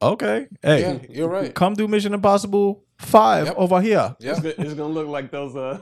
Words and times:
Okay. 0.00 0.46
Hey, 0.62 0.80
Yeah, 0.80 0.98
you're 1.08 1.28
right. 1.28 1.54
come 1.54 1.74
do 1.74 1.88
Mission 1.88 2.14
Impossible 2.14 2.84
Five 2.98 3.46
Yep. 3.46 3.54
over 3.58 3.80
here. 3.80 4.14
Yeah. 4.20 4.30
It's, 4.32 4.40
gonna, 4.40 4.54
it's 4.58 4.74
gonna 4.74 4.92
look 4.94 5.08
like 5.08 5.30
those 5.30 5.56
uh 5.56 5.80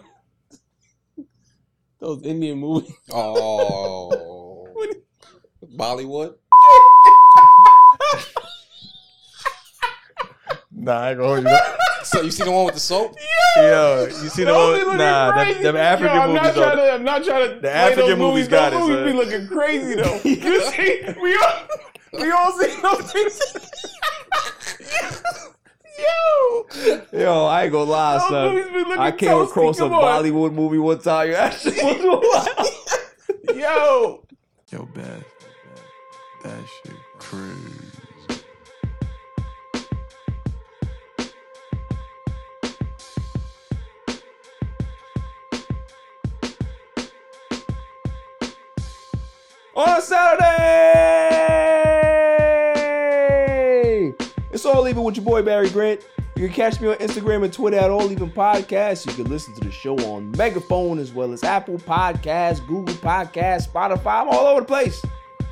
those 2.00 2.22
Indian 2.24 2.58
movies. 2.58 2.92
Oh, 3.12 4.74
Bollywood. 5.76 6.34
Nah, 10.78 11.00
I 11.00 11.10
ain't 11.10 11.18
gonna 11.18 11.28
hold 11.28 11.44
you. 11.50 11.58
So 12.04 12.20
you 12.20 12.30
see 12.30 12.44
the 12.44 12.50
one 12.52 12.64
with 12.66 12.74
the 12.74 12.80
soap? 12.80 13.16
Yo, 13.56 14.04
you 14.22 14.28
see 14.28 14.44
the 14.44 14.52
Those 14.52 14.78
be 14.78 14.84
one? 14.84 14.86
looking 14.86 14.98
Nah, 14.98 15.32
them, 15.32 15.46
crazy. 15.46 15.62
them 15.62 15.76
African 15.76 16.16
Yo, 16.16 16.22
I'm 16.22 16.28
movies. 16.28 16.42
Not 16.42 16.54
trying 16.54 16.76
though. 16.76 16.86
to, 16.86 16.92
I'm 16.92 17.04
not 17.04 17.24
trying 17.24 17.48
to. 17.48 17.54
The 17.56 17.60
play 17.60 17.70
African 17.70 17.96
those 18.10 18.18
movies 18.18 18.18
movies 18.18 18.48
got 18.48 18.70
those 18.72 18.88
it, 18.88 18.88
movies 18.92 18.96
son. 18.96 19.04
be 19.06 19.12
looking 19.12 19.46
crazy 19.48 19.94
though. 19.96 20.20
you 20.24 20.62
see, 20.70 21.02
we 21.20 21.36
all 21.36 21.66
we 22.20 22.30
all 22.30 22.52
see 22.52 22.80
those 22.80 23.10
things. 23.12 23.40
Yo, 25.98 26.66
Yo, 27.12 27.44
I 27.46 27.62
ain't 27.64 27.72
gonna 27.72 27.90
lie, 27.90 28.18
those 28.18 28.28
son. 28.28 28.54
movies 28.54 28.72
be 28.72 28.78
looking 28.80 28.98
I 28.98 29.10
came 29.12 29.28
toasty. 29.30 29.46
across 29.48 29.78
a 29.80 29.84
on. 29.84 29.90
Bollywood 29.90 30.52
movie 30.52 30.78
one 30.78 30.98
time. 30.98 31.32
Actually, 31.34 31.76
Yo, 33.60 34.22
Yo, 34.70 34.84
bad. 34.94 35.24
That 36.42 36.64
shit 36.84 36.94
crazy. 37.18 37.52
on 49.74 49.98
a 49.98 50.02
Saturday. 50.02 51.35
It's 54.56 54.64
all 54.64 54.88
even 54.88 55.02
with 55.02 55.16
your 55.16 55.24
boy 55.26 55.42
Barry 55.42 55.68
Grant. 55.68 56.00
You 56.34 56.46
can 56.46 56.56
catch 56.56 56.80
me 56.80 56.88
on 56.88 56.94
Instagram 56.94 57.44
and 57.44 57.52
Twitter 57.52 57.76
at 57.76 57.90
All 57.90 58.10
Even 58.10 58.30
Podcasts. 58.30 59.04
You 59.04 59.12
can 59.12 59.30
listen 59.30 59.52
to 59.52 59.60
the 59.60 59.70
show 59.70 59.94
on 60.10 60.30
Megaphone 60.30 60.98
as 60.98 61.12
well 61.12 61.34
as 61.34 61.44
Apple 61.44 61.76
Podcasts, 61.76 62.66
Google 62.66 62.94
Podcasts, 62.94 63.68
Spotify. 63.68 64.22
I'm 64.22 64.28
all 64.30 64.46
over 64.46 64.62
the 64.62 64.66
place. 64.66 65.04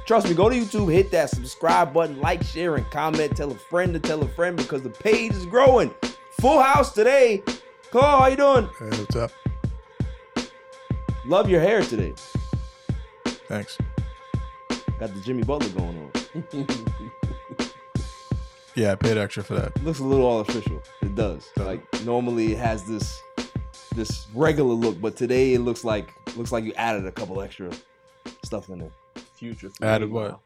Trust 0.07 0.27
me, 0.27 0.35
go 0.35 0.49
to 0.49 0.57
YouTube, 0.57 0.91
hit 0.91 1.11
that 1.11 1.29
subscribe 1.29 1.93
button, 1.93 2.19
like, 2.23 2.43
share, 2.43 2.77
and 2.77 2.91
comment. 2.91 3.37
Tell 3.37 3.53
a 3.53 3.55
friend 3.55 3.93
to 3.93 4.01
tell 4.01 4.23
a 4.23 4.29
friend 4.29 4.57
because 4.57 4.81
the 4.81 4.89
page 4.89 5.33
is 5.33 5.45
growing. 5.45 5.95
Full 6.41 6.63
house 6.63 6.95
today. 6.95 7.43
Cole, 7.91 8.01
how 8.01 8.27
you 8.29 8.37
doing? 8.37 8.71
Hey, 8.79 8.89
what's 8.89 9.17
up? 9.17 9.33
Love 11.27 11.51
your 11.51 11.61
hair 11.61 11.83
today. 11.83 12.15
Thanks. 13.27 13.77
Got 14.99 15.13
the 15.13 15.21
Jimmy 15.23 15.43
Butler 15.43 15.69
going 15.79 16.11
on. 16.35 16.87
Yeah, 18.77 18.93
I 18.93 18.95
paid 18.97 19.17
extra 19.17 19.45
for 19.45 19.55
that. 19.55 19.83
looks 19.85 20.01
a 20.01 20.05
little 20.05 20.27
artificial. 20.39 20.83
It 21.03 21.15
does. 21.15 21.49
Like 21.57 21.81
normally 22.05 22.53
it 22.53 22.59
has 22.59 22.85
this 22.87 23.21
this 23.95 24.27
regular 24.35 24.75
look, 24.75 25.01
but 25.01 25.17
today 25.17 25.55
it 25.55 25.61
looks 25.61 25.85
like 25.85 26.11
looks 26.37 26.51
like 26.51 26.65
you 26.65 26.73
added 26.75 27.07
a 27.07 27.13
couple 27.13 27.41
extra 27.41 27.71
stuff 28.45 28.69
in 28.69 28.81
it. 28.81 28.93
future. 29.39 29.71
Added 29.81 30.11
what? 30.11 30.41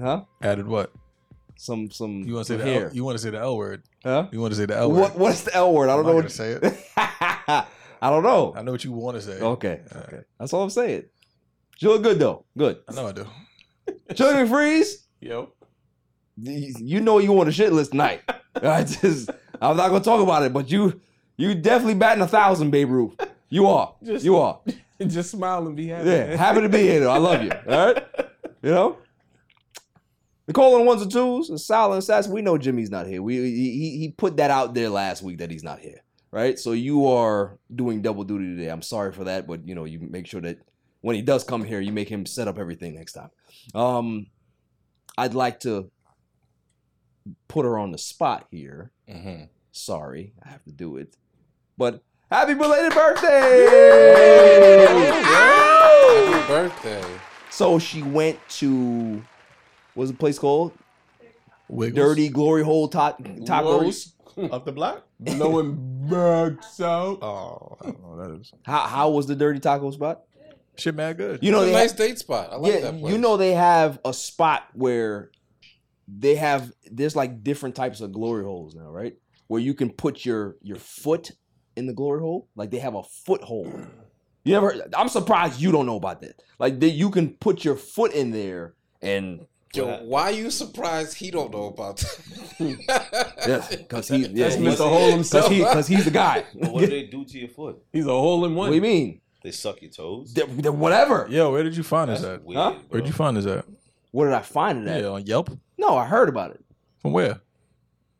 Huh? 0.00 0.22
Added 0.42 0.66
what? 0.66 0.92
Some 1.56 1.90
some 1.90 2.24
You 2.24 2.34
want 2.34 2.46
to 2.48 2.52
say 2.52 2.56
the 2.58 2.64
hair? 2.64 2.88
L, 2.88 2.94
you 2.94 3.04
want 3.04 3.16
to 3.16 3.22
say 3.22 3.30
the 3.30 3.38
L 3.38 3.56
word? 3.56 3.82
huh? 4.04 4.26
You 4.32 4.40
want 4.40 4.52
to 4.52 4.58
say 4.58 4.66
the 4.66 4.76
L 4.76 4.90
word? 4.90 5.00
What 5.00 5.16
what's 5.16 5.42
the 5.42 5.54
L 5.54 5.72
word? 5.72 5.88
I 5.88 5.94
don't 5.96 6.04
not 6.04 6.12
know. 6.12 6.18
gonna 6.18 6.28
say 6.30 6.50
it. 6.62 6.74
I 6.96 8.10
don't 8.10 8.22
know. 8.24 8.54
I 8.56 8.62
know 8.62 8.72
what 8.72 8.84
you 8.84 8.92
want 8.92 9.16
to 9.16 9.22
say. 9.22 9.40
Okay, 9.40 9.80
Uh, 9.94 9.98
okay. 10.00 10.20
That's 10.38 10.52
all 10.52 10.62
I'm 10.64 10.70
saying. 10.70 11.04
You 11.78 11.90
look 11.90 12.02
good 12.02 12.18
though. 12.18 12.44
Good. 12.58 12.78
I 12.88 12.92
know 12.92 13.06
I 13.06 13.12
do. 13.12 13.26
Sugar 14.14 14.46
Freeze. 14.46 15.06
Yo, 15.20 15.52
You 16.36 17.00
know 17.00 17.18
you 17.18 17.38
on 17.40 17.48
a 17.48 17.52
shit 17.52 17.72
list 17.72 17.92
tonight. 17.92 18.22
I 18.62 18.84
just 18.84 19.30
I'm 19.60 19.76
not 19.76 19.88
gonna 19.88 20.04
talk 20.04 20.20
about 20.20 20.42
it, 20.42 20.52
but 20.52 20.70
you 20.70 21.00
you 21.36 21.54
definitely 21.54 21.94
batting 21.94 22.22
a 22.22 22.28
thousand, 22.28 22.70
Babe 22.70 22.90
Ruth. 22.90 23.14
You 23.48 23.66
are. 23.66 23.94
Just- 24.02 24.24
you 24.24 24.36
are. 24.36 24.60
just 25.06 25.30
smile 25.30 25.66
and 25.66 25.76
be 25.76 25.88
happy. 25.88 26.08
Yeah, 26.08 26.36
happy 26.36 26.60
to 26.62 26.68
be 26.68 26.78
here 26.78 27.00
though. 27.00 27.10
I 27.10 27.18
love 27.18 27.42
you. 27.42 27.50
All 27.52 27.92
right, 27.92 28.04
you 28.62 28.70
know. 28.70 28.98
Nicole 30.48 30.76
on 30.76 30.86
ones 30.86 31.02
and 31.02 31.10
twos, 31.10 31.50
and 31.50 31.60
Silent 31.60 31.98
Assassin. 31.98 32.32
We 32.32 32.40
know 32.40 32.56
Jimmy's 32.56 32.90
not 32.90 33.06
here. 33.06 33.20
We 33.20 33.36
he, 33.36 33.72
he 33.72 33.98
he 33.98 34.08
put 34.16 34.36
that 34.36 34.50
out 34.50 34.74
there 34.74 34.88
last 34.88 35.22
week 35.22 35.38
that 35.38 35.50
he's 35.50 35.64
not 35.64 35.80
here, 35.80 36.02
right? 36.30 36.58
So 36.58 36.72
you 36.72 37.08
are 37.08 37.58
doing 37.74 38.00
double 38.00 38.24
duty 38.24 38.54
today. 38.54 38.68
I'm 38.68 38.82
sorry 38.82 39.12
for 39.12 39.24
that, 39.24 39.46
but 39.46 39.66
you 39.66 39.74
know 39.74 39.84
you 39.84 39.98
make 40.00 40.26
sure 40.26 40.40
that 40.42 40.58
when 41.00 41.16
he 41.16 41.22
does 41.22 41.44
come 41.44 41.64
here, 41.64 41.80
you 41.80 41.92
make 41.92 42.08
him 42.08 42.26
set 42.26 42.46
up 42.48 42.58
everything 42.58 42.94
next 42.94 43.14
time. 43.14 43.30
Um, 43.74 44.26
I'd 45.18 45.34
like 45.34 45.60
to 45.60 45.90
put 47.48 47.64
her 47.64 47.78
on 47.78 47.92
the 47.92 47.98
spot 47.98 48.46
here. 48.50 48.90
Mm-hmm. 49.08 49.44
Sorry, 49.72 50.32
I 50.44 50.48
have 50.48 50.64
to 50.64 50.72
do 50.72 50.96
it, 50.96 51.16
but 51.76 52.02
happy 52.30 52.54
belated 52.54 52.92
birthday! 52.94 53.66
Happy 55.22 56.46
birthday. 56.48 57.04
So 57.50 57.78
she 57.78 58.02
went 58.02 58.38
to 58.50 59.22
what's 59.94 60.10
the 60.10 60.16
place 60.16 60.38
called? 60.38 60.72
Wiggles. 61.68 62.10
Dirty 62.10 62.28
Glory 62.28 62.62
Hole 62.62 62.88
ta- 62.88 63.16
Tacos. 63.18 64.12
up 64.52 64.64
the 64.64 64.72
block. 64.72 65.04
Blowing 65.18 65.76
backs 66.08 66.80
out. 66.80 67.18
Oh, 67.22 67.76
I 67.80 67.84
don't 67.86 68.02
know 68.02 68.08
what 68.16 68.28
that 68.28 68.40
is. 68.40 68.52
How 68.64 68.80
how 68.86 69.10
was 69.10 69.26
the 69.26 69.34
Dirty 69.34 69.58
Taco 69.60 69.90
spot? 69.90 70.22
Shit, 70.76 70.94
mad 70.94 71.16
good. 71.16 71.42
You 71.42 71.52
know 71.52 71.62
It's 71.62 71.70
a 71.70 71.72
nice 71.72 71.92
ha- 71.92 71.96
date 71.98 72.18
spot. 72.18 72.52
I 72.52 72.56
like 72.56 72.72
yeah, 72.72 72.80
that 72.80 73.00
place. 73.00 73.12
you 73.12 73.18
know 73.18 73.36
they 73.38 73.52
have 73.52 73.98
a 74.04 74.12
spot 74.12 74.64
where 74.74 75.30
they 76.08 76.36
have 76.36 76.70
there's 76.90 77.16
like 77.16 77.42
different 77.42 77.74
types 77.74 78.00
of 78.00 78.12
glory 78.12 78.44
holes 78.44 78.74
now, 78.74 78.90
right? 78.90 79.14
Where 79.48 79.60
you 79.60 79.74
can 79.74 79.90
put 79.90 80.24
your 80.24 80.56
your 80.62 80.76
foot 80.78 81.32
in 81.76 81.86
the 81.86 81.92
glory 81.94 82.20
hole. 82.20 82.48
Like 82.56 82.70
they 82.70 82.78
have 82.78 82.94
a 82.94 83.02
foothold. 83.02 83.86
You 84.44 84.52
never 84.52 84.74
I'm 84.96 85.08
surprised 85.08 85.60
you 85.60 85.72
don't 85.72 85.86
know 85.86 85.96
about 85.96 86.20
that. 86.22 86.40
Like 86.58 86.78
that 86.80 86.90
you 86.90 87.10
can 87.10 87.30
put 87.30 87.64
your 87.64 87.76
foot 87.76 88.12
in 88.12 88.30
there 88.30 88.74
and 89.02 89.40
Yo, 89.74 89.84
why 90.04 90.22
are 90.22 90.30
you 90.30 90.50
surprised 90.50 91.14
he 91.18 91.30
don't 91.30 91.52
know 91.52 91.64
about 91.66 91.98
that? 91.98 92.54
Hmm. 92.56 92.72
yeah, 93.50 93.66
because 93.70 94.08
he 94.08 94.18
yeah, 94.18 94.44
That's 94.44 94.54
he's, 94.54 94.74
Mr. 94.78 94.88
Hole 94.88 95.10
himself. 95.10 95.44
cause 95.72 95.86
he, 95.86 95.96
he's 95.96 96.04
the 96.06 96.10
guy. 96.10 96.44
But 96.58 96.72
what 96.72 96.80
do 96.80 96.86
they 96.86 97.02
do 97.02 97.24
to 97.26 97.38
your 97.38 97.48
foot? 97.48 97.82
He's 97.92 98.06
a 98.06 98.10
hole 98.10 98.44
in 98.46 98.54
one. 98.54 98.68
what 98.68 98.70
do 98.70 98.74
you 98.76 98.80
mean? 98.80 99.20
They 99.42 99.50
suck 99.50 99.82
your 99.82 99.90
toes. 99.90 100.32
They're- 100.32 100.46
they're 100.46 100.72
whatever. 100.72 101.26
Yo, 101.28 101.52
where 101.52 101.62
did 101.62 101.76
you 101.76 101.82
find 101.82 102.10
this 102.10 102.22
That's 102.22 102.36
at? 102.40 102.44
weird. 102.44 102.58
Huh? 102.58 102.74
Where'd 102.88 103.06
you 103.06 103.12
find 103.12 103.36
this 103.36 103.44
at? 103.46 103.66
Where 104.12 104.28
did 104.28 104.34
I 104.36 104.42
find 104.42 104.86
it 104.86 104.90
at? 104.90 105.02
Yeah, 105.02 105.08
on 105.08 105.26
Yelp. 105.26 105.50
No, 105.78 105.96
I 105.96 106.06
heard 106.06 106.28
about 106.28 106.52
it. 106.52 106.64
From 106.98 107.12
where? 107.12 107.40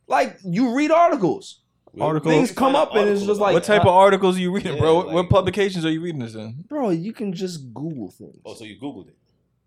Like 0.06 0.38
you 0.44 0.74
read 0.74 0.90
articles. 0.90 1.60
Articles. 1.98 2.32
Things 2.34 2.52
come 2.52 2.76
up 2.76 2.94
and 2.94 3.08
it's 3.08 3.22
just 3.24 3.40
like 3.40 3.54
what 3.54 3.64
type 3.64 3.86
uh, 3.86 3.88
of 3.88 3.94
articles 3.94 4.36
are 4.36 4.40
you 4.40 4.52
reading, 4.52 4.74
Yeah, 4.74 4.80
bro? 4.80 4.96
What, 4.96 5.06
like- 5.06 5.14
what 5.14 5.30
publications 5.30 5.84
are 5.86 5.90
you 5.90 6.02
reading 6.02 6.20
this 6.20 6.34
in? 6.34 6.64
Bro, 6.68 6.90
you 6.90 7.12
can 7.14 7.32
just 7.32 7.72
Google 7.72 8.10
things. 8.10 8.36
Oh, 8.44 8.54
so 8.54 8.64
you 8.64 8.78
googled 8.78 9.08
it? 9.08 9.16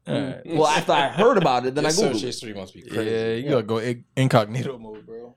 Alright. 0.07 0.43
Mm. 0.45 0.55
Well, 0.57 0.67
after 0.67 0.91
I 0.91 1.07
heard 1.09 1.37
about 1.37 1.65
it, 1.65 1.73
then 1.75 1.83
Your 1.83 1.89
I 1.89 1.91
search 1.91 2.13
Googled 2.13 2.15
it. 2.17 2.25
history 2.25 2.53
must 2.53 2.73
be 2.75 2.81
crazy. 2.83 3.09
Yeah, 3.09 3.33
you 3.33 3.49
gotta 3.49 3.63
go 3.63 3.79
ig- 3.79 4.03
incognito 4.15 4.77
mode, 4.77 5.05
bro. 5.05 5.35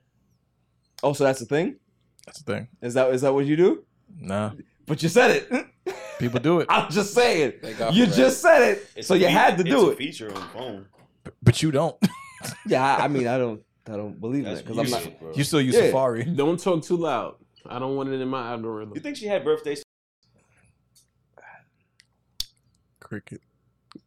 Oh, 1.01 1.13
so 1.13 1.23
that's 1.23 1.39
the 1.39 1.45
thing? 1.45 1.77
That's 2.25 2.41
the 2.43 2.53
thing. 2.53 2.67
Is 2.81 2.93
that 2.93 3.11
is 3.13 3.21
that 3.21 3.33
what 3.33 3.45
you 3.45 3.55
do? 3.55 3.83
Nah, 4.19 4.51
But 4.85 5.01
you 5.03 5.09
said 5.09 5.31
it. 5.31 5.65
people 6.23 6.39
do 6.39 6.59
it, 6.59 6.67
I'm 6.69 6.91
just 6.91 7.13
saying. 7.13 7.53
Thank 7.61 7.77
God 7.77 7.93
You 7.93 8.05
for 8.05 8.11
that. 8.11 8.17
just 8.17 8.41
said 8.41 8.61
it. 8.63 8.87
It's 8.95 9.07
so 9.07 9.13
a 9.15 9.17
you 9.17 9.25
fe- 9.27 9.31
had 9.31 9.57
to 9.57 9.61
it's 9.63 9.69
do 9.71 9.87
a 9.89 9.91
it. 9.91 9.97
feature 9.97 10.27
on 10.29 10.35
the 10.35 10.47
phone. 10.47 10.85
but 11.41 11.61
you 11.61 11.71
don't. 11.71 11.95
Yeah, 12.67 12.83
I, 12.97 13.05
I 13.05 13.07
mean, 13.07 13.25
I 13.25 13.37
don't 13.37 13.61
I 13.87 13.93
don't 13.95 14.19
believe 14.19 14.43
That's 14.43 14.61
that 14.61 14.67
because 14.67 14.85
I'm 14.85 14.91
not 14.91 15.05
weird, 15.07 15.19
bro. 15.19 15.31
You 15.33 15.43
still 15.45 15.61
use 15.61 15.75
Yeah. 15.75 15.83
Safari. 15.87 16.23
Don't 16.35 16.59
talk 16.59 16.83
too 16.83 16.97
loud. 16.97 17.35
I 17.65 17.79
don't 17.79 17.95
want 17.95 18.09
it 18.09 18.19
in 18.19 18.27
my 18.27 18.51
algorithm. 18.51 18.93
You 18.95 18.99
think 19.01 19.15
she 19.15 19.27
had 19.27 19.45
birthdays? 19.45 19.81
Cricket, 22.99 23.41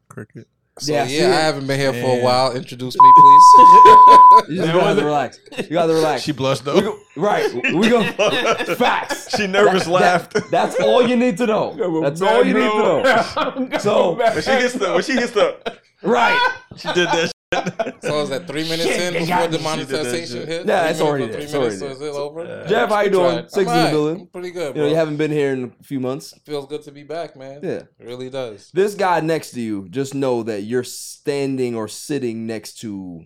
cricket. 0.08 0.48
So 0.78 0.92
Yeah, 0.92 1.04
yeah, 1.04 1.08
see 1.08 1.24
I 1.24 1.40
haven't 1.40 1.66
been 1.66 1.80
here 1.80 1.92
for 1.92 2.18
a 2.18 2.22
while. 2.22 2.54
Introduce 2.54 2.94
me, 2.94 3.12
please. 3.16 3.44
you 4.50 4.56
just 4.56 4.66
gotta 4.72 4.78
wasn't- 4.78 5.06
relax. 5.06 5.40
You 5.56 5.64
gotta 5.70 5.94
relax. 5.94 6.22
She 6.22 6.32
blushed 6.32 6.66
We 6.66 6.72
though. 6.72 6.80
go- 6.82 6.98
right. 7.16 7.54
We 7.74 7.88
go 7.88 8.02
facts. 8.76 9.34
She 9.36 9.46
nervous 9.46 9.84
That- 9.84 9.90
laughed. 9.90 10.34
that- 10.34 10.50
that's 10.50 10.78
all 10.80 11.06
you 11.06 11.16
need 11.16 11.38
to 11.38 11.46
know. 11.46 12.00
That's 12.02 12.20
all 12.20 12.44
you 12.44 12.52
need 12.54 12.60
to 12.60 12.78
know. 12.78 13.78
So- 13.78 14.12
when 14.18 14.32
she 14.42 14.50
gets 14.50 14.74
the, 14.74 14.92
when 14.92 15.02
she 15.02 15.14
gets 15.14 15.32
the, 15.32 15.56
Right. 16.02 16.38
she 16.76 16.88
did 16.92 17.08
that. 17.08 17.32
So 17.52 18.22
is 18.22 18.30
that 18.30 18.48
three 18.48 18.64
minutes 18.64 18.82
Shit, 18.82 19.14
in 19.14 19.22
before 19.22 19.28
got 19.28 19.50
the 19.52 19.58
monetization 19.60 20.40
She 20.40 20.46
did 20.46 20.48
that 20.48 20.52
hit? 20.52 20.66
Yeah, 20.66 20.80
Three 20.82 20.90
it's 20.90 20.98
minutes 20.98 21.00
already 21.00 21.26
there. 21.26 21.32
Three 21.34 21.42
It's 21.44 21.52
minutes, 21.52 21.82
already 21.82 21.94
so 21.98 22.04
is 22.04 22.10
it 22.10 22.18
over? 22.18 22.44
Yeah. 22.44 22.66
Jeff, 22.66 22.88
how 22.88 23.00
you 23.02 23.10
doing? 23.10 23.32
tried. 23.36 23.50
Six 23.52 23.70
I'm 23.70 23.78
in 23.78 23.84
the 23.84 23.90
building. 23.90 24.20
I'm 24.22 24.26
pretty 24.26 24.50
good, 24.50 24.76
You 24.76 24.82
know, 24.82 24.88
you 24.88 24.94
haven't 24.96 25.16
been 25.16 25.30
here 25.30 25.52
in 25.52 25.72
a 25.80 25.84
few 25.84 26.00
months. 26.00 26.34
Feels 26.44 26.66
good 26.66 26.82
to 26.82 26.90
be 26.90 27.04
back, 27.04 27.36
man. 27.36 27.60
Yeah. 27.62 27.70
It 27.70 27.88
really 28.00 28.30
does. 28.30 28.70
This 28.74 28.96
guy 28.96 29.20
next 29.20 29.52
to 29.52 29.60
you, 29.60 29.88
just 29.90 30.12
know 30.12 30.42
that 30.42 30.62
you're 30.62 30.82
standing 30.82 31.76
or 31.76 31.86
sitting 31.86 32.48
next 32.48 32.80
to 32.80 33.24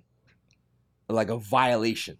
like 1.08 1.30
a 1.30 1.38
violation. 1.38 2.18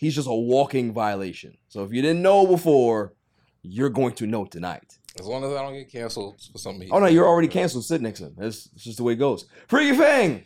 He's 0.00 0.16
just 0.16 0.26
a 0.28 0.34
walking 0.34 0.92
violation. 0.92 1.56
So 1.68 1.84
if 1.84 1.92
you 1.92 2.02
didn't 2.02 2.22
know 2.22 2.44
before, 2.44 3.14
you're 3.62 3.88
going 3.88 4.14
to 4.14 4.26
know 4.26 4.46
tonight. 4.46 4.98
As 5.20 5.26
long 5.26 5.44
as 5.44 5.52
I 5.52 5.62
don't 5.62 5.74
get 5.74 5.92
canceled 5.92 6.40
for 6.50 6.58
some 6.58 6.74
reason. 6.80 6.90
Oh 6.92 6.98
no, 6.98 7.06
you're 7.06 7.26
already 7.26 7.46
canceled. 7.46 7.84
Sit 7.84 8.02
next 8.02 8.18
to 8.18 8.26
him. 8.26 8.34
That's 8.36 8.68
it's 8.74 8.82
just 8.82 8.96
the 8.96 9.04
way 9.04 9.12
it 9.12 9.16
goes. 9.16 9.46
Freaky 9.68 9.96
Fang. 9.96 10.44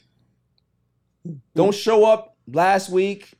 Don't 1.54 1.74
show 1.74 2.04
up 2.04 2.36
last 2.46 2.90
week. 2.90 3.34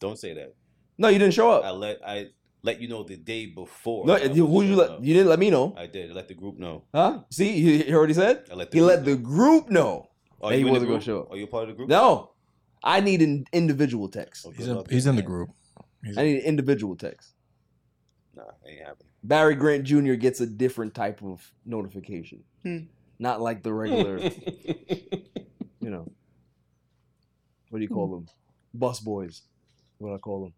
Don't 0.00 0.18
say 0.18 0.34
that. 0.34 0.54
No, 0.98 1.08
you 1.08 1.18
didn't 1.18 1.34
show 1.34 1.50
up. 1.50 1.64
I 1.64 1.68
up. 1.68 1.76
let 1.78 2.00
I 2.06 2.28
let 2.62 2.80
you 2.80 2.88
know 2.88 3.02
the 3.02 3.16
day 3.16 3.46
before. 3.46 4.06
No, 4.06 4.16
you- 4.16 4.46
who 4.46 4.62
you 4.62 4.76
let? 4.76 4.90
up. 4.90 4.98
You 5.04 5.12
didn't 5.14 5.28
let 5.28 5.38
me 5.38 5.50
know, 5.50 5.74
I 5.76 5.86
did. 5.86 6.10
I 6.10 6.14
let 6.14 6.28
the 6.28 6.34
group 6.34 6.58
know. 6.58 6.84
huh? 6.94 7.20
See, 7.30 7.56
you 7.58 7.72
you 7.84 7.92
heard 7.92 8.00
what 8.00 8.08
he 8.10 8.14
said. 8.14 8.44
I 8.50 8.54
let 8.54 8.70
the 8.70 8.76
He 8.76 8.80
group 8.80 8.88
let 8.96 9.04
the 9.04 9.16
group 9.16 9.70
know. 9.70 10.08
Oh, 10.40 10.48
that 10.50 10.54
he 10.56 10.60
you 10.60 10.66
in 10.66 10.72
wasn't 10.72 10.88
gonna 10.90 10.98
group? 10.98 11.04
show 11.06 11.20
up. 11.22 11.32
Are 11.32 11.36
you 11.36 11.46
part 11.46 11.64
of 11.64 11.68
the 11.70 11.74
group? 11.74 11.88
No, 11.88 12.32
I 12.82 13.00
need 13.00 13.22
an 13.22 13.44
individual 13.52 14.08
text. 14.08 14.46
Oh, 14.46 14.50
He's 14.50 14.68
in, 14.68 14.82
he's 14.90 15.06
in 15.06 15.16
the 15.16 15.22
group. 15.22 15.50
He's- 16.04 16.16
I 16.18 16.22
need 16.24 16.36
an 16.40 16.44
individual 16.44 16.96
text. 16.96 17.32
Nah, 18.36 18.42
ain't 18.66 18.80
happening. 18.80 19.08
Barry 19.22 19.54
Grant 19.54 19.84
Jr. 19.84 20.14
gets 20.14 20.40
a 20.40 20.46
different 20.46 20.92
type 20.94 21.22
of 21.22 21.50
notification, 21.64 22.44
Hmm. 22.62 22.78
not 23.18 23.40
like 23.40 23.62
the 23.62 23.72
regular. 23.72 24.18
you 25.80 25.90
know, 25.90 26.10
what 27.74 27.80
do 27.80 27.82
you 27.82 27.88
call 27.88 28.06
them? 28.06 28.28
Bus 28.72 29.00
boys. 29.00 29.42
What 29.98 30.14
I 30.14 30.18
call 30.18 30.42
them? 30.44 30.52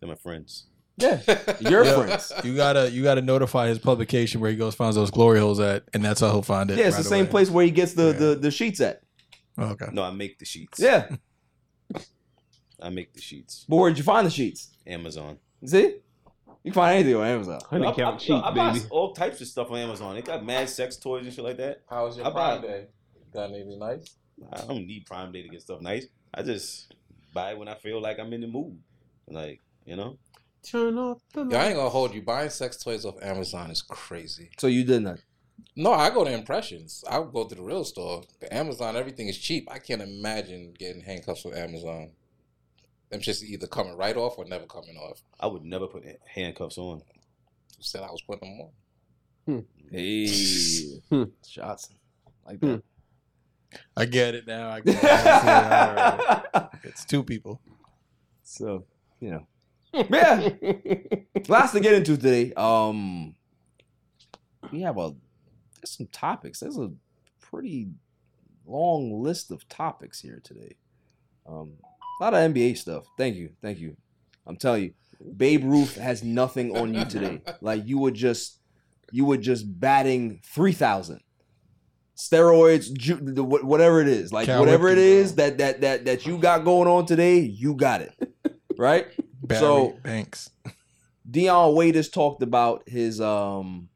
They're 0.00 0.08
my 0.08 0.16
friends. 0.16 0.66
Yeah, 0.96 1.20
your 1.60 1.84
Yeah. 1.84 1.94
friends. 2.02 2.32
You 2.42 2.56
gotta 2.56 2.90
you 2.90 3.04
gotta 3.04 3.22
notify 3.22 3.68
his 3.68 3.78
publication 3.78 4.40
where 4.40 4.50
he 4.50 4.56
goes 4.56 4.74
finds 4.74 4.96
those 4.96 5.12
glory 5.12 5.38
holes 5.38 5.60
at, 5.60 5.84
and 5.94 6.04
that's 6.04 6.20
how 6.20 6.30
he'll 6.32 6.42
find 6.42 6.72
it. 6.72 6.78
Yeah, 6.78 6.86
it's 6.86 6.96
right 6.96 7.02
the 7.04 7.08
same 7.08 7.20
away. 7.26 7.30
place 7.30 7.50
where 7.50 7.64
he 7.64 7.70
gets 7.70 7.94
the, 7.94 8.06
Yeah. 8.06 8.12
the 8.12 8.34
the 8.34 8.50
sheets 8.50 8.80
at. 8.80 9.02
Oh, 9.58 9.66
okay. 9.70 9.86
No, 9.92 10.02
I 10.02 10.10
make 10.10 10.40
the 10.40 10.44
sheets. 10.44 10.80
Yeah, 10.80 11.06
I 12.82 12.88
make 12.90 13.12
the 13.14 13.20
sheets. 13.20 13.64
but 13.68 13.76
where'd 13.76 13.96
you 13.96 14.02
find 14.04 14.26
the 14.26 14.30
sheets? 14.30 14.70
Amazon. 14.88 15.38
See, 15.64 15.78
you 15.82 16.00
can 16.64 16.72
find 16.72 16.96
anything 16.96 17.14
on 17.14 17.26
Amazon. 17.28 17.60
Honey 17.70 17.86
I, 17.86 17.92
count 17.92 18.16
I, 18.16 18.18
cheap, 18.18 18.28
yo, 18.30 18.40
I 18.42 18.50
buy 18.52 18.78
all 18.90 19.12
types 19.14 19.40
of 19.40 19.46
stuff 19.46 19.70
on 19.70 19.78
Amazon. 19.78 20.14
They 20.16 20.22
got 20.22 20.44
mad 20.44 20.68
sex 20.68 20.96
toys 20.96 21.24
and 21.24 21.32
shit 21.32 21.44
like 21.44 21.56
that. 21.58 21.82
How 21.88 22.06
was 22.06 22.16
your 22.16 22.26
I 22.26 22.30
buy- 22.30 22.58
Prime 22.58 22.62
Day? 22.62 22.86
Got 23.32 23.50
anything 23.50 23.78
nice? 23.78 24.16
I 24.52 24.60
don't 24.62 24.86
need 24.86 25.06
Prime 25.06 25.30
Day 25.32 25.42
to 25.42 25.48
get 25.48 25.62
stuff 25.62 25.80
nice. 25.80 26.06
I 26.34 26.42
just 26.42 26.94
buy 27.32 27.52
it 27.52 27.58
when 27.58 27.68
I 27.68 27.74
feel 27.74 28.00
like 28.00 28.18
I'm 28.18 28.32
in 28.32 28.40
the 28.40 28.46
mood. 28.46 28.78
Like, 29.28 29.60
you 29.86 29.96
know? 29.96 30.18
Turn 30.62 30.98
off 30.98 31.18
the 31.32 31.44
Yo, 31.44 31.56
I 31.58 31.66
ain't 31.66 31.76
gonna 31.76 31.90
hold 31.90 32.14
you. 32.14 32.22
Buying 32.22 32.50
sex 32.50 32.82
toys 32.82 33.04
off 33.04 33.22
Amazon 33.22 33.70
is 33.70 33.82
crazy. 33.82 34.50
So 34.58 34.66
you 34.66 34.82
did 34.84 35.04
that. 35.06 35.18
No, 35.76 35.92
I 35.92 36.10
go 36.10 36.24
to 36.24 36.32
Impressions. 36.32 37.04
I 37.08 37.18
go 37.32 37.46
to 37.46 37.54
the 37.54 37.62
real 37.62 37.84
store. 37.84 38.22
The 38.40 38.52
Amazon, 38.52 38.96
everything 38.96 39.28
is 39.28 39.38
cheap. 39.38 39.68
I 39.70 39.78
can't 39.78 40.02
imagine 40.02 40.74
getting 40.78 41.02
handcuffs 41.02 41.42
from 41.42 41.54
Amazon. 41.54 42.10
Them 43.10 43.20
just 43.20 43.44
either 43.44 43.66
coming 43.66 43.96
right 43.96 44.16
off 44.16 44.38
or 44.38 44.44
never 44.46 44.66
coming 44.66 44.96
off. 44.96 45.20
I 45.38 45.46
would 45.46 45.64
never 45.64 45.86
put 45.86 46.04
handcuffs 46.26 46.78
on. 46.78 47.02
You 47.76 47.82
said 47.82 48.02
I 48.02 48.10
was 48.10 48.22
putting 48.22 48.48
them 48.56 48.60
on? 48.60 49.64
Hey, 49.90 51.00
Hmm. 51.10 51.24
shots 51.46 51.90
like 52.46 52.60
that. 52.60 52.82
I 53.96 54.04
get 54.06 54.34
it 54.34 54.46
now. 54.46 54.70
I 54.70 54.80
get 54.84 54.96
it. 54.96 55.04
I 55.04 56.14
it. 56.14 56.54
All 56.54 56.60
right. 56.62 56.68
It's 56.84 57.04
two 57.04 57.22
people. 57.22 57.60
so 58.42 58.84
you 59.20 59.30
know, 59.30 59.46
yeah. 60.10 60.48
Lots 61.48 61.72
to 61.72 61.80
get 61.80 61.94
into 61.94 62.16
today. 62.16 62.52
Um, 62.54 63.34
we 64.70 64.82
have 64.82 64.98
a 64.98 65.14
there's 65.80 65.96
some 65.96 66.06
topics. 66.08 66.60
There's 66.60 66.78
a 66.78 66.90
pretty 67.40 67.88
long 68.66 69.22
list 69.22 69.50
of 69.50 69.68
topics 69.68 70.20
here 70.20 70.40
today. 70.42 70.76
Um, 71.46 71.74
a 72.20 72.24
lot 72.24 72.34
of 72.34 72.52
NBA 72.52 72.76
stuff. 72.78 73.04
Thank 73.18 73.36
you, 73.36 73.50
thank 73.62 73.78
you. 73.78 73.96
I'm 74.46 74.56
telling 74.56 74.82
you, 74.84 74.94
Babe 75.36 75.64
Ruth 75.64 75.96
has 75.96 76.22
nothing 76.22 76.76
on 76.76 76.94
you 76.94 77.04
today. 77.04 77.40
Like 77.60 77.86
you 77.86 77.98
were 77.98 78.10
just, 78.10 78.58
you 79.10 79.24
were 79.24 79.36
just 79.36 79.80
batting 79.80 80.40
three 80.44 80.72
thousand. 80.72 81.20
Steroids, 82.16 82.92
ju- 82.92 83.16
whatever 83.44 84.00
it 84.00 84.06
is, 84.08 84.32
like 84.32 84.46
Cal 84.46 84.60
whatever 84.60 84.88
it 84.88 84.98
Ripken, 84.98 85.20
is 85.20 85.34
that 85.36 85.58
that 85.58 85.80
that 85.80 86.04
that 86.04 86.26
you 86.26 86.38
got 86.38 86.64
going 86.64 86.88
on 86.88 87.06
today, 87.06 87.38
you 87.40 87.74
got 87.74 88.02
it, 88.02 88.12
right? 88.78 89.06
Barry 89.42 89.60
So- 89.60 89.98
Bonds. 90.04 90.50
Dion 91.28 91.74
Waiters 91.74 92.10
talked 92.10 92.42
about 92.42 92.82
his 92.86 93.20
um 93.20 93.88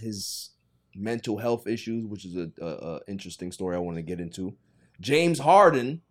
his 0.00 0.50
mental 0.94 1.38
health 1.38 1.66
issues, 1.66 2.04
which 2.04 2.24
is 2.24 2.36
a, 2.36 2.50
a, 2.60 2.66
a 2.66 3.00
interesting 3.08 3.50
story 3.50 3.74
I 3.76 3.78
want 3.80 3.96
to 3.96 4.02
get 4.02 4.20
into. 4.20 4.54
James 5.00 5.38
Harden 5.38 6.02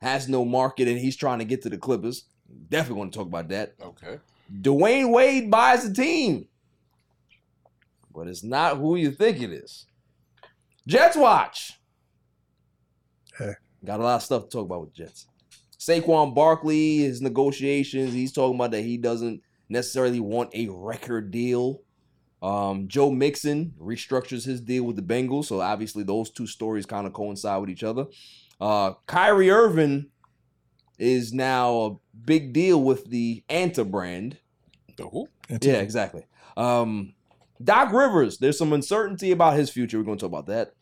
has 0.00 0.28
no 0.28 0.44
market 0.44 0.86
and 0.86 0.98
he's 0.98 1.16
trying 1.16 1.40
to 1.40 1.44
get 1.44 1.62
to 1.62 1.68
the 1.70 1.78
Clippers. 1.78 2.24
Definitely 2.68 2.98
want 2.98 3.12
to 3.12 3.18
talk 3.18 3.26
about 3.26 3.48
that. 3.48 3.74
Okay. 3.82 4.18
Dwayne 4.60 5.10
Wade 5.10 5.50
buys 5.50 5.88
the 5.88 5.94
team, 5.94 6.46
but 8.14 8.28
it's 8.28 8.44
not 8.44 8.76
who 8.76 8.96
you 8.96 9.10
think 9.10 9.40
it 9.40 9.50
is. 9.50 9.86
Jets 10.86 11.16
watch. 11.16 11.78
Hey. 13.38 13.54
Got 13.84 14.00
a 14.00 14.02
lot 14.02 14.16
of 14.16 14.22
stuff 14.22 14.44
to 14.44 14.48
talk 14.48 14.64
about 14.64 14.82
with 14.82 14.94
Jets. 14.94 15.26
Saquon 15.78 16.34
Barkley, 16.34 16.98
his 16.98 17.20
negotiations, 17.20 18.14
he's 18.14 18.32
talking 18.32 18.54
about 18.54 18.70
that 18.70 18.82
he 18.82 18.96
doesn't 18.96 19.42
necessarily 19.68 20.20
want 20.20 20.54
a 20.54 20.68
record 20.68 21.30
deal. 21.30 21.82
Um, 22.42 22.88
Joe 22.88 23.10
Mixon 23.10 23.74
restructures 23.80 24.44
his 24.44 24.60
deal 24.60 24.84
with 24.84 24.96
the 24.96 25.02
Bengals, 25.02 25.46
so 25.46 25.60
obviously 25.60 26.02
those 26.02 26.30
two 26.30 26.46
stories 26.46 26.86
kind 26.86 27.06
of 27.06 27.12
coincide 27.12 27.60
with 27.60 27.70
each 27.70 27.82
other. 27.82 28.06
Uh, 28.60 28.92
Kyrie 29.06 29.50
Irving 29.50 30.10
is 30.98 31.32
now 31.32 31.80
a 31.80 31.96
big 32.26 32.52
deal 32.52 32.82
with 32.82 33.06
the 33.06 33.42
Anta 33.48 33.90
brand. 33.90 34.38
The 34.96 35.08
who? 35.08 35.28
Yeah, 35.48 35.74
exactly. 35.74 36.26
Um, 36.56 37.14
Doc 37.62 37.92
Rivers, 37.92 38.38
there's 38.38 38.58
some 38.58 38.72
uncertainty 38.72 39.32
about 39.32 39.56
his 39.56 39.70
future. 39.70 39.98
We're 39.98 40.04
going 40.04 40.18
to 40.18 40.22
talk 40.22 40.30
about 40.30 40.46
that. 40.46 40.73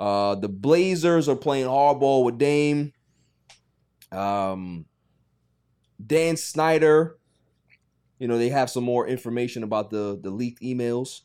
Uh, 0.00 0.34
the 0.34 0.48
Blazers 0.48 1.28
are 1.28 1.36
playing 1.36 1.66
hardball 1.66 2.24
with 2.24 2.38
Dame. 2.38 2.92
Um, 4.10 4.86
Dan 6.04 6.36
Snyder, 6.38 7.18
you 8.18 8.26
know, 8.26 8.38
they 8.38 8.48
have 8.48 8.70
some 8.70 8.82
more 8.82 9.06
information 9.06 9.62
about 9.62 9.90
the 9.90 10.18
the 10.20 10.30
leaked 10.30 10.62
emails. 10.62 11.20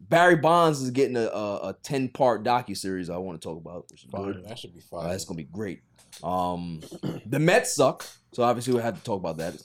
Barry 0.00 0.36
Bonds 0.36 0.80
is 0.82 0.90
getting 0.90 1.16
a 1.16 1.26
a, 1.28 1.68
a 1.68 1.76
ten 1.82 2.08
part 2.08 2.42
docu 2.44 2.76
series 2.76 3.08
I 3.08 3.16
want 3.18 3.40
to 3.40 3.48
talk 3.48 3.56
about, 3.56 3.86
which 3.90 4.04
is 4.04 4.10
good. 4.10 4.44
That 4.44 4.58
should 4.58 4.74
be 4.74 4.80
Uh, 4.92 5.00
fine. 5.00 5.08
that's 5.10 5.24
gonna 5.24 5.36
be 5.36 5.44
great. 5.44 5.82
Um, 6.24 6.80
the 7.26 7.38
Mets 7.38 7.72
suck, 7.74 8.04
so 8.32 8.42
obviously 8.42 8.74
we 8.74 8.80
have 8.82 8.96
to 8.96 9.04
talk 9.04 9.20
about 9.20 9.36
that. 9.38 9.56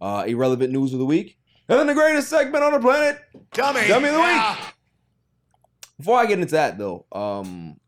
Uh, 0.00 0.24
irrelevant 0.26 0.72
news 0.72 0.94
of 0.94 0.98
the 0.98 1.04
week, 1.06 1.36
and 1.68 1.78
then 1.78 1.86
the 1.86 1.92
greatest 1.94 2.30
segment 2.30 2.64
on 2.64 2.72
the 2.72 2.80
planet, 2.80 3.18
Dummy. 3.52 3.86
Dummy 3.88 4.08
of 4.08 4.14
the 4.14 4.20
week. 4.20 4.74
Before 6.00 6.18
I 6.18 6.26
get 6.26 6.38
into 6.40 6.52
that 6.52 6.78
though, 6.78 7.06
um, 7.12 7.78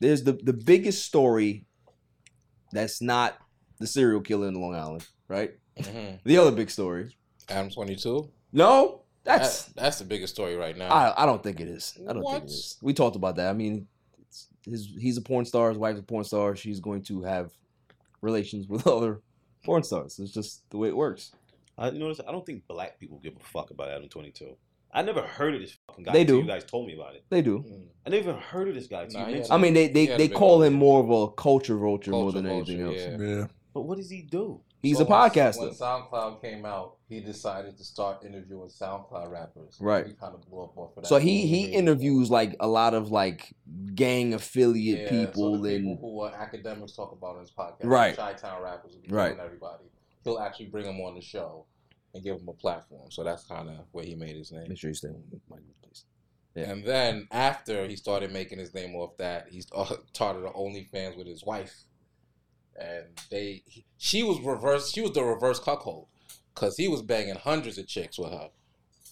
there's 0.00 0.22
the 0.24 0.32
the 0.32 0.52
biggest 0.52 1.04
story 1.04 1.66
that's 2.72 3.00
not 3.00 3.38
the 3.78 3.86
serial 3.86 4.20
killer 4.20 4.48
in 4.48 4.54
Long 4.60 4.74
Island, 4.74 5.06
right? 5.28 5.52
Mhm. 5.78 6.18
The 6.24 6.38
other 6.38 6.50
big 6.52 6.70
story. 6.70 7.16
Adam 7.48 7.70
22? 7.70 8.30
No, 8.52 9.02
That, 9.24 9.38
that's 9.40 9.64
that's 9.66 9.98
the 9.98 10.04
biggest 10.04 10.34
story 10.34 10.56
right 10.56 10.76
now. 10.76 10.88
I, 10.90 11.22
I 11.22 11.26
don't 11.26 11.42
think 11.42 11.60
it 11.60 11.68
is. 11.68 11.96
I 12.08 12.12
don't 12.12 12.24
think 12.24 12.44
it 12.44 12.50
is. 12.50 12.78
We 12.82 12.92
talked 12.94 13.16
about 13.16 13.36
that. 13.36 13.50
I 13.50 13.52
mean, 13.52 13.86
it's, 14.20 14.48
his 14.64 14.88
he's 14.98 15.16
a 15.16 15.22
porn 15.22 15.44
star. 15.44 15.68
His 15.68 15.78
wife's 15.78 16.00
a 16.00 16.02
porn 16.02 16.24
star. 16.24 16.56
She's 16.56 16.80
going 16.80 17.02
to 17.04 17.22
have 17.22 17.52
relations 18.20 18.66
with 18.68 18.86
other 18.96 19.20
porn 19.64 19.82
stars. 19.82 20.18
It's 20.18 20.32
just 20.32 20.68
the 20.70 20.78
way 20.78 20.88
it 20.88 20.96
works. 20.96 21.32
I 21.76 21.90
notice 21.90 22.20
I 22.26 22.30
don't 22.32 22.46
think 22.46 22.66
black 22.68 22.98
people 23.00 23.18
give 23.18 23.34
a 23.36 23.44
fuck 23.44 23.70
about 23.70 23.88
Adam 23.90 24.08
22. 24.08 24.56
I 24.94 25.02
never 25.02 25.22
heard 25.22 25.54
of 25.54 25.60
this 25.60 25.76
fucking 25.88 26.04
guy. 26.04 26.12
They 26.12 26.24
do. 26.24 26.38
You 26.38 26.44
guys 26.46 26.64
told 26.64 26.86
me 26.86 26.94
about 26.94 27.16
it. 27.16 27.24
They 27.28 27.42
do. 27.42 27.58
Mm. 27.58 27.86
I 28.06 28.10
never 28.10 28.30
even 28.30 28.40
heard 28.40 28.68
of 28.68 28.74
this 28.74 28.86
guy. 28.86 29.02
until 29.02 29.20
Nah, 29.20 29.26
you 29.26 29.32
he 29.32 29.34
mentioned 29.40 29.52
had 29.52 29.58
I 29.58 29.62
mean, 29.62 29.74
they 29.74 29.88
they, 29.88 30.06
they 30.16 30.28
call 30.28 30.62
him 30.62 30.74
more 30.74 31.02
of 31.02 31.10
a 31.10 31.32
culture 31.32 31.76
vulture 31.76 32.12
more 32.12 32.32
than 32.32 32.46
anything 32.46 32.80
else. 32.82 32.96
yeah. 32.98 33.16
Yeah. 33.18 33.46
But 33.72 33.82
what 33.82 33.98
does 33.98 34.08
he 34.10 34.22
do? 34.22 34.60
He's 34.82 34.98
So 34.98 35.04
a 35.04 35.06
podcaster. 35.06 35.60
When 35.60 35.70
SoundCloud 35.70 36.42
came 36.42 36.66
out, 36.66 36.96
he 37.08 37.20
decided 37.20 37.78
to 37.78 37.84
start 37.84 38.22
interviewing 38.22 38.68
SoundCloud 38.68 39.30
rappers. 39.30 39.78
Right. 39.80 40.06
He 40.06 40.12
kind 40.12 40.34
of 40.34 40.42
blew 40.42 40.62
up 40.62 40.76
off 40.76 40.90
of 40.96 41.02
that. 41.04 41.08
So 41.08 41.16
he 41.16 41.46
he 41.46 41.64
interviews 41.72 42.30
like 42.30 42.54
a 42.60 42.68
lot 42.68 42.92
of 42.92 43.10
like 43.10 43.54
gang 43.94 44.34
affiliate 44.34 45.10
Yeah, 45.10 45.26
people 45.26 45.56
so 45.56 45.62
the 45.62 45.74
and 45.76 45.84
people 45.86 46.10
who 46.10 46.20
are 46.20 46.34
academics 46.34 46.92
talk 46.94 47.12
about 47.12 47.36
in 47.36 47.40
his 47.40 47.50
podcast. 47.50 47.84
Right. 47.84 48.14
Chi-town 48.14 48.62
rappers. 48.62 48.96
He's 49.02 49.10
Right. 49.10 49.36
right. 49.36 49.44
Everybody. 49.44 49.84
He'll 50.22 50.38
actually 50.38 50.66
bring 50.66 50.84
them 50.84 51.00
on 51.00 51.14
the 51.14 51.22
show 51.22 51.64
and 52.14 52.22
give 52.22 52.36
him 52.38 52.48
a 52.48 52.52
platform. 52.52 53.10
So 53.10 53.24
that's 53.24 53.44
kind 53.44 53.68
of 53.68 53.76
where 53.92 54.04
he 54.04 54.14
made 54.14 54.36
his 54.36 54.52
name. 54.52 54.68
make 54.68 54.78
sure 54.78 54.90
you 54.90 54.94
stay 54.94 55.08
on 55.08 55.22
the 55.30 55.40
mic, 55.54 55.64
please. 55.82 56.04
Yeah. 56.54 56.70
And 56.70 56.84
then 56.84 57.26
after 57.32 57.86
he 57.86 57.96
started 57.96 58.32
making 58.32 58.58
his 58.58 58.72
name 58.72 58.94
off 58.94 59.16
that, 59.18 59.48
he 59.50 59.60
started 60.12 60.44
the 60.44 60.50
OnlyFans 60.50 61.16
with 61.16 61.26
his 61.26 61.44
wife, 61.44 61.74
and 62.80 63.04
they 63.30 63.62
he- 63.66 63.84
she 63.98 64.22
was 64.22 64.40
reverse. 64.40 64.90
She 64.92 65.00
was 65.00 65.12
the 65.12 65.22
reverse 65.24 65.58
cuckold 65.58 66.06
because 66.54 66.76
he 66.76 66.88
was 66.88 67.02
banging 67.02 67.34
hundreds 67.36 67.78
of 67.78 67.86
chicks 67.88 68.18
with 68.18 68.30
her. 68.30 68.50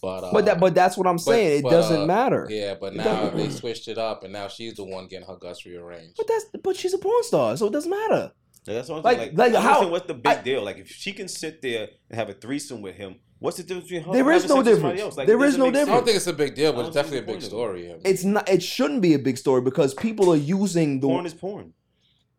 But 0.01 0.23
uh, 0.25 0.31
But 0.33 0.45
that 0.45 0.59
but 0.59 0.75
that's 0.75 0.97
what 0.97 1.07
I'm 1.07 1.17
saying. 1.17 1.59
it 1.59 1.63
but, 1.63 1.69
doesn't 1.71 2.01
uh, 2.01 2.05
matter. 2.05 2.47
yeah, 2.49 2.75
but 2.79 2.93
It 2.93 2.97
now 2.97 3.29
they 3.29 3.49
switched 3.49 3.87
it 3.87 3.97
up, 3.97 4.23
and 4.23 4.33
now 4.33 4.47
she's 4.49 4.73
the 4.75 4.83
one 4.83 5.07
getting 5.07 5.27
her 5.27 5.37
guts 5.37 5.65
rearranged. 5.65 6.15
But 6.17 6.27
that's 6.27 6.45
but 6.63 6.75
she's 6.75 6.93
a 6.93 6.97
porn 6.97 7.23
star, 7.23 7.55
so 7.57 7.67
it 7.67 7.73
doesn't 7.73 7.89
matter. 7.91 8.31
Like, 8.65 8.75
that's 8.77 8.89
what 8.89 8.97
I'm 8.97 9.03
Like- 9.03 9.17
saying. 9.17 9.35
like 9.35 9.53
I 9.53 9.61
how- 9.61 9.67
understand 9.69 9.91
what's 9.91 10.07
the 10.07 10.13
big 10.13 10.27
I- 10.39 10.41
deal? 10.41 10.63
Like 10.63 10.77
if 10.77 10.87
she 10.89 11.11
can 11.13 11.27
sit 11.27 11.61
there 11.61 11.89
and 12.09 12.17
have 12.19 12.29
a 12.29 12.33
threesome 12.33 12.81
with 12.81 12.95
him 12.95 13.15
What's 13.39 13.57
the 13.57 13.63
difference 13.63 13.89
between 13.89 14.03
Hustle 14.03 14.13
There 14.13 14.31
is 14.31 14.43
no 14.43 14.47
somebody 14.47 14.75
difference. 14.75 15.01
else? 15.01 15.17
Like, 15.17 15.27
There 15.27 15.35
it 15.35 15.41
is 15.41 15.45
doesn't 15.57 15.59
no 15.59 15.65
make 15.65 15.89
I 15.89 15.91
don't 15.95 16.05
think 16.05 16.15
it's 16.15 16.27
a 16.27 16.31
big 16.31 16.55
deal, 16.55 16.71
but 16.71 16.85
it's 16.85 16.93
definitely 16.95 17.17
a 17.17 17.21
big 17.23 17.27
point 17.31 17.43
it. 17.43 17.47
story. 17.47 17.89
I 17.89 17.93
mean, 17.95 18.01
It's 18.05 18.23
not. 18.23 18.47
It 18.47 18.63
shouldn't 18.63 19.01
be 19.01 19.15
a 19.15 19.19
big 19.19 19.37
story 19.37 19.59
because 19.59 19.93
people 19.93 20.31
are 20.31 20.37
using 20.37 21.01
the 21.01 21.07
Porn 21.07 21.25
is 21.25 21.33
porn. 21.33 21.73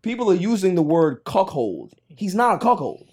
people 0.00 0.30
are 0.30 0.34
using 0.34 0.76
the 0.76 0.82
word 0.82 1.22
cuckold. 1.26 1.92
He's 2.08 2.34
not 2.34 2.54
a 2.54 2.58
cuckold. 2.58 3.06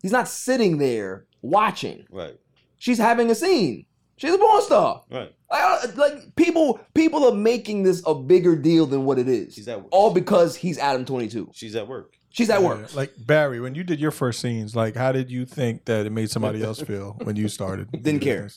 He's 0.00 0.12
not 0.12 0.28
sitting 0.28 0.78
there 0.78 1.26
watching. 1.42 2.04
Right. 2.08 2.36
She's 2.78 2.98
having 2.98 3.28
a 3.32 3.34
scene. 3.34 3.86
She's 4.16 4.32
a 4.32 4.38
porn 4.38 4.62
star. 4.62 5.02
Right. 5.10 5.32
Like, 5.50 5.96
like 5.96 6.36
people, 6.36 6.78
people 6.94 7.24
are 7.28 7.34
making 7.34 7.82
this 7.82 8.00
a 8.06 8.14
bigger 8.14 8.54
deal 8.54 8.86
than 8.86 9.04
what 9.06 9.18
it 9.18 9.28
is. 9.28 9.54
She's 9.54 9.66
at 9.66 9.78
work. 9.80 9.88
All 9.90 10.12
because 10.12 10.54
he's 10.54 10.78
Adam 10.78 11.04
Twenty 11.04 11.26
Two. 11.26 11.50
She's 11.52 11.74
at 11.74 11.88
work. 11.88 12.14
She's 12.34 12.50
at 12.50 12.60
work. 12.62 12.92
Like 12.96 13.12
Barry, 13.16 13.60
when 13.60 13.76
you 13.76 13.84
did 13.84 14.00
your 14.00 14.10
first 14.10 14.40
scenes, 14.40 14.74
like 14.74 14.96
how 14.96 15.12
did 15.12 15.30
you 15.30 15.46
think 15.46 15.84
that 15.84 16.04
it 16.04 16.10
made 16.10 16.30
somebody 16.30 16.64
else 16.64 16.80
feel 16.90 17.16
when 17.22 17.36
you 17.36 17.48
started? 17.48 17.90
Didn't 17.92 18.20
care. 18.20 18.50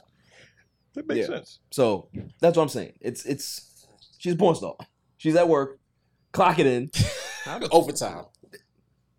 That 0.95 1.05
makes 1.07 1.19
Yeah. 1.29 1.35
sense. 1.35 1.59
So 1.69 2.09
that's 2.39 2.57
what 2.57 2.63
I'm 2.63 2.69
saying. 2.69 2.93
It's 3.01 3.23
it's 3.25 3.87
she's 4.17 4.33
a 4.33 4.35
porn 4.35 4.55
star. 4.55 4.75
She's 5.17 5.35
at 5.35 5.47
work. 5.47 5.79
Clock 6.31 6.57
it 6.57 6.65
in. 6.65 6.89
overtime. 7.71 8.25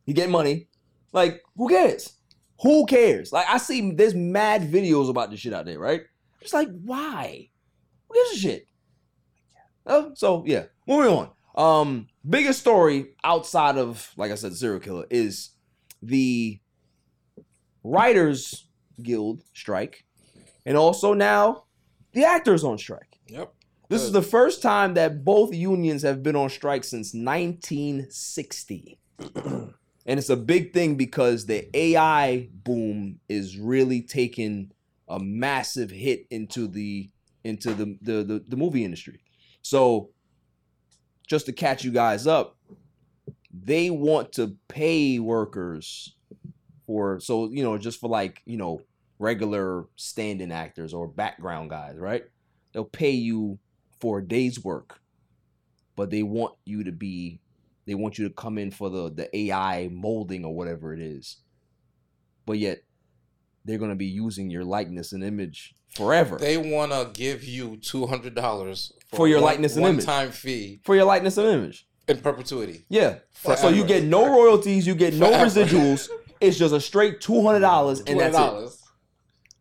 You 0.07 0.15
get 0.15 0.29
money. 0.29 0.67
Like 1.13 1.41
who 1.57 1.69
cares? 1.69 2.15
Who 2.63 2.85
cares? 2.87 3.31
Like 3.31 3.47
I 3.49 3.59
see 3.59 3.93
there's 3.93 4.17
mad 4.17 4.63
videos 4.63 5.09
about 5.09 5.31
this 5.31 5.39
shit 5.39 5.53
out 5.55 5.67
there, 5.67 5.79
right? 5.79 6.03
Just 6.43 6.53
like 6.55 6.69
why? 6.83 7.49
Who 8.09 8.15
gives 8.15 8.33
a 8.33 8.37
shit? 8.41 8.67
Oh, 9.87 10.11
so 10.15 10.43
yeah. 10.49 10.65
Moving 10.89 11.13
on. 11.13 11.31
Um, 11.59 12.07
biggest 12.27 12.61
story 12.61 13.17
outside 13.25 13.77
of 13.77 14.13
like 14.17 14.31
I 14.31 14.37
said, 14.37 14.55
serial 14.55 14.79
killer 14.79 15.07
is 15.11 15.51
the 16.01 16.61
Writers 17.83 18.69
Guild 19.03 19.43
strike, 19.55 20.05
and 20.65 20.77
also 20.77 21.15
now 21.15 21.65
the 22.13 22.25
actors 22.25 22.63
on 22.63 22.79
strike. 22.79 23.19
Yep. 23.27 23.53
This 23.89 24.03
is 24.03 24.13
the 24.13 24.23
first 24.23 24.63
time 24.63 24.95
that 24.95 25.25
both 25.25 25.53
unions 25.55 26.03
have 26.03 26.23
been 26.23 26.37
on 26.37 26.51
strike 26.51 26.85
since 26.85 27.15
1960. 27.15 28.99
and 29.35 29.75
it's 30.07 30.29
a 30.29 30.37
big 30.37 30.73
thing 30.75 30.95
because 30.95 31.47
the 31.47 31.69
AI 31.77 32.49
boom 32.53 33.19
is 33.29 33.59
really 33.59 34.03
taking 34.03 34.71
a 35.09 35.19
massive 35.19 35.91
hit 35.91 36.27
into 36.31 36.69
the 36.69 37.11
into 37.43 37.73
the 37.75 37.99
the, 38.03 38.23
the, 38.23 38.45
the 38.47 38.57
movie 38.57 38.85
industry. 38.85 39.21
So 39.63 40.11
just 41.29 41.47
to 41.47 41.53
catch 41.53 41.85
you 41.85 41.93
guys 41.93 42.27
up, 42.27 42.57
they 43.53 43.91
want 43.91 44.33
to 44.33 44.57
pay 44.67 45.19
workers 45.19 46.15
for 46.87 47.21
so 47.21 47.51
you 47.51 47.63
know 47.63 47.77
just 47.77 48.01
for 48.01 48.09
like 48.09 48.43
you 48.47 48.57
know 48.57 48.81
regular 49.19 49.85
standing 49.97 50.51
actors 50.51 50.95
or 50.95 51.07
background 51.07 51.71
guys, 51.71 51.97
right? 51.97 52.25
They'll 52.73 52.85
pay 52.85 53.11
you 53.11 53.59
for 54.01 54.19
a 54.19 54.27
day's 54.27 54.63
work, 54.63 55.01
but 55.97 56.11
they 56.11 56.23
want 56.23 56.55
you 56.65 56.85
to 56.85 56.93
be 56.93 57.41
they 57.87 57.95
want 57.95 58.19
you 58.19 58.29
to 58.29 58.35
come 58.35 58.59
in 58.59 58.71
for 58.71 58.91
the 58.91 59.11
the 59.11 59.37
AI 59.37 59.89
molding 59.93 60.45
or 60.45 60.55
whatever 60.55 60.93
it 60.93 61.01
is. 61.01 61.39
But 62.47 62.59
yet 62.59 62.79
they're 63.65 63.79
going 63.79 63.91
to 63.91 63.97
be 63.97 64.07
using 64.07 64.51
your 64.51 64.65
likeness 64.65 65.13
and 65.13 65.23
image 65.23 65.75
forever. 65.95 66.39
They 66.39 66.57
want 66.57 66.93
to 66.93 67.11
give 67.13 67.45
you 67.45 67.77
$200 67.77 68.93
for, 69.09 69.29
your 69.29 69.41
one, 69.41 69.51
likeness 69.51 69.77
and 69.77 69.87
image. 69.87 70.05
Time 70.05 70.31
fee 70.31 70.81
for 70.85 70.95
your 70.95 71.05
likeness 71.05 71.37
and 71.39 71.49
image 71.49 71.87
in 72.07 72.19
perpetuity. 72.19 72.85
Yeah. 72.89 73.19
Forever. 73.33 73.61
So 73.61 73.69
you 73.69 73.85
get 73.85 74.05
no 74.05 74.27
royalties, 74.29 74.87
you 74.87 74.95
get 74.95 75.15
no 75.15 75.31
residuals. 75.31 76.09
It's 76.41 76.59
just 76.59 76.75
a 76.75 76.81
straight 76.81 77.21
two 77.21 77.43
hundred 77.43 77.61
dollars, 77.61 78.01
and 78.01 78.21
that's 78.21 78.37
it. 78.37 78.71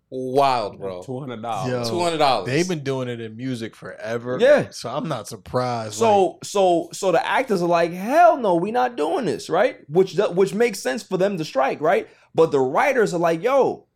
Wild, 0.10 0.80
bro. 0.80 1.02
Two 1.02 1.20
hundred 1.20 1.42
dollars. 1.42 1.90
Two 1.90 2.00
hundred 2.00 2.20
dollars. 2.20 2.46
They've 2.48 2.68
been 2.68 2.84
doing 2.84 3.10
it 3.10 3.20
in 3.20 3.36
music 3.36 3.76
forever. 3.76 4.38
Yeah. 4.40 4.70
So 4.70 4.90
I'm 4.90 5.10
not 5.10 5.28
surprised. 5.28 5.96
So 5.96 6.26
like, 6.26 6.46
so 6.46 6.90
so 6.94 7.12
the 7.12 7.26
actors 7.26 7.62
are 7.62 7.68
like, 7.68 7.92
hell 7.92 8.38
no, 8.38 8.56
we 8.56 8.72
not 8.72 8.96
doing 8.96 9.26
this, 9.26 9.50
right? 9.50 9.80
Which 9.90 10.18
which 10.18 10.54
makes 10.54 10.80
sense 10.80 11.04
for 11.04 11.18
them 11.18 11.38
to 11.38 11.44
strike, 11.44 11.82
right? 11.82 12.08
But 12.34 12.52
the 12.52 12.60
writers 12.60 13.14
are 13.14 13.20
like, 13.20 13.44
yo, 13.44 13.88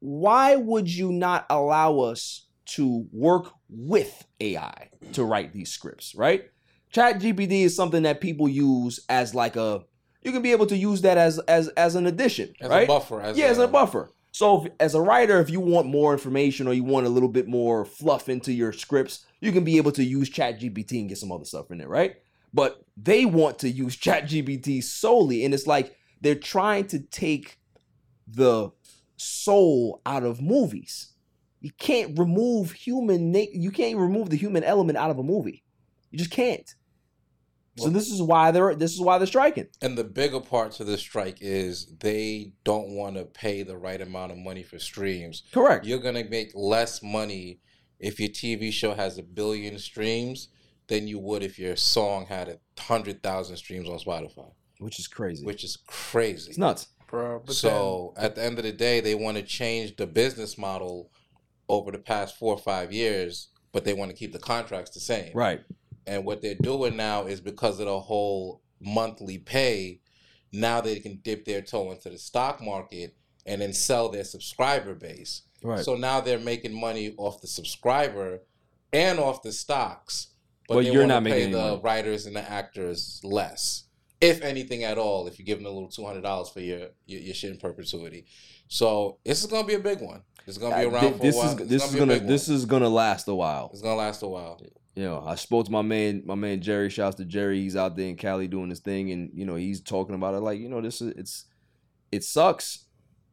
why 0.00 0.56
would 0.56 0.92
you 0.92 1.10
not 1.10 1.46
allow 1.48 2.00
us 2.00 2.46
to 2.66 3.06
work 3.10 3.52
with 3.70 4.26
AI 4.40 4.90
to 5.12 5.24
write 5.24 5.52
these 5.52 5.70
scripts, 5.70 6.14
right? 6.14 6.50
Chat 6.90 7.20
GPT 7.20 7.62
is 7.62 7.76
something 7.76 8.02
that 8.02 8.20
people 8.20 8.48
use 8.48 9.00
as 9.08 9.34
like 9.34 9.56
a 9.56 9.84
you 10.22 10.32
can 10.32 10.42
be 10.42 10.52
able 10.52 10.66
to 10.66 10.76
use 10.76 11.00
that 11.02 11.16
as 11.16 11.38
as 11.40 11.68
as 11.68 11.94
an 11.94 12.06
addition, 12.06 12.52
as 12.60 12.68
right? 12.68 12.84
a 12.84 12.86
buffer. 12.86 13.20
As 13.20 13.38
yeah, 13.38 13.46
as 13.46 13.58
a 13.58 13.62
a 13.62 13.68
buffer. 13.68 14.10
So, 14.32 14.64
if, 14.64 14.72
as 14.78 14.94
a 14.94 15.00
writer, 15.00 15.40
if 15.40 15.50
you 15.50 15.60
want 15.60 15.88
more 15.88 16.12
information 16.12 16.68
or 16.68 16.72
you 16.72 16.84
want 16.84 17.06
a 17.06 17.10
little 17.10 17.28
bit 17.28 17.48
more 17.48 17.84
fluff 17.84 18.28
into 18.28 18.52
your 18.52 18.72
scripts, 18.72 19.26
you 19.40 19.50
can 19.50 19.64
be 19.64 19.76
able 19.76 19.92
to 19.92 20.04
use 20.04 20.30
ChatGPT 20.30 21.00
and 21.00 21.08
get 21.08 21.18
some 21.18 21.32
other 21.32 21.44
stuff 21.44 21.70
in 21.70 21.78
there, 21.78 21.88
right? 21.88 22.16
But 22.52 22.84
they 22.96 23.24
want 23.24 23.58
to 23.60 23.70
use 23.70 23.96
ChatGPT 24.00 24.82
solely, 24.82 25.44
and 25.44 25.54
it's 25.54 25.66
like 25.66 25.96
they're 26.20 26.34
trying 26.34 26.86
to 26.88 27.00
take 27.00 27.58
the 28.26 28.70
soul 29.16 30.00
out 30.06 30.22
of 30.22 30.40
movies. 30.40 31.09
You 31.60 31.70
can't 31.78 32.18
remove 32.18 32.72
human. 32.72 33.32
Na- 33.32 33.44
you 33.52 33.70
can't 33.70 33.98
remove 33.98 34.30
the 34.30 34.36
human 34.36 34.64
element 34.64 34.96
out 34.98 35.10
of 35.10 35.18
a 35.18 35.22
movie. 35.22 35.62
You 36.10 36.18
just 36.18 36.30
can't. 36.30 36.68
So 37.78 37.88
this 37.88 38.10
is 38.10 38.20
why 38.20 38.50
they're 38.50 38.74
this 38.74 38.92
is 38.92 39.00
why 39.00 39.16
they're 39.16 39.26
striking. 39.26 39.66
And 39.80 39.96
the 39.96 40.04
bigger 40.04 40.40
part 40.40 40.72
to 40.72 40.84
this 40.84 41.00
strike 41.00 41.38
is 41.40 41.86
they 42.00 42.52
don't 42.64 42.90
want 42.90 43.16
to 43.16 43.24
pay 43.24 43.62
the 43.62 43.76
right 43.76 44.00
amount 44.00 44.32
of 44.32 44.38
money 44.38 44.62
for 44.62 44.78
streams. 44.78 45.44
Correct. 45.52 45.86
You're 45.86 45.98
gonna 46.00 46.24
make 46.24 46.50
less 46.54 47.02
money 47.02 47.60
if 47.98 48.20
your 48.20 48.28
TV 48.28 48.70
show 48.72 48.92
has 48.94 49.16
a 49.18 49.22
billion 49.22 49.78
streams 49.78 50.48
than 50.88 51.06
you 51.08 51.18
would 51.20 51.42
if 51.42 51.58
your 51.58 51.76
song 51.76 52.26
had 52.26 52.48
a 52.48 52.58
hundred 52.80 53.22
thousand 53.22 53.56
streams 53.56 53.88
on 53.88 53.98
Spotify, 53.98 54.50
Which 54.78 54.98
is 54.98 55.06
crazy. 55.08 55.46
which 55.46 55.64
is 55.64 55.78
crazy. 55.86 56.50
it's 56.50 56.58
nuts. 56.58 56.88
bro. 57.08 57.40
But 57.46 57.54
so 57.54 58.12
at 58.16 58.34
the 58.34 58.44
end 58.44 58.58
of 58.58 58.64
the 58.64 58.72
day, 58.72 59.00
they 59.00 59.14
want 59.14 59.36
to 59.38 59.42
change 59.42 59.96
the 59.96 60.06
business 60.06 60.58
model 60.58 61.10
over 61.70 61.90
the 61.90 61.98
past 61.98 62.36
four 62.36 62.54
or 62.54 62.58
five 62.58 62.92
years, 62.92 63.48
but 63.72 63.84
they 63.84 63.94
want 63.94 64.10
to 64.10 64.16
keep 64.16 64.32
the 64.32 64.38
contracts 64.38 64.90
the 64.90 65.00
same. 65.00 65.32
Right. 65.34 65.60
And 66.06 66.24
what 66.24 66.42
they're 66.42 66.54
doing 66.54 66.96
now 66.96 67.26
is 67.26 67.40
because 67.40 67.78
of 67.78 67.86
the 67.86 68.00
whole 68.00 68.62
monthly 68.80 69.38
pay, 69.38 70.00
now 70.52 70.80
they 70.80 70.98
can 70.98 71.20
dip 71.22 71.44
their 71.44 71.62
toe 71.62 71.92
into 71.92 72.10
the 72.10 72.18
stock 72.18 72.60
market 72.62 73.14
and 73.46 73.60
then 73.60 73.72
sell 73.72 74.08
their 74.08 74.24
subscriber 74.24 74.94
base. 74.94 75.42
Right. 75.62 75.84
So 75.84 75.94
now 75.94 76.20
they're 76.20 76.38
making 76.38 76.78
money 76.78 77.14
off 77.16 77.40
the 77.40 77.46
subscriber 77.46 78.40
and 78.92 79.18
off 79.18 79.42
the 79.42 79.52
stocks, 79.52 80.28
but, 80.68 80.82
they 80.82 80.92
you're 80.92 81.06
not 81.06 81.22
making 81.22 81.48
pay 81.48 81.52
the 81.52 81.58
money. 81.58 81.80
writers 81.82 82.26
and 82.26 82.34
the 82.34 82.50
actors 82.50 83.20
less, 83.22 83.84
if 84.20 84.42
anything 84.42 84.84
at 84.84 84.98
all. 84.98 85.26
If 85.26 85.38
you 85.38 85.44
give 85.44 85.58
them 85.58 85.66
a 85.66 85.70
little 85.70 85.88
two 85.88 86.04
hundred 86.04 86.22
dollars 86.22 86.48
for 86.50 86.60
your, 86.60 86.88
your 87.06 87.20
your 87.20 87.34
shit 87.34 87.50
in 87.52 87.58
perpetuity, 87.58 88.26
so 88.68 89.18
this 89.24 89.40
is 89.42 89.46
gonna 89.50 89.66
be 89.66 89.74
a 89.74 89.78
big 89.80 90.00
one. 90.00 90.22
It's 90.46 90.58
gonna 90.58 90.76
be 90.78 90.86
Uh, 90.86 90.90
around 90.90 91.20
this 91.20 91.34
a 91.36 91.38
while. 91.38 91.60
is 91.60 91.68
this 91.68 91.84
is 91.84 91.92
be 91.92 91.96
a 91.98 92.00
gonna 92.06 92.18
this 92.20 92.48
one. 92.48 92.56
is 92.56 92.64
gonna 92.64 92.88
last 92.88 93.28
a 93.28 93.34
while. 93.34 93.70
it's 93.72 93.82
gonna 93.82 93.96
last 93.96 94.22
a 94.22 94.28
while. 94.28 94.60
You 94.96 95.04
know, 95.04 95.22
I 95.24 95.36
spoke 95.36 95.66
to 95.66 95.72
my 95.72 95.82
man, 95.82 96.22
my 96.26 96.34
man 96.34 96.60
Jerry. 96.60 96.90
Shouts 96.90 97.16
to 97.16 97.24
Jerry. 97.24 97.60
He's 97.60 97.76
out 97.76 97.96
there 97.96 98.08
in 98.08 98.16
Cali 98.16 98.48
doing 98.48 98.70
his 98.70 98.80
thing, 98.80 99.10
and 99.12 99.30
you 99.32 99.44
know 99.46 99.54
he's 99.54 99.80
talking 99.80 100.14
about 100.14 100.34
it 100.34 100.40
like 100.40 100.58
you 100.58 100.68
know 100.68 100.80
this 100.80 101.00
is 101.00 101.12
it's 101.16 101.44
it 102.10 102.24
sucks 102.24 102.86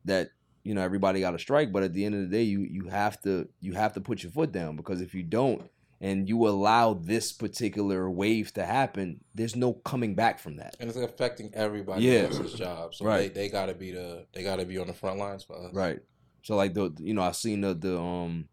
that 0.06 0.30
you 0.64 0.74
know 0.76 0.82
everybody 0.82 1.20
got 1.20 1.34
a 1.34 1.40
strike, 1.40 1.72
but 1.74 1.82
at 1.84 1.94
the 1.94 2.06
end 2.06 2.14
of 2.16 2.22
the 2.22 2.28
day, 2.28 2.44
you 2.44 2.62
you 2.62 2.88
have 2.90 3.20
to 3.24 3.48
you 3.60 3.74
have 3.74 3.94
to 3.94 4.02
put 4.02 4.22
your 4.24 4.32
foot 4.32 4.52
down 4.52 4.76
because 4.76 5.02
if 5.02 5.16
you 5.16 5.24
don't 5.24 5.68
and 6.00 6.30
you 6.30 6.48
allow 6.48 6.94
this 6.94 7.32
particular 7.32 8.10
wave 8.10 8.54
to 8.54 8.66
happen, 8.66 9.20
there's 9.34 9.56
no 9.56 9.74
coming 9.74 10.14
back 10.16 10.40
from 10.40 10.58
that. 10.58 10.76
and 10.80 10.90
it's 10.90 10.98
affecting 10.98 11.50
everybody 11.54 12.04
Yeah. 12.06 12.24
else's 12.26 12.54
job. 12.54 12.94
So 12.94 13.06
Right. 13.06 13.34
they, 13.34 13.42
they 13.42 13.50
gotta 13.50 13.74
be 13.74 13.92
the 13.92 14.26
they 14.34 14.44
gotta 14.44 14.66
be 14.66 14.78
on 14.78 14.88
the 14.88 14.94
front 14.94 15.18
lines 15.20 15.44
for 15.44 15.56
us. 15.58 15.74
Right. 15.74 16.00
So 16.44 16.56
like 16.56 16.74
the 16.74 16.94
you 17.00 17.14
know 17.14 17.24
I've 17.24 17.36
seen 17.36 17.62
the 17.62 17.74
the 17.74 18.00
um 18.00 18.48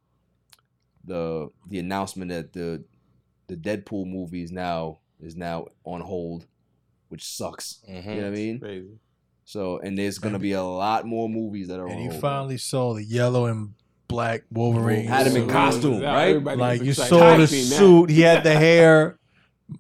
the 1.05 1.49
the 1.69 1.79
announcement 1.79 2.31
that 2.31 2.53
the 2.53 2.85
the 3.47 3.57
Deadpool 3.57 4.07
movie 4.07 4.43
is 4.43 4.51
now 4.53 5.01
is 5.21 5.37
now 5.37 5.67
on 5.85 6.01
hold, 6.01 6.47
which 7.09 7.25
sucks. 7.25 7.81
hmm 7.87 7.93
You 7.97 8.03
know 8.17 8.23
what 8.23 8.27
I 8.27 8.31
mean? 8.31 8.59
Crazy. 8.61 8.99
So 9.45 9.79
and 9.81 9.99
there's 9.99 10.19
gonna 10.19 10.39
be 10.39 10.53
a 10.53 10.63
lot 10.63 11.05
more 11.07 11.29
movies 11.29 11.69
that 11.69 11.79
are 11.79 11.87
and 11.89 11.99
on 11.99 12.03
you 12.05 12.11
hold. 12.11 12.21
finally 12.23 12.57
saw 12.57 12.95
the 12.95 13.05
yellow 13.05 13.45
and 13.47 13.75
black 14.15 14.43
Wolverine. 14.53 15.07
Had 15.07 15.27
him 15.27 15.37
in 15.37 15.43
suit. 15.43 15.51
costume, 15.51 16.01
right? 16.03 16.29
Everybody 16.29 16.57
Like 16.61 16.83
gets 16.83 16.85
you 16.85 16.91
excited. 17.05 17.09
saw 17.11 17.37
the 17.37 17.43
I 17.43 17.47
seen 17.47 17.69
that. 17.71 17.77
suit. 17.77 18.11
He 18.11 18.21
had 18.21 18.45
the 18.45 18.55
hair. 18.55 19.19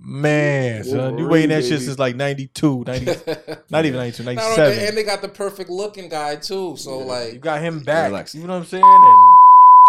Man, 0.00 0.83
son, 0.85 0.93
you 0.93 1.00
Wolverine, 1.00 1.29
waiting 1.31 1.49
that 1.50 1.62
shit 1.62 1.73
baby. 1.73 1.85
since 1.85 1.99
like 1.99 2.17
92, 2.17 2.85
90, 2.87 3.05
not 3.71 3.85
even 3.85 3.99
92, 4.00 4.23
Not 4.25 4.29
only- 4.31 4.35
97. 4.35 4.79
and 4.88 4.97
they 4.97 5.03
got 5.03 5.21
the 5.23 5.29
perfect 5.29 5.69
looking 5.71 6.09
guy 6.09 6.37
too. 6.37 6.75
So 6.76 6.99
like 6.99 7.26
you 7.26 7.33
like, 7.35 7.41
got 7.43 7.61
him 7.62 7.81
back. 7.81 8.09
Relax. 8.11 8.35
You 8.35 8.47
know 8.47 8.55
what 8.55 8.61
I'm 8.61 8.64
saying? 8.64 8.83
And 8.83 9.05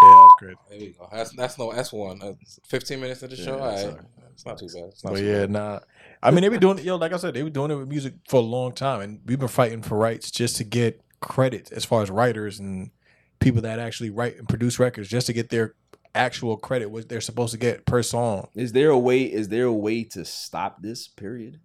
yeah, 0.02 0.08
that's 0.22 0.34
great. 0.38 0.56
there 0.68 0.78
you 0.88 0.94
go. 0.98 1.08
That's 1.10 1.30
that's 1.34 1.58
no 1.58 1.72
that's 1.72 1.92
one. 1.92 2.20
Uh, 2.22 2.34
Fifteen 2.66 3.00
minutes 3.00 3.22
of 3.22 3.30
the 3.30 3.36
show. 3.36 3.56
Yeah, 3.56 3.62
All 3.62 3.70
right. 3.70 3.78
sorry. 3.80 3.94
It's 4.34 4.44
not 4.46 4.58
too 4.58 4.66
bad. 4.66 4.84
It's 4.88 5.02
not 5.02 5.14
But 5.14 5.18
too 5.20 5.24
yeah, 5.26 5.38
bad. 5.40 5.50
nah. 5.50 5.78
I 6.22 6.30
mean, 6.30 6.42
they 6.42 6.48
be 6.50 6.58
doing 6.58 6.78
yo, 6.78 6.96
like 6.96 7.12
I 7.14 7.16
said, 7.16 7.32
they 7.34 7.42
were 7.42 7.48
doing 7.50 7.70
it 7.70 7.76
with 7.76 7.88
music 7.88 8.12
for 8.28 8.36
a 8.36 8.44
long 8.44 8.72
time, 8.72 9.00
and 9.00 9.20
we've 9.24 9.38
been 9.38 9.48
fighting 9.48 9.80
for 9.82 9.96
rights 9.96 10.30
just 10.30 10.56
to 10.56 10.64
get 10.64 11.00
credit 11.20 11.72
as 11.72 11.86
far 11.86 12.02
as 12.02 12.10
writers 12.10 12.60
and 12.60 12.90
people 13.40 13.62
that 13.62 13.78
actually 13.78 14.10
write 14.10 14.36
and 14.38 14.48
produce 14.48 14.78
records 14.78 15.08
just 15.08 15.26
to 15.26 15.32
get 15.32 15.50
their 15.50 15.74
actual 16.14 16.56
credit 16.56 16.90
what 16.90 17.08
they're 17.08 17.20
supposed 17.20 17.52
to 17.52 17.58
get 17.58 17.84
per 17.84 18.02
song. 18.02 18.48
Is 18.54 18.72
there 18.72 18.90
a 18.90 18.98
way? 18.98 19.22
Is 19.22 19.48
there 19.48 19.66
a 19.66 19.72
way 19.72 20.04
to 20.04 20.24
stop 20.24 20.82
this? 20.82 21.08
Period. 21.08 21.60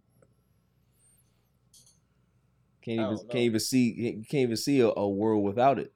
Can't 2.81 2.99
even 2.99 3.17
can't 3.17 3.35
even 3.35 3.59
see 3.59 4.23
can't 4.29 4.41
even 4.41 4.57
see 4.57 4.81
a, 4.81 4.87
a 4.87 5.07
world 5.07 5.43
without 5.43 5.79
it. 5.79 5.93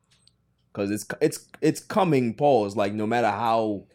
Cause 0.73 0.91
it's 0.91 1.05
it's 1.21 1.47
it's 1.61 1.79
coming. 1.81 2.33
Pause. 2.33 2.75
Like 2.75 2.93
no 2.93 3.07
matter 3.07 3.29
how 3.29 3.85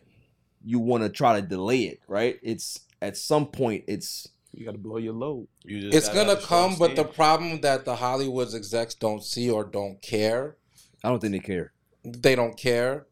you 0.65 0.79
want 0.79 1.03
to 1.03 1.09
try 1.09 1.41
to 1.41 1.47
delay 1.47 1.83
it, 1.83 2.01
right? 2.09 2.39
It's 2.43 2.81
at 3.01 3.17
some 3.17 3.47
point. 3.47 3.85
It's 3.87 4.29
You 4.53 4.65
gotta 4.65 4.79
blow 4.79 4.97
your 4.97 5.13
load. 5.13 5.49
You 5.65 5.83
just 5.83 5.97
It's 5.97 6.09
gonna 6.09 6.31
have 6.31 6.39
a 6.39 6.43
strong 6.43 6.71
come, 6.71 6.79
but 6.79 6.97
the 6.97 7.05
problem 7.05 7.61
that 7.61 7.85
the 7.85 7.97
Hollywood 7.97 8.53
execs 8.55 8.95
don't 8.95 9.23
see 9.23 9.51
or 9.51 9.65
don't 9.65 10.03
care, 10.03 10.57
I 11.05 11.09
don't 11.09 11.21
think 11.21 11.33
they 11.33 11.39
care. 11.39 11.73
they 12.05 12.35
don't 12.35 12.57
care 12.57 13.07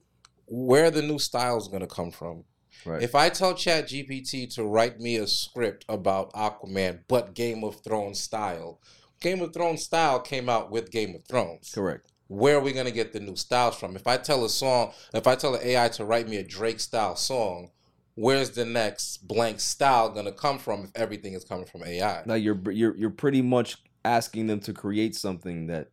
where 0.46 0.90
the 0.90 1.02
new 1.02 1.18
style 1.18 1.58
is 1.58 1.68
gonna 1.68 1.86
come 1.86 2.10
from. 2.10 2.44
Right. 2.86 3.02
If 3.02 3.14
I 3.14 3.28
tell 3.28 3.54
Chat 3.54 3.88
GPT 3.88 4.52
to 4.54 4.64
write 4.64 5.00
me 5.00 5.16
a 5.16 5.26
script 5.26 5.84
about 5.88 6.32
Aquaman, 6.32 7.00
but 7.08 7.34
Game 7.34 7.64
of 7.64 7.80
Thrones 7.82 8.20
style, 8.20 8.80
Game 9.20 9.42
of 9.42 9.52
Thrones 9.52 9.82
style 9.82 10.20
came 10.20 10.48
out 10.48 10.70
with 10.70 10.90
Game 10.90 11.14
of 11.14 11.24
Thrones. 11.26 11.72
Correct. 11.74 12.12
Where 12.28 12.56
are 12.56 12.60
we 12.60 12.72
gonna 12.72 12.90
get 12.90 13.12
the 13.12 13.20
new 13.20 13.36
styles 13.36 13.76
from? 13.76 13.96
If 13.96 14.06
I 14.06 14.16
tell 14.16 14.44
a 14.44 14.48
song, 14.48 14.92
if 15.12 15.26
I 15.26 15.34
tell 15.34 15.54
an 15.54 15.60
AI 15.64 15.88
to 15.88 16.04
write 16.04 16.28
me 16.28 16.36
a 16.36 16.44
Drake 16.44 16.78
style 16.80 17.16
song, 17.16 17.70
where's 18.14 18.50
the 18.50 18.64
next 18.64 19.26
blank 19.26 19.60
style 19.60 20.10
gonna 20.10 20.32
come 20.32 20.58
from 20.58 20.84
if 20.84 20.90
everything 20.94 21.32
is 21.34 21.44
coming 21.44 21.66
from 21.66 21.84
AI? 21.84 22.22
Now 22.26 22.34
you're 22.34 22.60
you're 22.70 22.96
you're 22.96 23.10
pretty 23.10 23.42
much 23.42 23.76
asking 24.04 24.46
them 24.46 24.60
to 24.60 24.72
create 24.72 25.14
something 25.16 25.66
that 25.66 25.88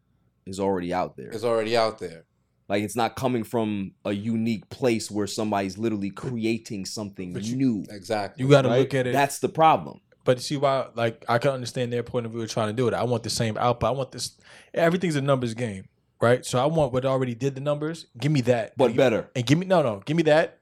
is 0.46 0.60
already 0.60 0.94
out 0.94 1.18
there. 1.18 1.30
It's 1.30 1.44
already 1.44 1.76
out 1.76 2.00
there. 2.00 2.26
Like 2.68 2.84
it's 2.84 2.96
not 2.96 3.16
coming 3.16 3.44
from 3.44 3.92
a 4.06 4.12
unique 4.12 4.70
place 4.70 5.12
where 5.12 5.28
somebody's 5.28 5.78
literally 5.78 6.10
creating 6.10 6.86
something 6.86 7.34
But 7.34 7.44
you- 7.44 7.56
new. 7.56 7.86
Exactly. 7.90 8.44
You 8.44 8.50
got 8.50 8.64
to 8.64 8.70
right? 8.70 8.80
look 8.80 8.94
at 8.94 9.06
it. 9.08 9.14
That's 9.14 9.40
the 9.40 9.50
problem. 9.50 10.02
But 10.24 10.42
see 10.42 10.58
why? 10.58 10.88
Like 10.96 11.24
I 11.30 11.38
can 11.38 11.52
understand 11.52 11.94
their 11.94 12.02
point 12.02 12.26
of 12.26 12.32
view 12.32 12.42
of 12.42 12.50
trying 12.50 12.68
to 12.70 12.74
do 12.74 12.88
it. 12.88 12.94
I 12.96 13.04
want 13.04 13.22
the 13.22 13.30
same 13.30 13.58
output. 13.58 13.88
I 13.88 13.92
want 13.92 14.12
this. 14.12 14.36
Everything's 14.74 15.16
a 15.16 15.22
numbers 15.22 15.54
game, 15.54 15.86
right? 16.20 16.44
So 16.44 16.58
I 16.58 16.66
want 16.66 16.92
what 16.94 17.06
already 17.06 17.36
did 17.36 17.54
the 17.54 17.62
numbers. 17.62 18.08
Give 18.20 18.32
me 18.32 18.42
that, 18.42 18.76
But 18.76 18.86
and, 18.86 18.98
better. 18.98 19.30
and 19.36 19.46
give 19.46 19.60
me 19.60 19.68
no, 19.68 19.84
no. 19.84 20.02
Give 20.04 20.18
me 20.18 20.24
that. 20.24 20.58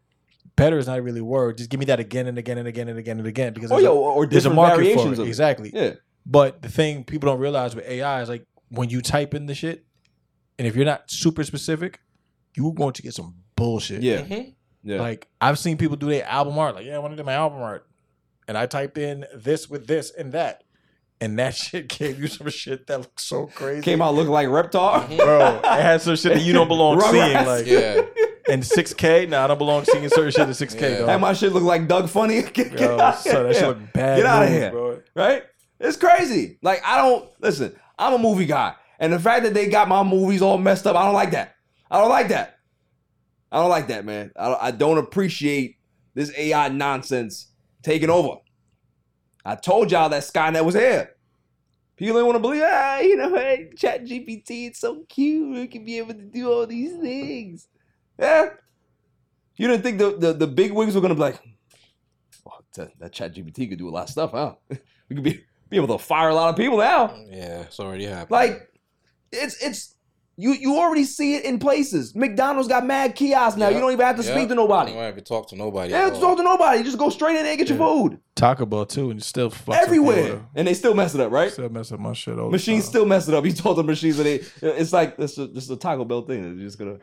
Better 0.58 0.78
is 0.78 0.88
not 0.88 1.02
really 1.02 1.22
a 1.22 1.24
word. 1.24 1.58
Just 1.58 1.70
give 1.70 1.80
me 1.80 1.86
that 1.86 2.02
again 2.02 2.28
and 2.28 2.38
again 2.38 2.58
and 2.58 2.68
again 2.68 2.90
and 2.90 3.00
again 3.00 3.18
and 3.20 3.28
again 3.28 3.54
because 3.54 3.72
Oh 3.72 3.76
there's, 3.76 3.84
yeah, 3.86 3.90
a, 3.90 3.94
or, 3.94 4.12
or 4.12 4.26
there's 4.28 4.46
a 4.46 4.50
different 4.50 4.56
market 4.58 4.76
for 4.76 4.82
variations 4.84 5.18
it. 5.20 5.22
of 5.22 5.28
it. 5.28 5.30
Exactly. 5.30 5.72
Yeah. 5.74 5.94
But 6.26 6.62
the 6.62 6.70
thing 6.70 7.06
people 7.06 7.30
don't 7.30 7.40
realize 7.40 7.74
with 7.74 7.86
AI 7.88 8.22
is 8.22 8.28
like 8.28 8.46
when 8.74 8.90
you 8.90 9.02
type 9.02 9.34
in 9.34 9.46
the 9.46 9.56
shit, 9.56 9.86
and 10.58 10.68
if 10.68 10.76
you're 10.76 10.86
not 10.86 11.10
super 11.10 11.44
specific, 11.44 12.00
you're 12.56 12.74
going 12.74 12.94
to 12.94 13.02
get 13.02 13.14
some 13.14 13.36
bullshit. 13.56 14.02
Yeah. 14.02 14.22
Mhm. 14.22 14.54
Yeah. 14.84 15.00
Like 15.02 15.28
I've 15.40 15.58
seen 15.60 15.78
people 15.78 15.96
do 15.96 16.08
their 16.10 16.26
album 16.26 16.58
art. 16.58 16.76
Like, 16.76 16.86
yeah, 16.86 16.96
I 16.96 17.00
want 17.00 17.14
to 17.14 17.18
do 17.18 17.24
my 17.24 17.34
album 17.34 17.62
art, 17.62 17.88
and 18.48 18.58
I 18.58 18.66
typed 18.66 18.98
in 18.98 19.26
this 19.36 19.70
with 19.70 19.88
this 19.88 20.12
and 20.12 20.32
that, 20.34 20.64
and 21.22 21.38
that 21.40 21.56
shit 21.64 21.88
gave 21.88 22.20
you 22.20 22.28
some 22.28 22.50
shit 22.50 22.88
that 22.88 23.00
looks 23.00 23.24
so 23.24 23.48
crazy. 23.48 23.82
Came 23.82 24.02
out 24.02 24.14
looking 24.16 24.32
like 24.32 24.48
Reptar. 24.48 25.08
Mhm. 25.08 25.18
bro. 25.18 25.58
It 25.64 25.66
had 25.82 26.02
some 26.02 26.16
shit 26.16 26.34
that 26.34 26.42
you 26.42 26.54
don't 26.54 26.68
belong 26.68 27.00
seeing. 27.02 27.46
Like, 27.46 27.66
Yeah. 27.68 28.02
and 28.50 28.62
6K. 28.64 29.28
Nah, 29.30 29.46
I 29.46 29.48
don't 29.48 29.58
belong 29.58 29.86
seeing 29.86 30.08
certain 30.10 30.32
shit 30.32 30.48
in 30.48 30.54
6K. 30.54 30.82
Yeah. 30.92 30.98
dog. 31.00 31.10
Had 31.10 31.22
my 31.22 31.34
shit 31.34 31.54
look 31.54 31.64
like 31.64 31.88
Doug 31.88 32.10
Funnie. 32.10 32.42
Get, 32.54 32.72
get 32.72 32.80
Yo, 32.82 33.00
out 33.00 33.20
son, 33.20 33.44
that 33.44 33.54
shit 33.54 33.62
here. 33.62 33.68
look 33.70 33.94
bad. 33.94 34.18
Get 34.18 34.26
outta 34.26 34.46
moves, 34.50 34.58
here. 34.62 34.72
bro. 34.72 35.00
right? 35.16 35.44
It's 35.80 35.98
crazy. 35.98 36.58
Like 36.62 36.82
I 36.86 36.98
don't 36.98 37.30
listen. 37.40 37.74
I'm 38.08 38.14
a 38.14 38.18
movie 38.18 38.46
guy, 38.46 38.76
and 39.00 39.14
the 39.14 39.20
fact 39.20 39.44
that 39.44 39.54
they 39.54 39.68
got 39.68 39.88
my 39.88 40.04
movies 40.04 40.42
all 40.42 40.58
messed 40.58 40.88
up, 40.88 40.96
I 40.96 41.06
don't 41.06 41.14
like 41.14 41.32
that. 41.32 41.56
I 41.90 42.00
don't 42.00 42.10
like 42.10 42.30
that. 42.30 42.60
I 43.52 43.58
don't 43.58 43.70
like 43.70 43.88
that, 43.88 44.04
man. 44.04 44.32
I 44.36 44.48
don't, 44.48 44.64
I 44.64 44.72
don't 44.72 44.98
appreciate 44.98 45.78
this 46.16 46.32
AI 46.38 46.70
nonsense 46.70 47.52
taking 47.84 48.10
over. 48.10 48.38
I 49.46 49.56
told 49.56 49.92
y'all 49.92 50.10
that 50.10 50.24
Skynet 50.24 50.66
was 50.66 50.76
here. 50.76 51.12
People 51.96 52.16
didn't 52.16 52.28
want 52.28 52.36
to 52.38 52.42
believe. 52.42 52.64
Ah, 52.66 53.00
you 53.00 53.16
know, 53.16 53.36
hey, 53.36 53.70
Chat 53.78 54.06
GPT, 54.06 54.68
it's 54.68 54.80
so 54.80 55.06
cute. 55.08 55.54
We 55.54 55.68
can 55.68 55.86
be 55.86 56.00
able 56.00 56.14
to 56.14 56.22
do 56.22 56.52
all 56.52 56.66
these 56.66 56.96
things. 56.98 57.68
Yeah. 58.18 58.50
You 59.56 59.68
didn't 59.68 59.84
think 59.84 60.00
the 60.00 60.18
the, 60.18 60.34
the 60.34 60.48
big 60.48 60.72
wigs 60.72 60.96
were 60.96 61.02
gonna 61.02 61.14
be 61.14 61.22
like, 61.22 61.40
oh, 62.48 62.60
that, 62.76 62.98
that 63.00 63.12
Chat 63.12 63.36
GPT 63.36 63.70
could 63.70 63.78
do 63.78 63.90
a 63.90 63.92
lot 63.92 64.06
of 64.06 64.10
stuff, 64.10 64.32
huh? 64.32 64.56
we 65.10 65.16
could 65.16 65.24
be 65.24 65.44
be 65.74 65.84
able 65.84 65.98
to 65.98 66.04
fire 66.04 66.30
a 66.30 66.36
lot 66.36 66.50
of 66.50 66.56
people 66.56 66.78
now. 66.78 67.16
Yeah, 67.30 67.62
it's 67.62 67.80
already 67.80 68.06
happened. 68.06 68.32
Like, 68.32 68.70
it's 69.32 69.62
it's 69.64 69.96
you 70.38 70.52
you 70.54 70.78
already 70.78 71.04
see 71.04 71.36
it 71.36 71.46
in 71.46 71.60
places. 71.60 72.16
McDonald's 72.16 72.68
got 72.68 72.86
mad 72.86 73.16
kiosks 73.16 73.58
now. 73.58 73.66
Yep. 73.68 73.74
You 73.76 73.80
don't 73.82 73.92
even 73.92 74.06
have 74.06 74.16
to 74.18 74.24
Yep. 74.24 74.36
speak 74.36 74.50
to 74.50 74.56
nobody. 74.56 74.92
you 74.92 74.98
don't 74.98 75.06
have 75.06 75.16
to 75.16 75.22
talk 75.22 75.50
to 75.50 75.56
nobody. 75.56 75.92
Yeah, 75.92 76.06
at 76.06 76.10
just 76.10 76.22
talk 76.22 76.38
to 76.38 76.44
nobody. 76.44 76.80
You 76.80 76.84
just 76.84 76.98
go 76.98 77.10
straight 77.10 77.36
in 77.36 77.44
there 77.44 77.52
and 77.52 77.58
get 77.60 77.70
your 77.70 77.78
food 77.78 78.20
Taco 78.36 78.66
Bell 78.66 78.86
too, 78.86 79.10
and 79.12 79.20
you 79.20 79.24
still 79.24 79.50
fucks 79.52 79.76
up 79.76 79.84
everywhere, 79.84 80.42
and 80.56 80.68
they 80.68 80.74
still 80.74 80.94
mess 80.96 81.14
it 81.14 81.22
up, 81.22 81.32
right? 81.32 81.52
Still 81.52 81.70
mess 81.70 81.92
up 81.92 82.00
my 82.00 82.14
shit. 82.14 82.38
All 82.40 82.46
the 82.46 82.52
Machines 82.52 82.86
time. 82.86 82.90
still 82.90 83.06
mess 83.06 83.28
it 83.28 83.34
up. 83.34 83.46
You 83.46 83.52
told 83.54 83.78
the 83.78 83.84
machines 83.84 84.18
that 84.18 84.24
they. 84.24 84.42
It's 84.62 84.92
like 84.94 85.18
this 85.18 85.38
a, 85.38 85.44
it's 85.44 85.70
a 85.70 85.76
Taco 85.76 86.04
Bell 86.06 86.22
thing. 86.24 86.42
They're 86.42 86.66
just 86.66 86.80
gonna 86.80 86.98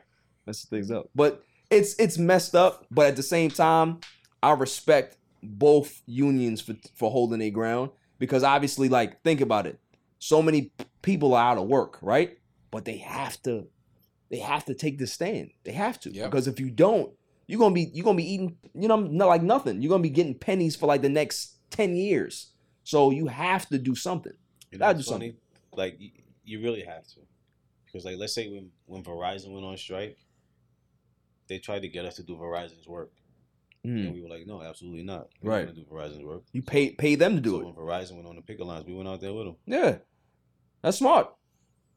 mess 0.46 0.64
things 0.64 0.90
up. 0.90 1.09
But 1.14 1.42
it's 1.70 1.94
it's 2.00 2.18
messed 2.18 2.54
up. 2.56 2.87
But 2.90 3.06
at 3.09 3.16
the 3.16 3.22
same 3.22 3.50
time, 3.50 4.00
I 4.42 4.52
respect 4.52 5.16
both 5.42 6.02
unions 6.06 6.61
for 6.61 6.74
for 6.96 7.11
holding 7.12 7.38
their 7.38 7.50
ground 7.50 7.90
because 8.20 8.44
obviously, 8.44 8.88
like, 8.88 9.20
think 9.24 9.40
about 9.40 9.66
it. 9.66 9.80
So 10.20 10.40
many 10.40 10.70
people 11.02 11.35
are 11.35 11.52
out 11.52 11.59
of 11.59 11.66
work, 11.66 11.98
right? 12.00 12.38
But 12.70 12.85
they 12.85 12.98
have 12.98 13.42
to 13.42 13.66
they 14.28 14.38
have 14.38 14.64
to 14.66 14.74
take 14.74 14.98
this 14.98 15.12
stand. 15.12 15.50
They 15.64 15.72
have 15.72 15.98
to 16.00 16.12
Yep. 16.12 16.30
because 16.30 16.46
if 16.46 16.61
you 16.61 16.70
don't, 16.70 17.12
you're 17.48 17.59
gonna 17.59 17.74
be 17.74 17.90
you're 17.92 18.04
gonna 18.04 18.16
be 18.16 18.33
eating 18.33 18.56
you 18.74 18.87
know 18.87 18.96
not 18.96 19.26
like 19.26 19.42
nothing. 19.42 19.83
You're 19.83 19.90
gonna 19.90 20.04
be 20.04 20.11
getting 20.11 20.38
pennies 20.38 20.76
for 20.76 20.87
like 20.87 21.02
the 21.02 21.09
next 21.09 21.56
ten 21.70 21.96
years. 21.96 22.52
So 22.85 23.11
you 23.11 23.26
have 23.26 23.68
to 23.70 23.78
do 23.78 23.96
something. 23.96 24.35
You 24.70 24.78
what's 24.78 25.04
do 25.04 25.11
funny? 25.12 25.37
Like 25.74 25.96
you, 25.98 26.11
you 26.44 26.61
really 26.62 26.83
have 26.83 27.06
to, 27.09 27.20
because 27.87 28.04
like 28.04 28.18
let's 28.18 28.35
say 28.35 28.48
when 28.48 28.70
when 28.87 29.02
Verizon 29.02 29.52
went 29.52 29.66
on 29.66 29.76
strike, 29.76 30.16
they 31.48 31.59
tried 31.59 31.80
to 31.83 31.88
get 31.88 32.04
us 32.04 32.16
to 32.16 32.22
do 32.22 32.37
Verizon's 32.37 32.87
work, 32.87 33.12
and 33.84 34.08
mm. 34.08 34.12
we 34.12 34.20
were 34.22 34.28
like, 34.28 34.46
no, 34.46 34.62
absolutely 34.62 35.02
not. 35.02 35.28
We're 35.42 35.50
Right. 35.50 35.74
do 35.74 35.84
Verizon's 35.90 36.24
work. 36.24 36.42
You 36.52 36.62
pay 36.62 36.90
pay 36.90 37.14
them 37.14 37.34
to 37.36 37.40
do 37.40 37.50
so 37.52 37.60
it. 37.60 37.64
when 37.66 37.74
Verizon 37.74 38.16
went 38.16 38.28
on 38.28 38.36
the 38.36 38.42
picket 38.42 38.66
lines, 38.66 38.84
we 38.86 38.94
went 38.94 39.08
out 39.08 39.20
there 39.20 39.32
with 39.32 39.46
them. 39.46 39.56
Yeah, 39.66 39.98
that's 40.82 40.98
smart. 40.98 41.28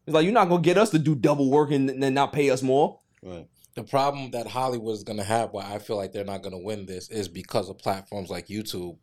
It's 0.05 0.13
like 0.13 0.23
you're 0.25 0.33
not 0.33 0.49
gonna 0.49 0.61
get 0.61 0.77
us 0.77 0.89
to 0.91 0.99
do 0.99 1.15
double 1.15 1.49
work 1.49 1.71
and 1.71 1.89
then 1.89 2.13
not 2.13 2.33
pay 2.33 2.49
us 2.49 2.61
more. 2.61 2.99
Right. 3.21 3.47
the 3.75 3.83
problem 3.83 4.31
that 4.31 4.47
Hollywood 4.47 4.93
is 4.95 5.03
gonna 5.03 5.23
have, 5.23 5.51
why 5.51 5.63
I 5.73 5.79
feel 5.79 5.95
like 5.95 6.11
they're 6.11 6.25
not 6.25 6.41
gonna 6.43 6.57
win 6.59 6.85
this, 6.85 7.09
is 7.09 7.27
because 7.27 7.69
of 7.69 7.77
platforms 7.77 8.29
like 8.29 8.47
YouTube. 8.47 8.97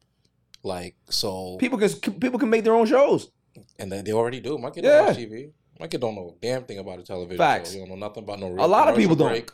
Like 0.63 0.95
so, 1.09 1.57
People 1.59 1.79
can 1.79 1.89
people 2.21 2.39
can 2.39 2.51
make 2.51 2.65
their 2.65 2.75
own 2.75 2.87
shows. 2.87 3.31
and 3.79 3.91
they, 3.91 4.03
they 4.03 4.13
already 4.13 4.41
do. 4.41 4.59
My 4.59 4.71
kid 4.71 4.85
Yeah. 4.85 4.99
don't 4.99 5.07
watch 5.07 5.17
TV. 5.17 5.53
My 5.81 5.87
kid 5.87 6.01
don't 6.03 6.15
know 6.15 6.37
a 6.37 6.41
damn 6.41 6.65
thing 6.65 6.79
about 6.79 6.99
a 6.99 7.03
television. 7.03 7.39
Facts. 7.39 7.71
Show. 7.71 7.75
He 7.75 7.81
don't 7.81 7.89
know 7.89 8.07
nothing 8.07 8.23
about 8.25 8.39
no. 8.41 8.49
A 8.59 8.67
lot 8.67 8.89
of 8.89 8.95
people 8.97 9.17
commercial 9.17 9.37
don't. 9.37 9.47
break, 9.47 9.51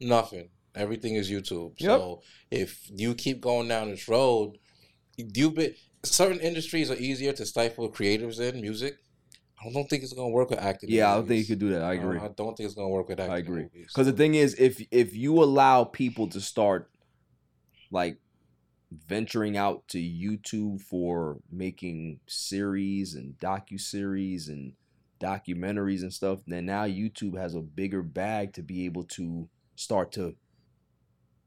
Nothing. 0.00 0.48
Everything 0.76 1.14
is 1.14 1.30
YouTube. 1.30 1.72
Yep. 1.78 1.88
So 1.98 2.22
if 2.50 2.90
you 2.94 3.14
keep 3.14 3.40
going 3.40 3.68
down 3.68 3.90
this 3.90 4.08
road, 4.08 4.58
you 5.16 5.50
be 5.50 5.74
certain 6.04 6.38
industries 6.40 6.90
are 6.90 6.96
easier 6.96 7.32
to 7.32 7.46
stifle 7.46 7.90
creatives 7.90 8.38
in 8.38 8.60
music. 8.60 8.98
I 9.64 9.72
don't 9.72 9.88
think 9.88 10.02
it's 10.02 10.12
gonna 10.12 10.28
work 10.28 10.50
with 10.50 10.58
acting. 10.58 10.90
Yeah, 10.90 11.10
I 11.10 11.14
don't 11.14 11.26
think 11.26 11.30
you 11.30 11.34
movies. 11.36 11.48
could 11.48 11.58
do 11.58 11.70
that. 11.70 11.82
I 11.82 11.90
I 11.90 11.94
agree. 11.94 12.18
I 12.18 12.28
don't 12.28 12.56
think 12.56 12.66
it's 12.66 12.74
gonna 12.74 12.88
work 12.88 13.08
with 13.08 13.18
acting. 13.18 13.34
I 13.34 13.38
agree. 13.38 13.62
movies. 13.62 13.86
Because 13.88 14.06
the 14.06 14.12
thing 14.12 14.34
is, 14.34 14.54
if 14.58 14.86
if 14.90 15.16
you 15.16 15.42
allow 15.42 15.84
people 15.84 16.28
to 16.28 16.40
start 16.40 16.90
like 17.90 18.18
venturing 19.08 19.56
out 19.56 19.88
to 19.88 19.98
YouTube 19.98 20.80
for 20.82 21.38
making 21.50 22.20
series 22.26 23.14
and 23.14 23.36
docu 23.38 23.80
series 23.80 24.48
and 24.48 24.74
documentaries 25.20 26.02
and 26.02 26.12
stuff, 26.12 26.40
then 26.46 26.66
now 26.66 26.84
YouTube 26.84 27.36
has 27.36 27.54
a 27.54 27.60
bigger 27.60 28.02
bag 28.02 28.52
to 28.52 28.62
be 28.62 28.84
able 28.84 29.04
to 29.04 29.48
start 29.74 30.12
to 30.12 30.36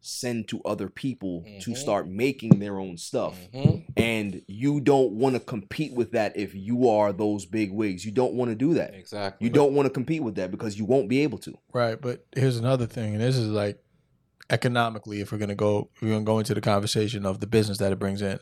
send 0.01 0.47
to 0.47 0.61
other 0.63 0.87
people 0.89 1.43
to 1.59 1.71
Mhm. 1.71 1.77
start 1.77 2.07
making 2.07 2.59
their 2.59 2.79
own 2.79 2.97
stuff. 2.97 3.37
Mhm. 3.53 3.85
And 3.97 4.41
you 4.47 4.79
don't 4.79 5.11
want 5.13 5.35
to 5.35 5.39
compete 5.41 5.93
with 5.93 6.11
that 6.11 6.37
if 6.37 6.55
you 6.55 6.87
are 6.87 7.11
those 7.11 7.45
big 7.45 7.71
wigs. 7.71 8.05
You 8.05 8.11
don't 8.11 8.33
want 8.33 8.49
to 8.49 8.55
do 8.55 8.73
that. 8.75 8.93
exactly. 8.95 9.45
You 9.45 9.51
don't 9.53 9.73
want 9.73 9.87
to 9.87 9.89
compete 9.89 10.23
with 10.23 10.35
that 10.35 10.51
because 10.51 10.77
you 10.77 10.85
won't 10.85 11.09
be 11.09 11.19
able 11.19 11.37
to. 11.39 11.53
Right, 11.73 11.99
but 11.99 12.25
here's 12.33 12.57
another 12.57 12.85
thing, 12.85 13.13
and 13.13 13.21
this 13.21 13.35
is 13.37 13.49
like 13.49 13.77
economically, 14.49 15.19
if 15.19 15.31
we're 15.31 15.37
gonna 15.37 15.53
go, 15.53 15.89
we're 16.01 16.09
gonna 16.13 16.23
go 16.23 16.39
into 16.39 16.53
the 16.53 16.61
conversation 16.61 17.25
of 17.25 17.39
the 17.39 17.47
business 17.47 17.77
that 17.79 17.91
it 17.91 17.99
brings 17.99 18.21
in. 18.21 18.39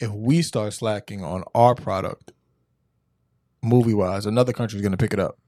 If 0.00 0.10
we 0.10 0.42
start 0.42 0.72
slacking 0.72 1.22
on 1.22 1.44
our 1.54 1.74
product, 1.74 2.32
movie 3.62 3.94
wise, 3.94 4.26
another 4.26 4.52
country's 4.52 4.82
gonna 4.82 4.96
pick 4.96 5.12
it 5.12 5.20
up. 5.20 5.38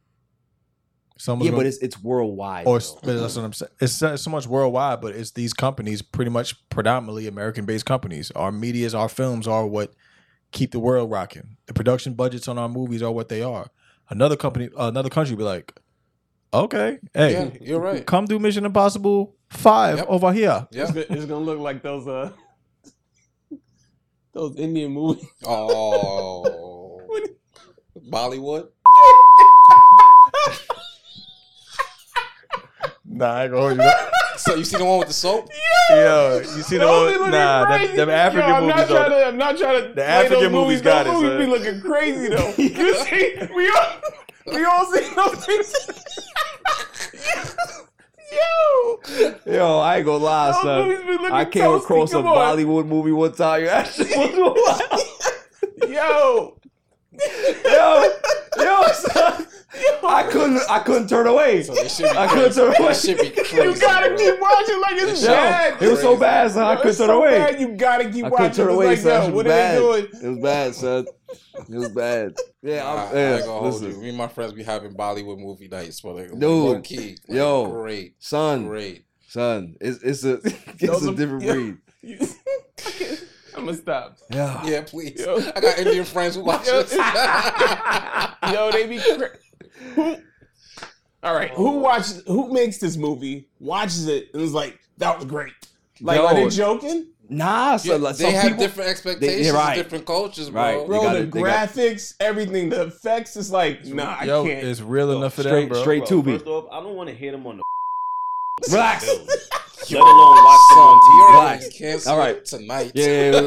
Someone's 1.17 1.47
yeah, 1.47 1.51
gonna, 1.53 1.61
but 1.61 1.67
it's 1.67 1.79
it's 1.79 2.03
worldwide. 2.03 2.67
or 2.67 2.81
though. 2.81 2.99
but 3.05 3.15
that's 3.21 3.37
what 3.37 3.45
I'm 3.45 3.53
saying. 3.53 3.71
It's 3.81 3.93
so, 3.95 4.17
so 4.17 4.31
much 4.31 4.47
worldwide, 4.49 5.01
but 5.01 5.15
it's 5.15 5.31
these 5.31 5.53
companies, 5.55 6.03
pretty 6.03 6.31
much 6.31 6.57
predominantly 6.71 7.29
American-based 7.29 7.87
companies. 7.87 8.31
Our 8.33 8.51
media's, 8.51 8.95
our 8.95 9.09
films 9.09 9.47
are 9.47 9.65
what 9.67 9.95
keep 10.51 10.73
the 10.73 10.81
world 10.81 11.11
rocking. 11.11 11.57
The 11.67 11.75
production 11.75 12.15
budgets 12.15 12.49
on 12.49 12.59
our 12.59 12.69
movies 12.69 13.01
are 13.03 13.13
what 13.13 13.29
they 13.29 13.43
are. 13.43 13.69
Another 14.11 14.37
company, 14.37 14.71
another 14.77 15.09
country, 15.09 15.37
be 15.37 15.45
like, 15.45 15.73
Okay. 16.53 16.99
Hey, 17.13 17.33
Yeah, 17.33 17.51
you're 17.61 17.81
right. 17.81 18.05
come 18.07 18.27
do 18.27 18.39
Mission 18.39 18.65
Impossible 18.65 19.35
Five 19.51 19.99
Yep. 19.99 20.07
over 20.09 20.33
here. 20.33 20.67
Yeah. 20.71 20.85
It's, 20.89 20.97
it's 21.11 21.25
gonna 21.27 21.45
look 21.45 21.59
like 21.59 21.83
those 21.83 22.07
uh 22.07 22.31
those 24.33 24.57
Indian 24.57 24.93
movies. 24.93 25.27
Oh, 25.45 27.01
Bollywood. 28.09 28.69
Nah, 33.07 33.27
I 33.35 33.43
ain't 33.45 33.53
gonna 33.53 33.63
hold 33.63 33.79
you. 33.79 33.93
So 34.37 34.57
you 34.57 34.65
see 34.65 34.77
the 34.77 34.85
one 34.85 34.99
with 34.99 35.07
the 35.09 35.15
soap? 35.15 35.49
Yo, 35.91 36.39
you 36.39 36.63
see 36.63 36.77
the 36.77 36.85
Those 36.87 37.13
be 37.13 37.19
one? 37.19 37.31
looking 37.31 37.31
Nah, 37.31 37.65
them, 37.67 37.79
crazy. 37.79 37.97
them 37.97 38.09
Yo, 38.09 38.15
African 38.17 38.51
I'm 38.51 38.63
movies. 38.65 38.77
Not 38.77 38.89
trying 38.89 39.11
Though. 39.11 39.19
to, 39.21 39.27
I'm 39.27 39.37
not 39.39 39.57
trying 39.59 39.83
to. 39.83 39.89
The 39.89 39.95
play 39.95 40.03
African 40.03 40.35
those 40.43 40.51
movies 40.53 40.67
movies. 40.67 40.83
got 40.83 41.05
those 41.05 41.15
it, 41.15 41.23
movies 41.23 41.31
son. 41.31 41.39
be 41.39 41.47
looking 41.47 41.81
crazy 41.81 42.29
though. 42.29 42.55
you 42.59 42.95
see, 43.05 43.39
we 43.55 43.71
all 43.71 43.87
we 44.53 44.65
all 44.65 44.85
see 44.87 45.15
those 45.15 45.45
things. 45.47 45.75
Yo, 48.33 49.01
Yo, 49.47 49.79
I 49.79 49.97
ain't 49.99 50.07
gonna 50.07 50.25
lie, 50.25 50.51
those 50.51 50.63
son. 50.63 50.89
be 50.89 50.95
looking 51.13 51.33
I 51.33 51.45
came 51.45 51.63
toasty. 51.63 51.79
across 51.79 52.11
a 52.11 52.15
Come 52.17 52.27
on. 52.27 52.35
Bollywood 52.59 52.87
movie 52.87 53.13
one 53.13 53.33
time. 53.35 53.65
That 53.67 53.87
shit 53.87 54.09
was 54.17 54.81
wild. 55.81 55.89
Yo, 55.93 56.59
yo, 57.65 58.11
yo, 58.59 58.83
son. 58.93 59.47
I 60.07 60.29
couldn't, 60.31 60.61
I 60.71 60.79
couldn't 60.81 61.09
turn 61.09 61.27
away. 61.27 61.63
So 61.63 61.75
they 61.75 61.89
should 61.89 62.11
be 62.11 62.17
I 62.17 62.27
couldn't 62.29 62.53
turn 62.55 62.75
away. 62.81 62.95
Should 62.95 63.19
be 63.19 63.31
crazy. 63.35 63.57
you 63.57 63.81
gotta 63.81 64.09
bro. 64.09 64.17
keep 64.19 64.41
watching 64.41 64.81
like 64.81 64.97
it's 64.97 65.23
Yo, 65.23 65.29
bad. 65.29 65.83
It 65.83 65.89
was 65.91 66.01
so 66.01 66.17
bad, 66.17 66.51
son. 66.53 66.63
I 66.65 66.77
couldn't 66.77 66.89
it's 66.91 66.99
turn 66.99 67.07
so 67.09 67.19
away. 67.23 67.31
bad, 67.39 67.61
You 67.61 67.69
gotta 67.77 68.11
keep 68.11 68.25
I 68.25 68.29
watching. 68.29 68.47
couldn't 68.51 68.57
turn 68.67 68.75
away, 68.75 68.87
like, 68.87 68.99
son. 68.99 69.31
yo, 69.31 69.35
what 69.37 69.47
bad. 69.47 69.79
are 69.79 69.93
they 69.93 70.01
doing? 70.03 70.23
It 70.23 70.29
was 70.29 70.39
bad, 70.43 70.75
son. 70.75 71.07
It 71.69 71.77
was 71.77 71.89
bad. 71.91 72.35
Yeah, 72.63 72.83
I, 72.87 72.93
I'm, 72.93 72.99
I 72.99 73.19
yeah, 73.21 73.35
ain't 73.37 73.45
gonna 73.45 73.59
hold 73.61 73.75
listen. 73.75 73.91
you. 73.91 73.97
Me 74.01 74.09
and 74.09 74.17
my 74.17 74.27
friends 74.27 74.55
be 74.55 74.63
having 74.63 74.95
Bollywood 74.95 75.39
movie 75.39 75.69
nights, 75.69 76.01
but 76.01 76.17
like, 76.17 76.31
Dude, 76.31 76.41
low 76.43 76.81
key, 76.81 77.19
like, 77.29 77.37
yo. 77.37 77.67
great, 77.71 78.15
son, 78.21 78.69
great. 78.69 79.05
son. 79.29 79.77
It's 79.83 80.03
it's 80.03 80.25
a 80.25 80.35
it's 80.79 81.05
a 81.05 81.15
different 81.15 81.43
breed. 81.45 81.77
I'm 83.55 83.67
gonna 83.67 83.75
stop. 83.77 84.17
Yeah. 84.31 84.65
Yeah, 84.67 84.81
please. 84.83 85.21
Yo. 85.21 85.37
I 85.55 85.61
got 85.61 85.79
Indian 85.79 86.05
friends 86.07 86.37
who 86.37 86.43
watch 86.45 86.67
Yo, 86.67 86.83
this. 86.83 86.95
Yo, 88.53 88.71
they 88.73 88.87
be 88.87 88.99
cra- 88.99 89.37
who? 89.95 90.17
All 91.23 91.35
right, 91.35 91.51
who 91.53 91.79
watched? 91.79 92.21
Who 92.27 92.53
makes 92.53 92.79
this 92.79 92.97
movie? 92.97 93.49
Watches 93.61 94.09
it 94.09 94.29
and 94.35 94.43
is 94.43 94.53
like, 94.53 94.79
"That 94.99 95.17
was 95.17 95.25
great." 95.25 95.53
Like, 96.01 96.19
Yo. 96.19 96.27
are 96.27 96.35
they 96.35 96.49
joking, 96.49 97.07
Nah, 97.31 97.79
so 97.79 97.93
Yeah, 97.93 97.99
like, 98.03 98.17
they 98.17 98.25
some 98.25 98.33
have 98.35 98.43
people, 98.43 98.59
different 98.59 98.91
expectations, 98.91 99.53
right. 99.55 99.75
different 99.77 100.05
cultures, 100.05 100.51
bro. 100.51 100.61
Right. 100.63 100.87
bro? 100.87 101.03
gotta- 101.03 101.21
the 101.21 101.25
they 101.27 101.41
got- 101.41 101.69
graphics, 101.71 102.15
everything, 102.21 102.69
the 102.69 102.83
effects 102.83 103.37
is 103.37 103.51
like, 103.51 103.87
nah, 103.87 104.17
I 104.21 104.27
can't. 104.27 104.47
it's 104.49 104.83
real 104.83 105.11
enough 105.17 105.33
for 105.35 105.41
straight- 105.43 105.61
them, 105.61 105.69
bro. 105.71 105.81
straight- 105.81 106.05
to 106.07 106.23
Tubi. 106.23 106.33
First 106.35 106.47
off, 106.47 106.67
I 106.71 106.81
don't 106.81 106.95
want 106.97 107.09
to 107.09 107.15
hit 107.15 107.33
him 107.33 107.47
on 107.47 107.57
the 107.59 107.63
Relax. 108.73 109.07
bills. 109.07 109.29
Let 109.91 110.01
alone 110.01 110.45
watch 110.45 110.61
them 110.71 110.79
on 110.79 111.01
Son, 111.01 111.01
TV. 111.01 111.31
Relax. 111.31 111.81
already 111.81 112.07
All 112.07 112.19
right. 112.19 112.45
tonight. 112.45 112.93
Yeah, 112.95 113.07
yeah, 113.07 113.31
yeah, 113.31 113.41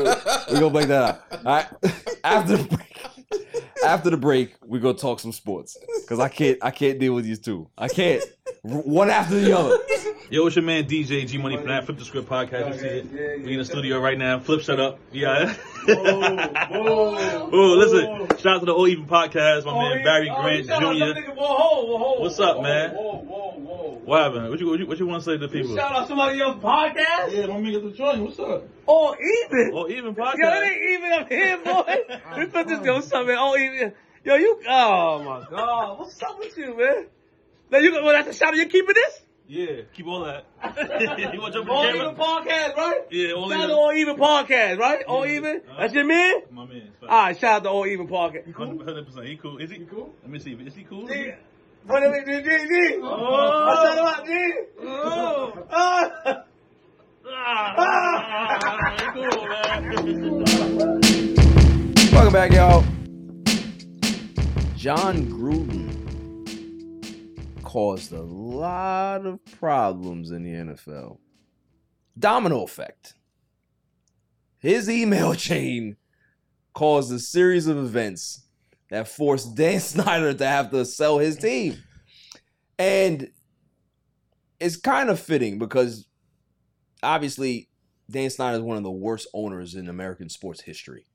we- 0.47 0.53
we 0.53 0.59
gonna 0.59 0.69
break 0.71 0.87
that 0.87 1.03
up. 1.03 1.27
All 1.31 1.39
right. 1.43 1.67
After 2.23 2.57
the 2.57 2.63
break, 2.63 2.97
after 3.85 4.09
the 4.09 4.17
break, 4.17 4.55
we 4.65 4.79
gonna 4.79 4.97
talk 4.97 5.19
some 5.19 5.31
sports 5.31 5.77
because 6.01 6.19
I 6.19 6.29
can't, 6.29 6.57
I 6.61 6.71
can't 6.71 6.99
deal 6.99 7.13
with 7.13 7.25
these 7.25 7.39
two. 7.39 7.69
I 7.77 7.87
can't. 7.87 8.23
One 8.63 9.09
after 9.09 9.39
the 9.39 9.57
other. 9.57 9.77
Yo, 10.29 10.45
it's 10.47 10.55
your 10.55 10.63
man 10.63 10.85
DJ 10.85 11.25
G 11.27 11.37
Money 11.37 11.57
Flip 11.57 11.97
the 11.97 12.03
Script 12.03 12.29
podcast. 12.29 12.81
We 13.43 13.53
in 13.53 13.59
the 13.59 13.65
studio 13.65 13.99
right 13.99 14.17
now. 14.17 14.39
Flip, 14.39 14.61
shut 14.61 14.79
up. 14.79 14.99
Yeah. 15.11 15.55
oh, 15.89 17.75
listen. 17.77 18.37
Shout 18.37 18.55
out 18.55 18.59
to 18.59 18.65
the 18.65 18.73
All 18.73 18.87
Even 18.87 19.05
podcast. 19.05 19.65
My 19.65 19.73
man 19.73 20.03
Barry 20.03 20.29
oh, 20.29 20.41
Grant 20.41 20.65
Jr. 20.65 21.31
What's 22.21 22.39
up, 22.39 22.61
man? 22.61 22.91
What 22.93 24.21
happened? 24.21 24.49
What 24.49 24.59
you 24.59 24.67
what 24.67 24.79
you, 24.79 24.87
what 24.87 24.99
you 24.99 25.07
want 25.07 25.23
to 25.23 25.29
say 25.29 25.37
to 25.37 25.47
the 25.47 25.49
people? 25.49 25.75
Shout 25.75 25.91
out 25.91 26.01
to 26.01 26.07
somebody 26.07 26.41
else's 26.41 26.63
podcast. 26.63 27.31
Yeah, 27.31 27.47
my 27.47 27.59
man 27.59 27.71
get 27.71 27.83
the 27.83 27.91
joint. 27.91 28.21
What's 28.21 28.39
up? 28.39 28.63
Oh, 28.87 29.15
even. 29.15 29.71
All 29.73 29.89
Even 29.91 30.15
Podcast. 30.15 30.37
Yo, 30.37 30.47
it 30.47 30.51
podcast. 30.51 30.67
ain't 30.67 30.89
even 30.89 31.11
up 31.11 31.29
here, 31.29 31.57
boy. 31.65 32.37
we 32.37 32.45
put 32.45 32.67
this 32.67 32.85
yo 32.85 33.01
something. 33.01 33.35
Oh, 33.37 33.57
even. 33.57 33.93
Yo, 34.23 34.35
you. 34.35 34.61
Oh 34.67 35.23
my 35.23 35.45
God, 35.49 35.99
what's 35.99 36.21
up 36.23 36.39
with 36.39 36.57
you, 36.57 36.77
man? 36.77 37.07
Now 37.69 37.79
you. 37.79 37.91
Well, 37.93 38.13
that's 38.13 38.29
a 38.29 38.33
shout 38.33 38.49
out. 38.49 38.57
You 38.57 38.67
keeping 38.67 38.95
this? 38.95 39.21
Yeah, 39.49 39.83
keep 39.93 40.05
all 40.07 40.25
that. 40.25 40.43
you 41.33 41.39
want 41.39 41.53
jump 41.53 41.69
All 41.69 41.87
in 41.87 41.95
even 41.95 42.15
podcast, 42.15 42.75
right? 42.75 42.99
Yeah, 43.09 43.31
all 43.31 43.45
even. 43.45 43.61
Shout 43.61 43.69
out 43.69 43.69
even. 43.69 43.69
to 43.69 43.75
All 43.75 43.93
Even 43.93 44.15
podcast, 44.17 44.77
right? 44.77 45.05
All 45.05 45.25
Even. 45.25 45.55
Uh-huh. 45.57 45.75
That's 45.79 45.93
your 45.93 46.03
man. 46.03 46.33
My 46.51 46.65
man. 46.65 46.91
All 47.03 47.07
right, 47.07 47.39
shout 47.39 47.53
out 47.53 47.63
to 47.63 47.69
All 47.69 47.85
Even 47.87 48.09
podcast. 48.09 48.53
Hundred 48.53 49.05
percent. 49.05 49.25
He 49.25 49.37
cool. 49.37 49.57
Is 49.59 49.71
he 49.71 49.85
cool? 49.85 50.13
Let 50.21 50.31
me 50.31 50.39
see. 50.39 50.51
Is 50.51 50.75
he 50.75 50.83
cool? 50.83 51.07
G. 51.07 51.31
What 51.85 52.03
is 52.03 52.09
it, 52.13 52.25
G? 52.25 52.41
G? 52.41 52.49
G? 52.67 52.97
Oh. 53.01 53.65
What's 53.65 53.83
that 53.83 53.97
about, 53.99 54.25
G? 54.25 54.31
Oh. 54.81 55.65
Ah. 55.71 56.43
Ah, 57.29 59.11
cool, 59.13 59.47
man. 59.47 60.51
Welcome 62.11 62.33
back, 62.33 62.51
y'all. 62.51 62.83
Jon 64.75 65.25
Gruden 65.27 66.06
caused 67.67 68.13
a 68.13 68.21
lot 68.21 69.25
of 69.25 69.43
problems 69.59 70.31
in 70.31 70.43
the 70.43 70.51
NFL. 70.51 71.17
Domino 72.17 72.63
effect. 72.63 73.13
His 74.57 74.89
email 74.89 75.33
chain 75.35 75.97
caused 76.73 77.11
a 77.11 77.19
series 77.19 77.67
of 77.67 77.77
events 77.77 78.45
that 78.89 79.09
forced 79.09 79.55
Dan 79.55 79.79
Snyder 79.81 80.33
to 80.33 80.47
have 80.47 80.71
to 80.71 80.85
sell 80.85 81.19
his 81.19 81.35
team. 81.35 81.83
And 82.79 83.31
it's 84.61 84.77
kind 84.77 85.09
of 85.09 85.19
fitting 85.19 85.59
because 85.59 86.07
obviously 87.03 87.67
Dan 88.09 88.29
Snyder 88.29 88.59
is 88.59 88.63
one 88.63 88.77
of 88.77 88.83
the 88.83 88.91
worst 88.91 89.27
owners 89.33 89.75
in 89.75 89.89
American 89.89 90.29
sports 90.29 90.61
history. 90.61 91.05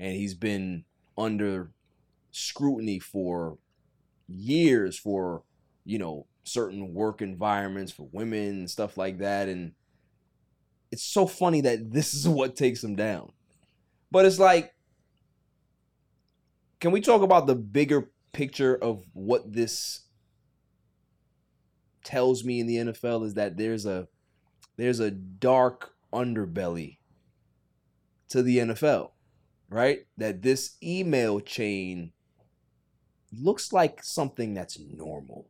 And 0.00 0.16
he's 0.16 0.34
been 0.34 0.84
under 1.16 1.70
scrutiny 2.32 2.98
for 2.98 3.58
years 4.26 4.98
for, 4.98 5.44
you 5.84 5.98
know, 5.98 6.26
certain 6.44 6.94
work 6.94 7.22
environments 7.22 7.92
for 7.92 8.08
women 8.12 8.48
and 8.50 8.70
stuff 8.70 8.96
like 8.96 9.18
that. 9.18 9.48
And 9.48 9.72
it's 10.90 11.02
so 11.02 11.26
funny 11.26 11.60
that 11.62 11.92
this 11.92 12.14
is 12.14 12.28
what 12.28 12.56
takes 12.56 12.80
them 12.80 12.96
down. 12.96 13.32
But 14.10 14.26
it's 14.26 14.38
like, 14.38 14.74
can 16.80 16.90
we 16.90 17.00
talk 17.00 17.22
about 17.22 17.46
the 17.46 17.54
bigger 17.54 18.10
picture 18.32 18.76
of 18.76 19.04
what 19.12 19.52
this 19.52 20.02
tells 22.04 22.44
me 22.44 22.60
in 22.60 22.66
the 22.66 22.76
NFL 22.76 23.24
is 23.26 23.34
that 23.34 23.56
there's 23.56 23.86
a 23.86 24.08
there's 24.76 25.00
a 25.00 25.10
dark 25.10 25.92
underbelly 26.12 26.98
to 28.30 28.42
the 28.42 28.58
NFL, 28.58 29.10
right? 29.68 30.06
That 30.16 30.42
this 30.42 30.76
email 30.82 31.40
chain 31.40 32.12
looks 33.32 33.72
like 33.72 34.02
something 34.02 34.54
that's 34.54 34.78
normal. 34.78 35.48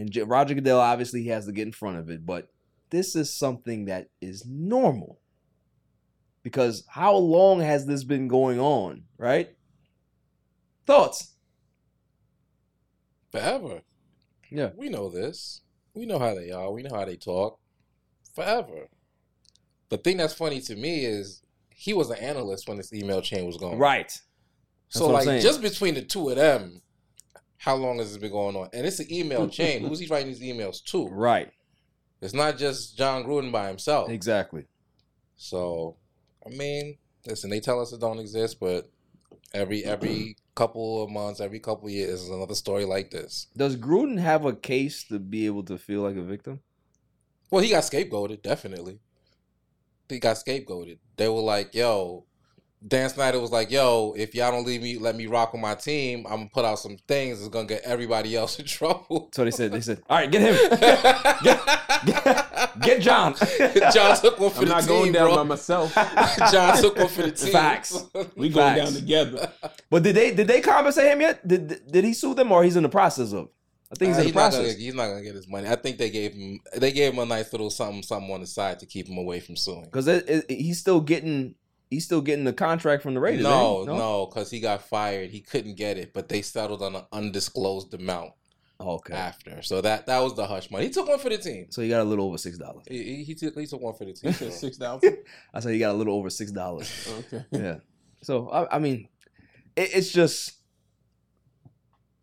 And 0.00 0.10
J- 0.10 0.22
Roger 0.22 0.54
Goodell 0.54 0.80
obviously 0.80 1.22
he 1.22 1.28
has 1.28 1.44
to 1.44 1.52
get 1.52 1.66
in 1.66 1.72
front 1.72 1.98
of 1.98 2.08
it, 2.08 2.24
but 2.24 2.48
this 2.88 3.14
is 3.14 3.32
something 3.32 3.84
that 3.84 4.08
is 4.22 4.46
normal. 4.46 5.20
Because 6.42 6.84
how 6.88 7.14
long 7.14 7.60
has 7.60 7.84
this 7.84 8.02
been 8.02 8.26
going 8.26 8.58
on, 8.58 9.02
right? 9.18 9.50
Thoughts? 10.86 11.34
Forever. 13.30 13.82
Yeah. 14.50 14.70
We 14.74 14.88
know 14.88 15.10
this. 15.10 15.60
We 15.92 16.06
know 16.06 16.18
how 16.18 16.34
they 16.34 16.50
are. 16.50 16.72
We 16.72 16.82
know 16.82 16.96
how 16.96 17.04
they 17.04 17.16
talk. 17.16 17.60
Forever. 18.34 18.88
The 19.90 19.98
thing 19.98 20.16
that's 20.16 20.32
funny 20.32 20.62
to 20.62 20.76
me 20.76 21.04
is 21.04 21.42
he 21.68 21.92
was 21.92 22.08
an 22.08 22.18
analyst 22.18 22.66
when 22.68 22.78
this 22.78 22.94
email 22.94 23.20
chain 23.20 23.44
was 23.44 23.58
going. 23.58 23.78
Right. 23.78 24.18
So 24.88 25.08
like 25.08 25.42
just 25.42 25.60
between 25.60 25.94
the 25.94 26.02
two 26.02 26.30
of 26.30 26.36
them, 26.36 26.80
how 27.60 27.76
long 27.76 27.98
has 27.98 28.08
this 28.08 28.16
been 28.16 28.32
going 28.32 28.56
on? 28.56 28.70
And 28.72 28.86
it's 28.86 29.00
an 29.00 29.12
email 29.12 29.46
chain. 29.46 29.84
Who's 29.86 29.98
he 29.98 30.06
writing 30.06 30.28
these 30.28 30.40
emails 30.40 30.82
to? 30.84 31.06
Right. 31.08 31.52
It's 32.22 32.32
not 32.32 32.56
just 32.56 32.96
Jon 32.96 33.22
Gruden 33.22 33.52
by 33.52 33.68
himself. 33.68 34.08
Exactly. 34.08 34.64
So, 35.36 35.96
I 36.44 36.48
mean, 36.48 36.96
listen, 37.26 37.50
they 37.50 37.60
tell 37.60 37.78
us 37.78 37.92
it 37.92 38.00
don't 38.00 38.18
exist, 38.18 38.58
but 38.60 38.90
every 39.52 39.84
every 39.84 40.36
couple 40.54 41.04
of 41.04 41.10
months, 41.10 41.38
every 41.38 41.60
couple 41.60 41.88
of 41.88 41.92
years, 41.92 42.20
there's 42.20 42.30
another 42.30 42.54
story 42.54 42.86
like 42.86 43.10
this. 43.10 43.48
Does 43.54 43.76
Gruden 43.76 44.18
have 44.18 44.46
a 44.46 44.54
case 44.54 45.04
to 45.04 45.18
be 45.18 45.44
able 45.44 45.64
to 45.64 45.76
feel 45.76 46.00
like 46.00 46.16
a 46.16 46.22
victim? 46.22 46.60
Well, 47.50 47.62
he 47.62 47.68
got 47.68 47.82
scapegoated, 47.82 48.40
definitely. 48.40 49.00
He 50.08 50.18
got 50.18 50.36
scapegoated. 50.36 50.98
They 51.16 51.28
were 51.28 51.42
like, 51.42 51.74
"Yo," 51.74 52.24
Dan 52.86 53.10
Snyder 53.10 53.38
was 53.40 53.50
like, 53.50 53.70
"Yo, 53.70 54.14
if 54.16 54.34
y'all 54.34 54.50
don't 54.50 54.66
leave 54.66 54.80
me, 54.82 54.96
let 54.98 55.14
me 55.14 55.26
rock 55.26 55.52
with 55.52 55.60
my 55.60 55.74
team, 55.74 56.24
I'm 56.26 56.36
gonna 56.38 56.48
put 56.52 56.64
out 56.64 56.78
some 56.78 56.96
things 57.06 57.38
that's 57.38 57.50
gonna 57.50 57.66
get 57.66 57.82
everybody 57.82 58.34
else 58.36 58.58
in 58.58 58.64
trouble." 58.66 59.28
So 59.34 59.44
they 59.44 59.50
said, 59.50 59.72
they 59.72 59.80
said, 59.82 60.00
all 60.08 60.16
right, 60.18 60.30
get 60.30 60.40
him. 60.42 60.56
Get 62.82 63.02
John. 63.02 63.34
John 63.92 64.16
took 64.16 64.38
one 64.38 64.50
for 64.50 64.60
I'm 64.60 64.64
the 64.68 64.74
not 64.74 64.86
going 64.86 65.12
down 65.12 65.34
by 65.34 65.42
myself. 65.42 65.94
John 66.50 66.80
took 66.80 66.96
one 66.96 67.08
for 67.08 67.22
the 67.22 67.32
team. 67.32 67.52
Facts. 67.52 68.04
We 68.36 68.48
going 68.48 68.74
Facts. 68.76 68.92
down 68.92 69.00
together. 69.00 69.52
But 69.90 70.02
did 70.02 70.16
they 70.16 70.34
did 70.34 70.46
they 70.46 70.60
compensate 70.60 71.06
him 71.12 71.20
yet? 71.20 71.46
Did 71.46 71.90
did 71.90 72.04
he 72.04 72.14
sue 72.14 72.34
them 72.34 72.52
or 72.52 72.64
he's 72.64 72.76
in 72.76 72.82
the 72.82 72.88
process 72.88 73.32
of? 73.32 73.48
I 73.92 73.96
think 73.96 74.10
he's 74.10 74.18
Uh, 74.18 74.20
in 74.20 74.26
the 74.28 74.32
not 74.34 74.52
gonna, 74.52 74.62
process. 74.62 74.78
he's 74.78 74.94
not 74.94 75.08
gonna 75.08 75.22
get 75.22 75.34
his 75.34 75.48
money. 75.48 75.68
I 75.68 75.76
think 75.76 75.98
they 75.98 76.10
gave 76.10 76.32
him 76.32 76.60
they 76.76 76.92
gave 76.92 77.12
him 77.12 77.18
a 77.18 77.26
nice 77.26 77.52
little 77.52 77.70
something 77.70 78.02
something 78.02 78.30
on 78.32 78.40
the 78.40 78.46
side 78.46 78.78
to 78.80 78.86
keep 78.86 79.08
him 79.08 79.18
away 79.18 79.40
from 79.40 79.56
suing. 79.56 79.84
Because 79.84 80.06
it, 80.06 80.28
it, 80.28 80.50
he's 80.50 80.78
still 80.78 81.00
getting 81.00 81.54
he's 81.90 82.04
still 82.04 82.20
getting 82.20 82.44
the 82.44 82.52
contract 82.52 83.02
from 83.02 83.14
the 83.14 83.20
Raiders. 83.20 83.42
No, 83.42 83.80
ain't 83.80 83.90
he? 83.90 83.96
no, 83.96 84.26
because 84.26 84.50
he 84.50 84.60
got 84.60 84.82
fired. 84.82 85.30
He 85.30 85.40
couldn't 85.40 85.74
get 85.74 85.98
it, 85.98 86.12
but 86.14 86.28
they 86.28 86.40
settled 86.42 86.82
on 86.82 86.94
an 86.96 87.02
undisclosed 87.12 87.92
amount 87.94 88.32
Okay. 88.80 89.12
after. 89.12 89.60
So 89.62 89.80
that 89.82 90.06
that 90.06 90.20
was 90.20 90.34
the 90.36 90.46
hush 90.46 90.70
money. 90.70 90.84
He 90.86 90.90
took 90.90 91.06
one 91.08 91.18
for 91.18 91.28
the 91.28 91.36
team. 91.38 91.66
So 91.70 91.82
he 91.82 91.88
got 91.90 92.00
a 92.00 92.04
little 92.04 92.24
over 92.26 92.38
six 92.38 92.56
dollars. 92.56 92.84
He, 92.88 93.02
he, 93.02 93.24
he 93.24 93.34
took 93.34 93.58
he 93.58 93.66
took 93.66 93.80
one 93.82 93.94
for 93.94 94.06
the 94.06 94.14
team. 94.14 94.32
so. 94.32 94.48
Six 94.50 94.78
thousand. 94.78 95.18
I 95.54 95.60
said 95.60 95.74
you 95.74 95.78
got 95.80 95.92
a 95.94 95.98
little 95.98 96.14
over 96.14 96.30
six 96.30 96.50
dollars. 96.50 96.90
Okay. 97.32 97.44
yeah. 97.50 97.76
So 98.22 98.48
I, 98.48 98.76
I 98.76 98.78
mean, 98.78 99.08
it, 99.76 99.90
it's 99.94 100.10
just 100.12 100.52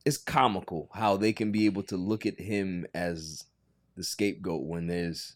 it's 0.06 0.18
comical 0.18 0.90
how 0.94 1.18
they 1.18 1.34
can 1.34 1.52
be 1.52 1.66
able 1.66 1.84
to 1.84 1.98
look 1.98 2.26
at 2.26 2.40
him 2.40 2.86
as 2.96 3.44
the 3.96 4.04
scapegoat 4.04 4.64
when 4.64 4.88
there's 4.88 5.36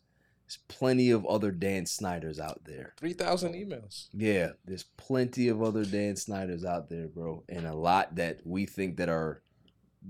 there's 0.51 0.59
plenty 0.67 1.11
of 1.11 1.25
other 1.25 1.51
Dan 1.51 1.85
Snyders 1.85 2.39
out 2.39 2.61
there. 2.65 2.93
Three 2.97 3.13
thousand 3.13 3.53
emails. 3.53 4.07
Yeah, 4.13 4.49
there's 4.65 4.83
plenty 4.97 5.47
of 5.47 5.61
other 5.63 5.85
Dan 5.85 6.17
Snyders 6.17 6.65
out 6.65 6.89
there, 6.89 7.07
bro, 7.07 7.43
and 7.47 7.65
a 7.65 7.73
lot 7.73 8.15
that 8.15 8.39
we 8.43 8.65
think 8.65 8.97
that 8.97 9.07
are 9.07 9.41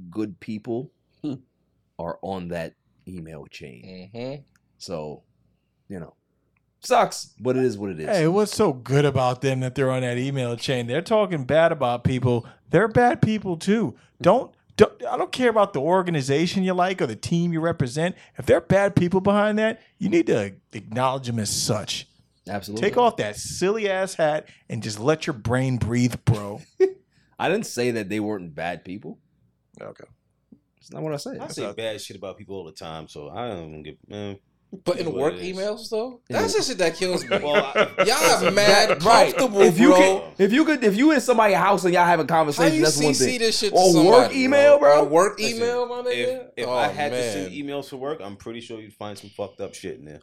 good 0.09 0.39
people 0.39 0.91
Hmm. 1.21 1.35
are 1.99 2.17
on 2.23 2.47
that 2.47 2.73
email 3.07 3.45
chain. 3.45 4.09
Mm-hmm. 4.15 4.41
So, 4.79 5.21
you 5.87 5.99
know, 5.99 6.15
sucks, 6.79 7.35
but 7.39 7.55
it 7.55 7.63
is 7.63 7.77
what 7.77 7.91
it 7.91 7.99
is. 7.99 8.07
Hey, 8.07 8.27
what's 8.27 8.55
so 8.55 8.73
good 8.73 9.05
about 9.05 9.41
them 9.41 9.59
that 9.59 9.75
they're 9.75 9.91
on 9.91 10.01
that 10.01 10.17
email 10.17 10.55
chain? 10.55 10.87
They're 10.87 11.03
talking 11.03 11.43
bad 11.43 11.71
about 11.71 12.03
people. 12.03 12.47
They're 12.71 12.87
bad 12.87 13.21
people 13.21 13.57
too. 13.57 13.95
Don't, 14.19 14.51
don't 14.77 15.05
I 15.05 15.17
don't 15.17 15.31
care 15.31 15.49
about 15.49 15.73
the 15.73 15.81
organization 15.81 16.63
you 16.63 16.73
like 16.73 17.01
or 17.01 17.07
the 17.07 17.15
team 17.15 17.53
you 17.53 17.59
represent. 17.59 18.15
If 18.37 18.45
they're 18.45 18.61
bad 18.61 18.95
people 18.95 19.21
behind 19.21 19.59
that, 19.59 19.81
you 19.97 20.09
need 20.09 20.27
to 20.27 20.53
acknowledge 20.73 21.27
them 21.27 21.39
as 21.39 21.49
such. 21.49 22.07
Absolutely. 22.47 22.89
Take 22.89 22.97
off 22.97 23.17
that 23.17 23.35
silly 23.35 23.89
ass 23.89 24.15
hat 24.15 24.47
and 24.69 24.81
just 24.81 24.99
let 24.99 25.27
your 25.27 25.33
brain 25.33 25.77
breathe, 25.77 26.15
bro. 26.25 26.61
I 27.39 27.49
didn't 27.49 27.65
say 27.65 27.91
that 27.91 28.09
they 28.09 28.19
weren't 28.19 28.53
bad 28.53 28.83
people. 28.83 29.19
okay. 29.79 30.05
That's 30.77 30.91
not 30.91 31.03
what 31.03 31.13
I 31.13 31.17
said. 31.17 31.37
I 31.39 31.47
say 31.47 31.71
bad 31.73 32.01
shit 32.01 32.17
about 32.17 32.37
people 32.37 32.55
all 32.55 32.63
the 32.65 32.71
time, 32.71 33.07
so 33.07 33.29
I 33.29 33.47
don't 33.47 33.83
get 33.83 33.97
man. 34.09 34.39
But 34.85 34.99
in 34.99 35.11
work 35.13 35.33
emails 35.33 35.89
though, 35.89 36.21
Yeah. 36.29 36.41
that's 36.41 36.55
the 36.55 36.63
shit 36.63 36.77
that 36.77 36.95
kills 36.95 37.23
me. 37.29 37.37
Well, 37.39 37.55
I, 37.57 37.89
Y'all 38.07 38.47
are 38.47 38.51
mad 38.51 38.99
comfortable, 39.01 39.61
If 39.61 39.77
you 39.77 39.89
bro. 39.89 39.97
could, 40.37 40.45
if 40.45 40.53
you 40.53 40.63
could, 40.63 40.83
if 40.83 40.95
you 40.95 41.11
in 41.11 41.19
somebody's 41.19 41.57
house 41.57 41.83
and 41.83 41.93
y'all 41.93 42.05
having 42.05 42.25
How 42.27 42.35
conversation, 42.37 42.77
you 42.77 42.83
that's 42.83 42.95
one 43.03 43.13
thing. 43.13 43.39
this 43.39 43.59
shit 43.59 43.71
to 43.71 43.75
Or 43.75 43.91
somebody, 43.91 44.09
work 44.09 44.33
email, 44.33 44.79
bro? 44.79 45.01
Or 45.01 45.05
work 45.09 45.39
Listen, 45.39 45.57
email, 45.57 45.85
my 45.87 45.95
nigga. 46.01 46.13
if 46.13 46.41
if 46.55 46.67
Oh, 46.67 46.73
I 46.73 46.87
had 46.87 47.11
to 47.11 47.31
send 47.33 47.53
emails 47.53 47.89
for 47.89 47.97
work, 47.97 48.21
I'm 48.23 48.37
pretty 48.37 48.61
sure 48.61 48.79
you'd 48.79 48.93
find 48.93 49.17
some 49.17 49.29
fucked 49.31 49.59
up 49.59 49.73
shit 49.75 49.99
in 49.99 50.05
there. 50.05 50.21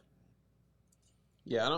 Yeah, 1.45 1.65
I 1.67 1.69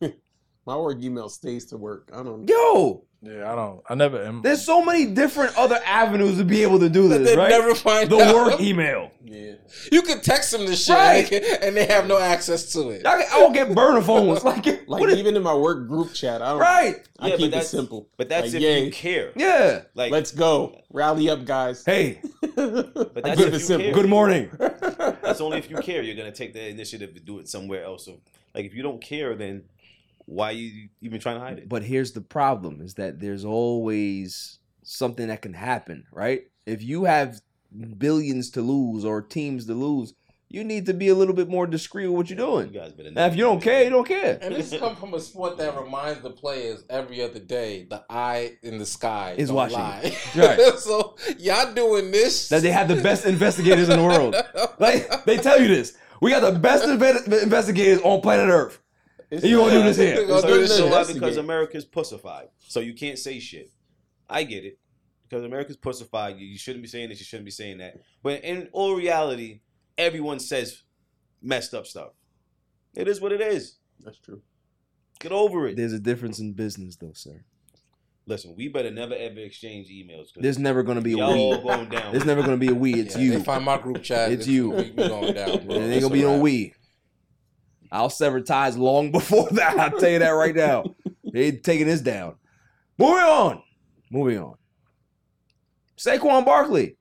don't. 0.00 0.14
My 0.66 0.76
work 0.78 1.02
email 1.02 1.28
stays 1.28 1.66
to 1.66 1.76
work. 1.76 2.08
I 2.14 2.22
don't. 2.22 2.48
Yo, 2.48 3.04
Yeah, 3.24 3.50
I 3.50 3.54
don't. 3.54 3.80
I 3.88 3.94
never. 3.94 4.22
Am, 4.22 4.42
there's 4.42 4.62
so 4.64 4.84
many 4.84 5.06
different 5.06 5.56
other 5.56 5.80
avenues 5.86 6.36
to 6.38 6.44
be 6.44 6.62
able 6.62 6.78
to 6.80 6.88
do 6.90 7.08
this, 7.08 7.30
they 7.30 7.36
right? 7.36 7.48
never 7.48 7.74
find 7.74 8.10
the 8.10 8.18
out. 8.20 8.34
work 8.34 8.60
email. 8.60 9.10
Yeah. 9.24 9.52
You 9.90 10.02
could 10.02 10.22
text 10.22 10.50
them 10.52 10.66
the 10.66 10.76
shit, 10.76 10.94
Right. 10.94 11.16
and, 11.16 11.26
they 11.32 11.40
can- 11.40 11.62
and 11.62 11.76
they 11.76 11.86
have 11.86 12.06
no 12.06 12.18
access 12.18 12.72
to 12.74 12.90
it. 12.90 13.06
I, 13.06 13.22
I 13.32 13.38
will 13.42 13.50
get 13.52 13.74
burner 13.74 14.02
phones, 14.02 14.44
like, 14.50 14.66
Like 14.66 14.86
what 15.00 15.08
is- 15.10 15.18
even 15.18 15.34
in 15.36 15.42
my 15.42 15.54
work 15.54 15.88
group 15.88 16.12
chat, 16.12 16.42
I 16.42 16.50
don't. 16.50 16.58
right? 16.60 16.96
I 17.18 17.28
Yeah, 17.28 17.36
keep 17.36 17.52
it 17.54 17.64
simple. 17.64 18.08
But 18.18 18.28
that's 18.28 18.48
Like, 18.48 18.54
if 18.56 18.60
yay. 18.62 18.84
you 18.84 18.90
care. 18.92 19.32
Yeah. 19.36 19.82
Like, 19.94 20.12
Let's 20.12 20.30
go. 20.30 20.78
Rally 20.92 21.30
up, 21.30 21.44
guys. 21.46 21.84
Hey, 21.84 22.20
but 22.40 22.56
I 23.24 23.34
that's 23.34 23.38
keep 23.38 23.48
if 23.48 23.48
it 23.48 23.52
you 23.54 23.58
simple. 23.58 23.84
care. 23.86 23.94
good 23.94 24.08
morning. 24.10 24.50
That's 24.58 25.40
only 25.40 25.58
if 25.58 25.70
you 25.70 25.76
care. 25.78 26.02
You're 26.02 26.16
gonna 26.16 26.30
take 26.30 26.52
the 26.52 26.68
initiative 26.68 27.14
to 27.14 27.20
do 27.20 27.38
it 27.38 27.48
somewhere 27.48 27.84
else. 27.84 28.04
So, 28.04 28.20
like, 28.54 28.66
if 28.66 28.74
you 28.74 28.82
don't 28.82 29.00
care, 29.02 29.34
then 29.34 29.64
why 30.26 30.52
you 30.52 30.88
even 31.00 31.20
trying 31.20 31.36
to 31.36 31.40
hide 31.40 31.58
it? 31.58 31.68
But 31.68 31.82
here's 31.82 32.12
the 32.12 32.20
problem: 32.20 32.80
is 32.80 32.94
that 32.94 33.20
there's 33.20 33.44
always 33.44 34.58
something 34.82 35.28
that 35.28 35.42
can 35.42 35.54
happen, 35.54 36.04
right? 36.12 36.42
If 36.66 36.82
you 36.82 37.04
have 37.04 37.40
billions 37.98 38.50
to 38.50 38.62
lose 38.62 39.04
or 39.04 39.20
teams 39.22 39.66
to 39.66 39.74
lose, 39.74 40.14
you 40.48 40.62
need 40.62 40.86
to 40.86 40.94
be 40.94 41.08
a 41.08 41.14
little 41.14 41.34
bit 41.34 41.48
more 41.48 41.66
discreet 41.66 42.06
with 42.06 42.16
what 42.16 42.30
you're 42.30 42.38
You 42.38 42.46
doing. 42.46 42.72
guys 42.72 42.92
better. 42.92 43.10
Now, 43.10 43.26
if 43.26 43.34
you 43.36 43.42
don't 43.42 43.60
care, 43.60 43.82
you 43.84 43.90
don't 43.90 44.06
care. 44.06 44.38
And 44.40 44.54
this 44.54 44.74
come 44.78 44.94
from 44.94 45.14
a 45.14 45.20
sport 45.20 45.56
that 45.58 45.76
reminds 45.76 46.20
the 46.22 46.30
players 46.30 46.84
every 46.88 47.22
other 47.22 47.40
day 47.40 47.86
the 47.90 48.04
eye 48.08 48.52
in 48.62 48.78
the 48.78 48.86
sky 48.86 49.34
Is 49.36 49.48
don't 49.48 49.56
watching 49.56 49.78
lie. 49.78 50.16
Right. 50.36 50.60
so 50.78 51.16
y'all 51.38 51.72
doing 51.74 52.10
this 52.12 52.48
That 52.50 52.62
they 52.62 52.70
have 52.70 52.88
the 52.88 53.02
best 53.02 53.24
investigators 53.26 53.88
in 53.88 53.98
the 53.98 54.04
world. 54.04 54.36
Like 54.78 55.24
they 55.24 55.36
tell 55.38 55.60
you 55.60 55.68
this. 55.68 55.96
We 56.20 56.30
got 56.30 56.40
the 56.40 56.58
best 56.58 56.84
inve- 56.84 57.42
investigators 57.42 58.00
on 58.02 58.20
planet 58.20 58.48
Earth. 58.48 58.80
And 59.42 59.50
you 59.50 59.58
gonna 59.58 59.72
do 59.72 59.82
this 59.82 59.96
here? 59.96 60.26
Gonna 60.26 60.40
So 60.40 60.48
do 60.48 60.60
this 60.60 60.72
a 60.72 60.82
shit. 60.82 60.90
lot 60.92 61.08
because 61.12 61.36
America's 61.36 61.84
pussified. 61.84 62.48
So 62.58 62.80
you 62.80 62.94
can't 62.94 63.18
say 63.18 63.38
shit. 63.40 63.70
I 64.28 64.44
get 64.44 64.64
it. 64.64 64.78
Because 65.28 65.44
America's 65.44 65.76
pussified. 65.76 66.38
You, 66.38 66.46
you 66.46 66.58
shouldn't 66.58 66.82
be 66.82 66.88
saying 66.88 67.08
this, 67.08 67.18
you 67.18 67.24
shouldn't 67.24 67.44
be 67.46 67.50
saying 67.50 67.78
that. 67.78 67.96
But 68.22 68.44
in 68.44 68.68
all 68.72 68.94
reality, 68.94 69.60
everyone 69.98 70.38
says 70.38 70.82
messed 71.42 71.74
up 71.74 71.86
stuff. 71.86 72.10
It 72.94 73.08
is 73.08 73.20
what 73.20 73.32
it 73.32 73.40
is. 73.40 73.76
That's 74.04 74.18
true. 74.18 74.42
Get 75.20 75.32
over 75.32 75.66
it. 75.68 75.76
There's 75.76 75.92
a 75.92 75.98
difference 75.98 76.38
in 76.38 76.52
business, 76.52 76.96
though, 76.96 77.12
sir. 77.14 77.44
Listen, 78.26 78.54
we 78.56 78.68
better 78.68 78.90
never 78.90 79.14
ever 79.14 79.40
exchange 79.40 79.88
emails. 79.88 80.28
There's 80.34 80.58
never 80.58 80.82
gonna 80.82 81.02
be 81.02 81.12
a 81.12 81.16
y'all 81.18 81.34
all 81.38 81.58
we. 81.58 81.68
going 81.68 81.88
down. 81.90 82.12
There's 82.12 82.24
never 82.24 82.40
gonna 82.42 82.56
be 82.56 82.68
a 82.68 82.74
we. 82.74 82.94
It's 82.94 83.14
Yeah, 83.16 83.22
you. 83.22 83.30
They 83.38 83.44
find 83.44 83.64
my 83.64 83.76
group 83.76 84.02
chat. 84.02 84.32
It's 84.32 84.46
you. 84.46 84.70
We, 84.70 84.90
we 84.92 85.08
going 85.08 85.34
down, 85.34 85.66
bro. 85.66 85.76
It 85.76 85.90
ain't 85.92 86.02
gonna 86.02 86.12
be 86.14 86.22
a 86.22 86.26
no 86.26 86.32
wrap. 86.34 86.42
we. 86.42 86.72
I'll 87.92 88.10
sever 88.10 88.40
ties 88.40 88.76
long 88.76 89.10
before 89.12 89.48
that. 89.50 89.78
I'll 89.78 89.98
tell 89.98 90.10
you 90.10 90.18
that 90.18 90.30
right 90.30 90.54
now. 90.54 90.84
They 91.32 91.46
ain't 91.46 91.64
taking 91.64 91.86
this 91.86 92.00
down. 92.00 92.36
Moving 92.98 93.24
on. 93.24 93.62
Moving 94.10 94.38
on. 94.38 94.54
Saquon 95.96 96.44
Barkley. 96.44 96.96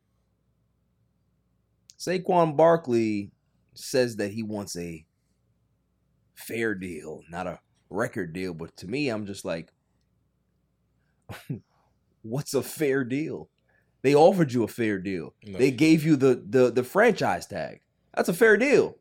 Saquon 1.99 2.55
Barkley 2.57 3.31
says 3.73 4.17
that 4.17 4.31
he 4.31 4.43
wants 4.43 4.77
a 4.77 5.05
fair 6.35 6.75
deal, 6.75 7.21
not 7.29 7.47
a 7.47 7.59
record 7.89 8.33
deal. 8.33 8.53
But 8.53 8.75
to 8.77 8.87
me, 8.87 9.09
I'm 9.09 9.25
just 9.25 9.45
like, 9.45 9.71
what's 12.21 12.53
a 12.53 12.63
fair 12.63 13.03
deal? 13.03 13.49
They 14.01 14.15
offered 14.15 14.51
you 14.51 14.63
a 14.63 14.67
fair 14.67 14.99
deal. 14.99 15.33
No. 15.45 15.57
They 15.57 15.71
gave 15.71 16.03
you 16.03 16.15
the 16.15 16.43
the 16.47 16.71
the 16.71 16.83
franchise 16.83 17.47
tag. 17.47 17.79
That's 18.13 18.29
a 18.29 18.33
fair 18.33 18.57
deal. 18.57 18.97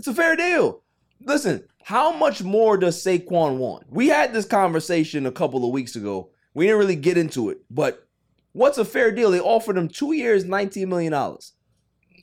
It's 0.00 0.08
a 0.08 0.14
fair 0.14 0.34
deal. 0.34 0.80
Listen, 1.22 1.62
how 1.84 2.10
much 2.16 2.42
more 2.42 2.78
does 2.78 3.04
Saquon 3.04 3.58
want? 3.58 3.84
We 3.92 4.08
had 4.08 4.32
this 4.32 4.46
conversation 4.46 5.26
a 5.26 5.30
couple 5.30 5.62
of 5.62 5.72
weeks 5.72 5.94
ago. 5.94 6.30
We 6.54 6.64
didn't 6.64 6.78
really 6.78 6.96
get 6.96 7.18
into 7.18 7.50
it, 7.50 7.58
but 7.70 8.08
what's 8.52 8.78
a 8.78 8.84
fair 8.86 9.12
deal? 9.12 9.30
They 9.30 9.40
offered 9.40 9.76
him 9.76 9.88
two 9.88 10.12
years, 10.14 10.46
$19 10.46 10.88
million. 10.88 11.12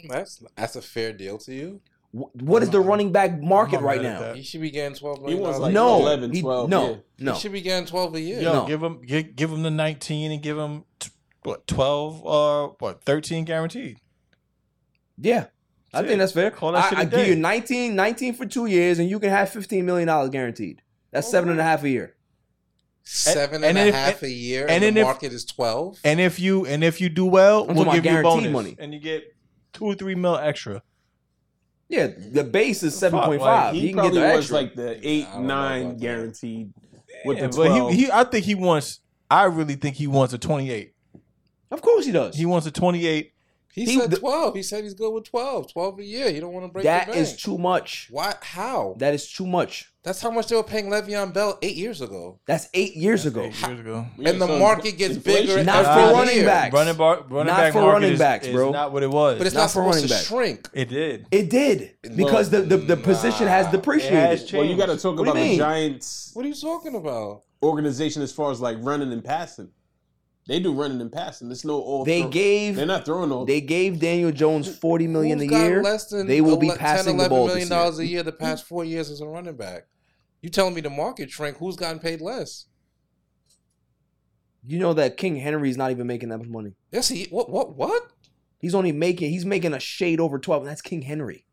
that's 0.10 0.44
that's 0.56 0.76
a 0.76 0.82
fair 0.82 1.14
deal 1.14 1.38
to 1.38 1.54
you. 1.54 1.82
What 2.14 2.64
is 2.64 2.72
the 2.72 2.80
running 2.82 3.12
back 3.12 3.40
market 3.40 3.82
right 3.82 4.02
now? 4.02 4.34
He 4.34 4.42
should 4.42 4.62
be 4.62 4.72
getting 4.72 4.98
twelve 4.98 5.20
He 5.28 5.36
wants 5.36 5.60
like 5.60 5.72
no, 5.72 6.00
11, 6.00 6.34
he- 6.34 6.42
12, 6.42 6.70
no, 6.72 6.90
yeah. 6.90 6.96
no. 7.20 7.34
He 7.34 7.40
should 7.40 7.52
be 7.52 7.62
getting 7.62 7.86
twelve 7.86 8.16
a 8.16 8.20
year. 8.20 8.42
Yo, 8.42 8.54
No. 8.54 8.66
give 8.66 8.82
him 8.82 9.02
give, 9.04 9.36
give 9.36 9.52
him 9.52 9.62
the 9.62 9.70
19 9.70 10.32
and 10.32 10.42
give 10.42 10.58
him 10.58 10.86
t- 10.98 11.12
what 11.44 11.68
12 11.68 12.26
uh 12.26 12.68
what 12.80 13.04
13 13.04 13.46
guaranteed. 13.46 14.00
Yeah, 15.20 15.46
I 15.94 16.04
think 16.04 16.20
that's 16.20 16.34
fair. 16.34 16.52
Call 16.52 16.74
that 16.74 16.86
I, 16.86 16.90
shit 16.90 16.98
a 16.98 17.02
I 17.02 17.06
give 17.06 17.28
you 17.28 17.36
19, 17.36 17.96
19 17.96 18.34
for 18.34 18.46
two 18.46 18.66
years, 18.66 19.00
and 19.00 19.10
you 19.10 19.20
can 19.20 19.30
have 19.30 19.50
$15 19.50 19.84
million 19.84 20.30
guaranteed. 20.30 20.82
That's 21.12 21.30
seven 21.30 21.50
and 21.50 21.60
a 21.60 21.64
half 21.64 21.84
a 21.84 21.90
year. 21.90 22.16
Seven 23.04 23.64
And 23.64 23.78
and, 23.78 23.88
a 23.88 23.88
if- 23.90 23.96
half 23.96 24.24
a 24.24 24.30
year, 24.30 24.66
and 24.68 24.84
and, 24.84 24.98
the 24.98 25.02
if- 25.02 25.06
market 25.06 25.32
is 25.32 25.46
twelve. 25.46 25.98
And 26.04 26.20
if 26.20 26.40
you 26.42 26.66
and 26.66 26.84
if 26.84 27.00
you 27.00 27.08
do 27.08 27.26
well, 27.26 27.66
I'm 27.70 27.76
we'll 27.76 27.86
give 27.86 28.04
you 28.06 28.12
a 28.12 28.20
about 28.20 28.24
guaranteed 28.34 28.52
bonus 28.52 28.52
money. 28.52 28.76
and 28.80 28.94
you 28.94 29.00
get 29.00 29.34
two 29.72 29.86
or 29.86 29.96
three 29.96 30.14
mil 30.16 30.36
extra. 30.36 30.84
Yeah, 31.88 32.08
the 32.08 32.44
base 32.44 32.84
is 32.84 32.94
7.5. 33.02 33.40
like, 33.40 33.74
He, 33.74 33.80
he, 33.80 33.88
can 33.88 33.96
get 33.96 34.02
probably 34.02 34.20
the 34.20 34.26
wants 34.28 34.38
extra. 34.40 34.56
like 34.58 34.76
the 34.76 35.08
eight, 35.10 35.26
I 35.30 35.32
don't 35.36 35.42
know 35.44 35.48
nine 35.48 35.98
guaranteed 35.98 36.74
with 37.24 37.38
Yeah, 37.38 37.48
the 37.48 37.56
but 37.56 37.92
he, 37.94 38.04
he 38.08 38.12
I 38.12 38.26
think 38.26 38.44
he 38.44 38.56
wants 38.56 39.00
I 39.32 39.46
really 39.46 39.76
think 39.76 39.96
he 39.96 40.06
wants 40.08 40.34
a 40.34 40.38
28. 40.38 40.92
of 41.72 41.82
course 41.82 42.06
he 42.06 42.12
does. 42.12 42.36
He 42.36 42.46
wants 42.46 42.68
a 42.68 42.72
28. 42.72 43.32
He, 43.86 43.86
he- 43.94 44.00
said 44.00 44.12
the- 44.12 44.18
twelve. 44.18 44.56
He 44.56 44.64
said 44.64 44.84
he's 44.84 44.94
good 44.94 45.12
with 45.12 45.26
12. 45.26 45.72
12 45.72 46.00
a 46.00 46.04
year. 46.04 46.32
He 46.32 46.40
don't 46.40 46.52
want 46.54 46.66
to 46.66 46.72
break 46.72 46.84
That 46.84 47.08
the 47.08 47.14
bank. 47.14 47.22
is 47.24 47.36
too 47.38 47.58
much. 47.58 48.08
Why? 48.12 48.34
How? 48.42 48.96
That 48.98 49.14
is 49.14 49.32
too 49.32 49.46
much. 49.48 49.92
That's 50.04 50.22
how 50.22 50.32
much 50.32 50.48
they 50.48 50.56
were 50.56 50.64
paying 50.64 50.86
Le'Veon 50.90 51.34
Bell 51.34 51.58
eight 51.62 51.76
years 51.76 52.02
ago. 52.02 52.40
That's 52.48 52.70
eight 52.74 52.96
years 52.96 53.26
ago. 53.26 53.42
Eight 53.42 53.62
years 53.68 53.80
ago. 53.82 54.06
Yeah, 54.18 54.30
and 54.30 54.42
the 54.42 54.48
so 54.48 54.58
market 54.60 54.98
gets 54.98 55.16
inflation- 55.18 55.48
bigger 55.48 55.64
Not 55.66 55.86
every 55.86 55.94
for 55.94 56.00
year. 56.08 56.14
running 56.18 56.46
backs. 56.46 56.74
Running 56.74 56.96
bar, 56.96 57.26
running 57.30 57.48
Not 57.54 57.58
back 57.58 57.74
for 57.74 57.82
running 57.82 58.14
is, 58.14 58.20
backs, 58.20 58.48
is 58.48 58.54
bro. 58.54 58.72
not 58.72 58.94
what 58.94 59.04
it 59.04 59.10
was. 59.12 59.38
But 59.38 59.48
it's 59.48 59.56
Not 59.56 59.64
not, 59.64 59.72
for 59.72 59.82
running 59.84 60.04
to 60.04 60.10
back. 60.10 60.24
shrink. 60.24 60.70
it 60.74 60.90
did. 60.90 61.28
It 61.32 61.50
did 61.50 61.98
because 62.16 62.50
the, 62.50 62.62
the, 62.62 62.78
the 62.78 62.96
position 62.98 63.48
has 63.48 63.68
depreciated. 63.68 64.18
It 64.18 64.40
has 64.42 64.54
Well, 64.54 64.64
you 64.64 64.78
got 64.78 64.86
to 64.86 64.98
talk 64.98 65.18
What 65.20 65.28
about 65.28 65.36
the? 65.36 65.58
Giants 65.58 66.32
What 66.34 66.46
are 66.46 66.50
you 66.50 66.56
talking 66.56 66.96
about? 66.96 67.44
organization 67.62 68.22
as 68.22 68.32
far 68.32 68.52
as 68.52 68.62
like 68.62 68.78
running 68.82 69.12
and 69.12 69.24
passing. 69.24 69.70
They 70.48 70.62
do 70.62 70.74
running 70.74 71.02
and 71.02 71.12
passing. 71.12 71.52
It's 71.52 71.66
no 71.66 71.74
all. 71.74 72.06
They 72.06 72.22
throw. 72.22 72.30
gave 72.30 72.76
They're 72.78 72.86
not 72.86 73.06
throwing 73.06 73.32
all. 73.34 73.46
they 73.46 73.60
gave 73.60 74.00
Daniel 74.00 74.32
Jones 74.32 74.74
forty 74.78 75.06
million 75.06 75.40
Who's 75.40 75.48
a 75.48 75.52
got 75.52 75.66
year. 75.66 75.84
Less 75.84 76.06
than 76.10 76.26
They 76.26 76.40
will 76.40 76.56
be 76.58 76.68
11 76.68 76.80
passing 76.80 77.18
10, 77.18 77.24
the 77.24 77.30
ball 77.30 77.46
this 77.48 77.56
million 77.56 77.70
dollars 77.70 78.00
a 78.00 78.06
year 78.06 78.24
the 78.24 78.32
past 78.32 78.66
four 78.66 78.86
years 78.86 79.12
as 79.12 79.20
a 79.20 79.28
running 79.28 79.58
back. 79.58 79.88
You 80.42 80.50
telling 80.50 80.74
me 80.74 80.82
the 80.82 80.90
market 80.90 81.30
shrink? 81.30 81.58
Who's 81.58 81.76
gotten 81.76 82.00
paid 82.00 82.22
less? 82.22 82.68
You 84.64 84.80
know 84.80 84.94
that 84.94 85.18
King 85.18 85.36
Henry's 85.36 85.78
not 85.78 85.92
even 85.92 86.08
making 86.08 86.30
that 86.30 86.38
much 86.38 86.48
money. 86.48 86.74
Yes, 86.92 87.10
he. 87.10 87.26
What? 87.26 87.50
What? 87.50 87.76
What? 87.76 88.12
He's 88.60 88.74
only 88.74 88.92
making 88.94 89.30
he's 89.32 89.46
making 89.46 89.74
a 89.74 89.80
shade 89.80 90.20
over 90.20 90.40
twelve, 90.40 90.62
and 90.64 90.70
that's 90.70 90.82
King 90.82 91.02
Henry. 91.02 91.46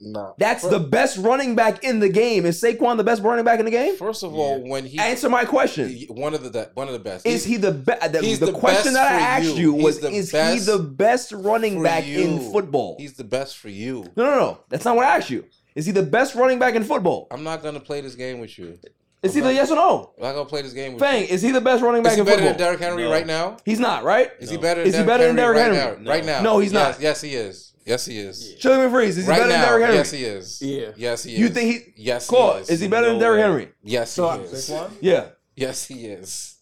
No. 0.00 0.34
That's 0.38 0.62
the 0.68 0.78
best 0.78 1.16
running 1.18 1.54
back 1.54 1.82
in 1.82 1.98
the 1.98 2.08
game. 2.08 2.44
Is 2.46 2.60
Saquon 2.62 2.96
the 2.98 3.04
best 3.04 3.22
running 3.22 3.44
back 3.44 3.58
in 3.58 3.64
the 3.64 3.70
game? 3.70 3.96
First 3.96 4.22
of 4.22 4.34
all, 4.34 4.60
when 4.68 4.84
he 4.84 4.98
Answer 4.98 5.28
my 5.28 5.44
question. 5.44 5.88
he- 5.88 6.06
one 6.06 6.34
of 6.34 6.52
the 6.52 6.70
one 6.74 6.86
of 6.88 6.92
the 6.92 6.98
best. 6.98 7.26
Is 7.26 7.44
he 7.44 7.56
the 7.56 7.72
best? 7.72 8.12
The, 8.12 8.20
he's 8.20 8.38
the 8.38 8.46
the 8.46 8.52
question 8.52 8.94
best 8.94 8.94
that 8.94 9.12
I 9.12 9.20
asked 9.20 9.56
you. 9.56 9.72
you 9.76 9.82
was: 9.84 10.00
the 10.00 10.10
Is 10.10 10.30
he 10.30 10.58
the 10.58 10.78
best 10.78 11.32
running 11.32 11.82
back 11.82 12.06
you. 12.06 12.20
in 12.20 12.52
football? 12.52 12.96
He's 12.98 13.14
the 13.14 13.24
best 13.24 13.56
for 13.58 13.70
you. 13.70 14.04
no, 14.16 14.24
no, 14.24 14.36
no. 14.36 14.58
That's 14.68 14.84
not 14.84 14.94
what 14.96 15.06
I 15.06 15.16
asked 15.16 15.30
you. 15.30 15.46
Is 15.74 15.86
he 15.86 15.92
the 15.92 16.02
best 16.02 16.34
running 16.34 16.58
back 16.58 16.74
in 16.74 16.84
football? 16.84 17.26
I'm 17.30 17.42
not 17.42 17.62
gonna 17.62 17.80
play 17.80 18.00
this 18.02 18.14
game 18.14 18.40
with 18.40 18.58
you. 18.58 18.78
Is 19.22 19.34
he 19.34 19.40
the 19.40 19.54
yes 19.54 19.70
or 19.70 19.76
no? 19.76 20.12
I'm 20.18 20.22
not 20.24 20.32
gonna 20.34 20.44
play 20.48 20.62
this 20.62 20.72
game 20.74 20.92
with 20.94 21.02
you. 21.02 21.08
Fang, 21.08 21.24
is 21.24 21.40
he 21.40 21.50
the 21.52 21.60
best 21.60 21.82
running 21.82 22.00
you. 22.00 22.02
back 22.02 22.12
Is 22.12 22.16
he 22.16 22.20
in 22.20 22.26
better 22.26 22.38
football? 22.42 22.52
than 22.58 22.58
Derrick 22.58 22.80
Henry 22.80 23.04
No. 23.04 23.10
right 23.10 23.26
now? 23.26 23.56
He's 23.64 23.78
not, 23.80 24.04
right? 24.04 24.30
Is 24.40 24.50
he 24.50 24.56
No. 24.56 24.62
better? 24.62 24.80
Is 24.82 24.92
he 24.94 24.98
than 24.98 25.06
better 25.06 25.26
than 25.28 25.36
Derrick 25.36 25.56
Derrick 25.56 25.72
right 25.72 25.80
Henry? 25.88 26.04
Now? 26.04 26.10
Right 26.10 26.24
now? 26.26 26.42
No, 26.42 26.58
he's 26.58 26.72
Yes, 26.72 26.96
not. 26.96 27.00
Yes, 27.02 27.20
he 27.22 27.34
is. 27.34 27.71
Yes, 27.84 28.06
he 28.06 28.18
is. 28.18 28.54
Chili 28.60 28.76
McFreeze, 28.76 29.08
is 29.08 29.16
he 29.16 29.22
right 29.30 29.38
better 29.40 29.48
now, 29.50 29.60
than 29.60 29.68
Derrick 29.68 29.82
Henry? 29.84 29.96
yes, 29.98 30.10
he 30.12 30.24
is. 30.24 30.62
Yeah. 30.62 30.90
Yes, 30.96 31.24
he 31.24 31.32
is. 31.34 31.38
You 31.40 31.48
think 31.48 31.70
he? 31.96 32.02
Yes, 32.02 32.26
Claude, 32.28 32.56
he 32.56 32.62
is. 32.62 32.70
is 32.70 32.80
he 32.80 32.88
better 32.88 33.06
than 33.08 33.16
No 33.16 33.20
Derrick 33.20 33.38
way. 33.38 33.42
Henry? 33.42 33.68
Yes, 33.82 34.10
he 34.14 34.16
So- 34.16 34.32
is. 34.40 34.70
Yeah. 35.00 35.26
Yes, 35.56 35.84
he 35.86 36.06
is. 36.06 36.56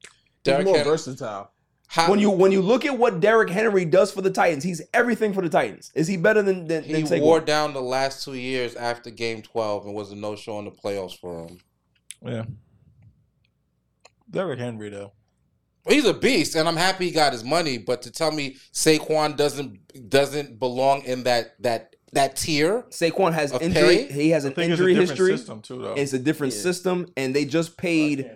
He's 0.00 0.08
Derrick 0.42 0.66
more 0.66 0.76
Henry. 0.76 0.90
versatile. 0.90 1.50
How, 1.88 2.10
When 2.10 2.18
you 2.18 2.30
when 2.30 2.50
you 2.50 2.62
look 2.62 2.84
at 2.84 2.98
what 2.98 3.20
Derrick 3.20 3.48
Henry 3.48 3.84
does 3.84 4.10
for 4.10 4.20
the 4.20 4.30
Titans, 4.30 4.64
he's 4.64 4.82
everything 4.92 5.32
for 5.32 5.40
the 5.40 5.48
Titans. 5.48 5.92
Is 5.94 6.08
he 6.08 6.16
better 6.16 6.42
than 6.42 6.66
than, 6.66 6.82
he 6.82 7.00
than 7.02 7.20
wore 7.22 7.40
down 7.40 7.72
the 7.74 7.80
last 7.80 8.24
two 8.24 8.34
years 8.34 8.74
after 8.74 9.08
Game 9.10 9.40
12 9.40 9.86
and 9.86 9.94
was 9.94 10.10
a 10.10 10.16
no-show 10.16 10.58
in 10.58 10.64
the 10.64 10.72
playoffs 10.72 11.16
for 11.16 11.46
him. 11.46 11.58
Yeah. 12.24 12.44
Derrick 14.28 14.58
Henry 14.58 14.88
though. 14.90 15.12
He's 15.88 16.04
a 16.04 16.14
beast, 16.14 16.54
and 16.56 16.68
I'm 16.68 16.76
happy 16.76 17.06
he 17.06 17.10
got 17.12 17.32
his 17.32 17.44
money. 17.44 17.78
But 17.78 18.02
to 18.02 18.10
tell 18.10 18.32
me 18.32 18.56
Saquon 18.72 19.36
doesn't 19.36 20.08
doesn't 20.10 20.58
belong 20.58 21.02
in 21.04 21.22
that 21.24 21.54
that 21.62 21.94
that 22.12 22.36
tier, 22.36 22.84
Saquon 22.90 23.32
has 23.34 23.52
injury. 23.52 24.06
pay? 24.06 24.12
He 24.12 24.30
has 24.30 24.44
I 24.44 24.48
an 24.48 24.54
think 24.54 24.70
injury 24.70 24.92
it's 24.92 24.98
a 25.10 25.14
different 25.14 25.18
history. 25.30 25.36
system 25.36 25.60
too 25.62 25.82
though. 25.82 25.94
It's 25.94 26.12
a 26.12 26.18
different 26.18 26.52
system, 26.54 27.06
and 27.16 27.34
they 27.34 27.44
just 27.44 27.72
oh, 27.72 27.74
paid. 27.76 28.30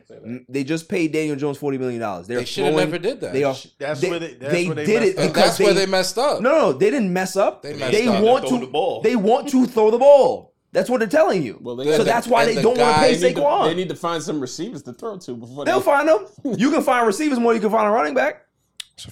They 0.48 0.64
just 0.64 0.88
paid 0.88 1.12
Daniel 1.12 1.36
Jones 1.36 1.56
forty 1.58 1.78
million 1.78 2.00
dollars. 2.00 2.26
They're 2.26 2.44
should 2.44 2.66
have 2.66 2.74
never 2.74 2.98
did 2.98 3.20
that. 3.20 3.32
They 3.32 3.44
are. 3.44 3.54
That's 3.78 4.00
they, 4.00 4.10
where 4.10 4.18
they- 4.18 4.34
that's 4.34 4.52
they 4.52 4.66
where 4.66 4.74
they 4.74 4.84
did 4.86 5.02
it 5.02 5.16
messed 5.16 5.18
up. 5.18 5.24
and 5.24 5.32
because 5.34 5.48
that's 5.48 5.60
where 5.60 5.74
they 5.74 5.86
messed 5.86 6.18
up. 6.18 6.40
No, 6.40 6.50
no, 6.50 6.72
they 6.72 6.90
didn't 6.90 7.12
mess 7.12 7.36
up. 7.36 7.62
They 7.62 7.72
They, 7.72 7.78
messed 7.78 8.06
up. 8.08 8.22
want 8.24 8.48
Throw 8.48 8.58
to. 8.60 8.66
the 8.66 8.70
ball. 8.72 9.00
They 9.02 9.16
want 9.16 9.48
to 9.50 9.66
throw 9.66 9.90
the 9.90 9.98
ball. 9.98 10.49
That's 10.72 10.88
what 10.88 10.98
they're 11.00 11.08
telling 11.08 11.42
you. 11.42 11.58
Well, 11.60 11.74
they 11.76 11.84
so 11.90 11.98
got- 11.98 12.06
that's 12.06 12.26
why 12.28 12.44
they 12.44 12.54
the 12.54 12.62
don't 12.62 12.78
want 12.78 12.94
to 12.94 13.00
pay 13.00 13.14
They 13.16 13.28
need, 13.30 13.34
to, 13.36 13.40
Saquon. 13.40 13.64
they 13.68 13.74
need 13.74 13.88
to 13.88 13.96
find 13.96 14.22
some 14.22 14.40
receivers 14.40 14.82
to 14.84 14.92
throw 14.92 15.18
to 15.18 15.34
before 15.36 15.64
they 15.64 15.70
They'll 15.72 15.80
find 15.80 16.08
them. 16.08 16.26
You 16.58 16.70
can 16.70 16.82
find 16.82 17.06
receivers 17.06 17.38
more. 17.40 17.52
than 17.52 17.60
You 17.62 17.68
can 17.68 17.76
find 17.76 17.88
a 17.88 17.90
running 17.90 18.14
back. 18.14 18.46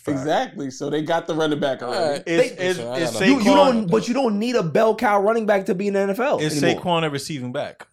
A 0.06 0.10
exactly. 0.10 0.70
So 0.70 0.90
they 0.90 1.02
got 1.02 1.26
the 1.26 1.34
running 1.34 1.58
back 1.58 1.82
already. 1.82 2.04
All 2.04 2.10
right. 2.12 2.22
Is, 2.28 2.56
They- 2.56 2.64
is, 2.66 2.78
is 2.78 2.84
don't. 2.84 2.98
You, 3.28 3.36
Saquon, 3.38 3.44
you 3.44 3.54
don't, 3.54 3.90
but 3.90 4.06
you 4.06 4.14
don't 4.14 4.38
need 4.38 4.54
a 4.54 4.62
bell 4.62 4.94
cow 4.94 5.20
running 5.20 5.46
back 5.46 5.66
to 5.66 5.74
be 5.74 5.88
in 5.88 5.94
the 5.94 6.00
NFL. 6.00 6.40
is 6.42 6.62
anymore. 6.62 6.82
Saquon 6.84 7.04
a 7.06 7.10
receiving 7.10 7.52
back? 7.52 7.86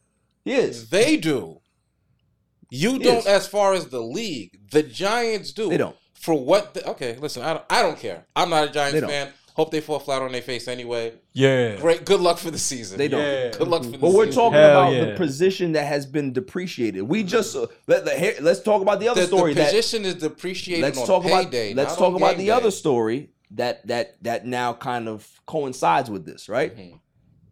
Yes. 0.44 0.84
They 0.90 1.18
do. 1.18 1.62
You 2.70 3.00
Yes. 3.00 3.24
don't, 3.24 3.34
as 3.34 3.48
far 3.48 3.74
as 3.74 3.88
the 3.88 4.02
league. 4.02 4.60
The 4.72 4.84
Giants 4.84 5.54
do. 5.54 5.70
They 5.70 5.78
don't. 5.78 5.96
For 6.14 6.34
what? 6.34 6.74
The, 6.74 6.88
okay, 6.92 7.16
listen. 7.18 7.44
I 7.44 7.54
don't. 7.54 7.66
I 7.70 7.82
don't 7.82 7.98
care. 7.98 8.26
I'm 8.36 8.50
not 8.50 8.68
a 8.68 8.72
Giants 8.72 9.00
fan. 9.00 9.32
Hope 9.56 9.72
they 9.72 9.80
fall 9.80 10.00
flat 10.00 10.22
on 10.22 10.34
their 10.34 10.42
face 10.42 10.68
anyway. 10.68 11.14
Yeah. 11.32 11.78
Great. 11.78 12.04
Good 12.06 12.20
luck 12.20 12.38
for 12.40 12.52
the 12.52 12.58
season. 12.58 12.98
They 12.98 13.08
don't. 13.08 13.22
Yeah. 13.22 13.52
Good 13.58 13.68
luck 13.70 13.84
for 13.84 13.88
the 13.88 13.94
season. 13.94 14.02
But 14.02 14.12
we're 14.14 14.26
season. 14.26 14.42
talking 14.42 14.60
Hell 14.60 14.82
about 14.82 14.94
yeah. 14.94 15.06
the 15.06 15.16
position 15.16 15.72
that 15.72 15.86
has 15.86 16.06
been 16.06 16.34
depreciated. 16.34 17.04
We 17.04 17.24
just 17.24 17.56
uh, 17.56 17.68
let, 17.88 18.04
let, 18.06 18.20
here, 18.20 18.36
let's 18.42 18.62
talk 18.62 18.82
about 18.82 19.00
the 19.00 19.08
other 19.08 19.22
the, 19.22 19.28
story 19.28 19.54
the 19.54 19.64
position 19.64 20.04
is 20.04 20.16
depreciated 20.16 20.84
let's 20.84 21.00
on 21.00 21.08
talk 21.08 21.24
payday. 21.24 21.72
about 21.72 21.84
let's 21.84 21.96
talk 21.96 22.16
about 22.16 22.36
the 22.38 22.46
day. 22.48 22.50
other 22.52 22.70
story 22.70 23.30
that 23.52 23.88
that 23.88 24.22
that 24.24 24.46
now 24.46 24.74
kind 24.74 25.08
of 25.08 25.26
coincides 25.46 26.10
with 26.10 26.26
this, 26.26 26.50
right? 26.50 26.76
Mhm. 26.76 27.00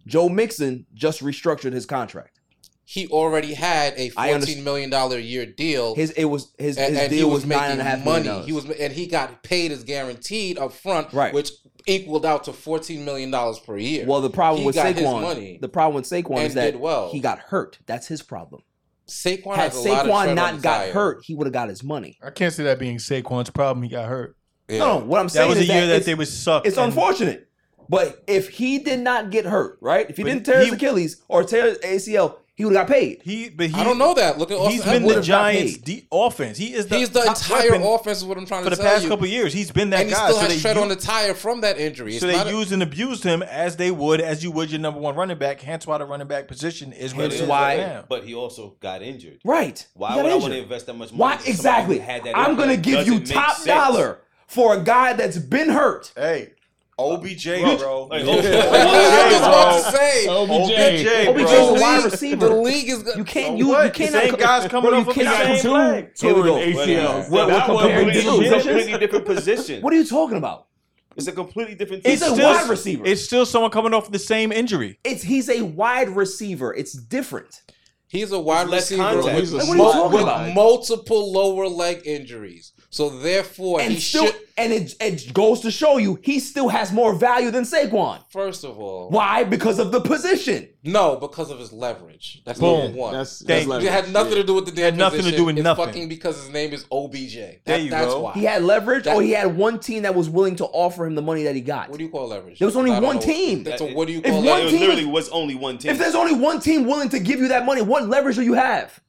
Joe 0.05 0.27
Mixon 0.27 0.85
just 0.93 1.21
restructured 1.21 1.71
his 1.71 1.85
contract. 1.85 2.41
He 2.85 3.07
already 3.07 3.53
had 3.53 3.93
a 3.95 4.09
fourteen 4.09 4.65
million 4.65 4.89
dollar 4.89 5.15
a 5.15 5.21
year 5.21 5.45
deal. 5.45 5.95
His 5.95 6.11
it 6.11 6.25
was 6.25 6.51
his, 6.57 6.77
and, 6.77 6.93
his 6.93 7.03
and 7.03 7.11
he 7.13 7.19
deal 7.19 7.29
was, 7.29 7.43
was 7.43 7.45
making 7.47 7.63
and 7.63 7.79
a 7.79 7.83
half 7.85 8.03
money. 8.03 8.41
He 8.41 8.51
was, 8.51 8.69
and 8.69 8.91
he 8.91 9.07
got 9.07 9.41
paid 9.41 9.71
as 9.71 9.85
guaranteed 9.85 10.57
up 10.57 10.73
front, 10.73 11.13
Right. 11.13 11.33
which 11.33 11.49
equaled 11.85 12.25
out 12.25 12.43
to 12.45 12.53
fourteen 12.53 13.05
million 13.05 13.31
dollars 13.31 13.59
per 13.59 13.77
year. 13.77 14.05
well, 14.05 14.21
the 14.21 14.29
problem 14.29 14.61
He 14.61 14.65
with 14.67 14.75
got 14.75 14.95
his 14.95 15.03
Saquon, 15.05 15.21
money 15.21 15.57
the 15.61 15.69
problem 15.69 15.95
with 15.95 16.05
Saquon 16.05 16.45
is 16.45 16.53
that 16.53 16.79
well. 16.79 17.09
he 17.11 17.19
got 17.19 17.39
hurt. 17.39 17.79
That's 17.85 18.07
his 18.07 18.21
problem. 18.21 18.61
Saquon 19.07 19.55
Had 19.55 19.71
has 19.73 19.85
a 19.85 19.89
lot 19.89 20.05
of 20.05 20.11
Saquon 20.11 20.35
not 20.35 20.61
got 20.61 20.77
tire. 20.77 20.93
hurt, 20.93 21.23
he 21.25 21.35
would 21.35 21.45
have 21.45 21.53
got 21.53 21.67
his 21.69 21.83
money. 21.83 22.17
I 22.23 22.29
can't 22.29 22.53
see 22.53 22.63
that 22.63 22.79
being 22.79 22.97
Saquon's 22.97 23.49
problem. 23.49 23.83
He 23.83 23.89
got 23.89 24.07
hurt. 24.07 24.37
Yeah. 24.69 24.79
No, 24.79 24.99
no, 24.99 25.05
what 25.05 25.19
I'm 25.19 25.27
saying 25.29 25.45
That 25.49 25.49
was 25.49 25.59
a 25.59 25.61
is 25.63 25.67
year 25.69 25.87
that, 25.87 26.05
they 26.05 26.15
would 26.15 26.27
suck. 26.27 26.65
It's 26.65 26.77
and- 26.77 26.85
unfortunate. 26.87 27.49
But 27.89 28.23
if 28.27 28.47
he 28.49 28.79
did 28.79 29.01
not 29.01 29.29
get 29.29 29.45
hurt, 29.45 29.77
right? 29.81 30.09
If 30.09 30.15
he 30.15 30.23
But 30.23 30.29
didn't 30.29 30.45
tear 30.45 30.59
his 30.63 30.71
Achilles 30.73 31.21
or 31.27 31.43
tear 31.43 31.65
his 31.65 31.79
ACL, 31.79 32.37
he 32.55 32.65
would 32.65 32.75
have 32.75 32.87
got 32.87 32.93
paid. 32.93 33.21
He, 33.23 33.49
but 33.49 33.67
he, 33.69 33.73
I 33.75 33.83
don't 33.83 33.97
know 33.97 34.13
that. 34.13 34.37
Look 34.37 34.51
at 34.51 34.57
Austin 34.57 34.71
He's 34.73 34.83
been 34.85 35.03
Ekeler. 35.03 35.15
the 35.15 35.21
Giants' 35.21 35.77
de- 35.77 36.07
offense. 36.11 36.55
He 36.57 36.73
is 36.75 36.85
the 36.87 36.97
He's 36.97 37.09
the 37.09 37.21
top 37.21 37.35
entire 37.37 37.73
offense. 37.81 38.19
Is 38.19 38.25
what 38.25 38.37
I'm 38.37 38.45
trying 38.45 38.63
to 38.63 38.69
for 38.69 38.75
the 38.75 38.81
tell 38.81 38.91
past 38.91 39.03
you. 39.03 39.09
couple 39.09 39.25
years. 39.25 39.53
He's 39.53 39.71
been 39.71 39.89
that 39.89 40.01
and 40.01 40.09
he 40.09 40.13
guy. 40.15 40.25
still 40.27 40.35
so 40.35 40.41
has 40.45 40.53
they 40.55 40.59
tread 40.61 40.75
u- 40.75 40.81
on 40.83 40.89
the 40.89 40.95
tire 40.95 41.33
from 41.33 41.61
that 41.61 41.79
injury. 41.79 42.11
It's 42.11 42.21
So 42.21 42.27
they 42.27 42.33
not 42.37 42.45
a- 42.47 42.51
used 42.51 42.71
and 42.71 42.83
abused 42.83 43.23
him 43.23 43.41
as 43.41 43.77
they 43.77 43.89
would, 43.89 44.21
as 44.21 44.43
you 44.43 44.51
would 44.51 44.69
your 44.69 44.79
number 44.79 44.99
one 44.99 45.15
running 45.15 45.37
back. 45.39 45.61
Hence 45.61 45.87
why 45.87 45.97
the 45.97 46.05
running 46.05 46.27
back 46.27 46.47
position 46.47 46.93
is 46.93 47.15
what 47.15 47.25
it 47.25 47.33
is 47.33 47.41
why- 47.41 47.77
right 47.77 47.87
now. 47.87 48.05
But 48.07 48.23
he 48.23 48.35
also 48.35 48.75
got 48.79 49.01
injured. 49.01 49.39
Right. 49.43 49.85
Why 49.95 50.09
He 50.11 50.15
got 50.17 50.23
would 50.23 50.31
I 50.31 50.35
want 50.35 50.53
to 50.53 50.59
invest 50.61 50.85
that 50.85 50.93
much 50.93 51.11
money? 51.11 51.19
Why 51.37 51.39
exactly? 51.45 51.97
who 51.97 52.01
had 52.03 52.23
that 52.25 52.37
I'm 52.37 52.55
gonna 52.55 52.77
give 52.77 53.07
you 53.07 53.19
top 53.21 53.55
sense. 53.55 53.65
dollar 53.65 54.19
for 54.45 54.75
a 54.75 54.79
guy 54.83 55.13
that's 55.13 55.37
been 55.39 55.69
hurt. 55.69 56.11
Hey, 56.15 56.51
OBJ, 56.99 57.45
Bro, 57.45 57.77
bro. 57.77 58.03
like, 58.05 58.21
I 58.21 58.25
was 58.27 58.43
just 58.43 59.43
about 59.43 59.73
to 59.91 59.97
say. 59.97 60.27
OBJ. 60.27 60.71
OBJ, 60.71 61.27
OBJ 61.27 61.35
bro. 61.49 61.75
is 61.75 61.81
wide 61.81 62.03
receiver. 62.05 62.49
The 62.49 62.55
league 62.55 62.89
is 62.89 63.03
You 63.17 63.23
can't. 63.23 63.57
You, 63.57 63.65
you 63.65 63.71
what? 63.71 63.93
cannot. 63.93 64.23
Same 64.23 64.35
guys 64.35 64.67
coming 64.69 64.91
bro, 64.91 64.99
off 64.99 65.05
you 65.05 65.11
of 65.11 65.15
the 65.17 65.23
cannot 65.23 65.37
same 65.37 65.61
compare- 65.61 66.01
play. 66.03 66.11
Here 66.19 66.33
we 66.35 66.41
go. 66.43 66.47
Torn 66.49 66.61
ACLs. 66.73 67.29
We're- 67.31 67.45
we're 67.45 67.47
That 67.47 67.69
was 67.69 67.81
completely- 67.81 68.13
different 68.13 68.27
a 68.27 68.41
positions? 68.43 68.63
completely 68.63 68.97
different 68.99 69.25
position. 69.25 69.81
What 69.81 69.93
are 69.93 69.95
you 69.97 70.05
talking 70.05 70.37
about? 70.37 70.67
It's 71.15 71.27
a 71.27 71.31
completely 71.31 71.75
different. 71.75 72.05
He's 72.05 72.21
a 72.21 72.33
wide 72.33 72.69
receiver. 72.69 73.05
It's 73.05 73.23
still 73.23 73.45
someone 73.45 73.71
coming 73.71 73.93
off 73.93 74.11
the 74.11 74.19
same 74.19 74.51
injury. 74.51 74.99
It's 75.03 75.21
he's 75.23 75.49
a 75.49 75.61
wide 75.63 76.09
receiver. 76.09 76.73
It's 76.73 76.93
different. 76.93 77.61
He's 78.07 78.31
a 78.31 78.39
wide 78.39 78.67
Less 78.67 78.91
receiver 78.91 79.03
contact. 79.21 79.41
with, 79.41 79.51
Like, 79.51 79.67
what 79.67 79.69
are 79.69 79.71
you 79.77 79.83
mul- 79.83 79.91
talking 79.93 80.11
with 80.13 80.21
about? 80.23 80.53
multiple 80.53 81.31
lower 81.31 81.67
leg 81.67 82.01
injuries. 82.05 82.71
So 82.93 83.09
therefore, 83.09 83.81
and 83.81 83.91
he 83.91 83.99
still, 83.99 84.27
should. 84.27 84.35
and 84.55 84.71
it, 84.71 84.95
it 85.01 85.33
goes 85.33 85.61
to 85.61 85.71
show 85.71 85.97
you 85.97 86.19
he 86.21 86.39
still 86.39 86.69
has 86.69 86.91
more 86.91 87.15
value 87.15 87.49
than 87.49 87.63
Saquon. 87.63 88.19
First 88.29 88.63
of 88.63 88.77
all, 88.77 89.09
Why? 89.09 89.43
Because 89.43 89.79
of 89.79 89.91
the 89.91 89.99
position. 89.99 90.69
no, 90.83 91.15
because 91.15 91.49
of 91.49 91.57
his 91.57 91.73
leverage. 91.73 92.43
That's 92.45 92.59
Boom. 92.59 92.79
number 92.83 92.97
one. 92.99 93.13
That's, 93.15 93.39
that's 93.39 93.65
leverage. 93.65 93.87
it 93.87 93.91
had 93.91 94.13
nothing 94.13 94.35
to 94.35 94.43
do 94.43 94.53
with 94.53 94.65
the 94.67 94.71
damn 94.71 94.83
Had 94.93 94.97
nothing 94.97 95.23
to 95.23 95.31
do 95.35 95.45
with 95.45 95.57
it's 95.57 95.63
nothing. 95.63 95.85
fucking 95.87 96.07
because 96.07 96.37
his 96.37 96.49
name 96.51 96.71
is 96.71 96.85
OBJ. 96.91 97.33
That, 97.35 97.65
There 97.65 97.79
you 97.79 97.89
that's 97.89 98.05
go. 98.13 98.21
why. 98.21 98.33
He 98.33 98.43
had 98.43 98.61
leverage, 98.63 99.05
That- 99.05 99.15
or 99.15 99.23
he 99.23 99.31
had 99.31 99.57
one 99.57 99.79
team 99.79 100.03
that 100.03 100.13
was 100.13 100.29
willing 100.29 100.55
to 100.57 100.65
offer 100.65 101.03
him 101.07 101.15
the 101.15 101.23
money 101.23 101.41
that 101.45 101.55
he 101.55 101.61
got. 101.61 101.89
What 101.89 101.97
do 101.97 102.03
you 102.03 102.11
call 102.11 102.27
leverage? 102.27 102.59
There 102.59 102.67
was 102.67 102.75
only 102.75 102.91
one 102.91 103.15
know. 103.15 103.21
team. 103.21 103.63
That's 103.63 103.81
a, 103.81 103.85
what 103.91 104.05
do 104.05 104.13
you 104.13 104.19
If 104.19 104.25
call 104.25 104.33
one 104.35 104.45
Like, 104.45 104.53
leverage? 104.65 104.67
it 104.73 104.77
team- 104.77 104.87
literally 104.87 105.05
was 105.05 105.29
only 105.29 105.55
one 105.55 105.79
team. 105.79 105.89
If 105.89 105.97
there's 105.97 106.13
only 106.13 106.35
one 106.35 106.59
team 106.59 106.85
willing 106.85 107.09
to 107.09 107.17
give 107.19 107.39
you 107.39 107.47
that 107.47 107.65
money, 107.65 107.81
what 107.81 108.07
leverage 108.07 108.35
do 108.35 108.43
you 108.43 108.53
have? 108.53 108.99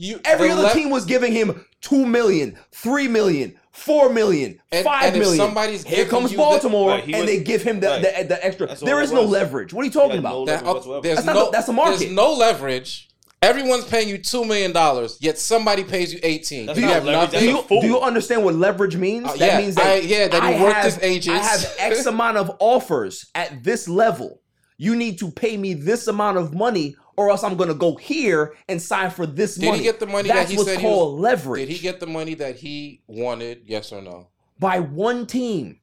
You, 0.00 0.18
Every 0.24 0.50
other 0.50 0.62
le- 0.62 0.72
team 0.72 0.88
was 0.88 1.04
giving 1.04 1.30
him 1.32 1.64
two 1.82 2.06
million, 2.06 2.56
three 2.72 3.06
million, 3.06 3.54
four 3.70 4.08
million, 4.08 4.58
And- 4.72 4.82
five 4.84 5.04
and 5.08 5.16
if 5.16 5.20
million. 5.20 5.36
somebody's 5.36 5.84
Here 5.84 6.06
comes 6.06 6.30
you 6.30 6.38
the- 6.38 6.42
Baltimore, 6.42 6.88
Right, 6.90 7.04
he 7.04 7.12
and 7.12 7.22
was- 7.22 7.30
they 7.30 7.42
give 7.42 7.62
him 7.62 7.80
the, 7.80 7.88
right. 7.88 8.00
the, 8.18 8.24
the 8.34 8.44
extra. 8.46 8.66
That's 8.66 8.80
all 8.82 8.86
There 8.86 9.00
it 9.00 9.04
is 9.04 9.12
no 9.12 9.22
leverage. 9.24 9.74
What 9.74 9.82
are 9.82 9.84
you 9.84 9.90
talking 9.90 10.18
about? 10.18 10.32
no 10.32 10.44
That, 10.46 10.64
leverage 10.64 10.74
whatsoever. 10.74 11.02
there's 11.02 11.16
That's 11.16 11.26
not 11.26 11.34
no, 11.34 11.44
the- 11.46 11.50
that's 11.50 11.66
the 11.66 11.72
market. 11.74 11.98
There's 11.98 12.12
no 12.12 12.32
leverage. 12.32 13.08
Everyone's 13.42 13.84
paying 13.84 14.08
you 14.08 14.16
two 14.18 14.44
million 14.46 14.72
dollars, 14.72 15.18
yet 15.20 15.38
somebody 15.38 15.84
pays 15.84 16.12
you 16.14 16.20
eighteen. 16.22 16.66
That's 16.66 16.76
Do 16.76 16.82
you 16.82 16.86
not 16.88 16.94
have 16.96 17.04
leverage, 17.04 17.32
nothing? 17.32 17.32
that's 17.32 17.44
do 17.46 17.50
a 17.50 17.60
you, 17.62 17.68
fool. 17.68 17.80
do 17.82 17.86
you 17.86 18.00
understand 18.00 18.44
what 18.44 18.54
leverage 18.54 18.96
means? 18.96 19.26
Uh, 19.26 19.32
that 19.32 19.38
yeah, 19.38 19.58
means 19.58 19.74
that 19.76 19.86
I- 19.86 19.94
yeah, 20.00 20.28
that 20.28 20.42
he 20.42 20.48
I 20.56 20.62
worked 20.62 20.76
have, 20.76 20.84
his 20.94 20.98
agents. 21.02 21.46
I 21.46 21.50
have 21.52 21.74
X 21.92 22.06
amount 22.14 22.36
of 22.38 22.56
offers 22.58 23.26
at 23.34 23.62
this 23.64 23.86
level. 23.88 24.40
You 24.76 24.96
need 24.96 25.18
to 25.18 25.30
pay 25.30 25.58
me 25.58 25.74
this 25.74 26.06
amount 26.06 26.38
of 26.38 26.54
money, 26.54 26.96
or 27.20 27.28
else 27.30 27.44
I'm 27.44 27.56
going 27.56 27.68
to 27.68 27.74
go 27.74 27.96
here 27.96 28.54
and 28.66 28.80
sign 28.80 29.10
for 29.10 29.26
this 29.26 29.56
Did 29.56 29.66
money. 29.66 29.78
he 29.78 29.84
get 29.84 30.00
the 30.00 30.06
money 30.06 30.28
That's 30.28 30.48
that 30.48 30.50
he 30.50 30.56
what's 30.56 30.70
said 30.70 30.78
he 30.80 30.86
called 30.86 31.14
was, 31.14 31.20
leverage. 31.22 31.68
Did 31.68 31.74
he 31.76 31.78
get 31.82 32.00
the 32.00 32.06
money 32.06 32.32
that 32.34 32.56
he 32.56 33.02
wanted? 33.06 33.62
Yes 33.66 33.92
or 33.92 34.00
no? 34.00 34.28
by 34.58 34.78
one 34.80 35.26
team? 35.26 35.80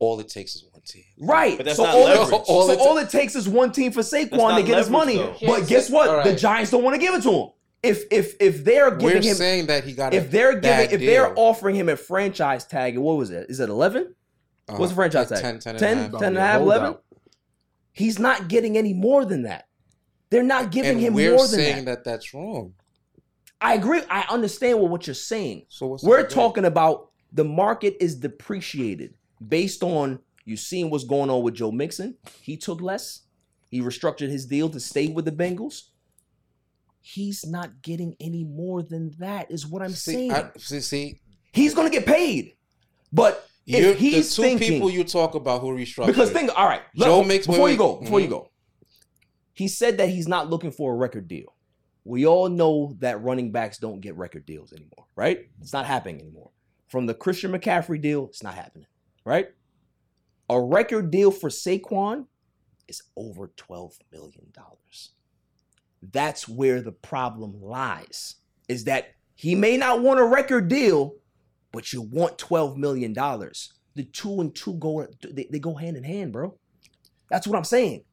All 0.00 0.18
it 0.18 0.28
takes 0.28 0.54
is 0.56 0.64
one 0.72 0.82
team. 0.82 1.04
Right. 1.18 1.56
But 1.56 1.66
that's 1.66 1.76
so 1.76 1.84
not 1.84 1.94
all, 1.94 2.04
leverage. 2.04 2.28
It, 2.40 2.44
All 2.48 2.66
so 2.66 2.72
it 2.72 2.76
ta- 2.76 2.82
all 2.82 2.98
it 2.98 3.10
takes 3.10 3.36
is 3.36 3.48
one 3.48 3.70
team 3.70 3.92
for 3.92 4.00
Saquon 4.00 4.32
not 4.32 4.56
to 4.58 4.62
get 4.64 4.78
his 4.78 4.90
money. 4.90 5.16
though. 5.18 5.36
But 5.46 5.68
guess 5.68 5.88
what? 5.90 6.08
All 6.08 6.22
The. 6.24 6.34
Giants 6.34 6.70
don't 6.72 6.82
want 6.82 6.94
to 6.94 7.00
give 7.00 7.14
it 7.14 7.22
to 7.22 7.30
him. 7.30 7.48
if 7.82 8.04
if 8.10 8.34
if 8.40 8.64
they're 8.64 8.90
We're 8.90 8.98
giving 8.98 9.22
him 9.22 9.34
saying 9.36 9.66
that 9.66 9.84
he 9.84 9.92
got 9.92 10.12
a 10.12 10.16
if 10.16 10.30
they're 10.30 10.58
giving 10.58 10.90
if 10.90 11.00
they're 11.00 11.32
offering 11.38 11.76
him 11.76 11.88
a 11.88 11.96
franchise 11.96 12.64
tag, 12.66 12.96
what 12.98 13.16
was 13.16 13.30
it? 13.30 13.46
Is 13.50 13.60
it 13.60 13.68
11? 13.68 14.14
Uh, 14.68 14.76
What's 14.76 14.92
the 14.92 14.96
franchise 14.96 15.30
like 15.30 15.40
tag? 15.42 15.60
10, 15.60 15.76
10, 15.76 15.78
10, 15.80 15.98
and 15.98 16.12
10 16.12 16.22
and 16.22 16.38
a 16.38 16.40
half, 16.40 16.60
11? 16.60 16.96
He's 17.92 18.18
not 18.18 18.48
getting 18.48 18.78
any 18.78 18.94
more 18.94 19.24
than 19.24 19.42
that. 19.42 19.66
They're 20.30 20.42
not 20.42 20.70
giving 20.70 20.92
and 20.92 21.00
him 21.00 21.14
we're 21.14 21.30
more 21.30 21.46
than 21.46 21.48
saying 21.48 21.84
that. 21.86 22.04
that. 22.04 22.10
that's 22.10 22.32
wrong. 22.32 22.74
I 23.60 23.74
agree. 23.74 24.00
I 24.08 24.24
understand 24.30 24.78
what, 24.80 24.90
what 24.90 25.06
you're 25.06 25.14
saying. 25.14 25.66
So 25.68 25.86
what's 25.88 26.02
We're 26.02 26.26
talking 26.26 26.64
about 26.64 27.10
the 27.32 27.44
market 27.44 27.96
is 28.00 28.14
depreciated 28.16 29.14
based 29.46 29.82
on 29.82 30.20
you 30.44 30.56
seeing 30.56 30.88
what's 30.90 31.04
going 31.04 31.30
on 31.30 31.42
with 31.42 31.54
Joe 31.54 31.70
Mixon. 31.70 32.16
He 32.40 32.56
took 32.56 32.80
less. 32.80 33.22
He 33.70 33.80
restructured 33.80 34.30
his 34.30 34.46
deal 34.46 34.68
to 34.70 34.80
stay 34.80 35.08
with 35.08 35.24
the 35.24 35.32
Bengals. 35.32 35.82
He's 37.02 37.46
not 37.46 37.82
getting 37.82 38.14
any 38.20 38.44
more 38.44 38.82
than 38.82 39.14
that, 39.18 39.50
is 39.50 39.66
what 39.66 39.82
I'm 39.82 39.90
See, 39.92 40.12
saying. 40.12 40.32
I, 40.32 40.50
see, 40.58 40.80
see 40.80 41.20
he's 41.52 41.74
gonna 41.74 41.90
get 41.90 42.04
paid. 42.06 42.54
But 43.12 43.48
you're, 43.64 43.90
if 43.92 43.98
he's 43.98 44.28
the 44.30 44.36
two 44.36 44.42
thinking 44.48 44.68
people 44.72 44.90
you 44.90 45.04
talk 45.04 45.34
about 45.34 45.60
who 45.60 45.68
restructured. 45.76 46.06
because 46.06 46.30
think 46.30 46.50
all 46.56 46.66
right, 46.66 46.82
Joe 46.96 47.22
makes- 47.24 47.46
before 47.46 47.64
wait, 47.64 47.72
you 47.72 47.78
go, 47.78 47.96
before 47.96 48.20
you 48.20 48.26
Mhm. 48.26 48.30
go. 48.30 48.50
He 49.60 49.68
said 49.68 49.98
that 49.98 50.08
he's 50.08 50.26
not 50.26 50.48
looking 50.48 50.70
for 50.70 50.94
a 50.94 50.96
record 50.96 51.28
deal. 51.28 51.54
We 52.04 52.26
all 52.26 52.48
know 52.48 52.96
that 53.00 53.22
running 53.22 53.52
backs 53.52 53.76
don't 53.76 54.00
get 54.00 54.16
record 54.16 54.46
deals 54.46 54.72
anymore, 54.72 55.04
right? 55.16 55.50
It's 55.60 55.74
not 55.74 55.84
happening 55.84 56.18
anymore. 56.18 56.50
From 56.88 57.04
the 57.04 57.12
Christian 57.12 57.52
McCaffrey 57.52 58.00
deal, 58.00 58.24
it's 58.24 58.42
not 58.42 58.54
happening, 58.54 58.86
right? 59.26 59.48
A 60.48 60.58
record 60.58 61.10
deal 61.10 61.30
for 61.30 61.50
Saquon 61.50 62.24
is 62.88 63.02
over 63.18 63.48
$12 63.48 63.98
million. 64.10 64.50
That's 66.10 66.48
where 66.48 66.80
the 66.80 66.92
problem 66.92 67.60
lies. 67.60 68.36
Is 68.66 68.84
that 68.84 69.12
he 69.34 69.54
may 69.54 69.76
not 69.76 70.00
want 70.00 70.20
a 70.20 70.24
record 70.24 70.68
deal, 70.68 71.16
but 71.70 71.92
you 71.92 72.00
want 72.00 72.38
$12 72.38 72.78
million. 72.78 73.12
The 73.12 74.04
two 74.10 74.40
and 74.40 74.54
two 74.54 74.72
go 74.76 75.06
they, 75.22 75.48
they 75.50 75.58
go 75.58 75.74
hand 75.74 75.98
in 75.98 76.04
hand, 76.04 76.32
bro. 76.32 76.56
That's 77.28 77.46
what 77.46 77.58
I'm 77.58 77.64
saying. 77.64 78.04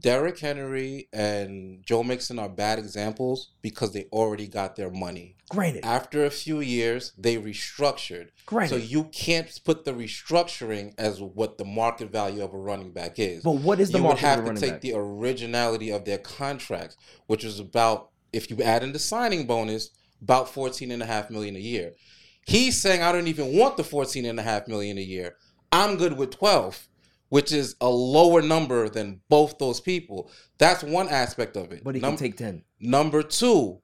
Derrick 0.00 0.38
Henry 0.38 1.08
and 1.12 1.84
Joe 1.84 2.02
Mixon 2.02 2.38
are 2.38 2.48
bad 2.48 2.78
examples 2.78 3.50
because 3.60 3.92
they 3.92 4.04
already 4.12 4.46
got 4.48 4.76
their 4.76 4.90
money. 4.90 5.36
Granted, 5.50 5.84
After 5.84 6.24
a 6.24 6.30
few 6.30 6.60
years, 6.60 7.12
they 7.18 7.36
restructured. 7.36 8.28
So 8.68 8.76
you 8.76 9.04
can't 9.04 9.60
put 9.64 9.84
the 9.84 9.92
restructuring 9.92 10.94
as 10.96 11.20
what 11.20 11.58
the 11.58 11.64
market 11.64 12.10
value 12.10 12.42
of 12.42 12.54
a 12.54 12.58
running 12.58 12.92
back 12.92 13.18
is. 13.18 13.42
but 13.42 13.52
what 13.56 13.80
is 13.80 13.90
the 13.90 13.98
you 13.98 14.04
would 14.04 14.08
market 14.10 14.26
have 14.26 14.38
of 14.40 14.46
a 14.46 14.54
to 14.54 14.60
take 14.60 14.70
back? 14.72 14.80
the 14.80 14.92
originality 14.94 15.90
of 15.90 16.04
their 16.04 16.18
contracts, 16.18 16.96
which 17.26 17.44
is 17.44 17.58
about 17.60 18.10
if 18.32 18.48
you 18.50 18.62
add 18.62 18.82
in 18.82 18.92
the 18.92 18.98
signing 18.98 19.46
bonus, 19.46 19.90
about 20.22 20.48
14 20.48 20.90
and 20.90 21.02
a 21.02 21.06
half 21.06 21.30
million 21.30 21.56
a 21.56 21.60
year. 21.60 21.92
He's 22.46 22.80
saying 22.80 23.02
I 23.02 23.12
don't 23.12 23.26
even 23.28 23.56
want 23.56 23.76
the 23.76 23.84
14 23.84 24.24
and 24.24 24.38
a 24.38 24.42
half 24.42 24.68
million 24.68 24.98
a 24.98 25.02
year. 25.02 25.36
I'm 25.72 25.96
good 25.96 26.16
with 26.16 26.30
12, 26.30 26.88
which 27.30 27.50
is 27.52 27.74
a 27.80 27.88
lower 27.88 28.42
number 28.42 28.88
than 28.88 29.20
both 29.28 29.58
those 29.58 29.80
people. 29.80 30.30
That's 30.58 30.82
one 30.84 31.08
aspect 31.08 31.56
of 31.56 31.72
it. 31.72 31.82
but 31.82 31.94
he 31.94 32.00
Num- 32.00 32.12
can 32.12 32.18
take 32.18 32.36
10. 32.36 32.62
Number 32.78 33.22
two, 33.22 33.80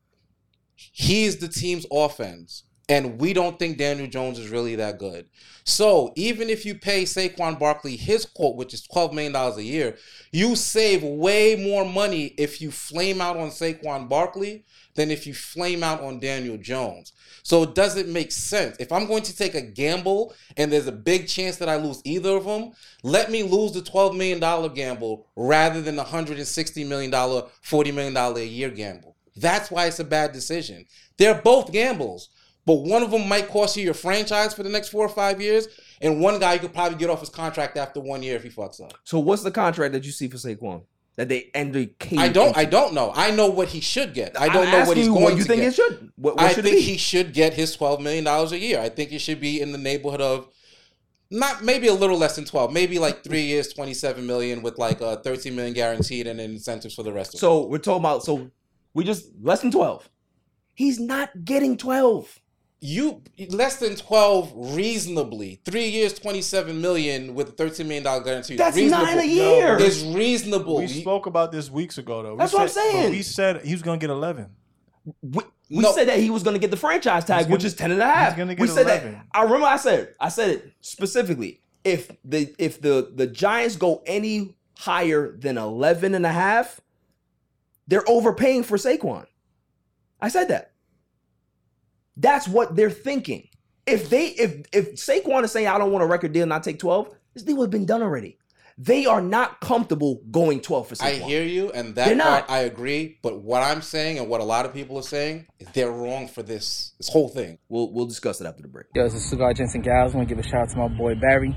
he's 0.75 1.39
the 1.39 1.49
team's 1.49 1.87
offense. 1.91 2.65
And 2.89 3.21
we 3.21 3.33
don't 3.33 3.59
think 3.59 3.79
Daniel 3.79 4.07
Jones 4.07 4.39
is 4.39 4.49
really 4.51 4.77
that 4.77 5.01
good. 5.01 5.27
So 5.65 6.13
even 6.15 6.49
if 6.49 6.65
you 6.65 6.77
pay 6.77 7.03
Saquon 7.03 7.59
Barkley 7.59 7.97
his 7.97 8.25
quote, 8.25 8.55
which 8.55 8.73
is 8.73 8.87
$12 8.87 9.13
million 9.13 9.35
a 9.35 9.61
year, 9.61 9.97
you 10.31 10.55
save 10.55 11.03
way 11.03 11.57
more 11.57 11.85
money 11.85 12.27
if 12.39 12.61
you 12.61 12.71
flame 12.71 13.21
out 13.21 13.37
on 13.37 13.49
Saquon 13.51 14.09
Barkley 14.09 14.65
than 14.97 15.11
if 15.11 15.27
you 15.27 15.35
flame 15.35 15.83
out 15.83 16.01
on 16.01 16.19
Daniel 16.19 16.57
Jones. 16.57 17.13
So 17.43 17.63
it 17.63 17.75
doesn't 17.75 18.13
make 18.13 18.33
sense. 18.33 18.77
If 18.81 18.91
I'm 18.91 19.07
going 19.07 19.23
to 19.23 19.37
take 19.37 19.55
a 19.55 19.61
gamble 19.61 20.35
and 20.57 20.73
there's 20.73 20.89
a 20.89 20.93
big 20.93 21.29
chance 21.29 21.57
that 21.59 21.69
I 21.69 21.77
lose 21.77 22.03
either 22.05 22.37
of 22.37 22.45
them, 22.45 22.73
let 23.05 23.31
me 23.31 23.45
lose 23.45 23.73
the 23.73 23.81
$12 23.81 24.17
million 24.17 24.75
gamble 24.75 25.29
rather 25.37 25.81
than 25.81 25.95
the 25.95 26.05
$160 26.05 26.89
million, 26.89 27.13
$40 27.13 27.95
million 27.95 28.17
a 28.17 28.45
year 28.45 28.71
gamble. 28.71 29.17
That's 29.37 29.71
why 29.71 29.87
it's 29.87 30.01
a 30.01 30.05
bad 30.05 30.33
decision. 30.33 30.87
They're 31.19 31.41
both 31.41 31.71
gambles, 31.71 32.31
but 32.65 32.75
one 32.75 33.03
of 33.03 33.11
them 33.11 33.29
might 33.29 33.49
cost 33.49 33.77
you 33.77 33.85
your 33.85 33.95
franchise 33.95 34.55
for 34.55 34.63
the 34.63 34.69
next 34.69 34.89
four 34.89 35.05
or 35.07 35.11
five 35.11 35.41
years, 35.41 35.69
and 36.01 36.21
one 36.21 36.41
guy 36.41 36.55
you 36.55 36.61
could 36.61 36.75
probably 36.75 36.99
get 36.99 37.11
off 37.11 37.21
his 37.21 37.29
contract 37.29 37.77
after 37.77 38.01
one 38.01 38.23
year 38.23 38.37
if 38.37 38.43
he 38.43 38.49
fucks 38.49 38.83
up. 38.83 38.95
So 39.05 39.19
what's 39.19 39.43
the 39.43 39.51
contract 39.51 39.93
that 39.93 40.05
you 40.05 40.11
see 40.11 40.29
for 40.29 40.37
Saquon? 40.37 40.83
That 41.17 41.31
they 41.31 41.51
end 41.55 41.75
the 41.75 41.91
I 42.19 42.29
don't. 42.29 42.49
into? 42.49 42.59
I 42.59 42.65
don't 42.67 42.93
know. 42.93 43.11
I 43.15 43.31
know 43.31 43.49
what 43.49 43.69
he 43.69 43.81
should 43.81 44.13
get. 44.13 44.39
I 44.39 44.47
I'm 44.47 44.53
don't 44.53 44.71
know 44.71 44.85
what 44.85 44.97
he's 44.99 45.09
going 45.09 45.37
you 45.39 45.43
to 45.43 45.49
think 45.49 45.63
get. 45.63 45.69
it 45.69 45.75
should. 45.75 46.13
What, 46.17 46.37
what 46.37 46.45
I 46.45 46.53
should 46.53 46.65
think 46.65 46.79
he 46.79 46.99
should 46.99 47.33
get 47.33 47.55
his 47.55 47.75
twelve 47.75 48.03
million 48.03 48.25
dollars 48.25 48.53
a 48.53 48.59
year. 48.59 48.81
I 48.81 48.91
think 48.91 49.13
it 49.13 49.21
should 49.21 49.41
be 49.41 49.61
in 49.63 49.73
the 49.73 49.79
neighborhood 49.79 50.21
of 50.21 50.49
not 51.31 51.65
maybe 51.65 51.89
a 51.89 51.95
little 51.95 52.19
less 52.19 52.37
than 52.37 52.45
twelve, 52.45 52.71
maybe 52.71 52.99
like 52.99 53.25
three 53.25 53.43
years, 53.43 53.73
twenty 53.73 53.95
seven 53.95 54.27
million 54.27 54.61
with 54.63 54.77
like 54.79 55.01
uh, 55.01 55.17
thirteen 55.17 55.57
million 55.57 55.73
guaranteed 55.73 56.27
and 56.27 56.39
incentives 56.39 56.95
for 56.95 57.03
the 57.03 57.13
rest 57.13 57.31
of 57.31 57.39
it. 57.39 57.41
So 57.41 57.67
we're 57.67 57.79
talking 57.79 58.03
about 58.03 58.23
so 58.23 58.51
we 58.97 59.05
just 59.05 59.27
less 59.43 59.61
than 59.61 59.71
12. 59.71 60.09
He's 60.75 60.99
not 60.99 61.45
getting 61.45 61.77
12. 61.77 62.41
You 62.89 63.21
less 63.51 63.77
than 63.79 63.97
twelve 63.97 64.53
reasonably. 64.55 65.61
Three 65.65 65.89
years, 65.89 66.13
twenty 66.15 66.41
seven 66.41 66.81
million 66.81 67.35
with 67.35 67.49
a 67.49 67.53
thirteen 67.53 67.89
million 67.89 68.05
dollar 68.05 68.23
guarantee. 68.23 68.55
That's 68.57 68.77
reasonable. 68.77 69.07
nine 69.07 69.19
a 69.19 69.25
year. 69.25 69.77
Is 69.79 70.05
reasonable. 70.05 70.77
We 70.77 70.83
You- 70.85 71.01
spoke 71.01 71.27
about 71.27 71.51
this 71.51 71.69
weeks 71.69 71.99
ago, 71.99 72.23
though. 72.23 72.33
We 72.35 72.39
That's 72.39 72.53
what 72.53 72.63
I'm 72.63 72.69
said- 72.69 72.83
but 72.85 72.93
saying. 72.93 73.11
We 73.11 73.23
said 73.23 73.65
he 73.65 73.73
was 73.73 73.83
gonna 73.83 73.99
get 73.99 74.11
eleven. 74.11 74.51
We, 75.21 75.43
we 75.69 75.79
No. 75.83 75.91
said 75.93 76.07
that 76.09 76.21
he 76.21 76.31
was 76.31 76.45
going 76.45 76.55
to 76.55 76.61
get 76.61 76.71
the 76.71 76.77
franchise 76.77 77.25
tag, 77.25 77.47
which 77.49 77.61
gonna- 77.61 77.67
is 77.67 77.75
10 77.75 77.91
and 77.93 78.01
a 78.03 78.05
half. 78.07 78.29
he's 78.35 78.39
gonna 78.39 78.51
we 78.59 78.67
get 78.67 78.75
said 78.75 78.87
11. 78.87 79.13
that. 79.15 79.27
I 79.33 79.43
remember 79.43 79.67
I 79.67 79.77
said. 79.79 80.15
I 80.21 80.29
said 80.29 80.51
it 80.51 80.73
specifically. 80.81 81.61
If 81.85 82.11
the 82.25 82.55
if 82.59 82.81
the 82.81 83.11
the 83.15 83.27
Giants 83.27 83.75
go 83.77 84.03
any 84.07 84.55
higher 84.79 85.33
than 85.37 85.59
11 85.59 86.15
and 86.15 86.25
a 86.27 86.33
half, 86.33 86.81
they're 87.89 88.09
overpaying 88.09 88.63
for 88.63 88.77
Saquon. 88.77 89.27
I 90.21 90.29
said 90.29 90.49
that. 90.49 90.71
That's 92.17 92.49
what 92.49 92.77
they're 92.77 92.91
thinking. 92.91 93.49
If 93.87 94.11
they 94.11 94.27
if 94.29 94.67
if 94.73 94.95
Saquon 94.97 95.45
is 95.45 95.53
saying 95.53 95.69
I 95.69 95.79
don't 95.79 95.93
want 95.93 96.03
a 96.03 96.07
record 96.07 96.33
deal 96.33 96.43
and 96.43 96.53
I 96.53 96.59
take 96.59 96.79
12, 96.79 97.15
this 97.35 97.43
deal 97.43 97.57
would 97.57 97.65
have 97.65 97.71
been 97.71 97.87
done 97.87 98.03
already. 98.03 98.39
They 98.79 99.07
are 99.07 99.23
not 99.23 99.61
comfortable 99.61 100.21
going 100.31 100.61
12 100.61 100.89
for 100.89 100.95
Saquon. 100.97 101.05
I 101.07 101.13
hear 101.13 101.43
you, 101.43 101.71
and 101.73 101.95
that 101.95 102.09
They're 102.09 102.19
part 102.19 102.49
not. 102.49 102.51
I 102.51 102.61
agree. 102.61 103.19
But 103.23 103.41
what 103.41 103.63
I'm 103.63 103.81
saying, 103.81 104.19
and 104.19 104.29
what 104.29 104.43
a 104.43 104.45
lot 104.45 104.67
of 104.67 104.75
people 104.75 104.99
are 104.99 105.03
saying, 105.03 105.47
is 105.59 105.69
they're 105.69 105.91
wrong 105.91 106.29
for 106.29 106.43
this 106.43 106.93
this 106.99 107.09
whole 107.09 107.29
thing. 107.29 107.59
We'll 107.69 107.93
we'll 107.93 108.07
discuss 108.07 108.41
it 108.41 108.47
after 108.47 108.63
the 108.63 108.69
break. 108.69 108.87
Yo, 108.95 109.05
this 109.05 109.15
is 109.15 109.25
Cigar 109.25 109.55
Jensen 109.55 109.81
Gals. 109.81 110.13
I 110.13 110.19
want 110.19 110.29
to 110.29 110.35
give 110.35 110.45
a 110.45 110.47
shout 110.47 110.63
out 110.63 110.69
to 110.71 110.77
my 110.77 110.89
boy 110.89 111.15
Barry 111.15 111.57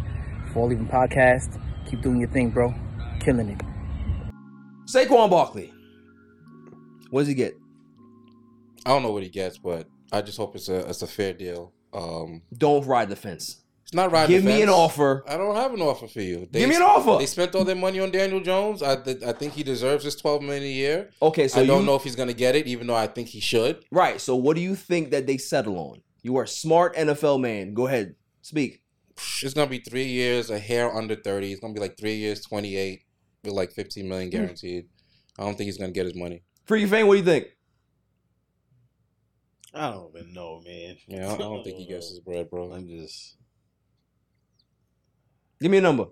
for 0.53 0.67
leaving 0.67 0.87
podcast. 0.87 1.61
Keep 1.89 2.03
doing 2.03 2.21
your 2.21 2.29
thing, 2.29 2.51
bro. 2.51 2.73
Killing 3.19 3.49
it. 3.49 3.61
Saquon 4.85 5.29
Barkley. 5.29 5.73
What 7.09 7.21
does 7.21 7.27
he 7.27 7.33
get? 7.33 7.57
I 8.85 8.91
don't 8.91 9.03
know 9.03 9.11
what 9.11 9.23
he 9.23 9.29
gets, 9.29 9.57
but 9.57 9.87
I 10.11 10.21
just 10.21 10.37
hope 10.37 10.55
it's 10.55 10.69
a 10.69 10.87
it's 10.89 11.01
a 11.01 11.07
fair 11.07 11.33
deal. 11.33 11.73
Um, 11.93 12.41
Don't 12.55 12.85
ride 12.85 13.09
the 13.09 13.15
fence. 13.15 13.61
it's 13.83 13.93
not 13.93 14.11
riding. 14.11 14.35
Give 14.35 14.43
me 14.45 14.61
an 14.61 14.69
offer. 14.69 15.23
I 15.27 15.37
don't 15.37 15.55
have 15.55 15.73
an 15.73 15.81
offer 15.81 16.07
for 16.07 16.21
you. 16.21 16.47
They, 16.51 16.59
Give 16.59 16.69
me 16.69 16.75
an 16.75 16.81
offer. 16.83 17.17
They 17.17 17.25
spent 17.25 17.55
all 17.55 17.63
their 17.65 17.75
money 17.75 17.99
on 17.99 18.11
Daniel 18.11 18.39
Jones. 18.39 18.83
I 18.83 18.95
th- 18.97 19.23
I 19.23 19.31
think 19.33 19.53
he 19.53 19.63
deserves 19.63 20.03
his 20.03 20.15
twelve 20.15 20.41
million 20.41 20.63
a 20.63 20.67
year. 20.67 21.09
Okay, 21.21 21.47
so 21.47 21.61
I 21.61 21.65
don't 21.65 21.81
you, 21.81 21.85
know 21.87 21.95
if 21.95 22.03
he's 22.03 22.15
gonna 22.15 22.33
get 22.33 22.55
it, 22.55 22.67
even 22.67 22.87
though 22.87 22.95
I 22.95 23.07
think 23.07 23.29
he 23.29 23.39
should. 23.39 23.83
Right. 23.91 24.21
So 24.21 24.35
what 24.35 24.55
do 24.55 24.61
you 24.61 24.75
think 24.75 25.11
that 25.11 25.25
they 25.27 25.37
settle 25.37 25.77
on? 25.77 26.01
You 26.21 26.37
are 26.37 26.43
a 26.43 26.47
smart 26.47 26.95
NFL 26.95 27.39
man. 27.41 27.73
Go 27.73 27.87
ahead. 27.87 28.15
Speak. 28.41 28.81
It's 29.43 29.53
gonna 29.53 29.69
be 29.69 29.79
three 29.79 30.05
years, 30.05 30.49
a 30.49 30.59
hair 30.59 30.95
under 30.95 31.15
thirty. 31.15 31.51
It's 31.51 31.59
gonna 31.61 31.73
be 31.73 31.79
like 31.79 31.97
three 31.97 32.15
years, 32.15 32.41
twenty 32.41 32.75
eight, 32.77 33.01
with 33.43 33.53
like 33.53 33.71
fifteen 33.71 34.07
million 34.07 34.29
Hmm. 34.29 34.37
guaranteed. 34.37 34.85
I 35.37 35.43
don't 35.43 35.57
think 35.57 35.65
he's 35.67 35.77
gonna 35.77 35.91
get 35.91 36.05
his 36.05 36.15
money. 36.15 36.43
Freaky 36.65 36.85
Fang, 36.85 37.07
what 37.07 37.13
do 37.15 37.19
you 37.19 37.25
think? 37.25 37.47
I 39.73 39.91
don't 39.91 40.15
even 40.15 40.33
know, 40.33 40.61
man. 40.65 40.97
Yeah, 41.07 41.29
I 41.29 41.33
I 41.33 41.37
don't 41.37 41.63
think 41.63 41.77
he 41.77 41.85
gets 41.85 42.09
his 42.09 42.19
bread, 42.19 42.49
bro. 42.49 42.71
I'm 42.73 42.87
just. 42.87 43.37
Give 45.61 45.69
me 45.71 45.77
a 45.77 45.81
number. 45.81 46.05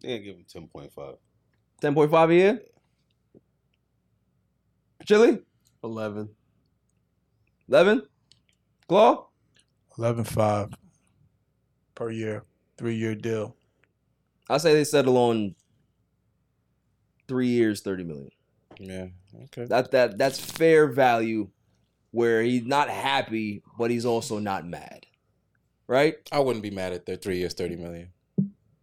Yeah, 0.00 0.18
give 0.18 0.36
him 0.36 0.44
ten 0.48 0.68
point 0.68 0.92
five. 0.92 1.16
10.5 1.82 2.30
a 2.30 2.34
year? 2.34 2.60
Chili? 5.04 5.38
11. 5.84 6.28
11? 7.68 8.02
Claw? 8.88 9.28
11.5 9.98 10.72
per 11.94 12.10
year, 12.10 12.44
three 12.78 12.96
year 12.96 13.14
deal. 13.14 13.56
I 14.48 14.58
say 14.58 14.72
they 14.74 14.84
settle 14.84 15.16
on 15.16 15.54
three 17.28 17.48
years, 17.48 17.82
30 17.82 18.04
million. 18.04 18.30
Yeah. 18.78 19.06
Okay. 19.44 19.66
That 19.66 19.90
that 19.92 20.18
that's 20.18 20.38
fair 20.38 20.86
value 20.86 21.48
where 22.10 22.42
he's 22.42 22.64
not 22.64 22.88
happy, 22.88 23.62
but 23.78 23.90
he's 23.90 24.06
also 24.06 24.38
not 24.38 24.66
mad. 24.66 25.06
Right? 25.86 26.16
I 26.32 26.40
wouldn't 26.40 26.62
be 26.62 26.70
mad 26.70 26.92
at 26.92 27.06
their 27.06 27.16
three 27.16 27.38
years, 27.38 27.54
thirty 27.54 27.76
million. 27.76 28.10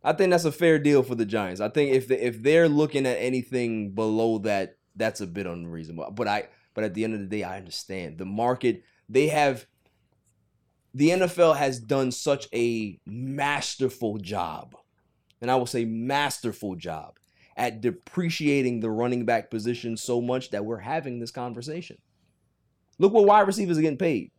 I 0.03 0.13
think 0.13 0.31
that's 0.31 0.45
a 0.45 0.51
fair 0.51 0.79
deal 0.79 1.01
for 1.01 1.15
the 1.15 1.25
Giants. 1.25 1.61
I 1.61 1.69
think 1.69 1.93
if 1.93 2.07
they, 2.07 2.19
if 2.19 2.43
they're 2.43 2.67
looking 2.67 3.05
at 3.05 3.17
anything 3.17 3.91
below 3.91 4.39
that, 4.39 4.77
that's 4.95 5.21
a 5.21 5.27
bit 5.27 5.47
unreasonable. 5.47 6.11
But 6.11 6.27
I 6.27 6.47
but 6.73 6.83
at 6.83 6.93
the 6.93 7.03
end 7.03 7.13
of 7.13 7.19
the 7.19 7.27
day, 7.27 7.43
I 7.43 7.57
understand 7.57 8.17
the 8.17 8.25
market. 8.25 8.83
They 9.09 9.27
have 9.27 9.65
the 10.93 11.09
NFL 11.09 11.57
has 11.57 11.79
done 11.79 12.11
such 12.11 12.47
a 12.53 12.99
masterful 13.05 14.17
job, 14.17 14.75
and 15.41 15.49
I 15.49 15.55
will 15.55 15.65
say 15.65 15.85
masterful 15.85 16.75
job 16.75 17.17
at 17.57 17.81
depreciating 17.81 18.79
the 18.79 18.89
running 18.89 19.25
back 19.25 19.49
position 19.51 19.95
so 19.97 20.19
much 20.21 20.49
that 20.51 20.65
we're 20.65 20.77
having 20.79 21.19
this 21.19 21.31
conversation. 21.31 21.97
Look 22.99 23.13
what 23.13 23.25
wide 23.25 23.47
receivers 23.47 23.77
are 23.77 23.81
getting 23.81 23.97
paid. 23.97 24.31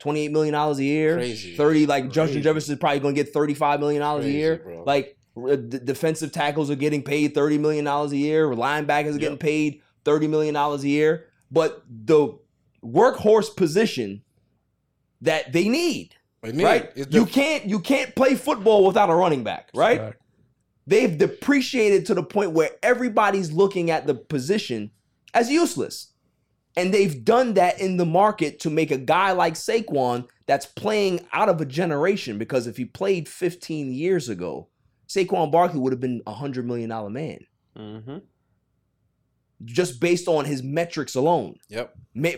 $28 0.00 0.30
million 0.30 0.54
a 0.54 0.72
year. 0.74 1.14
Crazy. 1.16 1.56
30, 1.56 1.86
like 1.86 2.10
Justin 2.10 2.42
Jefferson 2.42 2.74
is 2.74 2.78
probably 2.78 3.00
going 3.00 3.14
to 3.14 3.22
get 3.24 3.32
$35 3.32 3.80
million 3.80 4.02
a 4.02 4.20
year. 4.22 4.56
bro. 4.58 4.82
Like 4.84 5.16
r- 5.36 5.56
d- 5.56 5.78
defensive 5.82 6.32
tackles 6.32 6.70
are 6.70 6.74
getting 6.76 7.02
paid 7.02 7.34
$30 7.34 7.58
million 7.60 7.86
a 7.86 8.06
year. 8.08 8.46
Linebackers 8.48 9.14
are 9.14 9.18
getting 9.18 9.38
paid 9.38 9.80
$30 10.04 10.28
million 10.28 10.54
a 10.56 10.76
year. 10.78 11.26
But 11.50 11.82
the 11.88 12.36
workhorse 12.84 13.54
position 13.56 14.22
that 15.22 15.52
they 15.52 15.68
need, 15.68 16.14
They 16.42 16.52
need- 16.52 16.64
right? 16.64 16.90
it's 16.94 17.14
You 17.14 17.24
can't 17.26 17.64
you 17.66 17.80
can't 17.80 18.14
play 18.14 18.34
football 18.34 18.86
without 18.86 19.08
a 19.10 19.14
running 19.14 19.44
back, 19.44 19.70
right? 19.74 19.98
Fact. 19.98 20.20
They've 20.86 21.16
depreciated 21.18 22.06
to 22.06 22.14
the 22.14 22.22
point 22.22 22.52
where 22.52 22.70
everybody's 22.82 23.52
looking 23.52 23.90
at 23.90 24.06
the 24.06 24.14
position 24.14 24.90
as 25.34 25.50
useless. 25.50 26.12
And 26.78 26.92
they've 26.92 27.24
done 27.24 27.54
that 27.54 27.80
in 27.80 27.96
the 27.96 28.04
market 28.04 28.60
to 28.60 28.70
make 28.70 28.90
a 28.90 28.98
guy 28.98 29.32
like 29.32 29.54
Saquon 29.54 30.26
that's 30.46 30.66
playing 30.66 31.26
out 31.32 31.48
of 31.48 31.60
a 31.60 31.64
generation 31.64 32.36
because 32.38 32.66
if 32.66 32.76
he 32.76 32.84
played 32.84 33.28
15 33.28 33.92
years 33.92 34.28
ago, 34.28 34.68
Saquon 35.08 35.50
Barkley 35.50 35.80
would 35.80 35.92
have 35.92 36.00
been 36.00 36.20
a 36.26 36.34
$100 36.34 36.64
million 36.64 36.88
man 37.12 37.38
Mm-hmm. 37.76 38.18
just 39.64 40.00
based 40.00 40.28
on 40.28 40.44
his 40.44 40.62
metrics 40.62 41.14
alone, 41.14 41.56
Yep. 41.68 41.94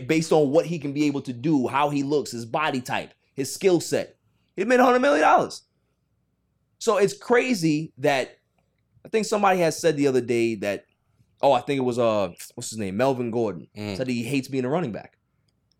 based 0.07 0.31
on 0.31 0.49
what 0.51 0.65
he 0.65 0.79
can 0.79 0.93
be 0.93 1.05
able 1.05 1.21
to 1.21 1.33
do, 1.33 1.67
how 1.67 1.89
he 1.89 2.03
looks, 2.03 2.31
his 2.31 2.45
body 2.45 2.81
type, 2.81 3.13
his 3.35 3.53
skill 3.53 3.79
set. 3.81 4.15
He 4.55 4.63
made 4.65 4.79
$100 4.79 5.01
million. 5.01 5.49
So 6.79 6.97
it's 6.97 7.17
crazy 7.17 7.91
that 7.97 8.38
I 9.05 9.09
think 9.09 9.25
somebody 9.25 9.59
has 9.59 9.79
said 9.79 9.97
the 9.97 10.07
other 10.07 10.21
day 10.21 10.55
that, 10.55 10.85
oh, 11.41 11.53
I 11.53 11.61
think 11.61 11.77
it 11.77 11.83
was 11.83 11.97
uh, 11.99 12.29
what's 12.55 12.69
his 12.69 12.79
name, 12.79 12.97
Melvin 12.97 13.31
Gordon, 13.31 13.67
Mm. 13.77 13.97
said 13.97 14.07
he 14.07 14.23
hates 14.23 14.47
being 14.47 14.65
a 14.65 14.69
running 14.69 14.91
back. 14.91 15.17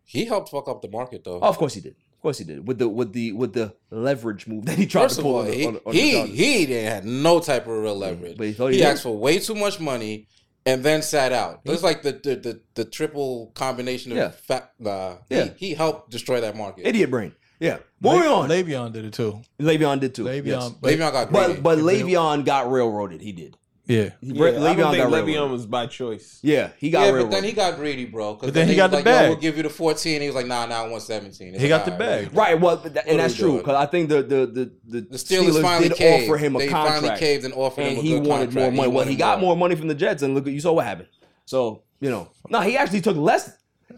He 0.04 0.24
helped 0.24 0.48
fuck 0.50 0.68
up 0.68 0.82
the 0.82 0.88
market 0.90 1.22
though. 1.24 1.38
Oh, 1.40 1.48
of 1.48 1.56
course 1.58 1.74
he 1.74 1.80
did. 1.80 1.92
Of 2.16 2.22
course 2.22 2.38
he 2.38 2.44
did. 2.44 2.66
With 2.66 2.78
the 2.78 2.88
with 2.88 3.12
the 3.12 3.32
with 3.32 3.52
the 3.54 3.74
leverage 3.90 4.46
move 4.46 4.66
that 4.66 4.76
he 4.76 4.86
tried 4.86 5.04
First 5.04 5.16
to 5.16 5.22
pull 5.22 5.34
all, 5.36 5.40
on 5.40 5.46
the, 5.46 5.52
he 5.54 5.66
on 5.66 5.76
on 5.86 5.92
he, 5.94 6.26
he 6.26 6.66
didn't 6.66 6.92
have 6.92 7.04
no 7.04 7.40
type 7.40 7.62
of 7.66 7.72
real 7.78 7.96
leverage. 7.96 8.36
but 8.36 8.46
he 8.48 8.52
he 8.52 8.72
he 8.74 8.84
asked 8.84 9.02
for 9.04 9.16
way 9.16 9.38
too 9.38 9.54
much 9.54 9.78
money 9.80 10.26
and 10.66 10.82
then 10.82 11.00
sat 11.02 11.32
out. 11.32 11.60
It's 11.64 11.82
like 11.82 12.02
the 12.02 12.12
the, 12.12 12.36
the 12.36 12.60
the 12.74 12.84
triple 12.84 13.52
combination 13.54 14.12
of 14.12 14.18
Yeah. 14.18 14.28
fat. 14.30 14.72
Uh, 14.84 15.16
Yeah. 15.30 15.44
he, 15.56 15.68
he 15.68 15.74
helped 15.74 16.10
destroy 16.10 16.40
that 16.42 16.56
market. 16.56 16.86
Idiot 16.86 17.10
brain. 17.10 17.32
Yeah. 17.60 17.78
Moving 18.00 18.28
Le- 18.28 18.34
on. 18.34 18.48
Le'Veon 18.48 18.92
did 18.92 19.04
it 19.04 19.12
too. 19.12 19.40
Le'Veon 19.60 20.00
did 20.00 20.14
too. 20.14 20.24
Le'Veon, 20.24 20.46
yes. 20.46 20.70
but, 20.70 20.90
Le'Veon 20.92 21.12
got 21.12 21.28
greedy. 21.30 21.52
But 21.54 21.62
but 21.62 21.78
Le'Veon 21.78 22.44
got 22.44 22.70
railroaded. 22.72 23.20
He 23.20 23.32
did. 23.32 23.56
yeah, 23.86 24.10
He, 24.22 24.28
Yeah, 24.28 24.42
Le'Veon 24.42 24.62
I 24.66 24.74
don't 24.74 24.90
think 24.92 25.02
got 25.04 25.12
Le'Veon 25.12 25.26
railroaded. 25.26 25.50
was 25.52 25.66
by 25.66 25.86
choice. 25.86 26.38
Yeah, 26.42 26.70
he 26.78 26.88
got 26.90 27.00
yeah, 27.00 27.04
railroaded. 27.06 27.30
but 27.30 27.34
then 27.36 27.44
he 27.44 27.52
got 27.52 27.76
greedy, 27.76 28.06
bro. 28.06 28.36
'cause 28.36 28.46
But 28.46 28.54
then 28.54 28.66
he 28.66 28.72
was 28.72 28.76
got 28.78 28.90
the 28.92 28.96
like, 28.96 29.04
bag. 29.04 29.22
Yo, 29.24 29.28
we'll 29.32 29.40
give 29.40 29.56
you 29.58 29.62
the 29.62 29.68
fourteen. 29.68 30.22
He 30.22 30.26
was 30.28 30.34
like, 30.36 30.46
nah, 30.46 30.64
nah, 30.64 30.84
I 30.84 30.88
want 30.88 31.02
seventeen. 31.02 31.54
It's 31.54 31.62
He 31.62 31.70
like, 31.70 31.84
got 31.84 31.84
the 31.84 31.92
all 31.92 31.98
right, 32.10 32.24
bag. 32.30 32.34
Right, 32.36 32.58
well, 32.60 32.78
th- 32.80 32.94
What 32.94 33.06
and 33.06 33.18
that's 33.20 33.34
true 33.34 33.58
because 33.58 33.76
I 33.76 33.84
think 33.84 34.08
the 34.08 34.22
the 34.22 34.46
the 34.46 34.72
the, 34.88 35.00
The 35.02 35.18
Steelers, 35.18 35.50
Steelers, 35.50 35.62
finally 35.62 35.88
did 35.90 35.98
caved. 35.98 36.24
offer 36.30 36.38
him 36.38 36.56
a 36.56 36.60
they 36.60 36.68
contract, 36.68 37.00
finally 37.02 37.18
caved 37.18 37.44
and 37.44 37.52
offered 37.52 37.82
and 37.82 37.98
him 37.98 37.98
a 37.98 38.02
he 38.02 38.14
wanted 38.28 38.54
more 38.54 38.70
money. 38.72 38.88
Well, 38.88 39.04
he 39.04 39.16
got 39.16 39.38
more 39.40 39.54
money 39.56 39.74
from 39.74 39.88
the 39.88 39.94
Jets, 39.94 40.22
and 40.22 40.34
look 40.34 40.46
you 40.46 40.60
saw 40.60 40.72
what 40.72 40.86
happened. 40.86 41.08
So 41.44 41.82
you 42.00 42.08
know, 42.08 42.30
no, 42.48 42.60
he 42.62 42.78
actually 42.78 43.02
took 43.02 43.16
less. 43.18 43.50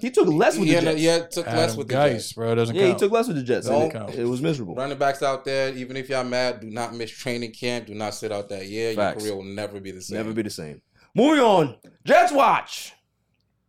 He 0.02 0.10
took 0.10 0.26
less 0.26 0.58
with 0.58 0.66
Yeah, 0.66 0.80
the 0.80 0.86
no, 0.86 0.90
Jets. 0.96 1.00
yeah, 1.02 1.18
took 1.42 1.46
less 1.46 1.56
Adam 1.70 1.76
with 1.76 1.86
the 1.88 1.94
Gase, 1.94 2.12
Jets. 2.12 2.32
bro, 2.32 2.54
doesn't 2.56 2.74
Yeah, 2.74 2.86
he 2.88 2.94
took 2.96 3.12
less 3.12 3.28
with 3.28 3.36
the 3.36 3.42
Jets. 3.44 3.68
No. 3.68 3.88
and 3.88 4.08
it, 4.10 4.18
it 4.18 4.24
was 4.24 4.42
miserable. 4.42 4.74
Running 4.74 4.98
backs 4.98 5.22
out 5.22 5.44
there, 5.44 5.72
even 5.74 5.96
if 5.96 6.08
y'all 6.08 6.24
mad, 6.24 6.58
do 6.60 6.68
not 6.70 6.92
miss 6.92 7.12
training 7.12 7.52
camp. 7.52 7.86
Do 7.86 7.94
not 7.94 8.12
sit 8.12 8.32
out 8.32 8.48
that 8.48 8.66
year. 8.66 8.94
Facts. 8.94 9.24
Your 9.24 9.34
career 9.34 9.36
will 9.36 9.54
never 9.54 9.78
be 9.78 9.92
the 9.92 10.02
same. 10.02 10.16
Never 10.18 10.32
be 10.32 10.42
the 10.42 10.50
same. 10.50 10.82
Moving 11.14 11.38
on, 11.40 11.76
Jets 12.04 12.32
watch. 12.32 12.94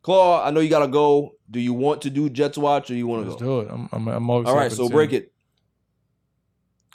Claw, 0.02 0.44
I 0.44 0.50
know 0.50 0.60
you 0.60 0.70
gotta 0.70 0.88
go. 0.88 1.36
Do 1.52 1.60
you 1.60 1.74
want 1.74 2.02
to 2.02 2.10
do 2.10 2.30
Jets 2.32 2.58
watch 2.58 2.90
or 2.90 2.96
you 2.96 3.06
want 3.06 3.22
to 3.22 3.26
go? 3.26 3.32
Let's 3.34 3.42
go? 3.44 3.62
do 3.64 3.68
it. 3.70 3.72
I'm, 3.72 3.90
I'm, 3.92 4.08
I'm 4.08 4.30
always 4.32 4.48
All 4.50 4.56
right, 4.56 4.72
so 4.72 4.90
break 4.90 5.14
it. 5.14 5.32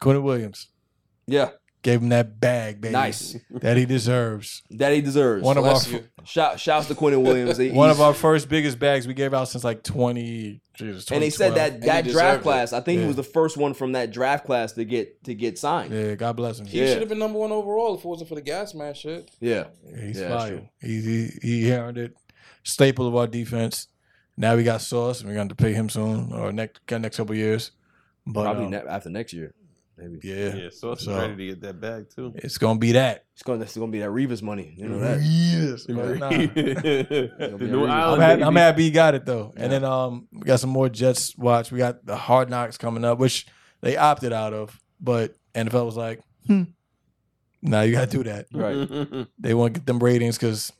Quinnen 0.00 0.22
Williams 0.22 0.66
Yeah, 1.26 1.50
gave 1.82 2.02
him 2.02 2.08
that 2.10 2.40
bag, 2.40 2.80
baby. 2.80 2.92
nice. 2.92 3.36
That 3.50 3.76
he 3.76 3.86
deserves. 3.86 4.62
That 4.70 4.92
he 4.92 5.00
deserves. 5.00 5.42
One 5.42 5.56
of 5.58 5.64
our 5.64 5.80
you. 5.88 6.04
Shout, 6.24 6.58
shouts 6.60 6.88
to 6.88 6.94
Quinnen 6.94 7.22
Williams. 7.22 7.56
He- 7.56 7.70
one 7.70 7.90
of 7.90 8.00
our 8.00 8.12
first 8.14 8.48
biggest 8.48 8.78
bags 8.78 9.06
we 9.06 9.14
gave 9.14 9.32
out 9.34 9.48
since 9.48 9.64
like 9.64 9.82
20. 9.82 10.60
Jesus, 10.76 11.10
and 11.10 11.20
they 11.22 11.30
said 11.30 11.56
that 11.56 11.80
that 11.80 12.04
draft 12.04 12.04
deserved 12.04 12.40
it. 12.40 12.42
class. 12.44 12.72
I 12.72 12.80
think 12.80 13.00
he 13.00 13.06
was 13.06 13.16
the 13.16 13.24
first 13.24 13.56
one 13.56 13.74
from 13.74 13.92
that 13.92 14.12
draft 14.12 14.46
class 14.46 14.72
to 14.74 14.84
get 14.84 15.24
to 15.24 15.34
get 15.34 15.58
signed. 15.58 15.92
Yeah, 15.92 16.14
God 16.14 16.36
bless 16.36 16.60
him. 16.60 16.66
He 16.66 16.80
Yeah. 16.80 16.92
should 16.92 17.00
have 17.00 17.08
been 17.08 17.18
number 17.18 17.38
one 17.38 17.50
overall 17.50 17.94
if 17.96 18.04
it 18.04 18.06
wasn't 18.08 18.28
for 18.28 18.36
the 18.36 18.42
gas 18.42 18.74
man 18.74 18.94
shit. 18.94 19.28
Yeah, 19.40 19.64
He's 20.00 20.20
Yeah, 20.20 20.38
fire. 20.38 20.70
He, 20.80 21.00
he 21.00 21.28
he 21.42 21.72
earned 21.72 21.98
it. 21.98 22.14
Staple 22.62 23.08
of 23.08 23.16
our 23.16 23.26
defense. 23.26 23.88
Now 24.36 24.54
we 24.54 24.62
got 24.62 24.80
Sauce, 24.80 25.18
and 25.20 25.28
we're 25.28 25.34
going 25.34 25.48
to 25.48 25.56
pay 25.56 25.72
him 25.72 25.88
soon 25.88 26.32
or 26.32 26.52
next 26.52 26.80
next 26.88 27.16
couple 27.16 27.34
years. 27.34 27.72
But 28.24 28.44
probably 28.44 28.66
um, 28.66 28.70
ne- 28.70 28.86
after 28.88 29.10
next 29.10 29.32
year, 29.32 29.52
maybe. 29.98 30.18
yeah, 30.22 30.54
Yeah, 30.54 30.68
so 30.72 30.92
it's 30.92 31.04
So- 31.04 31.16
ready 31.16 31.36
to 31.36 31.46
get 31.46 31.60
that 31.62 31.80
bag 31.80 32.06
too. 32.14 32.32
it's 32.36 32.56
going 32.58 32.76
to 32.76 32.80
be 32.80 32.92
that. 32.92 33.24
It's 33.34 33.42
gonna 33.42 33.62
it's 33.62 33.76
gonna 33.76 33.92
be 33.92 34.00
that 34.00 34.10
Revis 34.10 34.42
money. 34.42 34.74
You 34.76 34.88
know 34.88 34.98
that. 35.00 35.20
Yes, 35.22 35.88
nah. 35.88 36.28
new 37.66 37.86
I'm 37.86 37.90
I'm 38.14 38.20
happy, 38.20 38.42
I'm 38.44 38.56
happy 38.56 38.82
he 38.84 38.90
got 38.90 39.14
it 39.14 39.24
though. 39.24 39.52
And 39.56 39.70
then 39.72 39.84
um, 39.84 40.26
we 40.32 40.40
got 40.42 40.60
some 40.60 40.70
more 40.70 40.88
Jets 40.88 41.36
watch. 41.36 41.70
We 41.70 41.78
got 41.78 42.04
the 42.04 42.16
Hard 42.16 42.50
Knocks 42.50 42.76
coming 42.78 43.04
up, 43.04 43.18
which 43.18 43.46
they 43.80 43.96
opted 43.96 44.32
out 44.32 44.52
of, 44.54 44.80
but 45.00 45.34
NFL 45.54 45.84
was 45.86 45.96
like, 45.96 46.20
hmm, 46.46 46.64
now 47.62 47.82
you 47.82 47.92
got 47.92 48.10
to 48.10 48.16
do 48.16 48.24
that. 48.24 48.46
Right. 48.52 49.26
They 49.38 49.54
want 49.54 49.74
to 49.74 49.80
get 49.80 49.86
them 49.86 49.98
ratings 50.00 50.36
because, 50.36 50.72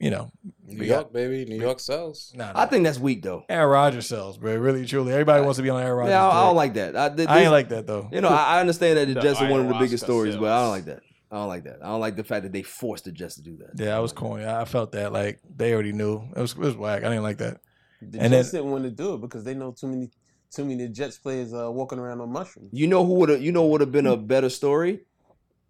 you 0.00 0.10
know, 0.10 0.32
New 0.70 0.80
We 0.80 0.88
York, 0.88 1.12
baby. 1.12 1.44
New 1.44 1.60
York 1.60 1.80
sells. 1.80 2.32
nah, 2.34 2.52
I 2.54 2.66
think 2.66 2.84
that's 2.84 2.98
weak 2.98 3.22
though. 3.22 3.44
Aaron 3.48 3.68
Rodgers 3.70 4.06
sells, 4.06 4.38
bro. 4.38 4.54
Really, 4.56 4.86
truly, 4.86 5.12
everybody 5.12 5.42
wants 5.42 5.56
to 5.58 5.62
be 5.62 5.70
on 5.70 5.82
Aaron 5.82 5.96
Rodgers. 5.98 6.10
Yeah, 6.12 6.26
I, 6.26 6.40
I 6.42 6.44
don't 6.46 6.56
like 6.56 6.74
that. 6.74 6.96
I, 6.96 7.08
th- 7.08 7.28
I 7.28 7.40
ain't 7.40 7.50
like 7.50 7.68
that 7.70 7.86
though. 7.86 8.08
You 8.12 8.20
know, 8.20 8.28
I, 8.28 8.56
I 8.56 8.60
understand 8.60 8.98
that 8.98 9.06
the, 9.08 9.14
The 9.14 9.20
Jets 9.20 9.40
are 9.40 9.50
one 9.50 9.60
of 9.60 9.68
the 9.68 9.74
biggest 9.78 10.04
stories, 10.04 10.36
but 10.36 10.50
I 10.50 10.60
don't 10.62 10.70
like 10.70 10.84
that. 10.86 11.00
I 11.32 11.36
don't 11.36 11.48
like 11.48 11.64
that. 11.64 11.78
I 11.82 11.86
don't 11.86 12.00
like 12.00 12.16
the 12.16 12.24
fact 12.24 12.42
that 12.42 12.52
they 12.52 12.62
forced 12.62 13.04
the 13.04 13.12
Jets 13.12 13.36
to 13.36 13.42
do 13.42 13.56
that. 13.58 13.70
Yeah, 13.82 13.96
I 13.96 14.00
was 14.00 14.12
corny. 14.12 14.44
I 14.46 14.64
felt 14.64 14.92
that 14.92 15.12
like 15.12 15.40
they 15.56 15.72
already 15.72 15.92
knew 15.92 16.22
it 16.34 16.40
was 16.40 16.52
it 16.52 16.58
was 16.58 16.76
whack. 16.76 17.02
I 17.04 17.08
didn't 17.08 17.22
like 17.22 17.38
that. 17.38 17.60
The 18.02 18.18
And 18.20 18.32
Jets 18.32 18.50
then- 18.50 18.62
didn't 18.62 18.72
want 18.72 18.84
to 18.84 18.90
do 18.90 19.14
it 19.14 19.20
because 19.20 19.44
they 19.44 19.54
know 19.54 19.70
too 19.72 19.86
many 19.88 20.10
too 20.50 20.64
many 20.64 20.88
Jets 20.88 21.18
players 21.18 21.54
uh, 21.54 21.70
walking 21.70 21.98
around 22.00 22.20
on 22.20 22.32
mushrooms. 22.32 22.70
You 22.72 22.88
know 22.88 23.04
who 23.06 23.14
would 23.14 23.28
have? 23.28 23.40
You 23.42 23.52
know 23.52 23.66
would 23.66 23.80
have 23.80 23.92
been 23.92 24.06
a 24.06 24.16
better 24.16 24.48
story? 24.50 25.02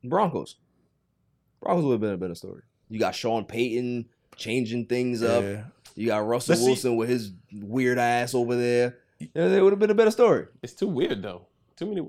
Broncos. 0.03 0.57
Broncos 1.61 1.85
would 1.85 1.93
have 1.93 2.01
been 2.01 2.13
a 2.15 2.17
better 2.17 2.35
story. 2.35 2.63
You 2.89 2.99
got 2.99 3.15
Sean 3.15 3.45
Payton 3.45 4.07
changing 4.37 4.87
things 4.87 5.23
up. 5.23 5.43
Yeah. 5.43 5.63
You 5.97 6.07
got 6.09 6.27
Russell 6.27 6.53
Let's 6.53 6.63
see- 6.63 6.67
Wilson 6.69 6.97
with 6.97 7.09
his 7.09 7.33
weird 7.53 7.99
ass 7.99 8.35
over 8.35 8.57
there. 8.57 8.99
Yeah, 9.19 9.47
it 9.49 9.63
would 9.63 9.73
have 9.73 9.79
been 9.81 9.91
a 9.91 9.95
better 9.95 10.11
story. 10.11 10.47
It's 10.63 10.73
too 10.73 10.89
weird 10.89 11.23
though. 11.23 11.47
Too 11.77 11.87
many. 11.87 12.07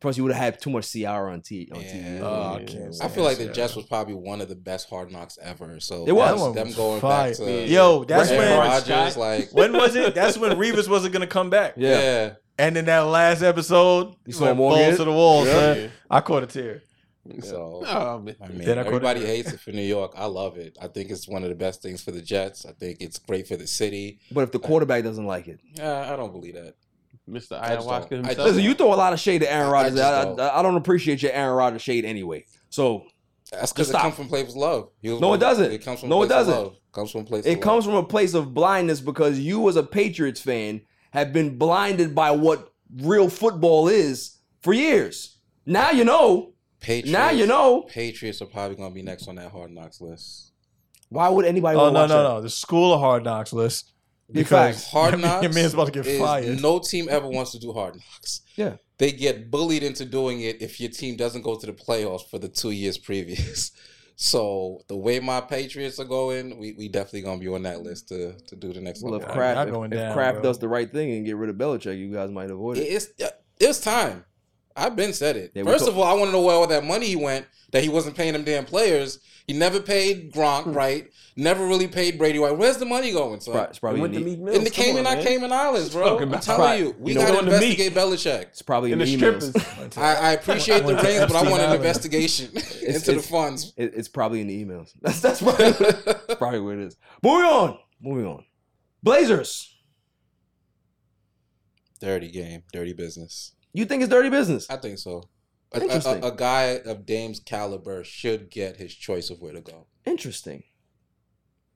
Plus, 0.00 0.16
you 0.16 0.24
would 0.24 0.32
have 0.32 0.42
had 0.42 0.60
too 0.60 0.70
much 0.70 0.90
CR 0.90 1.08
on 1.28 1.42
T 1.42 1.68
on 1.72 1.80
Yeah. 1.80 1.86
TV. 1.92 2.20
Oh, 2.22 2.54
I 2.56 2.64
can't. 2.64 2.94
I 3.02 3.06
feel 3.08 3.22
like 3.22 3.36
the 3.36 3.44
stand 3.44 3.54
Jets 3.54 3.76
was 3.76 3.84
probably 3.86 4.14
one 4.14 4.40
of 4.40 4.48
the 4.48 4.56
best 4.56 4.88
hard 4.90 5.12
knocks 5.12 5.38
ever. 5.40 5.78
So 5.78 6.04
It 6.08 6.12
was. 6.12 6.54
that's 6.54 6.54
them 6.70 6.76
going 6.76 7.00
fire. 7.00 7.28
back 7.28 7.36
to 7.36 7.66
Yo, 7.68 8.02
that's 8.04 8.30
Aaron 8.30 8.48
when. 8.58 8.68
Rodgers, 8.68 9.16
like 9.16 9.48
When 9.52 9.72
was 9.72 9.94
it? 9.94 10.14
That's 10.16 10.36
when 10.36 10.56
Revis 10.56 10.88
wasn't 10.88 11.12
gonna 11.12 11.28
come 11.28 11.50
back. 11.50 11.74
Yeah. 11.76 12.00
yeah. 12.00 12.32
And 12.58 12.76
in 12.76 12.84
that 12.86 13.00
last 13.00 13.42
episode, 13.42 14.14
You 14.26 14.32
saw 14.32 14.44
went 14.46 14.52
him 14.52 14.58
balls 14.58 14.96
to 14.96 15.04
the 15.04 15.12
wall, 15.12 15.46
Yeah. 15.46 15.52
son. 15.74 15.90
I 16.10 16.20
caught 16.20 16.42
a 16.42 16.46
tear. 16.46 16.82
So. 17.42 17.84
I 17.86 18.18
mean, 18.18 18.34
Then 18.64 18.78
I 18.78 18.82
caught 18.82 18.88
everybody 18.94 19.24
hates 19.24 19.52
it 19.52 19.60
for 19.60 19.70
New 19.70 19.82
York. 19.82 20.12
I 20.16 20.26
love 20.26 20.56
it. 20.58 20.76
I 20.82 20.88
think 20.88 21.10
it's 21.10 21.28
one 21.28 21.42
of 21.44 21.48
the 21.50 21.54
best 21.54 21.80
things 21.82 22.02
for 22.02 22.10
the 22.10 22.20
Jets. 22.20 22.66
I 22.66 22.72
think 22.72 22.98
it's 23.00 23.18
great 23.18 23.46
for 23.46 23.56
the 23.56 23.66
city. 23.66 24.18
But 24.32 24.42
if 24.42 24.52
the 24.52 24.58
quarterback 24.58 25.04
doesn't 25.04 25.26
like 25.26 25.46
it, 25.48 25.60
Yeah, 25.76 26.12
I 26.12 26.16
don't 26.16 26.32
believe 26.32 26.54
that. 26.54 26.74
Mr. 27.30 27.60
I 27.60 27.76
just 27.76 27.86
Ayahuasca 27.86 28.10
himself. 28.10 28.38
listen, 28.38 28.62
you 28.64 28.74
throw 28.74 28.92
a 28.92 28.96
lot 28.96 29.12
of 29.12 29.20
shade 29.20 29.42
to 29.42 29.52
Aaron 29.52 29.66
I- 29.66 29.68
I 29.68 29.72
Rodgers. 29.72 30.00
I, 30.00 30.24
don't. 30.24 30.40
I, 30.40 30.58
I 30.58 30.62
don't 30.62 30.74
appreciate 30.76 31.22
your 31.22 31.30
Aaron 31.32 31.54
Rodgers 31.56 31.82
shade 31.82 32.04
anyway. 32.04 32.44
So 32.70 33.04
That's 33.52 33.72
because 33.72 33.90
it 33.90 33.96
comes 33.96 34.16
from 34.16 34.26
a 34.26 34.28
place 34.28 34.48
of 34.48 34.56
love. 34.56 34.88
No, 35.04 35.18
one- 35.28 35.36
it 35.36 35.40
doesn't. 35.40 35.70
It 35.70 35.84
comes 35.84 36.00
from 36.00 36.08
No, 36.08 36.22
a 36.22 36.26
it 36.26 36.28
doesn't. 36.28 36.52
love. 36.54 36.76
Comes 36.90 37.12
from 37.12 37.20
a 37.20 37.24
place. 37.24 37.46
it 37.46 37.54
of 37.54 37.60
comes 37.60 37.86
love. 37.86 37.94
from 37.94 38.04
a 38.04 38.08
place 38.08 38.34
of 38.34 38.52
blindness 38.52 39.00
because 39.00 39.38
you, 39.38 39.68
as 39.68 39.76
a 39.76 39.82
Patriots 39.84 40.40
fan, 40.40 40.80
have 41.12 41.32
been 41.32 41.56
blinded 41.56 42.14
by 42.16 42.32
what 42.32 42.72
real 42.96 43.28
football 43.28 43.86
is 43.86 44.38
for 44.60 44.72
years. 44.72 45.38
Now 45.64 45.90
you 45.92 46.04
know. 46.04 46.51
Patriots. 46.82 47.12
Now 47.12 47.30
you 47.30 47.46
know. 47.46 47.82
Patriots 47.82 48.42
are 48.42 48.46
probably 48.46 48.76
going 48.76 48.90
to 48.90 48.94
be 48.94 49.02
next 49.02 49.28
on 49.28 49.36
that 49.36 49.50
hard 49.50 49.70
knocks 49.70 50.00
list. 50.00 50.52
Why 51.08 51.28
would 51.28 51.44
anybody 51.44 51.76
Oh 51.78 51.90
no, 51.90 52.00
watch 52.00 52.08
no, 52.08 52.16
that? 52.22 52.28
no! 52.28 52.40
The 52.40 52.50
School 52.50 52.92
of 52.94 53.00
Hard 53.00 53.24
Knocks 53.24 53.52
list. 53.52 53.92
Big 54.30 54.46
facts. 54.46 54.86
Hard 54.90 55.12
Knocks, 55.20 55.42
your 55.42 55.42
knocks. 55.42 55.54
man's 55.54 55.74
about 55.74 55.86
to 55.86 55.92
get 55.92 56.06
is- 56.06 56.18
fired. 56.18 56.62
No 56.62 56.78
team 56.78 57.06
ever 57.10 57.28
wants 57.28 57.52
to 57.52 57.58
do 57.58 57.72
hard 57.72 57.96
knocks. 57.96 58.40
Yeah. 58.56 58.76
they 58.96 59.12
get 59.12 59.50
bullied 59.50 59.82
into 59.82 60.06
doing 60.06 60.40
it 60.40 60.62
if 60.62 60.80
your 60.80 60.88
team 60.90 61.16
doesn't 61.16 61.42
go 61.42 61.58
to 61.58 61.66
the 61.66 61.72
playoffs 61.74 62.26
for 62.30 62.38
the 62.38 62.48
two 62.48 62.70
years 62.70 62.96
previous. 62.98 63.72
So 64.14 64.82
the 64.88 64.96
way 64.96 65.18
my 65.20 65.40
Patriots 65.40 65.98
are 65.98 66.04
going, 66.04 66.58
we, 66.58 66.74
we 66.74 66.88
definitely 66.88 67.22
gonna 67.22 67.40
be 67.40 67.48
on 67.48 67.62
that 67.64 67.80
list 67.82 68.08
to, 68.08 68.34
to 68.46 68.54
do 68.54 68.72
the 68.72 68.80
next 68.80 69.02
Well, 69.02 69.12
one. 69.12 69.22
if 69.22 69.26
Kraft, 69.28 69.66
if, 69.68 69.74
going 69.74 69.90
if 69.92 69.98
down, 69.98 70.12
Kraft 70.12 70.42
does 70.42 70.58
the 70.58 70.68
right 70.68 70.88
thing 70.92 71.10
and 71.12 71.24
get 71.26 71.36
rid 71.36 71.48
of 71.50 71.56
Belichick, 71.56 71.98
you 71.98 72.12
guys 72.12 72.30
might 72.30 72.50
avoid 72.50 72.76
it. 72.76 72.82
It's 72.82 73.08
it's 73.58 73.80
time. 73.80 74.24
I've 74.76 74.96
been 74.96 75.12
said 75.12 75.36
it. 75.36 75.52
Yeah, 75.54 75.64
First 75.64 75.80
talk- 75.86 75.88
of 75.94 75.98
all, 75.98 76.04
I 76.04 76.12
want 76.14 76.28
to 76.28 76.32
know 76.32 76.42
where 76.42 76.54
all 76.54 76.66
that 76.66 76.84
money 76.84 77.06
he 77.06 77.16
went 77.16 77.46
that 77.72 77.82
he 77.82 77.88
wasn't 77.88 78.16
paying 78.16 78.32
them 78.34 78.44
damn 78.44 78.64
players. 78.64 79.18
He 79.46 79.54
never 79.54 79.80
paid 79.80 80.32
Gronk 80.32 80.64
Hmm. 80.64 80.72
right. 80.72 81.08
Never 81.34 81.66
really 81.66 81.88
paid 81.88 82.18
Brady 82.18 82.38
White. 82.38 82.56
Where's 82.58 82.76
the 82.76 82.84
money 82.84 83.10
going? 83.10 83.40
So 83.40 83.58
it's 83.62 83.78
probably 83.78 84.00
went 84.02 84.14
in 84.14 84.20
to 84.20 84.24
the, 84.24 84.30
Meek 84.36 84.40
Mills. 84.44 84.56
in 84.58 84.64
the 84.64 84.70
Come 84.70 84.84
Cayman, 84.84 85.06
on, 85.06 85.16
not. 85.16 85.24
Cayman 85.24 85.52
Islands, 85.52 85.88
bro. 85.90 86.18
I'm 86.18 86.40
telling 86.40 86.78
you, 86.78 86.94
we 86.98 87.12
You 87.12 87.18
know, 87.18 87.22
gotta 87.22 87.32
going 87.32 87.46
to 87.46 87.54
investigate 87.54 87.92
Belichick. 87.94 88.42
it's 88.42 88.62
probably 88.62 88.92
in 88.92 89.00
And 89.00 89.08
the, 89.08 89.16
the 89.16 89.26
emails. 89.26 89.48
strippers. 89.58 89.96
I, 89.98 90.14
I 90.14 90.32
appreciate 90.32 90.84
the 90.86 90.94
rings, 90.94 91.20
but 91.20 91.32
I 91.36 91.42
want 91.42 91.54
an 91.54 91.70
Island. 91.70 91.74
investigation 91.76 92.50
into 92.54 92.84
It's- 92.86 93.06
the 93.06 93.18
funds. 93.20 93.72
It, 93.76 93.94
it's 93.96 94.08
probably 94.08 94.42
in 94.42 94.46
the 94.46 94.64
emails. 94.64 94.90
That's 95.00 95.20
that's 95.20 95.40
probably, 95.42 95.70
that's 95.72 96.34
probably 96.36 96.60
what 96.60 96.74
it 96.74 96.80
is. 96.80 96.96
Moving 97.22 97.46
on. 97.46 97.78
Moving 98.00 98.26
on. 98.26 98.44
Blazers. 99.02 99.74
dirty 102.00 102.30
game, 102.30 102.62
dirty 102.72 102.92
business. 102.92 103.54
You 103.72 103.84
think 103.84 104.02
it's 104.02 104.10
dirty 104.10 104.28
business? 104.30 104.68
I 104.70 104.76
think 104.76 104.98
so. 104.98 105.28
A, 105.72 105.78
a- 105.78 105.82
Interesting. 105.82 106.22
a- 106.24 106.28
a 106.28 106.36
guy 106.36 106.80
of 106.84 107.06
Dame's 107.06 107.40
caliber 107.40 108.04
should 108.04 108.50
get 108.50 108.76
his 108.76 108.94
choice 108.94 109.30
of 109.30 109.40
where 109.40 109.52
to 109.52 109.60
go, 109.60 109.86
Interesting. 110.04 110.64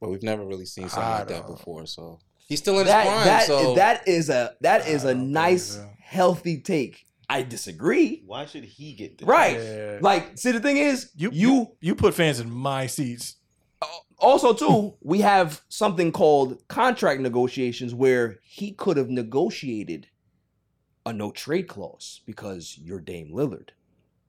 but 0.00 0.10
we've 0.10 0.22
never 0.22 0.44
really 0.44 0.66
seen 0.66 0.88
something 0.88 1.02
I 1.08 1.18
like 1.20 1.28
that 1.28 1.46
don't- 1.46 1.56
before. 1.56 1.86
So 1.86 2.18
he's 2.46 2.58
still 2.58 2.74
in 2.74 2.80
his 2.86 2.88
That 2.88 3.06
prime. 3.06 3.24
that 3.24 3.46
so 3.46 3.74
that 3.74 4.06
is 4.06 4.28
a 4.28 4.54
that 4.60 4.86
is 4.86 5.04
a 5.04 5.14
nice 5.14 5.74
so. 5.76 5.88
healthy 6.00 6.60
take. 6.60 7.04
I 7.28 7.42
disagree. 7.42 8.22
Why 8.26 8.46
should 8.46 8.64
he 8.64 8.92
get 8.92 9.18
this? 9.18 9.26
Right. 9.26 9.56
Yeah. 9.58 9.98
Like, 10.00 10.38
see 10.38 10.52
the 10.52 10.60
thing 10.60 10.76
is, 10.76 11.10
You, 11.16 11.30
you 11.32 11.50
you 11.50 11.76
you 11.80 11.94
put 11.94 12.14
fans 12.14 12.38
in 12.38 12.50
my 12.50 12.86
seats. 12.86 13.36
Uh, 13.82 13.86
also 14.18 14.52
too 14.52 14.94
we 15.02 15.20
have 15.22 15.62
something 15.68 16.12
called 16.12 16.62
contract 16.68 17.20
negotiations 17.22 17.94
where 17.94 18.38
he 18.42 18.72
could 18.72 18.96
have 18.96 19.08
negotiated 19.10 20.06
a 21.06 21.12
no 21.12 21.30
trade 21.30 21.68
clause 21.68 22.20
because 22.26 22.78
you're 22.82 23.00
Dame 23.00 23.30
Lillard. 23.32 23.70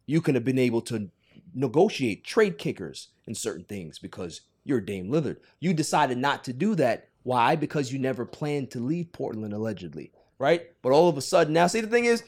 You 0.05 0.21
could 0.21 0.35
have 0.35 0.45
been 0.45 0.59
able 0.59 0.81
to 0.83 1.09
negotiate 1.53 2.23
trade 2.23 2.57
kickers 2.57 3.09
in 3.25 3.35
certain 3.35 3.65
things 3.65 3.99
because 3.99 4.41
you're 4.63 4.79
Dame 4.79 5.09
Lillard. 5.09 5.37
You 5.59 5.73
decided 5.73 6.17
not 6.17 6.43
to 6.45 6.53
do 6.53 6.75
that. 6.75 7.09
Why? 7.23 7.55
Because 7.55 7.91
you 7.91 7.99
never 7.99 8.25
planned 8.25 8.71
to 8.71 8.79
leave 8.79 9.11
Portland 9.11 9.53
allegedly, 9.53 10.11
right? 10.39 10.67
But 10.81 10.93
all 10.93 11.09
of 11.09 11.17
a 11.17 11.21
sudden 11.21 11.53
now, 11.53 11.67
see 11.67 11.81
the 11.81 11.87
thing 11.87 12.05
is, 12.05 12.23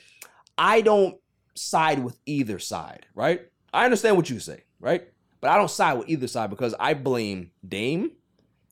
I 0.58 0.82
don't 0.82 1.18
side 1.56 2.04
with 2.04 2.20
either 2.26 2.60
side, 2.60 3.06
right? 3.14 3.41
I 3.72 3.86
understand 3.86 4.18
what 4.18 4.30
you 4.30 4.39
say, 4.39 4.64
right? 4.80 5.08
But 5.39 5.52
I 5.52 5.58
don't 5.58 5.70
side 5.70 5.93
with 5.93 6.10
either 6.10 6.28
side 6.28 6.50
because 6.50 6.76
I 6.80 6.95
blame 6.95 7.52
Dame 7.66 8.12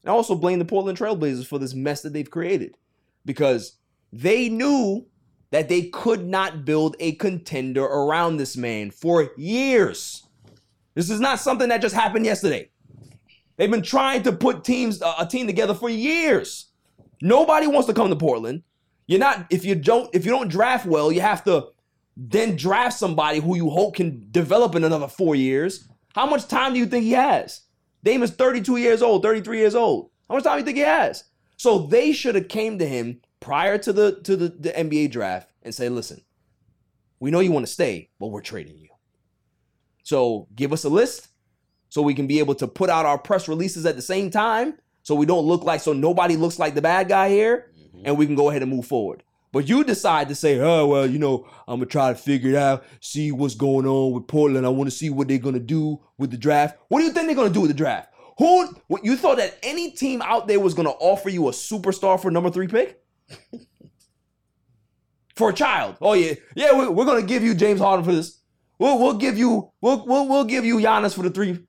and 0.01 0.09
I 0.09 0.11
also 0.11 0.36
blame 0.36 0.59
the 0.59 0.65
Portland 0.65 0.97
Trailblazers 0.97 1.45
for 1.45 1.59
this 1.59 1.73
mess 1.73 2.01
that 2.01 2.13
they've 2.13 2.30
created 2.30 2.78
because 3.25 3.78
they 4.11 4.49
knew 4.49 5.05
that 5.52 5.70
they 5.70 5.84
could 5.84 6.26
not 6.26 6.66
build 6.66 6.95
a 7.00 7.14
contender 7.14 7.84
around 7.84 8.38
this 8.38 8.58
man 8.58 8.91
for 8.91 9.32
years. 9.38 10.28
This 10.93 11.10
is 11.10 11.20
not 11.20 11.39
something 11.39 11.70
that 11.70 11.82
just 11.82 11.95
happened 11.95 12.26
yesterday. 12.26 12.70
They've 13.56 13.72
been 13.72 13.82
trying 13.82 14.24
to 14.24 14.32
put 14.32 14.64
teams 14.64 15.02
uh, 15.02 15.16
a 15.20 15.26
team 15.26 15.48
together 15.48 15.74
for 15.74 15.89
years. 15.89 16.68
Nobody 17.22 17.68
wants 17.68 17.88
to 17.88 17.93
come 17.93 18.10
to 18.10 18.16
Portland. 18.16 18.64
You're 19.08 19.20
not 19.20 19.48
if 19.50 19.64
you 19.64 19.76
don't 19.76 20.14
if 20.14 20.26
you 20.26 20.32
don't 20.32 20.50
draft 20.50 20.86
well, 20.86 21.12
you 21.12 21.22
have 21.22 21.43
to 21.45 21.68
then 22.16 22.56
draft 22.56 22.98
somebody 22.98 23.39
who 23.39 23.56
you 23.56 23.70
hope 23.70 23.95
can 23.95 24.28
develop 24.32 24.76
in 24.76 24.84
another 24.84 25.08
4 25.08 25.36
years. 25.36 25.88
How 26.16 26.26
much 26.26 26.48
time 26.48 26.74
do 26.74 26.80
you 26.80 26.88
think 26.88 27.04
he 27.04 27.12
has? 27.12 27.62
Dame 28.04 28.24
is 28.24 28.32
32 28.32 28.78
years 28.78 29.02
old, 29.02 29.22
33 29.22 29.60
years 29.60 29.76
old. 29.76 30.10
How 30.28 30.36
much 30.36 30.43
time 30.43 30.54
do 30.54 30.60
you 30.60 30.66
think 30.66 30.78
he 30.78 30.84
has? 30.84 31.26
So 31.58 31.80
they 31.80 32.12
should 32.12 32.36
have 32.36 32.48
came 32.48 32.80
to 32.80 32.88
him 32.88 33.22
prior 33.48 33.78
to 33.78 33.93
the 33.93 34.20
to 34.24 34.36
the, 34.36 34.50
the 34.50 34.72
NBA 34.72 35.10
draft 35.10 35.50
and 35.64 35.74
say, 35.74 35.88
listen, 35.88 36.22
we 37.22 37.32
know 37.32 37.39
you 37.39 37.54
want 37.54 37.66
to 37.66 37.72
stay, 37.72 38.10
but 38.20 38.28
we're 38.28 38.41
trading 38.41 38.78
you. 38.78 38.89
So 40.04 40.50
give 40.54 40.74
us 40.74 40.84
a 40.84 40.89
list 40.89 41.30
so 41.88 42.02
we 42.02 42.14
can 42.14 42.28
be 42.28 42.39
able 42.39 42.56
to 42.56 42.68
put 42.68 42.89
out 42.89 43.06
our 43.06 43.18
press 43.18 43.48
releases 43.48 43.86
at 43.86 43.95
the 43.95 44.02
same 44.02 44.30
time 44.30 44.78
so 45.02 45.16
we 45.16 45.26
don't 45.26 45.45
look 45.45 45.64
like 45.64 45.80
so 45.80 45.93
nobody 45.93 46.36
looks 46.36 46.60
like 46.60 46.76
the 46.76 46.82
bad 46.82 47.08
guy 47.08 47.30
here 47.30 47.72
mm-hmm. 47.74 48.02
and 48.04 48.18
we 48.18 48.26
can 48.26 48.36
go 48.36 48.50
ahead 48.50 48.64
and 48.64 48.70
move 48.70 48.86
forward. 48.86 49.24
But 49.54 49.70
you 49.70 49.86
decide 49.86 50.28
to 50.28 50.36
say, 50.36 50.60
oh, 50.60 50.86
well, 50.86 51.10
you 51.10 51.18
know, 51.18 51.48
I'm 51.70 51.80
going 51.80 51.88
to 51.88 51.91
try 51.91 52.10
to 52.10 52.20
figure 52.20 52.50
it 52.50 52.58
out, 52.58 52.84
see 53.00 53.32
what's 53.32 53.56
going 53.56 53.88
on 53.88 54.12
with 54.12 54.28
Portland. 54.28 54.66
I 54.66 54.70
want 54.70 54.89
to 54.89 54.95
see 54.95 55.10
what 55.10 55.30
they're 55.30 55.38
going 55.38 55.54
to 55.54 55.62
do 55.62 56.02
with 56.18 56.32
the 56.32 56.38
draft. 56.38 56.78
What 56.89 57.00
do 57.00 57.06
you 57.06 57.12
think 57.12 57.28
they're 57.28 57.36
going 57.36 57.48
to 57.48 57.54
do 57.54 57.62
with 57.62 57.72
the 57.72 57.78
draft? 57.78 58.14
Who, 58.39 58.76
what, 58.88 59.06
you 59.06 59.16
thought 59.16 59.38
that 59.38 59.58
any 59.64 59.91
team 59.91 60.22
out 60.22 60.50
there 60.50 60.60
was 60.60 60.74
going 60.74 60.88
to 60.88 60.93
offer 60.95 61.30
you 61.30 61.48
a 61.48 61.52
superstar 61.52 62.22
for 62.22 62.30
number 62.30 62.50
three 62.50 62.68
pick? 62.68 63.02
For 65.36 65.49
a 65.49 65.53
child. 65.53 65.97
Oh, 66.01 66.13
yeah. 66.13 66.34
Yeah, 66.55 66.78
we, 66.78 66.88
we're 66.89 67.05
going 67.05 67.21
to 67.21 67.28
give 67.28 67.43
you 67.43 67.53
James 67.53 67.80
Harden 67.80 68.03
for 68.03 68.11
this. 68.11 68.41
We'll, 68.80 68.97
we'll 68.99 69.13
give 69.17 69.38
you, 69.38 69.71
we'll, 69.82 70.05
we'll, 70.05 70.28
we'll 70.28 70.43
give 70.45 70.65
you 70.65 70.78
Giannis 70.78 71.13
for 71.15 71.23
the 71.23 71.30
three. 71.30 71.59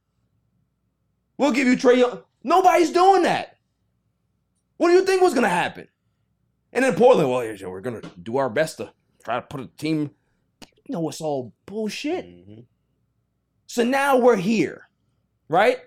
We'll 1.36 1.52
give 1.52 1.66
you 1.66 1.76
Trae 1.76 1.98
Young. 1.98 2.22
Nobody's 2.42 2.90
doing 2.90 3.22
that. 3.22 3.56
What 4.78 4.88
do 4.88 4.94
you 4.94 5.04
think 5.04 5.20
was 5.22 5.34
going 5.34 5.44
to 5.44 5.48
happen? 5.50 5.88
And 6.72 6.84
then 6.84 6.94
Portland, 6.94 7.30
well, 7.30 7.44
yeah, 7.44 7.66
we're 7.66 7.80
gonna 7.80 8.02
do 8.22 8.36
our 8.36 8.50
best 8.50 8.76
to 8.76 8.92
try 9.24 9.36
to 9.36 9.42
put 9.42 9.60
a 9.60 9.66
team. 9.78 10.10
You 10.84 10.92
know, 10.92 11.08
it's 11.08 11.20
all 11.20 11.54
bullshit. 11.64 12.26
Mhm. 12.26 12.66
So 13.66 13.84
now 13.84 14.18
we're 14.18 14.36
here, 14.36 14.88
right? 15.48 15.78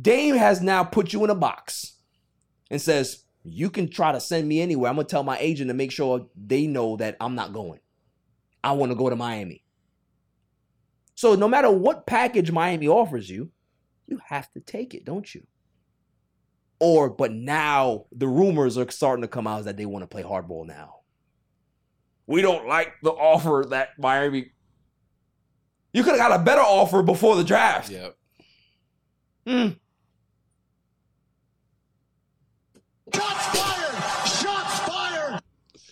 Dame 0.00 0.36
has 0.36 0.62
now 0.62 0.84
put 0.84 1.12
you 1.12 1.22
in 1.24 1.30
a 1.30 1.34
box 1.34 1.98
and 2.70 2.80
says, 2.80 3.23
You 3.44 3.70
can 3.70 3.88
try 3.88 4.12
to 4.12 4.20
send 4.20 4.48
me 4.48 4.60
anywhere. 4.60 4.90
I'm 4.90 4.96
gonna 4.96 5.06
tell 5.06 5.22
my 5.22 5.38
agent 5.38 5.68
to 5.68 5.74
make 5.74 5.92
sure 5.92 6.26
they 6.34 6.66
know 6.66 6.96
that 6.96 7.16
I'm 7.20 7.34
not 7.34 7.52
going. 7.52 7.80
I 8.62 8.72
want 8.72 8.90
to 8.90 8.96
go 8.96 9.10
to 9.10 9.16
Miami. 9.16 9.62
So 11.14 11.34
no 11.34 11.46
matter 11.46 11.70
what 11.70 12.06
package 12.06 12.50
Miami 12.50 12.88
offers 12.88 13.28
you, 13.28 13.50
you 14.06 14.20
have 14.26 14.50
to 14.52 14.60
take 14.60 14.94
it, 14.94 15.04
don't 15.04 15.32
you? 15.34 15.46
Or, 16.80 17.08
but 17.08 17.32
now 17.32 18.06
the 18.10 18.26
rumors 18.26 18.76
are 18.76 18.90
starting 18.90 19.22
to 19.22 19.28
come 19.28 19.46
out 19.46 19.64
that 19.64 19.76
they 19.76 19.86
want 19.86 20.02
to 20.02 20.08
play 20.08 20.22
hardball 20.22 20.66
now. 20.66 21.00
We 22.26 22.42
don't 22.42 22.66
like 22.66 22.94
the 23.02 23.12
offer 23.12 23.66
that 23.70 23.90
Miami. 23.98 24.52
You 25.92 26.02
could 26.02 26.18
have 26.18 26.28
got 26.30 26.40
a 26.40 26.42
better 26.42 26.62
offer 26.62 27.02
before 27.02 27.36
the 27.36 27.44
draft. 27.44 27.90
Yep. 27.90 28.16
Hmm. 29.46 29.68
Hmm. 33.12 33.20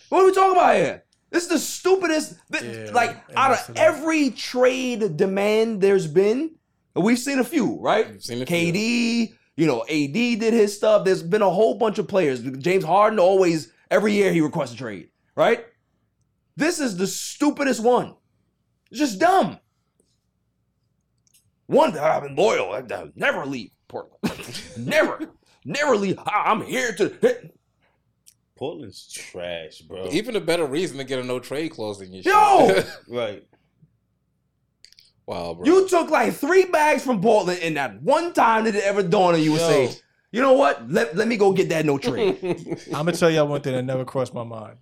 What 0.09 0.21
are 0.21 0.25
we 0.25 0.31
talking 0.33 0.51
about 0.51 0.75
here? 0.75 1.03
This 1.31 1.43
is 1.43 1.49
the 1.49 1.59
stupidest. 1.59 2.35
Yeah, 2.51 2.91
like 2.93 3.17
out 3.35 3.51
of 3.51 3.73
the- 3.73 3.81
every 3.81 4.29
trade 4.29 5.17
demand 5.17 5.81
there's 5.81 6.05
been, 6.05 6.51
we've 6.95 7.17
seen 7.17 7.39
a 7.39 7.43
few, 7.43 7.79
right? 7.79 8.11
We've 8.11 8.23
seen 8.23 8.41
a 8.41 8.45
few. 8.45 8.55
KD, 8.73 9.33
you 9.57 9.65
know, 9.65 9.81
AD 9.89 10.13
did 10.13 10.53
his 10.53 10.75
stuff. 10.75 11.03
There's 11.05 11.23
been 11.23 11.41
a 11.41 11.49
whole 11.49 11.75
bunch 11.75 11.97
of 11.97 12.07
players. 12.07 12.41
James 12.41 12.83
Harden 12.83 13.17
always 13.19 13.71
every 13.89 14.13
year 14.13 14.31
he 14.31 14.41
requests 14.41 14.73
a 14.73 14.77
trade, 14.77 15.09
right? 15.35 15.65
This 16.55 16.79
is 16.79 16.95
the 16.97 17.07
stupidest 17.07 17.81
one. 17.81 18.15
It's 18.91 18.99
just 18.99 19.19
dumb. 19.19 19.57
One, 21.65 21.93
that 21.93 22.03
I've 22.03 22.21
been 22.21 22.35
loyal. 22.35 22.71
I, 22.73 22.79
I 22.93 23.07
never 23.15 23.45
leave 23.47 23.71
Portland. 23.87 24.61
never, 24.77 25.31
never 25.65 25.95
leave. 25.95 26.19
I, 26.19 26.43
I'm 26.45 26.61
here 26.61 26.93
to. 26.93 27.51
Portland's 28.55 29.11
trash, 29.11 29.79
bro. 29.79 30.09
Even 30.11 30.35
a 30.35 30.41
better 30.41 30.65
reason 30.65 30.97
to 30.97 31.03
get 31.03 31.19
a 31.19 31.23
no 31.23 31.39
trade 31.39 31.71
clause 31.71 31.99
than 31.99 32.13
your 32.13 32.23
Yo! 32.23 32.67
shit. 32.67 32.87
right. 33.09 33.43
wow, 35.25 35.53
bro. 35.53 35.65
You 35.65 35.87
took 35.87 36.09
like 36.09 36.33
three 36.33 36.65
bags 36.65 37.03
from 37.03 37.21
Portland, 37.21 37.59
and 37.61 37.77
that 37.77 38.01
one 38.01 38.33
time 38.33 38.65
did 38.65 38.75
it 38.75 38.83
ever 38.83 39.03
dawn 39.03 39.33
on 39.33 39.41
you 39.41 39.51
and 39.53 39.61
say, 39.61 39.99
you 40.31 40.41
know 40.41 40.53
what? 40.53 40.89
Let, 40.89 41.15
let 41.15 41.27
me 41.27 41.37
go 41.37 41.51
get 41.53 41.69
that 41.69 41.85
no 41.85 41.97
trade. 41.97 42.39
I'm 42.87 43.05
gonna 43.05 43.13
tell 43.13 43.29
y'all 43.29 43.47
one 43.47 43.61
thing 43.61 43.73
that 43.73 43.83
never 43.83 44.05
crossed 44.05 44.33
my 44.33 44.43
mind. 44.43 44.77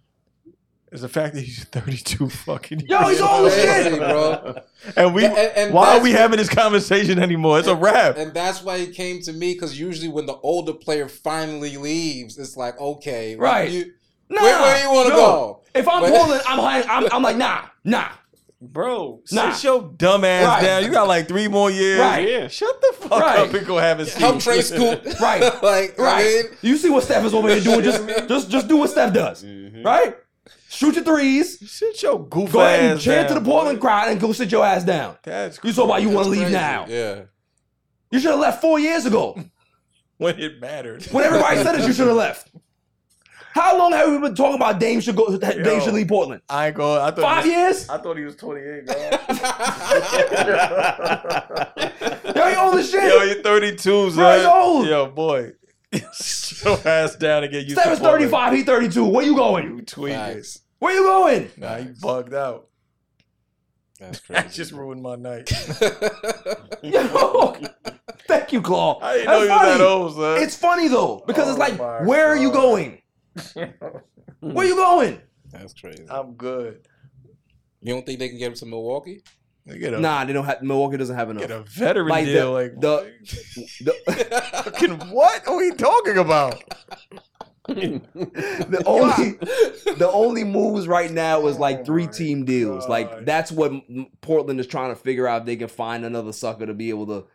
Is 0.91 1.01
the 1.01 1.09
fact 1.09 1.35
that 1.35 1.41
he's 1.41 1.63
32 1.71 2.27
fucking 2.29 2.81
Yo, 2.81 2.97
he's 3.07 3.19
years 3.19 3.21
old 3.21 3.47
as 3.47 3.53
Crazy, 3.65 3.89
shit. 3.91 3.99
bro. 3.99 4.55
And 4.97 5.13
we 5.15 5.23
And- 5.25 5.37
and 5.37 5.73
why 5.73 5.97
are 5.97 6.01
we 6.01 6.11
having 6.11 6.37
this 6.37 6.49
conversation 6.49 7.17
anymore? 7.19 7.59
It's 7.59 7.67
a 7.69 7.75
wrap. 7.75 8.17
And 8.17 8.33
that's 8.33 8.61
why 8.61 8.75
it 8.77 8.93
came 8.93 9.21
to 9.21 9.31
me 9.33 9.53
because 9.53 9.79
usually 9.79 10.09
when 10.09 10.25
the 10.25 10.35
older 10.43 10.73
player 10.73 11.07
finally 11.07 11.77
leaves, 11.77 12.37
it's 12.37 12.57
like, 12.57 12.77
okay, 12.79 13.35
Right. 13.37 13.69
you- 13.71 13.93
Nah, 14.29 14.41
where, 14.41 14.61
where 14.61 14.83
you 14.83 14.91
want 14.93 15.09
to 15.09 15.15
go? 15.15 15.61
If 15.73 15.87
I'm 15.87 16.01
But- 16.01 16.11
Portland, 16.11 16.41
I'm, 16.47 16.59
I'm 16.59 17.09
I'm 17.13 17.21
like 17.23 17.37
nah, 17.37 17.61
nah. 17.85 18.07
Bro, 18.63 19.21
Nah. 19.31 19.53
sit 19.53 19.63
your 19.63 19.81
dumb 19.97 20.23
ass 20.23 20.45
Right. 20.45 20.61
down. 20.61 20.83
You 20.83 20.91
got 20.91 21.07
like 21.07 21.27
three 21.27 21.47
more 21.47 21.71
years. 21.71 21.99
Right. 21.99 22.27
Yeah. 22.29 22.47
Shut 22.47 22.79
the 22.81 22.93
fuck 23.07 23.19
Right. 23.19 23.39
up 23.39 23.53
and 23.53 23.65
go 23.65 23.77
have 23.79 23.99
a 23.99 24.05
seat. 24.05 24.19
Help 24.19 24.39
Trey 24.39 24.61
Scoot. 24.61 25.03
Right. 25.19 25.41
like, 25.63 25.97
Right. 25.97 26.21
I 26.21 26.23
mean, 26.43 26.43
you 26.61 26.77
see 26.77 26.89
what 26.91 27.03
Steph 27.03 27.25
is 27.25 27.33
over 27.33 27.49
here 27.49 27.59
doing? 27.61 27.81
Just 27.81 28.05
just 28.27 28.49
just 28.51 28.67
do 28.67 28.77
what 28.77 28.89
Steph 28.91 29.13
does. 29.13 29.43
Mhm. 29.43 29.83
Right? 29.83 30.15
Shoot 30.71 30.95
your 30.95 31.03
threes. 31.03 31.69
Sit 31.69 32.01
your 32.01 32.25
goof 32.27 32.53
Go 32.53 32.61
ahead 32.61 32.93
and 32.93 33.01
chant 33.01 33.27
to 33.27 33.33
the 33.33 33.41
Portland 33.41 33.79
boy. 33.79 33.87
crowd 33.87 34.07
and 34.09 34.21
go 34.21 34.31
sit 34.31 34.49
your 34.53 34.65
ass 34.65 34.85
down. 34.85 35.17
That's 35.21 35.59
You 35.61 35.73
talk 35.73 35.83
about 35.83 36.01
you 36.01 36.07
want 36.09 36.23
to 36.25 36.31
leave 36.31 36.49
now. 36.49 36.85
Yeah. 36.87 37.23
You 38.09 38.21
should 38.21 38.31
have 38.31 38.39
left 38.39 38.61
four 38.61 38.79
years 38.79 39.05
ago. 39.05 39.37
when 40.17 40.39
it 40.39 40.61
mattered. 40.61 41.03
When 41.05 41.25
everybody 41.25 41.61
said 41.61 41.75
it, 41.75 41.85
you 41.85 41.91
should 41.91 42.07
have 42.07 42.15
left. 42.15 42.51
How 43.53 43.77
long 43.77 43.91
have 43.91 44.09
we 44.09 44.17
been 44.19 44.33
talking 44.33 44.55
about 44.55 44.79
Dame 44.79 45.01
should 45.01 45.17
go? 45.17 45.37
Dame 45.37 45.81
should 45.81 45.93
leave 45.93 46.07
Portland. 46.07 46.41
I 46.47 46.67
ain't 46.67 46.75
going. 46.77 47.01
I 47.01 47.11
thought 47.11 47.21
Five 47.21 47.43
was, 47.43 47.53
years? 47.53 47.89
I 47.89 47.97
thought 47.97 48.17
he 48.17 48.23
was 48.23 48.37
28. 48.37 48.85
Bro. 48.85 48.95
Yo, 52.33 52.47
you 52.47 52.57
old 52.57 52.79
as 52.79 52.89
shit. 52.89 53.03
Yo, 53.03 53.23
you're 53.23 53.43
32, 53.43 54.11
son. 54.11 54.15
Bro, 54.15 54.53
old. 54.53 54.87
Yo, 54.87 55.07
boy. 55.07 55.51
Sit 56.13 56.63
your 56.65 56.87
ass 56.87 57.15
down 57.15 57.43
and 57.43 57.51
get 57.51 57.63
used 57.65 57.79
Steven's 57.79 57.99
to 57.99 58.05
35, 58.05 58.53
he 58.53 58.63
32. 58.63 59.05
Where 59.05 59.25
you 59.25 59.35
going? 59.35 59.65
You 59.77 59.81
tweaking. 59.81 60.17
Facts. 60.19 60.61
Where 60.79 60.93
you 60.95 61.03
going? 61.03 61.49
Nah, 61.57 61.77
you 61.77 61.93
bugged 62.01 62.33
out. 62.33 62.67
That's 63.99 64.19
crazy. 64.19 64.33
That 64.33 64.43
crazy. 64.45 64.55
just 64.57 64.71
ruined 64.71 65.01
my 65.01 65.15
night. 65.15 65.51
Yo, 66.81 67.55
thank 68.27 68.51
you, 68.51 68.61
Claw. 68.61 68.99
I 69.01 69.13
didn't 69.17 69.27
That's 69.27 69.27
know 69.27 69.43
you 69.43 69.49
funny. 69.49 69.69
that 69.77 69.81
old, 69.81 70.15
son. 70.15 70.41
It's 70.43 70.55
funny 70.55 70.87
though 70.87 71.23
because 71.27 71.47
it's 71.49 71.57
Oh 71.57 71.59
like, 71.59 71.77
my 71.77 72.01
where 72.03 72.27
are 72.27 72.37
you 72.37 72.51
going? 72.51 73.01
Where 74.39 74.65
you 74.65 74.75
going? 74.75 75.21
That's 75.51 75.73
crazy. 75.73 76.05
I'm 76.09 76.33
good. 76.33 76.87
You 77.81 77.93
don't 77.93 78.05
think 78.05 78.19
they 78.19 78.29
can 78.29 78.37
get 78.37 78.47
him 78.47 78.53
to 78.55 78.65
Milwaukee? 78.65 79.21
Get 79.67 79.93
a, 79.93 79.99
Nah, 79.99 80.25
they 80.25 80.33
don't 80.33 80.45
have. 80.45 80.61
Milwaukee 80.63 80.97
doesn't 80.97 81.15
have 81.15 81.29
enough. 81.29 81.41
get 81.43 81.51
a 81.51 81.61
veteran 81.61 82.07
Like 82.09 82.25
the- 82.25 82.31
deal. 82.33 82.51
like 82.53 82.79
the- 82.81 83.11
The, 83.81 84.61
fucking 84.65 84.97
what 85.11 85.47
are 85.47 85.55
we 85.57 85.71
talking 85.71 86.17
about? 86.17 86.61
the 87.67 88.83
only 88.85 89.31
the 89.97 90.09
only 90.11 90.43
moves 90.43 90.87
right 90.87 91.11
now 91.11 91.45
is 91.47 91.57
Oh 91.57 91.59
like 91.59 91.85
three 91.85 92.07
team 92.07 92.43
deals. 92.43 92.87
Like 92.89 93.25
that's 93.25 93.51
what 93.51 93.71
Portland 94.21 94.59
is 94.59 94.67
trying 94.67 94.89
to 94.89 94.95
figure 94.95 95.27
out 95.27 95.41
if 95.41 95.45
they 95.45 95.55
can 95.55 95.67
find 95.67 96.03
another 96.05 96.33
sucker 96.33 96.65
to 96.65 96.73
be 96.73 96.89
able 96.89 97.05
to, 97.07 97.27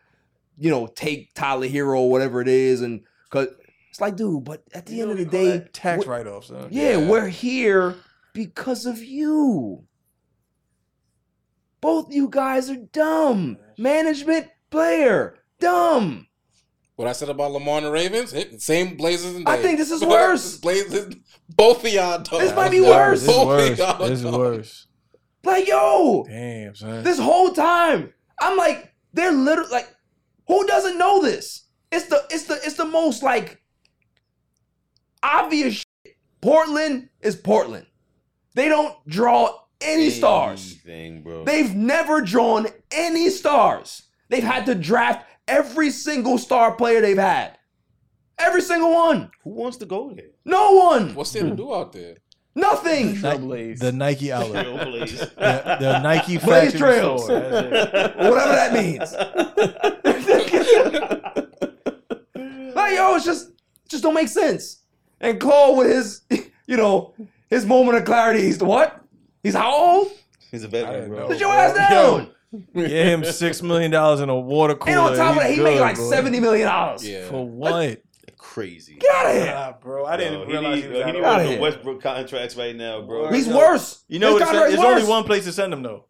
you 0.57 0.69
know, 0.69 0.87
take 0.87 1.33
Tyler 1.33 1.67
Herro 1.67 1.99
or 2.01 2.11
whatever 2.11 2.41
it 2.41 2.47
is, 2.49 2.81
and 2.81 3.01
because 3.23 3.47
it's 3.89 4.01
like, 4.01 4.15
dude, 4.17 4.43
but 4.43 4.63
at 4.73 4.85
the 4.85 5.01
end 5.01 5.11
of 5.11 5.17
the 5.17 5.25
day, 5.25 5.65
tax 5.73 6.05
write 6.05 6.27
off, 6.27 6.45
son. 6.45 6.67
yeah, 6.71 6.97
Yeah. 6.97 7.09
we're 7.09 7.29
here 7.29 7.95
because 8.33 8.85
of 8.85 9.01
you. 9.01 9.85
Both 11.81 12.11
you 12.13 12.27
guys 12.29 12.69
are 12.69 12.75
dumb. 12.77 13.57
Management, 13.77 14.47
player, 14.69 15.37
dumb. 15.59 16.27
What 16.95 17.07
I 17.07 17.11
said 17.11 17.29
about 17.29 17.51
Lamar 17.51 17.77
and 17.77 17.85
the 17.85 17.91
Ravens, 17.91 18.33
it- 18.33 18.59
same 18.61 18.97
Blazers 18.97 19.35
and 19.35 19.47
I 19.47 19.61
think 19.61 19.77
this 19.77 19.91
is 19.91 20.03
worse. 20.05 20.57
Blazers, 20.57 21.13
both 21.49 21.85
of 21.85 21.91
y'all 21.93 22.19
dumb. 22.23 22.39
This 22.41 22.55
might 22.55 22.71
be 22.71 22.79
This 22.79 22.89
worse. 22.89 23.21
is 23.21 23.27
Both 23.27 23.47
worse. 23.47 23.69
of 23.71 23.77
y'all 23.77 24.07
This 24.07 24.19
is 24.23 24.25
worse. 24.25 24.87
Like, 25.43 25.67
yo, 25.67 26.25
Damn, 26.27 26.75
son. 26.75 27.03
this 27.03 27.19
whole 27.19 27.51
time, 27.51 28.11
I'm 28.39 28.57
like, 28.57 28.91
they're 29.13 29.31
literally 29.31 29.69
like, 29.71 29.87
who 30.47 30.65
doesn't 30.65 30.97
know 30.97 31.21
this? 31.21 31.65
It's 31.91 32.07
the 32.07 32.23
it's 32.31 32.43
the 32.45 32.55
it's 32.55 32.73
the 32.75 32.85
most 32.85 33.21
like 33.23 33.61
obvious 35.23 35.75
shit. 35.75 36.15
Portland 36.41 37.09
is 37.21 37.35
Portland. 37.35 37.85
They 38.55 38.67
don't 38.67 38.95
draw 39.07 39.57
any 39.81 40.09
stars. 40.09 40.77
Anything, 40.85 41.23
bro. 41.23 41.43
They've 41.43 41.73
never 41.75 42.21
drawn 42.21 42.67
any 42.91 43.29
stars. 43.29 44.03
They've 44.29 44.43
had 44.43 44.65
to 44.65 44.75
draft 44.75 45.25
every 45.47 45.91
single 45.91 46.37
star 46.37 46.73
player 46.73 47.01
they've 47.01 47.17
had. 47.17 47.57
Every 48.39 48.61
single 48.61 48.93
one. 48.93 49.31
Who 49.43 49.51
wants 49.51 49.77
to 49.77 49.85
go 49.85 50.11
there? 50.13 50.25
No 50.45 50.73
one. 50.73 51.15
What's 51.15 51.31
there 51.31 51.43
to 51.43 51.55
do 51.55 51.73
out 51.73 51.91
there? 51.93 52.17
Nothing. 52.55 53.15
Trailblaze. 53.15 53.79
the 53.79 53.91
Nike 53.91 54.31
outlet. 54.31 54.65
The, 54.65 55.31
the 55.79 55.99
Nike 55.99 56.37
Blaze 56.37 56.71
factory 56.71 56.79
Trails. 56.79 57.23
store. 57.25 57.39
Whatever 57.39 58.33
that 58.33 58.73
means. 58.73 59.13
like, 62.75 62.95
yo, 62.95 63.15
it's 63.15 63.25
just 63.25 63.51
just 63.87 64.03
don't 64.03 64.13
make 64.15 64.27
sense. 64.27 64.81
And 65.19 65.39
Claude 65.39 65.77
with 65.77 65.87
his, 65.87 66.21
you 66.67 66.77
know, 66.77 67.13
his 67.49 67.65
moment 67.65 67.97
of 67.97 68.05
clarity, 68.05 68.41
he's 68.41 68.57
the 68.57 68.65
what? 68.65 69.01
He's 69.47 69.55
how 69.55 69.73
old? 69.73 70.11
He's 70.51 70.65
a 70.65 70.67
I 70.67 70.69
veteran, 70.69 70.93
didn't 70.93 71.09
bro. 71.09 71.19
know. 71.19 71.29
Sit 71.29 71.39
your 71.39 71.53
ass 71.53 71.73
down. 71.89 72.29
Get 72.75 72.89
him 72.91 73.23
six 73.23 73.61
million 73.61 73.91
dollars 73.91 74.19
in 74.19 74.27
a 74.27 74.37
water 74.37 74.75
cooler. 74.75 74.91
And 74.91 74.99
on 74.99 75.15
top 75.15 75.35
of 75.37 75.41
that, 75.41 75.47
he's 75.49 75.57
he 75.59 75.63
made 75.63 75.79
like 75.79 75.95
bro. 75.95 76.09
seventy 76.09 76.41
million 76.41 76.67
dollars. 76.67 77.07
Yeah. 77.07 77.27
For 77.29 77.47
what? 77.47 78.01
Crazy. 78.37 78.95
Get 78.95 79.15
out 79.15 79.25
of 79.27 79.33
here. 79.41 79.45
Nah, 79.45 79.71
bro. 79.81 80.05
I 80.05 80.17
didn't 80.17 80.33
Yo, 80.39 80.45
he 80.45 80.51
realize 80.51 80.75
need, 80.75 80.83
he 80.83 80.89
yo, 80.89 80.97
was 80.97 81.05
he 81.05 81.11
need 81.13 81.17
old. 81.19 81.25
One 81.25 81.39
of 81.39 81.47
here. 81.47 81.61
Westbrook 81.61 82.01
contracts 82.01 82.55
right 82.57 82.75
now, 82.75 83.01
bro. 83.01 83.31
He's 83.31 83.47
worse. 83.47 84.03
You 84.09 84.19
know, 84.19 84.33
His 84.33 84.41
it's, 84.41 84.45
contract's 84.49 84.75
there's 84.75 84.85
only 84.85 85.01
worse. 85.03 85.09
one 85.09 85.23
place 85.23 85.43
to 85.45 85.53
send 85.53 85.71
him 85.71 85.81
though. 85.81 86.05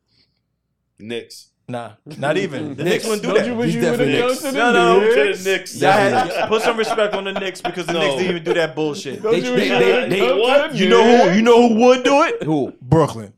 Knicks. 1.00 1.52
Nah, 1.70 1.92
not 2.18 2.38
even. 2.38 2.76
The 2.76 2.84
Knicks. 2.86 3.04
Knicks 3.04 3.06
wouldn't 3.06 3.22
do 3.24 3.28
Don't 3.28 3.38
that. 3.40 3.46
you 3.48 3.56
wish 3.56 3.66
He's 3.74 3.76
you 3.76 3.82
would 3.82 4.00
have 4.00 4.08
definitely 4.08 4.20
gone 4.20 4.30
Knicks. 4.30 4.42
to 4.42 4.52
the 4.52 4.58
No, 4.58 4.72
no, 4.72 5.00
Knicks? 5.02 5.38
To 5.40 5.44
the 5.44 5.50
Knicks. 5.58 5.82
Y'all 5.82 5.92
had, 5.92 6.48
put 6.48 6.62
some 6.62 6.78
respect 6.78 7.14
on 7.14 7.24
the 7.26 7.34
Knicks 7.34 7.60
because 7.62 7.86
the 7.86 7.92
No. 7.94 8.00
Knicks 8.00 8.14
didn't 8.16 8.30
even 8.30 8.44
do 8.46 8.54
that 8.54 8.74
bullshit. 8.74 9.22
Don't 9.22 9.34
They- 9.34 9.46
you 9.46 9.52
wish 9.54 9.68
they- 9.68 9.74
you 9.74 9.80
they- 9.80 9.94
would've 9.94 10.10
they- 10.10 10.20
gone 10.20 10.30
to 10.30 10.42
what? 10.42 10.72
the 10.72 10.78
You 10.78 10.90
know 10.90 11.04
who? 11.30 11.36
You 11.36 11.42
know 11.42 11.68
who 11.68 11.76
would 11.76 12.04
do 12.06 12.22
it? 12.24 12.44
Who? 12.44 12.74
Brooklyn. 12.82 13.34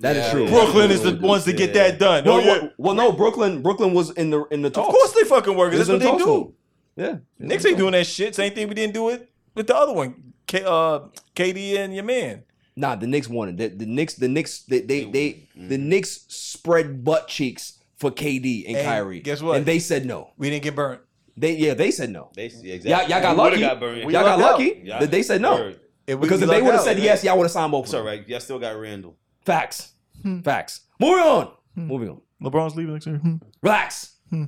That 0.00 0.16
is 0.16 0.24
Yeah, 0.26 0.32
true. 0.32 0.48
Brooklyn 0.48 0.90
is 0.90 1.02
the 1.02 1.14
ones 1.16 1.44
to 1.44 1.52
get 1.54 1.72
that 1.74 1.98
done. 1.98 2.24
No, 2.24 2.36
No, 2.38 2.44
yeah. 2.44 2.46
well, 2.52 2.70
well, 2.78 2.94
no. 2.94 3.12
Brooklyn, 3.12 3.62
Brooklyn 3.62 3.94
was 3.94 4.10
in 4.10 4.28
the 4.30 4.44
in 4.50 4.60
the 4.62 4.68
Of 4.68 4.74
course 4.74 5.12
they 5.12 5.24
fucking 5.24 5.54
work. 5.56 5.72
'cause 5.72 5.88
It 5.88 5.92
That's 5.98 6.04
what 6.04 6.18
they 6.18 6.24
do. 6.24 6.52
Yeah, 6.96 7.16
Knicks 7.38 7.64
ain't 7.64 7.78
doing 7.78 7.92
that 7.92 8.06
shit. 8.06 8.34
Same 8.34 8.52
thing 8.52 8.68
we 8.68 8.74
didn't 8.74 8.92
do 8.94 9.08
it 9.10 9.26
with 9.54 9.66
the 9.68 9.76
other 9.76 9.92
one. 9.94 10.14
K, 10.46 10.62
uh, 10.66 11.00
KD 11.34 11.76
and 11.78 11.94
your 11.94 12.04
man. 12.04 12.42
Nah, 12.78 12.94
the 12.94 13.06
Knicks 13.06 13.28
won 13.28 13.48
it. 13.48 13.56
The, 13.56 13.68
the 13.68 13.86
Knicks, 13.86 14.14
the 14.14 14.28
Knicks, 14.28 14.62
they, 14.62 14.80
they, 14.80 15.04
they 15.04 15.48
the 15.56 15.76
Knicks 15.78 16.24
spread 16.28 17.04
butt 17.04 17.26
cheeks 17.28 17.78
for 17.96 18.10
KD 18.10 18.66
and 18.68 18.76
And 18.76 18.86
Kyrie. 18.86 19.20
guess 19.20 19.42
what? 19.42 19.56
And 19.56 19.66
they 19.66 19.78
said 19.80 20.06
no. 20.06 20.30
We 20.38 20.48
didn't 20.50 20.62
get 20.62 20.76
burnt. 20.76 21.00
They 21.36 21.56
yeah, 21.56 21.74
they 21.74 21.90
said 21.90 22.10
no. 22.10 22.30
They, 22.34 22.48
yeah, 22.62 22.74
exactly. 22.74 22.90
Y'all, 22.90 23.20
y'all 23.20 23.20
got 23.22 23.36
We 23.36 23.42
lucky. 23.42 23.60
Got 23.60 23.80
burned. 23.80 24.06
We 24.06 24.12
y'all 24.12 24.22
got 24.24 24.40
out. 24.40 24.52
lucky 24.52 24.80
Yeah. 24.84 25.00
that 25.00 25.10
they 25.10 25.22
said 25.22 25.40
no. 25.40 25.54
Word. 25.54 25.80
If 26.06 26.20
Because 26.20 26.38
we 26.40 26.44
if 26.44 26.50
they 26.50 26.62
would 26.62 26.72
have 26.74 26.82
said 26.82 26.98
yes, 26.98 27.22
y'all 27.24 27.36
would 27.36 27.44
have 27.44 27.50
signed 27.52 27.70
both. 27.72 27.84
It's 27.84 27.92
of 27.92 28.00
all 28.00 28.06
them. 28.06 28.18
right. 28.18 28.28
Y'all 28.28 28.40
still 28.40 28.58
got 28.58 28.76
Randle. 28.78 29.16
Facts. 29.44 29.92
Hmm. 30.22 30.40
Facts. 30.40 30.80
Moving 31.00 31.24
on. 31.24 31.50
Moving 31.76 32.08
on. 32.10 32.20
LeBron's 32.42 32.74
leaving 32.76 32.92
next 32.94 33.06
year. 33.06 33.16
Hmm. 33.18 33.36
Relax. 33.62 34.14
Hmm. 34.30 34.44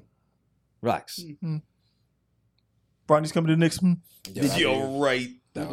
Relax. 0.83 1.21
Bronny's 3.07 3.33
coming 3.33 3.49
to 3.49 3.55
the 3.55 3.59
Knicks. 3.61 3.79
Hmm. 3.79 3.95
Yeah, 4.33 4.57
You're 4.57 5.01
right. 5.01 5.29
be- 5.29 5.39
That 5.55 5.71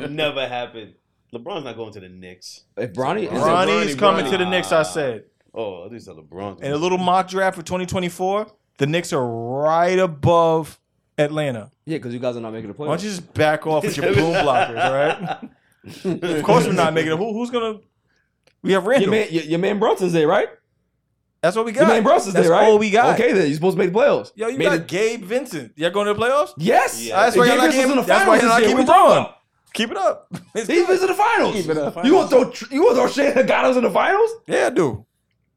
would 0.00 0.12
never 0.12 0.46
happen. 0.48 0.94
LeBron's 1.34 1.64
not 1.64 1.76
going 1.76 1.92
to 1.92 2.00
the 2.00 2.08
Knicks. 2.08 2.64
If 2.76 2.92
Bronny, 2.92 3.24
is 3.24 3.24
it- 3.24 3.30
Bronny's 3.32 3.94
Bronny, 3.94 3.98
coming 3.98 4.24
Bronny. 4.26 4.30
to 4.30 4.38
the 4.38 4.46
Knicks. 4.46 4.72
I 4.72 4.82
said. 4.82 5.24
Oh, 5.54 5.88
these 5.88 6.08
are 6.08 6.14
LeBron. 6.14 6.58
And 6.62 6.72
a 6.72 6.76
little 6.76 6.98
mock 6.98 7.28
draft 7.28 7.56
for 7.56 7.62
2024. 7.62 8.48
The 8.78 8.86
Knicks 8.86 9.12
are 9.12 9.24
right 9.26 9.98
above 9.98 10.80
Atlanta. 11.16 11.70
yeah, 11.86 11.98
because 11.98 12.12
you 12.12 12.18
guys 12.18 12.36
are 12.36 12.40
not 12.40 12.52
making 12.52 12.68
the 12.68 12.74
playoffs. 12.74 12.78
Why 12.78 12.86
don't 12.86 12.98
playoffs. 12.98 13.04
you 13.04 13.10
just 13.10 13.34
back 13.34 13.66
off 13.66 13.84
with 13.84 13.96
your 13.96 14.06
boom 14.14 14.34
blockers, 14.34 14.84
all 14.84 14.92
right? 14.92 16.32
of 16.36 16.42
course 16.42 16.66
we're 16.66 16.72
not 16.72 16.92
making 16.92 17.12
it. 17.12 17.18
Who, 17.18 17.32
who's 17.32 17.50
gonna? 17.50 17.78
We 18.62 18.72
have 18.72 18.82
Your 18.84 18.90
Randle. 18.92 19.10
man, 19.10 19.28
your, 19.30 19.42
your 19.44 19.58
man 19.60 19.78
Brunson's 19.78 20.12
there, 20.12 20.26
right? 20.26 20.48
That's 21.42 21.54
what 21.56 21.66
we 21.66 21.72
got. 21.72 21.80
Your 21.82 21.88
man 21.88 22.02
Brunson's 22.02 22.34
That's 22.34 22.48
there, 22.48 22.56
right? 22.56 22.64
all 22.64 22.78
we 22.78 22.90
got. 22.90 23.14
Okay, 23.20 23.32
then 23.32 23.46
you're 23.46 23.54
supposed 23.54 23.76
to 23.76 23.84
make 23.84 23.92
the 23.92 23.98
playoffs. 23.98 24.32
Yo, 24.34 24.48
you 24.48 24.56
Made 24.58 24.64
got 24.64 24.74
it- 24.76 24.88
Gabe 24.88 25.22
Vincent. 25.22 25.72
Y'all 25.76 25.90
going 25.90 26.06
to 26.06 26.14
the 26.14 26.18
playoffs? 26.20 26.54
Yes. 26.56 27.00
Yeah. 27.04 27.20
That's 27.22 27.36
why 27.36 27.44
Gabe 27.44 27.48
y'all 27.52 27.56
not 27.58 27.62
Vincent's 27.72 27.76
keeping. 27.84 27.90
in 27.92 27.96
the 27.98 28.02
That's 28.06 28.26
why 28.26 28.38
finals 28.38 28.42
y'all 28.42 28.48
not 28.48 28.60
this 28.60 28.68
year. 28.70 28.76
keeping 28.78 28.86
What 28.86 28.96
you 28.96 29.04
talking 29.04 29.22
Braun. 29.24 29.33
Keep 29.74 29.90
it 29.90 29.96
up. 29.98 30.28
It's 30.54 30.68
He's 30.68 30.86
good. 30.86 31.00
in 31.02 31.06
the 31.08 31.14
finals. 31.14 31.54
Keep 31.56 31.70
it 31.70 31.78
up. 31.78 32.04
You 32.04 32.14
want 32.14 32.30
to 32.30 32.50
throw 32.52 32.68
you 32.70 32.82
want 32.84 32.96
to 32.96 33.00
throw 33.02 33.08
Shane 33.34 33.46
Gattos 33.46 33.76
in 33.76 33.82
the 33.82 33.90
finals? 33.90 34.30
Yeah, 34.46 34.66
I 34.66 34.70
do. 34.70 35.04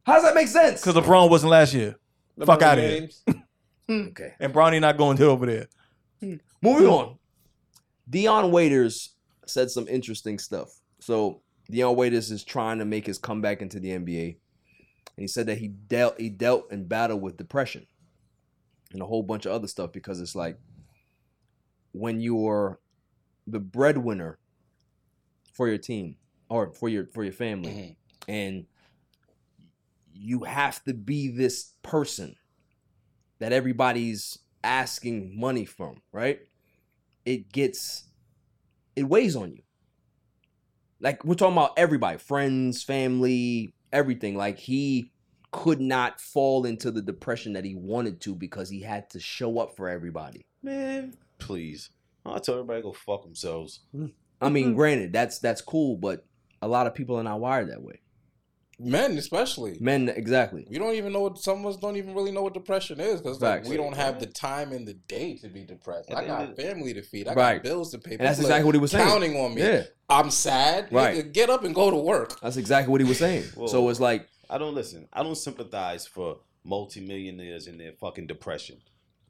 How 0.06 0.16
does 0.16 0.24
that 0.24 0.34
make 0.34 0.48
sense? 0.48 0.82
Because 0.82 0.96
LeBron 0.96 1.30
wasn't 1.30 1.52
last 1.52 1.74
year, 1.74 1.96
Fuck 2.44 2.60
LeBron 2.60 2.64
outta 2.64 2.82
here. 2.82 3.10
Hmm. 3.88 4.08
Okay. 4.10 4.34
and 4.42 4.54
Bronny 4.54 4.82
not 4.82 4.98
going 4.98 5.16
to 5.18 5.26
over 5.28 5.46
there. 5.46 5.68
Hmm. 6.20 6.34
Moving 6.62 6.88
on. 6.88 7.18
Dion 8.10 8.52
Waiters 8.52 9.14
said 9.46 9.70
some 9.72 9.88
interesting 9.88 10.40
stuff. 10.40 10.70
So 11.00 11.42
Dion 11.72 11.96
Waiters 11.96 12.30
is 12.32 12.44
trying 12.44 12.80
to 12.80 12.86
make 12.86 13.06
his 13.06 13.18
comeback 13.18 13.62
into 13.62 13.80
the 13.80 13.90
NBA. 13.92 14.26
And 15.16 15.24
he 15.24 15.28
said 15.28 15.46
that 15.46 15.60
he 15.60 15.68
dealt 15.70 16.20
he 16.20 16.30
dealt 16.30 16.70
and 16.72 16.90
battled 16.90 17.22
with 17.22 17.38
depression 17.38 17.86
and 18.92 19.02
a 19.02 19.06
whole 19.06 19.24
bunch 19.24 19.46
of 19.46 19.52
other 19.54 19.68
stuff 19.68 19.92
because 19.94 20.20
it's 20.20 20.36
like 20.36 20.58
when 21.94 22.20
you're 22.20 22.80
the 23.48 23.60
breadwinner 23.60 24.38
for 25.54 25.68
your 25.68 25.78
team 25.78 26.18
or 26.50 26.74
for 26.74 26.90
your 26.90 27.08
for 27.08 27.24
your 27.24 27.34
family 27.34 27.72
Mhm. 27.72 27.96
and 28.28 28.66
you 30.14 30.44
have 30.44 30.84
to 30.84 30.94
be 30.94 31.30
this 31.30 31.74
person 31.84 32.36
that 33.40 33.54
everybody's 33.54 34.40
asking 34.64 35.40
money 35.40 35.64
from, 35.66 36.02
right? 36.12 36.40
It 37.26 37.52
gets 37.52 38.06
it 38.96 39.04
weighs 39.04 39.36
on 39.36 39.52
you. 39.52 39.62
Like 41.00 41.24
we're 41.24 41.36
talking 41.36 41.54
about 41.54 41.78
everybody, 41.78 42.18
friends, 42.18 42.84
family, 42.84 43.74
everything. 43.94 44.36
Like 44.36 44.58
he 44.58 45.12
could 45.52 45.80
not 45.80 46.20
fall 46.20 46.66
into 46.66 46.92
the 46.92 47.02
depression 47.02 47.54
that 47.54 47.64
he 47.64 47.76
wanted 47.76 48.20
to 48.22 48.36
because 48.36 48.70
he 48.70 48.82
had 48.82 49.10
to 49.12 49.20
show 49.20 49.60
up 49.60 49.76
for 49.76 49.88
everybody. 49.88 50.46
Man, 50.64 51.16
please. 51.38 51.92
I 52.34 52.40
tell 52.40 52.56
everybody 52.56 52.80
to 52.82 52.84
go 52.84 52.94
fuck 52.94 53.24
themselves. 53.24 53.82
Hmm. 53.92 54.08
I 54.42 54.50
mean, 54.50 54.76
granted, 54.76 55.14
that's 55.14 55.40
that's 55.40 55.62
cool, 55.62 55.98
but 55.98 56.26
a 56.62 56.68
lot 56.68 56.86
of 56.88 56.94
people 56.94 57.16
are 57.18 57.24
not 57.24 57.40
wired 57.40 57.70
that 57.70 57.82
way. 57.82 58.02
Men, 58.80 59.18
especially. 59.18 59.76
Men, 59.80 60.08
exactly. 60.08 60.68
We 60.70 60.78
don't 60.78 60.94
even 60.94 61.12
know 61.12 61.22
what 61.22 61.40
some 61.40 61.66
of 61.66 61.74
us 61.74 61.78
don't 61.78 61.96
even 61.96 62.14
really 62.14 62.30
know 62.30 62.44
what 62.44 62.54
depression 62.54 63.00
is 63.00 63.20
because 63.22 63.42
like, 63.42 63.60
Facts. 63.62 63.70
we 63.70 63.76
don't 63.78 63.96
have 63.96 64.20
the 64.20 64.28
time 64.28 64.72
in 64.72 64.86
the 64.86 64.94
day 64.94 65.36
to 65.38 65.50
be 65.50 65.64
depressed. 65.64 66.12
I 66.14 66.24
got 66.26 66.42
end 66.42 66.52
of 66.52 66.56
the- 66.56 66.62
family 66.62 66.94
to 66.94 67.02
feed. 67.02 67.28
I 67.28 67.34
Right. 67.34 67.54
got 67.56 67.64
bills 67.64 67.90
to 67.92 67.98
pay. 67.98 68.12
And 68.12 68.20
that's 68.20 68.38
People 68.38 68.46
exactly 68.52 68.62
are 68.62 68.66
what 68.68 68.76
he 68.76 68.82
was 68.82 68.92
saying. 68.92 69.08
Counting 69.08 69.36
on 69.36 69.56
me. 69.56 69.64
Yeah, 69.64 69.84
I'm 70.08 70.30
sad. 70.30 70.94
Right. 70.94 71.18
Nigga, 71.18 71.34
get 71.34 71.50
up 71.50 71.64
and 71.64 71.74
go 71.74 71.90
to 71.90 71.98
work. 71.98 72.40
that's 72.40 72.58
exactly 72.58 72.92
what 72.92 73.02
he 73.02 73.08
was 73.08 73.18
saying. 73.18 73.46
Whoa. 73.56 73.66
So 73.66 73.90
it's 73.90 74.00
like, 74.00 74.28
I 74.48 74.60
don't 74.60 74.76
listen. 74.76 75.08
I 75.12 75.24
don't 75.24 75.36
sympathize 75.36 76.06
for 76.06 76.38
multimillionaires 76.64 77.66
in 77.66 77.80
their 77.80 77.94
fucking 77.94 78.28
depression. 78.28 78.78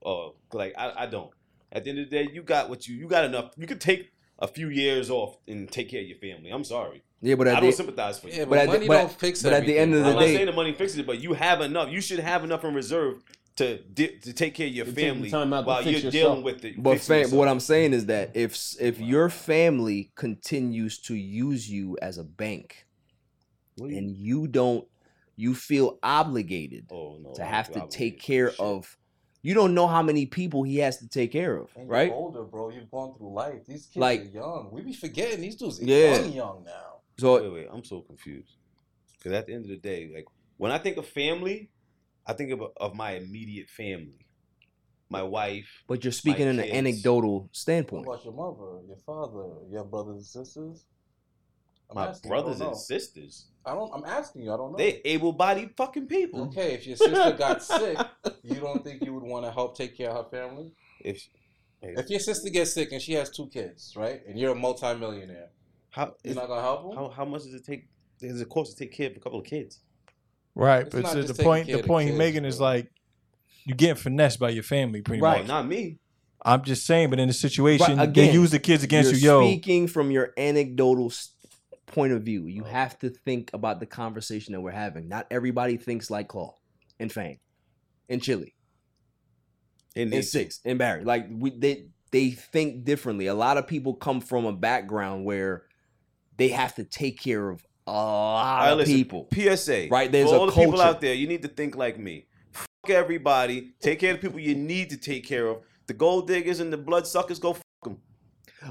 Or 0.02 0.34
like 0.52 0.74
I, 0.78 1.04
I 1.04 1.06
don't. 1.06 1.32
At 1.72 1.84
the 1.84 1.90
end 1.90 2.00
of 2.00 2.10
the 2.10 2.16
day, 2.26 2.30
you 2.32 2.42
got 2.44 2.70
what 2.70 2.88
you 2.88 2.96
you 2.96 3.08
got 3.08 3.26
enough. 3.26 3.52
You 3.58 3.68
could 3.68 3.82
take 3.82 4.12
a 4.40 4.48
few 4.48 4.70
years 4.70 5.10
off 5.10 5.38
and 5.48 5.70
take 5.72 5.90
care 5.90 6.02
of 6.02 6.08
your 6.08 6.18
family. 6.18 6.50
I'm 6.52 6.64
sorry. 6.64 7.02
yeah, 7.22 7.36
but 7.36 7.48
I 7.48 7.54
at 7.56 7.60
don't 7.62 7.72
sympathize 7.74 8.20
for 8.20 8.28
you. 8.30 8.34
Yeah, 8.36 8.46
but, 8.46 8.50
But 8.52 8.60
at 8.60 8.66
the- 8.68 8.72
money 8.74 8.88
but- 8.88 8.98
don't 9.00 9.12
fix 9.12 9.42
it. 9.42 9.44
but 9.46 9.54
at 9.54 9.66
the 9.66 9.78
end 9.78 9.94
of 9.94 10.00
everything, 10.02 10.04
the 10.04 10.10
I'm 10.10 10.14
bro. 10.14 10.20
not 10.22 10.26
day- 10.28 10.36
saying 10.36 10.46
the 10.46 10.52
money 10.54 10.74
fixes 10.74 11.00
it, 11.00 11.08
but 11.08 11.20
you 11.20 11.34
have 11.34 11.62
enough. 11.62 11.92
You 11.92 12.02
should 12.02 12.20
have 12.20 12.44
enough 12.44 12.64
in 12.64 12.74
reserve 12.74 13.24
to 13.58 13.80
di- 13.80 14.20
to 14.20 14.34
take 14.34 14.54
care 14.54 14.68
of 14.68 14.74
your 14.74 14.86
To 14.86 14.92
take 14.92 14.96
the 14.96 15.02
family 15.10 15.30
time 15.32 15.52
out 15.52 15.62
to 15.62 15.68
while 15.68 15.82
you're 15.84 15.94
yourself. 15.94 16.14
dealing 16.14 16.44
with 16.44 16.64
it. 16.64 16.82
but 16.82 17.00
fam, 17.02 17.32
what 17.32 17.48
I'm 17.48 17.60
saying 17.60 17.94
is 17.94 18.06
that 18.06 18.36
if 18.36 18.56
if 18.80 19.00
your 19.00 19.30
family 19.30 20.12
continues 20.16 21.00
to 21.00 21.16
use 21.16 21.70
you 21.70 21.98
as 22.02 22.18
a 22.20 22.24
bank 22.24 22.86
you- 23.76 23.86
and 23.88 24.16
you 24.16 24.48
don't, 24.48 24.88
you 25.36 25.54
feel 25.56 25.98
obligated 26.04 26.86
oh, 26.92 27.18
no, 27.22 27.34
to 27.34 27.44
have 27.44 27.72
to 27.74 27.86
take 27.90 28.20
care 28.22 28.52
shit. 28.52 28.60
of. 28.60 28.97
You 29.48 29.54
don't 29.54 29.74
know 29.74 29.88
how 29.88 30.02
many 30.04 30.26
people 30.26 30.64
he 30.64 30.80
has 30.80 30.98
to 30.98 31.08
take 31.08 31.32
care 31.32 31.56
of, 31.56 31.70
And 31.78 31.88
right? 31.88 32.08
You're 32.10 32.16
older, 32.18 32.44
bro. 32.44 32.70
You've 32.70 32.92
gone 32.92 33.16
through 33.16 33.34
life. 33.34 33.66
These 33.66 33.86
kids 33.86 33.96
Like- 33.96 34.22
are 34.24 34.26
young. 34.26 34.70
We 34.74 34.82
be 34.82 34.92
forgetting 34.94 35.40
these 35.40 35.56
dudes 35.56 35.82
are 35.82 35.86
Yeah. 35.86 36.20
young, 36.20 36.34
young 36.34 36.64
now. 36.66 36.96
So 37.18 37.42
Wait, 37.42 37.54
wait, 37.54 37.68
I'm 37.72 37.86
so 37.86 38.02
confused. 38.02 38.58
Because 39.14 39.32
at 39.32 39.48
the 39.48 39.54
end 39.54 39.64
of 39.64 39.70
the 39.70 39.78
day, 39.78 40.12
like 40.14 40.26
when 40.58 40.74
I 40.74 40.78
think 40.80 40.98
of 40.98 41.08
family, 41.08 41.70
I 42.26 42.34
think 42.34 42.52
of 42.52 42.60
of 42.76 42.94
my 42.94 43.12
immediate 43.14 43.70
family, 43.70 44.28
my 45.10 45.24
wife. 45.24 45.70
But 45.88 46.04
you're 46.04 46.12
speaking 46.12 46.46
in 46.48 46.60
an 46.60 46.66
kids. 46.66 46.76
anecdotal 46.80 47.44
What 47.44 47.56
standpoint. 47.56 48.06
about 48.06 48.26
your 48.26 48.34
mother, 48.34 48.70
your 48.86 48.98
father, 48.98 49.46
your 49.72 49.86
brothers 49.86 50.18
and 50.18 50.26
sisters? 50.26 50.84
I'm 51.90 51.96
My 51.96 52.08
asking 52.08 52.30
you, 52.32 52.36
I 52.36 52.40
don't 52.40 52.46
brothers 52.46 52.62
and 52.62 52.78
sisters, 52.78 53.46
I 53.66 53.74
don't. 53.74 53.92
I'm 53.94 54.04
asking 54.06 54.44
you. 54.44 54.54
I 54.54 54.58
don't 54.58 54.72
know. 54.72 54.78
they 54.78 55.02
able-bodied 55.06 55.72
fucking 55.78 56.08
people. 56.08 56.44
okay, 56.44 56.74
if 56.74 56.86
your 56.88 56.98
sister 56.98 57.32
got 57.38 57.64
sick, 57.76 57.98
you 58.44 58.56
don't 58.56 58.84
think 58.84 59.04
you 59.04 59.14
would 59.14 59.24
want 59.24 59.46
to 59.46 59.52
help 59.52 59.78
take 59.78 59.96
care 59.98 60.10
of 60.10 60.26
her 60.26 60.30
family? 60.32 60.72
If 61.02 61.28
If 61.82 62.10
your 62.10 62.20
sister 62.20 62.50
gets 62.50 62.74
sick 62.74 62.92
and 62.92 63.02
she 63.02 63.14
has 63.14 63.30
two 63.30 63.48
kids, 63.48 63.94
right, 63.96 64.22
and 64.28 64.38
you're 64.40 64.52
a 64.52 64.56
multimillionaire, 64.56 65.50
how 65.92 66.14
you're 66.24 66.32
is, 66.32 66.36
not 66.36 66.48
gonna 66.48 66.62
help 66.62 66.84
them? 66.90 66.96
how 66.98 67.10
how 67.10 67.26
much 67.26 67.44
does 67.44 67.54
it 67.54 67.66
take? 67.66 67.88
Does 68.20 68.42
it 68.42 68.50
cost 68.50 68.78
to 68.78 68.84
take 68.84 68.94
care 68.94 69.10
of 69.10 69.16
a 69.16 69.20
couple 69.20 69.40
of 69.40 69.46
kids? 69.46 69.80
Right, 70.56 70.88
It's 70.88 70.96
but 70.96 71.06
so 71.08 71.22
the 71.22 71.34
point 71.44 71.68
the 71.68 71.84
point 71.84 72.06
he's 72.08 72.12
kids, 72.14 72.18
making 72.18 72.46
is 72.46 72.60
like 72.60 72.90
you're 73.66 73.78
getting 73.78 73.96
finessed 73.96 74.40
by 74.40 74.50
your 74.50 74.64
family, 74.64 75.02
pretty 75.02 75.22
much. 75.22 75.38
Right. 75.40 75.48
Not 75.48 75.68
me. 75.68 76.00
I'm 76.44 76.64
just 76.64 76.86
saying, 76.86 77.10
but 77.10 77.20
in 77.20 77.28
the 77.28 77.34
situation, 77.34 77.98
Right, 77.98 78.14
they 78.14 78.32
use 78.32 78.52
the 78.52 78.60
kids 78.60 78.84
against 78.84 79.12
you. 79.12 79.18
You're 79.18 79.42
Yo, 79.42 79.48
speaking 79.48 79.88
from 79.88 80.12
your 80.12 80.34
anecdotal 80.38 81.08
s- 81.08 81.32
point 81.88 82.14
of 82.14 82.24
view. 82.24 82.46
You 82.46 82.64
oh, 82.64 82.70
have 82.70 83.00
to 83.00 83.10
think 83.10 83.50
about 83.54 83.80
the 83.80 83.86
conversation 83.86 84.54
that 84.54 84.62
we're 84.62 84.72
having. 84.72 85.08
Not 85.08 85.26
everybody 85.32 85.78
thinks 85.78 86.12
like 86.12 86.28
Claw 86.28 86.56
and 87.00 87.12
Fang 87.12 87.40
and 88.10 88.22
Chili 88.22 88.54
And 89.96 90.14
and 90.14 90.24
Six 90.24 90.60
and 90.64 90.78
Barry. 90.78 91.04
Like 91.04 91.28
we 91.32 91.50
they 91.50 91.88
they 92.12 92.32
think 92.32 92.84
differently. 92.84 93.28
A 93.28 93.34
lot 93.34 93.58
of 93.58 93.68
people 93.68 93.96
come 93.96 94.22
from 94.22 94.46
a 94.46 94.54
background 94.54 95.26
where 95.26 95.64
they 96.38 96.50
have 96.50 96.76
to 96.76 96.84
take 96.84 97.20
care 97.20 97.50
of 97.50 97.66
a 97.88 97.92
lot 97.92 98.60
right, 98.60 98.72
of 98.72 98.78
listen, 98.80 98.94
people. 98.94 99.28
PSA. 99.34 99.88
Right, 99.90 100.12
there's 100.12 100.32
all 100.32 100.46
the 100.46 100.52
people 100.52 100.74
culture. 100.74 100.88
out 100.88 101.02
there, 101.02 101.14
you 101.14 101.28
need 101.28 101.42
to 101.42 101.48
think 101.48 101.76
like 101.76 101.98
me. 101.98 102.28
Fuck 102.52 102.90
everybody. 102.90 103.74
Take 103.82 104.00
care 104.00 104.14
of 104.14 104.22
the 104.22 104.28
people 104.28 104.40
you 104.40 104.56
need 104.56 104.90
to 104.92 104.98
take 104.98 105.26
care 105.26 105.48
of. 105.48 105.62
The 105.88 105.94
gold 105.94 106.28
diggers 106.28 106.60
and 106.60 106.72
the 106.72 106.78
blood 106.78 107.08
suckers, 107.08 107.40
go 107.40 107.54
fuck 107.54 107.64
them. 107.84 107.98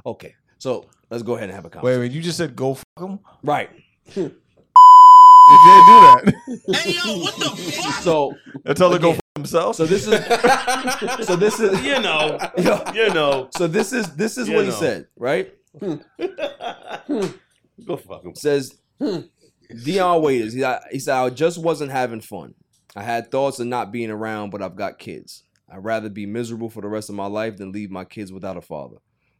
Okay, 0.04 0.34
so 0.58 0.86
let's 1.10 1.22
go 1.22 1.34
ahead 1.36 1.48
and 1.48 1.54
have 1.56 1.64
a 1.64 1.70
conversation. 1.70 1.84
wait, 1.84 1.92
conversation. 1.94 2.00
wait, 2.00 2.12
you 2.16 2.22
just 2.22 2.38
said 2.38 2.56
go 2.56 2.74
fuck 2.74 2.84
them. 2.98 3.20
Right. 3.42 3.70
You 4.14 4.22
did 5.64 5.86
do 5.86 5.96
that. 6.02 6.34
So 8.02 8.34
Tell 8.74 8.92
her 8.92 8.98
go 8.98 9.12
fuck 9.12 9.22
themselves. 9.34 9.78
so 9.78 9.86
this 9.86 10.06
is 10.08 11.26
so 11.26 11.36
this 11.36 11.60
is 11.60 11.80
You 11.84 12.00
know. 12.00 12.38
Yeah. 12.58 12.92
You 12.92 13.12
know. 13.14 13.48
So 13.56 13.66
this 13.66 13.92
is 13.92 14.14
this 14.16 14.38
is 14.38 14.48
You 14.48 14.56
what 14.56 14.64
he 14.64 14.70
know. 14.70 14.76
said, 14.76 15.06
right? 15.16 15.52
go 17.86 17.96
fuck 17.96 18.22
them. 18.22 18.34
says 18.34 18.76
Dion 19.84 20.22
Waiters. 20.22 20.52
He, 20.52 20.64
he 20.90 20.98
said, 20.98 21.14
I 21.16 21.28
just 21.30 21.58
wasn't 21.58 21.90
having 21.92 22.20
fun. 22.20 22.54
I 22.94 23.02
had 23.02 23.30
thoughts 23.30 23.60
of 23.60 23.66
not 23.66 23.92
being 23.92 24.10
around, 24.10 24.50
but 24.50 24.62
I've 24.62 24.76
got 24.76 24.98
kids. 24.98 25.42
I'd 25.70 25.84
rather 25.84 26.08
be 26.08 26.26
miserable 26.26 26.70
for 26.70 26.80
the 26.80 26.88
rest 26.88 27.08
of 27.10 27.14
my 27.16 27.26
life 27.26 27.56
than 27.56 27.72
leave 27.72 27.90
my 27.90 28.04
kids 28.04 28.32
without 28.32 28.56
a 28.56 28.62
father. 28.62 28.96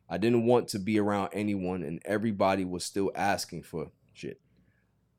I 0.08 0.18
didn't 0.18 0.46
want 0.46 0.68
to 0.68 0.78
be 0.78 0.98
around 0.98 1.30
anyone, 1.32 1.82
and 1.82 2.00
everybody 2.04 2.64
was 2.64 2.84
still 2.84 3.10
asking 3.14 3.64
for 3.64 3.90
shit. 4.12 4.40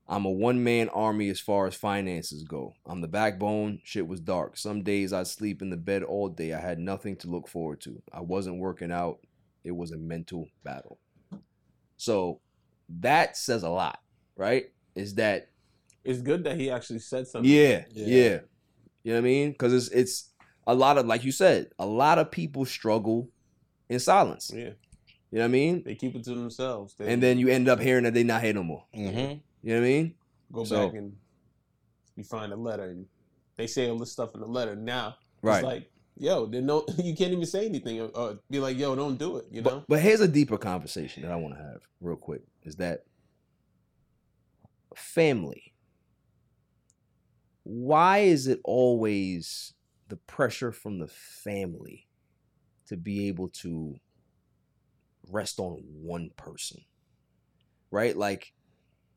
I'm 0.07 0.23
a 0.25 0.31
one 0.31 0.63
man 0.63 0.87
army 0.89 1.27
as 1.29 1.41
far 1.41 1.67
as 1.67 1.75
finances 1.75 2.43
go. 2.43 2.73
I'm 2.85 3.01
the 3.01 3.09
backbone. 3.09 3.81
Shit 3.83 4.07
was 4.07 4.21
dark. 4.21 4.55
Some 4.55 4.81
days 4.83 5.11
I'd 5.11 5.27
sleep 5.27 5.61
in 5.61 5.69
the 5.69 5.75
bed 5.77 6.03
all 6.03 6.29
day. 6.29 6.53
I 6.53 6.61
had 6.61 6.79
nothing 6.79 7.17
to 7.17 7.27
look 7.27 7.49
forward 7.49 7.81
to. 7.81 8.01
I 8.13 8.21
wasn't 8.21 8.59
working 8.59 8.91
out. 8.91 9.19
It 9.65 9.71
was 9.71 9.91
a 9.91 9.97
mental 9.97 10.47
battle. 10.63 10.99
So 11.97 12.39
that 13.01 13.35
says 13.35 13.63
a 13.63 13.69
lot, 13.69 13.99
right? 14.37 14.67
Is 14.95 15.15
that 15.15 15.49
It's 16.05 16.21
good 16.21 16.45
that 16.45 16.57
he 16.57 16.71
actually 16.71 16.99
said 16.99 17.27
something. 17.27 17.51
yeah, 17.51 17.83
Yeah. 17.91 18.05
yeah. 18.05 18.39
You 19.03 19.13
know 19.13 19.15
what 19.15 19.17
I 19.17 19.21
mean? 19.21 19.51
Because 19.51 19.73
it's 19.73 19.89
it's 19.89 20.29
a 20.65 20.73
lot 20.73 20.97
of 20.97 21.05
like 21.05 21.25
you 21.25 21.31
said, 21.33 21.71
a 21.79 21.85
lot 21.85 22.17
of 22.17 22.31
people 22.31 22.63
struggle 22.65 23.29
in 23.89 23.99
silence. 23.99 24.51
Yeah. 24.53 24.71
You 25.31 25.39
know 25.39 25.41
what 25.41 25.45
I 25.45 25.47
mean? 25.49 25.83
They 25.83 25.95
keep 25.95 26.15
it 26.15 26.23
to 26.25 26.33
themselves. 26.35 26.93
They 26.97 27.11
And 27.11 27.21
then 27.21 27.37
you 27.37 27.49
end 27.49 27.67
up 27.67 27.79
hearing 27.79 28.03
that 28.05 28.13
they 28.13 28.23
not 28.23 28.41
here 28.43 28.53
no 28.53 28.63
more. 28.63 28.85
mm-hmm. 28.95 29.17
You 29.17 29.73
know 29.73 29.75
what 29.75 29.77
I 29.77 29.79
mean? 29.81 30.15
go 30.51 30.63
so- 30.63 30.87
back 30.87 30.95
and 30.97 31.13
you 32.15 32.23
find 32.23 32.51
a 32.53 32.55
letter 32.55 32.85
and 32.85 33.05
they 33.57 33.67
say 33.67 33.89
all 33.89 33.97
this 33.97 34.11
stuff 34.11 34.33
in 34.35 34.41
the 34.41 34.47
letter. 34.47 34.75
Now 34.75 35.15
Right. 35.41 35.57
it's 35.57 35.63
like, 35.65 35.91
yo, 36.17 36.45
they 36.45 36.61
no, 36.61 36.85
you 36.97 37.15
can't 37.15 37.31
even 37.33 37.45
say 37.45 37.65
anything 37.65 37.99
or, 37.99 38.07
or 38.15 38.39
be 38.49 38.59
like, 38.59 38.77
yo, 38.77 38.95
don't 38.95 39.17
do 39.19 39.37
it. 39.37 39.45
You 39.51 39.61
know? 39.61 39.69
But, 39.71 39.87
but 39.87 39.99
here's 39.99 40.21
a 40.21 40.27
deeper 40.27 40.57
conversation 40.57 41.23
that 41.23 41.31
I 41.31 41.35
want 41.35 41.55
to 41.55 41.61
have 41.61 41.81
real 42.01 42.15
quick 42.15 42.41
is 42.63 42.77
that 42.77 43.03
family. 44.95 45.73
Why 47.63 48.19
is 48.19 48.47
it 48.47 48.61
always 48.63 49.73
the 50.07 50.15
pressure 50.15 50.71
from 50.71 50.99
the 50.99 51.07
family 51.07 52.06
to 52.87 52.97
be 52.97 53.27
able 53.27 53.49
to 53.49 53.95
rest 55.29 55.59
on 55.59 55.83
one 56.01 56.31
person? 56.35 56.81
Right? 57.91 58.15
Like 58.15 58.53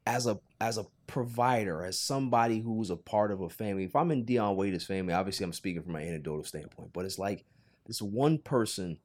as 0.06 0.26
a 0.26 0.38
as 0.60 0.78
a 0.78 0.86
provider, 1.06 1.84
as 1.84 1.98
somebody 1.98 2.60
who's 2.60 2.90
a 2.90 2.96
part 2.96 3.32
of 3.32 3.40
a 3.40 3.48
family, 3.48 3.84
if 3.84 3.96
I'm 3.96 4.10
in 4.10 4.24
Dion 4.24 4.56
Waiter's 4.56 4.84
family, 4.84 5.14
obviously 5.14 5.44
I'm 5.44 5.52
speaking 5.52 5.82
from 5.82 5.96
an 5.96 6.06
anecdotal 6.06 6.44
standpoint, 6.44 6.90
but 6.92 7.04
it's 7.04 7.18
like 7.18 7.44
this 7.86 8.02
one 8.02 8.38
person 8.38 8.98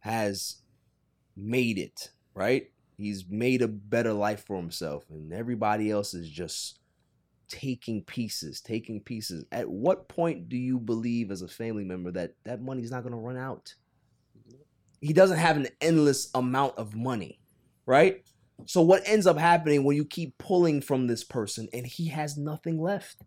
has 0.00 0.56
made 1.36 1.78
it, 1.78 2.10
right? 2.34 2.70
He's 2.96 3.26
made 3.28 3.62
a 3.62 3.68
better 3.68 4.12
life 4.12 4.44
for 4.46 4.56
himself, 4.56 5.04
and 5.10 5.32
everybody 5.32 5.90
else 5.90 6.14
is 6.14 6.30
just 6.30 6.78
taking 7.48 8.02
pieces, 8.02 8.60
taking 8.60 9.00
pieces. 9.00 9.44
At 9.52 9.68
what 9.68 10.08
point 10.08 10.48
do 10.48 10.56
you 10.56 10.78
believe, 10.78 11.30
as 11.30 11.42
a 11.42 11.48
family 11.48 11.84
member, 11.84 12.10
that 12.12 12.34
that 12.44 12.62
money's 12.62 12.90
not 12.90 13.02
going 13.02 13.12
to 13.12 13.18
run 13.18 13.36
out? 13.36 13.74
He 15.06 15.12
doesn't 15.12 15.38
have 15.38 15.56
an 15.56 15.68
endless 15.80 16.28
amount 16.34 16.76
of 16.78 16.96
money, 16.96 17.38
right? 17.86 18.24
So 18.64 18.82
what 18.82 19.02
ends 19.06 19.24
up 19.24 19.38
happening 19.38 19.84
when 19.84 19.96
you 19.96 20.04
keep 20.04 20.36
pulling 20.36 20.80
from 20.80 21.06
this 21.06 21.22
person 21.22 21.68
and 21.72 21.86
he 21.86 22.08
has 22.08 22.36
nothing 22.36 22.80
left? 22.80 23.22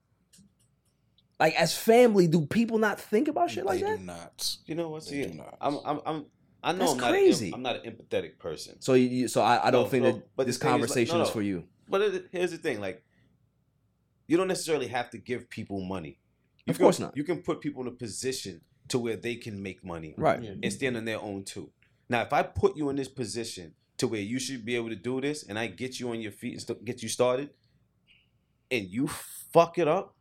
Like 1.39 1.55
as 1.55 1.73
family, 1.77 2.27
do 2.27 2.45
people 2.45 2.79
not 2.79 2.99
think 2.99 3.29
about 3.29 3.49
shit 3.51 3.65
like 3.65 3.79
they 3.79 3.85
that? 3.85 3.99
do 3.99 4.03
not. 4.03 4.55
You 4.65 4.75
know 4.75 4.89
what? 4.89 5.05
They 5.05 5.23
See, 5.23 5.27
do 5.27 5.35
not. 5.35 5.55
I'm, 5.61 5.79
I'm, 5.85 6.01
I'm, 6.05 6.25
I 6.61 6.73
know 6.73 6.79
That's 6.79 6.91
I'm 6.91 6.97
not, 6.97 7.09
crazy. 7.11 7.53
I'm 7.53 7.61
not 7.61 7.85
an 7.85 7.89
empathetic 7.93 8.39
person. 8.39 8.81
So 8.81 8.95
you, 8.95 9.07
you 9.07 9.27
so 9.29 9.41
I, 9.41 9.67
I 9.67 9.71
don't 9.71 9.85
No, 9.85 9.89
think 9.89 10.03
no, 10.03 10.11
that 10.11 10.27
but 10.35 10.47
this 10.47 10.57
the 10.57 10.65
thing 10.65 10.69
is, 10.71 10.73
like, 10.81 10.81
conversation 10.81 11.17
no, 11.19 11.23
is 11.23 11.29
for 11.29 11.41
you. 11.41 11.63
But 11.87 12.01
it, 12.01 12.27
here's 12.33 12.51
the 12.51 12.57
thing: 12.57 12.81
like, 12.81 13.05
you 14.27 14.35
don't 14.35 14.49
necessarily 14.49 14.87
have 14.87 15.09
to 15.11 15.17
give 15.17 15.49
people 15.49 15.81
money. 15.81 16.19
You 16.65 16.71
Of 16.71 16.77
can- 16.77 16.83
course 16.83 16.99
not. 16.99 17.15
You 17.15 17.23
can 17.23 17.41
put 17.41 17.61
people 17.61 17.83
in 17.83 17.87
a 17.87 17.91
position 17.91 18.59
to 18.89 18.99
where 18.99 19.15
they 19.15 19.35
can 19.35 19.61
make 19.61 19.83
money 19.83 20.13
Right. 20.17 20.41
Yeah. 20.43 20.53
and 20.61 20.71
stand 20.73 20.97
on 20.97 21.05
their 21.05 21.19
own 21.21 21.43
too. 21.43 21.71
Now, 22.09 22.21
if 22.21 22.33
I 22.33 22.43
put 22.43 22.75
you 22.75 22.89
in 22.89 22.95
this 22.95 23.07
position 23.07 23.73
to 23.97 24.07
where 24.07 24.21
you 24.21 24.39
should 24.39 24.65
be 24.65 24.75
able 24.75 24.89
to 24.89 24.95
do 24.95 25.21
this, 25.21 25.43
and 25.43 25.57
I 25.59 25.67
get 25.67 25.99
you 25.99 26.09
on 26.09 26.19
your 26.21 26.31
feet 26.31 26.53
and 26.53 26.61
st- 26.61 26.85
get 26.85 27.01
you 27.03 27.09
started, 27.09 27.49
and 28.71 28.87
you 28.87 29.07
fuck 29.53 29.77
it 29.77 29.87
up, 29.87 30.15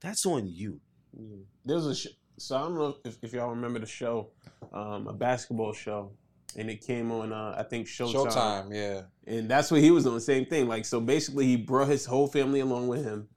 that's 0.00 0.26
on 0.26 0.46
you. 0.48 0.80
Yeah. 1.18 1.36
There's 1.64 1.86
a 1.86 1.94
sh- 1.94 2.06
so 2.38 2.56
I 2.56 2.60
don't 2.62 2.74
know 2.74 2.96
if, 3.04 3.18
if 3.22 3.32
y'all 3.32 3.50
remember 3.50 3.78
the 3.78 3.86
show, 3.86 4.30
um, 4.72 5.06
a 5.06 5.12
basketball 5.12 5.72
show. 5.72 6.12
and 6.56 6.68
it 6.68 6.80
came 6.84 7.10
on 7.10 7.32
uh, 7.32 7.54
I 7.56 7.62
think 7.62 7.86
Showtime. 7.86 8.26
Showtime, 8.30 8.74
yeah. 8.74 9.02
And 9.26 9.48
that's 9.48 9.70
what 9.70 9.80
he 9.80 9.90
was 9.90 10.04
doing, 10.04 10.20
same 10.20 10.44
thing. 10.44 10.68
Like 10.68 10.84
so 10.84 11.00
basically 11.00 11.46
he 11.46 11.56
brought 11.56 11.88
his 11.88 12.04
whole 12.04 12.26
family 12.26 12.60
along 12.60 12.88
with 12.88 13.02
him 13.04 13.28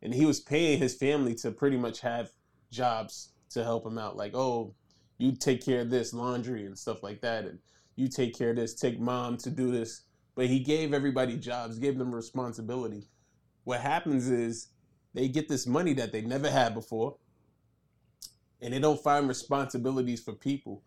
and 0.00 0.14
he 0.14 0.24
was 0.24 0.40
paying 0.40 0.78
his 0.78 0.94
family 0.94 1.34
to 1.36 1.50
pretty 1.50 1.76
much 1.76 2.00
have 2.00 2.30
jobs 2.70 3.33
to 3.50 3.62
help 3.64 3.86
him 3.86 3.98
out. 3.98 4.16
Like, 4.16 4.34
oh, 4.34 4.74
you 5.18 5.32
take 5.32 5.64
care 5.64 5.80
of 5.80 5.90
this 5.90 6.12
laundry 6.12 6.66
and 6.66 6.76
stuff 6.78 7.02
like 7.02 7.20
that, 7.20 7.44
and 7.44 7.58
you 7.96 8.08
take 8.08 8.36
care 8.36 8.50
of 8.50 8.56
this, 8.56 8.74
take 8.74 8.98
mom 8.98 9.36
to 9.38 9.50
do 9.50 9.70
this. 9.70 10.02
But 10.34 10.46
he 10.46 10.58
gave 10.60 10.92
everybody 10.92 11.36
jobs, 11.36 11.78
gave 11.78 11.96
them 11.98 12.12
responsibility. 12.14 13.04
What 13.62 13.80
happens 13.80 14.28
is 14.28 14.68
they 15.14 15.28
get 15.28 15.48
this 15.48 15.66
money 15.66 15.92
that 15.94 16.10
they 16.12 16.22
never 16.22 16.50
had 16.50 16.74
before, 16.74 17.16
and 18.60 18.72
they 18.74 18.78
don't 18.80 19.00
find 19.02 19.28
responsibilities 19.28 20.20
for 20.20 20.32
people. 20.32 20.82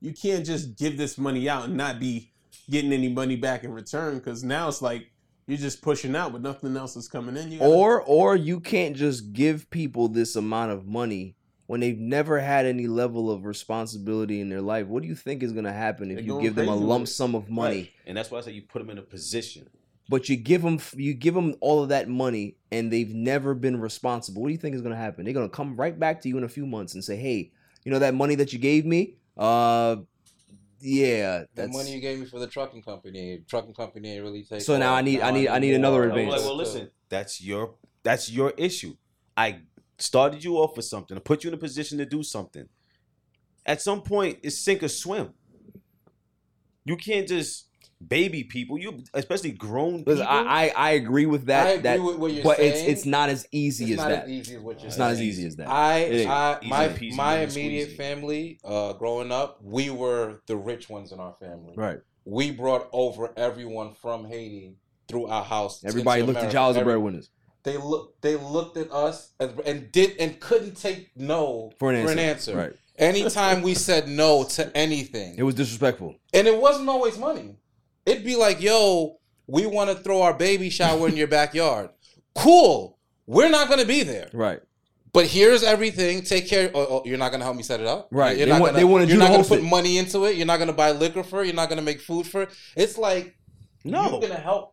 You 0.00 0.12
can't 0.12 0.44
just 0.46 0.76
give 0.78 0.96
this 0.96 1.18
money 1.18 1.48
out 1.48 1.64
and 1.64 1.76
not 1.76 1.98
be 1.98 2.32
getting 2.70 2.92
any 2.92 3.08
money 3.08 3.36
back 3.36 3.64
in 3.64 3.72
return 3.72 4.18
because 4.18 4.44
now 4.44 4.68
it's 4.68 4.82
like 4.82 5.10
you're 5.46 5.58
just 5.58 5.82
pushing 5.82 6.14
out, 6.14 6.32
but 6.32 6.42
nothing 6.42 6.76
else 6.76 6.94
is 6.96 7.08
coming 7.08 7.36
in. 7.36 7.50
You 7.52 7.58
gotta- 7.58 7.70
Or 7.70 8.02
or 8.02 8.36
you 8.36 8.60
can't 8.60 8.94
just 8.96 9.32
give 9.32 9.68
people 9.70 10.08
this 10.08 10.36
amount 10.36 10.70
of 10.72 10.86
money 10.86 11.34
when 11.66 11.80
they've 11.80 11.98
never 11.98 12.40
had 12.40 12.66
any 12.66 12.86
level 12.86 13.30
of 13.30 13.44
responsibility 13.44 14.40
in 14.40 14.48
their 14.48 14.60
life. 14.60 14.86
What 14.86 15.02
do 15.02 15.08
you 15.08 15.14
think 15.14 15.42
is 15.42 15.52
going 15.52 15.64
to 15.64 15.72
happen 15.72 16.10
if 16.10 16.16
They're 16.16 16.24
you 16.24 16.40
give 16.40 16.54
them 16.54 16.68
a 16.68 16.74
lump 16.74 17.08
sum 17.08 17.34
of 17.34 17.48
money? 17.48 17.76
Right. 17.76 17.90
And 18.06 18.16
that's 18.16 18.30
why 18.30 18.38
I 18.38 18.40
say 18.42 18.52
you 18.52 18.62
put 18.62 18.80
them 18.80 18.90
in 18.90 18.98
a 18.98 19.02
position. 19.02 19.68
But 20.08 20.28
you 20.28 20.36
give 20.36 20.62
them 20.62 20.78
you 20.96 21.14
give 21.14 21.32
them 21.34 21.54
all 21.60 21.82
of 21.82 21.88
that 21.90 22.08
money 22.08 22.56
and 22.70 22.92
they've 22.92 23.14
never 23.14 23.54
been 23.54 23.80
responsible. 23.80 24.42
What 24.42 24.48
do 24.48 24.52
you 24.52 24.58
think 24.58 24.74
is 24.74 24.82
going 24.82 24.94
to 24.94 25.00
happen? 25.00 25.24
They're 25.24 25.32
going 25.32 25.48
to 25.48 25.54
come 25.56 25.76
right 25.76 25.98
back 25.98 26.20
to 26.22 26.28
you 26.28 26.36
in 26.36 26.44
a 26.44 26.48
few 26.48 26.66
months 26.66 26.94
and 26.94 27.02
say, 27.02 27.16
"Hey, 27.16 27.52
you 27.84 27.92
know 27.92 28.00
that 28.00 28.12
money 28.14 28.34
that 28.34 28.52
you 28.52 28.58
gave 28.58 28.84
me? 28.84 29.14
Uh 29.36 29.96
yeah, 30.84 31.44
The 31.54 31.68
money 31.68 31.92
you 31.94 32.00
gave 32.00 32.18
me 32.18 32.26
for 32.26 32.40
the 32.40 32.48
trucking 32.48 32.82
company, 32.82 33.40
trucking 33.48 33.72
company 33.74 34.14
ain't 34.14 34.24
really 34.24 34.42
take. 34.42 34.62
So 34.62 34.76
now 34.76 34.94
off. 34.94 34.98
I 34.98 35.02
need- 35.02 35.20
I 35.20 35.30
need- 35.30 35.46
I 35.48 35.58
need 35.60 35.74
another 35.74 35.98
more. 35.98 36.04
I'm 36.10 36.10
like, 36.10 36.22
advance. 36.26 36.42
well, 36.44 36.56
listen, 36.56 36.90
that's 37.08 37.40
your 37.40 37.74
that's 38.02 38.28
your 38.30 38.52
issue. 38.58 38.96
I 39.36 39.60
started 40.02 40.42
you 40.44 40.56
off 40.56 40.76
with 40.76 40.84
something. 40.86 41.16
I 41.16 41.20
put 41.20 41.44
you 41.44 41.48
in 41.48 41.54
a 41.54 41.58
position 41.58 41.98
to 41.98 42.04
do 42.06 42.22
something. 42.22 42.68
At 43.64 43.80
some 43.80 44.02
point, 44.02 44.38
it's 44.42 44.58
sink 44.58 44.82
or 44.82 44.88
swim. 44.88 45.32
You 46.84 46.96
can't 46.96 47.28
just 47.28 47.66
baby 48.06 48.42
people. 48.42 48.76
You 48.78 49.04
especially 49.14 49.52
grown 49.52 49.98
people. 50.04 50.22
I, 50.22 50.44
I 50.46 50.72
I 50.76 50.90
agree 50.92 51.26
with 51.26 51.46
that. 51.46 51.66
I 51.66 51.70
agree 51.70 51.82
that 51.82 52.02
with 52.02 52.16
what 52.16 52.32
you're 52.32 52.42
but 52.42 52.56
saying. 52.56 52.72
it's 52.72 52.80
it's 53.00 53.06
not 53.06 53.28
as 53.28 53.46
easy 53.52 53.84
It's 53.84 53.92
as 53.92 53.98
not 53.98 54.08
that. 54.08 54.24
as 54.24 54.30
easy 54.30 54.56
as 54.56 54.60
what 54.62 54.78
you're 54.80 54.86
It's 54.88 54.96
saying. 54.96 55.08
not 55.08 55.12
as 55.12 55.22
easy 55.22 55.46
as 55.46 55.56
that. 55.56 55.68
I. 55.68 56.24
I 56.28 56.66
my 56.66 56.88
peasy, 56.88 57.14
my 57.16 57.38
immediate 57.38 57.90
squeezy. 57.90 57.96
family, 57.96 58.58
uh, 58.64 58.94
growing 58.94 59.30
up, 59.30 59.60
we 59.62 59.90
were 59.90 60.40
the 60.48 60.56
rich 60.56 60.88
ones 60.90 61.12
in 61.12 61.20
our 61.20 61.34
family. 61.34 61.74
right. 61.76 62.00
We 62.24 62.52
brought 62.52 62.88
over 62.92 63.32
everyone 63.36 63.94
from 63.94 64.24
Haiti 64.26 64.76
through 65.08 65.26
our 65.26 65.42
house. 65.44 65.84
Everybody 65.84 66.20
into 66.20 66.28
looked 66.32 66.38
at 66.38 66.42
America. 66.50 66.56
y'all 66.58 66.68
as 66.70 66.74
the 66.76 66.80
Every- 66.80 66.92
breadwinners. 66.94 67.30
They 67.64 67.76
looked. 67.76 68.22
They 68.22 68.36
looked 68.36 68.76
at 68.76 68.90
us 68.90 69.32
as, 69.38 69.50
and 69.64 69.90
did 69.92 70.16
and 70.18 70.38
couldn't 70.40 70.76
take 70.76 71.10
no 71.16 71.72
For 71.78 71.90
an 71.92 71.96
answer. 71.96 72.18
answer. 72.20 72.56
Right. 72.56 72.72
Anytime 72.98 73.62
we 73.62 73.74
said 73.74 74.08
no 74.08 74.44
to 74.44 74.76
anything, 74.76 75.34
It 75.38 75.42
was 75.44 75.54
disrespectful. 75.54 76.16
and 76.34 76.46
it 76.46 76.56
wasn't 76.60 76.88
always 76.88 77.16
money. 77.18 77.56
It'd 78.04 78.24
be 78.24 78.36
like, 78.36 78.60
yo, 78.60 79.18
we 79.46 79.66
want 79.66 79.90
to 79.90 79.96
throw 79.96 80.22
our 80.22 80.34
baby 80.34 80.70
shower 80.70 81.08
in 81.08 81.16
your 81.16 81.26
backyard. 81.28 81.90
Cool. 82.34 82.98
We're 83.26 83.48
not 83.48 83.68
going 83.68 83.80
to 83.80 83.86
be 83.86 84.02
there. 84.02 84.28
Right. 84.32 84.60
But 85.12 85.26
here's 85.26 85.62
everything. 85.62 86.22
Take 86.22 86.48
care. 86.48 86.70
Oh, 86.74 86.86
oh, 86.90 87.02
you're 87.04 87.18
not 87.18 87.30
going 87.30 87.40
to 87.40 87.44
help 87.44 87.56
me 87.56 87.62
set 87.62 87.80
it 87.80 87.86
up. 87.86 88.08
Right. 88.10 88.36
You're 88.36 88.46
They 88.46 88.52
not 88.52 88.60
want- 88.60 88.74
gonna, 88.76 89.04
You're 89.06 89.18
not 89.18 89.30
gonna 89.30 89.44
put 89.44 89.58
it. 89.60 89.64
money 89.64 89.98
into 89.98 90.24
it. 90.24 90.36
You're 90.36 90.46
not 90.46 90.56
going 90.56 90.68
to 90.68 90.72
buy 90.74 90.90
liquor 90.92 91.22
for 91.22 91.42
it. 91.42 91.46
You're 91.46 91.54
not 91.54 91.68
going 91.68 91.78
to 91.78 91.84
make 91.84 92.00
food 92.00 92.26
for 92.26 92.42
it. 92.42 92.50
It's 92.76 92.98
like 92.98 93.36
no. 93.84 94.02
you're 94.10 94.20
going 94.20 94.32
to 94.32 94.38
help. 94.38 94.71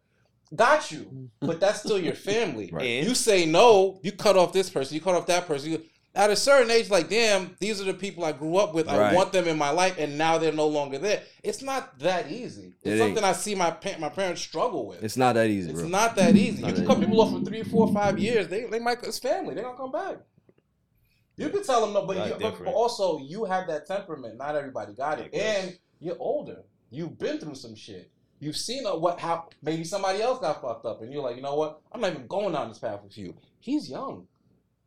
Got 0.55 0.91
you. 0.91 0.99
Mm-hmm. 1.01 1.47
But 1.47 1.59
that's 1.59 1.79
still 1.79 1.99
your 1.99 2.15
family. 2.15 2.69
Right. 2.73 3.03
You 3.03 3.13
say 3.15 3.45
no. 3.45 3.99
You 4.03 4.11
cut 4.11 4.35
off 4.37 4.53
this 4.53 4.69
person. 4.69 4.95
You 4.95 5.01
cut 5.01 5.15
off 5.15 5.27
that 5.27 5.47
person. 5.47 5.71
You, 5.71 5.83
at 6.15 6.31
a 6.31 6.35
certain 6.35 6.71
age, 6.71 6.89
like, 6.89 7.07
damn, 7.07 7.55
these 7.59 7.79
are 7.79 7.83
the 7.85 7.93
people 7.93 8.25
I 8.25 8.31
grew 8.31 8.57
up 8.57 8.73
with. 8.73 8.89
I 8.89 9.13
want 9.13 9.31
them 9.31 9.47
in 9.47 9.57
my 9.57 9.69
life, 9.69 9.95
and 9.99 10.17
now 10.17 10.39
they're 10.39 10.51
no 10.51 10.67
longer 10.67 10.97
there. 10.97 11.21
It's 11.43 11.61
not 11.61 11.99
that 11.99 12.31
easy. 12.31 12.73
It 12.83 12.89
It's 12.89 13.01
ain't. 13.01 13.09
something 13.09 13.23
I 13.23 13.33
see 13.33 13.53
my 13.53 13.69
pa- 13.71 13.97
my 13.99 14.09
parents 14.09 14.41
struggle 14.41 14.87
with. 14.87 15.03
It's 15.03 15.17
not 15.17 15.33
that 15.35 15.47
easy, 15.47 15.69
It's 15.69 15.81
bro. 15.81 15.89
not 15.89 16.15
that 16.15 16.35
easy. 16.35 16.61
Not 16.63 16.69
you 16.69 16.73
can 16.75 16.83
that 16.85 16.89
cut 16.93 16.99
people 16.99 17.21
off 17.21 17.31
for 17.31 17.45
three, 17.45 17.63
four, 17.63 17.93
five 17.93 18.17
years. 18.17 18.47
They 18.47 18.65
they 18.65 18.79
might 18.79 19.03
it's 19.03 19.19
family. 19.19 19.53
They're 19.53 19.63
gonna 19.63 19.77
come 19.77 19.91
back. 19.91 20.17
You 21.37 21.49
can 21.49 21.63
tell 21.63 21.81
them 21.81 21.93
no, 21.93 22.05
but, 22.05 22.27
you, 22.27 22.35
but, 22.41 22.65
but 22.65 22.73
also 22.73 23.19
you 23.19 23.45
have 23.45 23.67
that 23.67 23.85
temperament. 23.85 24.37
Not 24.37 24.55
everybody 24.55 24.93
got 24.93 25.19
it, 25.19 25.33
and 25.33 25.77
you're 25.99 26.17
older. 26.19 26.63
You've 26.89 27.17
been 27.17 27.37
through 27.37 27.55
some 27.55 27.75
shit. 27.75 28.11
You've 28.39 28.57
seen 28.57 28.85
uh, 28.85 28.95
what 28.95 29.19
how 29.19 29.49
maybe 29.61 29.83
somebody 29.83 30.21
else 30.21 30.39
got 30.39 30.61
fucked 30.61 30.85
up, 30.85 31.01
and 31.01 31.11
you're 31.11 31.23
like, 31.23 31.35
you 31.35 31.41
know 31.41 31.55
what? 31.55 31.81
I'm 31.91 32.01
not 32.01 32.11
even 32.11 32.27
going 32.27 32.53
down 32.53 32.69
this 32.69 32.79
path 32.79 33.03
with 33.03 33.17
you. 33.17 33.35
He's 33.59 33.89
young. 33.89 34.27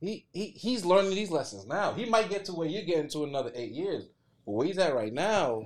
He, 0.01 0.27
he 0.33 0.47
he's 0.57 0.85
learning 0.85 1.11
these 1.11 1.31
lessons 1.31 1.67
now. 1.67 1.93
He 1.93 2.07
might 2.07 2.29
get 2.29 2.45
to 2.47 2.53
where 2.53 2.67
you're 2.67 2.83
getting 2.83 3.09
to 3.11 3.25
another 3.25 3.53
eight 3.55 3.73
years. 3.73 4.09
But 4.45 4.53
where 4.53 4.67
he's 4.67 4.79
at 4.79 4.95
right 4.95 5.13
now, 5.13 5.65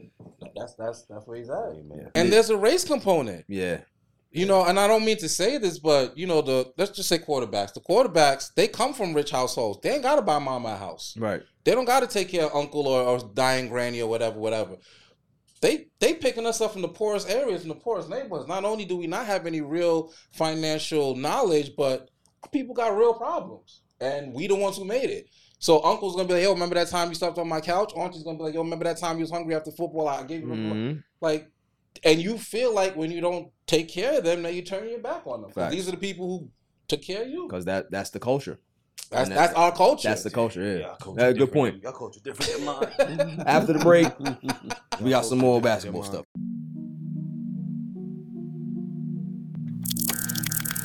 that's 0.54 0.74
that's 0.74 1.02
that's 1.02 1.26
where 1.26 1.38
he's 1.38 1.48
at. 1.48 1.70
Amen. 1.70 2.10
And 2.14 2.32
there's 2.32 2.50
a 2.50 2.56
race 2.56 2.84
component. 2.84 3.44
Yeah. 3.48 3.80
You 4.32 4.44
know, 4.44 4.66
and 4.66 4.78
I 4.78 4.86
don't 4.86 5.06
mean 5.06 5.16
to 5.18 5.30
say 5.30 5.56
this, 5.56 5.78
but 5.78 6.18
you 6.18 6.26
know, 6.26 6.42
the 6.42 6.70
let's 6.76 6.90
just 6.90 7.08
say 7.08 7.18
quarterbacks. 7.18 7.72
The 7.72 7.80
quarterbacks, 7.80 8.52
they 8.54 8.68
come 8.68 8.92
from 8.92 9.14
rich 9.14 9.30
households. 9.30 9.80
They 9.80 9.92
ain't 9.92 10.02
gotta 10.02 10.20
buy 10.20 10.38
mama 10.38 10.70
a 10.70 10.76
house. 10.76 11.16
Right. 11.16 11.42
They 11.64 11.72
don't 11.72 11.86
gotta 11.86 12.06
take 12.06 12.28
care 12.28 12.44
of 12.44 12.54
uncle 12.54 12.86
or, 12.86 13.02
or 13.02 13.18
dying 13.32 13.68
granny 13.68 14.02
or 14.02 14.10
whatever, 14.10 14.38
whatever. 14.38 14.76
They 15.60 15.86
they 16.00 16.14
picking 16.14 16.46
us 16.46 16.60
up 16.60 16.72
from 16.72 16.82
the 16.82 16.88
poorest 16.88 17.30
areas, 17.30 17.62
from 17.62 17.70
the 17.70 17.74
poorest 17.76 18.08
neighborhoods. 18.08 18.48
Not 18.48 18.64
only 18.64 18.84
do 18.84 18.96
we 18.96 19.06
not 19.06 19.26
have 19.26 19.46
any 19.46 19.60
real 19.60 20.12
financial 20.32 21.16
knowledge, 21.16 21.72
but 21.76 22.10
people 22.52 22.74
got 22.74 22.96
real 22.96 23.14
problems. 23.14 23.82
And 24.00 24.34
we 24.34 24.46
the 24.46 24.54
ones 24.54 24.76
who 24.76 24.84
made 24.84 25.08
it. 25.10 25.28
So 25.58 25.82
uncle's 25.82 26.14
gonna 26.14 26.28
be 26.28 26.34
like, 26.34 26.42
yo, 26.42 26.52
remember 26.52 26.74
that 26.74 26.88
time 26.88 27.08
you 27.08 27.14
slept 27.14 27.38
on 27.38 27.48
my 27.48 27.60
couch? 27.60 27.92
Auntie's 27.96 28.22
gonna 28.22 28.36
be 28.36 28.44
like, 28.44 28.54
yo, 28.54 28.62
remember 28.62 28.84
that 28.84 28.98
time 28.98 29.16
you 29.16 29.22
was 29.22 29.30
hungry 29.30 29.54
after 29.54 29.70
football? 29.70 30.06
I 30.08 30.22
gave 30.24 30.42
you 30.42 30.52
a 30.52 30.56
Mhm. 30.56 31.02
like 31.20 31.50
and 32.04 32.20
you 32.20 32.36
feel 32.36 32.74
like 32.74 32.94
when 32.94 33.10
you 33.10 33.22
don't 33.22 33.50
take 33.66 33.88
care 33.88 34.18
of 34.18 34.24
them 34.24 34.42
that 34.42 34.52
you 34.52 34.60
turn 34.60 34.86
your 34.88 34.98
back 34.98 35.26
on 35.26 35.40
them. 35.40 35.70
These 35.70 35.88
are 35.88 35.92
the 35.92 35.96
people 35.96 36.26
who 36.28 36.50
took 36.88 37.00
care 37.02 37.22
of 37.22 37.28
you 37.28 37.48
Because 37.48 37.64
that 37.64 37.90
that's 37.90 38.10
the 38.10 38.20
culture. 38.20 38.58
That's 39.10 39.28
and 39.28 39.38
that's 39.38 39.54
our 39.54 39.72
culture 39.72 40.08
That's 40.08 40.22
the 40.24 40.30
culture. 40.30 40.62
Yeah. 40.62 40.78
Y'all 40.86 40.96
culture 40.96 41.20
Uh, 41.20 41.32
good 41.32 41.52
point. 41.52 41.74
than- 41.74 41.82
Y'all 41.82 41.92
culture 41.98 42.20
different 42.24 42.52
than 42.52 42.64
mine. 42.64 43.42
After 43.46 43.72
the 43.72 43.78
break, 43.78 44.08
we 45.00 45.10
got 45.10 45.24
some 45.24 45.38
more 45.38 45.60
basketball 45.60 46.02
stuff. 46.02 46.24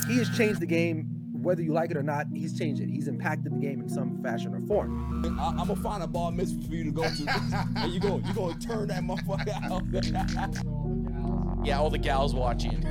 he 0.07 0.18
has 0.18 0.30
changed 0.38 0.59
the 0.59 0.66
game, 0.66 1.07
whether 1.41 1.62
you 1.62 1.72
like 1.74 1.89
it 1.91 1.97
or 1.97 2.03
not. 2.03 2.28
He's 2.34 2.57
changed 2.57 2.82
it. 2.82 2.89
He's 2.89 3.07
impacted 3.07 3.53
the 3.53 3.57
game 3.59 3.82
in 3.82 3.89
some 3.89 4.22
fashion 4.22 4.53
or 4.53 4.62
form. 4.68 5.24
I, 5.39 5.47
I'm 5.49 5.57
gonna 5.68 5.76
find 5.78 6.03
a 6.03 6.07
ball 6.07 6.32
mitzvah 6.32 6.68
for 6.68 6.74
you 6.76 6.84
to 6.86 6.91
go 6.91 7.03
to, 7.03 7.66
and 7.78 7.91
you 7.93 7.99
go, 7.99 8.22
you 8.26 8.34
gonna 8.34 8.59
turn 8.59 8.88
that 8.89 9.03
motherfucker 9.03 9.47
out. 9.72 11.66
Yeah, 11.66 11.80
all 11.80 11.89
the 11.89 11.97
gals 11.97 12.34
watching. 12.36 12.84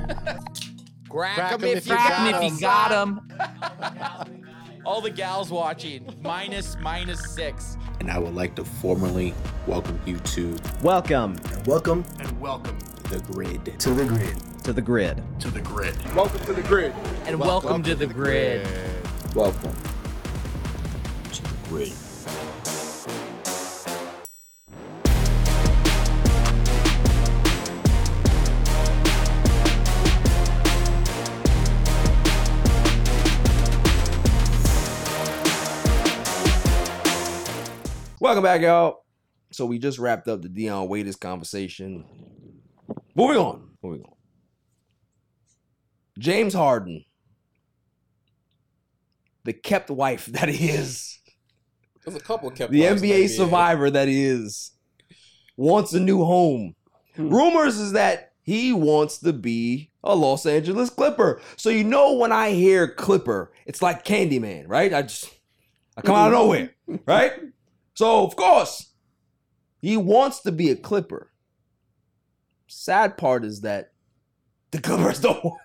Crack 1.09 1.51
him 1.51 1.63
if 1.65 1.85
you 1.85 1.93
got 1.93 2.29
if 2.29 2.35
'em. 2.35 2.53
you 2.55 2.59
got 2.61 2.91
'em. 2.91 4.40
All 4.85 5.01
the 5.01 5.09
gals 5.09 5.49
watching. 5.51 6.13
Minus 6.21 6.77
minus 6.81 7.19
six. 7.33 7.77
and 7.99 8.09
I 8.11 8.17
would 8.17 8.33
like 8.33 8.55
to 8.55 8.63
formally 8.63 9.33
welcome 9.67 9.99
you 10.05 10.17
to 10.17 10.57
Welcome 10.81 11.37
Welcome 11.65 12.03
and 12.19 12.39
welcome 12.41 12.77
the 13.09 13.19
grid. 13.31 13.79
to 13.79 13.91
the 13.91 14.05
grid. 14.05 14.63
to 14.63 14.73
the 14.73 14.81
grid. 14.81 15.23
To 15.39 15.51
the 15.51 15.61
grid. 15.61 16.15
Welcome 16.15 16.39
to 16.45 16.53
the 16.53 16.61
grid. 16.63 16.93
And 17.25 17.39
welcome, 17.39 17.83
to 17.83 17.95
the 17.95 18.07
grid. 18.07 18.67
Welcome. 19.35 19.75
To 21.33 21.43
the 21.43 21.49
grid. 21.69 21.93
Welcome 38.21 38.43
back, 38.43 38.61
y'all. 38.61 39.03
So 39.51 39.65
we 39.65 39.79
just 39.79 39.97
wrapped 39.97 40.27
up 40.27 40.43
the 40.43 40.47
Dion 40.47 40.87
Waiters 40.87 41.15
conversation. 41.15 42.05
Moving 43.15 43.37
on. 43.37 43.69
Moving 43.81 44.03
on. 44.03 44.13
James 46.19 46.53
Harden, 46.53 47.03
the 49.43 49.53
kept 49.53 49.89
wife 49.89 50.25
that 50.27 50.49
he 50.49 50.69
is, 50.69 51.19
there's 52.05 52.15
a 52.15 52.19
couple 52.19 52.51
kept 52.51 52.71
the 52.71 52.87
wives 52.87 53.01
in 53.01 53.09
NBA 53.09 53.29
survivor 53.29 53.89
that 53.89 54.07
he 54.07 54.23
is, 54.23 54.73
wants 55.57 55.91
a 55.93 55.99
new 55.99 56.23
home. 56.23 56.75
Hmm. 57.15 57.29
Rumors 57.29 57.79
is 57.79 57.93
that 57.93 58.33
he 58.43 58.71
wants 58.71 59.17
to 59.21 59.33
be 59.33 59.89
a 60.03 60.15
Los 60.15 60.45
Angeles 60.45 60.91
Clipper. 60.91 61.41
So 61.55 61.71
you 61.71 61.83
know 61.83 62.13
when 62.13 62.31
I 62.31 62.51
hear 62.51 62.87
Clipper, 62.87 63.51
it's 63.65 63.81
like 63.81 64.05
Candyman, 64.05 64.65
right? 64.67 64.93
I 64.93 65.01
just 65.01 65.27
I 65.97 66.01
come 66.01 66.15
out 66.15 66.31
of 66.31 66.37
mm-hmm. 66.37 66.43
nowhere, 66.43 66.75
right? 67.07 67.33
So 67.93 68.25
of 68.25 68.35
course, 68.35 68.93
he 69.81 69.97
wants 69.97 70.41
to 70.41 70.51
be 70.51 70.69
a 70.69 70.75
Clipper. 70.75 71.31
sad 72.67 73.17
part 73.17 73.43
is 73.43 73.61
that 73.61 73.91
the 74.71 74.79
Clippers 74.79 75.19
don't 75.19 75.43
want 75.43 75.59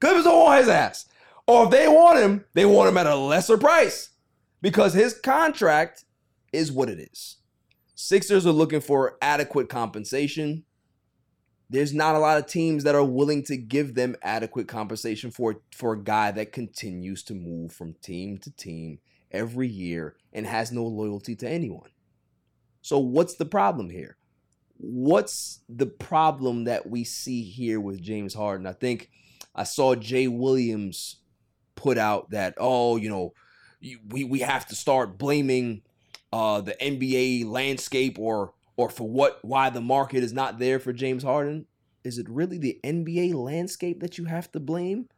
Clippers 0.00 0.24
don't 0.24 0.44
want 0.44 0.60
his 0.60 0.68
ass. 0.68 1.06
Or 1.46 1.64
if 1.64 1.70
they 1.70 1.88
want 1.88 2.18
him, 2.18 2.44
they 2.54 2.66
want 2.66 2.88
him 2.88 2.98
at 2.98 3.06
a 3.06 3.14
lesser 3.14 3.56
price 3.56 4.10
because 4.60 4.94
his 4.94 5.18
contract 5.18 6.04
is 6.52 6.72
what 6.72 6.88
it 6.88 6.98
is. 6.98 7.36
Sixers 7.94 8.46
are 8.46 8.52
looking 8.52 8.80
for 8.80 9.16
adequate 9.22 9.68
compensation. 9.68 10.64
There's 11.70 11.94
not 11.94 12.14
a 12.14 12.18
lot 12.18 12.38
of 12.38 12.46
teams 12.46 12.84
that 12.84 12.94
are 12.94 13.04
willing 13.04 13.42
to 13.44 13.56
give 13.56 13.94
them 13.94 14.16
adequate 14.22 14.68
compensation 14.68 15.30
for 15.30 15.62
for 15.74 15.94
a 15.94 16.02
guy 16.02 16.30
that 16.32 16.52
continues 16.52 17.22
to 17.24 17.34
move 17.34 17.72
from 17.72 17.94
team 18.02 18.38
to 18.38 18.50
team 18.50 18.98
every 19.36 19.68
year 19.68 20.16
and 20.32 20.46
has 20.46 20.72
no 20.72 20.84
loyalty 20.84 21.36
to 21.36 21.48
anyone. 21.48 21.90
So 22.82 22.98
what's 22.98 23.34
the 23.34 23.44
problem 23.44 23.90
here? 23.90 24.16
What's 24.78 25.60
the 25.68 25.86
problem 25.86 26.64
that 26.64 26.88
we 26.88 27.04
see 27.04 27.42
here 27.42 27.80
with 27.80 28.02
James 28.02 28.34
Harden? 28.34 28.66
I 28.66 28.72
think 28.72 29.10
I 29.54 29.64
saw 29.64 29.94
Jay 29.94 30.28
Williams 30.28 31.16
put 31.74 31.98
out 31.98 32.30
that 32.30 32.54
oh, 32.58 32.96
you 32.96 33.08
know, 33.08 33.32
we 34.08 34.24
we 34.24 34.40
have 34.40 34.66
to 34.66 34.74
start 34.74 35.18
blaming 35.18 35.82
uh 36.32 36.60
the 36.60 36.76
NBA 36.80 37.46
landscape 37.46 38.18
or 38.18 38.52
or 38.76 38.90
for 38.90 39.08
what 39.08 39.38
why 39.42 39.70
the 39.70 39.80
market 39.80 40.22
is 40.22 40.32
not 40.32 40.58
there 40.58 40.78
for 40.78 40.92
James 40.92 41.22
Harden. 41.22 41.66
Is 42.04 42.18
it 42.18 42.28
really 42.28 42.58
the 42.58 42.78
NBA 42.84 43.34
landscape 43.34 44.00
that 44.00 44.18
you 44.18 44.26
have 44.26 44.52
to 44.52 44.60
blame 44.60 45.08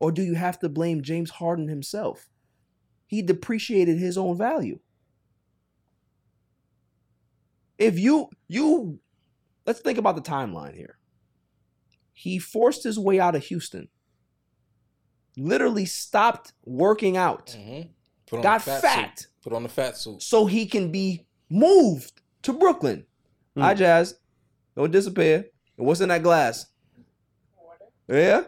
or 0.00 0.12
do 0.12 0.22
you 0.22 0.34
have 0.34 0.58
to 0.60 0.68
blame 0.68 1.02
James 1.02 1.30
Harden 1.30 1.68
himself? 1.68 2.28
He 3.08 3.22
depreciated 3.22 3.98
his 3.98 4.16
own 4.16 4.38
value. 4.38 4.78
If 7.78 7.98
you 7.98 8.28
you 8.48 9.00
let's 9.66 9.80
think 9.80 9.98
about 9.98 10.14
the 10.16 10.22
timeline 10.22 10.74
here. 10.76 10.98
He 12.12 12.38
forced 12.38 12.82
his 12.84 12.98
way 12.98 13.18
out 13.20 13.34
of 13.36 13.44
Houston. 13.44 13.88
Literally 15.36 15.84
stopped 15.84 16.52
working 16.64 17.16
out. 17.16 17.56
Mm-hmm. 17.58 17.88
Put 18.26 18.36
on 18.38 18.42
Got 18.42 18.58
the 18.64 18.70
fat, 18.72 18.82
fat. 18.82 19.18
Suit. 19.20 19.28
Put 19.44 19.52
on 19.52 19.62
the 19.62 19.68
fat 19.68 19.96
suit. 19.96 20.22
so 20.22 20.46
he 20.46 20.66
can 20.66 20.90
be 20.90 21.26
moved 21.48 22.20
to 22.42 22.52
Brooklyn. 22.52 23.06
Hmm. 23.54 23.62
Hi, 23.62 23.74
Jazz. 23.74 24.14
Don't 24.76 24.90
disappear. 24.90 25.46
And 25.78 25.86
what's 25.86 26.00
in 26.00 26.08
that 26.08 26.22
glass? 26.22 26.66
Water. 27.56 27.84
Yeah? 28.08 28.42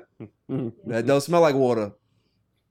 Hmm. 0.48 0.68
that 0.86 1.06
don't 1.06 1.20
smell 1.20 1.40
like 1.40 1.54
water. 1.54 1.92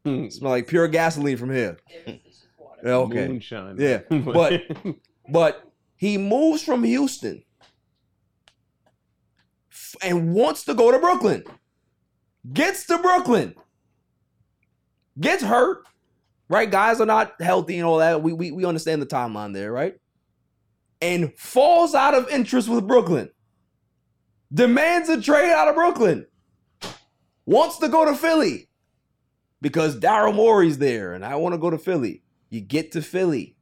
Hmm. 0.05 0.29
smell 0.29 0.51
like 0.51 0.67
pure 0.67 0.87
gasoline 0.87 1.37
from 1.37 1.51
here. 1.51 1.77
Yeah, 2.07 2.93
okay. 2.93 3.27
Moonshine. 3.27 3.75
Yeah. 3.77 3.99
But 4.09 4.61
but 5.29 5.63
he 5.97 6.17
moves 6.17 6.63
from 6.63 6.83
Houston 6.83 7.43
f- 9.71 9.95
and 10.01 10.33
wants 10.33 10.63
to 10.65 10.73
go 10.73 10.91
to 10.91 10.99
Brooklyn. 10.99 11.43
Gets 12.53 12.85
to 12.87 12.97
Brooklyn. 12.99 13.55
Gets 15.19 15.43
hurt. 15.43 15.85
Right? 16.47 16.71
Guys 16.71 16.99
are 17.01 17.05
not 17.05 17.33
healthy 17.41 17.77
and 17.77 17.85
all 17.85 17.97
that. 17.97 18.23
We, 18.23 18.31
we 18.33 18.51
we 18.51 18.65
understand 18.65 19.01
the 19.01 19.05
timeline 19.05 19.53
there, 19.53 19.71
right? 19.71 19.95
And 21.01 21.37
falls 21.37 21.93
out 21.93 22.13
of 22.15 22.29
interest 22.29 22.69
with 22.69 22.87
Brooklyn. 22.87 23.29
Demands 24.53 25.09
a 25.09 25.21
trade 25.21 25.51
out 25.51 25.67
of 25.67 25.75
Brooklyn. 25.75 26.25
Wants 27.45 27.77
to 27.79 27.89
go 27.89 28.05
to 28.05 28.15
Philly 28.15 28.68
because 29.62 29.99
Daryl 29.99 30.34
Morey's 30.36 30.78
there 30.78 31.14
and 31.14 31.26
I 31.26 31.36
want 31.36 31.53
to 31.53 31.60
go 31.60 31.70
to 31.70 31.78
Philly. 31.78 32.24
You 32.49 32.62
get 32.62 32.91
to 32.93 33.01
Philly. 33.01 33.55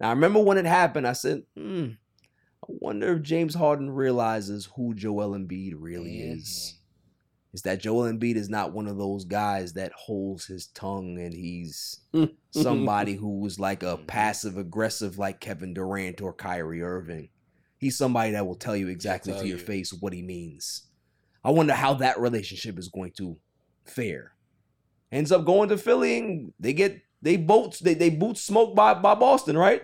Now, 0.00 0.08
I 0.08 0.12
remember 0.12 0.40
when 0.40 0.58
it 0.58 0.66
happened, 0.66 1.06
I 1.06 1.14
said, 1.14 1.44
hmm, 1.56 1.88
I 2.62 2.66
wonder 2.68 3.14
if 3.14 3.22
James 3.22 3.54
Harden 3.54 3.90
realizes 3.90 4.68
who 4.76 4.94
Joel 4.94 5.30
Embiid 5.30 5.74
really 5.78 6.20
is. 6.20 6.74
Is 7.54 7.62
that 7.62 7.80
Joel 7.80 8.12
Embiid 8.12 8.36
is 8.36 8.50
not 8.50 8.72
one 8.74 8.86
of 8.86 8.98
those 8.98 9.24
guys 9.24 9.72
that 9.74 9.92
holds 9.92 10.44
his 10.44 10.66
tongue 10.66 11.18
and 11.18 11.32
he's 11.32 12.00
somebody 12.50 13.14
who's 13.14 13.58
like 13.58 13.82
a 13.82 13.96
passive 13.96 14.58
aggressive 14.58 15.16
like 15.16 15.40
Kevin 15.40 15.72
Durant 15.72 16.20
or 16.20 16.34
Kyrie 16.34 16.82
Irving. 16.82 17.30
He's 17.78 17.96
somebody 17.96 18.32
that 18.32 18.46
will 18.46 18.56
tell 18.56 18.76
you 18.76 18.88
exactly 18.88 19.32
tell 19.32 19.40
to 19.42 19.48
your 19.48 19.58
you. 19.58 19.64
face 19.64 19.92
what 19.92 20.12
he 20.12 20.20
means. 20.20 20.82
I 21.42 21.50
wonder 21.50 21.72
how 21.72 21.94
that 21.94 22.20
relationship 22.20 22.78
is 22.78 22.88
going 22.88 23.12
to 23.12 23.38
fare. 23.86 24.32
Ends 25.12 25.30
up 25.32 25.44
going 25.44 25.68
to 25.68 25.78
Philly 25.78 26.18
and 26.18 26.52
they 26.58 26.72
get 26.72 27.00
they 27.22 27.36
boats 27.36 27.78
they 27.78 27.94
they 27.94 28.10
boot 28.10 28.36
smoke 28.38 28.74
by 28.74 28.94
by 28.94 29.14
Boston, 29.14 29.56
right? 29.56 29.82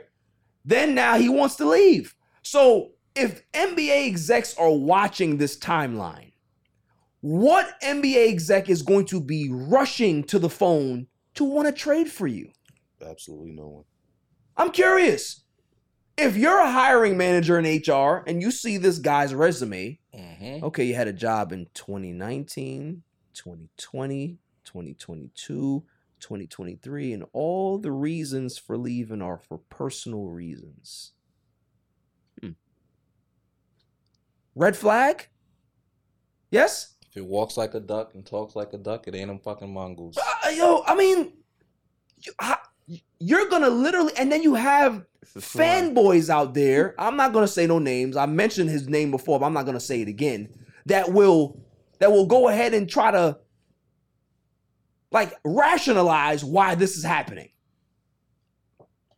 Then 0.65 0.95
now 0.95 1.17
he 1.17 1.29
wants 1.29 1.57
to 1.57 1.69
leave. 1.69 2.15
So 2.43 2.93
if 3.15 3.43
NBA 3.53 4.07
execs 4.07 4.57
are 4.57 4.71
watching 4.71 5.37
this 5.37 5.57
timeline, 5.59 6.33
what 7.21 7.81
NBA 7.83 8.29
exec 8.31 8.69
is 8.69 8.83
going 8.83 9.07
to 9.07 9.21
be 9.21 9.49
rushing 9.51 10.25
to 10.25 10.39
the 10.39 10.49
phone 10.51 11.07
to 11.35 11.45
want 11.45 11.67
to 11.69 11.73
trade 11.73 12.09
for 12.11 12.27
you? 12.27 12.51
Absolutely 13.05 13.53
no 13.53 13.69
one. 13.69 13.85
I'm 14.57 14.71
curious. 14.71 15.41
If 16.17 16.37
you're 16.37 16.61
a 16.61 16.71
hiring 16.71 17.17
manager 17.17 17.59
in 17.59 17.65
HR 17.65 18.23
and 18.27 18.43
you 18.43 18.51
see 18.51 18.77
this 18.77 18.99
guy's 18.99 19.35
resume, 19.35 19.99
Mm-hmm. 20.15 20.63
okay, 20.67 20.85
you 20.85 20.95
had 20.95 21.09
a 21.09 21.13
job 21.13 21.53
in 21.53 21.67
2019, 21.73 23.03
2020, 23.33 24.39
2022, 24.65 25.85
2023, 26.21 27.13
and 27.13 27.25
all 27.33 27.79
the 27.79 27.93
reasons 27.93 28.59
for 28.59 28.77
leaving 28.77 29.23
are 29.23 29.39
for 29.39 29.59
personal 29.59 30.27
reasons. 30.29 31.13
Hmm. 32.41 32.51
Red 34.55 34.77
flag? 34.77 35.29
Yes? 36.51 36.95
If 37.11 37.17
it 37.17 37.27
walks 37.27 37.57
like 37.57 37.75
a 37.75 37.81
duck 37.81 38.15
and 38.15 38.25
talks 38.25 38.57
like 38.57 38.73
a 38.73 38.79
duck, 38.79 39.07
it 39.09 39.15
ain't 39.15 39.31
a 39.31 39.39
fucking 39.39 39.73
mongoose. 39.73 40.17
Uh, 40.19 40.49
yo, 40.51 40.83
I 40.87 40.95
mean, 40.95 41.33
you, 42.19 42.33
how- 42.39 42.59
you're 43.19 43.49
gonna 43.49 43.71
literally, 43.71 44.13
and 44.17 44.31
then 44.31 44.43
you 44.43 44.55
have 44.55 45.05
fanboys 45.27 46.29
out 46.29 46.53
there. 46.55 46.95
I'm 46.99 47.17
not 47.17 47.33
gonna 47.33 47.47
say 47.49 47.67
no 47.67 47.79
names. 47.79 48.17
I 48.17 48.27
mentioned 48.27 48.71
his 48.71 48.89
name 48.89 49.11
before, 49.11 49.39
but 49.39 49.47
I'm 49.47 49.53
not 49.53 49.67
gonna 49.67 49.81
say 49.81 50.03
it 50.03 50.09
again. 50.09 50.49
That 50.87 51.13
will 51.13 51.61
that 52.01 52.11
will 52.11 52.27
go 52.27 52.49
ahead 52.49 52.75
and 52.75 52.89
try 52.91 53.11
to 53.13 53.39
like 55.13 55.35
rationalize 55.45 56.45
why 56.45 56.75
this 56.75 56.97
is 56.97 57.05
happening. 57.05 57.51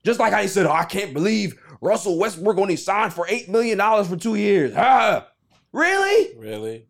Just 0.05 0.21
like 0.21 0.33
I 0.35 0.47
said, 0.47 0.67
oh, 0.67 0.73
I 0.73 0.85
can't 0.85 1.15
believe 1.15 1.59
Russell 1.81 2.19
Westbrook 2.19 2.59
only 2.59 2.77
signed 2.77 3.15
for 3.15 3.27
eight 3.29 3.49
million 3.49 3.79
dollars 3.79 4.09
for 4.09 4.17
two 4.17 4.35
years. 4.35 4.73
Ah, 4.77 5.29
really? 5.73 6.37
Really? 6.37 6.87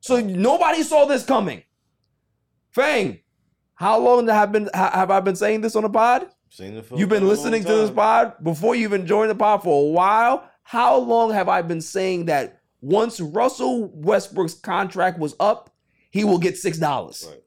So 0.00 0.20
nobody 0.20 0.82
saw 0.82 1.06
this 1.06 1.24
coming. 1.24 1.62
Fang, 2.72 3.20
how 3.74 3.98
long 3.98 4.28
have 4.28 4.52
been 4.52 4.68
have 4.72 5.10
I 5.10 5.20
been 5.20 5.36
saying 5.36 5.60
this 5.60 5.76
on 5.76 5.82
the 5.82 5.90
pod? 5.90 6.28
Seen 6.48 6.76
it 6.76 6.86
for 6.86 6.96
You've 6.96 7.08
been 7.08 7.28
listening 7.28 7.64
to 7.64 7.72
this 7.72 7.90
pod 7.90 8.34
before 8.42 8.74
you've 8.74 8.90
been 8.90 9.06
joined 9.06 9.30
the 9.30 9.34
pod 9.34 9.62
for 9.62 9.82
a 9.82 9.90
while. 9.90 10.48
How 10.62 10.96
long 10.96 11.32
have 11.32 11.48
I 11.48 11.62
been 11.62 11.80
saying 11.80 12.26
that 12.26 12.60
once 12.80 13.20
Russell 13.20 13.88
Westbrook's 13.92 14.54
contract 14.54 15.18
was 15.18 15.34
up, 15.40 15.73
he 16.14 16.22
will 16.24 16.38
get 16.38 16.56
six 16.56 16.78
dollars 16.78 17.26
right. 17.28 17.40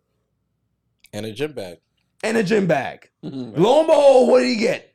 And 1.14 1.26
a 1.26 1.32
gym 1.32 1.54
bag. 1.54 1.78
and 2.22 2.36
a 2.36 2.44
gym 2.44 2.68
bag? 2.68 3.10
Mm-hmm. 3.24 3.62
Lo 3.62 3.80
and 3.80 3.88
behold, 3.88 4.30
what 4.30 4.40
did 4.42 4.50
he 4.50 4.58
get? 4.58 4.94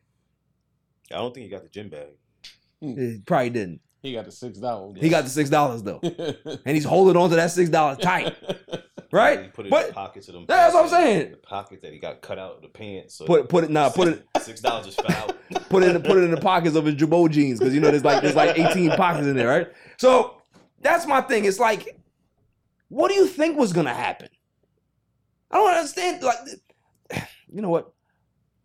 I 1.11 1.15
don't 1.17 1.33
think 1.33 1.45
he 1.45 1.51
got 1.51 1.63
the 1.63 1.71
gym 1.71 1.89
bag. 1.89 2.09
Hmm. 2.83 3.01
He 3.01 3.19
probably 3.25 3.51
didn't. 3.51 3.81
He 4.03 4.13
got 4.13 4.27
the 4.27 4.33
six 4.33 4.59
dollars. 4.59 4.99
He 5.01 5.09
got 5.09 5.25
the 5.25 5.31
six 5.31 5.49
dollars 5.49 5.83
though, 5.83 6.01
and 6.67 6.75
he's 6.77 6.85
holding 6.85 7.17
on 7.17 7.31
to 7.31 7.37
that 7.37 7.51
six 7.51 7.71
dollars 7.71 7.97
tight, 7.99 8.35
He 9.13 9.17
right? 9.17 9.53
put 9.55 9.67
it 9.67 9.73
in 9.73 9.87
the 9.87 9.93
pockets 9.93 10.29
of 10.29 10.35
them. 10.35 10.45
that's 10.49 10.75
what 10.75 10.85
I'm 10.85 10.91
saying. 10.91 11.31
The 11.33 11.37
pocket 11.39 11.81
that 11.83 11.93
he 11.93 11.99
got 11.99 12.21
cut 12.21 12.39
out 12.39 12.57
of 12.57 12.63
the 12.63 12.69
pants. 12.69 13.15
So 13.17 13.25
Put 13.27 13.49
put 13.49 13.65
it 13.65 13.71
nah, 13.71 13.89
put 13.91 14.09
it 14.09 14.27
six 14.43 14.61
dollars 14.61 14.87
just 14.87 15.01
fell 15.03 15.17
out. 15.31 15.37
put 15.71 15.83
it 15.83 15.95
in 15.97 16.03
put 16.03 16.19
it 16.19 16.25
in 16.25 16.31
the 16.31 16.41
pockets 16.41 16.77
of 16.77 16.85
his 16.85 16.95
Jabot 16.97 17.31
jeans 17.31 17.59
because 17.59 17.75
you 17.75 17.81
know 17.81 17.91
there's 17.91 18.05
like 18.05 18.23
there's 18.23 18.35
like 18.37 18.59
18 18.59 18.91
pockets 18.97 19.27
in 19.27 19.37
there, 19.37 19.49
right? 19.49 19.69
So 19.99 20.43
that's 20.81 21.07
my 21.07 21.21
thing. 21.21 21.45
It's 21.45 21.61
like, 21.61 21.97
what 22.93 23.09
do 23.09 23.15
you 23.15 23.27
think 23.27 23.57
was 23.59 23.73
gonna 23.73 23.95
happen? 23.95 24.29
I 25.51 25.57
don't 25.57 25.75
understand. 25.75 26.23
Like, 26.23 26.37
you 27.53 27.63
know 27.63 27.71
what? 27.71 27.93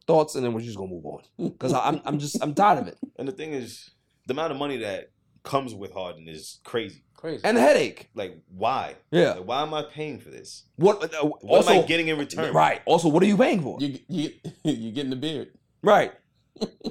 Thoughts, 0.05 0.35
and 0.35 0.43
then 0.43 0.53
we're 0.53 0.61
just 0.61 0.77
gonna 0.77 0.89
move 0.89 1.05
on 1.05 1.21
because 1.37 1.73
I'm 1.73 2.01
I'm 2.05 2.19
just 2.19 2.37
I'm 2.41 2.53
tired 2.53 2.79
of 2.79 2.87
it. 2.87 2.97
And 3.19 3.27
the 3.27 3.31
thing 3.31 3.53
is, 3.53 3.89
the 4.27 4.33
amount 4.33 4.51
of 4.51 4.57
money 4.57 4.77
that 4.77 5.11
comes 5.43 5.73
with 5.73 5.93
Harden 5.93 6.27
is 6.27 6.59
crazy. 6.65 7.03
Crazy. 7.15 7.41
And 7.43 7.57
the 7.57 7.61
headache. 7.61 8.09
Like, 8.13 8.37
why? 8.47 8.95
Yeah. 9.11 9.31
Like, 9.33 9.47
why 9.47 9.61
am 9.63 9.73
I 9.73 9.83
paying 9.83 10.19
for 10.19 10.29
this? 10.29 10.65
What? 10.75 11.03
Uh, 11.03 11.25
What 11.25 11.41
also, 11.43 11.71
am 11.71 11.83
I 11.83 11.87
getting 11.87 12.09
in 12.09 12.17
return? 12.19 12.53
Right. 12.53 12.81
Also, 12.85 13.07
what 13.07 13.23
are 13.23 13.25
you 13.25 13.37
paying 13.37 13.61
for? 13.61 13.77
You 13.79 13.97
you 14.09 14.31
you 14.63 14.91
getting 14.91 15.09
the 15.09 15.15
beard. 15.15 15.49
Right. 15.81 16.11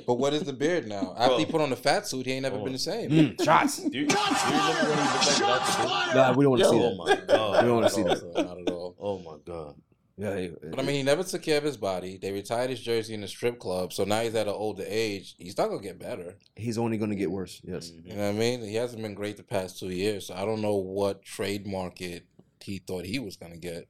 But 0.07 0.15
what 0.19 0.33
is 0.35 0.43
the 0.45 0.53
beard 0.53 0.87
now? 0.87 1.15
After 1.19 1.39
he 1.39 1.47
put 1.47 1.61
on 1.61 1.71
the 1.71 1.77
fat 1.77 2.07
suit, 2.07 2.27
he 2.27 2.33
ain't 2.33 2.43
never 2.43 2.59
been 2.59 2.73
the 2.73 2.79
same. 2.79 3.11
Mm, 3.11 3.43
shots. 3.45 3.79
Do 3.79 3.85
you, 3.99 4.07
do 4.07 4.15
you 4.15 4.21
remember 4.51 4.89
when 4.89 4.99
he 4.99 5.05
looked 5.05 5.39
like 5.41 6.09
without? 6.09 6.15
Nah, 6.15 6.33
we 6.33 6.45
don't 6.45 6.51
want 6.53 6.63
to 6.63 6.69
see 6.69 6.77
Oh 6.79 6.91
that. 6.91 6.97
my 6.97 7.35
god. 7.35 7.63
We 7.65 7.69
don't 7.69 7.77
want 7.81 7.89
to 7.89 7.95
see 7.95 8.03
that. 8.05 8.13
at 8.13 8.23
all. 8.23 8.45
Not 8.45 8.59
at 8.61 8.71
all. 8.71 8.97
Oh 9.01 9.19
my 9.19 9.37
god. 9.45 9.75
Yeah, 10.19 10.39
he- 10.39 10.53
But 10.71 10.79
I 10.79 10.83
mean, 10.83 10.95
he 10.97 11.03
never 11.03 11.23
took 11.25 11.43
care 11.43 11.59
of 11.59 11.65
his 11.65 11.77
body. 11.77 12.19
They 12.23 12.33
retired 12.33 12.71
his 12.71 12.81
jersey 12.81 13.15
in 13.15 13.21
the 13.21 13.29
strip 13.29 13.59
club, 13.59 13.93
so 13.93 14.05
now 14.05 14.21
he's 14.23 14.35
at 14.35 14.47
an 14.47 14.55
older 14.55 14.85
age. 14.87 15.35
He's 15.39 15.59
not 15.59 15.69
gonna 15.69 15.83
get 15.83 15.99
better. 15.99 16.37
he's 16.55 16.79
only 16.79 16.97
going 16.99 17.11
to 17.11 17.17
get 17.17 17.31
worse. 17.31 17.61
Yes. 17.65 17.91
You 18.05 18.15
know 18.15 18.23
what 18.23 18.29
I 18.29 18.33
mean? 18.33 18.63
He 18.63 18.77
hasn't 18.77 19.03
been 19.03 19.15
great 19.15 19.37
the 19.37 19.43
past 19.43 19.79
two 19.79 19.89
years. 19.91 20.29
So 20.29 20.35
I 20.35 20.45
don't 20.47 20.63
know 20.63 20.77
what 20.77 21.23
trade 21.23 21.67
market 21.67 22.25
he 22.61 22.79
thought 22.79 23.05
he 23.05 23.19
was 23.19 23.37
gonna 23.37 23.57
get. 23.59 23.89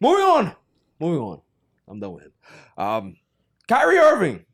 Moving 0.00 0.24
on. 0.24 0.52
Moving 1.00 1.20
on. 1.20 1.40
I'm 1.88 1.98
done 1.98 2.12
with 2.12 2.24
him. 2.24 2.32
Um, 2.76 3.16
Kyrie 3.66 3.98
Irving. 3.98 4.44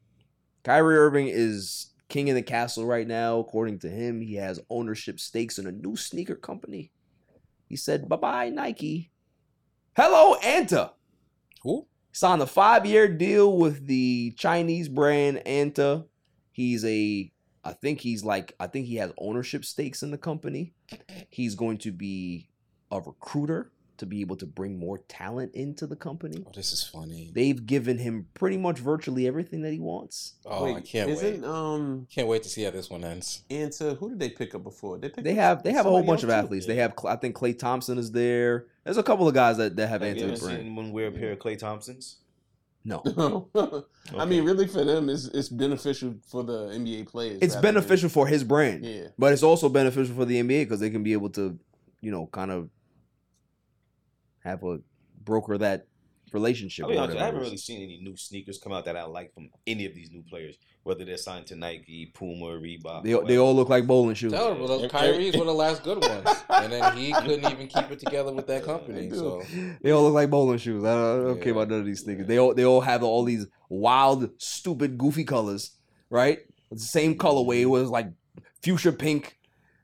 Kyrie 0.64 0.96
Irving 0.96 1.28
is 1.28 1.90
king 2.08 2.28
in 2.28 2.34
the 2.34 2.42
castle 2.42 2.86
right 2.86 3.06
now. 3.06 3.38
According 3.38 3.80
to 3.80 3.90
him, 3.90 4.22
he 4.22 4.34
has 4.36 4.60
ownership 4.70 5.20
stakes 5.20 5.58
in 5.58 5.66
a 5.66 5.72
new 5.72 5.94
sneaker 5.94 6.34
company. 6.34 6.90
He 7.68 7.76
said, 7.76 8.08
bye 8.08 8.16
bye, 8.16 8.48
Nike. 8.48 9.10
Hello, 9.94 10.36
Anta. 10.42 10.92
Who? 11.62 11.86
Signed 12.12 12.42
a 12.42 12.46
five 12.46 12.86
year 12.86 13.08
deal 13.08 13.56
with 13.56 13.86
the 13.86 14.32
Chinese 14.38 14.88
brand 14.88 15.42
Anta. 15.44 16.06
He's 16.52 16.84
a, 16.84 17.30
I 17.62 17.72
think 17.72 18.00
he's 18.00 18.24
like, 18.24 18.54
I 18.58 18.66
think 18.66 18.86
he 18.86 18.96
has 18.96 19.12
ownership 19.18 19.64
stakes 19.64 20.02
in 20.02 20.10
the 20.10 20.18
company. 20.18 20.72
He's 21.28 21.54
going 21.54 21.78
to 21.78 21.92
be 21.92 22.48
a 22.90 23.00
recruiter 23.00 23.72
to 23.98 24.06
be 24.06 24.20
able 24.20 24.36
to 24.36 24.46
bring 24.46 24.78
more 24.78 24.98
talent 25.08 25.54
into 25.54 25.86
the 25.86 25.96
company. 25.96 26.44
Oh, 26.46 26.50
this 26.54 26.72
is 26.72 26.82
funny. 26.82 27.30
They've 27.32 27.64
given 27.64 27.98
him 27.98 28.26
pretty 28.34 28.56
much 28.56 28.78
virtually 28.78 29.26
everything 29.26 29.62
that 29.62 29.72
he 29.72 29.78
wants. 29.78 30.34
Oh, 30.44 30.74
I 30.74 30.80
can't 30.80 31.10
isn't, 31.10 31.42
wait. 31.42 31.48
Um, 31.48 32.06
Can't 32.12 32.26
wait 32.28 32.42
to 32.42 32.48
see 32.48 32.62
how 32.64 32.70
this 32.70 32.90
one 32.90 33.04
ends. 33.04 33.42
and 33.50 33.70
to 33.72 33.94
who 33.94 34.10
did 34.10 34.18
they 34.18 34.30
pick 34.30 34.54
up 34.54 34.62
before? 34.64 34.98
They, 34.98 35.10
They 35.16 35.34
have 35.34 35.62
they 35.62 35.72
have 35.72 35.86
a 35.86 35.90
whole 35.90 36.02
bunch 36.02 36.22
of 36.22 36.30
else, 36.30 36.40
too. 36.40 36.44
athletes. 36.46 36.66
They 36.66 36.76
have 36.76 36.94
I 37.06 37.16
think 37.16 37.36
Klay 37.36 37.58
Thompson 37.58 37.98
is 37.98 38.10
there. 38.12 38.66
There's 38.84 38.96
a 38.98 39.02
couple 39.02 39.26
of 39.28 39.34
guys 39.34 39.56
that, 39.58 39.76
that 39.76 39.88
have 39.88 40.02
Have 40.02 40.16
you 40.16 40.24
entered 40.24 40.32
ever 40.32 40.40
the 40.40 40.44
brand. 40.46 40.58
seen 40.58 40.66
anyone 40.66 40.92
wear 40.92 41.06
a 41.08 41.12
pair 41.12 41.32
of 41.32 41.38
Klay 41.38 41.58
Thompsons? 41.58 42.16
No. 42.86 43.48
I 44.18 44.26
mean, 44.26 44.44
really, 44.44 44.66
for 44.66 44.84
them, 44.84 45.08
it's, 45.08 45.24
it's 45.28 45.48
beneficial 45.48 46.16
for 46.28 46.42
the 46.44 46.66
NBA 46.68 47.06
players. 47.08 47.38
It's 47.40 47.54
rather 47.54 47.66
than- 47.68 47.74
beneficial 47.76 48.08
for 48.10 48.26
his 48.26 48.44
brand. 48.44 48.84
Yeah. 48.84 49.06
But 49.18 49.32
it's 49.32 49.42
also 49.42 49.70
beneficial 49.70 50.14
for 50.14 50.26
the 50.26 50.42
NBA 50.42 50.62
because 50.64 50.80
they 50.80 50.90
can 50.90 51.02
be 51.02 51.14
able 51.14 51.30
to, 51.30 51.58
you 52.02 52.10
know, 52.10 52.26
kind 52.26 52.50
of 52.50 52.68
have 54.44 54.62
a 54.62 54.78
broker 55.24 55.58
that 55.58 55.86
relationship. 56.34 56.86
I, 56.86 56.88
mean, 56.88 56.98
honestly, 56.98 57.20
I 57.20 57.26
haven't 57.26 57.40
really 57.40 57.56
seen 57.56 57.82
any 57.82 58.00
new 58.02 58.16
sneakers 58.16 58.58
come 58.58 58.72
out 58.72 58.84
that 58.84 58.96
I 58.96 59.04
like 59.04 59.32
from 59.32 59.48
any 59.66 59.86
of 59.86 59.94
these 59.94 60.10
new 60.10 60.22
players, 60.22 60.56
whether 60.82 61.04
they're 61.04 61.16
signed 61.16 61.46
to 61.46 61.56
Nike, 61.56 62.10
Puma, 62.12 62.46
Reebok. 62.46 63.04
They, 63.04 63.14
they 63.26 63.38
all 63.38 63.54
look 63.54 63.68
like 63.68 63.86
bowling 63.86 64.16
shoes. 64.16 64.32
Terrible. 64.32 64.66
Those 64.66 64.90
Kyrie's 64.90 65.36
were 65.36 65.44
the 65.44 65.54
last 65.54 65.82
good 65.82 65.98
ones, 66.08 66.44
and 66.50 66.72
then 66.72 66.96
he 66.96 67.12
couldn't 67.12 67.50
even 67.50 67.68
keep 67.68 67.90
it 67.90 68.00
together 68.00 68.32
with 68.32 68.46
that 68.48 68.64
company. 68.64 69.10
So 69.10 69.42
They 69.80 69.92
all 69.92 70.02
look 70.02 70.14
like 70.14 70.28
bowling 70.28 70.58
shoes. 70.58 70.84
I 70.84 70.94
don't, 70.94 71.20
I 71.20 71.24
don't 71.28 71.42
care 71.42 71.52
about 71.52 71.68
none 71.68 71.80
of 71.80 71.86
these 71.86 72.02
sneakers. 72.02 72.26
They 72.26 72.38
all 72.38 72.52
they 72.52 72.64
all 72.64 72.80
have 72.82 73.02
all 73.02 73.24
these 73.24 73.46
wild, 73.68 74.28
stupid, 74.38 74.98
goofy 74.98 75.24
colors, 75.24 75.70
right? 76.10 76.40
It's 76.70 76.82
the 76.82 76.88
same 76.88 77.16
colorway. 77.16 77.60
Mm-hmm. 77.60 77.62
It 77.62 77.70
was 77.70 77.90
like 77.90 78.08
fuchsia 78.62 78.92
pink, 78.92 79.38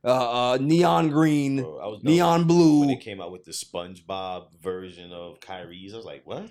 uh, 0.04 0.52
uh 0.52 0.58
neon 0.60 1.08
green, 1.10 1.60
I 1.60 1.62
was 1.86 2.00
neon 2.02 2.40
When 2.40 2.46
blue. 2.46 2.86
they 2.86 2.96
came 2.96 3.20
out 3.20 3.32
with 3.32 3.44
the 3.44 3.52
SpongeBob 3.52 4.48
version 4.60 5.12
of 5.12 5.40
Kyrie's, 5.40 5.92
I 5.94 5.96
was 5.98 6.06
like, 6.06 6.22
what? 6.26 6.48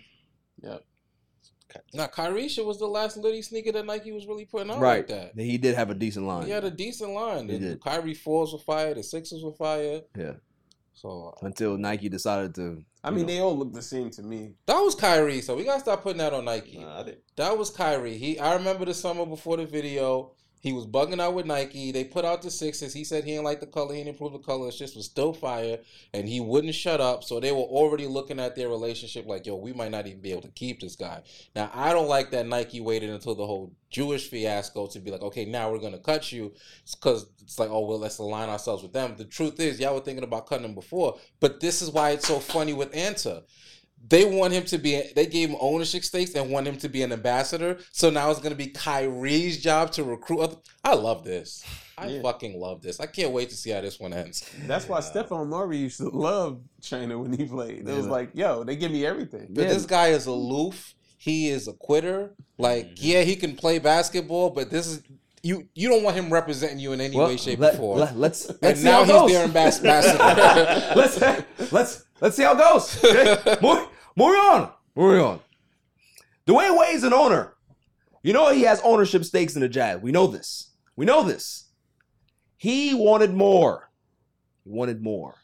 Yep. 0.61 0.83
now 1.93 2.07
Kyrie 2.07 2.49
shit 2.49 2.65
was 2.65 2.79
the 2.79 2.87
last 2.87 3.15
litty 3.17 3.41
sneaker 3.41 3.71
that 3.71 3.85
Nike 3.85 4.11
was 4.11 4.25
really 4.27 4.45
putting 4.45 4.71
out 4.71 4.79
Right. 4.79 4.97
like 4.97 5.07
that. 5.07 5.39
He 5.39 5.57
did 5.57 5.75
have 5.75 5.89
a 5.89 5.95
decent 5.95 6.25
line. 6.25 6.45
He 6.45 6.51
had 6.51 6.63
a 6.65 6.71
decent 6.71 7.11
line. 7.11 7.47
He 7.47 7.57
The 7.57 7.69
did. 7.69 7.81
Kyrie 7.81 8.13
fours 8.15 8.53
were 8.53 8.59
fire. 8.59 8.93
The 8.93 9.03
sixes 9.03 9.43
were 9.43 9.53
fire. 9.53 10.01
Yeah. 10.17 10.33
So 10.93 11.33
Until 11.41 11.77
Nike 11.77 12.09
decided 12.09 12.53
to. 12.55 12.83
I 13.03 13.11
mean, 13.11 13.21
know. 13.21 13.27
they 13.33 13.39
all 13.39 13.57
look 13.57 13.71
the 13.71 13.81
same 13.81 14.09
to 14.11 14.21
me. 14.23 14.55
that 14.65 14.79
was 14.79 14.95
Kyrie. 14.95 15.39
So 15.41 15.55
we 15.55 15.63
gotta 15.63 15.79
stop 15.79 16.03
putting 16.03 16.17
that 16.17 16.33
on 16.33 16.43
Nike. 16.45 16.79
Nah, 16.79 17.05
that 17.37 17.57
was 17.57 17.69
Kyrie. 17.69 18.17
He. 18.17 18.37
I 18.37 18.55
remember 18.55 18.83
the 18.83 18.93
summer 18.93 19.25
before 19.25 19.55
the 19.57 19.65
video. 19.65 20.33
He 20.61 20.73
was 20.73 20.85
bugging 20.85 21.21
out 21.21 21.33
with 21.33 21.45
Nike. 21.45 21.91
They 21.91 22.03
put 22.03 22.25
out 22.25 22.41
the 22.41 22.51
sixes. 22.51 22.93
He 22.93 23.03
said 23.03 23.23
he 23.23 23.31
didn't 23.31 23.45
like 23.45 23.61
the 23.61 23.65
color. 23.65 23.93
He 23.93 23.99
didn't 23.99 24.15
improve 24.15 24.33
the 24.33 24.39
color. 24.39 24.67
It 24.67 24.75
just 24.75 24.95
was 24.95 25.05
still 25.05 25.33
fire, 25.33 25.79
and 26.13 26.27
he 26.27 26.41
wouldn't 26.41 26.75
shut 26.75 26.99
up. 26.99 27.23
So 27.23 27.39
they 27.39 27.51
were 27.51 27.59
already 27.59 28.07
looking 28.07 28.39
at 28.39 28.55
their 28.55 28.67
relationship 28.67 29.25
like, 29.25 29.45
yo, 29.45 29.55
we 29.55 29.71
might 29.71 29.91
not 29.91 30.05
even 30.05 30.21
be 30.21 30.31
able 30.31 30.41
to 30.41 30.49
keep 30.49 30.81
this 30.81 30.95
guy. 30.95 31.23
Now 31.55 31.71
I 31.73 31.93
don't 31.93 32.09
like 32.09 32.31
that 32.31 32.45
Nike 32.47 32.81
waited 32.81 33.09
until 33.09 33.35
the 33.35 33.45
whole 33.45 33.73
Jewish 33.89 34.29
fiasco 34.29 34.87
to 34.87 34.99
be 34.99 35.11
like, 35.11 35.21
okay, 35.21 35.45
now 35.45 35.71
we're 35.71 35.79
gonna 35.79 35.97
cut 35.97 36.31
you, 36.31 36.53
because 36.91 37.27
it's 37.41 37.57
like, 37.57 37.69
oh 37.69 37.85
well, 37.85 37.97
let's 37.97 38.17
align 38.19 38.49
ourselves 38.49 38.83
with 38.83 38.93
them. 38.93 39.15
The 39.17 39.25
truth 39.25 39.59
is, 39.59 39.79
y'all 39.79 39.95
were 39.95 40.01
thinking 40.01 40.23
about 40.23 40.47
cutting 40.47 40.65
him 40.65 40.75
before, 40.75 41.17
but 41.39 41.59
this 41.59 41.81
is 41.81 41.89
why 41.89 42.11
it's 42.11 42.27
so 42.27 42.39
funny 42.39 42.73
with 42.73 42.91
Anta. 42.91 43.43
They 44.07 44.25
want 44.25 44.53
him 44.53 44.63
to 44.65 44.77
be. 44.77 45.01
They 45.15 45.25
gave 45.25 45.49
him 45.49 45.57
ownership 45.59 46.03
stakes 46.03 46.33
and 46.33 46.49
want 46.49 46.67
him 46.67 46.77
to 46.77 46.89
be 46.89 47.03
an 47.03 47.11
ambassador. 47.11 47.77
So 47.91 48.09
now 48.09 48.31
it's 48.31 48.39
going 48.39 48.51
to 48.51 48.57
be 48.57 48.67
Kyrie's 48.67 49.61
job 49.61 49.91
to 49.93 50.03
recruit. 50.03 50.39
Other, 50.39 50.55
I 50.83 50.93
love 50.95 51.23
this. 51.23 51.63
I 51.97 52.07
Yeah. 52.07 52.21
fucking 52.21 52.59
love 52.59 52.81
this. 52.81 52.99
I 52.99 53.05
can't 53.07 53.31
wait 53.31 53.49
to 53.49 53.55
see 53.57 53.71
how 53.71 53.81
this 53.81 53.99
one 53.99 54.13
ends. 54.13 54.43
That's 54.65 54.87
why 54.87 54.99
Stephon 55.01 55.47
Marbury 55.49 55.77
used 55.77 55.97
to 55.97 56.09
love 56.09 56.61
China 56.81 57.19
when 57.19 57.33
he 57.33 57.45
played. 57.45 57.79
It 57.87 57.93
was 57.93 58.05
Yeah. 58.05 58.11
like, 58.11 58.29
yo, 58.33 58.63
they 58.63 58.75
give 58.77 58.91
me 58.91 59.05
everything. 59.05 59.47
But 59.49 59.67
this 59.67 59.85
guy 59.85 60.07
is 60.07 60.25
aloof. 60.25 60.95
He 61.17 61.49
is 61.49 61.67
a 61.67 61.73
quitter. 61.73 62.33
Like, 62.57 62.85
mm-hmm. 62.85 62.95
yeah, 63.05 63.21
he 63.23 63.35
can 63.35 63.55
play 63.57 63.77
basketball, 63.79 64.51
but 64.51 64.69
this 64.71 64.87
is 64.87 65.01
you. 65.43 65.67
You 65.75 65.89
don't 65.89 66.03
want 66.03 66.15
him 66.15 66.31
representing 66.31 66.79
you 66.79 66.93
in 66.93 67.01
any 67.01 67.15
Well, 67.17 67.27
way, 67.27 67.37
shape, 67.37 67.59
let- 67.59 67.75
or 67.75 67.77
form. 67.77 67.99
let- 67.99 68.17
let's- 68.17 68.45
and 68.47 68.57
let's 68.61 68.79
see 68.79 68.85
now 68.85 69.03
he's 69.03 69.11
goes. 69.11 69.31
their 69.31 69.47
ambas- 69.47 69.77
ambassador. 69.83 70.93
let's 70.95 71.71
let's 71.73 72.05
let's 72.21 72.35
see 72.35 72.43
how 72.43 72.53
it 72.53 72.57
goes. 72.57 73.03
Okay? 73.03 73.57
Move- 73.61 73.87
moving 74.15 74.39
on. 74.39 74.71
Moving 74.95 75.21
on. 75.21 75.39
Dwyane 76.47 76.77
Wade's 76.77 77.03
an 77.03 77.13
owner. 77.13 77.53
You 78.23 78.33
know 78.33 78.51
he 78.51 78.63
has 78.63 78.81
ownership 78.81 79.23
stakes 79.23 79.55
in 79.55 79.61
the 79.61 79.69
Jazz. 79.69 80.01
We 80.01 80.11
know 80.11 80.27
this. 80.27 80.71
We 80.95 81.05
know 81.05 81.23
this. 81.23 81.69
He 82.57 82.93
wanted 82.93 83.33
more. 83.33 83.89
He 84.63 84.71
wanted 84.71 85.01
more. 85.01 85.35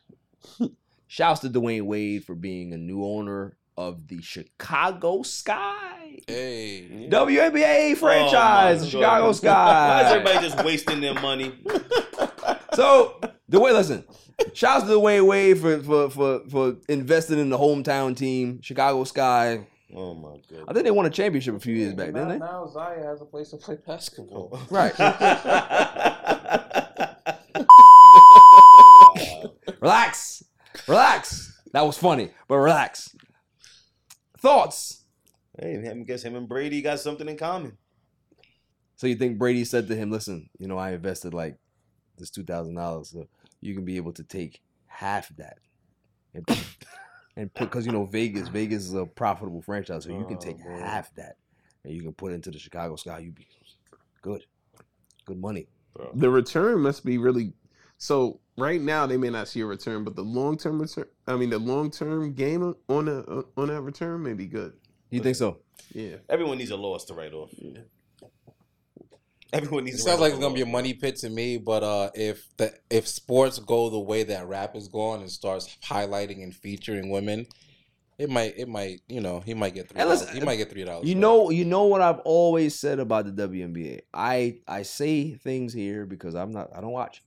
Shouts 1.07 1.41
to 1.41 1.49
Dwyane 1.49 1.83
Wade 1.83 2.25
for 2.25 2.35
being 2.35 2.73
a 2.73 2.77
new 2.77 3.05
owner 3.05 3.57
of 3.77 4.07
the 4.07 4.21
Chicago 4.21 5.21
Sky. 5.21 6.19
Hey. 6.27 7.07
WNBA 7.09 7.91
oh, 7.91 7.95
franchise, 7.95 8.83
Oh 8.83 8.87
Chicago 8.87 9.31
Sky. 9.31 9.49
Why 10.01 10.07
is 10.07 10.11
everybody 10.11 10.47
just 10.47 10.65
wasting 10.65 11.01
their 11.01 11.13
money? 11.13 11.53
So 12.73 13.21
way, 13.59 13.71
listen, 13.71 14.03
shouts 14.53 14.85
to 14.85 14.91
Dwyane 14.91 15.25
Wade 15.27 15.59
for 15.59 15.79
for 15.79 16.09
for 16.09 16.39
for 16.49 16.75
investing 16.87 17.39
in 17.39 17.49
the 17.49 17.57
hometown 17.57 18.15
team, 18.15 18.61
Chicago 18.61 19.03
Sky. 19.03 19.67
Oh 19.95 20.13
my 20.13 20.37
god! 20.51 20.65
I 20.67 20.73
think 20.73 20.85
they 20.85 20.91
won 20.91 21.05
a 21.05 21.09
championship 21.09 21.55
a 21.55 21.59
few 21.59 21.75
years 21.75 21.93
back, 21.93 22.07
didn't 22.07 22.29
they? 22.29 22.37
Now 22.37 22.67
Zaya 22.67 23.03
has 23.03 23.21
a 23.21 23.25
place 23.25 23.49
to 23.49 23.57
play 23.57 23.77
basketball. 23.85 24.59
Right. 24.69 24.93
relax, 29.81 30.43
relax. 30.87 31.61
That 31.71 31.85
was 31.85 31.97
funny, 31.97 32.31
but 32.47 32.57
relax. 32.57 33.15
Thoughts. 34.39 35.03
Hey, 35.59 35.87
I 35.89 35.93
guess 36.03 36.23
him 36.23 36.35
and 36.35 36.49
Brady 36.49 36.81
got 36.81 36.99
something 36.99 37.27
in 37.27 37.37
common. 37.37 37.77
So 38.97 39.07
you 39.07 39.15
think 39.15 39.37
Brady 39.37 39.65
said 39.65 39.87
to 39.87 39.95
him, 39.95 40.11
"Listen, 40.11 40.49
you 40.57 40.67
know, 40.67 40.77
I 40.77 40.91
invested 40.91 41.33
like 41.33 41.57
this 42.17 42.29
two 42.29 42.43
thousand 42.43 42.75
dollars, 42.75 43.09
so 43.09 43.27
you 43.65 43.73
can 43.73 43.85
be 43.85 43.97
able 43.97 44.13
to 44.13 44.23
take 44.23 44.61
half 44.87 45.29
of 45.29 45.37
that, 45.37 45.57
and 46.33 46.45
and 47.35 47.53
put 47.53 47.69
because 47.69 47.85
you 47.85 47.91
know 47.91 48.05
Vegas, 48.05 48.47
Vegas 48.47 48.83
is 48.83 48.93
a 48.93 49.05
profitable 49.05 49.61
franchise, 49.61 50.03
so 50.03 50.11
you 50.11 50.25
can 50.25 50.37
oh, 50.37 50.39
take 50.39 50.57
Oh, 50.67 50.77
half 50.77 51.13
that, 51.15 51.37
and 51.83 51.93
you 51.93 52.01
can 52.01 52.13
put 52.13 52.31
it 52.31 52.35
into 52.35 52.51
the 52.51 52.59
Chicago 52.59 52.95
Sky. 52.95 53.19
You 53.19 53.31
be 53.31 53.47
good, 54.21 54.45
good 55.25 55.39
money. 55.39 55.67
The 56.13 56.29
return 56.29 56.81
must 56.81 57.05
be 57.05 57.17
really 57.17 57.53
so. 57.97 58.39
Right 58.57 58.79
now, 58.79 59.05
they 59.05 59.17
may 59.17 59.29
not 59.29 59.49
see 59.49 59.59
a 59.61 59.65
return, 59.65 60.05
but 60.05 60.15
the 60.15 60.21
long 60.21 60.57
term 60.57 60.81
return. 60.81 61.05
I 61.27 61.35
mean, 61.35 61.49
the 61.49 61.59
long 61.59 61.91
term 61.91 62.33
gain 62.33 62.73
on 62.87 63.07
a 63.07 63.59
on 63.59 63.67
that 63.67 63.81
return 63.81 64.23
may 64.23 64.33
be 64.33 64.45
good. 64.45 64.73
You 65.09 65.21
think 65.21 65.35
so? 65.35 65.59
Yeah. 65.93 66.17
Everyone 66.29 66.57
needs 66.57 66.71
a 66.71 66.75
loss 66.75 67.05
to 67.05 67.13
write 67.13 67.33
off. 67.33 67.53
Everyone 69.55 69.85
needs. 69.85 69.99
It 69.99 70.03
sounds 70.03 70.19
like 70.19 70.31
it's 70.33 70.41
gonna 70.41 70.53
be 70.53 70.61
a 70.61 70.65
money 70.65 70.93
pit 70.93 71.15
to 71.17 71.29
me, 71.29 71.57
but 71.57 71.81
uh, 71.81 72.09
if 72.13 72.45
the 72.57 72.73
if 72.89 73.07
sports 73.07 73.57
go 73.59 73.89
the 73.89 73.99
way 73.99 74.23
that 74.23 74.47
rap 74.47 74.75
is 74.75 74.87
going 74.87 75.21
and 75.21 75.31
starts 75.31 75.77
highlighting 75.83 76.43
and 76.43 76.53
featuring 76.53 77.09
women, 77.09 77.47
it 78.17 78.29
might 78.29 78.57
it 78.57 78.67
might 78.67 79.01
you 79.07 79.21
know 79.21 79.39
he 79.39 79.53
might 79.53 79.73
get 79.73 79.89
three. 79.89 80.03
Listen, 80.03 80.27
dollars. 80.27 80.39
he 80.39 80.45
might 80.45 80.57
get 80.57 80.69
three 80.69 80.83
dollars. 80.83 81.07
You 81.07 81.15
know, 81.15 81.49
you 81.51 81.63
know 81.63 81.85
what 81.85 82.01
I've 82.01 82.19
always 82.19 82.77
said 82.77 82.99
about 82.99 83.33
the 83.33 83.47
WNBA. 83.47 84.01
I 84.13 84.59
I 84.67 84.83
say 84.83 85.35
things 85.35 85.73
here 85.73 86.05
because 86.05 86.35
I'm 86.35 86.51
not 86.51 86.69
I 86.75 86.81
don't 86.81 86.91
watch, 86.91 87.23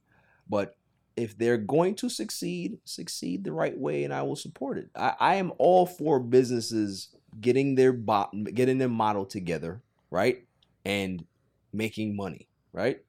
but 0.49 0.77
if 1.17 1.37
they're 1.37 1.59
going 1.59 1.95
to 1.97 2.09
succeed, 2.09 2.79
succeed 2.85 3.43
the 3.43 3.53
right 3.53 3.77
way, 3.77 4.05
and 4.05 4.15
I 4.15 4.23
will 4.23 4.37
support 4.37 4.79
it. 4.79 4.89
I, 4.95 5.15
I 5.19 5.35
am 5.37 5.53
all 5.59 5.85
for 5.85 6.21
businesses 6.21 7.09
getting 7.41 7.75
their 7.75 7.93
bot 7.93 8.35
getting 8.55 8.79
their 8.79 8.89
model 8.89 9.25
together, 9.25 9.83
right, 10.11 10.45
and 10.85 11.25
making 11.73 12.16
money, 12.16 12.49
right. 12.73 13.01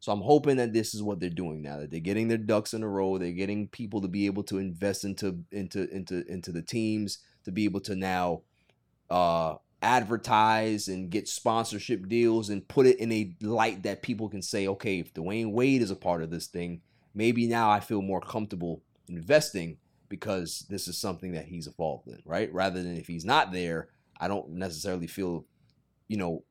So 0.00 0.12
I'm 0.12 0.22
hoping 0.22 0.56
that 0.56 0.72
this 0.72 0.94
is 0.94 1.02
what 1.02 1.20
they're 1.20 1.28
doing 1.28 1.60
now. 1.60 1.78
That 1.78 1.90
they're 1.90 2.00
getting 2.00 2.28
their 2.28 2.38
ducks 2.38 2.72
in 2.72 2.82
a 2.82 2.88
row. 2.88 3.18
They're 3.18 3.32
getting 3.32 3.68
people 3.68 4.00
to 4.00 4.08
be 4.08 4.26
able 4.26 4.42
to 4.44 4.58
invest 4.58 5.04
into 5.04 5.44
into 5.52 5.88
into 5.94 6.26
into 6.26 6.52
the 6.52 6.62
teams 6.62 7.18
to 7.44 7.52
be 7.52 7.64
able 7.64 7.80
to 7.80 7.94
now 7.94 8.42
uh 9.10 9.56
advertise 9.82 10.88
and 10.88 11.10
get 11.10 11.28
sponsorship 11.28 12.08
deals 12.08 12.50
and 12.50 12.68
put 12.68 12.86
it 12.86 12.98
in 12.98 13.10
a 13.12 13.34
light 13.40 13.82
that 13.82 14.02
people 14.02 14.28
can 14.28 14.42
say, 14.42 14.68
okay, 14.68 14.98
if 14.98 15.14
Dwyane 15.14 15.52
Wade 15.52 15.82
is 15.82 15.90
a 15.90 15.96
part 15.96 16.22
of 16.22 16.30
this 16.30 16.46
thing, 16.46 16.82
maybe 17.14 17.46
now 17.46 17.70
I 17.70 17.80
feel 17.80 18.02
more 18.02 18.20
comfortable 18.20 18.82
investing 19.08 19.78
because 20.08 20.66
this 20.68 20.86
is 20.86 20.98
something 20.98 21.32
that 21.32 21.46
he's 21.46 21.66
involved 21.66 22.08
in, 22.08 22.20
right? 22.24 22.52
Rather 22.52 22.82
than 22.82 22.96
if 22.96 23.06
he's 23.06 23.24
not 23.24 23.52
there, 23.52 23.88
I 24.18 24.28
don't 24.28 24.50
necessarily 24.50 25.06
feel, 25.06 25.46
you 26.08 26.18
know, 26.18 26.44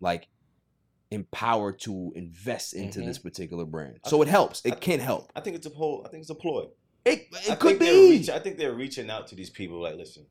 like 0.00 0.28
empowered 1.10 1.78
to 1.80 2.12
invest 2.16 2.74
into 2.74 3.00
Mhm. 3.00 3.06
this 3.06 3.18
particular 3.18 3.64
brand. 3.64 3.98
So 4.06 4.22
it 4.22 4.28
helps. 4.28 4.62
It 4.64 4.80
can 4.80 5.00
help. 5.00 5.30
I 5.36 5.40
think 5.40 5.56
it's 5.56 5.66
a 5.66 5.70
whole. 5.70 6.02
I 6.04 6.08
think 6.08 6.22
it's 6.22 6.30
a 6.30 6.34
ploy. 6.34 6.64
It, 7.04 7.28
I 7.48 7.52
it 7.52 7.58
could 7.60 7.68
think 7.68 7.78
they're 7.80 7.92
be. 7.92 8.10
reach- 8.10 8.30
I 8.30 8.38
think 8.40 8.58
they're 8.58 8.74
reaching 8.74 9.10
out 9.10 9.28
to 9.28 9.34
these 9.36 9.50
people. 9.50 9.80
Like, 9.80 9.94
listen, 9.96 10.26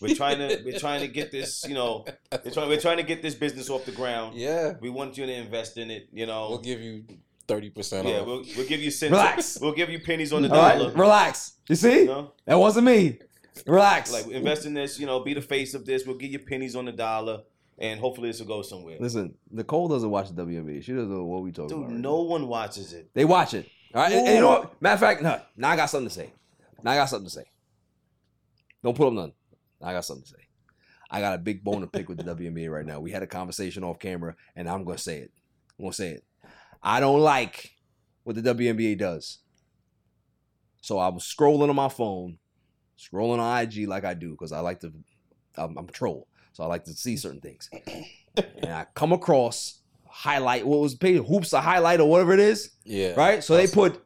we're 0.00 0.14
trying 0.14 0.38
to 0.38 0.62
we're 0.64 0.78
trying 0.78 1.00
to 1.00 1.08
get 1.08 1.32
this. 1.32 1.64
You 1.66 1.74
know, 1.74 2.04
we're 2.44 2.50
trying 2.50 2.68
we're 2.68 2.80
trying 2.80 2.98
to 2.98 3.02
get 3.02 3.22
this 3.22 3.34
business 3.34 3.70
off 3.70 3.86
the 3.86 3.92
ground. 3.92 4.36
Yeah. 4.36 4.74
We 4.80 4.90
want 4.90 5.16
you 5.16 5.24
to 5.24 5.32
invest 5.32 5.78
in 5.78 5.90
it. 5.90 6.08
You 6.12 6.26
know, 6.26 6.50
We'll 6.50 6.58
give 6.58 6.80
you 6.82 7.04
thirty 7.48 7.70
percent 7.70 8.06
yeah, 8.06 8.18
off. 8.20 8.26
we'll, 8.26 8.44
we'll 8.56 8.66
give 8.68 8.80
you 8.80 8.90
cents. 8.90 9.12
Relax. 9.12 9.58
We'll 9.60 9.72
give 9.72 9.88
you 9.88 10.00
pennies 10.00 10.32
on 10.34 10.42
the 10.42 10.50
All 10.52 10.60
right, 10.60 10.76
dollar. 10.78 10.92
relax. 10.92 11.52
You 11.70 11.76
see? 11.76 12.00
You 12.00 12.06
know? 12.06 12.32
That 12.44 12.56
wasn't 12.58 12.84
me. 12.86 13.18
Relax. 13.66 14.12
Like 14.12 14.26
invest 14.28 14.66
in 14.66 14.74
this. 14.74 15.00
You 15.00 15.06
know, 15.06 15.20
be 15.20 15.32
the 15.32 15.40
face 15.40 15.72
of 15.72 15.86
this. 15.86 16.04
We'll 16.04 16.18
give 16.18 16.30
you 16.30 16.40
pennies 16.40 16.76
on 16.76 16.84
the 16.84 16.92
dollar, 16.92 17.40
and 17.78 18.00
hopefully 18.00 18.28
this 18.28 18.40
will 18.40 18.46
go 18.46 18.62
somewhere. 18.62 18.96
Listen, 18.98 19.34
Nicole 19.50 19.88
doesn't 19.88 20.10
watch 20.10 20.30
the 20.30 20.44
WNBA. 20.44 20.82
She 20.82 20.92
doesn't 20.92 21.10
know 21.10 21.24
what 21.24 21.42
we 21.42 21.52
talking 21.52 21.68
Dude, 21.68 21.78
about. 21.78 21.90
right 21.90 22.00
no 22.00 22.22
one 22.22 22.48
watches 22.48 22.92
it. 22.92 23.10
They 23.14 23.24
watch 23.24 23.54
it. 23.54 23.68
All 23.94 24.02
right. 24.02 24.12
And, 24.12 24.26
and 24.26 24.34
you 24.36 24.40
know 24.40 24.48
what? 24.48 24.82
Matter 24.82 24.94
of 24.94 25.00
fact, 25.00 25.22
no. 25.22 25.40
Now 25.56 25.70
I 25.70 25.76
got 25.76 25.86
something 25.86 26.08
to 26.08 26.14
say. 26.14 26.32
Now 26.82 26.92
I 26.92 26.96
got 26.96 27.06
something 27.06 27.26
to 27.26 27.32
say. 27.32 27.44
Don't 28.82 28.96
put 28.96 29.08
up 29.08 29.12
none. 29.12 29.32
Now 29.80 29.88
I 29.88 29.92
got 29.92 30.04
something 30.04 30.24
to 30.24 30.30
say. 30.30 30.46
I 31.10 31.20
got 31.20 31.34
a 31.34 31.38
big 31.38 31.62
bone 31.62 31.82
to 31.82 31.86
pick 31.86 32.08
with 32.08 32.18
the 32.18 32.24
WNBA 32.34 32.70
right 32.70 32.86
now. 32.86 33.00
We 33.00 33.10
had 33.10 33.22
a 33.22 33.26
conversation 33.26 33.84
off 33.84 33.98
camera, 33.98 34.34
and 34.54 34.68
I'm 34.68 34.84
gonna 34.84 34.98
say 34.98 35.18
it. 35.18 35.32
I'm 35.78 35.84
gonna 35.84 35.92
say 35.92 36.10
it. 36.10 36.24
I 36.82 37.00
don't 37.00 37.20
like 37.20 37.72
what 38.24 38.36
the 38.36 38.54
WNBA 38.54 38.98
does. 38.98 39.38
So 40.80 40.98
I 40.98 41.08
was 41.08 41.24
scrolling 41.24 41.68
on 41.68 41.76
my 41.76 41.88
phone, 41.88 42.38
scrolling 42.98 43.38
on 43.38 43.62
IG 43.62 43.88
like 43.88 44.04
I 44.04 44.14
do, 44.14 44.30
because 44.30 44.52
I 44.52 44.60
like 44.60 44.80
to 44.80 44.92
I'm, 45.56 45.76
I'm 45.76 45.88
a 45.88 45.92
troll. 45.92 46.28
So 46.56 46.64
I 46.64 46.68
like 46.68 46.84
to 46.84 46.94
see 46.94 47.18
certain 47.18 47.42
things. 47.42 47.68
and 48.36 48.72
I 48.72 48.86
come 48.94 49.12
across 49.12 49.82
highlight 50.08 50.66
what 50.66 50.80
was 50.80 50.94
page 50.94 51.22
hoops 51.22 51.52
a 51.52 51.60
highlight 51.60 52.00
or 52.00 52.08
whatever 52.08 52.32
it 52.32 52.40
is. 52.40 52.70
Yeah. 52.82 53.12
Right? 53.14 53.44
So 53.44 53.54
they 53.54 53.66
put 53.66 54.02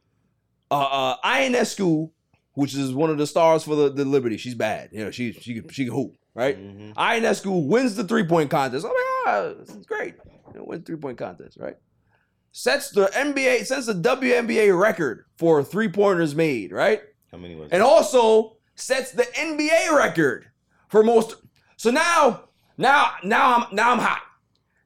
uh 0.68 0.74
uh 0.74 1.16
Ionescu, 1.24 2.10
which 2.54 2.74
is 2.74 2.92
one 2.92 3.08
of 3.08 3.18
the 3.18 3.26
stars 3.28 3.62
for 3.62 3.76
the, 3.76 3.90
the 3.90 4.04
Liberty. 4.04 4.36
She's 4.36 4.56
bad. 4.56 4.88
You 4.90 5.04
know, 5.04 5.12
she 5.12 5.32
she 5.32 5.60
can 5.60 5.68
she 5.68 5.84
can 5.84 5.94
hoop, 5.94 6.16
right? 6.34 6.58
Mm-hmm. 6.58 6.98
Ionescu 6.98 7.68
wins 7.68 7.94
the 7.94 8.02
three-point 8.02 8.50
contest. 8.50 8.84
Oh 8.84 8.88
my 8.88 9.32
god, 9.32 9.56
ah, 9.56 9.60
this 9.64 9.76
is 9.76 9.86
great. 9.86 10.16
You 10.52 10.58
know, 10.58 10.64
wins 10.64 10.84
three-point 10.84 11.18
contest, 11.18 11.56
right? 11.56 11.76
Sets 12.50 12.90
the 12.90 13.06
NBA, 13.14 13.64
sets 13.64 13.86
the 13.86 13.94
WNBA 13.94 14.76
record 14.76 15.26
for 15.38 15.62
three-pointers 15.62 16.34
made, 16.34 16.72
right? 16.72 17.00
How 17.30 17.38
many 17.38 17.54
was? 17.54 17.70
and 17.70 17.80
also 17.80 18.56
sets 18.74 19.12
the 19.12 19.22
NBA 19.22 19.96
record 19.96 20.46
for 20.88 21.04
most. 21.04 21.36
So 21.80 21.90
now, 21.90 22.42
now, 22.76 23.12
now 23.24 23.56
I'm 23.56 23.74
now 23.74 23.92
I'm 23.92 23.98
hot. 23.98 24.20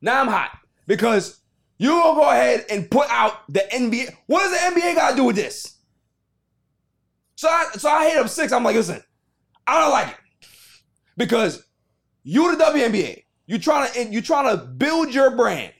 Now 0.00 0.20
I'm 0.20 0.28
hot 0.28 0.56
because 0.86 1.40
you 1.76 1.88
gonna 1.88 2.14
go 2.14 2.30
ahead 2.30 2.66
and 2.70 2.88
put 2.88 3.10
out 3.10 3.52
the 3.52 3.66
NBA. 3.72 4.14
What 4.26 4.42
does 4.44 4.52
the 4.52 4.80
NBA 4.80 4.94
got 4.94 5.10
to 5.10 5.16
do 5.16 5.24
with 5.24 5.34
this? 5.34 5.78
So 7.34 7.48
I 7.48 7.64
so 7.72 7.90
I 7.90 8.08
hit 8.08 8.18
up 8.18 8.28
six. 8.28 8.52
I'm 8.52 8.62
like, 8.62 8.76
listen, 8.76 9.02
I 9.66 9.80
don't 9.80 9.90
like 9.90 10.06
it 10.06 10.48
because 11.16 11.64
you 12.22 12.56
the 12.56 12.62
WNBA. 12.62 13.24
You 13.48 13.58
trying 13.58 13.92
to 13.92 14.04
you 14.04 14.22
trying 14.22 14.56
to 14.56 14.64
build 14.64 15.12
your 15.12 15.34
brand. 15.34 15.72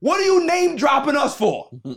What 0.00 0.20
are 0.20 0.24
you 0.24 0.46
name 0.46 0.76
dropping 0.76 1.16
us 1.16 1.36
for? 1.36 1.68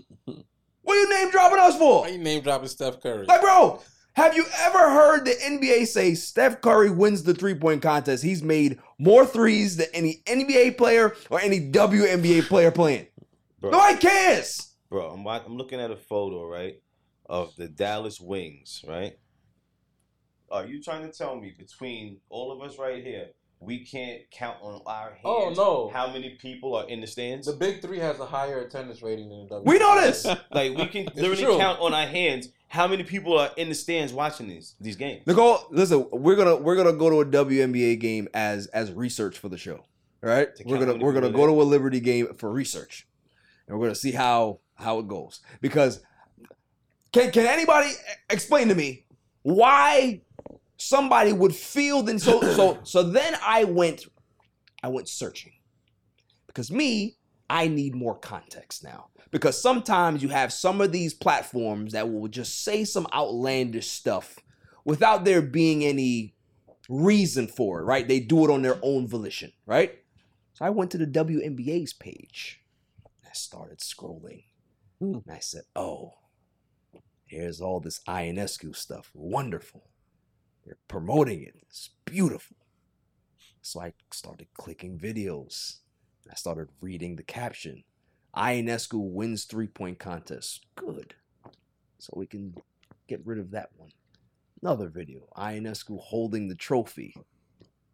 What 0.82 0.98
are 0.98 1.02
you 1.02 1.10
name 1.10 1.30
dropping 1.30 1.60
us 1.60 1.78
for? 1.78 2.02
Why 2.02 2.08
you 2.08 2.18
name 2.18 2.42
dropping 2.42 2.68
Steph 2.68 3.00
Curry? 3.00 3.28
Like, 3.28 3.42
bro, 3.42 3.80
have 4.20 4.36
you 4.36 4.46
ever 4.60 4.78
heard 4.78 5.26
the 5.26 5.32
NBA 5.32 5.88
say 5.88 6.14
Steph 6.14 6.62
Curry 6.62 6.90
wins 6.90 7.24
the 7.24 7.34
three 7.34 7.56
point 7.56 7.82
contest? 7.82 8.24
He's 8.24 8.44
made 8.44 8.80
more 8.98 9.26
threes 9.26 9.78
than 9.78 9.88
any 9.94 10.22
NBA 10.26 10.78
player 10.78 11.16
or 11.30 11.40
any 11.40 11.72
WNBA 11.72 12.48
player 12.48 12.70
playing. 12.72 13.08
Bro. 13.60 13.72
Nobody 13.72 13.98
cares. 13.98 14.74
Bro, 14.90 15.12
I'm, 15.12 15.26
I'm 15.28 15.56
looking 15.58 15.80
at 15.80 15.92
a 15.92 15.96
photo, 15.96 16.46
right, 16.48 16.82
of 17.30 17.56
the 17.56 17.68
Dallas 17.68 18.20
Wings, 18.20 18.84
right? 18.88 19.14
Are 20.52 20.66
you 20.66 20.82
trying 20.82 21.10
to 21.10 21.16
tell 21.16 21.36
me 21.40 21.54
between 21.58 22.18
all 22.30 22.52
of 22.52 22.62
us 22.68 22.78
right 22.78 23.04
here, 23.04 23.28
we 23.60 23.86
can't 23.86 24.22
count 24.32 24.58
on 24.62 24.82
our 24.86 25.12
hands 25.12 25.20
Oh, 25.24 25.54
no. 25.56 25.92
how 25.94 26.12
many 26.12 26.32
people 26.42 26.76
are 26.76 26.88
in 26.90 27.02
the 27.02 27.08
stands? 27.08 27.46
The 27.48 27.54
Big 27.54 27.82
Three 27.82 28.00
has 28.00 28.20
a 28.20 28.26
higher 28.26 28.60
attendance 28.60 29.02
rating 29.02 29.30
than 29.30 29.44
the 29.44 29.50
W. 29.50 29.70
We 29.70 29.80
know 29.80 30.00
this. 30.02 30.26
like 30.52 30.76
we 30.76 30.86
can 30.88 31.08
It's 31.08 31.16
literally 31.18 31.58
count 31.60 31.80
on 31.80 31.94
our 31.94 32.08
hands 32.08 32.50
how 32.70 32.88
many 32.88 33.04
people 33.04 33.38
are 33.38 33.52
in 33.58 33.68
the 33.68 33.76
stands 33.76 34.14
watching 34.14 34.48
these 34.48 34.76
these 34.80 34.96
games. 34.96 35.26
Nicole, 35.28 35.66
listen, 35.72 36.08
we're 36.12 36.36
gonna 36.36 36.56
we're 36.56 36.76
gonna 36.76 36.94
go 36.94 37.10
to 37.10 37.22
a 37.22 37.26
WNBA 37.26 38.00
game 38.00 38.30
as 38.34 38.68
as 38.68 38.92
research 38.92 39.38
for 39.38 39.50
the 39.50 39.58
show. 39.58 39.84
All 40.24 40.30
right, 40.30 40.50
we're 40.66 40.80
gonna 40.80 40.96
we're 40.96 41.14
gonna 41.14 41.32
go 41.32 41.46
to 41.46 41.62
a 41.62 41.64
Liberty 41.64 42.00
game 42.00 42.34
for 42.36 42.52
research, 42.52 43.08
and 43.68 43.78
we're 43.78 43.88
gonna 43.88 43.96
see 43.96 44.12
how 44.12 44.60
how 44.76 45.00
it 45.00 45.08
goes. 45.08 45.42
Because 45.62 46.02
can 47.12 47.32
can 47.32 47.48
anybody 47.48 47.90
explain 48.30 48.68
to 48.70 48.76
me 48.76 49.06
why 49.42 50.22
somebody 50.78 51.34
would 51.34 51.56
feel 51.56 52.04
then 52.04 52.20
so 52.20 52.42
so 52.54 52.78
so 52.84 53.04
then 53.04 53.36
I 53.44 53.64
went 53.64 54.06
I 54.84 54.90
went 54.90 55.10
searching 55.10 55.54
because 56.48 56.72
me 56.72 57.18
I 57.50 57.68
need 57.68 57.96
more 57.96 58.16
context 58.16 58.84
now 58.84 59.08
because 59.32 59.62
sometimes 59.62 60.22
you 60.22 60.30
have 60.30 60.54
some 60.54 60.82
of 60.82 60.92
these 60.92 61.14
platforms 61.14 61.94
that 61.94 62.12
will 62.12 62.28
just 62.28 62.64
say 62.64 62.84
some 62.84 63.08
outlandish 63.14 63.88
stuff 63.88 64.40
without 64.86 65.26
there 65.26 65.42
being 65.42 65.84
any 65.84 66.36
reason 66.88 67.48
for 67.48 67.80
it, 67.80 67.84
right? 67.84 68.08
They 68.08 68.20
do 68.20 68.44
it 68.46 68.52
on 68.52 68.62
their 68.62 68.80
own 68.82 69.08
volition, 69.08 69.52
right? 69.66 70.00
So 70.54 70.66
I 70.66 70.70
went 70.72 70.92
to 70.92 70.98
the 70.98 71.06
WNBA's 71.06 71.94
page. 71.94 72.62
I 73.26 73.34
started 73.34 73.80
scrolling. 73.80 74.46
Hmm. 75.00 75.20
And 75.26 75.32
I 75.32 75.40
said, 75.40 75.64
oh, 75.76 76.16
here's 77.26 77.62
all 77.62 77.80
this 77.80 78.02
Ionescu 78.08 78.76
stuff. 78.76 79.12
Wonderful. 79.14 79.90
They're 80.66 80.78
promoting 80.88 81.44
it. 81.44 81.56
It's 81.62 81.92
beautiful. 82.06 82.58
So 83.62 83.82
I 83.82 83.94
started 84.12 84.48
clicking 84.54 84.98
videos. 84.98 85.78
I 86.30 86.36
started 86.36 86.70
reading 86.82 87.16
the 87.16 87.24
caption. 87.24 87.84
Ionescu 88.36 88.94
wins 88.94 89.46
three-point 89.46 90.00
contest. 90.00 90.66
Good. 90.76 91.16
So 91.98 92.14
we 92.16 92.28
can 92.28 92.56
get 93.08 93.26
rid 93.26 93.40
of 93.40 93.52
that 93.52 93.70
one. 93.76 93.90
Another 94.62 94.90
video. 94.90 95.28
Ionescu 95.38 96.00
holding 96.00 96.48
the 96.48 96.56
trophy. 96.56 97.16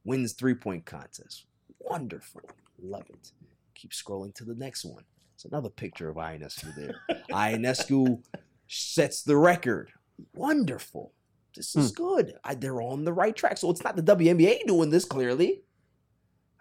Wins 0.04 0.34
three-point 0.34 0.86
contest. 0.86 1.46
Wonderful. 1.80 2.42
Love 2.82 3.06
it. 3.10 3.32
Keep 3.76 3.92
scrolling 3.92 4.34
to 4.36 4.44
the 4.44 4.56
next 4.56 4.86
one. 4.86 5.04
It's 5.36 5.46
another 5.46 5.70
picture 5.70 6.10
of 6.10 6.18
Ionescu 6.18 6.76
there. 6.76 6.96
Ionescu 7.32 8.22
sets 8.68 9.24
the 9.24 9.38
record. 9.38 9.92
Wonderful. 10.34 11.14
This 11.56 11.76
is 11.76 11.90
hmm. 11.92 12.04
good. 12.04 12.34
I, 12.44 12.56
they're 12.56 12.82
on 12.82 13.06
the 13.06 13.14
right 13.14 13.36
track. 13.36 13.58
So 13.58 13.70
it's 13.70 13.84
not 13.84 13.96
the 13.96 14.04
WNBA 14.04 14.66
doing 14.68 14.90
this 14.90 15.06
clearly. 15.06 15.62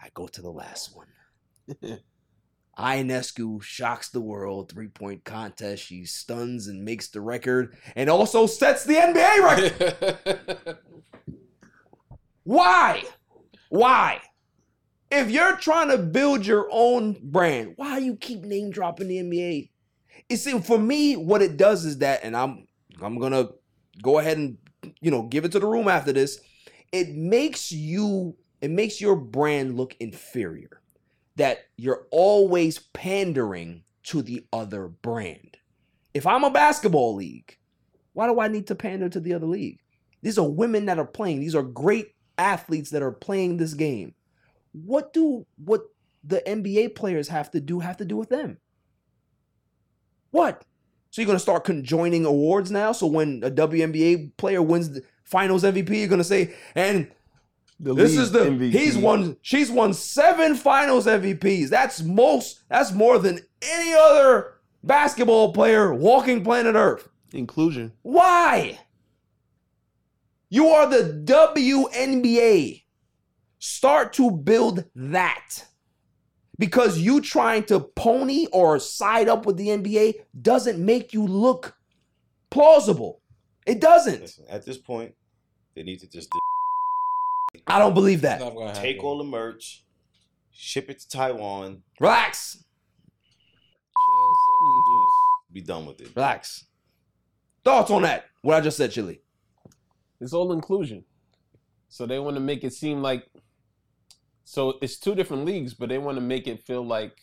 I 0.01 0.09
go 0.15 0.27
to 0.27 0.43
the 0.43 0.51
last 0.51 0.95
one. 0.97 1.07
Ionescu 2.79 3.63
shocks 3.63 4.09
the 4.09 4.21
world. 4.21 4.71
Three 4.71 4.89
point 4.89 5.25
contest. 5.25 5.85
She 5.85 6.05
stuns 6.05 6.67
and 6.67 6.85
makes 6.85 7.09
the 7.09 7.21
record 7.21 7.77
and 7.95 8.11
also 8.11 8.47
sets 8.47 8.85
the 8.85 8.95
NBA 8.95 9.43
record. 9.43 10.79
Why? 12.45 13.03
Why? 13.69 14.21
If 15.11 15.31
you're 15.31 15.57
trying 15.57 15.91
to 15.91 15.99
build 15.99 16.45
your 16.45 16.69
own 16.71 17.17
brand, 17.23 17.75
why 17.77 17.99
you 17.99 18.17
keep 18.17 18.43
name 18.43 18.71
dropping 18.71 19.09
the 19.09 19.19
NBA? 19.19 19.71
You 20.29 20.37
see, 20.37 20.59
for 20.59 20.79
me, 20.79 21.17
what 21.17 21.41
it 21.41 21.57
does 21.57 21.85
is 21.85 21.99
that, 21.99 22.21
and 22.25 22.37
I'm 22.37 22.67
I'm 23.01 23.19
gonna 23.19 23.49
go 24.03 24.19
ahead 24.19 24.39
and 24.39 24.59
you 25.01 25.11
know 25.11 25.23
give 25.23 25.45
it 25.45 25.53
to 25.53 25.61
the 25.61 25.67
room 25.67 25.89
after 25.89 26.13
this. 26.13 26.41
It 26.93 27.15
makes 27.15 27.73
you, 27.73 28.37
it 28.61 28.71
makes 28.71 29.01
your 29.01 29.17
brand 29.17 29.77
look 29.77 29.97
inferior. 30.01 30.81
That 31.37 31.67
you're 31.77 32.07
always 32.11 32.79
pandering 32.79 33.85
to 34.05 34.23
the 34.23 34.47
other 34.53 34.89
brand. 34.89 35.57
If 36.13 36.27
I'm 36.27 36.45
a 36.45 36.51
basketball 36.51 37.15
league, 37.15 37.59
why 38.13 38.29
do 38.29 38.39
I 38.41 38.49
need 38.49 38.69
to 38.69 38.75
pander 38.75 39.09
to 39.09 39.21
the 39.21 39.35
other 39.35 39.47
league? 39.47 39.81
These 40.23 40.39
are 40.39 40.49
women 40.49 40.87
that 40.87 40.99
are 40.99 41.07
playing. 41.07 41.41
These 41.41 41.55
are 41.55 41.63
great 41.63 42.15
athletes 42.39 42.91
that 42.91 43.03
are 43.03 43.13
playing 43.13 43.57
this 43.57 43.75
game. 43.75 44.15
What 44.73 45.13
do 45.13 45.47
what 45.57 45.83
the 46.23 46.43
NBA 46.47 46.95
players 46.95 47.29
have 47.29 47.51
to 47.51 47.61
do 47.61 47.81
have 47.81 47.97
to 47.99 48.05
do 48.05 48.17
with 48.17 48.29
them? 48.29 48.59
What? 50.31 50.65
So 51.11 51.21
you're 51.21 51.27
gonna 51.27 51.39
start 51.39 51.65
conjoining 51.65 52.25
awards 52.25 52.71
now? 52.71 52.93
So 52.93 53.07
when 53.07 53.43
a 53.45 53.51
WNBA 53.51 54.37
player 54.37 54.63
wins 54.63 54.91
the 54.91 55.03
Finals 55.25 55.63
MVP, 55.63 55.99
you're 55.99 56.09
gonna 56.09 56.25
say, 56.25 56.55
and 56.75 57.11
The 57.85 57.95
This 57.95 58.13
league 58.13 58.21
is 58.21 58.33
the 58.33 58.39
MVP. 58.41 58.71
he's 58.73 58.97
won. 58.97 59.37
She's 59.43 59.71
won 59.71 59.93
seven 59.93 60.55
Finals 60.55 61.07
MVPs. 61.07 61.69
That's 61.69 62.03
most. 62.03 62.63
That's 62.71 62.93
more 62.93 63.19
than 63.19 63.41
any 63.61 63.93
other 63.95 64.55
basketball 64.83 65.53
player 65.53 65.93
walking 65.93 66.43
planet 66.43 66.75
Earth. 66.77 67.09
inclusion. 67.33 67.93
Why? 68.03 68.79
You 70.49 70.69
are 70.69 70.89
the 70.89 71.23
WNBA. 71.27 72.85
Start 73.59 74.13
to 74.15 74.31
build 74.31 74.85
that. 74.95 75.67
Because 76.59 76.99
you 76.99 77.21
trying 77.21 77.65
to 77.65 77.81
pony 77.81 78.47
or 78.53 78.79
side 78.79 79.29
up 79.29 79.45
with 79.45 79.57
the 79.57 79.69
NBA 79.69 80.15
doesn't 80.41 80.79
make 80.83 81.13
you 81.13 81.27
look 81.27 81.77
plausible. 82.51 83.21
It 83.67 83.81
doesn't. 83.81 84.21
Listen, 84.23 84.45
at 84.49 84.65
this 84.65 84.79
point, 84.79 85.15
they 85.75 85.83
need 85.83 85.99
to 86.01 86.09
just 86.09 86.31
I 87.67 87.79
don't 87.79 87.95
believe 87.95 88.23
that. 88.23 88.41
Take 88.75 89.03
all 89.03 89.19
the 89.19 89.25
merch, 89.25 89.85
ship 90.53 90.91
it 90.91 91.01
to 91.01 91.09
Taiwan, 91.09 91.83
Relax. 92.01 92.65
be 95.53 95.61
done 95.61 95.87
with 95.87 96.01
it. 96.01 96.11
Relax. 96.15 96.67
Thoughts 97.65 97.91
on 97.91 98.03
that? 98.03 98.27
What 98.43 98.57
I 98.57 98.61
just 98.61 98.77
said, 98.77 98.91
Chili. 98.91 99.21
It's 100.21 100.33
all 100.33 100.53
inclusion. 100.53 101.05
So 101.89 102.07
they 102.07 102.19
want 102.19 102.37
to 102.37 102.41
make 102.41 102.65
it 102.65 102.73
seem 102.73 103.03
like 103.03 103.25
so 104.45 104.75
it's 104.83 104.99
two 104.99 105.15
different 105.15 105.45
leagues, 105.45 105.75
but 105.75 105.89
they 105.89 105.99
want 105.99 106.17
to 106.17 106.21
make 106.21 106.47
it 106.47 106.61
feel 106.61 106.85
like 106.85 107.19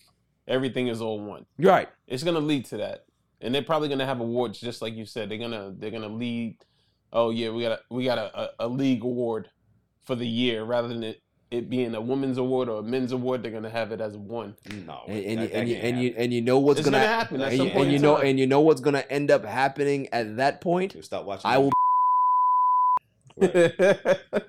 everything 0.47 0.87
is 0.87 1.01
all 1.01 1.19
one. 1.19 1.45
Right. 1.57 1.87
It's 2.07 2.23
gonna 2.23 2.39
lead 2.39 2.65
to 2.65 2.77
that. 2.77 3.05
And 3.41 3.53
they're 3.53 3.61
probably 3.61 3.89
gonna 3.89 4.05
have 4.05 4.19
awards 4.19 4.59
just 4.59 4.81
like 4.81 4.95
you 4.95 5.05
said. 5.05 5.29
They're 5.29 5.37
gonna 5.37 5.73
they're 5.77 5.91
gonna 5.91 6.07
lead 6.07 6.57
oh 7.13 7.29
yeah, 7.29 7.49
we 7.49 7.63
got 7.63 7.71
a 7.73 7.79
we 7.89 8.03
got 8.05 8.17
a, 8.17 8.39
a, 8.39 8.49
a 8.61 8.67
league 8.67 9.03
award 9.03 9.49
for 10.03 10.15
the 10.15 10.27
year 10.27 10.63
rather 10.63 10.87
than 10.87 11.03
it, 11.03 11.21
it 11.51 11.69
being 11.69 11.93
a 11.95 12.01
women's 12.01 12.37
award 12.37 12.69
or 12.69 12.79
a 12.79 12.83
men's 12.83 13.11
award, 13.11 13.43
they're 13.43 13.51
gonna 13.51 13.69
have 13.69 13.91
it 13.91 13.99
as 14.01 14.15
one. 14.15 14.55
No. 14.85 15.01
And, 15.07 15.17
and, 15.17 15.27
you, 15.27 15.35
that- 15.35 15.51
that 15.51 15.57
and, 15.59 15.69
you, 15.69 15.75
and 15.75 16.01
you 16.01 16.13
and 16.17 16.33
you 16.33 16.41
know 16.41 16.59
what's 16.59 16.79
It's 16.79 16.89
gonna, 16.89 17.03
gonna 17.03 17.09
happen 17.09 17.41
at 17.41 17.49
and, 17.49 17.57
some 17.57 17.67
you, 17.67 17.73
point 17.73 17.85
and 17.85 17.93
you 17.93 17.99
know 17.99 18.17
and 18.17 18.39
you 18.39 18.47
know 18.47 18.61
what's 18.61 18.81
gonna 18.81 19.03
end 19.09 19.29
up 19.31 19.43
happening 19.45 20.07
at 20.13 20.37
that 20.37 20.61
point. 20.61 20.93
You'll 20.93 21.03
stop 21.03 21.25
watching. 21.25 21.49
I 21.49 21.57
will. 21.57 21.71
I 23.41 24.17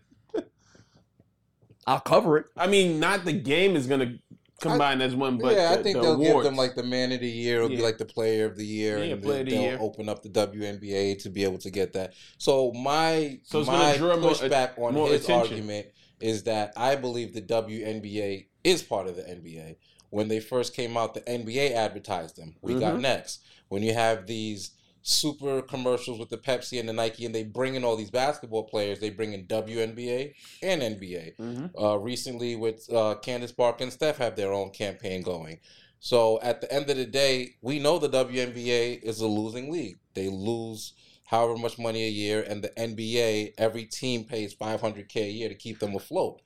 I'll 1.87 2.01
cover 2.01 2.39
it. 2.39 2.47
I 2.57 2.69
mean, 2.69 3.01
not 3.01 3.25
the 3.25 3.33
game 3.33 3.75
is 3.75 3.87
gonna 3.87 4.19
combine 4.63 5.01
as 5.03 5.15
one, 5.15 5.39
but 5.39 5.55
yeah, 5.55 5.75
the, 5.75 5.81
I 5.81 5.83
think 5.83 5.97
the 5.97 6.03
they'll 6.03 6.17
give 6.17 6.43
them 6.43 6.57
like 6.57 6.75
the 6.75 6.83
man 6.83 7.13
of 7.13 7.21
the 7.21 7.29
year. 7.29 7.57
It'll 7.57 7.69
be 7.69 7.83
like 7.83 7.99
the 7.99 8.05
player 8.05 8.47
of 8.47 8.57
the 8.57 8.65
year, 8.67 8.99
Yeah, 8.99 9.13
and 9.15 9.23
player 9.23 9.41
of 9.41 9.47
the 9.47 9.53
they'll 9.53 9.61
year. 9.63 9.79
open 9.81 10.09
up 10.09 10.23
the 10.23 10.29
WNBA 10.31 11.23
to 11.23 11.29
be 11.31 11.45
able 11.45 11.59
to 11.59 11.71
get 11.71 11.93
that. 11.95 12.15
So 12.39 12.73
my 12.73 13.41
So 13.45 13.61
it's 13.61 13.69
my 13.69 13.97
draw 13.97 14.17
more- 14.17 14.31
pushback 14.33 14.79
on 14.79 14.95
more 14.95 15.09
his 15.09 15.25
attention. 15.25 15.53
argument 15.55 15.87
is 16.21 16.45
that 16.45 16.73
I 16.77 16.95
believe 16.97 17.35
the 17.35 17.41
WNBA 17.43 18.47
is 18.65 18.83
part 18.83 19.07
of 19.09 19.17
the 19.17 19.23
NBA. 19.23 19.77
When 20.11 20.29
they 20.29 20.41
first 20.41 20.75
came 20.75 20.97
out, 20.97 21.15
the 21.15 21.21
NBA 21.29 21.73
advertised 21.73 22.37
them. 22.37 22.57
We 22.63 22.75
got 22.75 22.95
Mhm. 22.95 23.01
next. 23.01 23.41
When 23.69 23.83
you 23.83 23.95
have 23.95 24.27
these 24.27 24.71
super 25.03 25.63
commercials 25.63 26.19
with 26.19 26.29
the 26.31 26.39
Pepsi 26.39 26.79
and 26.81 26.89
the 26.89 26.93
Nike, 26.93 27.25
and 27.27 27.35
they 27.35 27.43
bring 27.45 27.75
in 27.75 27.85
all 27.85 27.97
these 27.97 28.11
basketball 28.11 28.65
players, 28.65 29.01
they 29.01 29.11
bring 29.11 29.33
in 29.33 29.47
WNBA 29.47 30.35
and 30.63 30.83
NBA 30.83 31.35
Mhm. 31.39 31.71
uh, 31.81 31.99
recently 31.99 32.55
with 32.57 32.89
uh, 32.93 33.17
Candace 33.17 33.53
Parker 33.53 33.83
and 33.85 33.93
Steph 33.93 34.19
have 34.19 34.37
their 34.37 34.53
own 34.53 34.71
campaign 34.71 35.23
going. 35.23 35.59
So 36.01 36.41
at 36.43 36.61
the 36.61 36.73
end 36.73 36.91
of 36.91 36.97
the 36.97 37.07
day, 37.07 37.57
we 37.63 37.79
know 37.79 37.99
the 37.99 38.09
WNBA 38.09 39.01
is 39.03 39.21
a 39.21 39.27
losing 39.27 39.71
league. 39.71 39.99
They 40.15 40.29
lose 40.29 40.95
however 41.27 41.57
much 41.57 41.79
money 41.79 42.05
a 42.05 42.11
year, 42.11 42.43
and 42.43 42.63
the 42.63 42.71
NBA, 42.79 43.55
every 43.57 43.85
team 43.87 44.25
pays 44.25 44.55
500k 44.55 45.23
a 45.23 45.31
year 45.31 45.49
to 45.49 45.55
keep 45.55 45.79
them 45.79 45.95
afloat. 45.95 46.43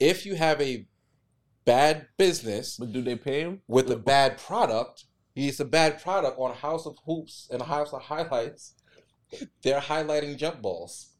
If 0.00 0.26
you 0.26 0.34
have 0.34 0.60
a 0.60 0.86
bad 1.64 2.08
business 2.18 2.76
But 2.76 2.92
do 2.92 3.00
they 3.02 3.16
pay 3.16 3.40
him? 3.40 3.62
with 3.68 3.90
a 3.90 3.96
bad 3.96 4.38
product, 4.38 5.04
it's 5.36 5.60
a 5.60 5.64
bad 5.64 6.02
product 6.02 6.38
on 6.38 6.54
House 6.54 6.86
of 6.86 6.96
Hoops 7.06 7.48
and 7.50 7.60
House 7.62 7.92
of 7.92 8.02
Highlights. 8.02 8.74
They're 9.62 9.80
highlighting 9.80 10.36
jump 10.36 10.62
balls. 10.62 11.10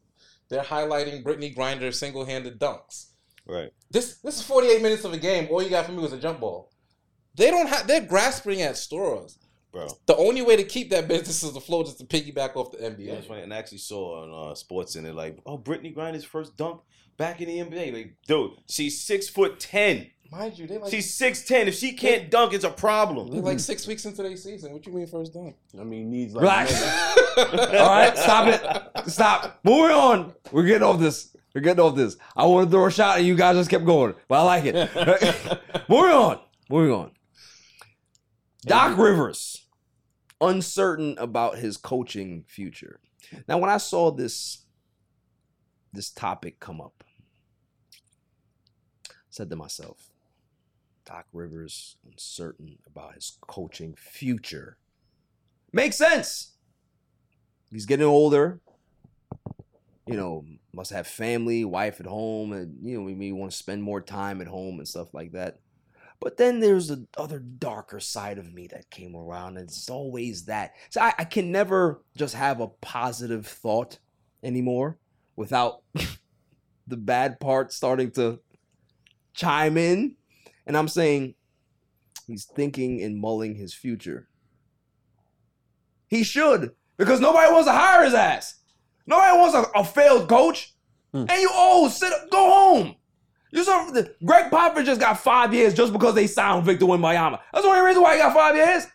They're 0.49 0.63
highlighting 0.63 1.23
Brittney 1.23 1.55
Griner 1.55 1.93
single-handed 1.93 2.59
dunks. 2.59 3.07
Right. 3.47 3.71
This 3.91 4.17
this 4.17 4.37
is 4.37 4.41
48 4.43 4.81
minutes 4.81 5.03
of 5.03 5.13
a 5.13 5.17
game. 5.17 5.47
All 5.51 5.61
you 5.61 5.69
got 5.69 5.85
from 5.85 5.97
me 5.97 6.01
was 6.01 6.13
a 6.13 6.19
jump 6.19 6.39
ball. 6.39 6.71
They 7.35 7.51
don't 7.51 7.67
have. 7.67 7.87
They're 7.87 8.01
grasping 8.01 8.61
at 8.61 8.77
straws. 8.77 9.37
Bro. 9.71 9.89
The 10.05 10.15
only 10.15 10.41
way 10.41 10.55
to 10.55 10.63
keep 10.63 10.89
that 10.91 11.07
business 11.07 11.43
is 11.43 11.53
afloat 11.55 11.87
is 11.87 11.95
to 11.95 12.05
piggyback 12.05 12.55
off 12.55 12.71
the 12.71 12.77
NBA. 12.77 13.09
it's 13.09 13.27
funny. 13.27 13.41
And 13.41 13.53
I 13.53 13.57
actually 13.57 13.79
saw 13.79 14.23
on 14.23 14.51
uh, 14.51 14.55
Sports 14.55 14.95
and 14.95 15.05
they're 15.05 15.11
like, 15.13 15.37
oh, 15.45 15.57
Brittney 15.57 15.93
Griner's 15.93 16.23
first 16.23 16.55
dunk 16.55 16.79
back 17.17 17.41
in 17.41 17.49
the 17.49 17.57
NBA. 17.57 17.93
Like, 17.93 18.15
dude, 18.25 18.51
she's 18.69 19.01
six 19.01 19.27
foot 19.27 19.59
ten. 19.59 20.09
Mind 20.31 20.57
you, 20.57 20.65
they 20.67 20.77
like 20.77 20.91
She's 20.91 21.13
six 21.13 21.43
ten. 21.43 21.67
If 21.67 21.75
she 21.75 21.93
can't 21.93 22.31
dunk, 22.31 22.53
it's 22.53 22.63
a 22.63 22.69
problem. 22.69 23.31
they're 23.31 23.41
like 23.41 23.59
six 23.59 23.85
weeks 23.85 24.05
into 24.05 24.23
their 24.23 24.35
season. 24.35 24.73
What 24.73 24.85
you 24.85 24.91
mean 24.91 25.07
first 25.07 25.33
dunk? 25.33 25.55
I 25.79 25.83
mean, 25.83 26.09
needs 26.09 26.33
like 26.33 26.41
Relax. 26.41 26.83
All 27.37 27.45
right, 27.89 28.17
stop 28.17 28.47
it. 28.47 29.09
Stop. 29.09 29.59
Moving 29.63 29.95
on. 29.95 30.33
We're 30.51 30.63
getting 30.63 30.83
off 30.83 30.99
this. 30.99 31.35
We're 31.53 31.61
getting 31.61 31.83
off 31.83 31.95
this. 31.95 32.17
I 32.35 32.45
want 32.47 32.67
to 32.67 32.71
throw 32.71 32.85
a 32.87 32.91
shot, 32.91 33.17
and 33.19 33.25
you 33.27 33.35
guys 33.35 33.55
just 33.55 33.69
kept 33.69 33.85
going, 33.85 34.15
but 34.27 34.39
I 34.39 34.41
like 34.41 34.65
it. 34.65 34.75
Moving 35.89 36.11
on. 36.11 36.39
Moving 36.69 36.91
on. 36.91 37.11
Doc 38.65 38.97
Rivers, 38.97 39.67
uncertain 40.41 41.15
about 41.19 41.59
his 41.59 41.77
coaching 41.77 42.43
future. 42.47 42.99
Now, 43.47 43.59
when 43.59 43.69
I 43.69 43.77
saw 43.77 44.11
this 44.11 44.65
this 45.93 46.09
topic 46.09 46.59
come 46.59 46.81
up, 46.81 47.03
I 49.07 49.13
said 49.29 49.49
to 49.51 49.55
myself, 49.55 50.09
Doc 51.05 51.25
Rivers 51.33 51.97
uncertain 52.05 52.77
about 52.85 53.15
his 53.15 53.37
coaching 53.41 53.95
future. 53.95 54.77
Makes 55.71 55.97
sense. 55.97 56.53
He's 57.71 57.85
getting 57.85 58.05
older. 58.05 58.59
You 60.07 60.15
know, 60.15 60.45
must 60.73 60.91
have 60.91 61.07
family, 61.07 61.65
wife 61.65 61.99
at 61.99 62.05
home, 62.05 62.53
and 62.53 62.77
you 62.83 62.97
know, 62.97 63.03
we 63.03 63.15
may 63.15 63.31
want 63.31 63.51
to 63.51 63.57
spend 63.57 63.81
more 63.81 64.01
time 64.01 64.41
at 64.41 64.47
home 64.47 64.77
and 64.77 64.87
stuff 64.87 65.13
like 65.13 65.31
that. 65.31 65.59
But 66.19 66.37
then 66.37 66.59
there's 66.59 66.87
the 66.87 67.05
other 67.17 67.39
darker 67.39 67.99
side 67.99 68.37
of 68.37 68.53
me 68.53 68.67
that 68.67 68.89
came 68.89 69.15
around, 69.15 69.57
and 69.57 69.67
it's 69.67 69.89
always 69.89 70.45
that. 70.45 70.73
So 70.89 71.01
I, 71.01 71.13
I 71.19 71.23
can 71.25 71.51
never 71.51 72.01
just 72.15 72.35
have 72.35 72.61
a 72.61 72.67
positive 72.67 73.45
thought 73.45 73.99
anymore 74.43 74.97
without 75.35 75.81
the 76.87 76.97
bad 76.97 77.39
part 77.39 77.73
starting 77.73 78.11
to 78.11 78.39
chime 79.33 79.77
in. 79.77 80.15
And 80.67 80.77
I'm 80.77 80.87
saying 80.87 81.35
he's 82.27 82.45
thinking 82.45 83.01
and 83.01 83.19
mulling 83.19 83.55
his 83.55 83.73
future. 83.73 84.27
He 86.07 86.23
should, 86.23 86.71
because 86.97 87.19
nobody 87.19 87.51
wants 87.51 87.67
to 87.67 87.73
hire 87.73 88.03
his 88.03 88.13
ass. 88.13 88.55
Nobody 89.07 89.37
wants 89.37 89.55
a, 89.55 89.79
a 89.79 89.83
failed 89.83 90.27
coach. 90.29 90.73
And 91.13 91.31
you 91.31 91.49
oh 91.53 91.87
sit 91.87 92.11
up, 92.11 92.29
go 92.29 92.49
home. 92.49 92.95
You 93.51 93.63
saw 93.63 93.89
Gregg 94.25 94.51
Popovich 94.51 94.85
just 94.85 94.99
got 94.99 95.17
five 95.17 95.53
years 95.53 95.73
just 95.73 95.93
because 95.93 96.13
they 96.13 96.27
signed 96.27 96.65
Victor 96.65 96.85
Wembanyama. 96.85 97.39
That's 97.53 97.63
the 97.63 97.71
only 97.71 97.87
reason 97.87 98.03
why 98.03 98.15
he 98.15 98.21
got 98.21 98.33
five 98.33 98.53
years. 98.55 98.85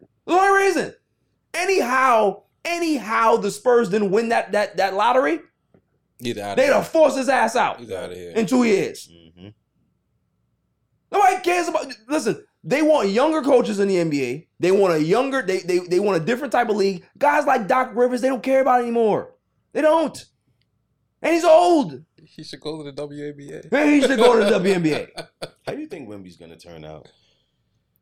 That's 0.00 0.08
the 0.26 0.32
only 0.32 0.64
reason. 0.64 0.94
Anyhow, 1.52 2.44
anyhow, 2.64 3.36
the 3.36 3.50
Spurs 3.50 3.90
didn't 3.90 4.10
win 4.10 4.30
that 4.30 4.52
that 4.52 4.78
that 4.78 4.94
lottery. 4.94 5.40
They'd 6.56 6.72
have 6.72 6.88
forced 6.88 7.18
his 7.18 7.28
ass 7.28 7.56
out 7.56 7.80
out 7.92 8.10
of 8.10 8.16
here. 8.16 8.32
in 8.32 8.46
two 8.46 8.64
years. 8.64 9.10
Mm-hmm. 9.12 9.48
Nobody 11.12 11.40
cares 11.42 11.68
about. 11.68 11.86
Listen, 12.08 12.44
they 12.62 12.82
want 12.82 13.08
younger 13.08 13.42
coaches 13.42 13.80
in 13.80 13.88
the 13.88 13.96
NBA. 13.96 14.46
They 14.58 14.70
want 14.70 14.94
a 14.94 15.02
younger. 15.02 15.42
They 15.42 15.60
they 15.60 15.78
they 15.78 16.00
want 16.00 16.22
a 16.22 16.24
different 16.24 16.52
type 16.52 16.68
of 16.68 16.76
league. 16.76 17.04
Guys 17.18 17.46
like 17.46 17.66
Doc 17.66 17.92
Rivers, 17.94 18.20
they 18.20 18.28
don't 18.28 18.42
care 18.42 18.60
about 18.60 18.80
it 18.80 18.84
anymore. 18.84 19.34
They 19.72 19.82
don't. 19.82 20.24
And 21.22 21.34
he's 21.34 21.44
old. 21.44 22.02
He 22.16 22.44
should 22.44 22.60
go 22.60 22.82
to 22.82 22.90
the 22.90 23.08
WNBA. 23.08 23.70
Man, 23.72 23.88
he 23.92 24.00
should 24.00 24.18
go 24.18 24.38
to 24.38 24.44
the 24.44 24.58
WNBA. 24.58 25.08
How 25.66 25.72
do 25.72 25.80
you 25.80 25.86
think 25.86 26.08
Wemby's 26.08 26.36
gonna 26.36 26.56
turn 26.56 26.84
out? 26.84 27.08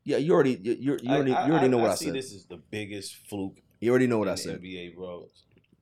Yeah, 0.03 0.17
you 0.17 0.33
already 0.33 0.59
you, 0.61 0.73
you, 0.79 0.99
you 1.01 1.11
already 1.11 1.33
I, 1.33 1.45
you 1.45 1.51
already 1.51 1.65
I- 1.65 1.69
know 1.69 1.77
what 1.77 1.91
I, 1.91 1.95
see 1.95 2.05
said. 2.05 2.15
this 2.15 2.31
is 2.31 2.45
the 2.45 2.57
biggest 2.57 3.15
fluke. 3.27 3.57
You 3.79 3.91
already 3.91 4.07
know 4.07 4.17
what 4.17 4.27
in 4.27 4.33
I 4.33 4.35
the 4.35 4.41
said. 4.41 4.61
NBA, 4.61 4.95
bro. 4.95 5.27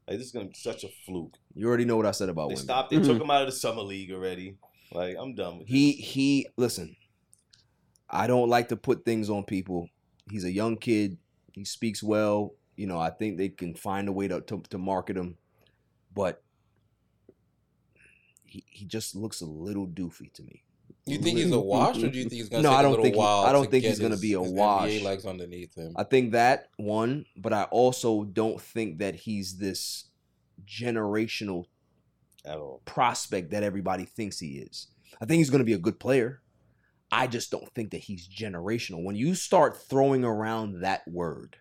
Like 0.07 0.17
this 0.17 0.27
is 0.27 0.31
gonna 0.31 0.45
be 0.45 0.55
such 0.55 0.83
a 0.83 0.89
fluke. 1.05 1.35
You 1.53 1.67
already 1.67 1.85
know 1.85 1.97
what 1.97 2.05
I 2.05 2.11
said 2.11 2.29
about 2.29 2.49
They 2.49 2.55
Wemby. 2.55 2.59
stopped. 2.59 2.89
They 2.91 2.97
took 2.97 3.05
mm-hmm. 3.05 3.21
him 3.23 3.31
out 3.31 3.41
of 3.41 3.47
the 3.47 3.55
summer 3.55 3.81
league 3.81 4.11
already. 4.11 4.57
Like 4.91 5.15
I'm 5.19 5.35
done 5.35 5.59
with 5.59 5.67
He 5.67 5.91
he. 5.91 6.47
Listen, 6.57 6.95
I 8.09 8.27
don't 8.27 8.49
like 8.49 8.69
to 8.69 8.75
put 8.77 9.03
things 9.05 9.29
on 9.29 9.43
people. 9.43 9.89
He's 10.29 10.43
a 10.45 10.51
young 10.51 10.77
kid. 10.77 11.17
He 11.53 11.65
speaks 11.65 12.01
well. 12.03 12.53
You 12.75 12.87
know, 12.87 12.99
I 12.99 13.09
think 13.09 13.37
they 13.37 13.49
can 13.49 13.73
find 13.73 14.07
a 14.07 14.11
way 14.11 14.27
to 14.27 14.41
to, 14.41 14.61
to 14.69 14.77
market 14.77 15.17
him, 15.17 15.37
but 16.13 16.43
he 18.45 18.63
he 18.69 18.85
just 18.85 19.15
looks 19.15 19.41
a 19.41 19.45
little 19.45 19.87
doofy 19.87 20.31
to 20.33 20.43
me. 20.43 20.63
You 21.05 21.17
think 21.19 21.37
he's 21.37 21.51
a 21.51 21.59
wash, 21.59 21.97
or 22.03 22.09
do 22.09 22.17
you 22.17 22.23
think 22.25 22.33
he's 22.33 22.49
gonna 22.49 22.63
No, 22.63 22.71
I 22.71 22.79
a 22.79 22.83
don't 22.83 22.91
little 22.91 23.03
think 23.05 23.15
he- 23.15 23.21
I 23.21 23.51
don't 23.53 23.71
think 23.71 23.85
he's 23.85 23.99
gonna 23.99 24.17
be 24.17 24.33
a 24.33 24.41
wash. 24.41 24.89
NBA 24.91 25.03
legs 25.03 25.25
underneath 25.25 25.73
him. 25.75 25.93
I 25.95 26.03
think 26.03 26.33
that 26.33 26.67
one, 26.77 27.25
but 27.37 27.53
I 27.53 27.63
also 27.63 28.23
don't 28.25 28.61
think 28.61 28.99
that 28.99 29.15
he's 29.15 29.57
this 29.57 30.05
generational 30.65 31.65
prospect 32.85 33.51
that 33.51 33.63
everybody 33.63 34.05
thinks 34.05 34.39
he 34.39 34.57
is. 34.59 34.87
I 35.21 35.25
think 35.25 35.39
he's 35.39 35.49
going 35.49 35.59
to 35.59 35.65
be 35.65 35.73
a 35.73 35.77
good 35.77 35.99
player. 35.99 36.41
I 37.11 37.27
just 37.27 37.51
don't 37.51 37.69
think 37.73 37.91
that 37.91 37.99
he's 37.99 38.27
generational. 38.27 39.03
When 39.03 39.15
you 39.15 39.33
start 39.35 39.81
throwing 39.81 40.25
around 40.25 40.81
that 40.81 41.07
word, 41.07 41.57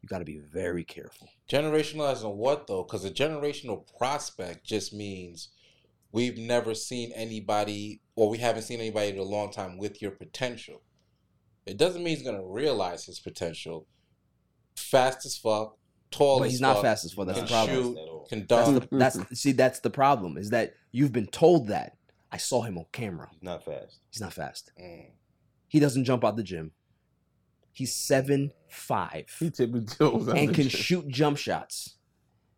you 0.00 0.08
got 0.08 0.18
to 0.18 0.24
be 0.24 0.38
very 0.38 0.84
careful. 0.84 1.28
Generational 1.50 2.10
as 2.10 2.22
in 2.22 2.30
what 2.30 2.66
though? 2.66 2.82
Because 2.82 3.04
a 3.04 3.10
generational 3.10 3.84
prospect 3.98 4.64
just 4.64 4.92
means 4.94 5.48
we've 6.12 6.38
never 6.38 6.74
seen 6.74 7.12
anybody, 7.14 8.00
or 8.16 8.30
we 8.30 8.38
haven't 8.38 8.62
seen 8.62 8.80
anybody 8.80 9.10
in 9.10 9.18
a 9.18 9.22
long 9.22 9.50
time 9.50 9.76
with 9.76 10.00
your 10.00 10.12
potential. 10.12 10.82
It 11.66 11.76
doesn't 11.76 12.02
mean 12.02 12.16
he's 12.16 12.24
gonna 12.24 12.44
realize 12.44 13.04
his 13.04 13.20
potential. 13.20 13.86
Fast 14.76 15.26
as 15.26 15.36
fuck, 15.36 15.76
tall 16.10 16.38
But 16.38 16.46
as 16.46 16.52
he's 16.52 16.60
not 16.60 16.76
fuck, 16.76 16.84
fast 16.84 17.04
as 17.04 17.12
fuck. 17.12 17.26
That's 17.26 17.38
can 17.40 17.46
the 17.46 17.52
problem. 17.52 17.94
shoot, 17.94 18.28
can 18.28 18.46
That's, 18.48 18.70
dunk. 18.70 18.90
the, 18.90 18.96
that's 18.96 19.38
see, 19.40 19.52
that's 19.52 19.80
the 19.80 19.90
problem. 19.90 20.38
Is 20.38 20.50
that 20.50 20.72
you've 20.92 21.12
been 21.12 21.26
told 21.26 21.68
that. 21.68 21.97
I 22.30 22.36
saw 22.36 22.62
him 22.62 22.76
on 22.78 22.86
camera. 22.92 23.28
He's 23.32 23.42
Not 23.42 23.64
fast. 23.64 23.98
He's 24.10 24.20
not 24.20 24.32
fast. 24.32 24.70
Mm. 24.80 25.06
He 25.68 25.80
doesn't 25.80 26.04
jump 26.04 26.24
out 26.24 26.36
the 26.36 26.42
gym. 26.42 26.72
He's 27.72 27.94
seven 27.94 28.52
five 28.68 29.26
He 29.38 29.50
toes 29.50 30.28
out 30.28 30.36
and 30.36 30.54
can 30.54 30.68
gym. 30.68 30.80
shoot 30.80 31.08
jump 31.08 31.38
shots. 31.38 31.94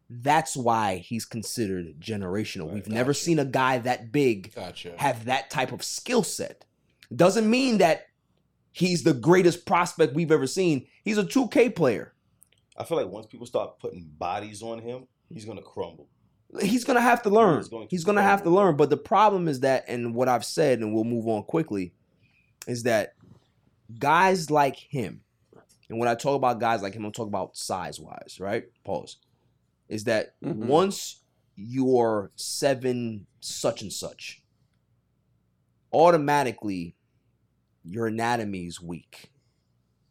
That's 0.08 0.56
why 0.56 0.96
he's 0.96 1.24
considered 1.24 2.00
generational. 2.00 2.72
We've 2.72 2.88
never 2.88 3.14
seen 3.14 3.38
a 3.38 3.44
guy 3.44 3.78
that 3.78 4.10
big 4.10 4.52
Gotcha. 4.54 4.94
have 4.96 5.26
that 5.26 5.50
type 5.50 5.70
of 5.72 5.84
skill 5.84 6.24
set. 6.24 6.64
Doesn't 7.14 7.48
mean 7.48 7.78
that 7.78 8.06
he's 8.72 9.04
the 9.04 9.14
greatest 9.14 9.66
prospect 9.66 10.14
we've 10.14 10.32
ever 10.32 10.48
seen. 10.48 10.86
He's 11.04 11.18
a 11.18 11.22
2K 11.24 11.76
player. 11.76 12.12
I 12.76 12.82
feel 12.84 12.96
like 12.96 13.08
once 13.08 13.26
people 13.26 13.46
start 13.46 13.78
putting 13.78 14.10
bodies 14.18 14.62
on 14.62 14.80
him, 14.80 15.06
he's 15.28 15.44
gonna 15.44 15.62
crumble. 15.62 16.08
He's 16.60 16.84
gonna 16.84 17.00
have 17.00 17.22
to 17.22 17.30
learn. 17.30 17.58
He's 17.58 17.68
going 17.68 17.86
to 17.86 17.90
He's 17.90 18.04
gonna 18.04 18.22
have 18.22 18.42
to 18.42 18.50
learn. 18.50 18.76
But 18.76 18.90
the 18.90 18.96
problem 18.96 19.46
is 19.46 19.60
that, 19.60 19.84
and 19.88 20.14
what 20.14 20.28
I've 20.28 20.44
said, 20.44 20.80
and 20.80 20.92
we'll 20.92 21.04
move 21.04 21.28
on 21.28 21.44
quickly, 21.44 21.92
is 22.66 22.82
that 22.84 23.14
guys 23.98 24.50
like 24.50 24.76
him, 24.76 25.22
and 25.88 25.98
when 25.98 26.08
I 26.08 26.14
talk 26.14 26.36
about 26.36 26.60
guys 26.60 26.82
like 26.82 26.94
him, 26.94 27.04
I'm 27.04 27.12
talking 27.12 27.30
about 27.30 27.56
size 27.56 28.00
wise, 28.00 28.38
right? 28.40 28.64
Pause. 28.84 29.18
Is 29.88 30.04
that 30.04 30.34
Mhm. 30.40 30.66
once 30.66 31.22
you're 31.56 32.30
seven 32.36 33.26
such 33.40 33.82
and 33.82 33.92
such, 33.92 34.42
automatically 35.92 36.94
your 37.84 38.06
anatomy 38.06 38.66
is 38.66 38.80
weak. 38.80 39.30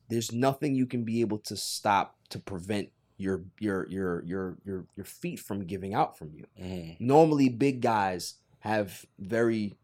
There's 0.09 0.31
nothing 0.31 0.75
you 0.75 0.85
can 0.85 1.03
be 1.03 1.21
able 1.21 1.37
to 1.39 1.55
stop 1.55 2.17
to 2.29 2.39
prevent 2.39 2.89
your 3.19 3.43
your 3.59 3.87
your 3.89 4.23
your 4.23 4.57
your 4.65 4.85
your 4.95 5.05
feet 5.05 5.39
from 5.39 5.65
giving 5.65 5.93
out 5.93 6.17
from 6.17 6.31
you. 6.33 6.45
Mhm. 6.59 6.99
Normally, 6.99 7.49
big 7.49 7.81
guys 7.81 8.35
have 8.59 9.05
very 9.19 9.77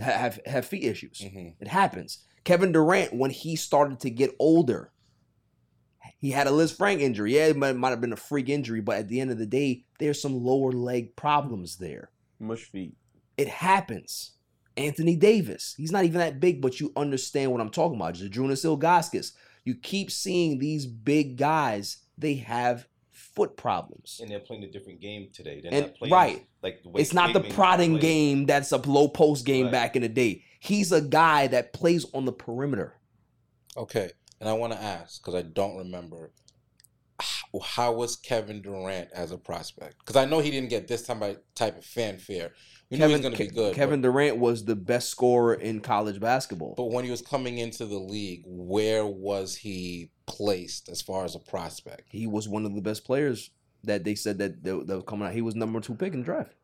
ha- 0.00 0.10
have 0.12 0.40
have 0.44 0.66
feet 0.66 0.84
issues. 0.84 1.20
Mhm. 1.20 1.54
It 1.60 1.68
happens. 1.68 2.24
Kevin 2.44 2.72
Durant, 2.72 3.14
when 3.14 3.30
he 3.30 3.56
started 3.56 4.00
to 4.00 4.10
get 4.10 4.34
older, 4.38 4.90
he 6.18 6.32
had 6.32 6.46
a 6.46 6.50
Lisfranc 6.50 7.00
injury. 7.00 7.34
Yeah, 7.36 7.46
it 7.46 7.56
might, 7.56 7.76
might 7.76 7.90
have 7.90 8.00
been 8.00 8.12
a 8.12 8.16
freak 8.16 8.48
injury, 8.48 8.80
but 8.80 8.98
at 8.98 9.08
the 9.08 9.20
end 9.20 9.30
of 9.30 9.38
the 9.38 9.46
day, 9.46 9.84
there's 9.98 10.20
some 10.20 10.44
lower 10.44 10.72
leg 10.72 11.16
problems 11.16 11.76
there. 11.76 12.10
Mush 12.38 12.64
feet. 12.64 12.94
It 13.38 13.48
happens. 13.48 14.32
Anthony 14.76 15.16
Davis, 15.16 15.74
he's 15.76 15.92
not 15.92 16.04
even 16.04 16.18
that 16.18 16.40
big, 16.40 16.60
but 16.60 16.80
you 16.80 16.92
understand 16.96 17.52
what 17.52 17.60
I'm 17.60 17.70
talking 17.70 17.96
about. 17.96 18.14
Zydrunas 18.14 18.64
Ilgauskas. 18.64 19.32
You 19.64 19.74
keep 19.76 20.10
seeing 20.10 20.58
these 20.58 20.84
big 20.86 21.36
guys, 21.36 21.98
they 22.18 22.34
have 22.36 22.86
foot 23.10 23.56
problems. 23.56 24.18
And 24.20 24.30
they're 24.30 24.40
playing 24.40 24.64
a 24.64 24.70
different 24.70 25.00
game 25.00 25.28
today. 25.32 25.60
They're 25.62 25.72
And 25.72 25.86
not 25.86 25.94
playing 25.96 26.12
right, 26.12 26.46
like 26.62 26.82
the 26.82 26.88
way 26.90 27.00
it's 27.00 27.12
not 27.12 27.32
the 27.32 27.40
prodding 27.40 27.98
game 27.98 28.46
that's 28.46 28.72
a 28.72 28.78
low 28.78 29.08
post 29.08 29.46
game 29.46 29.66
Right. 29.66 29.72
back 29.72 29.96
in 29.96 30.02
the 30.02 30.08
day. 30.08 30.42
He's 30.60 30.92
a 30.92 31.00
guy 31.00 31.46
that 31.48 31.72
plays 31.72 32.06
on 32.14 32.24
the 32.24 32.32
perimeter. 32.32 32.94
Okay, 33.76 34.10
and 34.40 34.48
I 34.48 34.52
want 34.54 34.72
to 34.72 34.80
ask 34.82 35.20
because 35.22 35.34
I 35.34 35.42
don't 35.42 35.76
remember. 35.76 36.32
How, 37.20 37.58
how 37.60 37.92
was 37.92 38.16
Kevin 38.16 38.60
Durant 38.62 39.08
as 39.14 39.30
a 39.30 39.38
prospect? 39.38 39.98
Because 39.98 40.16
I 40.16 40.24
know 40.24 40.40
he 40.40 40.50
didn't 40.50 40.70
get 40.70 40.88
this 40.88 41.02
type 41.02 41.22
of 41.22 41.36
type 41.54 41.78
of 41.78 41.84
fanfare. 41.84 42.52
We 42.90 42.98
knew 42.98 43.06
he 43.06 43.12
was 43.12 43.22
going 43.22 43.32
to 43.34 43.38
be 43.38 43.46
good. 43.48 43.74
Kevin 43.74 44.02
Durant 44.02 44.38
was 44.38 44.64
the 44.64 44.76
best 44.76 45.08
scorer 45.08 45.54
in 45.54 45.80
college 45.80 46.20
basketball. 46.20 46.74
But, 46.76 46.84
but 46.84 46.92
when 46.92 47.04
he 47.04 47.10
was 47.10 47.22
coming 47.22 47.58
into 47.58 47.86
the 47.86 47.98
league, 47.98 48.42
where 48.46 49.06
was 49.06 49.56
he 49.56 50.10
placed 50.26 50.88
as 50.88 51.02
far 51.02 51.24
as 51.24 51.34
a 51.34 51.38
prospect? 51.38 52.02
He 52.10 52.26
was 52.26 52.48
one 52.48 52.64
of 52.64 52.74
the 52.74 52.80
best 52.80 53.04
players 53.04 53.50
that 53.84 54.04
they 54.04 54.14
said 54.14 54.38
that 54.38 54.62
they, 54.64 54.70
that 54.70 54.86
was 54.96 55.04
coming 55.06 55.26
out. 55.28 55.34
He 55.34 55.42
was 55.42 55.54
number 55.54 55.80
two 55.80 55.94
pick 55.94 56.12
in 56.14 56.20
the 56.20 56.24
draft 56.24 56.54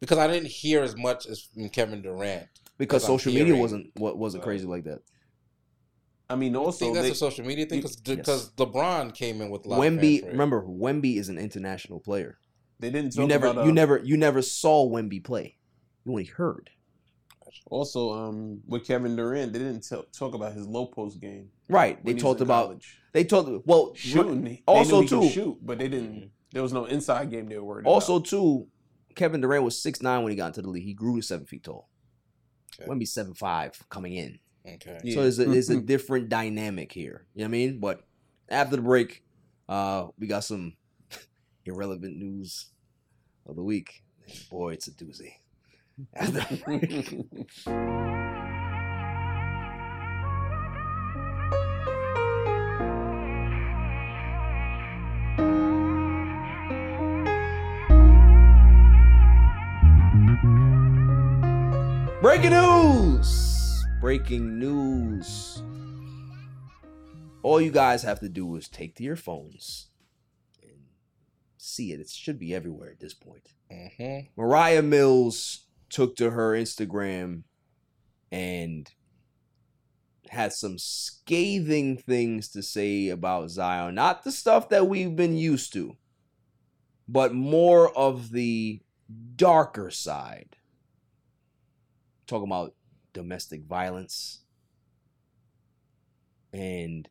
Because 0.00 0.18
I 0.18 0.26
didn't 0.26 0.48
hear 0.48 0.82
as 0.82 0.96
much 0.96 1.26
as 1.26 1.40
from 1.42 1.68
Kevin 1.68 2.02
Durant. 2.02 2.48
because 2.78 3.04
I'm 3.04 3.08
social 3.08 3.32
media 3.32 3.54
wasn't 3.56 3.90
what 3.96 4.18
wasn't 4.18 4.42
crazy 4.42 4.66
like 4.66 4.84
that. 4.84 5.00
I 6.28 6.36
mean, 6.36 6.56
I 6.56 6.58
also 6.58 6.78
think 6.86 6.94
that's 6.94 7.06
they, 7.06 7.12
a 7.12 7.14
social 7.14 7.44
media 7.44 7.66
thing 7.66 7.80
because 7.80 7.96
because 7.96 8.50
LeBron 8.52 9.14
came 9.14 9.40
in 9.42 9.50
with 9.50 9.66
a 9.66 9.68
lot 9.68 9.78
Wemby, 9.80 10.14
fanfare. 10.20 10.30
remember 10.32 10.62
Wemby 10.66 11.16
is 11.18 11.28
an 11.28 11.38
international 11.38 12.00
player. 12.00 12.38
they 12.80 12.90
didn't. 12.90 13.10
Talk 13.12 13.20
You 13.22 13.28
never, 13.28 13.46
about, 13.48 13.64
you 13.66 13.70
uh, 13.70 13.74
never, 13.74 13.98
you 14.02 14.16
never 14.16 14.42
saw 14.42 14.88
Wemby 14.88 15.22
play. 15.22 15.58
You 16.04 16.12
only 16.12 16.24
heard. 16.24 16.70
Also, 17.70 18.12
um, 18.12 18.60
with 18.66 18.86
Kevin 18.86 19.16
Durant, 19.16 19.52
they 19.52 19.58
didn't 19.58 19.86
tell 19.88 20.04
talk 20.12 20.34
about 20.34 20.52
his 20.52 20.66
low 20.66 20.86
post 20.86 21.20
game. 21.20 21.48
Right. 21.68 21.96
They 22.04 22.10
when 22.12 22.16
he 22.18 22.22
was 22.22 22.22
talked 22.22 22.40
about. 22.40 22.64
college. 22.66 22.98
They 23.12 23.24
talked. 23.24 23.66
Well, 23.66 23.92
shooting. 23.94 24.44
They 24.44 24.62
Also, 24.66 24.96
knew 24.96 25.02
he 25.02 25.08
too. 25.08 25.28
shoot, 25.28 25.58
but 25.62 25.78
they 25.78 25.88
didn't. 25.88 26.30
There 26.52 26.62
was 26.62 26.72
no 26.72 26.84
inside 26.84 27.30
game 27.30 27.48
they 27.48 27.56
were 27.56 27.64
worried 27.64 27.86
Also, 27.86 28.16
about. 28.16 28.26
too, 28.26 28.68
Kevin 29.14 29.40
Durant 29.40 29.64
was 29.64 29.80
six 29.80 30.02
nine 30.02 30.22
when 30.22 30.30
he 30.30 30.36
got 30.36 30.48
into 30.48 30.62
the 30.62 30.68
league. 30.70 30.84
He 30.84 30.94
grew 30.94 31.16
to 31.16 31.22
seven 31.22 31.46
feet 31.46 31.64
tall. 31.64 31.88
Wemby 32.86 33.06
seven 33.08 33.34
five 33.34 33.72
coming 33.88 34.14
in. 34.14 34.38
Okay. 34.66 34.98
So 35.12 35.22
there's 35.22 35.38
a, 35.38 35.44
there's 35.44 35.70
a 35.70 35.80
different 35.80 36.28
dynamic 36.28 36.90
here. 36.92 37.26
You 37.34 37.40
know 37.40 37.44
what 37.44 37.48
I 37.48 37.50
mean? 37.52 37.80
But 37.80 38.00
after 38.48 38.76
the 38.76 38.82
break, 38.82 39.22
uh, 39.68 40.08
we 40.18 40.26
got 40.26 40.44
some 40.44 40.74
irrelevant 41.64 42.16
news 42.16 42.66
of 43.46 43.56
the 43.56 43.62
week. 43.62 44.02
Boy, 44.50 44.72
it's 44.72 44.88
a 44.88 44.90
doozy. 44.92 45.34
After 46.16 46.32
the 46.32 46.62
break. 46.64 48.34
Breaking 62.20 62.50
news! 62.52 63.84
Breaking 64.00 64.58
news. 64.58 65.62
All 67.42 67.60
you 67.60 67.70
guys 67.70 68.02
have 68.02 68.20
to 68.20 68.28
do 68.30 68.56
is 68.56 68.68
take 68.68 68.94
to 68.96 69.02
your 69.02 69.16
phones 69.16 69.88
and 70.62 70.72
see 71.58 71.92
it. 71.92 72.00
It 72.00 72.08
should 72.08 72.38
be 72.38 72.54
everywhere 72.54 72.90
at 72.90 73.00
this 73.00 73.12
point. 73.12 73.52
Mhm. 73.70 74.28
Moriah 74.36 74.82
Mills 74.82 75.63
took 75.94 76.16
to 76.16 76.30
her 76.30 76.54
Instagram 76.54 77.44
and 78.32 78.90
had 80.28 80.52
some 80.52 80.76
scathing 80.76 81.96
things 81.96 82.48
to 82.48 82.62
say 82.64 83.10
about 83.10 83.48
Zion. 83.48 83.94
Not 83.94 84.24
the 84.24 84.32
stuff 84.32 84.70
that 84.70 84.88
we've 84.88 85.14
been 85.14 85.36
used 85.36 85.72
to, 85.74 85.96
but 87.06 87.32
more 87.32 87.96
of 87.96 88.32
the 88.32 88.80
darker 89.36 89.88
side. 89.88 90.56
Talking 92.26 92.48
about 92.48 92.74
domestic 93.12 93.62
violence 93.62 94.40
and 96.52 97.08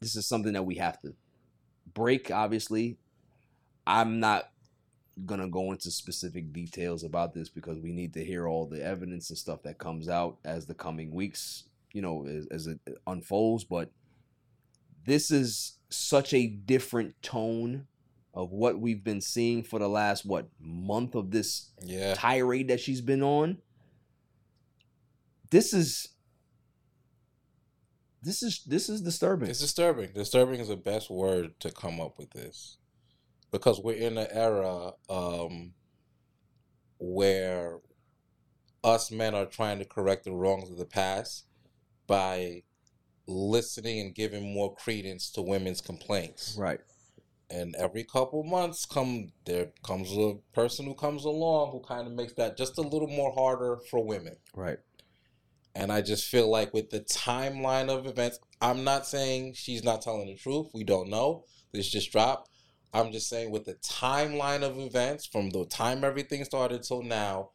this 0.00 0.14
is 0.14 0.24
something 0.24 0.52
that 0.52 0.62
we 0.62 0.76
have 0.76 1.00
to 1.00 1.12
break 1.92 2.30
obviously 2.30 2.96
i'm 3.86 4.20
not 4.20 4.50
gonna 5.24 5.48
go 5.48 5.72
into 5.72 5.90
specific 5.90 6.52
details 6.52 7.02
about 7.02 7.32
this 7.32 7.48
because 7.48 7.78
we 7.78 7.92
need 7.92 8.12
to 8.12 8.24
hear 8.24 8.46
all 8.46 8.66
the 8.66 8.84
evidence 8.84 9.30
and 9.30 9.38
stuff 9.38 9.62
that 9.62 9.78
comes 9.78 10.08
out 10.08 10.36
as 10.44 10.66
the 10.66 10.74
coming 10.74 11.10
weeks 11.10 11.64
you 11.92 12.02
know 12.02 12.26
as, 12.26 12.46
as 12.50 12.66
it 12.66 12.78
unfolds 13.06 13.64
but 13.64 13.90
this 15.06 15.30
is 15.30 15.78
such 15.88 16.34
a 16.34 16.46
different 16.48 17.14
tone 17.22 17.86
of 18.34 18.50
what 18.52 18.78
we've 18.78 19.02
been 19.04 19.20
seeing 19.22 19.62
for 19.62 19.78
the 19.78 19.88
last 19.88 20.26
what 20.26 20.48
month 20.60 21.14
of 21.14 21.30
this 21.30 21.70
Yeah. 21.82 22.12
tirade 22.14 22.68
that 22.68 22.80
she's 22.80 23.00
been 23.00 23.22
on 23.22 23.56
this 25.50 25.72
is 25.72 26.08
this 28.22 28.42
is 28.42 28.62
this 28.66 28.88
is 28.88 29.00
disturbing 29.00 29.48
It's 29.48 29.60
disturbing. 29.60 30.10
Disturbing 30.12 30.60
is 30.60 30.68
the 30.68 30.76
best 30.76 31.08
word 31.08 31.58
to 31.60 31.70
come 31.70 32.00
up 32.00 32.18
with 32.18 32.30
this. 32.32 32.76
Because 33.56 33.80
we're 33.80 33.96
in 33.96 34.18
an 34.18 34.26
era 34.30 34.92
um, 35.08 35.72
where 36.98 37.78
us 38.84 39.10
men 39.10 39.34
are 39.34 39.46
trying 39.46 39.78
to 39.78 39.86
correct 39.86 40.24
the 40.24 40.32
wrongs 40.32 40.70
of 40.70 40.76
the 40.76 40.84
past 40.84 41.46
by 42.06 42.62
listening 43.26 44.00
and 44.00 44.14
giving 44.14 44.52
more 44.52 44.74
credence 44.74 45.30
to 45.30 45.40
women's 45.40 45.80
complaints. 45.80 46.54
right 46.58 46.80
And 47.48 47.74
every 47.76 48.04
couple 48.04 48.44
months, 48.44 48.84
come 48.84 49.32
there 49.46 49.68
comes 49.82 50.12
a 50.12 50.34
person 50.52 50.84
who 50.84 50.94
comes 50.94 51.24
along 51.24 51.72
who 51.72 51.80
kind 51.80 52.06
of 52.06 52.12
makes 52.12 52.34
that 52.34 52.58
just 52.58 52.76
a 52.76 52.82
little 52.82 53.08
more 53.08 53.32
harder 53.32 53.78
for 53.90 54.04
women. 54.04 54.36
Right. 54.54 54.78
And 55.74 55.90
I 55.90 56.02
just 56.02 56.28
feel 56.28 56.50
like 56.50 56.74
with 56.74 56.90
the 56.90 57.00
timeline 57.00 57.88
of 57.88 58.06
events, 58.06 58.38
I'm 58.60 58.84
not 58.84 59.06
saying 59.06 59.54
she's 59.54 59.82
not 59.82 60.02
telling 60.02 60.26
the 60.26 60.36
truth. 60.36 60.68
We 60.74 60.84
don't 60.84 61.08
know. 61.08 61.44
This 61.72 61.88
just 61.88 62.12
dropped. 62.12 62.50
I'm 62.96 63.12
just 63.12 63.28
saying 63.28 63.50
with 63.50 63.64
the 63.66 63.74
timeline 63.74 64.62
of 64.62 64.78
events 64.78 65.26
from 65.26 65.50
the 65.50 65.64
time 65.66 66.02
everything 66.04 66.44
started 66.44 66.82
till 66.82 67.02
now, 67.02 67.50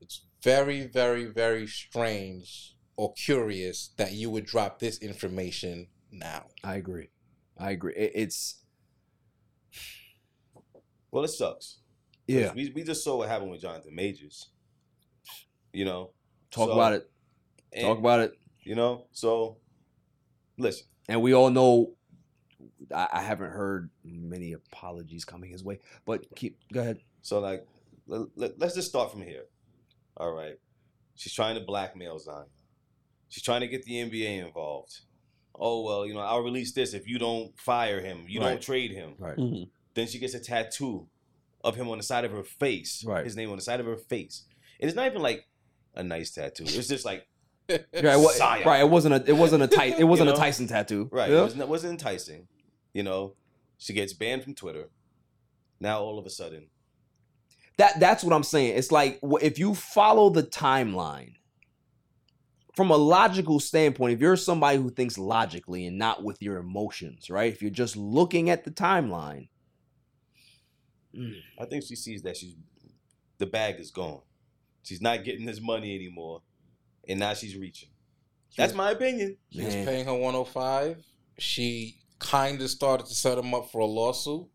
it's 0.00 0.22
very, 0.42 0.86
very, 0.86 1.26
very 1.26 1.66
strange 1.66 2.74
or 2.96 3.12
curious 3.14 3.90
that 3.98 4.12
you 4.12 4.30
would 4.30 4.46
drop 4.46 4.78
this 4.78 4.98
information 4.98 5.88
now. 6.10 6.46
I 6.64 6.76
agree. 6.76 7.10
I 7.58 7.70
agree. 7.72 7.94
It, 7.94 8.12
it's 8.14 8.62
Well, 11.10 11.24
it 11.24 11.28
sucks. 11.28 11.78
Yeah. 12.26 12.52
We, 12.54 12.72
we 12.74 12.82
just 12.84 13.02
saw 13.04 13.16
what 13.18 13.28
happened 13.28 13.50
with 13.50 13.60
Jonathan 13.62 13.94
Majors. 13.94 14.48
You 15.72 15.84
know? 15.84 16.10
talk 16.50 16.68
So- 16.68 16.72
about 16.72 16.92
it. 16.94 17.10
and- 17.72 17.82
Talk 17.82 17.98
about 17.98 18.20
it. 18.20 18.32
You 18.62 18.74
know? 18.76 19.06
So, 19.12 19.58
listen. 20.58 20.86
And 21.08 21.22
we 21.22 21.34
all 21.34 21.50
know. 21.50 21.94
I, 22.94 23.08
I 23.12 23.22
haven't 23.22 23.50
heard 23.50 23.90
many 24.04 24.52
apologies 24.52 25.24
coming 25.24 25.50
his 25.50 25.64
way, 25.64 25.80
but 26.04 26.26
keep 26.34 26.58
go 26.72 26.80
ahead. 26.80 26.98
So, 27.22 27.40
like, 27.40 27.66
let, 28.06 28.28
let, 28.36 28.62
us 28.62 28.74
just 28.74 28.88
start 28.88 29.10
from 29.10 29.22
here. 29.22 29.44
All 30.16 30.32
right. 30.32 30.56
She's 31.14 31.32
trying 31.32 31.54
to 31.56 31.60
blackmail 31.60 32.18
Zion. 32.18 32.46
She's 33.28 33.42
trying 33.42 33.60
to 33.60 33.68
get 33.68 33.84
the 33.84 33.92
NBA 33.92 34.44
involved. 34.44 35.00
Oh, 35.54 35.82
well, 35.82 36.06
you 36.06 36.14
know, 36.14 36.20
I'll 36.20 36.42
release 36.42 36.72
this 36.72 36.94
if 36.94 37.06
you 37.06 37.18
don't 37.18 37.58
fire 37.58 38.00
him, 38.00 38.24
you 38.26 38.40
don't 38.40 38.62
trade 38.62 38.92
him. 38.92 39.14
Right. 39.18 39.36
Mm-hmm. 39.36 39.64
Then 39.94 40.06
she 40.06 40.18
gets 40.18 40.34
a 40.34 40.40
tattoo 40.40 41.06
of 41.62 41.76
him 41.76 41.88
on 41.88 41.98
the 41.98 42.04
side 42.04 42.24
of 42.24 42.32
her 42.32 42.42
face. 42.42 43.04
Right. 43.06 43.24
His 43.24 43.36
name 43.36 43.50
on 43.50 43.56
the 43.56 43.62
side 43.62 43.80
of 43.80 43.86
her 43.86 43.96
face. 43.96 44.44
And 44.80 44.88
it's 44.88 44.96
not 44.96 45.06
even 45.06 45.22
like 45.22 45.46
a 45.94 46.02
nice 46.02 46.30
tattoo. 46.30 46.64
It's 46.64 46.88
just 46.88 47.04
like 47.04 47.26
Right, 47.70 47.84
it 47.94 48.66
right. 48.66 48.80
It 48.80 48.90
wasn't 48.90 49.14
a. 49.14 49.30
It 49.30 49.36
wasn't 49.36 49.62
a 49.62 49.66
Ty, 49.66 49.84
It 49.98 50.04
wasn't 50.08 50.28
know? 50.28 50.34
a 50.34 50.38
Tyson 50.38 50.66
tattoo. 50.66 51.08
Right. 51.12 51.30
Yeah? 51.30 51.38
It, 51.38 51.42
wasn't, 51.42 51.62
it 51.62 51.68
wasn't 51.68 51.92
enticing. 51.92 52.48
You 52.92 53.02
know, 53.02 53.34
she 53.78 53.92
gets 53.92 54.12
banned 54.12 54.42
from 54.42 54.54
Twitter. 54.54 54.90
Now 55.80 56.00
all 56.00 56.18
of 56.18 56.26
a 56.26 56.30
sudden, 56.30 56.66
That 57.78 57.98
that's 58.00 58.22
what 58.22 58.34
I'm 58.34 58.42
saying. 58.42 58.76
It's 58.76 58.92
like 58.92 59.20
if 59.22 59.58
you 59.58 59.74
follow 59.74 60.30
the 60.30 60.42
timeline 60.42 61.34
from 62.76 62.90
a 62.90 62.96
logical 62.96 63.60
standpoint, 63.60 64.14
if 64.14 64.20
you're 64.20 64.36
somebody 64.36 64.78
who 64.78 64.90
thinks 64.90 65.18
logically 65.18 65.86
and 65.86 65.98
not 65.98 66.22
with 66.22 66.42
your 66.42 66.58
emotions, 66.58 67.30
right? 67.30 67.52
If 67.52 67.62
you're 67.62 67.70
just 67.70 67.96
looking 67.96 68.50
at 68.50 68.64
the 68.64 68.70
timeline, 68.70 69.48
mm. 71.16 71.34
I 71.58 71.64
think 71.64 71.84
she 71.84 71.96
sees 71.96 72.22
that 72.22 72.36
she's 72.36 72.54
the 73.38 73.46
bag 73.46 73.80
is 73.80 73.90
gone. 73.90 74.20
She's 74.82 75.00
not 75.00 75.24
getting 75.24 75.46
this 75.46 75.60
money 75.60 75.94
anymore, 75.94 76.42
and 77.10 77.20
now 77.20 77.34
she's 77.34 77.56
reaching. 77.56 77.88
That's 78.56 78.74
my 78.74 78.90
opinion. 78.90 79.36
She 79.50 79.64
was 79.64 79.74
paying 79.74 80.04
her 80.06 80.14
105. 80.14 80.96
She 81.38 81.96
kind 82.18 82.60
of 82.60 82.68
started 82.70 83.06
to 83.06 83.14
set 83.14 83.38
him 83.38 83.54
up 83.54 83.70
for 83.70 83.80
a 83.80 83.86
lawsuit. 83.86 84.46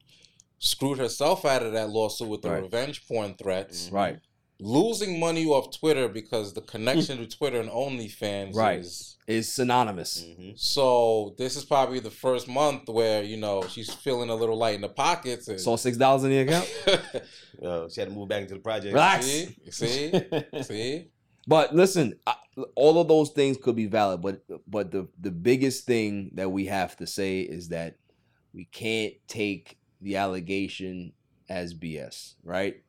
Screwed 0.60 0.99
herself 0.99 1.45
out 1.45 1.64
of 1.64 1.73
that 1.73 1.90
lawsuit 1.90 2.27
with 2.27 2.41
the 2.41 2.49
Right. 2.52 2.61
revenge 2.64 3.07
porn 3.07 3.36
threats. 3.36 3.90
Right. 3.91 4.19
Losing 4.60 5.19
money 5.19 5.45
off 5.45 5.77
Twitter 5.77 6.07
because 6.07 6.53
the 6.53 6.61
connection 6.61 7.18
to 7.18 7.27
Twitter 7.27 7.60
and 7.60 7.69
OnlyFans 7.69 8.56
right, 8.56 8.80
is 8.80 9.18
is 9.27 9.52
synonymous. 9.52 10.23
Mm-hmm. 10.23 10.52
so 10.56 11.34
this 11.38 11.57
is 11.57 11.65
probably 11.65 11.99
the 11.99 12.11
first 12.11 12.48
month 12.48 12.88
where, 12.88 13.22
you 13.23 13.36
know, 13.38 13.64
she's 13.68 13.94
feeling 13.94 14.30
a 14.30 14.36
little 14.36 14.56
light 14.57 14.76
in 14.76 14.82
the 14.82 14.88
pockets 14.90 15.48
and 15.49 15.60
Saw 15.60 15.76
six 15.76 15.98
dollars 15.98 16.23
in 16.23 16.30
the 16.30 16.40
account. 16.40 16.69
Uh, 17.64 17.88
she 17.88 18.02
had 18.02 18.10
to 18.10 18.14
move 18.15 18.27
back 18.27 18.41
into 18.41 18.53
the 18.56 18.60
project. 18.60 18.94
Relax. 18.94 19.26
See? 19.26 19.56
See? 19.72 20.11
See? 20.61 21.07
But 21.48 21.76
listen, 21.76 22.20
all 22.76 23.00
of 23.00 23.08
those 23.08 23.30
things 23.32 23.58
could 23.58 23.76
be 23.76 23.86
valid, 23.86 24.22
but 24.22 24.44
but 24.68 24.92
the 24.92 25.08
the 25.20 25.32
biggest 25.32 25.86
thing 25.86 26.32
that 26.36 26.52
we 26.52 26.66
have 26.66 26.98
to 26.98 27.08
say 27.08 27.42
is 27.42 27.70
that 27.70 27.98
we 28.54 28.66
can't 28.66 29.14
take 29.28 29.78
the 30.02 30.18
allegation 30.18 31.14
as 31.50 31.74
BS, 31.74 32.36
right? 32.44 32.82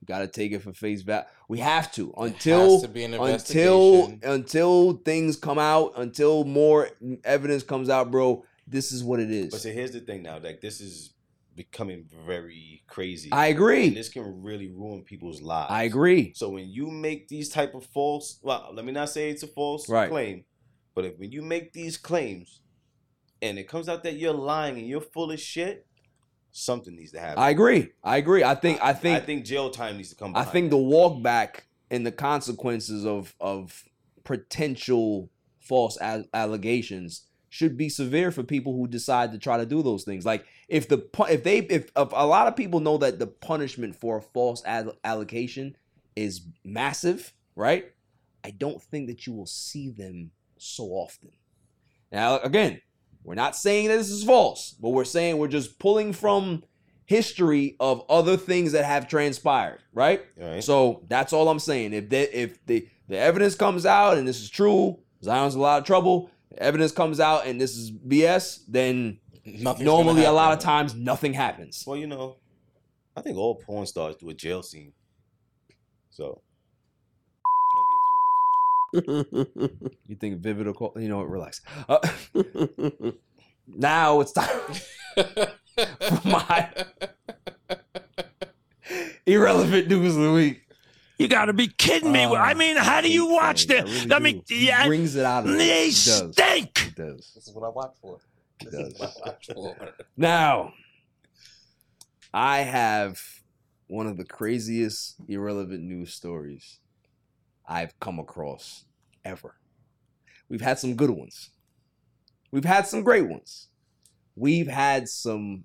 We 0.00 0.06
got 0.06 0.18
to 0.18 0.28
take 0.28 0.52
it 0.52 0.60
for 0.60 0.72
face 0.72 1.02
value. 1.02 1.24
We 1.48 1.60
have 1.60 1.90
to 1.92 2.12
until 2.18 2.80
to 2.82 2.88
be 2.88 3.04
an 3.04 3.14
until 3.14 3.28
investigation. 3.28 4.20
until 4.22 4.92
things 5.04 5.36
come 5.36 5.58
out, 5.58 5.92
until 5.96 6.44
more 6.44 6.90
evidence 7.24 7.62
comes 7.62 7.88
out, 7.88 8.10
bro. 8.10 8.44
This 8.66 8.92
is 8.92 9.04
what 9.04 9.20
it 9.20 9.30
is. 9.30 9.50
But 9.50 9.60
see, 9.60 9.72
here's 9.72 9.92
the 9.92 10.00
thing 10.00 10.22
now. 10.22 10.38
Like 10.38 10.60
this 10.60 10.80
is 10.80 11.13
becoming 11.56 12.06
very 12.26 12.82
crazy. 12.86 13.30
I 13.32 13.46
agree. 13.46 13.88
And 13.88 13.96
this 13.96 14.08
can 14.08 14.42
really 14.42 14.68
ruin 14.68 15.02
people's 15.02 15.40
lives. 15.42 15.70
I 15.70 15.84
agree. 15.84 16.32
So 16.34 16.48
when 16.50 16.68
you 16.68 16.86
make 16.90 17.28
these 17.28 17.48
type 17.48 17.74
of 17.74 17.84
false, 17.86 18.38
well, 18.42 18.70
let 18.72 18.84
me 18.84 18.92
not 18.92 19.08
say 19.10 19.30
it's 19.30 19.42
a 19.42 19.46
false 19.48 19.88
Right. 19.88 20.10
claim, 20.10 20.44
but 20.94 21.04
if 21.04 21.18
when 21.18 21.32
you 21.32 21.42
make 21.42 21.72
these 21.72 21.96
claims, 21.96 22.60
and 23.42 23.58
it 23.58 23.68
comes 23.68 23.88
out 23.88 24.02
that 24.04 24.14
you're 24.14 24.32
lying 24.32 24.78
and 24.78 24.86
you're 24.88 25.00
full 25.00 25.30
of 25.30 25.38
shit, 25.40 25.86
something 26.52 26.94
needs 26.96 27.12
to 27.12 27.20
happen. 27.20 27.42
I 27.42 27.50
agree. 27.50 27.90
I 28.02 28.16
agree. 28.16 28.42
I 28.44 28.54
think 28.54 28.80
I 28.82 28.92
think 28.92 29.22
I 29.22 29.24
think 29.24 29.44
jail 29.44 29.70
time 29.70 29.96
needs 29.96 30.10
to 30.10 30.16
come. 30.16 30.34
I 30.36 30.44
think 30.44 30.70
the 30.70 30.76
walk 30.78 31.22
back 31.22 31.66
and 31.90 32.06
the 32.06 32.12
consequences 32.12 33.04
of 33.04 33.34
of 33.40 33.84
potential 34.24 35.30
false 35.60 35.98
al- 36.00 36.24
allegations 36.32 37.26
should 37.54 37.76
be 37.76 37.88
severe 37.88 38.32
for 38.32 38.42
people 38.42 38.72
who 38.72 38.88
decide 38.88 39.30
to 39.30 39.38
try 39.38 39.56
to 39.56 39.64
do 39.64 39.80
those 39.80 40.02
things. 40.02 40.26
Like 40.26 40.44
if 40.66 40.88
the 40.88 41.08
if 41.30 41.44
they 41.44 41.58
if, 41.58 41.84
if 41.96 42.08
a 42.12 42.26
lot 42.26 42.48
of 42.48 42.56
people 42.56 42.80
know 42.80 42.98
that 42.98 43.20
the 43.20 43.28
punishment 43.28 43.94
for 43.94 44.16
a 44.16 44.20
false 44.20 44.60
al- 44.66 44.96
allegation 45.04 45.76
is 46.16 46.40
massive, 46.64 47.32
right? 47.54 47.92
I 48.42 48.50
don't 48.50 48.82
think 48.82 49.06
that 49.06 49.24
you 49.24 49.34
will 49.34 49.46
see 49.46 49.88
them 49.88 50.32
so 50.58 50.86
often. 50.86 51.30
Now 52.10 52.40
again, 52.40 52.80
we're 53.22 53.36
not 53.36 53.54
saying 53.54 53.86
that 53.86 53.98
this 53.98 54.10
is 54.10 54.24
false, 54.24 54.74
but 54.80 54.88
we're 54.88 55.04
saying 55.04 55.38
we're 55.38 55.46
just 55.46 55.78
pulling 55.78 56.12
from 56.12 56.64
history 57.04 57.76
of 57.78 58.02
other 58.08 58.36
things 58.36 58.72
that 58.72 58.84
have 58.84 59.06
transpired, 59.06 59.78
right? 59.92 60.24
So 60.64 61.04
that's 61.06 61.32
all 61.32 61.48
I'm 61.48 61.60
saying. 61.60 61.92
If 61.92 62.08
the 62.08 62.36
if 62.36 62.66
the 62.66 62.88
the 63.06 63.16
evidence 63.16 63.54
comes 63.54 63.86
out 63.86 64.18
and 64.18 64.26
this 64.26 64.40
is 64.40 64.50
true, 64.50 64.98
Zion's 65.22 65.54
in 65.54 65.60
a 65.60 65.62
lot 65.62 65.78
of 65.78 65.84
trouble. 65.86 66.32
The 66.54 66.62
evidence 66.62 66.92
comes 66.92 67.18
out 67.18 67.46
and 67.46 67.60
this 67.60 67.76
is 67.76 67.90
BS, 67.90 68.60
then 68.68 69.18
Nothing's 69.44 69.84
normally 69.84 70.24
a 70.24 70.32
lot 70.32 70.52
of 70.52 70.60
times 70.60 70.94
nothing 70.94 71.34
happens. 71.34 71.84
Well, 71.86 71.96
you 71.96 72.06
know, 72.06 72.36
I 73.16 73.20
think 73.20 73.36
all 73.36 73.56
porn 73.56 73.86
stars 73.86 74.16
do 74.16 74.30
a 74.30 74.34
jail 74.34 74.62
scene. 74.62 74.92
So 76.10 76.42
You 78.94 80.16
think 80.20 80.38
Vivid 80.38 80.66
will 80.66 80.74
call? 80.74 80.92
You 80.96 81.08
know 81.08 81.18
what? 81.18 81.28
Relax. 81.28 81.60
Uh, 81.88 81.98
now 83.66 84.20
it's 84.20 84.30
time 84.30 84.60
for 85.16 86.20
my 86.24 86.70
irrelevant 89.26 89.88
news 89.88 90.16
of 90.16 90.22
the 90.22 90.32
week. 90.32 90.63
You 91.18 91.28
got 91.28 91.44
to 91.44 91.52
be 91.52 91.68
kidding 91.68 92.10
me! 92.10 92.26
Oh, 92.26 92.34
I 92.34 92.54
mean, 92.54 92.76
how 92.76 93.00
do 93.00 93.10
you 93.10 93.26
watch 93.28 93.66
them? 93.66 93.86
I 94.10 94.18
mean, 94.18 94.42
yeah, 94.48 94.86
brings 94.86 95.14
it 95.14 95.24
out 95.24 95.46
of 95.46 95.52
they 95.56 95.84
it. 95.86 95.94
He 95.94 96.10
does. 96.10 96.32
stink. 96.32 96.78
He 96.78 96.90
does. 96.90 97.32
This 97.34 97.46
is 97.46 97.54
what 97.54 97.64
I 97.64 97.68
watch 97.68 97.94
for. 98.00 98.18
This 98.60 98.74
is 98.74 98.98
what 98.98 99.12
I 99.24 99.28
watch 99.28 99.46
for. 99.54 99.76
Now, 100.16 100.72
I 102.32 102.58
have 102.58 103.20
one 103.86 104.06
of 104.08 104.16
the 104.16 104.24
craziest 104.24 105.16
irrelevant 105.28 105.84
news 105.84 106.12
stories 106.12 106.80
I've 107.66 107.98
come 108.00 108.18
across 108.18 108.84
ever. 109.24 109.54
We've 110.48 110.60
had 110.60 110.78
some 110.78 110.96
good 110.96 111.10
ones. 111.10 111.50
We've 112.50 112.64
had 112.64 112.86
some 112.86 113.02
great 113.02 113.28
ones. 113.28 113.68
We've 114.36 114.68
had 114.68 115.08
some 115.08 115.64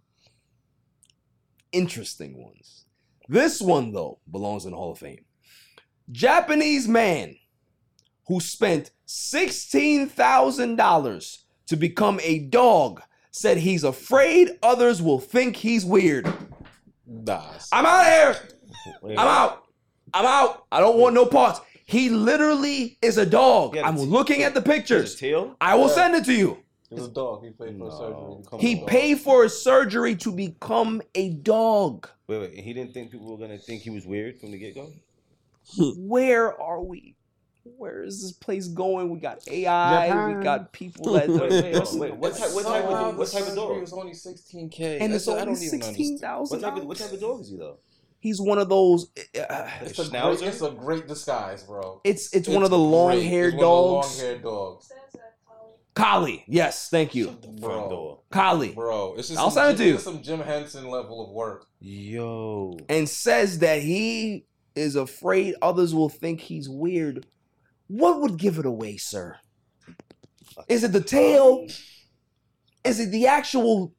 interesting 1.72 2.42
ones. 2.44 2.86
This 3.28 3.62
one, 3.62 3.92
though, 3.92 4.20
belongs 4.30 4.66
in 4.66 4.72
the 4.72 4.78
Hall 4.78 4.92
of 4.92 5.00
Fame. 5.00 5.26
Japanese 6.12 6.88
man 6.88 7.36
who 8.28 8.40
spent 8.40 8.92
$16,000 9.08 11.38
to 11.68 11.76
become 11.76 12.20
a 12.24 12.40
dog 12.40 13.02
said 13.32 13.58
he's 13.58 13.84
afraid 13.84 14.50
others 14.64 15.02
will 15.02 15.20
think 15.20 15.56
he's 15.56 15.86
weird. 15.86 16.32
Nah. 17.06 17.44
I'm 17.72 17.86
out 17.86 18.02
of 18.02 18.08
here. 18.14 18.36
I'm 19.18 19.28
out. 19.28 19.64
I'm 20.14 20.26
out. 20.26 20.66
I 20.72 20.80
don't 20.80 20.98
want 20.98 21.14
no 21.16 21.26
parts. 21.26 21.60
He 21.86 22.10
literally 22.10 22.98
is 23.02 23.18
a 23.18 23.26
dog. 23.26 23.76
I'm 23.78 23.98
looking 23.98 24.44
at 24.44 24.54
the 24.54 24.62
pictures. 24.62 25.16
tail? 25.16 25.56
I 25.62 25.76
will 25.76 25.88
Yeah. 25.88 25.96
send 25.96 26.16
it 26.16 26.26
to 26.26 26.34
you. 26.34 26.58
He 26.90 26.96
was 26.96 27.06
a 27.06 27.10
dog. 27.10 27.44
He 27.44 27.52
paid 27.52 27.78
for 27.78 27.92
surgery. 27.92 28.34
to 28.34 28.42
become 28.42 28.60
a 28.60 28.62
He 28.62 28.76
paid 28.86 29.20
for 29.20 29.44
his 29.44 29.62
surgery 29.62 30.16
to 30.16 30.32
become 30.32 31.02
a 31.16 31.30
dog. 31.30 32.10
wait, 32.28 32.40
wait, 32.42 32.54
he 32.60 32.74
didn't 32.74 32.94
think 32.94 33.12
people 33.12 33.30
were 33.32 33.38
gonna 33.38 33.58
think 33.60 33.84
he 33.84 33.90
was 33.92 34.06
weird 34.08 34.40
from 34.40 34.52
the 34.52 34.58
get 34.58 34.74
go. 34.76 34.92
Hmm. 35.76 35.90
Where 36.08 36.60
are 36.62 36.82
we? 36.82 37.16
where 37.78 38.04
is 38.04 38.22
this 38.24 38.32
place 38.32 38.68
going? 38.68 39.10
We 39.10 39.20
got 39.20 39.48
AI, 39.48 40.36
we 40.38 40.44
got 40.44 40.74
people 40.74 41.14
that. 41.14 41.30
Wait, 41.30 41.40
wait, 41.40 41.52
wait, 41.76 41.94
wait, 41.94 42.16
what 42.18 42.36
type- 42.36 42.52
what 42.54 42.66
type 42.66 42.84
of- 42.84 43.18
what 43.18 43.28
the 43.28 43.32
type 43.32 43.42
of 43.44 43.48
surgery 43.50 43.56
dog? 43.56 43.82
was 43.82 43.94
only 43.94 44.12
16k. 44.12 44.98
and 45.02 45.14
it's 45.14 45.28
only 45.28 45.40
don't 45.46 45.50
even 45.56 45.56
sixteen 45.58 45.88
understand. 45.88 46.20
thousand. 46.20 46.62
What 46.62 46.68
type 46.70 46.78
of 46.82 46.86
what 46.88 46.98
type 46.98 47.12
of 47.14 47.20
dog 47.22 47.42
is 47.42 47.50
he 47.50 47.58
though? 47.58 47.78
He's 48.20 48.42
one 48.42 48.58
of 48.58 48.68
those. 48.68 49.10
Uh, 49.40 49.70
It's 49.82 49.98
a, 50.00 50.10
great, 50.10 50.42
it's 50.42 50.62
a 50.62 50.72
great 50.72 51.08
disguise, 51.08 51.64
bro. 51.64 52.02
it's 52.04 52.34
it's 52.34 52.50
one 52.50 52.64
of 52.64 52.70
the 52.70 52.78
long 52.78 53.22
haired 53.22 53.58
dogs. 53.58 54.18
Long 54.20 54.26
haired 54.26 54.44
dogs, 54.44 54.92
Collie. 55.94 56.40
Uh, 56.40 56.44
yes, 56.48 56.90
thank 56.90 57.14
you. 57.16 57.30
Bro. 57.60 58.22
Collie. 58.30 58.74
Bro, 58.74 59.16
it's 59.18 59.28
just 59.30 59.40
I'll 59.40 59.52
some, 59.52 59.68
send 59.68 59.76
it 59.80 59.84
to 59.84 59.90
you. 59.90 59.96
It's 59.96 60.04
some 60.04 60.22
Jim 60.22 60.40
Henson 60.42 60.90
level 60.90 61.24
of 61.26 61.32
work. 61.32 61.68
Yo. 61.80 62.78
and 62.90 63.08
says 63.08 63.60
that 63.60 63.82
he 63.82 64.46
is 64.76 64.96
afraid 64.96 65.56
others 65.62 65.94
will 65.94 66.10
think 66.10 66.42
he's 66.42 66.70
weird. 66.70 67.26
What 67.88 68.22
would 68.22 68.38
give 68.38 68.58
it 68.60 68.66
away, 68.66 68.98
sir? 68.98 69.38
Is 70.68 70.84
it 70.84 70.92
the 70.92 71.02
tail? 71.02 71.66
Is 72.84 73.00
it 73.00 73.12
the 73.12 73.28
actual 73.28 73.94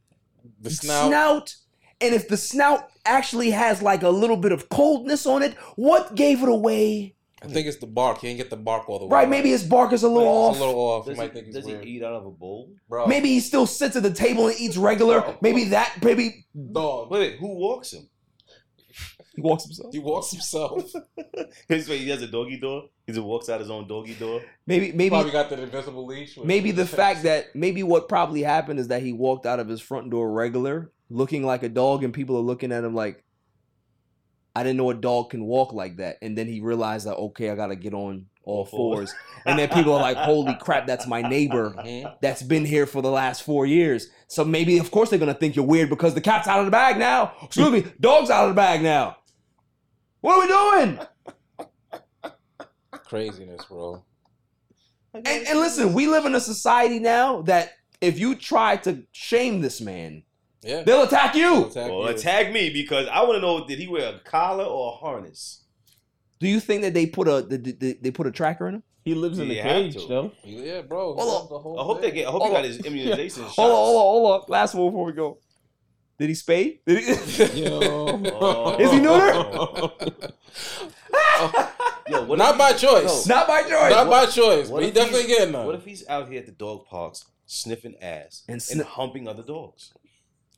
The 0.61 0.71
snout. 0.71 1.09
snout? 1.09 1.55
And 2.01 2.15
if 2.15 2.29
the 2.29 2.37
snout 2.37 2.89
actually 3.05 3.51
has 3.51 3.83
like 3.83 4.03
a 4.03 4.09
little 4.09 4.37
bit 4.37 4.53
of 4.53 4.69
coldness 4.69 5.27
on 5.27 5.43
it, 5.43 5.55
what 5.77 6.15
gave 6.15 6.43
it 6.43 6.49
away? 6.49 7.15
I 7.43 7.47
think 7.47 7.67
it's 7.67 7.79
the 7.79 7.87
bark. 7.87 8.19
He 8.19 8.29
ain't 8.29 8.37
get 8.37 8.51
the 8.51 8.57
bark 8.57 8.89
all 8.89 8.99
the 8.99 9.07
way. 9.07 9.13
Right, 9.13 9.29
maybe 9.29 9.49
his 9.49 9.63
bark 9.63 9.93
is 9.95 10.03
a 10.03 10.09
little 10.09 10.29
off. 10.29 10.57
A 10.57 10.61
little 10.61 10.79
off. 10.79 11.07
Does, 11.07 11.17
he, 11.17 11.23
might 11.23 11.33
think 11.33 11.47
he's 11.47 11.55
does 11.55 11.67
he 11.67 11.75
eat 11.85 12.03
out 12.03 12.13
of 12.13 12.27
a 12.27 12.31
bowl? 12.31 12.71
Bro, 12.89 13.07
Maybe 13.07 13.29
he 13.29 13.41
still 13.41 13.67
sits 13.67 13.97
at 13.97 14.03
the 14.03 14.13
table 14.13 14.49
and 14.49 14.61
eats 14.61 14.77
regular. 14.77 15.37
Maybe 15.41 15.65
that. 15.65 15.95
Maybe 16.03 16.47
dog. 16.73 17.11
Wait, 17.11 17.39
who 17.39 17.49
walks 17.57 17.93
him? 17.95 18.09
He 19.41 19.49
walks 19.49 19.65
himself. 19.65 19.93
He 19.93 19.99
walks 19.99 20.31
himself. 20.31 20.93
His 21.69 21.89
way, 21.89 21.99
he 21.99 22.09
has 22.11 22.23
a 22.23 22.27
doggy 22.27 22.59
door. 22.59 22.85
He 23.07 23.13
just 23.13 23.25
walks 23.25 23.49
out 23.49 23.61
his 23.61 23.71
own 23.71 23.89
doggy 23.89 24.15
door. 24.15 24.41
Maybe 24.67 24.93
maybe 24.93 25.11
Probably 25.11 25.33
got 25.33 25.51
that 25.51 25.59
invisible 25.59 26.07
leash. 26.07 26.37
maybe 26.45 26.71
the 26.71 26.87
fact 26.87 27.23
that 27.25 27.47
maybe 27.55 27.83
what 27.83 28.09
probably 28.09 28.43
happened 28.43 28.79
is 28.79 28.89
that 28.89 29.03
he 29.03 29.13
walked 29.13 29.47
out 29.47 29.59
of 29.59 29.69
his 29.69 29.81
front 29.81 30.11
door 30.11 30.31
regular, 30.33 30.93
looking 31.09 31.45
like 31.45 31.63
a 31.63 31.69
dog, 31.69 32.05
and 32.05 32.15
people 32.15 32.37
are 32.37 32.41
looking 32.43 32.71
at 32.73 32.85
him 32.85 32.95
like, 32.95 33.25
I 34.55 34.63
didn't 34.63 34.77
know 34.79 34.91
a 34.91 34.95
dog 34.95 35.31
can 35.31 35.45
walk 35.45 35.73
like 35.73 35.97
that. 35.97 36.19
And 36.23 36.37
then 36.37 36.47
he 36.47 36.61
realized 36.61 37.07
that 37.07 37.17
okay, 37.17 37.51
I 37.51 37.55
gotta 37.57 37.77
get 37.77 37.95
on 37.95 38.27
all 38.43 38.65
fours. 38.65 39.15
And 39.47 39.59
then 39.59 39.69
people 39.69 39.93
are 39.93 40.01
like, 40.01 40.17
holy 40.17 40.55
crap, 40.61 40.87
that's 40.87 41.07
my 41.07 41.23
neighbor 41.23 41.71
Mhm. 41.79 42.15
that's 42.21 42.43
been 42.43 42.65
here 42.65 42.87
for 42.87 43.01
the 43.03 43.11
last 43.11 43.43
four 43.43 43.65
years. 43.67 44.09
So 44.29 44.45
maybe 44.45 44.79
of 44.79 44.91
course 44.91 45.11
they're 45.11 45.19
gonna 45.19 45.35
think 45.35 45.57
you're 45.57 45.65
weird 45.65 45.89
because 45.91 46.15
the 46.15 46.21
cat's 46.21 46.49
out 46.49 46.59
of 46.61 46.65
the 46.65 46.71
bag 46.71 46.97
now. 46.99 47.33
Excuse 47.43 47.71
me, 47.71 47.85
dog's 48.01 48.31
out 48.31 48.45
of 48.45 48.51
the 48.51 48.55
bag 48.57 48.83
now. 48.83 49.17
What 50.21 50.35
are 50.37 50.41
we 50.41 50.49
doing? 50.87 50.99
craziness, 53.05 53.65
bro. 53.67 54.05
And, 55.15 55.27
and 55.27 55.59
listen, 55.59 55.93
we 55.93 56.07
live 56.07 56.25
in 56.27 56.35
a 56.35 56.41
society 56.41 56.99
now 56.99 57.43
that 57.43 57.73
if 58.01 58.19
you 58.19 58.35
try 58.35 58.77
to 58.79 59.03
shame 59.13 59.61
this 59.61 59.81
man, 59.81 60.23
Yeah. 60.63 60.83
they'll 60.85 61.03
attack 61.03 61.35
you. 61.35 61.67
Attack 61.67 61.91
Well, 61.91 62.03
you. 62.03 62.09
attack 62.09 62.53
me 62.53 62.71
because 62.71 63.09
I 63.09 63.23
want 63.23 63.35
to 63.35 63.41
know: 63.41 63.67
did 63.67 63.79
he 63.79 63.89
wear 63.89 64.15
a 64.15 64.19
collar 64.21 64.65
or 64.65 64.93
a 64.93 64.97
harness? 64.97 65.65
Do 66.39 66.49
you 66.49 66.61
think 66.61 66.83
that 66.83 66.95
they 66.95 67.07
put 67.07 67.29
a 67.29 67.43
they, 67.43 67.57
they, 67.57 67.93
they 67.95 68.11
put 68.11 68.27
a 68.27 68.31
tracker 68.31 68.69
in 68.69 68.77
him? 68.77 68.83
He 69.05 69.15
lives 69.15 69.39
in 69.39 69.49
Yeah, 69.49 69.61
a 69.67 69.91
cage 69.91 70.07
though. 70.07 70.31
Yeah, 70.45 70.83
bro. 70.83 71.15
Hold 71.15 71.19
that's 71.19 71.29
on. 71.31 71.49
the 71.49 71.59
whole 71.59 71.81
I 71.81 71.83
hope 71.83 72.01
they 72.03 72.11
get. 72.13 72.29
I 72.29 72.31
hope 72.31 72.43
Hold 72.43 72.53
he 72.53 72.57
got 72.57 72.65
his 72.65 72.79
immunization 72.87 73.43
shots. 73.45 73.57
Hold 73.57 73.71
on, 73.71 73.77
hold 73.77 73.97
on, 73.97 74.03
hold 74.03 74.43
on. 74.43 74.47
Last 74.49 74.75
one 74.75 74.87
before 74.89 75.05
we 75.07 75.13
go. 75.13 75.39
Did 76.21 76.29
he 76.29 76.35
spay? 76.35 76.79
Did 76.87 76.99
he? 77.03 77.65
Yo. 77.65 78.21
Oh. 78.43 78.77
Is 78.79 78.91
he 78.93 78.99
neuter? 79.01 79.91
Yo, 82.09 82.25
what 82.25 82.39
Not 82.39 82.53
if 82.53 82.59
by 82.59 82.69
he's- 82.69 82.81
choice. 82.81 83.27
Not 83.27 83.47
by 83.49 83.63
choice. 83.63 83.91
Not 83.91 84.11
by 84.11 84.27
choice, 84.27 84.69
What 84.69 84.81
but 84.81 84.85
he 84.85 84.91
definitely 84.91 85.27
getting 85.27 85.53
none. 85.53 85.65
What 85.67 85.77
if 85.77 85.85
he's 85.85 86.07
out 86.09 86.29
here 86.29 86.41
at 86.41 86.47
the 86.47 86.53
dog 86.53 86.87
parks 86.87 87.25
sniffing 87.47 87.95
ass 88.03 88.43
And 88.49 88.61
and, 88.71 88.83
humping 88.83 89.27
other 89.29 89.43
dogs? 89.43 89.93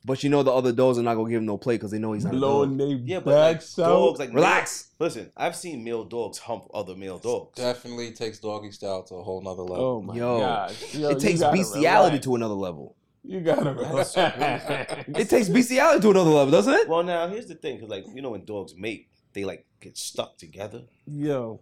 But 0.05 0.21
you 0.21 0.29
know 0.29 0.43
the 0.43 0.51
other 0.51 0.73
dogs 0.73 0.97
are 0.97 1.03
not 1.03 1.15
gonna 1.15 1.29
give 1.29 1.37
him 1.39 1.45
no 1.45 1.57
play 1.57 1.75
because 1.75 1.91
they 1.91 1.99
know 1.99 2.11
he's 2.11 2.25
not 2.25 2.33
a 2.33 2.37
Blowing 2.37 2.77
dog. 2.77 2.89
they 2.89 2.95
Yeah, 3.05 3.19
but 3.21 3.35
like, 3.35 3.55
backs 3.59 3.79
out. 3.79 3.85
dogs 3.87 4.19
like 4.19 4.33
Relax. 4.33 4.89
Listen, 4.99 5.31
I've 5.37 5.55
seen 5.55 5.81
male 5.83 6.03
dogs 6.03 6.39
hump 6.39 6.65
other 6.73 6.93
male 6.95 7.19
dogs. 7.19 7.55
Definitely 7.57 8.11
takes 8.11 8.39
doggy 8.39 8.71
style 8.71 9.03
to 9.03 9.15
a 9.15 9.23
whole 9.23 9.41
nother 9.41 9.61
level. 9.63 9.85
Oh 9.85 10.01
my 10.01 10.15
Yo, 10.15 10.39
gosh. 10.39 10.93
Yo, 10.95 11.09
it 11.09 11.19
takes 11.19 11.39
bestiality 11.41 12.09
relax. 12.15 12.25
to 12.25 12.35
another 12.35 12.53
level. 12.55 12.95
You 13.23 13.39
gotta 13.41 13.73
relax. 13.73 14.15
It 14.17 15.29
takes 15.29 15.47
bestiality 15.49 16.01
to 16.01 16.11
another 16.11 16.29
level, 16.29 16.51
doesn't 16.51 16.73
it? 16.73 16.87
Well, 16.89 17.03
now 17.03 17.27
here's 17.27 17.47
the 17.47 17.55
thing, 17.55 17.75
because 17.77 17.89
like 17.89 18.05
you 18.13 18.21
know 18.21 18.31
when 18.31 18.43
dogs 18.45 18.73
mate, 18.75 19.07
they 19.33 19.45
like 19.45 19.65
get 19.79 19.97
stuck 19.97 20.37
together. 20.37 20.81
Yo. 21.05 21.61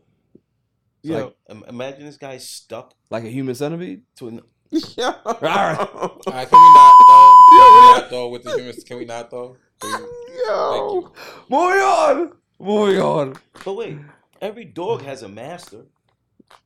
So, 1.04 1.12
Yo. 1.12 1.34
like, 1.50 1.68
imagine 1.70 2.06
this 2.06 2.18
guy 2.18 2.38
stuck 2.38 2.94
Like 3.10 3.24
a 3.24 3.30
human 3.30 3.56
centipede. 3.56 4.04
to 4.18 4.28
an. 4.28 4.42
Yo. 4.72 5.06
All 5.26 5.38
right. 5.42 5.76
All 5.94 6.22
right, 6.28 6.48
can 6.50 6.60
we 6.62 6.74
not 6.74 6.96
though? 7.08 7.36
Can 7.52 7.74
we 7.74 8.02
not 8.02 8.10
though 8.10 8.30
with 8.30 8.44
the 8.44 8.52
humans? 8.58 8.84
Can 8.84 8.98
we 8.98 9.06
not 9.06 9.30
though? 9.32 9.58
Can 9.80 9.92
we- 9.92 9.98
Thank 9.98 10.92
you. 10.92 11.12
Moving 11.50 11.80
on. 11.82 12.32
Moving 12.60 13.02
on. 13.02 13.36
But 13.66 13.74
wait, 13.74 13.98
every 14.42 14.66
dog 14.66 15.02
has 15.04 15.24
a 15.24 15.30
master. 15.30 15.86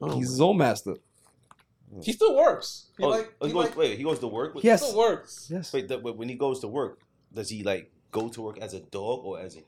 Oh. 0.01 0.17
He's 0.17 0.29
his 0.29 0.41
own 0.41 0.57
master. 0.57 0.95
He 2.03 2.11
still 2.13 2.35
works. 2.35 2.87
He 2.97 3.03
oh, 3.03 3.09
like, 3.09 3.33
oh, 3.39 3.45
he 3.45 3.51
he 3.51 3.53
goes. 3.53 3.65
like, 3.65 3.77
wait, 3.77 3.97
he 3.97 4.03
goes 4.03 4.19
to 4.19 4.27
work. 4.27 4.53
With, 4.55 4.63
Yes. 4.65 4.83
still 4.83 4.97
works. 4.97 5.47
Yes. 5.51 5.71
Wait, 5.71 5.87
that, 5.87 6.01
wait, 6.03 6.15
when 6.17 6.27
he 6.27 6.35
goes 6.35 6.59
to 6.61 6.67
work, 6.67 6.99
does 7.33 7.49
he 7.49 7.63
like 7.63 7.91
go 8.11 8.27
to 8.29 8.41
work 8.41 8.57
as 8.59 8.73
a 8.73 8.79
dog 8.81 9.25
or 9.25 9.39
as 9.39 9.55
a? 9.55 9.59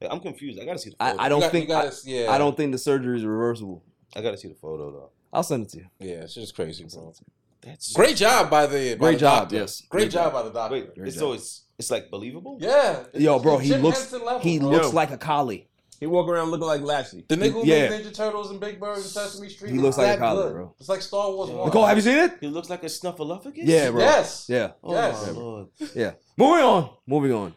Like, 0.00 0.12
I'm 0.12 0.20
confused. 0.20 0.60
I 0.60 0.64
gotta 0.66 0.78
see 0.78 0.90
the 0.90 0.96
photo. 0.96 1.18
I, 1.18 1.26
I 1.26 1.28
don't 1.28 1.40
got- 1.40 1.52
think 1.52 1.68
gotta- 1.68 1.88
I, 1.88 1.92
yeah. 2.04 2.30
I 2.30 2.36
don't 2.38 2.56
think 2.56 2.72
the 2.72 2.78
surgery 2.78 3.16
is 3.16 3.24
reversible. 3.24 3.82
I 4.14 4.20
gotta 4.20 4.36
see 4.36 4.48
the 4.48 4.54
photo 4.54 4.90
though. 4.90 5.10
I'll 5.32 5.42
send 5.42 5.64
it 5.64 5.68
to 5.70 5.78
you. 5.78 5.86
Yeah, 6.00 6.14
it's 6.24 6.34
just 6.34 6.54
crazy, 6.54 6.84
bro. 6.84 7.12
That's 7.62 7.92
Great 7.94 8.16
job 8.16 8.48
by 8.50 8.66
the 8.66 8.94
by 8.94 8.98
Great 9.06 9.12
the 9.14 9.20
job, 9.20 9.42
doctor. 9.44 9.56
yes. 9.56 9.82
Great, 9.88 10.00
Great 10.02 10.12
job 10.12 10.24
job. 10.24 10.32
by 10.34 10.42
the 10.42 10.50
doctor. 10.52 10.74
Wait, 10.76 10.94
Great 10.94 11.08
it's, 11.08 11.18
so 11.18 11.32
it's 11.32 11.62
it's 11.78 11.90
like 11.90 12.10
believable. 12.10 12.58
Yeah, 12.60 13.00
it's- 13.00 13.20
Yo, 13.22 13.38
bro, 13.38 13.58
he 13.58 13.70
Jim 13.70 13.82
looks 13.82 14.12
level, 14.12 14.38
he 14.40 14.58
bro. 14.58 14.68
looks 14.68 14.88
Yo. 14.88 14.92
like 14.94 15.10
a 15.10 15.18
collie. 15.18 15.68
He 15.98 16.06
walk 16.06 16.28
around 16.28 16.50
looking 16.50 16.66
like 16.66 16.82
Lassie. 16.82 17.24
The 17.28 17.36
nigga 17.36 17.52
who 17.52 17.66
Yeah. 17.66 17.88
made 17.88 18.04
Ninja 18.04 18.14
Turtles 18.14 18.50
and 18.50 18.60
Big 18.60 18.78
Bird 18.78 18.96
and 18.96 19.04
Sesame 19.04 19.48
Street. 19.48 19.72
He 19.72 19.78
looks 19.78 19.96
like 19.96 20.06
a 20.06 20.10
that 20.10 20.18
collie, 20.18 20.42
good. 20.44 20.52
bro. 20.52 20.74
It's 20.78 20.88
like 20.88 21.00
Star 21.02 21.30
Wars 21.32 21.50
One. 21.50 21.66
Nicole, 21.66 21.86
have 21.86 21.96
you 21.96 22.02
seen 22.02 22.18
it? 22.18 22.32
He 22.40 22.48
looks 22.48 22.68
like 22.68 22.82
a 22.82 22.86
snuffleupagus. 22.86 23.54
Yeah, 23.64 23.90
bro. 23.90 24.00
Yes. 24.00 24.46
Yeah. 24.48 24.72
Oh 24.84 24.92
Yes. 24.92 25.26
my 25.26 25.32
lord. 25.32 25.66
Yeah. 25.94 26.12
Moving 26.36 26.64
on. 26.64 26.90
Moving 27.06 27.32
on. 27.32 27.54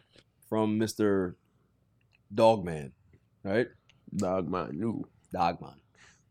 From 0.48 0.78
Mr. 0.80 1.34
Dogman. 2.34 2.92
Right? 3.44 3.68
Dogman, 4.16 4.78
new. 4.78 5.04
Dogman. 5.32 5.74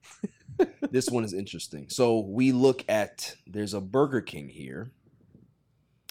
this 0.91 1.09
one 1.09 1.23
is 1.23 1.33
interesting. 1.33 1.87
So 1.89 2.19
we 2.19 2.51
look 2.51 2.83
at 2.89 3.35
there's 3.47 3.73
a 3.73 3.81
Burger 3.81 4.21
King 4.21 4.49
here 4.49 4.91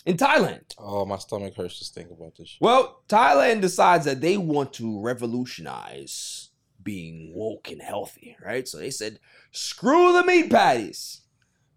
in 0.09 0.17
Thailand. 0.17 0.63
Oh, 0.79 1.05
my 1.05 1.19
stomach 1.19 1.55
hurts 1.55 1.79
just 1.79 1.95
thinking 1.95 2.17
about 2.19 2.35
this. 2.35 2.49
Shit. 2.49 2.63
Well, 2.63 3.03
Thailand 3.11 3.61
decides 3.61 4.07
that 4.07 4.23
they 4.23 4.39
want 4.39 4.73
to 4.75 5.03
revolutionize 5.03 6.49
being 6.83 7.33
woke 7.35 7.71
and 7.71 7.83
healthy, 7.83 8.35
right? 8.43 8.67
So 8.67 8.79
they 8.79 8.89
said, 8.89 9.21
screw 9.53 10.15
the 10.15 10.25
meat 10.25 10.51
patties. 10.51 11.21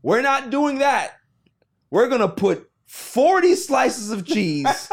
We're 0.02 0.22
not 0.22 0.50
doing 0.50 0.80
that. 0.80 1.18
We're 1.90 2.08
going 2.08 2.22
to 2.22 2.30
put 2.30 2.72
40 2.86 3.54
slices 3.56 4.12
of 4.12 4.26
cheese 4.26 4.90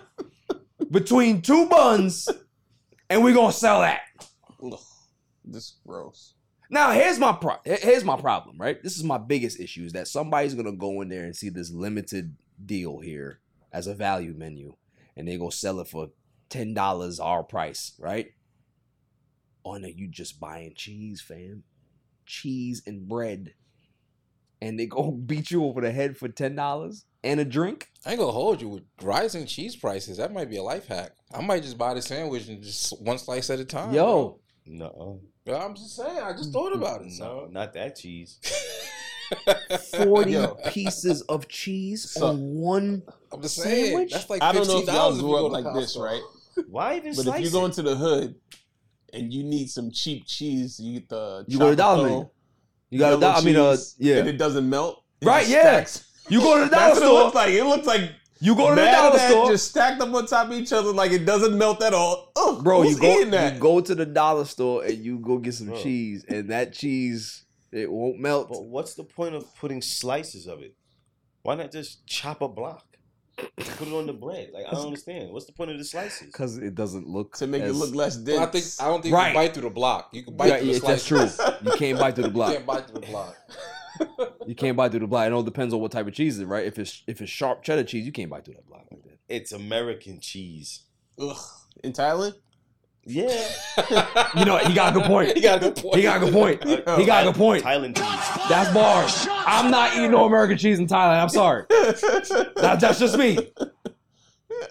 between 0.90 1.42
two 1.42 1.66
buns 1.68 2.26
and 3.10 3.22
we're 3.22 3.34
going 3.34 3.52
to 3.52 3.56
sell 3.58 3.80
that. 3.82 4.00
This 5.44 5.64
is 5.64 5.74
gross. 5.86 6.32
Now 6.72 6.92
here's 6.92 7.18
my 7.18 7.32
pro- 7.32 7.60
here's 7.66 8.02
my 8.02 8.16
problem, 8.16 8.56
right? 8.58 8.82
This 8.82 8.96
is 8.96 9.04
my 9.04 9.18
biggest 9.18 9.60
issue 9.60 9.84
is 9.84 9.92
that 9.92 10.08
somebody's 10.08 10.54
gonna 10.54 10.72
go 10.72 11.02
in 11.02 11.10
there 11.10 11.24
and 11.24 11.36
see 11.36 11.50
this 11.50 11.70
limited 11.70 12.34
deal 12.64 13.00
here 13.00 13.40
as 13.72 13.86
a 13.86 13.94
value 13.94 14.34
menu, 14.36 14.74
and 15.16 15.26
they 15.28 15.36
go 15.38 15.50
sell 15.50 15.80
it 15.80 15.88
for 15.88 16.08
ten 16.48 16.74
dollars 16.74 17.18
our 17.20 17.42
price, 17.42 17.92
right? 17.98 18.28
Oh 19.64 19.76
no, 19.76 19.88
you 19.88 20.08
just 20.08 20.40
buying 20.40 20.72
cheese, 20.74 21.20
fam, 21.20 21.62
cheese 22.26 22.82
and 22.86 23.08
bread, 23.08 23.54
and 24.60 24.78
they 24.78 24.86
go 24.86 25.10
beat 25.10 25.50
you 25.50 25.64
over 25.64 25.80
the 25.80 25.92
head 25.92 26.16
for 26.16 26.28
ten 26.28 26.54
dollars 26.56 27.04
and 27.24 27.38
a 27.40 27.44
drink. 27.44 27.88
I 28.04 28.10
ain't 28.10 28.20
gonna 28.20 28.32
hold 28.32 28.60
you 28.60 28.68
with 28.68 28.82
rising 29.00 29.46
cheese 29.46 29.76
prices. 29.76 30.16
That 30.18 30.32
might 30.32 30.50
be 30.50 30.56
a 30.56 30.62
life 30.62 30.86
hack. 30.88 31.12
I 31.32 31.40
might 31.40 31.62
just 31.62 31.78
buy 31.78 31.94
the 31.94 32.02
sandwich 32.02 32.48
and 32.48 32.62
just 32.62 33.00
one 33.00 33.18
slice 33.18 33.48
at 33.50 33.60
a 33.60 33.64
time. 33.64 33.94
Yo, 33.94 34.40
No. 34.66 35.20
I'm 35.46 35.74
just 35.74 35.96
saying. 35.96 36.18
I 36.22 36.32
just 36.32 36.52
thought 36.52 36.72
about 36.72 37.00
it. 37.00 37.06
no, 37.06 37.10
So. 37.14 37.48
not 37.50 37.72
that 37.74 37.96
cheese. 37.96 38.38
forty 40.04 40.32
Yo. 40.32 40.56
pieces 40.70 41.22
of 41.22 41.48
cheese 41.48 42.10
So- 42.10 42.28
on 42.28 42.54
one. 42.54 43.02
I'm 43.32 43.40
just 43.42 43.56
saying. 43.56 43.86
Sandwich? 43.92 44.12
That's 44.12 44.30
like 44.30 44.42
I 44.42 44.52
don't 44.52 44.66
know 44.66 44.74
fifteen 44.78 44.82
if 44.82 44.86
y'all 44.88 44.94
dollars 44.96 45.16
if 45.18 45.22
grew 45.24 45.46
up 45.46 45.52
like 45.52 45.74
this, 45.74 45.96
right? 45.96 46.20
Why 46.68 46.96
even 46.96 47.14
But 47.14 47.22
slice 47.24 47.38
if 47.38 47.44
you 47.46 47.50
go 47.50 47.62
it? 47.62 47.66
into 47.66 47.82
the 47.82 47.96
hood 47.96 48.34
and 49.14 49.32
you 49.32 49.42
need 49.42 49.70
some 49.70 49.90
cheap 49.90 50.26
cheese, 50.26 50.78
you 50.78 51.00
get 51.00 51.08
the 51.08 51.44
You 51.48 51.58
go 51.58 51.70
to 51.70 51.76
Dollar 51.76 52.02
Chocoto 52.04 52.10
Menu. 52.10 52.28
You 52.90 52.98
got 52.98 53.06
a 53.06 53.08
yellow 53.10 53.20
dollar. 53.20 53.34
I 53.38 53.40
mean, 53.44 53.56
uh, 53.56 53.70
cheese, 53.72 53.94
yeah. 53.98 54.16
and 54.16 54.28
it 54.28 54.36
doesn't 54.36 54.68
melt. 54.68 55.02
It 55.22 55.26
Right, 55.26 55.40
just 55.40 55.50
yeah. 55.50 55.62
stacks. 55.62 56.04
You 56.28 56.40
go 56.40 56.58
to 56.58 56.64
the 56.64 56.70
dollar 56.70 56.88
That's 56.88 57.00
what 57.00 57.04
it 57.04 57.06
store. 57.06 57.22
looks 57.24 57.34
like. 57.34 57.48
It 57.54 57.64
looks 57.64 57.86
like 57.86 58.10
You 58.40 58.54
go 58.54 58.68
to 58.68 58.74
the 58.74 58.84
dollar 58.86 59.16
that 59.16 59.30
store. 59.30 59.50
just 59.50 59.68
stacked 59.68 60.02
up 60.02 60.12
on 60.12 60.26
top 60.26 60.48
of 60.48 60.52
each 60.52 60.72
other 60.74 60.92
like 60.92 61.12
it 61.12 61.24
doesn't 61.24 61.56
melt 61.56 61.82
at 61.82 61.94
all. 61.94 62.32
Ugh, 62.36 62.62
Bro, 62.62 62.82
who's 62.82 62.94
you 62.96 63.00
go 63.00 63.14
eating 63.18 63.30
that? 63.30 63.54
you 63.54 63.60
go 63.60 63.80
to 63.80 63.94
the 63.94 64.04
dollar 64.04 64.44
store 64.44 64.84
and 64.84 64.98
you 65.02 65.18
go 65.20 65.38
get 65.38 65.54
some 65.54 65.68
Bro. 65.68 65.82
cheese, 65.82 66.24
and 66.28 66.50
that 66.50 66.74
cheese 66.74 67.44
it 67.72 67.90
won't 67.90 68.18
melt. 68.18 68.48
But 68.50 68.64
what's 68.64 68.94
the 68.94 69.04
point 69.04 69.34
of 69.34 69.54
putting 69.56 69.82
slices 69.82 70.46
of 70.46 70.62
it? 70.62 70.74
Why 71.42 71.54
not 71.56 71.72
just 71.72 72.06
chop 72.06 72.42
a 72.42 72.48
block? 72.48 72.84
Put 73.36 73.88
it 73.88 73.94
on 73.94 74.06
the 74.06 74.12
bread. 74.12 74.50
Like 74.52 74.66
I 74.68 74.72
don't 74.72 74.86
understand. 74.86 75.32
What's 75.32 75.46
the 75.46 75.52
point 75.52 75.70
of 75.70 75.78
the 75.78 75.84
slices? 75.84 76.26
Because 76.26 76.58
it 76.58 76.74
doesn't 76.74 77.08
look 77.08 77.36
to 77.38 77.46
make 77.46 77.62
it 77.62 77.72
look 77.72 77.94
less 77.94 78.16
dense. 78.16 78.36
Well, 78.38 78.46
I 78.46 78.50
think 78.50 78.64
I 78.78 78.84
don't 78.84 79.02
think 79.02 79.10
you 79.12 79.16
Right. 79.16 79.24
can 79.32 79.34
bite 79.34 79.54
through 79.54 79.62
the 79.62 79.70
block. 79.70 80.10
You 80.12 80.22
can 80.22 80.36
bite 80.36 80.48
Yeah, 80.48 80.56
through 80.58 80.66
the 80.66 80.72
yeah, 80.74 80.78
that's 80.86 81.06
true. 81.06 81.26
You 81.64 81.72
can't 81.78 81.98
bite 81.98 82.14
through 82.14 82.24
the 82.24 82.30
block. 82.30 82.50
You 82.50 82.54
can't 82.56 82.66
bite 82.66 82.86
through 82.88 83.00
the 83.00 83.06
block. 83.06 83.36
You 84.46 84.56
can't 84.56 84.76
bite 84.76 84.90
through 84.90 85.00
the 85.00 85.06
block. 85.06 85.26
It 85.26 85.32
all 85.32 85.42
depends 85.44 85.72
on 85.72 85.80
what 85.80 85.92
type 85.92 86.06
of 86.08 86.14
cheese 86.14 86.38
it 86.38 86.42
is, 86.42 86.46
right? 86.46 86.66
If 86.66 86.78
it's 86.78 87.02
if 87.06 87.20
it's 87.20 87.30
sharp 87.30 87.62
cheddar 87.62 87.84
cheese, 87.84 88.04
you 88.04 88.10
can't 88.10 88.28
bite 88.30 88.44
through 88.44 88.54
that 88.54 88.66
block 88.66 88.86
like 88.90 89.02
that. 89.04 89.18
It's 89.28 89.52
American 89.52 90.18
cheese. 90.18 90.82
Ugh. 91.20 91.36
In 91.84 91.92
Thailand? 91.92 92.34
Yeah. 93.04 93.48
You 94.36 94.44
know, 94.46 94.56
he 94.66 94.74
got 94.74 94.94
a 94.94 94.98
good 94.98 95.06
point. 95.06 95.34
He 95.34 95.42
got 95.42 95.58
a 95.58 95.60
good 95.60 95.76
point. 95.76 95.96
He 95.96 96.02
got 96.02 96.16
a 96.16 96.20
good 96.20 96.32
point. 96.32 96.64
He 96.64 97.04
got 97.04 97.22
a 97.22 97.26
good 97.30 97.36
point. 97.36 97.64
Thailand 97.64 97.96
cheese. 97.96 98.48
That's 98.48 98.72
bars. 98.72 99.26
I'm 99.30 99.70
not 99.70 99.94
eating 99.94 100.10
no 100.10 100.24
American 100.24 100.56
cheese 100.56 100.78
in 100.78 100.86
Thailand. 100.86 101.22
I'm 101.22 101.28
sorry. 101.28 101.64
That, 102.56 102.78
that's 102.80 102.98
just 102.98 103.18
me. 103.18 103.38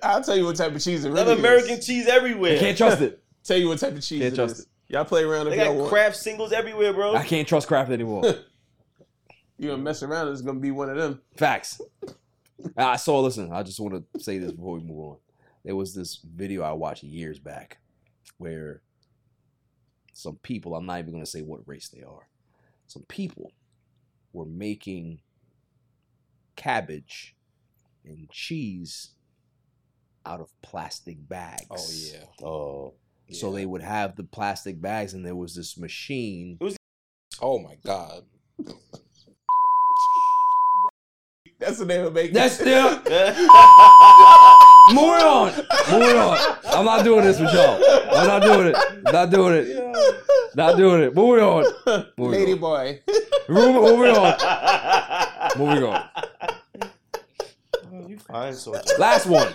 I'll 0.01 0.23
tell 0.23 0.35
you 0.37 0.45
what 0.45 0.55
type 0.55 0.73
of 0.73 0.81
cheese 0.81 1.03
it 1.03 1.09
They 1.09 1.13
really 1.13 1.29
have 1.29 1.39
American 1.39 1.81
cheese 1.81 2.07
everywhere. 2.07 2.53
You 2.53 2.59
can't 2.59 2.77
trust 2.77 3.01
it. 3.01 3.21
Tell 3.43 3.57
you 3.57 3.67
what 3.67 3.79
type 3.79 3.93
of 3.93 4.01
cheese 4.01 4.21
Can't 4.21 4.33
it 4.33 4.35
trust 4.35 4.59
is. 4.59 4.67
Y'all 4.87 5.05
play 5.05 5.23
around 5.23 5.47
if 5.47 5.53
They 5.53 5.57
y'all 5.63 5.73
got 5.73 5.75
want. 5.75 5.89
Kraft 5.89 6.15
singles 6.15 6.51
everywhere, 6.51 6.93
bro. 6.93 7.15
I 7.15 7.23
can't 7.23 7.47
trust 7.47 7.67
Kraft 7.67 7.91
anymore. 7.91 8.23
You 9.57 9.69
gonna 9.69 9.81
mess 9.81 10.01
around, 10.03 10.29
it's 10.29 10.41
gonna 10.41 10.59
be 10.59 10.71
one 10.71 10.89
of 10.89 10.97
them. 10.97 11.21
Facts. 11.37 11.81
I 12.77 12.95
saw. 12.95 13.19
Listen, 13.19 13.51
I 13.51 13.63
just 13.63 13.79
want 13.79 14.05
to 14.13 14.19
say 14.19 14.37
this 14.37 14.51
before 14.51 14.75
we 14.75 14.81
move 14.81 14.99
on. 14.99 15.17
There 15.63 15.75
was 15.75 15.93
this 15.93 16.19
video 16.23 16.63
I 16.63 16.71
watched 16.71 17.03
years 17.03 17.37
back 17.39 17.77
where 18.41 18.81
some 20.13 20.37
people. 20.43 20.75
I'm 20.75 20.85
not 20.85 20.99
even 20.99 21.11
going 21.13 21.23
to 21.23 21.29
say 21.29 21.41
what 21.41 21.67
race 21.67 21.89
they 21.89 22.01
are. 22.03 22.27
Some 22.87 23.03
people 23.03 23.51
were 24.33 24.45
making 24.45 25.21
cabbage 26.55 27.35
and 28.03 28.29
cheese 28.29 29.11
out 30.25 30.41
of 30.41 30.49
plastic 30.61 31.17
bags. 31.29 31.65
Oh 31.69 31.89
yeah. 31.91 32.45
Oh. 32.47 32.93
So 33.33 33.49
they 33.53 33.65
would 33.65 33.81
have 33.81 34.17
the 34.17 34.25
plastic 34.25 34.81
bags, 34.81 35.13
and 35.13 35.25
there 35.25 35.35
was 35.35 35.55
this 35.55 35.77
machine. 35.77 36.57
Was- 36.59 36.75
Oh 37.41 37.59
my 37.59 37.75
god. 37.85 38.23
That's 41.61 41.77
what 41.77 41.87
they 41.89 42.01
would 42.03 42.13
make. 42.13 42.33
That's 42.33 42.55
still 42.55 42.89
Moving 44.89 45.23
on. 45.23 45.53
Moving 45.91 46.17
on. 46.17 46.57
I'm 46.65 46.85
not 46.85 47.05
doing 47.05 47.23
this 47.23 47.39
with 47.39 47.53
y'all. 47.53 47.79
I'm 48.11 48.27
not 48.27 48.41
doing 48.41 48.67
it. 48.67 49.03
Not 49.03 49.29
doing 49.29 49.53
it. 49.53 50.17
Not 50.55 50.75
doing 50.75 51.03
it. 51.03 51.15
Moving 51.15 51.43
on. 51.43 51.65
Moving 52.17 52.39
Lady 52.39 52.53
on. 52.53 52.59
boy. 52.59 53.01
Moving, 53.47 53.81
moving 53.81 54.15
on. 54.15 54.37
Moving 55.57 55.83
on. 55.83 56.09
you 58.09 58.17
fine 58.17 58.55
soldier. 58.55 58.81
Last 58.97 59.27
one. 59.27 59.53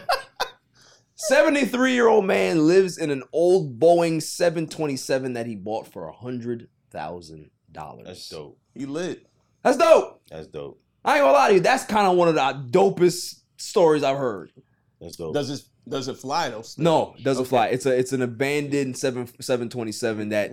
73 1.17 1.93
year 1.93 2.07
old 2.07 2.25
man 2.25 2.69
lives 2.69 2.99
in 2.99 3.11
an 3.11 3.25
old 3.33 3.81
Boeing 3.81 4.23
727 4.23 5.33
that 5.33 5.47
he 5.47 5.57
bought 5.57 5.89
for 5.89 6.09
a 6.09 6.13
$100,000. 6.13 6.69
That's 8.05 8.29
dope. 8.29 8.59
He 8.75 8.87
lit. 8.87 9.27
That's 9.63 9.77
dope. 9.77 10.23
That's 10.31 10.47
dope. 10.47 10.81
I 11.07 11.17
ain't 11.17 11.23
gonna 11.23 11.33
lie 11.33 11.49
to 11.49 11.55
you. 11.55 11.61
That's 11.61 11.85
kind 11.85 12.07
of 12.07 12.17
one 12.17 12.29
of 12.29 12.35
the 12.35 12.41
dopest 12.79 13.41
stories 13.57 14.03
I've 14.03 14.19
heard. 14.19 14.51
That's 15.01 15.17
dope. 15.17 15.33
Does 15.35 15.49
it 15.51 15.63
does 15.89 16.09
it 16.09 16.17
fly 16.19 16.49
though? 16.51 16.63
still? 16.63 16.85
No, 16.85 17.15
it 17.17 17.23
doesn't 17.25 17.45
fly. 17.47 17.69
It's 17.69 17.87
a 17.87 17.97
it's 17.97 18.13
an 18.13 18.23
abandoned 18.23 18.99
seven 18.99 19.29
seven 19.41 19.69
twenty 19.69 19.93
seven 19.93 20.31
that 20.31 20.51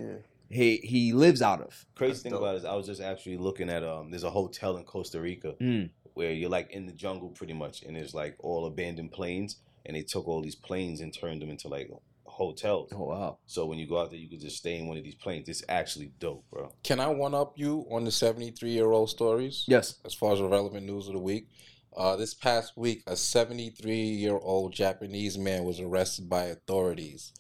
he 0.50 0.78
he 0.78 1.12
lives 1.14 1.42
out 1.42 1.62
of. 1.62 1.86
Crazy 1.96 2.22
thing 2.22 2.34
about 2.34 2.56
it 2.56 2.60
is 2.60 2.66
I 2.66 2.76
was 2.76 2.86
just 2.86 3.02
actually 3.02 3.38
looking 3.38 3.70
at 3.70 3.84
um 3.84 4.12
there's 4.12 4.24
a 4.24 4.30
hotel 4.30 4.78
in 4.78 4.84
Costa 4.84 5.20
Rica 5.20 5.56
Mm. 5.60 5.90
where 6.14 6.32
you're 6.32 6.50
like 6.52 6.70
in 6.72 6.86
the 6.86 6.92
jungle 6.94 7.30
pretty 7.30 7.54
much 7.54 7.82
and 7.82 7.96
there's 7.96 8.14
like 8.14 8.36
all 8.40 8.66
abandoned 8.68 9.12
planes 9.12 9.58
and 9.86 9.98
they 9.98 10.04
took 10.04 10.28
all 10.28 10.42
these 10.42 10.56
planes 10.56 11.02
and 11.02 11.12
turned 11.14 11.42
them 11.42 11.50
into 11.50 11.68
like 11.68 11.90
hotels. 12.34 12.90
Oh 12.94 13.06
wow. 13.06 13.38
So 13.46 13.66
when 13.66 13.78
you 13.78 13.88
go 13.88 14.00
out 14.00 14.10
there 14.10 14.20
you 14.20 14.28
can 14.28 14.40
just 14.40 14.58
stay 14.58 14.78
in 14.78 14.88
one 14.88 14.98
of 14.98 15.04
these 15.04 15.16
planes. 15.16 15.48
It's 15.48 15.64
actually 15.70 16.12
dope, 16.20 16.44
bro. 16.52 16.72
Can 16.84 17.00
I 17.00 17.08
one 17.08 17.36
up 17.36 17.54
you 17.56 17.86
on 17.92 18.04
the 18.06 18.12
73 18.12 18.70
year 18.70 18.92
old 18.92 19.10
stories? 19.10 19.66
Yes. 19.68 20.00
As 20.04 20.14
far 20.14 20.34
as 20.34 20.40
the 20.40 20.48
relevant 20.48 20.86
news 20.86 21.08
of 21.08 21.14
the 21.14 21.20
week. 21.20 21.48
Uh, 21.96 22.16
this 22.16 22.34
past 22.34 22.76
week, 22.76 23.04
a 23.06 23.16
73 23.16 23.96
year 23.96 24.36
old 24.36 24.74
Japanese 24.74 25.38
man 25.38 25.64
was 25.64 25.80
arrested 25.80 26.28
by 26.28 26.46
authorities. 26.46 27.32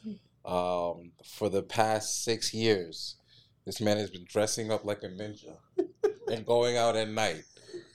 Um, 0.46 1.12
for 1.26 1.50
the 1.50 1.64
past 1.64 2.24
six 2.24 2.54
years, 2.54 3.16
this 3.66 3.82
man 3.82 3.98
has 3.98 4.12
been 4.12 4.26
dressing 4.30 4.72
up 4.72 4.86
like 4.86 5.02
a 5.02 5.08
ninja 5.08 5.58
and 6.32 6.46
going 6.46 6.78
out 6.78 6.96
at 6.96 7.10
night 7.10 7.44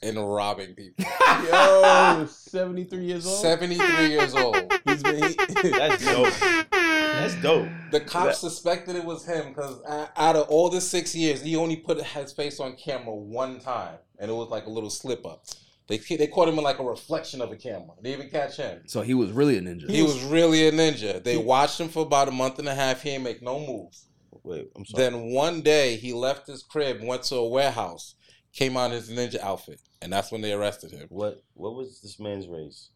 and 0.02 0.16
robbing 0.16 0.74
people. 0.74 1.04
Yo, 1.50 2.26
73 2.28 3.04
years 3.04 3.26
old. 3.26 3.40
73 3.40 4.08
years 4.08 4.34
old. 4.34 4.56
He's 4.84 5.02
been. 5.02 5.16
He, 5.16 5.34
That's 5.70 6.04
dope. 6.04 6.74
That's 7.20 7.34
dope. 7.42 7.68
The 7.90 8.00
cops 8.00 8.38
suspected 8.38 8.94
it 8.96 9.04
was 9.04 9.26
him 9.26 9.48
because 9.48 9.80
out 10.16 10.36
of 10.36 10.48
all 10.48 10.70
the 10.70 10.80
six 10.80 11.14
years, 11.14 11.42
he 11.42 11.56
only 11.56 11.76
put 11.76 12.00
his 12.00 12.32
face 12.32 12.60
on 12.60 12.76
camera 12.76 13.14
one 13.14 13.58
time, 13.60 13.96
and 14.18 14.30
it 14.30 14.34
was 14.34 14.48
like 14.48 14.66
a 14.66 14.70
little 14.70 14.90
slip 14.90 15.26
up. 15.26 15.44
They 15.88 15.98
they 15.98 16.26
caught 16.26 16.48
him 16.48 16.58
in 16.58 16.64
like 16.64 16.78
a 16.78 16.84
reflection 16.84 17.40
of 17.40 17.50
a 17.50 17.56
camera. 17.56 17.88
They 18.02 18.10
didn't 18.10 18.26
even 18.26 18.30
catch 18.30 18.56
him. 18.56 18.82
So 18.86 19.00
he 19.02 19.14
was 19.14 19.32
really 19.32 19.56
a 19.56 19.60
ninja. 19.60 19.90
He 19.90 20.02
was 20.02 20.22
really 20.22 20.68
a 20.68 20.72
ninja. 20.72 21.22
They 21.24 21.36
watched 21.36 21.80
him 21.80 21.88
for 21.88 22.02
about 22.02 22.28
a 22.28 22.32
month 22.32 22.58
and 22.58 22.68
a 22.68 22.74
half. 22.74 23.02
He 23.02 23.10
ain't 23.10 23.24
make 23.24 23.42
no 23.42 23.58
moves. 23.58 24.06
Wait, 24.44 24.70
I'm 24.76 24.84
sorry. 24.84 25.02
Then 25.02 25.30
one 25.32 25.62
day 25.62 25.96
he 25.96 26.12
left 26.12 26.46
his 26.46 26.62
crib, 26.62 27.02
went 27.02 27.22
to 27.24 27.36
a 27.36 27.48
warehouse, 27.48 28.14
came 28.52 28.76
out 28.76 28.92
in 28.92 28.92
his 28.92 29.10
ninja 29.10 29.40
outfit, 29.40 29.80
and 30.02 30.12
that's 30.12 30.30
when 30.30 30.42
they 30.42 30.52
arrested 30.52 30.90
him. 30.92 31.06
What 31.08 31.42
what 31.54 31.74
was 31.74 32.00
this 32.00 32.20
man's 32.20 32.46
race? 32.46 32.90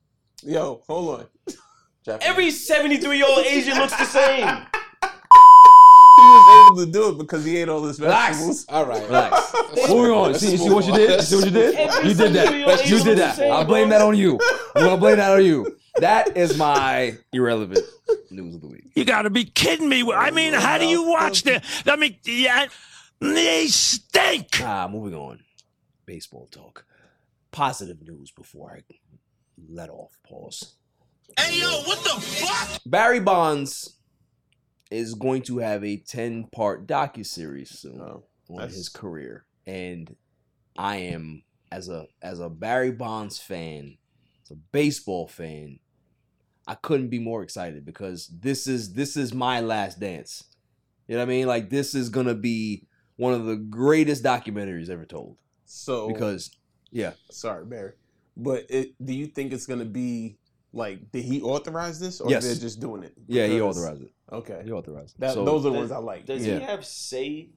yo, 0.45 0.83
hold 0.87 1.21
on. 1.21 1.27
Japanese. 2.05 2.29
Every 2.29 2.51
73 2.51 3.17
year 3.17 3.27
old 3.29 3.47
Asian 3.47 3.79
looks 3.79 3.97
the 3.97 4.05
same. 4.05 4.49
He 6.15 6.29
was 6.29 6.67
able 6.71 6.87
to 6.87 6.93
do 6.93 7.09
it 7.09 7.19
because 7.19 7.45
he 7.45 7.57
ate 7.57 7.69
all 7.71 7.83
his 7.85 7.99
Relax. 7.99 8.37
vegetables. 8.37 8.67
All 8.69 8.85
right. 8.87 9.03
Relax. 9.07 9.55
Moving 9.89 10.13
on. 10.13 10.35
See, 10.35 10.57
see 10.57 10.71
what 10.71 10.87
you 10.87 10.93
did? 10.95 11.21
See 11.23 11.37
what 11.37 11.45
you 11.47 11.51
did? 11.51 11.75
Every 11.75 12.11
You 12.11 12.15
did 12.15 12.33
that. 12.35 12.87
You 12.87 13.03
did 13.03 13.19
that. 13.19 13.41
I'll 13.41 13.65
blame 13.65 13.89
that 13.89 14.03
on 14.03 14.17
you. 14.17 14.39
I'm 14.77 14.85
gonna 14.85 14.99
blame 14.99 15.17
that 15.17 15.33
on 15.33 15.45
you. 15.45 15.77
That 15.97 16.37
is 16.37 16.57
my 16.57 17.17
irrelevant 17.33 17.81
news 18.31 18.55
of 18.55 18.61
the 18.61 18.69
week. 18.69 18.85
You 18.95 19.05
gotta 19.05 19.31
be 19.31 19.45
kidding 19.45 19.89
me. 19.89 20.05
I 20.13 20.31
mean, 20.31 20.53
how 20.53 20.79
do 20.79 20.87
you 20.87 21.03
watch 21.09 21.43
the? 21.43 21.63
I 21.87 21.97
mean, 21.97 22.17
yeah, 22.25 22.67
they 23.21 23.67
stink. 23.69 24.61
Ah, 24.63 24.87
moving 24.89 25.15
on. 25.19 25.41
Baseball 26.07 26.47
talk. 26.51 26.85
Positive 27.51 28.01
news 28.03 28.31
before 28.31 28.71
I 28.71 28.83
let 29.69 29.89
off. 29.91 30.19
Pause. 30.29 30.75
Hey 31.39 31.61
yo, 31.61 31.69
what 31.83 31.99
the 32.05 32.21
fuck? 32.21 32.81
Barry 32.87 33.21
Bonds 33.21 33.97
is 34.91 35.15
going 35.15 35.43
to 35.43 35.59
have 35.59 35.85
a 35.85 35.97
10 35.97 36.49
part 36.55 36.87
docu-series 36.87 37.71
soon 37.71 38.01
Oh, 38.01 38.25
on 38.51 38.57
that's- 38.57 38.75
his 38.77 38.89
career. 38.89 39.47
And 39.67 40.17
I 40.77 40.97
am 40.97 41.45
as 41.71 41.89
a 41.89 42.07
as 42.21 42.41
a 42.41 42.49
Barry 42.51 42.91
Bonds 42.91 43.39
fan, 43.39 43.97
as 44.45 44.51
a 44.51 44.57
baseball 44.57 45.29
fan, 45.29 45.79
I 46.67 46.75
couldn't 46.75 47.09
be 47.09 47.19
more 47.21 47.43
excited 47.43 47.85
because 47.85 48.29
this 48.29 48.67
is 48.67 48.95
this 48.95 49.17
is 49.17 49.33
my 49.33 49.61
last 49.61 50.01
dance. 50.01 50.45
You 51.07 51.15
know 51.15 51.21
what 51.23 51.27
I 51.29 51.35
mean? 51.35 51.47
Like 51.47 51.71
this 51.71 51.95
is 51.95 52.09
gonna 52.09 52.35
be 52.35 52.87
one 53.17 53.35
of 53.35 53.45
the 53.45 53.57
greatest 53.57 54.25
documentaries 54.25 54.89
ever 54.91 55.05
told. 55.05 55.37
So 55.65 56.09
Because 56.09 56.51
yeah, 56.91 57.13
sorry, 57.31 57.65
Barry, 57.65 57.93
but 58.37 58.67
it, 58.69 58.95
do 59.05 59.15
you 59.15 59.27
think 59.29 59.53
it's 59.53 59.67
gonna 59.67 59.85
be 59.85 60.39
like 60.73 61.11
did 61.13 61.25
he 61.25 61.43
authorize 61.43 62.01
this 62.01 62.21
or 62.21 62.31
Yes. 62.31 62.45
they're 62.45 62.55
just 62.55 62.81
doing 62.81 63.03
it? 63.03 63.15
yeah, 63.27 63.47
he 63.47 63.55
Because- 63.55 63.77
authorized 63.79 64.03
it. 64.03 64.13
Okay, 64.33 64.63
He 64.65 64.71
authorized 64.73 65.17
it. 65.17 65.21
that, 65.21 65.35
So- 65.35 65.45
those 65.45 65.67
are 65.67 65.71
the 65.71 65.77
ones 65.79 65.93
I 65.93 65.99
like. 65.99 66.25
Does 66.27 66.47
Yeah. 66.47 66.59
he 66.59 66.65
have 66.65 66.85
say 66.87 67.51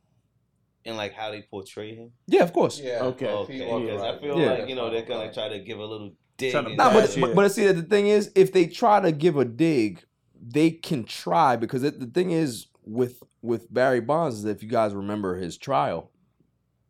in 0.84 0.98
like 0.98 1.14
how 1.14 1.32
they 1.32 1.42
portray 1.44 1.96
him? 1.96 2.12
yeah, 2.28 2.44
of 2.44 2.52
course. 2.54 2.80
Yeah. 2.80 3.00
Okay. 3.04 3.28
Okay, 3.28 3.54
He 3.54 3.60
because 3.60 4.02
I 4.02 4.20
feel. 4.20 4.40
Yeah. 4.40 4.52
like 4.54 4.70
you 4.70 4.76
know 4.76 4.90
they're 4.90 5.06
gonna 5.06 5.34
try 5.34 5.50
to 5.50 5.60
give 5.60 5.80
a 5.80 5.86
little 5.86 6.12
dig. 6.38 6.52
Try 6.52 6.62
to 6.62 6.68
and- 6.68 6.78
No, 6.78 6.90
but, 6.92 7.08
Gotcha. 7.08 7.22
but 7.22 7.36
but 7.36 7.50
see 7.52 7.66
the 7.72 7.82
thing 7.84 8.08
is, 8.08 8.32
if 8.36 8.52
they 8.52 8.68
try 8.68 9.00
to 9.00 9.12
give 9.12 9.38
a 9.38 9.46
dig, 9.46 10.04
they 10.48 10.70
can 10.72 11.06
try 11.06 11.56
because 11.56 11.84
it, 11.84 12.00
the 12.00 12.08
thing 12.08 12.32
is 12.32 12.68
with 12.84 13.24
with 13.42 13.74
Barry 13.74 14.02
Bonds 14.02 14.40
is 14.40 14.46
if 14.46 14.62
you 14.62 14.70
guys 14.70 14.94
remember 14.94 15.38
his 15.38 15.58
trial, 15.58 16.12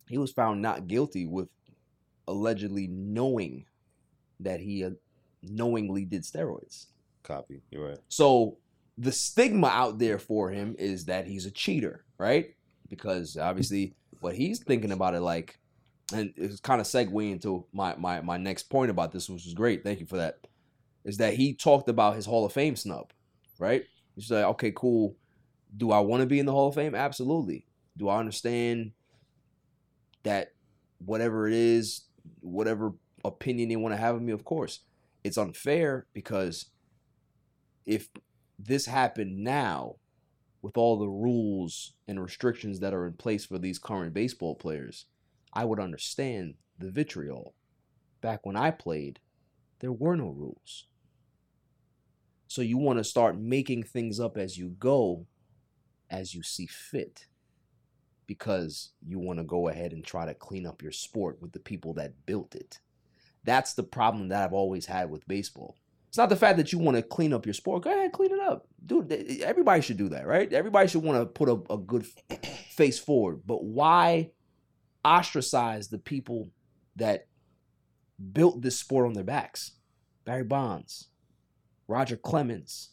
he 0.10 0.18
was 0.18 0.32
found 0.32 0.62
not 0.62 0.88
guilty 0.88 1.26
with 1.28 1.50
allegedly 2.28 2.88
knowing 2.88 3.66
that 4.40 4.60
he 4.60 4.84
uh, 4.84 4.90
knowingly 5.50 6.06
did 6.06 6.24
steroids. 6.24 6.88
copy. 7.24 7.62
You're 7.72 7.90
right. 7.90 8.00
So 8.10 8.58
the 8.98 9.12
stigma 9.12 9.68
out 9.68 10.00
there 10.00 10.20
for 10.20 10.50
him 10.50 10.76
is 10.80 11.06
that 11.06 11.28
he's 11.28 11.46
a 11.46 11.52
cheater, 11.52 12.06
right? 12.18 12.56
Because 12.90 13.38
obviously, 13.38 13.96
what 14.22 14.36
he's 14.36 14.60
thinking 14.64 14.92
about 14.92 15.16
it 15.16 15.22
like, 15.22 15.60
and 16.14 16.34
it's 16.38 16.60
kind 16.60 16.80
of 16.80 16.88
segueing 16.88 17.32
into 17.34 17.66
my 17.74 17.96
my 17.98 18.22
my 18.22 18.38
next 18.38 18.70
point 18.70 18.92
about 18.92 19.12
this, 19.12 19.30
which 19.30 19.46
is 19.48 19.54
great. 19.54 19.84
Thank 19.84 20.00
you 20.00 20.06
for 20.06 20.18
that. 20.18 20.48
is 21.04 21.18
that 21.18 21.34
he 21.36 21.54
talked 21.54 21.90
about 21.90 22.16
his 22.16 22.26
Hall 22.26 22.46
of 22.46 22.54
Fame 22.54 22.76
snub, 22.76 23.12
right? 23.60 23.84
He's 24.16 24.32
like, 24.32 24.46
okay, 24.46 24.72
cool. 24.76 25.16
Do 25.76 25.92
I 25.92 26.00
want 26.00 26.22
to 26.22 26.28
be 26.28 26.40
in 26.40 26.46
the 26.46 26.52
Hall 26.52 26.68
of 26.70 26.76
Fame? 26.76 26.96
Absolutely. 26.96 27.66
Do 27.98 28.10
I 28.10 28.20
understand 28.20 28.92
that 30.24 30.54
whatever 31.00 31.48
it 31.48 31.54
is, 31.54 32.06
whatever 32.40 32.94
opinion 33.24 33.70
they 33.70 33.76
want 33.76 33.94
to 33.94 33.98
have 33.98 34.16
of 34.16 34.22
me, 34.22 34.32
of 34.32 34.44
course. 34.44 34.80
It's 35.26 35.40
unfair 35.40 36.06
because 36.14 36.68
if 37.84 38.10
this 38.60 38.86
happened 38.86 39.40
now 39.44 39.96
with 40.62 40.78
all 40.78 41.00
the 41.00 41.10
rules 41.10 41.94
and 42.08 42.22
restrictions 42.22 42.80
that 42.82 42.94
are 42.94 43.08
in 43.08 43.14
place 43.14 43.44
for 43.44 43.58
these 43.58 43.80
current 43.80 44.14
baseball 44.14 44.54
players, 44.54 45.08
I 45.52 45.66
would 45.66 45.80
understand 45.80 46.54
the 46.78 46.92
vitriol. 46.92 47.56
Back 48.22 48.46
when 48.46 48.56
I 48.56 48.70
played, 48.70 49.18
there 49.80 49.92
were 49.92 50.16
no 50.16 50.28
rules. 50.28 50.86
So 52.46 52.62
you 52.62 52.78
want 52.78 53.00
to 53.00 53.04
start 53.04 53.36
making 53.36 53.82
things 53.82 54.20
up 54.20 54.38
as 54.38 54.60
you 54.60 54.76
go, 54.78 55.26
as 56.08 56.36
you 56.36 56.44
see 56.44 56.68
fit, 56.68 57.26
because 58.28 58.92
you 59.04 59.18
want 59.18 59.40
to 59.40 59.44
go 59.44 59.70
ahead 59.70 59.92
and 59.92 60.06
try 60.06 60.28
to 60.28 60.36
clean 60.36 60.68
up 60.68 60.84
your 60.84 60.92
sport 60.92 61.42
with 61.42 61.52
the 61.52 61.60
people 61.60 61.96
that 61.96 62.28
built 62.28 62.54
it. 62.54 62.80
That's 63.46 63.74
the 63.74 63.84
problem 63.84 64.30
that 64.30 64.44
I've 64.44 64.54
always 64.54 64.86
had 64.86 65.10
with 65.10 65.28
baseball. 65.28 65.78
It's 66.10 66.18
not 66.18 66.30
the 66.30 66.36
fact 66.36 66.58
that 66.58 66.72
you 66.72 66.80
want 66.80 66.98
to 66.98 67.04
clean 67.04 67.34
up 67.34 67.46
your 67.46 67.54
sport. 67.54 67.84
Go 67.84 67.92
ahead, 67.92 68.12
clean 68.12 68.32
it 68.32 68.40
up. 68.40 68.68
Dude, 68.86 69.12
everybody 69.42 69.82
should 69.82 69.98
do 69.98 70.10
that, 70.10 70.26
right? 70.26 70.52
Everybody 70.52 70.88
should 70.88 71.04
want 71.04 71.20
to 71.20 71.26
put 71.26 71.50
a, 71.50 71.74
a 71.74 71.78
good 71.78 72.06
face 72.72 72.98
forward. 72.98 73.42
But 73.46 73.64
why 73.64 74.32
ostracize 75.04 75.90
the 75.90 75.98
people 75.98 76.50
that 76.96 77.28
built 78.32 78.62
this 78.62 78.80
sport 78.80 79.06
on 79.06 79.14
their 79.14 79.24
backs? 79.24 79.74
Barry 80.24 80.44
Bonds, 80.44 81.10
Roger 81.88 82.18
Clemens, 82.18 82.92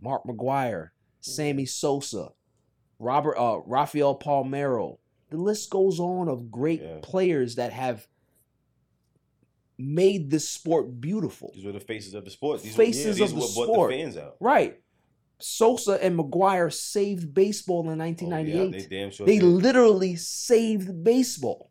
Mark 0.00 0.24
McGwire, 0.24 0.90
Sammy 1.20 1.66
Sosa, 1.66 2.28
Robert 2.98 3.36
uh, 3.36 3.58
Rafael 3.66 4.18
Palmeiro. 4.18 4.98
The 5.30 5.36
list 5.36 5.70
goes 5.70 6.00
on 6.00 6.28
of 6.28 6.50
great 6.50 7.02
players 7.02 7.56
that 7.56 7.72
have 7.72 8.06
made 9.80 10.30
this 10.30 10.48
sport 10.48 11.00
beautiful. 11.00 11.50
These 11.54 11.64
were 11.64 11.72
the 11.72 11.80
faces 11.80 12.14
of 12.14 12.24
the 12.24 12.30
sport. 12.30 12.62
These 12.62 12.76
Faces 12.76 13.18
were, 13.20 13.26
these 13.26 13.32
of 13.32 13.38
the 13.38 13.60
what 13.60 13.66
sport. 13.66 13.90
the 13.90 13.96
fans 13.98 14.16
out. 14.16 14.36
Right. 14.40 14.80
Sosa 15.38 16.02
and 16.04 16.18
McGwire 16.18 16.72
saved 16.72 17.32
baseball 17.32 17.88
in 17.90 17.98
1998. 17.98 18.60
Oh, 18.60 18.70
they 18.70 18.86
damn 18.96 19.10
sure 19.10 19.26
They 19.26 19.38
did. 19.38 19.44
literally 19.46 20.16
saved 20.16 21.02
baseball. 21.02 21.70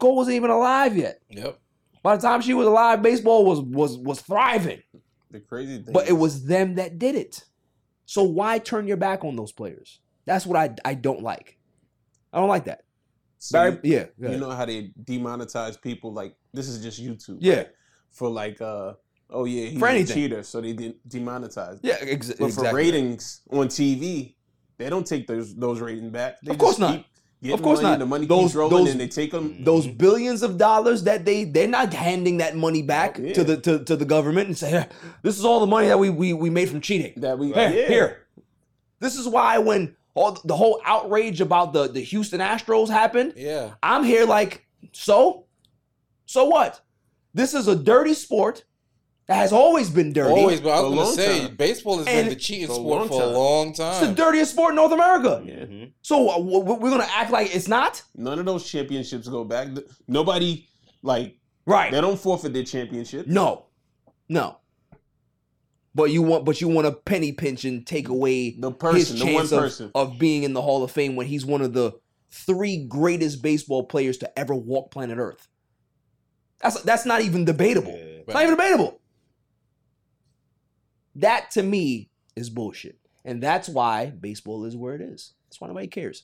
Cole 0.00 0.16
wasn't 0.16 0.36
even 0.36 0.50
alive 0.50 0.96
yet. 0.96 1.20
Yep. 1.30 1.58
By 2.02 2.16
the 2.16 2.22
time 2.22 2.40
she 2.40 2.54
was 2.54 2.66
alive, 2.66 3.02
baseball 3.02 3.44
was 3.44 3.60
was 3.60 3.96
was 3.98 4.20
thriving. 4.20 4.82
The 5.30 5.40
crazy 5.40 5.82
thing. 5.82 5.92
But 5.92 6.08
it 6.08 6.12
was 6.14 6.44
them 6.46 6.76
that 6.76 6.98
did 6.98 7.14
it. 7.14 7.44
So 8.06 8.22
why 8.22 8.58
turn 8.58 8.86
your 8.86 8.96
back 8.96 9.24
on 9.24 9.36
those 9.36 9.52
players? 9.52 10.00
That's 10.24 10.46
what 10.46 10.56
I 10.56 10.74
I 10.84 10.94
don't 10.94 11.22
like. 11.22 11.58
I 12.32 12.38
don't 12.38 12.48
like 12.48 12.64
that. 12.66 12.82
So 13.38 13.58
Barry, 13.58 13.78
you- 13.82 14.08
yeah, 14.18 14.30
You 14.30 14.38
know 14.38 14.50
how 14.50 14.64
they 14.66 14.90
demonetize 15.04 15.80
people 15.80 16.12
like 16.12 16.34
this 16.52 16.68
is 16.68 16.82
just 16.82 17.00
YouTube. 17.02 17.38
Yeah. 17.40 17.56
right? 17.56 17.68
For 18.10 18.28
like 18.28 18.60
uh 18.60 18.94
oh 19.30 19.44
yeah, 19.44 19.66
he's 19.66 19.78
For 19.78 19.88
a 19.88 20.04
cheater, 20.04 20.42
so 20.42 20.60
they 20.60 20.72
de- 20.72 20.96
demonetize. 21.08 21.78
Yeah, 21.82 21.96
ex- 22.00 22.32
But 22.38 22.52
for 22.52 22.72
ratings 22.72 23.42
on 23.50 23.68
TV, 23.68 24.34
they 24.78 24.88
don't 24.90 25.06
take 25.06 25.26
those 25.26 25.54
those 25.54 25.80
ratings 25.80 26.10
back. 26.10 26.40
They 26.42 26.50
Of 26.52 26.58
course 26.58 26.78
just 26.78 26.80
not. 26.80 27.04
keep 27.42 27.52
Of 27.54 27.62
course 27.62 27.80
money, 27.82 27.90
not. 27.92 27.98
The 28.00 28.06
money 28.06 28.26
those 28.26 28.42
keeps 28.46 28.54
rolling, 28.56 28.76
those 28.84 28.90
and 28.92 29.00
they 29.00 29.08
take 29.08 29.30
them. 29.30 29.62
those 29.62 29.86
billions 29.86 30.42
of 30.42 30.56
dollars 30.58 31.04
that 31.04 31.24
they 31.24 31.44
they're 31.44 31.68
not 31.68 31.92
handing 31.94 32.38
that 32.38 32.56
money 32.56 32.82
back 32.82 33.18
yeah. 33.18 33.34
to 33.34 33.44
the 33.44 33.56
to, 33.58 33.84
to 33.84 33.94
the 33.94 34.04
government 34.04 34.48
and 34.48 34.58
say 34.58 34.86
this 35.22 35.38
is 35.38 35.44
all 35.44 35.60
the 35.60 35.66
money 35.66 35.86
that 35.88 35.98
we 35.98 36.10
we, 36.10 36.32
we 36.32 36.50
made 36.50 36.68
from 36.70 36.80
cheating. 36.80 37.12
That 37.20 37.38
we 37.38 37.48
here, 37.52 37.70
yeah. 37.70 37.86
here. 37.88 38.26
This 39.00 39.16
is 39.16 39.28
why 39.28 39.58
when 39.58 39.94
all 40.18 40.32
the 40.44 40.56
whole 40.56 40.80
outrage 40.84 41.40
about 41.40 41.72
the 41.72 41.88
the 41.88 42.00
Houston 42.00 42.40
Astros 42.40 42.88
happened, 42.88 43.34
Yeah. 43.36 43.74
I'm 43.82 44.04
here 44.04 44.24
like 44.26 44.66
so, 44.92 45.46
so 46.26 46.44
what? 46.46 46.80
This 47.34 47.54
is 47.54 47.68
a 47.68 47.76
dirty 47.76 48.14
sport 48.14 48.64
that 49.26 49.36
has 49.36 49.52
always 49.52 49.90
been 49.90 50.12
dirty. 50.12 50.40
Always, 50.40 50.60
but 50.60 50.70
I 50.70 50.80
was 50.80 50.94
gonna 50.94 51.12
say 51.12 51.46
time. 51.46 51.56
baseball 51.56 51.98
has 51.98 52.06
And 52.06 52.26
been 52.28 52.34
the 52.34 52.40
cheating 52.40 52.68
sport 52.68 53.08
for 53.08 53.22
a 53.22 53.26
long 53.26 53.72
time. 53.74 53.90
It's 54.02 54.08
the 54.08 54.14
dirtiest 54.14 54.52
sport 54.52 54.70
in 54.70 54.76
North 54.76 54.92
America. 54.92 55.42
Yeah. 55.44 55.86
So 56.02 56.28
uh, 56.28 56.38
w- 56.38 56.60
w- 56.60 56.80
we're 56.80 56.90
gonna 56.90 57.08
act 57.14 57.30
like 57.30 57.54
it's 57.54 57.68
not 57.68 58.02
None 58.16 58.38
of 58.38 58.46
those 58.46 58.68
championships 58.68 59.28
go 59.28 59.44
back. 59.44 59.68
Nobody 60.06 60.66
like 61.02 61.36
right. 61.66 61.92
they 61.92 62.00
don't 62.00 62.18
forfeit 62.18 62.52
their 62.54 62.64
championship. 62.64 63.26
No, 63.26 63.66
no. 64.28 64.57
But 65.98 66.12
you 66.12 66.22
want, 66.22 66.44
but 66.44 66.60
you 66.60 66.68
want 66.68 66.86
to 66.86 66.92
penny 66.92 67.32
pinch 67.32 67.64
and 67.64 67.84
take 67.84 68.08
away 68.08 68.52
The 68.52 68.70
person, 68.70 69.16
his 69.16 69.18
the 69.18 69.24
one 69.24 69.34
chance 69.34 69.50
of, 69.50 69.58
person. 69.58 69.90
of 69.96 70.16
being 70.16 70.44
in 70.44 70.52
the 70.52 70.62
Hall 70.62 70.84
of 70.84 70.92
Fame 70.92 71.16
when 71.16 71.26
he's 71.26 71.44
one 71.44 71.60
of 71.60 71.72
the 71.72 71.90
three 72.30 72.84
greatest 72.86 73.42
baseball 73.42 73.82
players 73.82 74.16
to 74.18 74.38
ever 74.38 74.54
walk 74.54 74.92
planet 74.92 75.18
Earth. 75.18 75.48
That's 76.62 76.80
that's 76.82 77.04
not 77.04 77.22
even 77.22 77.44
debatable. 77.44 77.94
It's 77.96 78.32
not 78.32 78.44
even 78.44 78.54
debatable. 78.54 79.00
That 81.16 81.50
to 81.52 81.64
me 81.64 82.10
is 82.36 82.48
bullshit, 82.48 83.00
and 83.24 83.42
that's 83.42 83.68
why 83.68 84.06
baseball 84.06 84.66
is 84.66 84.76
where 84.76 84.94
it 84.94 85.00
is. 85.00 85.32
That's 85.48 85.60
why 85.60 85.66
nobody 85.66 85.88
cares. 85.88 86.22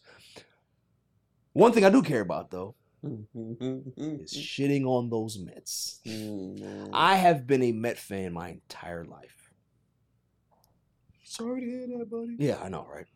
One 1.52 1.72
thing 1.72 1.84
I 1.84 1.90
do 1.90 2.00
care 2.00 2.20
about 2.20 2.52
though 2.52 2.76
is 3.02 4.32
shitting 4.36 4.86
on 4.86 5.10
those 5.10 5.36
Mets. 5.36 5.98
Mm, 6.06 6.90
I 6.92 7.16
have 7.16 7.44
been 7.48 7.64
a 7.64 7.72
Met 7.72 7.98
fan 7.98 8.32
my 8.32 8.50
entire 8.50 9.04
life. 9.04 9.43
Sorry 11.34 11.62
to 11.62 11.66
hear 11.66 11.98
that, 11.98 12.08
buddy. 12.08 12.36
Yeah, 12.38 12.60
I 12.62 12.68
know, 12.68 12.86
right? 12.88 13.06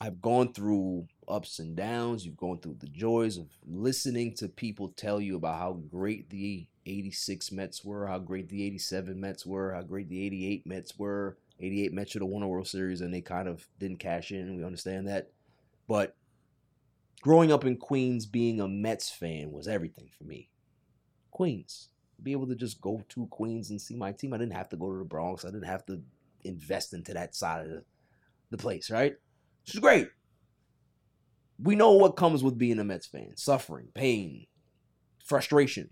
I've 0.00 0.22
gone 0.22 0.54
through 0.54 1.06
ups 1.28 1.58
and 1.58 1.76
downs. 1.76 2.24
You've 2.24 2.38
gone 2.38 2.60
through 2.60 2.76
the 2.80 2.88
joys 2.88 3.36
of 3.36 3.48
listening 3.66 4.34
to 4.36 4.48
people 4.48 4.88
tell 4.88 5.20
you 5.20 5.36
about 5.36 5.58
how 5.58 5.72
great 5.90 6.30
the 6.30 6.66
86 6.86 7.52
Mets 7.52 7.84
were, 7.84 8.06
how 8.06 8.20
great 8.20 8.48
the 8.48 8.64
87 8.64 9.20
Mets 9.20 9.44
were, 9.44 9.74
how 9.74 9.82
great 9.82 10.08
the 10.08 10.24
88 10.24 10.66
Mets 10.66 10.98
were. 10.98 11.36
88 11.60 11.92
Mets 11.92 12.12
should 12.12 12.22
have 12.22 12.30
won 12.30 12.42
a 12.42 12.48
World 12.48 12.68
Series 12.68 13.02
and 13.02 13.12
they 13.12 13.20
kind 13.20 13.48
of 13.48 13.68
didn't 13.78 13.98
cash 13.98 14.30
in. 14.30 14.56
We 14.56 14.64
understand 14.64 15.06
that. 15.08 15.30
But 15.86 16.16
growing 17.20 17.52
up 17.52 17.66
in 17.66 17.76
Queens, 17.76 18.24
being 18.24 18.62
a 18.62 18.68
Mets 18.68 19.10
fan 19.10 19.52
was 19.52 19.68
everything 19.68 20.08
for 20.16 20.24
me. 20.24 20.48
Queens. 21.32 21.88
Be 22.22 22.32
able 22.32 22.46
to 22.46 22.54
just 22.54 22.80
go 22.80 23.04
to 23.10 23.26
Queens 23.26 23.68
and 23.68 23.80
see 23.80 23.94
my 23.94 24.12
team. 24.12 24.32
I 24.32 24.38
didn't 24.38 24.54
have 24.54 24.70
to 24.70 24.76
go 24.76 24.90
to 24.90 24.98
the 24.98 25.04
Bronx. 25.04 25.44
I 25.44 25.50
didn't 25.50 25.64
have 25.64 25.84
to 25.86 26.00
invest 26.44 26.92
into 26.94 27.14
that 27.14 27.34
side 27.34 27.64
of 27.64 27.70
the, 27.70 27.84
the 28.50 28.56
place, 28.56 28.90
right? 28.90 29.14
Which 29.64 29.74
is 29.74 29.80
great. 29.80 30.08
We 31.60 31.74
know 31.74 31.92
what 31.92 32.16
comes 32.16 32.42
with 32.42 32.58
being 32.58 32.78
a 32.78 32.84
Mets 32.84 33.06
fan 33.06 33.36
suffering, 33.36 33.88
pain, 33.94 34.46
frustration. 35.24 35.90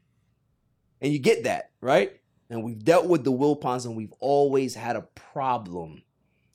And 1.00 1.12
you 1.12 1.18
get 1.18 1.44
that, 1.44 1.70
right? 1.80 2.12
And 2.48 2.62
we've 2.62 2.84
dealt 2.84 3.06
with 3.06 3.24
the 3.24 3.32
Wilpons, 3.32 3.84
and 3.84 3.96
we've 3.96 4.14
always 4.20 4.74
had 4.74 4.96
a 4.96 5.08
problem 5.14 6.02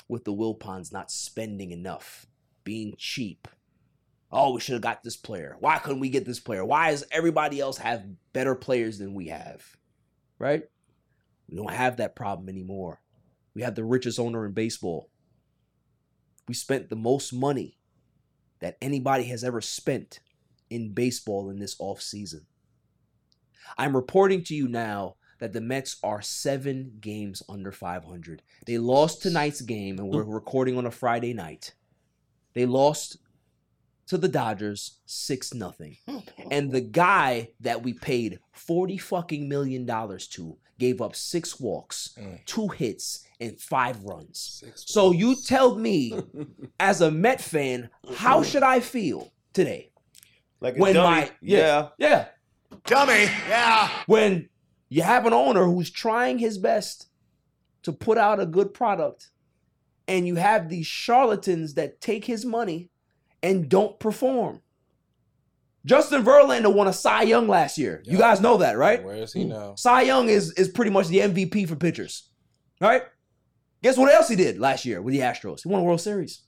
with 0.07 0.23
the 0.23 0.33
Wilpons 0.33 0.91
not 0.91 1.11
spending 1.11 1.71
enough, 1.71 2.25
being 2.63 2.95
cheap. 2.97 3.47
Oh, 4.31 4.53
we 4.53 4.61
should 4.61 4.73
have 4.73 4.81
got 4.81 5.03
this 5.03 5.17
player. 5.17 5.57
Why 5.59 5.77
couldn't 5.77 5.99
we 5.99 6.09
get 6.09 6.25
this 6.25 6.39
player? 6.39 6.63
Why 6.63 6.91
does 6.91 7.03
everybody 7.11 7.59
else 7.59 7.77
have 7.77 8.05
better 8.31 8.55
players 8.55 8.97
than 8.97 9.13
we 9.13 9.27
have? 9.27 9.63
Right? 10.39 10.63
We 11.49 11.57
don't 11.57 11.71
have 11.71 11.97
that 11.97 12.15
problem 12.15 12.47
anymore. 12.47 13.01
We 13.53 13.61
have 13.61 13.75
the 13.75 13.83
richest 13.83 14.19
owner 14.19 14.45
in 14.45 14.53
baseball. 14.53 15.09
We 16.47 16.53
spent 16.53 16.89
the 16.89 16.95
most 16.95 17.33
money 17.33 17.77
that 18.59 18.77
anybody 18.81 19.25
has 19.25 19.43
ever 19.43 19.61
spent 19.61 20.19
in 20.69 20.93
baseball 20.93 21.49
in 21.49 21.59
this 21.59 21.75
offseason. 21.77 22.45
I'm 23.77 23.95
reporting 23.95 24.43
to 24.45 24.55
you 24.55 24.67
now 24.67 25.15
that 25.39 25.53
the 25.53 25.61
Mets 25.61 25.97
are 26.03 26.21
seven 26.21 26.93
games 27.01 27.41
under 27.49 27.71
500. 27.71 28.43
They 28.65 28.77
lost 28.77 29.21
tonight's 29.21 29.61
game, 29.61 29.97
and 29.97 30.09
we're 30.09 30.23
recording 30.23 30.77
on 30.77 30.85
a 30.85 30.91
Friday 30.91 31.33
night. 31.33 31.73
They 32.53 32.65
lost 32.65 33.17
to 34.07 34.17
the 34.17 34.27
Dodgers 34.27 34.99
6 35.05 35.53
nothing. 35.53 35.97
Oh, 36.07 36.21
and 36.51 36.71
the 36.71 36.81
guy 36.81 37.49
that 37.61 37.81
we 37.81 37.93
paid 37.93 38.39
40 38.51 38.97
fucking 38.97 39.47
million 39.47 39.85
dollars 39.85 40.27
to 40.29 40.57
gave 40.81 40.99
up 40.99 41.15
six 41.15 41.59
walks, 41.59 42.17
mm. 42.19 42.43
two 42.47 42.67
hits, 42.67 43.23
and 43.39 43.57
five 43.61 44.03
runs. 44.03 44.63
So 44.75 45.11
you 45.11 45.35
tell 45.35 45.75
me, 45.75 46.19
as 46.79 47.01
a 47.01 47.11
Met 47.11 47.39
fan, 47.39 47.91
how 48.15 48.41
should 48.41 48.63
I 48.63 48.79
feel 48.79 49.31
today? 49.53 49.91
Like 50.59 50.75
a 50.75 50.79
when 50.79 50.95
dummy. 50.95 51.21
my 51.21 51.31
yeah. 51.39 51.89
yeah. 51.99 52.25
Dummy 52.85 53.25
yeah. 53.47 53.89
When 54.07 54.49
you 54.89 55.03
have 55.03 55.27
an 55.27 55.33
owner 55.33 55.65
who's 55.65 55.91
trying 55.91 56.39
his 56.39 56.57
best 56.57 57.07
to 57.83 57.93
put 57.93 58.17
out 58.17 58.39
a 58.39 58.45
good 58.47 58.73
product 58.73 59.29
and 60.07 60.25
you 60.25 60.35
have 60.35 60.67
these 60.67 60.87
charlatans 60.87 61.75
that 61.75 62.01
take 62.01 62.25
his 62.25 62.43
money 62.43 62.89
and 63.43 63.69
don't 63.69 63.99
perform 63.99 64.61
justin 65.85 66.23
verlander 66.23 66.73
won 66.73 66.87
a 66.87 66.93
cy 66.93 67.23
young 67.23 67.47
last 67.47 67.77
year 67.77 68.01
you 68.05 68.17
guys 68.17 68.39
know 68.41 68.57
that 68.57 68.77
right 68.77 69.03
Where 69.03 69.15
is 69.15 69.33
he 69.33 69.43
now? 69.45 69.75
cy 69.75 70.03
young 70.03 70.29
is 70.29 70.51
is 70.53 70.69
pretty 70.69 70.91
much 70.91 71.07
the 71.07 71.19
mvp 71.19 71.67
for 71.67 71.75
pitchers 71.75 72.29
Right? 72.79 73.03
Guess 73.83 73.95
what 73.97 74.11
else 74.11 74.27
he 74.27 74.35
did 74.35 74.57
last 74.59 74.85
year 74.85 75.03
with 75.03 75.13
the 75.13 75.19
Astros? 75.19 75.61
He 75.61 75.69
won 75.69 75.81
a 75.81 75.83
World 75.83 76.01
Series. 76.01 76.41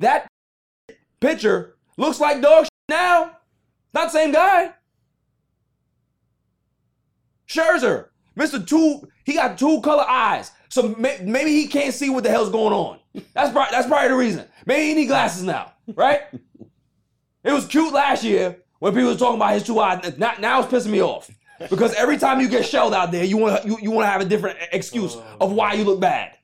That 0.00 0.26
pitcher 1.20 1.76
looks 1.96 2.18
like 2.18 2.42
dog 2.42 2.64
shit 2.64 2.70
now. 2.88 3.36
Not 3.94 4.06
the 4.06 4.10
same 4.10 4.32
guy. 4.32 4.72
Scherzer, 7.48 8.08
Mr. 8.36 8.66
Two, 8.66 9.06
he 9.24 9.34
got 9.34 9.58
two 9.58 9.80
color 9.82 10.04
eyes. 10.08 10.50
So 10.70 10.88
may- 10.98 11.20
maybe 11.22 11.50
he 11.52 11.66
can't 11.68 11.94
see 11.94 12.10
what 12.10 12.24
the 12.24 12.30
hell's 12.30 12.50
going 12.50 12.72
on. 12.72 12.98
That's 13.34 13.52
probably, 13.52 13.70
that's 13.70 13.86
probably 13.86 14.08
the 14.08 14.16
reason. 14.16 14.48
Maybe 14.66 14.86
he 14.86 14.94
need 14.94 15.06
glasses 15.06 15.44
now, 15.44 15.72
right? 15.94 16.22
it 17.44 17.52
was 17.52 17.66
cute 17.66 17.92
last 17.92 18.24
year 18.24 18.58
when 18.78 18.92
people 18.92 19.10
were 19.10 19.16
talking 19.16 19.36
about 19.36 19.54
his 19.54 19.62
two 19.62 19.78
eyes. 19.78 20.18
Now, 20.18 20.34
now 20.38 20.62
it's 20.62 20.72
pissing 20.72 20.90
me 20.90 21.02
off 21.02 21.30
because 21.70 21.94
every 21.94 22.18
time 22.18 22.40
you 22.40 22.48
get 22.48 22.64
shelled 22.64 22.94
out 22.94 23.12
there, 23.12 23.24
you 23.24 23.36
want 23.36 23.62
to 23.62 23.68
you, 23.68 23.78
you 23.80 23.90
want 23.90 24.06
to 24.06 24.10
have 24.10 24.20
a 24.20 24.24
different 24.24 24.58
excuse 24.72 25.16
of 25.40 25.52
why 25.52 25.74
you 25.74 25.84
look 25.84 26.00
bad. 26.00 26.36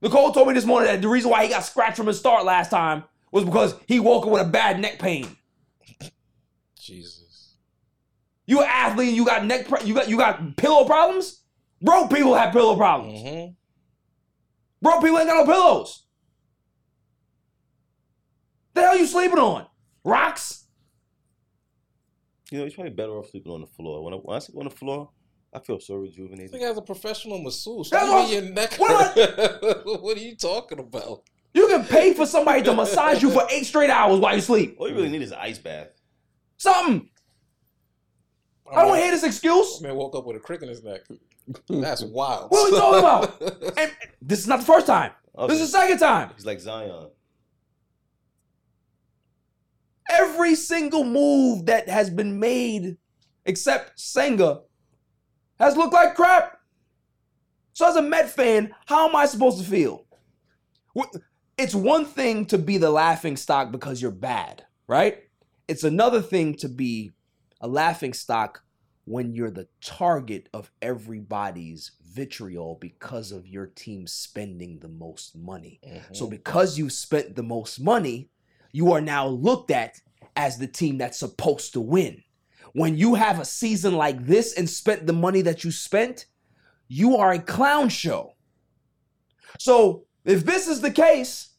Nicole 0.00 0.32
told 0.32 0.48
me 0.48 0.54
this 0.54 0.64
morning 0.64 0.90
that 0.90 1.02
the 1.02 1.08
reason 1.08 1.30
why 1.30 1.44
he 1.44 1.50
got 1.50 1.64
scratched 1.64 1.96
from 1.96 2.06
his 2.06 2.18
start 2.18 2.44
last 2.44 2.70
time 2.70 3.04
was 3.32 3.44
because 3.44 3.74
he 3.86 4.00
woke 4.00 4.24
up 4.24 4.32
with 4.32 4.42
a 4.42 4.48
bad 4.48 4.80
neck 4.80 4.98
pain. 4.98 5.36
Jesus. 6.78 7.54
You 8.46 8.60
an 8.60 8.68
athlete 8.70 9.08
and 9.08 9.16
you 9.16 9.26
got 9.26 9.44
neck 9.44 9.68
pre- 9.68 9.84
you 9.84 9.94
got 9.94 10.08
you 10.08 10.16
got 10.16 10.56
pillow 10.56 10.84
problems? 10.84 11.42
Broke 11.82 12.10
people 12.10 12.34
have 12.34 12.52
pillow 12.52 12.76
problems. 12.76 13.20
Mm-hmm. 13.20 13.50
Broke 14.80 15.02
people 15.02 15.18
ain't 15.18 15.28
got 15.28 15.46
no 15.46 15.52
pillows. 15.52 16.04
What 18.78 18.82
the 18.84 18.86
hell 18.90 18.96
are 18.96 19.00
you 19.00 19.06
sleeping 19.06 19.38
on? 19.40 19.66
Rocks? 20.04 20.64
You 22.52 22.58
know, 22.58 22.64
he's 22.64 22.74
probably 22.74 22.92
better 22.92 23.10
off 23.18 23.28
sleeping 23.30 23.50
on 23.50 23.60
the 23.60 23.66
floor. 23.66 24.04
When 24.04 24.14
I, 24.14 24.16
when 24.18 24.36
I 24.36 24.38
sleep 24.38 24.56
on 24.56 24.64
the 24.64 24.70
floor, 24.70 25.10
I 25.52 25.58
feel 25.58 25.80
so 25.80 26.00
This 26.00 26.10
rejuvenated. 26.16 26.52
thing 26.52 26.60
has 26.62 26.78
a 26.78 26.82
professional 26.82 27.42
masseuse. 27.42 27.90
That's 27.90 28.08
what- 28.08 28.30
your 28.30 28.42
neck. 28.42 28.74
what 28.78 29.16
what 30.02 30.16
are 30.16 30.20
you 30.20 30.36
talking 30.36 30.78
about? 30.78 31.22
You 31.54 31.66
can 31.66 31.84
pay 31.86 32.14
for 32.14 32.24
somebody 32.24 32.62
to 32.62 32.72
massage 32.74 33.20
you 33.20 33.30
for 33.32 33.42
eight 33.50 33.64
straight 33.64 33.90
hours 33.90 34.20
while 34.20 34.34
you 34.36 34.40
sleep. 34.42 34.76
All 34.78 34.88
you 34.88 34.94
really 34.94 35.08
need 35.08 35.22
is 35.22 35.32
an 35.32 35.38
ice 35.40 35.58
bath. 35.58 35.88
Something. 36.56 37.08
I 38.72 38.84
don't 38.84 38.96
hear 38.98 39.10
this 39.10 39.24
excuse. 39.24 39.80
Man 39.80 39.96
woke 39.96 40.14
up 40.14 40.24
with 40.24 40.36
a 40.36 40.40
crick 40.40 40.62
in 40.62 40.68
his 40.68 40.84
neck. 40.84 41.00
That's 41.68 42.02
wild. 42.04 42.50
What 42.52 42.68
are 42.68 42.70
we 42.72 42.78
talking 42.78 42.98
about? 43.00 43.76
And 43.78 43.92
this 44.22 44.38
is 44.38 44.46
not 44.46 44.60
the 44.60 44.66
first 44.66 44.86
time. 44.86 45.10
Oh, 45.34 45.48
this 45.48 45.60
is 45.60 45.72
the 45.72 45.78
second 45.78 45.98
time. 45.98 46.30
He's 46.36 46.46
like 46.46 46.60
Zion. 46.60 47.08
Every 50.08 50.54
single 50.54 51.04
move 51.04 51.66
that 51.66 51.88
has 51.88 52.10
been 52.10 52.38
made, 52.40 52.96
except 53.44 53.98
Senga, 54.00 54.60
has 55.58 55.76
looked 55.76 55.92
like 55.92 56.14
crap. 56.14 56.58
So 57.72 57.88
as 57.88 57.96
a 57.96 58.02
Met 58.02 58.30
fan, 58.30 58.74
how 58.86 59.08
am 59.08 59.14
I 59.14 59.26
supposed 59.26 59.58
to 59.58 59.64
feel? 59.64 60.06
It's 61.56 61.74
one 61.74 62.04
thing 62.04 62.46
to 62.46 62.58
be 62.58 62.78
the 62.78 62.90
laughing 62.90 63.36
stock 63.36 63.70
because 63.70 64.00
you're 64.00 64.10
bad, 64.10 64.64
right? 64.86 65.18
It's 65.68 65.84
another 65.84 66.22
thing 66.22 66.54
to 66.56 66.68
be 66.68 67.12
a 67.60 67.68
laughing 67.68 68.14
stock 68.14 68.62
when 69.04 69.32
you're 69.32 69.50
the 69.50 69.68
target 69.80 70.48
of 70.52 70.70
everybody's 70.82 71.92
vitriol 72.12 72.76
because 72.80 73.32
of 73.32 73.46
your 73.46 73.66
team 73.66 74.06
spending 74.06 74.78
the 74.80 74.88
most 74.88 75.36
money. 75.36 75.80
So 76.12 76.24
mm-hmm. 76.24 76.30
because 76.30 76.78
you 76.78 76.90
spent 76.90 77.34
the 77.36 77.42
most 77.42 77.80
money, 77.80 78.30
you 78.72 78.92
are 78.92 79.00
now 79.00 79.26
looked 79.26 79.70
at 79.70 80.00
as 80.36 80.58
the 80.58 80.66
team 80.66 80.98
that's 80.98 81.18
supposed 81.18 81.72
to 81.72 81.80
win. 81.80 82.22
When 82.72 82.96
you 82.96 83.14
have 83.14 83.40
a 83.40 83.44
season 83.44 83.94
like 83.94 84.26
this 84.26 84.56
and 84.56 84.68
spent 84.68 85.06
the 85.06 85.12
money 85.12 85.42
that 85.42 85.64
you 85.64 85.70
spent, 85.70 86.26
you 86.86 87.16
are 87.16 87.32
a 87.32 87.38
clown 87.38 87.88
show. 87.88 88.34
So, 89.58 90.04
if 90.24 90.44
this 90.44 90.68
is 90.68 90.80
the 90.80 90.90
case, 90.90 91.50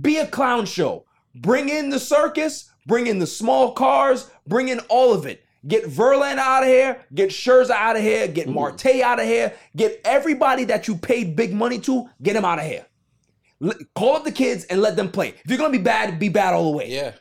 be 0.00 0.18
a 0.18 0.26
clown 0.26 0.66
show. 0.66 1.06
Bring 1.34 1.68
in 1.68 1.90
the 1.90 1.98
circus, 1.98 2.70
bring 2.86 3.06
in 3.06 3.18
the 3.18 3.26
small 3.26 3.72
cars, 3.72 4.30
bring 4.46 4.68
in 4.68 4.80
all 4.88 5.12
of 5.12 5.26
it. 5.26 5.44
Get 5.66 5.84
Verlander 5.84 6.38
out 6.38 6.62
of 6.62 6.68
here, 6.68 7.04
get 7.14 7.30
Scherzer 7.30 7.70
out 7.70 7.96
of 7.96 8.02
here, 8.02 8.28
get 8.28 8.46
mm-hmm. 8.46 8.54
Marte 8.54 9.00
out 9.02 9.18
of 9.18 9.26
here, 9.26 9.54
get 9.74 10.00
everybody 10.04 10.64
that 10.64 10.86
you 10.88 10.96
paid 10.96 11.36
big 11.36 11.54
money 11.54 11.78
to, 11.80 12.10
get 12.22 12.34
them 12.34 12.44
out 12.44 12.58
of 12.58 12.66
here. 12.66 12.84
Call 13.94 14.16
up 14.16 14.24
the 14.24 14.32
kids 14.32 14.64
and 14.64 14.80
let 14.80 14.96
them 14.96 15.10
play. 15.10 15.28
If 15.28 15.48
you're 15.48 15.58
gonna 15.58 15.70
be 15.70 15.78
bad, 15.78 16.18
be 16.18 16.28
bad 16.28 16.54
all 16.54 16.70
the 16.70 16.76
way. 16.76 16.88
Yeah. 16.90 17.12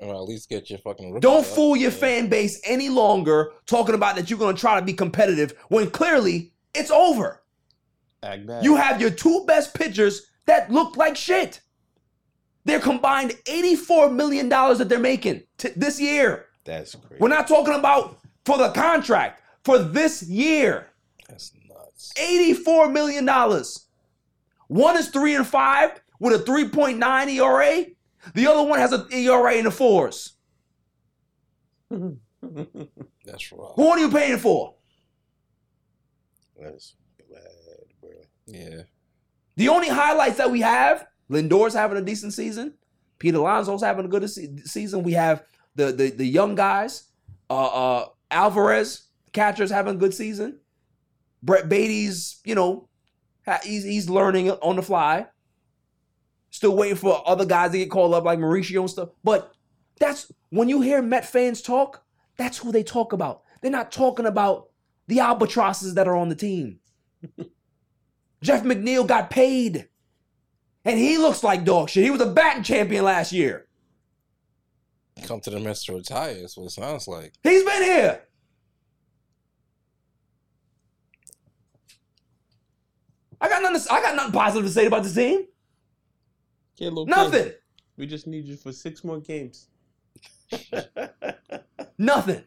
Or 0.00 0.14
at 0.14 0.22
least 0.22 0.48
get 0.48 0.68
your 0.68 0.78
fucking. 0.80 1.20
Don't 1.20 1.40
up. 1.40 1.46
fool 1.46 1.76
your 1.76 1.90
fan 1.90 2.28
base 2.28 2.60
any 2.64 2.88
longer 2.88 3.52
talking 3.66 3.94
about 3.94 4.16
that 4.16 4.28
you're 4.28 4.38
going 4.38 4.54
to 4.54 4.60
try 4.60 4.78
to 4.78 4.84
be 4.84 4.92
competitive 4.92 5.54
when 5.68 5.90
clearly 5.90 6.52
it's 6.74 6.90
over. 6.90 7.42
You 8.60 8.76
have 8.76 9.00
your 9.00 9.10
two 9.10 9.44
best 9.46 9.72
pitchers 9.74 10.26
that 10.46 10.70
look 10.70 10.96
like 10.96 11.16
shit. 11.16 11.60
They're 12.64 12.80
combined 12.80 13.30
$84 13.44 14.12
million 14.12 14.48
that 14.48 14.86
they're 14.88 14.98
making 14.98 15.44
t- 15.56 15.70
this 15.76 16.00
year. 16.00 16.46
That's 16.64 16.96
crazy. 16.96 17.20
We're 17.20 17.28
not 17.28 17.46
talking 17.46 17.74
about 17.74 18.18
for 18.44 18.58
the 18.58 18.70
contract, 18.70 19.40
for 19.64 19.78
this 19.78 20.24
year. 20.24 20.88
That's 21.28 21.52
nuts. 21.68 22.12
$84 22.16 22.92
million. 22.92 23.24
One 24.68 24.96
is 24.96 25.08
three 25.08 25.34
and 25.34 25.46
five 25.46 26.00
with 26.18 26.40
a 26.40 26.44
3.9 26.44 27.28
ERA. 27.28 27.86
The 28.34 28.46
other 28.46 28.68
one 28.68 28.78
has 28.78 28.92
an 28.92 29.06
ERA 29.12 29.54
in 29.54 29.64
the 29.64 29.70
fours. 29.70 30.32
That's 31.90 33.52
wrong. 33.52 33.72
Who 33.76 33.88
are 33.88 33.98
you 33.98 34.10
paying 34.10 34.38
for? 34.38 34.74
That's 36.60 36.94
bad, 37.30 37.42
bro. 38.00 38.10
Yeah. 38.46 38.82
The 39.56 39.68
only 39.68 39.88
highlights 39.88 40.38
that 40.38 40.50
we 40.50 40.60
have, 40.60 41.06
Lindor's 41.28 41.74
having 41.74 41.98
a 41.98 42.02
decent 42.02 42.32
season. 42.34 42.74
Peter 43.18 43.38
Alonso's 43.38 43.82
having 43.82 44.04
a 44.04 44.08
good 44.08 44.28
season. 44.28 45.02
We 45.02 45.12
have 45.12 45.44
the 45.74 45.92
the, 45.92 46.10
the 46.10 46.26
young 46.26 46.54
guys. 46.54 47.04
Uh, 47.48 47.66
uh, 47.66 48.08
Alvarez, 48.30 49.04
catcher's 49.32 49.70
having 49.70 49.94
a 49.94 49.98
good 49.98 50.12
season. 50.12 50.58
Brett 51.42 51.68
Baty's, 51.68 52.40
you 52.44 52.54
know, 52.54 52.85
ha- 52.85 52.85
he's 53.64 53.84
he's 53.84 54.08
learning 54.08 54.50
on 54.50 54.76
the 54.76 54.82
fly. 54.82 55.26
Still 56.50 56.76
waiting 56.76 56.96
for 56.96 57.22
other 57.26 57.44
guys 57.44 57.72
to 57.72 57.78
get 57.78 57.90
called 57.90 58.14
up 58.14 58.24
like 58.24 58.38
Mauricio 58.38 58.80
and 58.80 58.90
stuff. 58.90 59.10
But 59.22 59.52
that's 59.98 60.32
when 60.50 60.68
you 60.68 60.80
hear 60.80 61.02
Met 61.02 61.26
fans 61.26 61.60
talk, 61.60 62.04
that's 62.36 62.58
who 62.58 62.72
they 62.72 62.82
talk 62.82 63.12
about. 63.12 63.42
They're 63.60 63.70
not 63.70 63.92
talking 63.92 64.26
about 64.26 64.68
the 65.06 65.20
albatrosses 65.20 65.94
that 65.94 66.08
are 66.08 66.16
on 66.16 66.28
the 66.28 66.34
team. 66.34 66.78
Jeff 68.42 68.62
McNeil 68.62 69.06
got 69.06 69.30
paid. 69.30 69.88
And 70.84 70.98
he 70.98 71.18
looks 71.18 71.42
like 71.42 71.64
dog 71.64 71.90
shit. 71.90 72.04
He 72.04 72.10
was 72.10 72.20
a 72.20 72.26
batting 72.26 72.62
champion 72.62 73.04
last 73.04 73.32
year. 73.32 73.66
Come 75.24 75.40
to 75.40 75.50
the 75.50 75.58
Mets 75.58 75.84
to 75.86 75.94
retire. 75.94 76.34
That's 76.34 76.56
what 76.56 76.66
it 76.66 76.70
sounds 76.70 77.08
like. 77.08 77.32
He's 77.42 77.64
been 77.64 77.82
here. 77.82 78.22
I 83.40 83.48
got 83.48 83.62
nothing. 83.62 83.86
I 83.90 84.00
got 84.00 84.16
nothing 84.16 84.32
positive 84.32 84.66
to 84.66 84.72
say 84.72 84.86
about 84.86 85.04
the 85.04 85.10
team. 85.10 85.46
Little 86.78 87.06
Nothing. 87.06 87.52
We 87.96 88.06
just 88.06 88.26
need 88.26 88.44
you 88.44 88.56
for 88.56 88.72
six 88.72 89.02
more 89.02 89.20
games. 89.20 89.68
Nothing. 91.98 92.44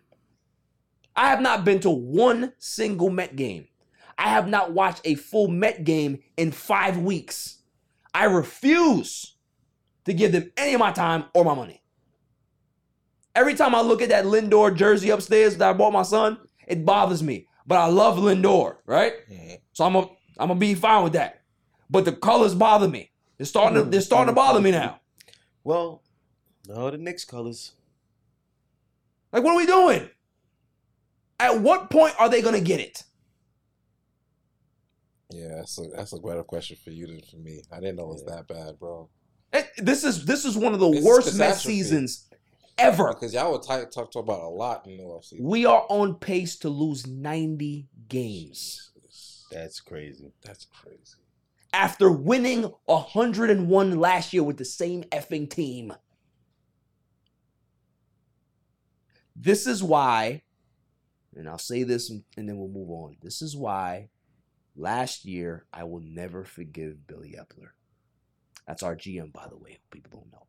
I 1.16 1.30
have 1.30 1.42
not 1.42 1.66
been 1.66 1.80
to 1.82 1.90
one 1.90 2.54
single 2.60 3.10
Met 3.10 3.36
game. 3.36 3.68
I 4.18 4.30
have 4.30 4.48
not 4.48 4.74
watched 4.74 5.02
a 5.06 5.16
full 5.16 5.48
Met 5.48 5.84
game 5.84 6.20
in 6.38 6.52
five 6.52 6.98
weeks. 6.98 7.60
I 8.14 8.26
refuse 8.26 9.36
to 10.06 10.14
give 10.14 10.32
them 10.32 10.52
any 10.58 10.74
of 10.74 10.80
my 10.80 10.92
time 10.92 11.26
or 11.34 11.44
my 11.44 11.56
money. 11.56 11.82
Every 13.36 13.56
time 13.56 13.74
I 13.74 13.82
look 13.82 14.02
at 14.02 14.10
that 14.10 14.26
Lindor 14.26 14.76
jersey 14.76 15.10
upstairs 15.10 15.58
that 15.58 15.70
I 15.70 15.74
bought 15.74 15.94
my 15.94 16.04
son, 16.04 16.38
it 16.68 16.86
bothers 16.86 17.24
me. 17.24 17.48
But 17.66 17.80
I 17.80 17.86
love 17.88 18.18
Lindor, 18.18 18.78
right? 18.86 19.14
So 19.74 19.86
I'm 19.86 19.94
gonna 19.94 20.08
I'm 20.40 20.48
gonna 20.48 20.60
be 20.60 20.74
fine 20.74 21.04
with 21.04 21.14
that. 21.14 21.42
But 21.90 22.06
the 22.06 22.14
colors 22.14 22.56
bother 22.56 22.88
me. 22.88 23.12
They're 23.38 23.46
starting 23.46 23.84
to, 23.84 23.90
they're 23.90 24.02
starting 24.02 24.32
to 24.32 24.36
bother 24.36 24.60
me 24.62 24.72
now. 24.72 25.00
Well, 25.64 26.02
no, 26.68 26.90
the 26.90 26.98
Knicks 26.98 27.26
colors. 27.26 27.74
Like, 29.32 29.44
what 29.44 29.54
are 29.54 29.58
we 29.58 29.66
doing? 29.68 30.10
At 31.40 31.60
what 31.62 31.90
point 31.90 32.16
are 32.20 32.30
they 32.30 32.42
gonna 32.42 32.62
get 32.62 32.80
it? 32.80 33.04
Yeah, 35.32 35.56
that's 35.58 35.78
a, 35.78 35.84
that's 35.96 36.14
a 36.14 36.18
better 36.20 36.44
question 36.44 36.78
for 36.84 36.90
you 36.92 37.06
than 37.08 37.22
for 37.22 37.38
me. 37.38 37.62
I 37.72 37.80
didn't 37.80 37.98
know 37.98 38.04
it 38.06 38.14
was 38.14 38.26
that 38.26 38.48
bad, 38.48 38.80
bro. 38.80 39.10
It- 39.54 39.70
this 39.78 40.04
is 40.04 40.26
this 40.26 40.46
is 40.46 40.58
one 40.58 40.74
of 40.74 40.80
the 40.80 40.90
It's 40.90 41.06
worst 41.06 41.38
Met 41.38 41.48
catastrophe. 41.50 41.78
seasons 41.78 42.30
ever. 42.78 43.10
Because 43.10 43.34
y'all 43.34 43.52
were 43.52 43.60
tight, 43.60 43.92
talked 43.92 44.16
about 44.16 44.42
a 44.42 44.48
lot 44.50 44.88
in 44.88 44.98
the 44.98 45.04
offseason. 45.04 45.42
We 45.42 45.66
are 45.66 45.86
on 45.90 46.16
pace 46.16 46.58
to 46.60 46.70
lose 46.70 47.06
90 47.06 47.88
games 48.08 48.89
That's 49.52 49.80
crazy. 49.80 50.32
That's 50.44 50.66
crazy. 50.66 51.18
after 51.74 52.12
winning 52.12 52.72
101 52.86 54.00
last 54.00 54.34
year 54.34 54.44
with 54.44 54.58
the 54.58 54.66
same 54.66 55.04
effing 55.06 55.50
team. 55.50 55.94
This 59.36 59.68
is 59.68 59.82
why, 59.82 60.42
and 61.36 61.48
I'll 61.48 61.58
say 61.58 61.84
this 61.84 62.10
and 62.10 62.24
and 62.36 62.50
then 62.50 62.58
we'll 62.58 62.68
move 62.68 62.90
on. 62.90 63.18
This 63.22 63.42
is 63.42 63.56
why 63.56 64.10
Last 64.80 65.26
year, 65.26 65.66
I 65.74 65.84
will 65.84 66.00
never 66.00 66.46
forgive 66.46 67.06
Billy 67.06 67.36
Eppler. 67.38 67.72
That's 68.66 68.82
our 68.82 68.96
GM, 68.96 69.34
by 69.34 69.46
the 69.50 69.58
way. 69.58 69.80
People 69.92 70.22
don't 70.22 70.32
know. 70.32 70.48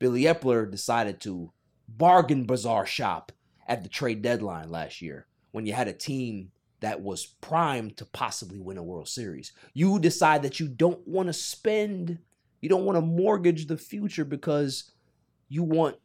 Billy 0.00 0.22
Eppler 0.22 0.68
decided 0.68 1.20
to 1.20 1.52
bargain 1.88 2.46
bazaar 2.46 2.84
shop 2.84 3.30
at 3.68 3.84
the 3.84 3.88
trade 3.88 4.22
deadline 4.22 4.70
last 4.70 5.00
year 5.00 5.28
when 5.52 5.66
you 5.66 5.72
had 5.72 5.86
a 5.86 5.92
team 5.92 6.50
that 6.80 7.00
was 7.00 7.26
primed 7.26 7.96
to 7.96 8.04
possibly 8.04 8.60
win 8.60 8.78
a 8.78 8.82
World 8.82 9.08
Series. 9.08 9.52
You 9.72 9.98
decide 9.98 10.42
that 10.42 10.60
you 10.60 10.68
don't 10.68 11.06
want 11.06 11.28
to 11.28 11.32
spend, 11.32 12.18
you 12.60 12.68
don't 12.68 12.84
want 12.84 12.96
to 12.96 13.02
mortgage 13.02 13.66
the 13.66 13.76
future 13.76 14.24
because 14.24 14.90
you 15.48 15.62
want 15.62 15.96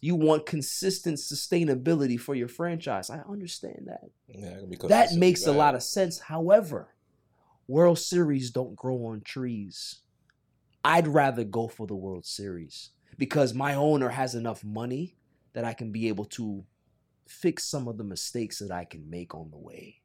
you 0.00 0.14
want 0.14 0.44
consistent 0.44 1.16
sustainability 1.16 2.20
for 2.20 2.34
your 2.34 2.48
franchise. 2.48 3.08
I 3.08 3.20
understand 3.20 3.86
that. 3.86 4.10
Yeah, 4.28 4.58
That 4.88 5.14
makes 5.14 5.46
a 5.46 5.52
lot 5.52 5.74
of 5.74 5.82
sense. 5.82 6.18
However, 6.18 6.88
World 7.66 7.98
Series 7.98 8.50
don't 8.50 8.76
grow 8.76 9.06
on 9.06 9.22
trees. 9.22 10.00
I'd 10.84 11.08
rather 11.08 11.44
go 11.44 11.68
for 11.68 11.86
the 11.86 11.94
World 11.94 12.26
Series 12.26 12.90
because 13.16 13.54
my 13.54 13.74
owner 13.74 14.10
has 14.10 14.34
enough 14.34 14.62
money 14.62 15.16
that 15.54 15.64
I 15.64 15.72
can 15.72 15.90
be 15.90 16.08
able 16.08 16.26
to 16.26 16.64
fix 17.26 17.64
some 17.64 17.88
of 17.88 17.98
the 17.98 18.04
mistakes 18.04 18.58
that 18.58 18.70
I 18.70 18.84
can 18.84 19.08
make 19.08 19.34
on 19.34 19.50
the 19.50 19.58
way. 19.58 20.00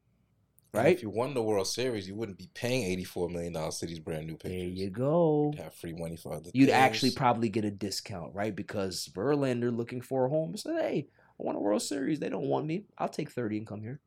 And 0.72 0.84
Right? 0.84 0.94
If 0.94 1.02
you 1.02 1.10
won 1.10 1.34
the 1.34 1.42
World 1.42 1.66
Series, 1.66 2.06
you 2.06 2.14
wouldn't 2.14 2.38
be 2.38 2.48
paying 2.54 2.84
eighty-four 2.84 3.28
million 3.28 3.54
dollars 3.54 3.78
to 3.78 3.86
these 3.86 3.98
brand 3.98 4.26
new 4.28 4.36
pitchers. 4.36 4.56
There 4.56 4.68
you 4.68 4.90
go. 4.90 5.52
Have 5.58 5.74
free 5.74 5.92
money 5.92 6.16
for 6.16 6.32
other. 6.34 6.50
You'd 6.54 6.66
things. 6.66 6.76
actually 6.76 7.10
probably 7.10 7.48
get 7.48 7.64
a 7.64 7.72
discount, 7.72 8.34
right? 8.34 8.54
Because 8.54 9.08
Verlander 9.12 9.76
looking 9.76 10.00
for 10.00 10.26
a 10.26 10.28
home 10.28 10.56
said, 10.56 10.76
"Hey, 10.80 11.08
I 11.10 11.42
want 11.42 11.58
a 11.58 11.60
World 11.60 11.82
Series. 11.82 12.20
They 12.20 12.28
don't 12.28 12.46
want 12.46 12.66
me. 12.66 12.84
I'll 12.98 13.08
take 13.08 13.30
thirty 13.30 13.58
and 13.58 13.66
come 13.66 13.82
here." 13.82 14.00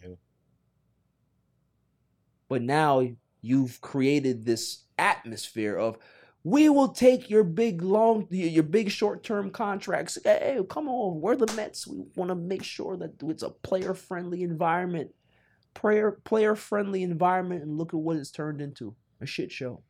Yeah. 0.00 0.14
But 2.48 2.62
now 2.62 3.08
you've 3.40 3.80
created 3.80 4.44
this 4.44 4.84
atmosphere 4.96 5.76
of 5.76 5.98
we 6.44 6.68
will 6.68 6.88
take 6.88 7.30
your 7.30 7.42
big 7.42 7.80
long 7.80 8.26
your 8.30 8.62
big 8.62 8.90
short-term 8.90 9.50
contracts. 9.50 10.18
Hey, 10.22 10.60
come 10.68 10.88
on, 10.88 11.20
we're 11.20 11.36
the 11.36 11.52
Mets. 11.54 11.86
We 11.86 12.04
want 12.16 12.28
to 12.28 12.34
make 12.34 12.62
sure 12.62 12.98
that 12.98 13.14
it's 13.22 13.42
a 13.42 13.48
player-friendly 13.48 14.42
environment. 14.42 15.10
Player 15.72 16.20
player-friendly 16.24 17.02
environment 17.02 17.62
and 17.62 17.78
look 17.78 17.94
at 17.94 18.00
what 18.00 18.18
it's 18.18 18.30
turned 18.30 18.60
into. 18.60 18.94
A 19.22 19.26
shit 19.26 19.50
show. 19.50 19.82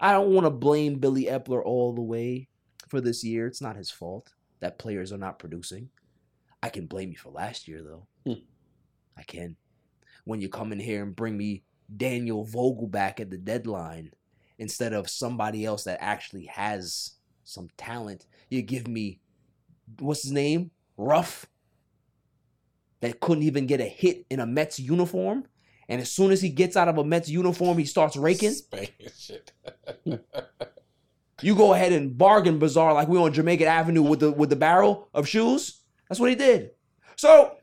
I 0.00 0.12
don't 0.12 0.30
want 0.30 0.46
to 0.46 0.50
blame 0.50 0.98
Billy 0.98 1.24
Eppler 1.24 1.62
all 1.64 1.92
the 1.92 2.02
way 2.02 2.48
for 2.88 3.00
this 3.00 3.22
year. 3.22 3.46
It's 3.46 3.62
not 3.62 3.76
his 3.76 3.90
fault 3.90 4.32
that 4.60 4.78
players 4.78 5.12
are 5.12 5.18
not 5.18 5.38
producing. 5.38 5.88
I 6.62 6.68
can 6.68 6.86
blame 6.86 7.10
you 7.10 7.16
for 7.16 7.30
last 7.30 7.68
year 7.68 7.82
though. 7.82 8.08
Hmm. 8.26 8.40
I 9.16 9.22
can. 9.22 9.56
When 10.24 10.40
you 10.40 10.48
come 10.48 10.72
in 10.72 10.80
here 10.80 11.02
and 11.02 11.14
bring 11.14 11.36
me 11.36 11.62
Daniel 11.94 12.46
Vogelbach 12.46 13.20
at 13.20 13.30
the 13.30 13.38
deadline 13.38 14.12
instead 14.58 14.92
of 14.92 15.08
somebody 15.08 15.64
else 15.64 15.84
that 15.84 15.98
actually 16.00 16.46
has 16.46 17.12
some 17.44 17.68
talent, 17.76 18.26
you 18.50 18.62
give 18.62 18.86
me 18.88 19.20
what's 19.98 20.22
his 20.22 20.32
name? 20.32 20.70
Ruf. 20.96 21.46
That 23.00 23.20
couldn't 23.20 23.44
even 23.44 23.66
get 23.66 23.80
a 23.80 23.84
hit 23.84 24.26
in 24.28 24.40
a 24.40 24.46
Mets 24.46 24.80
uniform. 24.80 25.44
And 25.88 26.00
as 26.00 26.10
soon 26.10 26.32
as 26.32 26.42
he 26.42 26.50
gets 26.50 26.76
out 26.76 26.88
of 26.88 26.98
a 26.98 27.04
Mets 27.04 27.28
uniform, 27.28 27.78
he 27.78 27.84
starts 27.84 28.16
raking. 28.16 28.54
You 31.40 31.54
go 31.54 31.72
ahead 31.72 31.92
and 31.92 32.18
bargain 32.18 32.58
bazaar 32.58 32.92
like 32.94 33.06
we 33.06 33.16
on 33.16 33.32
Jamaica 33.32 33.64
Avenue 33.66 34.02
with 34.02 34.20
the 34.20 34.32
with 34.32 34.50
the 34.50 34.56
barrel 34.56 35.08
of 35.14 35.28
shoes. 35.28 35.82
That's 36.08 36.18
what 36.18 36.30
he 36.30 36.34
did. 36.34 36.70
So, 37.14 37.56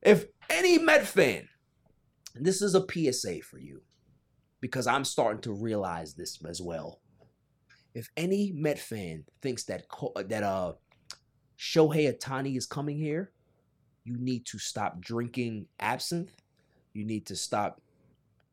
if 0.00 0.26
any 0.48 0.78
Met 0.78 1.06
fan, 1.06 1.46
this 2.34 2.62
is 2.62 2.74
a 2.74 2.84
PSA 2.90 3.42
for 3.42 3.58
you, 3.58 3.82
because 4.60 4.86
I'm 4.86 5.04
starting 5.04 5.42
to 5.42 5.52
realize 5.52 6.14
this 6.14 6.38
as 6.48 6.60
well. 6.60 7.00
If 7.94 8.10
any 8.16 8.52
Met 8.52 8.78
fan 8.78 9.24
thinks 9.42 9.64
that 9.64 9.84
that 10.28 10.42
uh 10.42 10.72
Shohei 11.58 12.12
Ohtani 12.12 12.56
is 12.56 12.66
coming 12.66 12.96
here, 12.96 13.32
you 14.04 14.16
need 14.18 14.46
to 14.46 14.58
stop 14.58 15.00
drinking 15.00 15.66
absinthe. 15.78 16.32
You 16.94 17.04
need 17.04 17.26
to 17.26 17.36
stop 17.36 17.80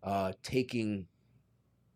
uh 0.03 0.33
taking 0.43 1.07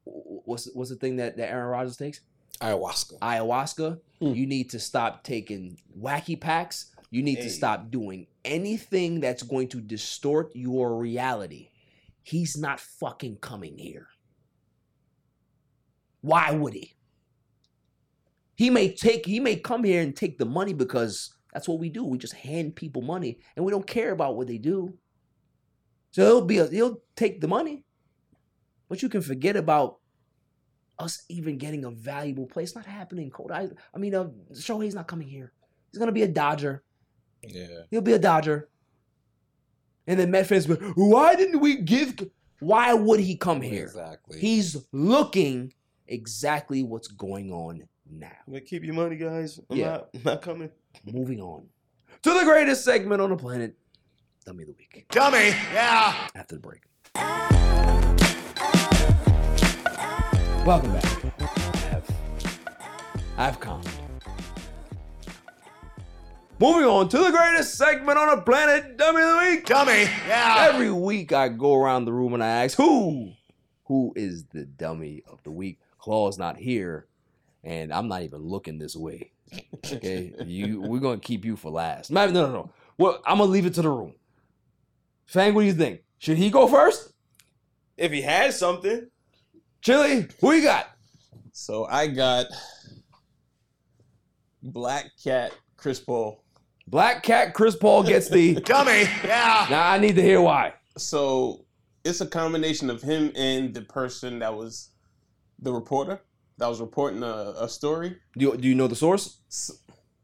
what's 0.05 0.69
what's 0.73 0.89
the 0.89 0.95
thing 0.95 1.17
that, 1.17 1.37
that 1.37 1.49
Aaron 1.49 1.67
Rodgers 1.67 1.97
takes? 1.97 2.21
Ayahuasca. 2.61 3.19
Ayahuasca. 3.19 3.99
You 4.21 4.45
need 4.45 4.69
to 4.69 4.79
stop 4.79 5.23
taking 5.23 5.77
wacky 5.99 6.39
packs. 6.39 6.91
You 7.09 7.21
need 7.21 7.41
to 7.41 7.49
stop 7.49 7.91
doing 7.91 8.27
anything 8.45 9.19
that's 9.19 9.43
going 9.43 9.67
to 9.69 9.81
distort 9.81 10.55
your 10.55 10.95
reality. 10.95 11.69
He's 12.23 12.57
not 12.57 12.79
fucking 12.79 13.37
coming 13.37 13.77
here. 13.77 14.07
Why 16.21 16.51
would 16.51 16.73
he? 16.73 16.95
He 18.55 18.69
may 18.69 18.93
take 18.93 19.25
he 19.25 19.39
may 19.39 19.57
come 19.57 19.83
here 19.83 20.01
and 20.01 20.15
take 20.15 20.37
the 20.37 20.45
money 20.45 20.73
because 20.73 21.35
that's 21.53 21.67
what 21.67 21.79
we 21.79 21.89
do. 21.89 22.03
We 22.03 22.17
just 22.17 22.33
hand 22.33 22.75
people 22.75 23.01
money 23.01 23.39
and 23.55 23.65
we 23.65 23.71
don't 23.71 23.85
care 23.85 24.11
about 24.11 24.37
what 24.37 24.47
they 24.47 24.57
do. 24.57 24.93
So 26.11 26.23
he'll 26.25 26.45
be 26.45 26.59
a, 26.59 26.67
he'll 26.67 27.01
take 27.15 27.41
the 27.41 27.47
money. 27.47 27.83
But 28.87 29.01
you 29.01 29.09
can 29.09 29.21
forget 29.21 29.55
about 29.55 29.99
us 30.99 31.23
even 31.27 31.57
getting 31.57 31.85
a 31.85 31.91
valuable 31.91 32.45
play. 32.45 32.63
It's 32.63 32.75
not 32.75 32.85
happening, 32.85 33.31
Code. 33.31 33.51
I, 33.51 33.69
I 33.93 33.97
mean, 33.97 34.13
uh, 34.13 34.29
Shohei's 34.53 34.95
not 34.95 35.07
coming 35.07 35.27
here. 35.27 35.51
He's 35.91 35.99
gonna 35.99 36.11
be 36.11 36.23
a 36.23 36.27
Dodger. 36.27 36.83
Yeah. 37.41 37.81
He'll 37.91 38.01
be 38.01 38.13
a 38.13 38.19
Dodger. 38.19 38.69
And 40.07 40.19
then 40.19 40.31
Met 40.31 40.47
fans, 40.47 40.67
will 40.67 40.77
be, 40.77 40.85
why 40.95 41.35
didn't 41.35 41.59
we 41.59 41.77
give? 41.77 42.15
Why 42.59 42.93
would 42.93 43.19
he 43.19 43.35
come 43.35 43.61
here? 43.61 43.83
Exactly. 43.85 44.39
He's 44.39 44.85
looking 44.91 45.73
exactly 46.07 46.83
what's 46.83 47.07
going 47.07 47.51
on 47.51 47.83
now. 48.09 48.27
I'm 48.45 48.53
gonna 48.53 48.61
keep 48.65 48.83
your 48.83 48.93
money, 48.95 49.15
guys. 49.15 49.59
I'm 49.69 49.77
Yeah. 49.77 49.85
not, 49.91 50.09
I'm 50.13 50.21
not 50.23 50.41
coming. 50.41 50.69
Moving 51.05 51.39
on 51.41 51.65
to 52.21 52.33
the 52.33 52.43
greatest 52.43 52.83
segment 52.83 53.21
on 53.21 53.29
the 53.29 53.37
planet, 53.37 53.75
Dummy 54.45 54.63
of 54.63 54.67
the 54.67 54.73
Week. 54.77 55.05
Dummy, 55.09 55.47
yeah. 55.73 56.27
After 56.35 56.55
the 56.55 56.61
break. 56.61 56.81
Welcome 60.65 60.93
back. 60.93 61.05
I 61.39 61.77
have, 61.89 62.09
I 63.37 63.43
have 63.45 63.59
calmed. 63.59 63.89
Moving 66.63 66.85
on 66.85 67.09
to 67.09 67.17
the 67.17 67.29
greatest 67.29 67.75
segment 67.75 68.17
on 68.17 68.33
the 68.33 68.41
planet, 68.41 68.95
Dummy 68.95 69.21
of 69.21 69.31
the 69.31 69.37
Week. 69.37 69.65
Dummy, 69.65 70.03
yeah. 70.25 70.69
Every 70.69 70.93
week 70.93 71.33
I 71.33 71.49
go 71.49 71.75
around 71.75 72.05
the 72.05 72.13
room 72.13 72.33
and 72.33 72.41
I 72.41 72.63
ask, 72.63 72.77
who, 72.77 73.33
who 73.83 74.13
is 74.15 74.45
the 74.45 74.63
dummy 74.63 75.23
of 75.27 75.43
the 75.43 75.51
week? 75.51 75.81
Claw's 75.97 76.37
not 76.37 76.55
here, 76.55 77.07
and 77.65 77.91
I'm 77.91 78.07
not 78.07 78.21
even 78.21 78.43
looking 78.43 78.77
this 78.77 78.95
way. 78.95 79.31
Okay, 79.91 80.33
you, 80.45 80.79
we're 80.79 81.01
gonna 81.01 81.19
keep 81.19 81.43
you 81.43 81.57
for 81.57 81.69
last. 81.69 82.11
No, 82.11 82.27
no, 82.27 82.45
no. 82.45 82.53
no. 82.53 82.71
Well, 82.97 83.21
I'm 83.27 83.39
gonna 83.39 83.51
leave 83.51 83.65
it 83.65 83.73
to 83.73 83.81
the 83.81 83.89
room. 83.89 84.13
Fang, 85.25 85.53
what 85.53 85.63
do 85.63 85.67
you 85.67 85.73
think? 85.73 85.99
Should 86.17 86.37
he 86.37 86.49
go 86.49 86.69
first? 86.69 87.11
If 87.97 88.13
he 88.13 88.21
has 88.21 88.57
something. 88.57 89.09
Chili, 89.81 90.29
who 90.39 90.53
you 90.53 90.63
got? 90.63 90.87
So 91.51 91.87
I 91.87 92.07
got 92.07 92.45
Black 94.61 95.11
Cat 95.21 95.51
Chris 95.75 95.99
Paul. 95.99 96.42
Black 96.87 97.23
Cat 97.23 97.53
Chris 97.53 97.75
Paul 97.75 98.03
gets 98.03 98.29
the 98.29 98.55
dummy. 98.65 99.03
Yeah. 99.23 99.67
Now 99.69 99.89
I 99.89 99.97
need 99.97 100.15
to 100.15 100.21
hear 100.21 100.41
why. 100.41 100.73
So 100.97 101.65
it's 102.03 102.21
a 102.21 102.27
combination 102.27 102.89
of 102.89 103.01
him 103.01 103.31
and 103.35 103.73
the 103.73 103.81
person 103.81 104.39
that 104.39 104.53
was 104.55 104.89
the 105.59 105.73
reporter 105.73 106.21
that 106.57 106.67
was 106.67 106.81
reporting 106.81 107.23
a, 107.23 107.53
a 107.57 107.69
story. 107.69 108.17
Do 108.37 108.45
you, 108.45 108.57
do 108.57 108.67
you 108.67 108.75
know 108.75 108.87
the 108.87 108.95
source? 108.95 109.39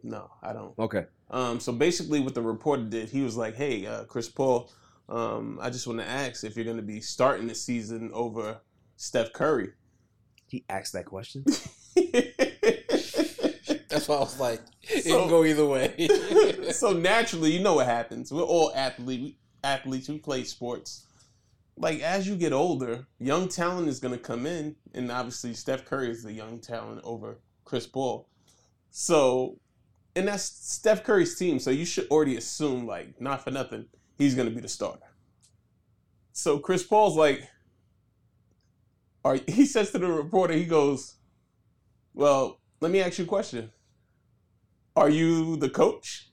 No, 0.03 0.29
I 0.41 0.53
don't. 0.53 0.77
Okay. 0.77 1.05
Um, 1.31 1.59
so 1.59 1.71
basically, 1.71 2.19
what 2.19 2.33
the 2.33 2.41
reporter 2.41 2.83
did, 2.83 3.09
he 3.09 3.21
was 3.21 3.35
like, 3.35 3.55
"Hey, 3.55 3.85
uh, 3.85 4.05
Chris 4.05 4.29
Paul, 4.29 4.71
um, 5.09 5.59
I 5.61 5.69
just 5.69 5.87
want 5.87 5.99
to 5.99 6.07
ask 6.07 6.43
if 6.43 6.55
you're 6.55 6.65
going 6.65 6.77
to 6.77 6.83
be 6.83 7.01
starting 7.01 7.47
the 7.47 7.55
season 7.55 8.09
over 8.13 8.59
Steph 8.95 9.33
Curry." 9.33 9.69
He 10.47 10.65
asked 10.69 10.93
that 10.93 11.05
question. 11.05 11.45
That's 13.99 14.07
why 14.07 14.15
I 14.15 14.19
was 14.19 14.39
like, 14.39 14.61
it 14.83 15.03
So- 15.03 15.19
can 15.19 15.29
go 15.29 15.43
either 15.43 15.65
way. 15.65 16.07
so 16.71 16.93
naturally, 16.93 17.51
you 17.51 17.59
know 17.61 17.75
what 17.75 17.85
happens. 17.85 18.31
We're 18.31 18.43
all 18.43 18.71
athlete 18.73 19.37
athletes 19.61 20.07
who 20.07 20.19
play 20.19 20.45
sports. 20.45 21.05
Like 21.75 21.99
as 21.99 22.25
you 22.25 22.37
get 22.37 22.53
older, 22.53 23.05
young 23.19 23.49
talent 23.49 23.89
is 23.89 23.99
going 23.99 24.13
to 24.13 24.19
come 24.19 24.45
in, 24.45 24.77
and 24.93 25.11
obviously 25.11 25.53
Steph 25.53 25.83
Curry 25.83 26.09
is 26.11 26.23
the 26.23 26.31
young 26.31 26.59
talent 26.59 27.01
over 27.03 27.39
Chris 27.65 27.85
Paul. 27.87 28.29
So, 28.89 29.59
and 30.15 30.29
that's 30.29 30.43
Steph 30.43 31.03
Curry's 31.03 31.37
team. 31.37 31.59
So 31.59 31.69
you 31.69 31.85
should 31.85 32.07
already 32.07 32.37
assume, 32.37 32.87
like, 32.87 33.19
not 33.19 33.43
for 33.43 33.51
nothing, 33.51 33.85
he's 34.17 34.33
going 34.33 34.47
to 34.47 34.55
be 34.55 34.61
the 34.61 34.69
starter. 34.69 35.07
So 36.31 36.57
Chris 36.57 36.83
Paul's 36.83 37.17
like, 37.17 37.49
are 39.25 39.39
he 39.45 39.65
says 39.65 39.91
to 39.91 39.99
the 39.99 40.07
reporter, 40.07 40.53
he 40.53 40.63
goes, 40.65 41.15
"Well, 42.13 42.59
let 42.79 42.91
me 42.91 43.01
ask 43.01 43.17
you 43.19 43.25
a 43.25 43.27
question. 43.27 43.71
Are 44.95 45.09
you 45.09 45.55
the 45.57 45.69
coach?" 45.69 46.29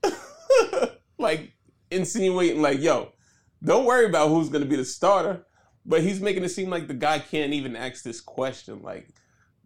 like 1.19 1.53
insinuating, 1.91 2.63
like, 2.63 2.81
"Yo, 2.81 3.13
Don't 3.63 3.85
worry 3.87 4.07
about 4.07 4.29
who's 4.29 4.49
to 4.51 4.65
be 4.65 4.77
the 4.77 4.85
starter. 4.85 5.45
But 5.89 6.03
he's 6.03 6.21
making 6.21 6.43
it 6.43 6.49
seem 6.49 6.69
like 6.69 6.89
the 6.89 6.95
guy 6.95 7.21
can't 7.21 7.53
even 7.53 7.77
ask 7.77 8.03
this 8.03 8.21
question. 8.21 8.83
Like, 8.83 9.09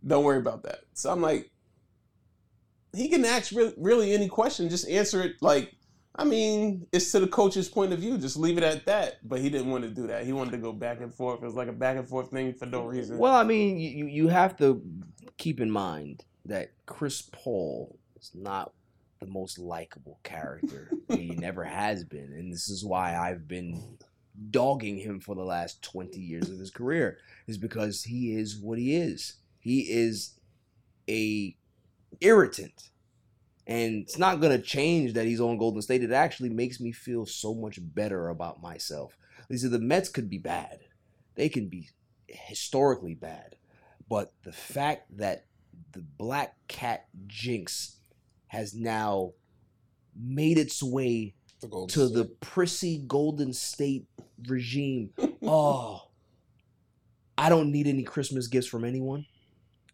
don't 0.06 0.22
worry 0.22 0.36
about 0.38 0.64
that. 0.64 0.80
So 0.92 1.10
I'm 1.10 1.22
like, 1.22 1.50
he 2.94 3.08
can 3.08 3.24
ask 3.24 3.52
re- 3.52 3.72
really 3.78 4.12
any 4.12 4.28
question, 4.28 4.68
just 4.68 4.86
answer 4.88 5.22
it. 5.22 5.36
Like, 5.40 5.72
I 6.14 6.24
mean, 6.24 6.86
it's 6.92 7.10
to 7.12 7.20
the 7.20 7.26
coach's 7.26 7.68
point 7.70 7.94
of 7.94 8.00
view. 8.00 8.18
Just 8.18 8.36
leave 8.36 8.58
it 8.58 8.64
at 8.64 8.84
that. 8.84 9.26
But 9.26 9.40
he 9.40 9.48
didn't 9.48 9.70
want 9.70 9.84
to 9.84 9.90
do 9.90 10.08
that. 10.08 10.26
He 10.26 10.34
wanted 10.34 10.50
to 10.50 10.58
go 10.58 10.72
back 10.74 11.00
and 11.00 11.14
forth. 11.14 11.40
It 11.42 11.46
was 11.46 11.54
like 11.54 11.68
a 11.68 11.72
back 11.72 11.96
and 11.96 12.06
forth 12.06 12.30
thing 12.30 12.52
for 12.52 12.66
no 12.66 12.84
reason. 12.84 13.16
Well, 13.16 13.34
I 13.34 13.44
mean, 13.44 13.78
you- 13.78 14.06
you 14.06 14.28
have 14.28 14.58
to 14.58 14.82
keep 15.38 15.58
in 15.58 15.70
mind 15.70 16.24
that 16.44 16.72
Chris 16.84 17.22
Paul 17.32 17.98
is 18.20 18.30
not 18.34 18.72
the 19.20 19.26
most 19.26 19.58
likable 19.58 20.18
character. 20.22 20.90
he 21.08 21.28
never 21.28 21.64
has 21.64 22.04
been. 22.04 22.32
And 22.32 22.52
this 22.52 22.68
is 22.68 22.84
why 22.84 23.16
I've 23.16 23.46
been 23.46 23.98
dogging 24.50 24.96
him 24.96 25.20
for 25.20 25.34
the 25.34 25.44
last 25.44 25.82
20 25.82 26.18
years 26.18 26.48
of 26.48 26.58
his 26.58 26.70
career, 26.70 27.18
is 27.46 27.58
because 27.58 28.04
he 28.04 28.34
is 28.34 28.56
what 28.56 28.78
he 28.78 28.96
is. 28.96 29.34
He 29.60 29.80
is 29.80 30.38
a 31.08 31.54
irritant. 32.20 32.90
And 33.66 34.02
it's 34.02 34.18
not 34.18 34.40
going 34.40 34.58
to 34.58 34.66
change 34.66 35.12
that 35.12 35.26
he's 35.26 35.40
on 35.40 35.58
Golden 35.58 35.82
State. 35.82 36.02
It 36.02 36.12
actually 36.12 36.48
makes 36.48 36.80
me 36.80 36.90
feel 36.90 37.26
so 37.26 37.54
much 37.54 37.78
better 37.80 38.28
about 38.28 38.62
myself. 38.62 39.16
These 39.48 39.64
are 39.64 39.68
the 39.68 39.78
Mets 39.78 40.08
could 40.08 40.30
be 40.30 40.38
bad. 40.38 40.80
They 41.36 41.48
can 41.48 41.68
be 41.68 41.90
historically 42.26 43.14
bad. 43.14 43.56
But 44.08 44.32
the 44.42 44.52
fact 44.52 45.16
that 45.18 45.44
the 45.92 46.02
black 46.02 46.56
cat 46.66 47.06
jinx 47.26 47.99
has 48.50 48.74
now 48.74 49.32
made 50.16 50.58
its 50.58 50.82
way 50.82 51.34
The 51.60 51.68
to 51.88 52.06
State. 52.08 52.14
the 52.14 52.24
prissy 52.40 53.04
Golden 53.06 53.52
State 53.52 54.06
regime. 54.48 55.10
oh, 55.42 56.08
I 57.38 57.48
don't 57.48 57.70
need 57.70 57.86
any 57.86 58.02
Christmas 58.02 58.48
gifts 58.48 58.66
from 58.66 58.84
anyone. 58.84 59.24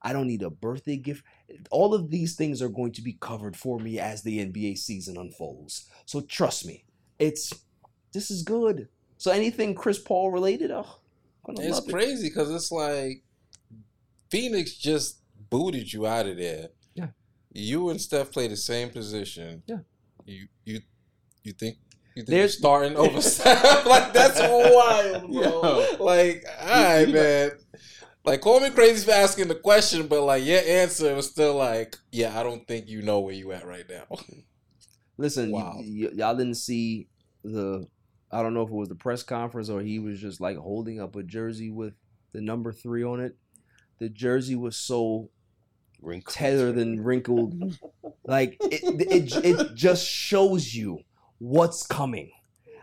I 0.00 0.12
don't 0.14 0.26
need 0.26 0.42
a 0.42 0.48
birthday 0.50 0.96
gift. 0.96 1.22
All 1.70 1.92
of 1.92 2.10
these 2.10 2.34
things 2.34 2.62
are 2.62 2.68
going 2.70 2.92
to 2.92 3.02
be 3.02 3.12
covered 3.20 3.56
for 3.56 3.78
me 3.78 3.98
as 3.98 4.22
the 4.22 4.38
NBA 4.38 4.78
season 4.78 5.18
unfolds. 5.18 5.86
So 6.06 6.22
trust 6.22 6.64
me, 6.64 6.84
it's 7.18 7.52
this 8.12 8.30
is 8.30 8.42
good. 8.42 8.88
So 9.18 9.30
anything 9.32 9.74
Chris 9.74 9.98
Paul 9.98 10.30
related, 10.30 10.70
oh, 10.70 11.00
It's 11.48 11.80
crazy 11.90 12.28
because 12.28 12.50
it's 12.50 12.72
like 12.72 13.22
Phoenix 14.30 14.76
just 14.76 15.18
booted 15.50 15.92
you 15.92 16.06
out 16.06 16.26
of 16.26 16.36
there. 16.38 16.68
You 17.58 17.88
and 17.90 18.00
Steph 18.00 18.32
play 18.32 18.48
the 18.48 18.56
same 18.56 18.90
position. 18.90 19.62
Yeah. 19.66 19.78
You 20.26 20.46
you 20.64 20.80
you 21.42 21.52
think 21.52 21.76
you 22.14 22.22
think 22.22 22.28
There's- 22.28 22.58
starting 22.58 22.96
over 23.04 23.20
Steph? 23.22 23.86
like 23.86 24.12
that's 24.12 24.38
wild, 24.40 25.32
bro. 25.32 25.42
Yo. 25.42 25.96
Like, 26.04 26.44
all 26.60 26.66
right, 26.68 27.08
man. 27.08 27.50
Like, 28.24 28.40
call 28.40 28.58
me 28.60 28.70
crazy 28.70 29.04
for 29.06 29.12
asking 29.12 29.46
the 29.48 29.54
question, 29.54 30.08
but 30.08 30.22
like 30.22 30.44
your 30.44 30.60
answer 30.66 31.14
was 31.14 31.30
still 31.30 31.54
like, 31.54 31.96
yeah, 32.10 32.38
I 32.38 32.42
don't 32.42 32.66
think 32.66 32.88
you 32.88 33.00
know 33.02 33.20
where 33.20 33.34
you 33.34 33.52
at 33.52 33.66
right 33.66 33.84
now. 33.88 34.04
Listen, 35.16 35.50
y- 35.52 35.60
y- 35.76 36.10
y'all 36.14 36.36
didn't 36.36 36.56
see 36.56 37.08
the. 37.44 37.86
I 38.30 38.42
don't 38.42 38.52
know 38.54 38.62
if 38.62 38.68
it 38.70 38.74
was 38.74 38.88
the 38.88 38.96
press 38.96 39.22
conference 39.22 39.68
or 39.70 39.80
he 39.80 39.98
was 40.00 40.20
just 40.20 40.40
like 40.40 40.56
holding 40.58 41.00
up 41.00 41.14
a 41.16 41.22
jersey 41.22 41.70
with 41.70 41.94
the 42.32 42.40
number 42.40 42.72
three 42.72 43.04
on 43.04 43.20
it. 43.20 43.36
The 44.00 44.08
jersey 44.08 44.56
was 44.56 44.76
so 44.76 45.30
tethered 46.26 46.76
and 46.76 47.04
wrinkled, 47.04 47.78
like 48.24 48.56
it, 48.60 48.82
it. 48.82 49.44
It 49.44 49.74
just 49.74 50.06
shows 50.06 50.74
you 50.74 51.00
what's 51.38 51.86
coming. 51.86 52.30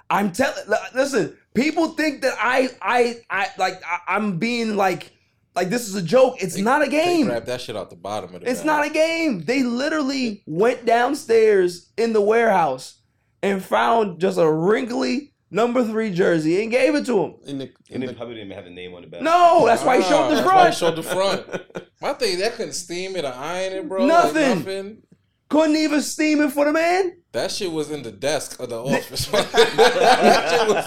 I'm 0.09 0.31
telling. 0.31 0.63
Listen, 0.93 1.37
people 1.53 1.89
think 1.89 2.21
that 2.21 2.35
I, 2.39 2.69
I, 2.81 3.21
I 3.29 3.47
like 3.57 3.81
I, 3.85 4.15
I'm 4.15 4.37
being 4.37 4.75
like, 4.75 5.11
like 5.55 5.69
this 5.69 5.87
is 5.87 5.95
a 5.95 6.01
joke. 6.01 6.35
It's 6.41 6.57
not 6.57 6.81
a 6.81 6.89
game. 6.89 7.27
grab 7.27 7.45
that 7.45 7.61
shit 7.61 7.75
out 7.75 7.89
the 7.89 7.95
bottom 7.95 8.33
of 8.35 8.41
the 8.41 8.49
It's 8.49 8.59
bag. 8.59 8.65
not 8.67 8.85
a 8.85 8.89
game. 8.89 9.43
They 9.45 9.63
literally 9.63 10.43
went 10.45 10.85
downstairs 10.85 11.91
in 11.97 12.13
the 12.13 12.21
warehouse 12.21 12.99
and 13.41 13.63
found 13.63 14.19
just 14.19 14.37
a 14.37 14.49
wrinkly 14.49 15.32
number 15.53 15.83
three 15.85 16.11
jersey 16.11 16.61
and 16.61 16.71
gave 16.71 16.95
it 16.95 17.05
to 17.05 17.23
him. 17.23 17.35
In 17.45 17.57
the, 17.59 17.71
And 17.91 18.03
they 18.03 18.13
probably 18.13 18.35
didn't 18.35 18.47
even 18.47 18.55
have 18.55 18.65
the 18.65 18.71
name 18.71 18.93
on 18.93 19.03
the 19.03 19.07
back. 19.07 19.21
No, 19.21 19.63
that's 19.65 19.83
why 19.83 19.97
he 19.97 20.03
showed 20.03 20.29
the 20.29 20.41
Ah, 20.43 20.43
that's 20.43 20.45
why 20.45 20.53
he 20.53 20.59
front. 20.63 20.75
showed 20.75 20.95
the 20.95 21.03
front. 21.03 21.87
My 22.01 22.13
thing, 22.13 22.39
that 22.39 22.53
couldn't 22.55 22.73
steam 22.73 23.15
it 23.15 23.23
or 23.23 23.33
iron 23.33 23.73
it, 23.73 23.87
bro. 23.87 23.99
Like, 24.05 24.07
Nothing. 24.07 24.57
nothing. 24.59 24.97
Couldn't 25.49 25.75
even 25.75 26.01
steam 26.01 26.41
it 26.41 26.51
for 26.51 26.65
the 26.65 26.73
man. 26.73 27.17
That 27.31 27.51
shit 27.51 27.71
was 27.71 27.91
in 27.91 28.01
the 28.01 28.11
desk 28.11 28.59
of 28.59 28.69
the 28.69 28.83
office. 28.83 29.27
that 29.27 30.49
shit 30.49 30.67
was, 30.67 30.85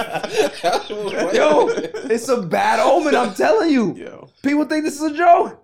that 0.63 0.85
shit 0.87 0.97
was 1.05 1.15
right 1.15 1.35
Yo, 1.35 1.69
it's 2.11 2.29
a 2.29 2.43
bad 2.43 2.81
omen. 2.81 3.15
I'm 3.15 3.33
telling 3.35 3.71
you. 3.71 3.95
Yo. 3.95 4.29
People 4.43 4.65
think 4.65 4.85
this 4.85 4.97
is 4.97 5.03
a 5.13 5.17
joke. 5.17 5.63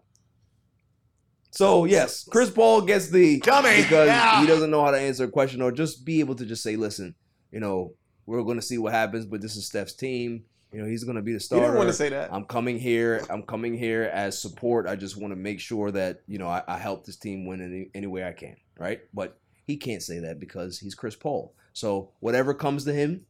So 1.50 1.84
yes, 1.84 2.26
Chris 2.30 2.48
Paul 2.50 2.80
gets 2.82 3.10
the 3.10 3.38
Dummy, 3.40 3.82
because 3.82 4.06
yeah. 4.06 4.40
he 4.40 4.46
doesn't 4.46 4.70
know 4.70 4.82
how 4.84 4.90
to 4.90 4.98
answer 4.98 5.24
a 5.24 5.28
question 5.30 5.60
or 5.60 5.70
just 5.70 6.04
be 6.04 6.20
able 6.20 6.34
to 6.36 6.46
just 6.46 6.62
say, 6.62 6.76
"Listen, 6.76 7.14
you 7.50 7.60
know, 7.60 7.92
we're 8.26 8.42
going 8.42 8.58
to 8.58 8.62
see 8.62 8.78
what 8.78 8.92
happens, 8.92 9.26
but 9.26 9.40
this 9.40 9.56
is 9.56 9.66
Steph's 9.66 9.92
team. 9.94 10.44
You 10.72 10.80
know, 10.80 10.88
he's 10.88 11.04
going 11.04 11.16
to 11.16 11.22
be 11.22 11.32
the 11.32 11.38
He 11.38 11.44
starter." 11.44 11.66
didn't 11.66 11.76
want 11.78 11.88
to 11.90 11.94
say 11.94 12.08
that. 12.08 12.32
I'm 12.32 12.44
coming 12.44 12.78
here. 12.78 13.24
I'm 13.28 13.42
coming 13.42 13.74
here 13.76 14.04
as 14.04 14.40
support. 14.40 14.86
I 14.86 14.96
just 14.96 15.16
want 15.16 15.32
to 15.32 15.36
make 15.36 15.60
sure 15.60 15.90
that 15.90 16.20
you 16.26 16.38
know 16.38 16.48
I, 16.48 16.62
I 16.66 16.78
help 16.78 17.04
this 17.04 17.16
team 17.16 17.44
win 17.46 17.60
any, 17.60 17.90
any 17.94 18.06
way 18.06 18.24
I 18.24 18.32
can, 18.32 18.56
right? 18.78 19.00
But 19.12 19.38
he 19.66 19.76
can't 19.76 20.02
say 20.02 20.18
that 20.20 20.40
because 20.40 20.78
he's 20.78 20.94
Chris 20.94 21.14
Paul. 21.14 21.54
So 21.74 22.10
whatever 22.20 22.54
comes 22.54 22.84
to 22.86 22.92
him, 22.92 23.26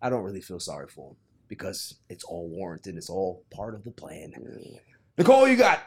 I 0.00 0.08
don't 0.10 0.22
really 0.24 0.40
feel 0.40 0.60
sorry 0.60 0.88
for 0.88 1.10
him 1.10 1.16
because 1.46 1.94
it's 2.08 2.24
all 2.24 2.48
warranted. 2.48 2.96
It's 2.96 3.10
all 3.10 3.42
part 3.50 3.74
of 3.74 3.84
the 3.84 3.90
plan. 3.90 4.32
Nicole, 5.18 5.46
you 5.48 5.56
got 5.56 5.80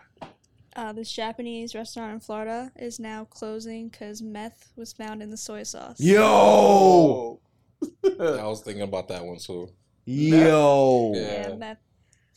Uh, 0.76 0.94
this 0.94 1.11
Japanese 1.11 1.73
restaurant 1.76 2.14
in 2.14 2.19
Florida 2.19 2.72
is 2.78 2.99
now 2.99 3.26
closing 3.26 3.90
because 3.90 4.22
meth 4.22 4.72
was 4.76 4.94
found 4.94 5.22
in 5.22 5.30
the 5.32 5.38
soy 5.38 5.64
sauce. 5.64 5.99
yo, 5.99 7.40
I 8.19 8.45
was 8.47 8.61
thinking 8.61 8.83
about 8.83 9.07
that 9.09 9.23
one 9.25 9.37
too. 9.37 9.69
yo, 10.05 11.13
Yeah. 11.15 11.49
Yeah, 11.49 11.55
meth. 11.55 11.77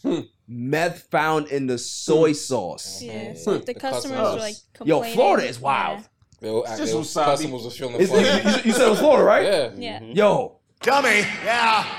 Hmm. 0.03 0.21
meth 0.47 1.03
found 1.11 1.49
in 1.49 1.67
the 1.67 1.79
soy 1.79 2.31
hmm. 2.31 2.35
sauce. 2.35 3.03
Yeah, 3.03 3.13
mm-hmm. 3.31 3.37
so 3.37 3.59
the, 3.59 3.65
The 3.67 3.75
customers 3.75 4.19
customers. 4.19 4.35
were 4.35 4.39
like 4.41 4.55
Yo, 4.85 4.97
complaining. 4.97 5.15
Florida 5.17 5.47
is 5.49 5.61
wild. 5.61 6.09
They 6.41 6.51
were, 6.51 6.61
It's 6.61 6.71
they 6.73 6.77
just 6.79 6.95
was, 6.95 7.09
wasabi. 7.15 7.25
customers 7.25 7.65
was 7.65 7.77
feeling 7.77 7.97
Is- 7.97 8.11
funny. 8.11 8.23
you, 8.27 8.61
you 8.65 8.73
said 8.73 8.87
it 8.87 8.91
was 8.91 8.99
Florida, 8.99 9.25
right? 9.25 9.45
Yeah. 9.45 9.71
Yeah. 9.77 10.01
Mm-hmm. 10.01 10.13
Yo, 10.13 10.61
Dummy, 10.83 11.21
yeah. 11.45 11.99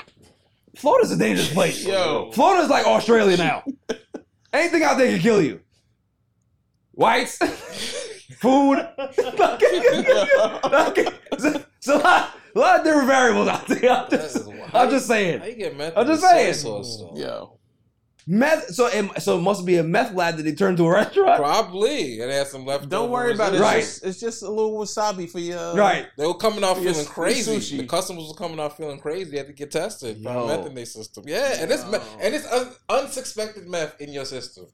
Florida's 0.76 1.10
a 1.10 1.16
dangerous 1.16 1.52
place. 1.52 1.84
Yo. 1.84 2.30
Florida's 2.32 2.70
like 2.70 2.86
Australia 2.86 3.36
now. 3.48 3.64
Anything 4.52 4.82
out 4.84 4.98
there 4.98 5.10
can 5.10 5.20
kill 5.20 5.42
you. 5.42 5.60
Whites, 6.92 7.38
food. 8.38 8.78
It's 11.78 11.88
a 11.88 11.98
lot, 11.98 11.98
a 11.98 11.98
lot 11.98 12.34
of 12.64 12.84
different 12.84 13.06
variables 13.08 13.48
out 13.48 13.66
there. 13.66 13.90
I'm 13.92 14.10
just, 14.10 14.36
is. 14.36 14.48
I'm 14.72 14.90
just 14.90 15.06
saying. 15.06 15.40
How 15.40 15.46
you 15.46 15.54
get 15.56 15.76
meth? 15.76 15.92
I'm 15.96 16.06
just 16.06 16.22
saying. 16.22 16.54
sauce, 16.54 16.98
though? 17.00 17.16
Yo. 17.16 17.52
Meth. 18.28 18.74
So, 18.74 18.86
it, 18.88 19.22
so 19.22 19.38
it 19.38 19.42
must 19.42 19.64
be 19.64 19.76
a 19.76 19.84
meth 19.84 20.12
lab 20.12 20.36
that 20.36 20.42
they 20.42 20.52
turned 20.52 20.76
to 20.78 20.86
a 20.86 20.90
restaurant. 20.90 21.38
Probably. 21.38 22.20
And 22.20 22.30
they 22.30 22.34
had 22.36 22.48
some 22.48 22.64
leftovers. 22.66 22.90
Don't 22.90 23.10
worry 23.10 23.32
about 23.34 23.52
it. 23.52 23.56
It's, 23.56 23.62
Right. 23.62 23.80
just, 23.80 24.04
it's 24.04 24.18
just 24.20 24.42
a 24.42 24.48
little 24.48 24.76
wasabi 24.76 25.30
for 25.30 25.38
your. 25.38 25.74
Right. 25.76 26.06
They 26.18 26.26
were 26.26 26.34
coming 26.34 26.64
out 26.64 26.76
feeling 26.76 26.94
your 26.94 27.04
crazy. 27.04 27.56
sushi. 27.56 27.76
The 27.78 27.86
customers 27.86 28.26
were 28.26 28.34
coming 28.34 28.58
out 28.58 28.76
feeling 28.76 28.98
crazy. 28.98 29.30
They 29.30 29.36
had 29.38 29.46
to 29.46 29.52
get 29.52 29.70
tested. 29.70 30.22
Found 30.24 30.48
Yo. 30.50 30.56
meth 30.56 30.66
in 30.66 30.74
their 30.74 30.86
system. 30.86 31.22
Yeah, 31.26 31.56
and 31.60 31.70
it's 31.70 31.84
me- 31.88 31.98
and 32.20 32.34
it's 32.34 32.46
un- 32.52 32.72
unsuspected 32.88 33.68
meth 33.68 34.00
in 34.00 34.12
your 34.12 34.24
system. 34.24 34.66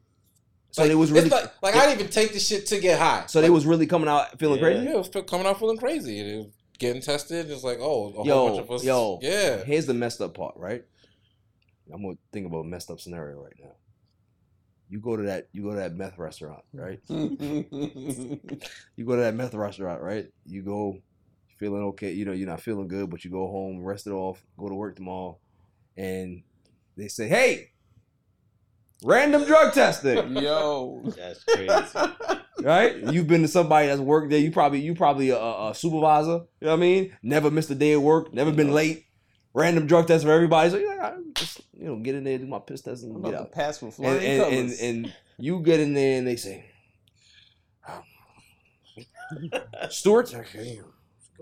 So 0.70 0.88
they 0.88 0.94
was 0.94 1.12
really. 1.12 1.26
It's 1.26 1.34
like 1.34 1.52
like 1.62 1.76
I 1.76 1.86
didn't 1.86 2.00
even 2.00 2.10
take 2.12 2.32
the 2.32 2.40
shit 2.40 2.64
to 2.68 2.80
get 2.80 2.98
high. 2.98 3.24
so 3.26 3.42
they 3.42 3.50
was 3.50 3.66
really 3.66 3.86
coming 3.86 4.08
out 4.08 4.38
feeling 4.38 4.56
yeah, 4.60 4.64
crazy. 4.64 4.84
Yeah, 4.86 4.90
it 4.92 4.96
was 4.96 5.24
coming 5.28 5.46
out 5.46 5.58
feeling 5.58 5.76
crazy. 5.76 6.18
It 6.20 6.36
was 6.38 6.46
getting 6.78 7.02
tested. 7.02 7.50
It's 7.50 7.64
like 7.64 7.78
oh, 7.80 8.08
a 8.08 8.12
whole 8.12 8.26
Yo, 8.26 8.48
bunch 8.48 8.60
of 8.60 8.70
us. 8.70 8.84
yo. 8.84 9.18
yeah. 9.22 9.64
Here's 9.64 9.86
the 9.86 9.94
messed 9.94 10.20
up 10.20 10.34
part, 10.34 10.56
right? 10.56 10.84
I'm 11.92 12.02
gonna 12.02 12.16
think 12.32 12.46
about 12.46 12.60
a 12.60 12.64
messed 12.64 12.90
up 12.90 13.00
scenario 13.00 13.42
right 13.42 13.54
now. 13.60 13.72
You 14.88 15.00
go 15.00 15.16
to 15.16 15.22
that. 15.24 15.48
You 15.52 15.62
go 15.62 15.70
to 15.70 15.76
that 15.76 15.94
meth 15.94 16.18
restaurant, 16.18 16.62
right? 16.72 17.00
you 17.08 18.38
go 19.04 19.16
to 19.16 19.22
that 19.22 19.34
meth 19.34 19.54
restaurant, 19.54 20.02
right? 20.02 20.26
You 20.46 20.62
go 20.62 20.98
feeling 21.62 21.84
okay, 21.84 22.10
you 22.12 22.24
know, 22.24 22.32
you're 22.32 22.48
not 22.48 22.60
feeling 22.60 22.88
good, 22.88 23.08
but 23.08 23.24
you 23.24 23.30
go 23.30 23.46
home, 23.46 23.82
rest 23.82 24.08
it 24.08 24.10
off, 24.10 24.44
go 24.58 24.68
to 24.68 24.74
work 24.74 24.96
tomorrow, 24.96 25.38
and 25.96 26.42
they 26.96 27.06
say, 27.06 27.28
Hey, 27.28 27.70
random 29.04 29.44
drug 29.44 29.72
testing. 29.72 30.36
Yo. 30.36 31.02
That's 31.16 31.44
crazy. 31.44 31.70
right? 32.62 32.96
You've 32.96 33.26
been 33.26 33.42
to 33.42 33.48
somebody 33.48 33.86
that's 33.88 34.00
worked 34.00 34.30
there. 34.30 34.38
You 34.38 34.50
probably 34.52 34.80
you 34.80 34.94
probably 34.94 35.30
a, 35.30 35.36
a 35.38 35.72
supervisor. 35.74 36.30
You 36.60 36.66
know 36.66 36.68
what 36.68 36.72
I 36.72 36.76
mean? 36.76 37.16
Never 37.22 37.50
missed 37.50 37.70
a 37.70 37.74
day 37.74 37.92
of 37.92 38.02
work. 38.02 38.32
Never 38.32 38.52
been 38.52 38.72
late. 38.72 39.06
Random 39.54 39.86
drug 39.86 40.06
test 40.06 40.24
for 40.24 40.30
everybody. 40.32 40.70
So 40.70 40.78
you're 40.78 40.96
like, 40.96 41.12
I 41.12 41.16
just 41.34 41.60
you 41.78 41.86
know 41.86 41.96
get 41.96 42.14
in 42.14 42.24
there, 42.24 42.38
do 42.38 42.46
my 42.46 42.58
piss 42.58 42.80
test, 42.82 43.02
and 43.02 43.12
get 43.14 43.20
about 43.20 43.30
to 43.32 43.40
out. 43.40 43.52
pass 43.52 43.82
with 43.82 43.98
And 43.98 44.06
flying 44.06 44.16
and, 44.26 44.42
and 44.42 44.52
colors. 44.68 44.80
and 44.80 45.14
you 45.38 45.60
get 45.60 45.80
in 45.80 45.92
there 45.94 46.18
and 46.18 46.26
they 46.26 46.36
say, 46.36 46.64
um, 47.86 48.02
Stuart, 49.90 50.34
okay, 50.34 50.80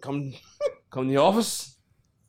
come 0.00 0.32
come 0.90 1.06
to 1.06 1.10
the 1.12 1.18
office. 1.20 1.76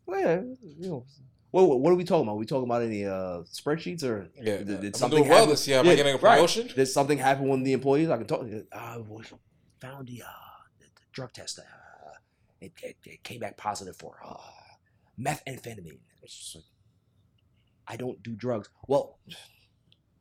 Well, 0.05 0.19
yeah, 0.19 0.41
you 0.77 0.89
know, 0.89 1.05
What, 1.51 1.67
what 1.67 1.79
what 1.81 1.91
are 1.91 1.95
we 1.95 2.03
talking 2.05 2.23
about? 2.23 2.33
Are 2.33 2.37
we 2.37 2.45
talking 2.45 2.63
about 2.69 2.81
any 2.81 3.05
uh 3.05 3.43
spreadsheets 3.51 4.03
or 4.03 4.29
Yeah, 4.41 4.57
did, 4.57 4.61
I'm 4.61 4.65
did 4.67 4.81
doing 4.81 4.93
something 4.93 5.23
well 5.27 5.33
happen? 5.39 5.49
this 5.49 5.67
year. 5.67 5.79
Am 5.79 5.87
I 5.87 5.95
getting 5.95 6.15
a 6.15 6.17
promotion? 6.17 6.67
Did 6.73 6.85
something 6.87 7.17
happen 7.17 7.47
with 7.49 7.63
the 7.63 7.73
employees? 7.73 8.09
I 8.09 8.17
can 8.17 8.25
talk. 8.27 8.45
I 8.73 8.97
was 8.97 9.25
found 9.81 10.07
the, 10.07 10.21
uh, 10.23 10.27
the, 10.79 10.85
the 10.85 11.01
drug 11.11 11.33
test. 11.33 11.59
Uh, 11.59 11.63
it, 12.61 12.71
it, 12.83 12.97
it 13.05 13.23
came 13.23 13.39
back 13.39 13.57
positive 13.57 13.95
for 13.97 14.15
uh, 14.25 14.35
methamphetamine. 15.19 15.99
It's 16.23 16.37
just 16.37 16.55
like, 16.55 16.63
I 17.87 17.95
don't 17.97 18.21
do 18.23 18.33
drugs. 18.35 18.69
Well, 18.87 19.17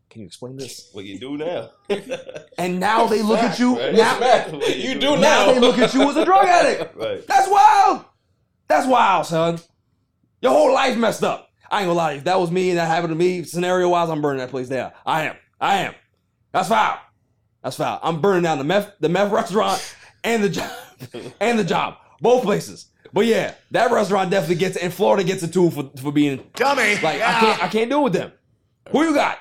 can 0.09 0.23
you 0.23 0.27
explain 0.27 0.57
this? 0.57 0.91
What 0.95 1.05
you 1.05 1.19
do 1.21 1.37
now? 1.37 1.71
And 2.59 2.81
now 2.81 3.07
they 3.07 3.23
look 3.23 3.39
at 3.39 3.59
you. 3.59 3.79
Right. 3.79 3.95
Now, 3.95 4.19
What 4.19 4.77
You 4.77 4.95
do 4.99 5.11
now 5.17 5.47
now. 5.47 5.53
they 5.53 5.61
look 5.61 5.79
at 5.79 5.95
you 5.95 6.03
as 6.11 6.17
a 6.17 6.25
drug 6.25 6.47
addict. 6.47 6.97
Right. 7.05 7.25
That's 7.27 7.49
wild. 7.49 8.05
That's 8.69 8.87
wild, 8.87 9.27
son. 9.27 9.61
Your 10.43 10.53
whole 10.53 10.73
life 10.73 10.97
messed 10.97 11.23
up. 11.25 11.49
I 11.71 11.81
ain't 11.81 11.87
gonna 11.89 11.97
lie 11.97 12.09
to 12.11 12.15
you. 12.15 12.19
If 12.19 12.25
that 12.25 12.41
was 12.41 12.51
me 12.51 12.71
and 12.71 12.79
that 12.79 12.87
happened 12.87 13.11
to 13.11 13.15
me, 13.17 13.45
scenario 13.45 13.89
wise, 13.89 14.09
I'm 14.11 14.21
burning 14.23 14.39
that 14.41 14.51
place 14.51 14.69
down. 14.69 14.93
I 15.07 15.25
am. 15.25 15.37
I 15.61 15.77
am. 15.79 15.95
That's 16.53 16.69
foul. 16.69 16.99
That's 17.63 17.77
foul. 17.77 18.01
I'm 18.03 18.21
burning 18.21 18.43
down 18.43 18.59
the 18.59 18.65
meth, 18.65 18.93
the 19.01 19.09
meth 19.09 19.31
restaurant, 19.31 19.95
and 20.25 20.43
the 20.43 20.49
job, 20.49 20.71
and 21.41 21.59
the 21.59 21.65
job, 21.65 21.97
both 22.21 22.43
places. 22.43 22.87
But 23.13 23.27
yeah, 23.27 23.55
that 23.73 23.91
restaurant 23.91 24.31
definitely 24.31 24.57
gets 24.57 24.77
it, 24.77 24.83
and 24.83 24.93
Florida 24.93 25.25
gets 25.25 25.43
it 25.43 25.53
too 25.53 25.71
for, 25.71 25.91
for 26.01 26.11
being 26.13 26.43
Dummy. 26.55 26.95
like 27.03 27.21
I 27.21 27.41
can't 27.41 27.65
I 27.65 27.69
can't 27.69 27.91
do 27.91 28.01
it 28.01 28.05
with 28.05 28.13
them. 28.15 28.33
Who 28.91 29.05
you 29.05 29.15
got? 29.15 29.39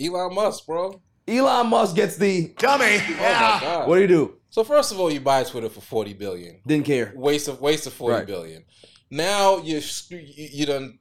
Elon 0.00 0.34
Musk, 0.34 0.66
bro. 0.66 1.00
Elon 1.26 1.68
Musk 1.68 1.96
gets 1.96 2.16
the 2.16 2.52
Dummy. 2.58 2.96
Oh 2.98 3.10
my 3.18 3.58
god. 3.60 3.88
What 3.88 3.96
do 3.96 4.00
you 4.02 4.06
do? 4.08 4.34
So 4.50 4.64
first 4.64 4.92
of 4.92 4.98
all, 5.00 5.10
you 5.12 5.20
buy 5.20 5.44
Twitter 5.44 5.68
for 5.68 5.80
forty 5.80 6.12
billion. 6.14 6.60
Didn't 6.66 6.86
care. 6.86 7.12
Waste 7.16 7.48
of 7.48 7.60
waste 7.60 7.86
of 7.86 7.92
forty 7.92 8.14
Right. 8.16 8.26
billion. 8.26 8.64
Now 9.10 9.58
you 9.58 9.80
you, 10.10 10.66
done 10.66 10.98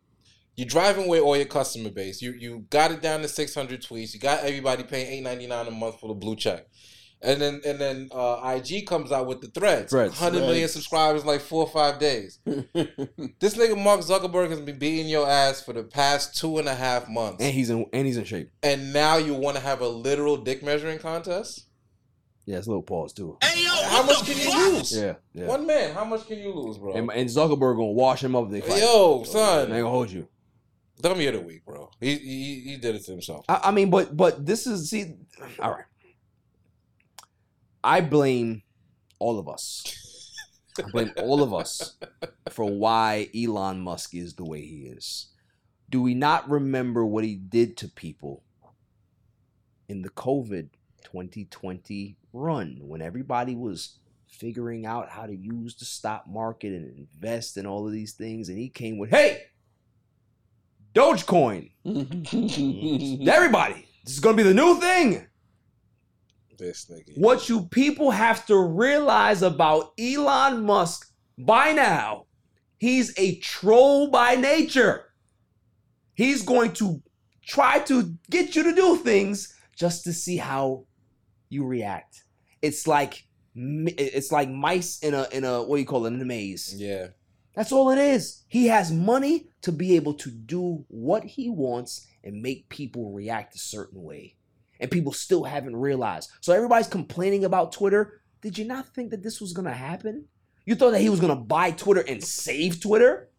you're 0.56 0.68
driving 0.68 1.06
away 1.06 1.20
all 1.20 1.36
your 1.36 1.46
customer 1.46 1.90
base. 1.90 2.22
You 2.22 2.32
you 2.32 2.66
got 2.70 2.92
it 2.92 3.02
down 3.02 3.22
to 3.22 3.28
six 3.28 3.54
hundred 3.54 3.82
tweets. 3.84 4.14
You 4.14 4.20
got 4.20 4.44
everybody 4.44 4.84
paying 4.84 5.08
eight 5.08 5.22
ninety 5.22 5.48
nine 5.48 5.68
a 5.68 5.72
month 5.72 6.00
for 6.00 6.08
the 6.08 6.16
blue 6.16 6.36
check. 6.36 6.66
And 7.22 7.42
then 7.42 7.62
and 7.66 7.80
then 7.80 8.10
uh, 8.12 8.56
IG 8.56 8.86
comes 8.86 9.12
out 9.12 9.26
with 9.26 9.42
the 9.42 9.48
threads. 9.48 9.92
Threads. 9.92 10.18
Hundred 10.18 10.42
million 10.42 10.60
Threads. 10.60 10.74
subscribers 10.74 11.22
in 11.24 11.28
like 11.28 11.42
four 11.42 11.64
or 11.64 11.70
five 11.70 12.00
days. 12.00 12.40
this 12.46 13.56
nigga 13.56 13.82
Mark 13.82 14.02
Zuckerberg 14.02 14.50
has 14.50 14.62
been 14.62 14.78
beating 14.78 15.08
your 15.08 15.28
ass 15.28 15.62
for 15.62 15.74
the 15.74 15.84
past 15.84 16.38
two 16.38 16.60
and 16.60 16.68
a 16.68 16.76
half 16.76 17.10
months. 17.10 17.44
And 17.44 17.54
he's 17.54 17.70
in 17.72 17.88
and 17.92 18.06
he's 18.06 18.18
in 18.18 18.24
shape. 18.24 18.52
And 18.62 18.94
now 18.94 19.18
you 19.18 19.34
want 19.34 19.58
to 19.58 19.64
have 19.64 19.82
a 19.82 19.88
literal 19.88 20.38
dick 20.38 20.62
measuring 20.64 21.00
contest? 21.00 21.66
Yeah, 22.48 22.60
it's 22.60 22.68
a 22.68 22.69
little 22.69 22.82
pause 22.82 23.11
too. 23.11 23.38
Hey, 23.44 23.65
yo, 23.65 23.69
How 23.90 24.03
much 24.03 24.26
can 24.26 24.38
you 24.38 24.72
lose? 24.72 24.98
Yeah, 24.98 25.15
yeah. 25.34 25.48
One 25.48 25.68
man, 25.68 25.94
how 25.94 26.06
much 26.06 26.26
can 26.28 26.40
you 26.40 26.53
lose, 26.53 26.78
bro? 26.78 26.94
And, 26.94 27.11
and 27.11 27.30
Zuckerberg 27.30 27.76
gonna 27.76 27.88
wash 27.88 28.24
him 28.24 28.38
up 28.38 28.49
they 28.49 28.61
fight. 28.61 28.80
Yo, 28.80 29.24
son. 29.24 29.69
They 29.69 29.80
gonna 29.80 29.90
hold 29.90 30.10
you. 30.10 30.30
Dummy 31.02 31.28
of 31.28 31.34
the 31.34 31.41
week, 31.41 31.65
bro. 31.65 31.91
He 31.99 32.15
he, 32.15 32.61
he 32.61 32.78
did 32.78 32.95
it 32.95 33.03
to 33.03 33.11
himself. 33.11 33.44
I, 33.49 33.60
I 33.65 33.72
mean, 33.72 33.90
but 33.90 34.15
but 34.15 34.45
this 34.45 34.65
is 34.65 34.90
see, 34.90 35.15
all 35.60 35.72
right. 35.72 35.84
I 37.84 37.99
blame 37.99 38.64
all 39.19 39.40
of 39.40 39.49
us. 39.49 40.34
I 40.80 40.90
blame 40.90 41.11
all 41.18 41.44
of 41.44 41.53
us 41.53 41.98
for 42.52 42.65
why 42.65 43.30
Elon 43.36 43.82
Musk 43.82 44.15
is 44.15 44.36
the 44.36 44.45
way 44.45 44.61
he 44.61 44.86
is. 44.86 45.34
Do 45.90 46.02
we 46.02 46.14
not 46.14 46.49
remember 46.49 47.06
what 47.06 47.26
he 47.26 47.36
did 47.36 47.76
to 47.78 47.90
people 47.90 48.44
in 49.90 50.02
the 50.02 50.10
COVID 50.10 50.69
2020 51.03 52.18
run 52.38 52.78
when 52.82 53.02
everybody 53.02 53.56
was 53.56 53.98
figuring 54.28 54.86
out 54.86 55.10
how 55.10 55.26
to 55.26 55.36
use 55.36 55.76
the 55.76 55.86
stock 55.86 56.28
market 56.28 56.74
and 56.74 56.98
invest 56.98 57.58
in 57.58 57.66
all 57.66 57.86
of 57.86 57.94
these 57.94 58.14
things? 58.14 58.50
And 58.50 58.58
he 58.58 58.70
came 58.70 58.98
with, 58.98 59.10
hey, 59.10 59.44
Dogecoin. 60.94 61.72
Everybody, 63.30 63.88
this 64.04 64.14
is 64.14 64.20
gonna 64.20 64.38
be 64.38 64.44
the 64.44 64.54
new 64.54 64.80
thing. 64.80 65.28
This 66.58 66.86
nigga. 66.86 67.18
What 67.18 67.50
you 67.50 67.66
people 67.68 68.12
have 68.12 68.46
to 68.48 68.58
realize 68.58 69.44
about 69.44 69.92
Elon 70.00 70.66
Musk 70.66 71.12
by 71.38 71.72
now, 71.72 72.26
he's 72.80 73.14
a 73.18 73.36
troll 73.40 74.10
by 74.10 74.36
nature. 74.36 75.06
He's 76.16 76.42
going 76.42 76.74
to 76.74 77.02
try 77.46 77.80
to 77.80 78.16
get 78.30 78.56
you 78.56 78.64
to 78.64 78.74
do 78.74 78.98
things 78.98 79.54
just 79.76 80.04
to 80.06 80.14
see 80.14 80.38
how 80.38 80.86
you 81.50 81.64
react. 81.64 82.24
It's 82.62 82.88
like 82.88 83.26
it's 83.56 84.32
like 84.32 84.50
mice 84.50 85.00
in 85.00 85.14
a 85.14 85.28
in 85.32 85.44
a 85.44 85.64
what 85.64 85.78
do 85.78 85.80
you 85.82 85.88
call 85.88 86.06
it 86.06 86.14
in 86.14 86.22
a 86.22 86.26
maze. 86.26 86.76
Yeah. 86.78 87.08
That's 87.56 87.72
all 87.72 87.90
it 87.90 87.98
is. 87.98 88.44
He 88.48 88.68
has 88.68 88.92
money 88.92 89.48
to 89.64 89.72
be 89.72 89.96
able 89.96 90.14
to 90.16 90.30
do 90.30 90.86
what 90.90 91.24
he 91.24 91.50
wants 91.50 92.06
and 92.24 92.42
make 92.42 92.70
people 92.70 93.12
react 93.12 93.56
a 93.56 93.58
certain 93.58 94.04
way. 94.04 94.36
And 94.80 94.92
people 94.92 95.12
still 95.12 95.44
haven't 95.44 95.76
realized. 95.76 96.30
So 96.42 96.54
everybody's 96.54 96.88
complaining 96.88 97.46
about 97.46 97.72
Twitter. 97.72 98.22
Did 98.42 98.60
you 98.60 98.66
not 98.66 98.94
think 98.94 99.10
that 99.10 99.24
this 99.24 99.42
was 99.42 99.54
going 99.54 99.68
to 99.68 99.74
happen? 99.74 100.26
You 100.66 100.76
thought 100.76 100.92
that 100.92 101.02
he 101.02 101.10
was 101.10 101.20
going 101.20 101.36
to 101.36 101.44
buy 101.44 101.72
Twitter 101.72 102.02
and 102.02 102.24
save 102.24 102.80
Twitter? 102.80 103.30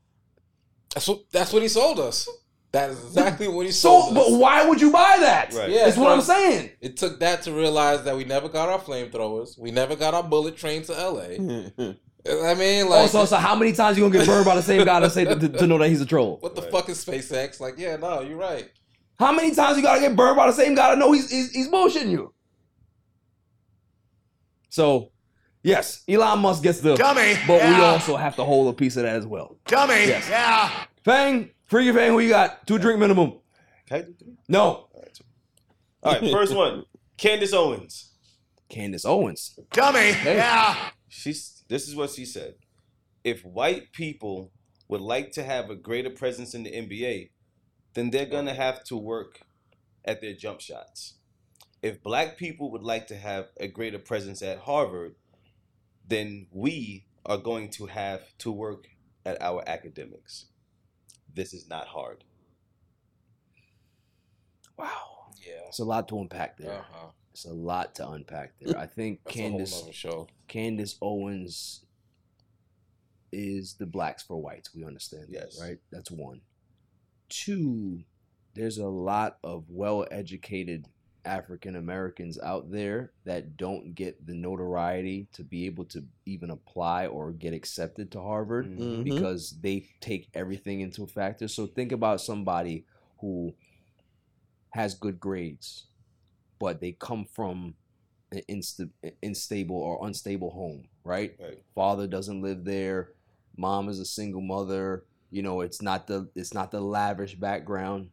That's 0.92 1.06
what 1.06 1.30
that's 1.30 1.52
what 1.52 1.62
he 1.62 1.68
sold 1.68 2.00
us. 2.00 2.28
That 2.72 2.90
is 2.90 3.02
exactly 3.02 3.48
what 3.48 3.64
he 3.64 3.72
sold. 3.72 4.08
So, 4.08 4.14
sold 4.14 4.32
but 4.32 4.38
why 4.38 4.68
would 4.68 4.80
you 4.80 4.92
buy 4.92 5.16
that? 5.20 5.52
Yeah, 5.52 5.86
That's 5.86 5.96
what 5.96 6.12
I'm 6.12 6.20
saying. 6.20 6.70
It 6.80 6.98
took 6.98 7.18
that 7.20 7.42
to 7.42 7.52
realize 7.52 8.04
that 8.04 8.16
we 8.16 8.24
never 8.24 8.48
got 8.48 8.68
our 8.68 8.78
flamethrowers. 8.78 9.58
We 9.58 9.70
never 9.70 9.96
got 9.96 10.12
our 10.12 10.22
bullet 10.22 10.56
train 10.56 10.82
to 10.82 10.92
LA. 10.92 11.92
I 12.30 12.54
mean, 12.54 12.88
like, 12.90 13.04
oh, 13.04 13.06
so, 13.06 13.24
so 13.24 13.36
how 13.36 13.54
many 13.54 13.72
times 13.72 13.96
you 13.96 14.02
going 14.02 14.12
to 14.12 14.18
get 14.18 14.26
burned 14.26 14.44
by 14.44 14.54
the 14.56 14.62
same 14.62 14.84
guy 14.84 15.00
to, 15.00 15.08
say, 15.08 15.24
to, 15.24 15.48
to 15.48 15.66
know 15.66 15.78
that 15.78 15.88
he's 15.88 16.02
a 16.02 16.06
troll? 16.06 16.36
what 16.40 16.54
the 16.54 16.62
fuck 16.62 16.90
is 16.90 17.02
SpaceX? 17.02 17.58
Like, 17.58 17.78
yeah, 17.78 17.96
no, 17.96 18.20
you're 18.20 18.36
right. 18.36 18.70
How 19.18 19.32
many 19.32 19.54
times 19.54 19.76
you 19.76 19.82
gotta 19.82 20.00
get 20.00 20.14
burned 20.14 20.36
by 20.36 20.46
the 20.46 20.52
same 20.52 20.74
guy 20.76 20.94
to 20.94 20.96
know 20.96 21.10
he's 21.10 21.28
he's, 21.28 21.50
he's 21.50 21.68
bullshitting 21.68 22.10
you? 22.10 22.32
So, 24.68 25.10
yes, 25.62 26.04
Elon 26.08 26.38
Musk 26.38 26.62
gets 26.62 26.80
the 26.80 26.94
Dummy, 26.94 27.34
but 27.46 27.62
we 27.62 27.82
also 27.82 28.16
have 28.16 28.36
to 28.36 28.44
hold 28.44 28.72
a 28.72 28.76
piece 28.76 28.96
of 28.96 29.02
that 29.02 29.16
as 29.16 29.26
well. 29.26 29.56
Dummy. 29.66 30.06
Yes. 30.06 30.28
Yeah. 30.28 30.70
Fang, 31.04 31.50
freaky 31.68 31.92
Fang, 31.92 32.10
who 32.12 32.18
you 32.18 32.30
got? 32.30 32.66
Two 32.66 32.78
drink 32.78 32.98
minimum. 32.98 33.34
Can 33.86 33.98
I 33.98 34.02
do 34.02 34.14
three? 34.18 34.36
No. 34.48 34.88
All 36.02 36.12
right, 36.12 36.30
first 36.30 36.54
one. 36.54 36.84
Candace 37.16 37.52
Owens. 37.52 38.12
Candace 38.68 39.04
Owens. 39.04 39.58
Dummy. 39.72 40.12
Hey. 40.12 40.36
Yeah. 40.36 40.90
She's 41.08 41.64
this 41.68 41.88
is 41.88 41.96
what 41.96 42.10
she 42.10 42.24
said. 42.24 42.54
If 43.24 43.44
white 43.44 43.92
people 43.92 44.52
would 44.88 45.00
like 45.00 45.32
to 45.32 45.42
have 45.42 45.70
a 45.70 45.74
greater 45.74 46.10
presence 46.10 46.54
in 46.54 46.62
the 46.62 46.70
NBA, 46.70 47.30
then 47.94 48.10
they're 48.10 48.26
gonna 48.26 48.54
have 48.54 48.84
to 48.84 48.96
work 48.96 49.40
at 50.04 50.20
their 50.20 50.34
jump 50.34 50.60
shots. 50.60 51.14
If 51.82 52.02
black 52.02 52.36
people 52.36 52.70
would 52.72 52.82
like 52.82 53.06
to 53.08 53.16
have 53.16 53.48
a 53.58 53.68
greater 53.68 53.98
presence 53.98 54.42
at 54.42 54.60
Harvard, 54.60 55.14
then 56.06 56.46
we 56.50 57.06
are 57.24 57.36
going 57.36 57.70
to 57.70 57.86
have 57.86 58.36
to 58.38 58.50
work 58.50 58.88
at 59.24 59.40
our 59.42 59.62
academics. 59.66 60.46
This 61.38 61.54
is 61.54 61.68
not 61.68 61.86
hard. 61.86 62.24
Wow. 64.76 65.28
Yeah. 65.46 65.68
It's 65.68 65.78
a 65.78 65.84
lot 65.84 66.08
to 66.08 66.18
unpack 66.18 66.56
there. 66.58 66.72
Uh-huh. 66.72 67.10
It's 67.32 67.44
a 67.44 67.52
lot 67.54 67.94
to 67.94 68.08
unpack 68.08 68.54
there. 68.60 68.76
I 68.76 68.86
think 68.86 69.20
That's 69.24 69.36
a 69.36 69.38
Candace 69.38 69.84
show. 69.92 70.26
Candace 70.48 70.96
Owens 71.00 71.84
is 73.30 73.74
the 73.74 73.86
blacks 73.86 74.24
for 74.24 74.42
whites. 74.42 74.74
We 74.74 74.84
understand 74.84 75.26
Yes. 75.28 75.58
that, 75.58 75.64
right? 75.64 75.78
That's 75.92 76.10
one. 76.10 76.40
Two, 77.28 78.00
there's 78.54 78.78
a 78.78 78.88
lot 78.88 79.38
of 79.44 79.66
well 79.68 80.06
educated 80.10 80.86
African 81.24 81.76
Americans 81.76 82.38
out 82.40 82.70
there 82.70 83.12
that 83.24 83.56
don't 83.56 83.94
get 83.94 84.24
the 84.26 84.34
notoriety 84.34 85.28
to 85.32 85.42
be 85.44 85.66
able 85.66 85.84
to 85.86 86.04
even 86.26 86.50
apply 86.50 87.06
or 87.06 87.32
get 87.32 87.52
accepted 87.52 88.10
to 88.12 88.20
Harvard 88.20 88.66
Mhm. 88.66 89.04
because 89.04 89.58
they 89.60 89.86
take 90.00 90.28
everything 90.34 90.80
into 90.80 91.06
factor. 91.06 91.48
So 91.48 91.66
think 91.66 91.92
about 91.92 92.20
somebody 92.20 92.84
who 93.20 93.54
has 94.70 94.94
good 94.94 95.18
grades, 95.18 95.86
but 96.58 96.80
they 96.80 96.92
come 96.92 97.24
from 97.24 97.74
an 98.32 98.42
insta- 98.48 98.90
unstable 99.22 99.76
or 99.76 100.06
unstable 100.06 100.50
home, 100.50 100.88
right? 101.04 101.34
Right. 101.40 101.62
Father 101.74 102.06
doesn't 102.06 102.42
live 102.42 102.64
there, 102.64 103.12
mom 103.56 103.88
is 103.88 103.98
a 103.98 104.04
single 104.04 104.42
mother. 104.42 105.04
You 105.30 105.42
know, 105.42 105.60
it's 105.60 105.82
not 105.82 106.06
the 106.06 106.28
it's 106.34 106.54
not 106.54 106.70
the 106.70 106.80
lavish 106.80 107.34
background. 107.34 108.10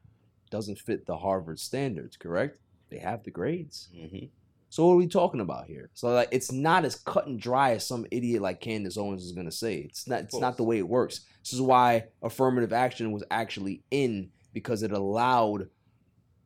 Doesn't 0.49 0.80
fit 0.80 1.06
the 1.06 1.18
Harvard 1.18 1.60
standards, 1.60 2.18
correct? 2.18 2.60
They 2.90 2.99
have 2.99 3.24
the 3.24 3.32
grades. 3.32 3.90
Mhm. 3.95 4.30
So 4.70 4.86
what 4.88 4.94
are 4.94 4.98
we 4.98 5.07
talking 5.07 5.40
about 5.40 5.68
here? 5.68 5.90
So 5.94 6.10
like 6.10 6.30
it's 6.32 6.52
not 6.52 6.86
as 6.86 6.95
cut 6.95 7.28
and 7.28 7.40
dry 7.40 7.72
as 7.74 7.86
some 7.88 8.06
idiot 8.12 8.41
like 8.41 8.60
Candace 8.62 8.98
Owens 8.98 9.24
is 9.24 9.32
gonna 9.32 9.52
say. 9.52 9.78
It's 9.80 10.07
not 10.07 10.22
it's 10.22 10.36
not 10.41 10.57
the 10.57 10.64
way 10.64 10.78
it 10.80 10.88
works. 10.88 11.22
This 11.44 11.53
is 11.53 11.62
why 11.62 12.06
affirmative 12.22 12.74
action 12.74 13.12
was 13.12 13.24
actually 13.32 13.84
in 13.91 14.32
because 14.53 14.84
it 14.84 14.91
allowed 14.91 15.70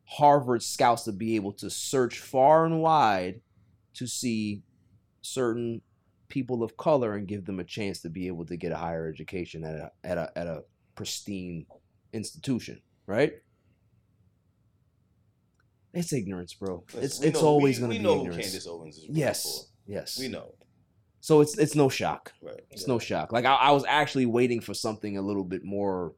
Harvard 0.04 0.62
scouts 0.62 1.04
to 1.04 1.12
be 1.12 1.36
able 1.36 1.52
to 1.54 1.70
search 1.70 2.18
far 2.18 2.66
and 2.66 2.80
wide 2.82 3.40
to 3.94 4.06
see 4.06 4.62
certain 5.22 5.82
people 6.28 6.62
of 6.62 6.76
color 6.76 7.16
and 7.16 7.26
give 7.26 7.44
them 7.44 7.58
a 7.60 7.64
chance 7.64 8.00
to 8.02 8.08
be 8.08 8.26
able 8.28 8.44
to 8.46 8.56
get 8.56 8.72
a 8.72 8.76
higher 8.76 9.08
education 9.08 9.64
at 9.64 9.74
a 9.74 9.90
at 10.04 10.18
a 10.18 10.32
at 10.38 10.46
a 10.46 10.64
pristine 10.94 11.66
institution, 12.12 12.80
right? 13.06 13.34
It's 15.92 16.12
ignorance, 16.12 16.54
bro. 16.54 16.84
Listen, 16.88 17.02
It's 17.04 17.20
we 17.20 17.26
it's 17.28 17.40
know- 17.42 17.48
always 17.48 17.78
going 17.78 17.90
to 17.90 17.94
we 17.94 17.98
be 17.98 18.04
know 18.04 18.14
who 18.14 18.20
ignorance. 18.26 18.46
Candace 18.46 18.66
Owens 18.66 18.96
is 18.98 19.06
yes, 19.08 19.70
yes, 19.86 20.18
We 20.18 20.28
know. 20.28 20.54
So 21.20 21.40
it's 21.42 21.58
it's 21.58 21.74
no 21.74 21.88
shock. 21.88 22.32
Right. 22.40 22.60
It's 22.70 22.86
no 22.88 22.98
shock. 22.98 23.32
Like 23.32 23.44
I, 23.44 23.54
I 23.54 23.70
was 23.72 23.84
actually 23.86 24.26
waiting 24.26 24.60
for 24.60 24.72
something 24.72 25.18
a 25.18 25.22
little 25.22 25.44
bit 25.44 25.64
more 25.64 26.14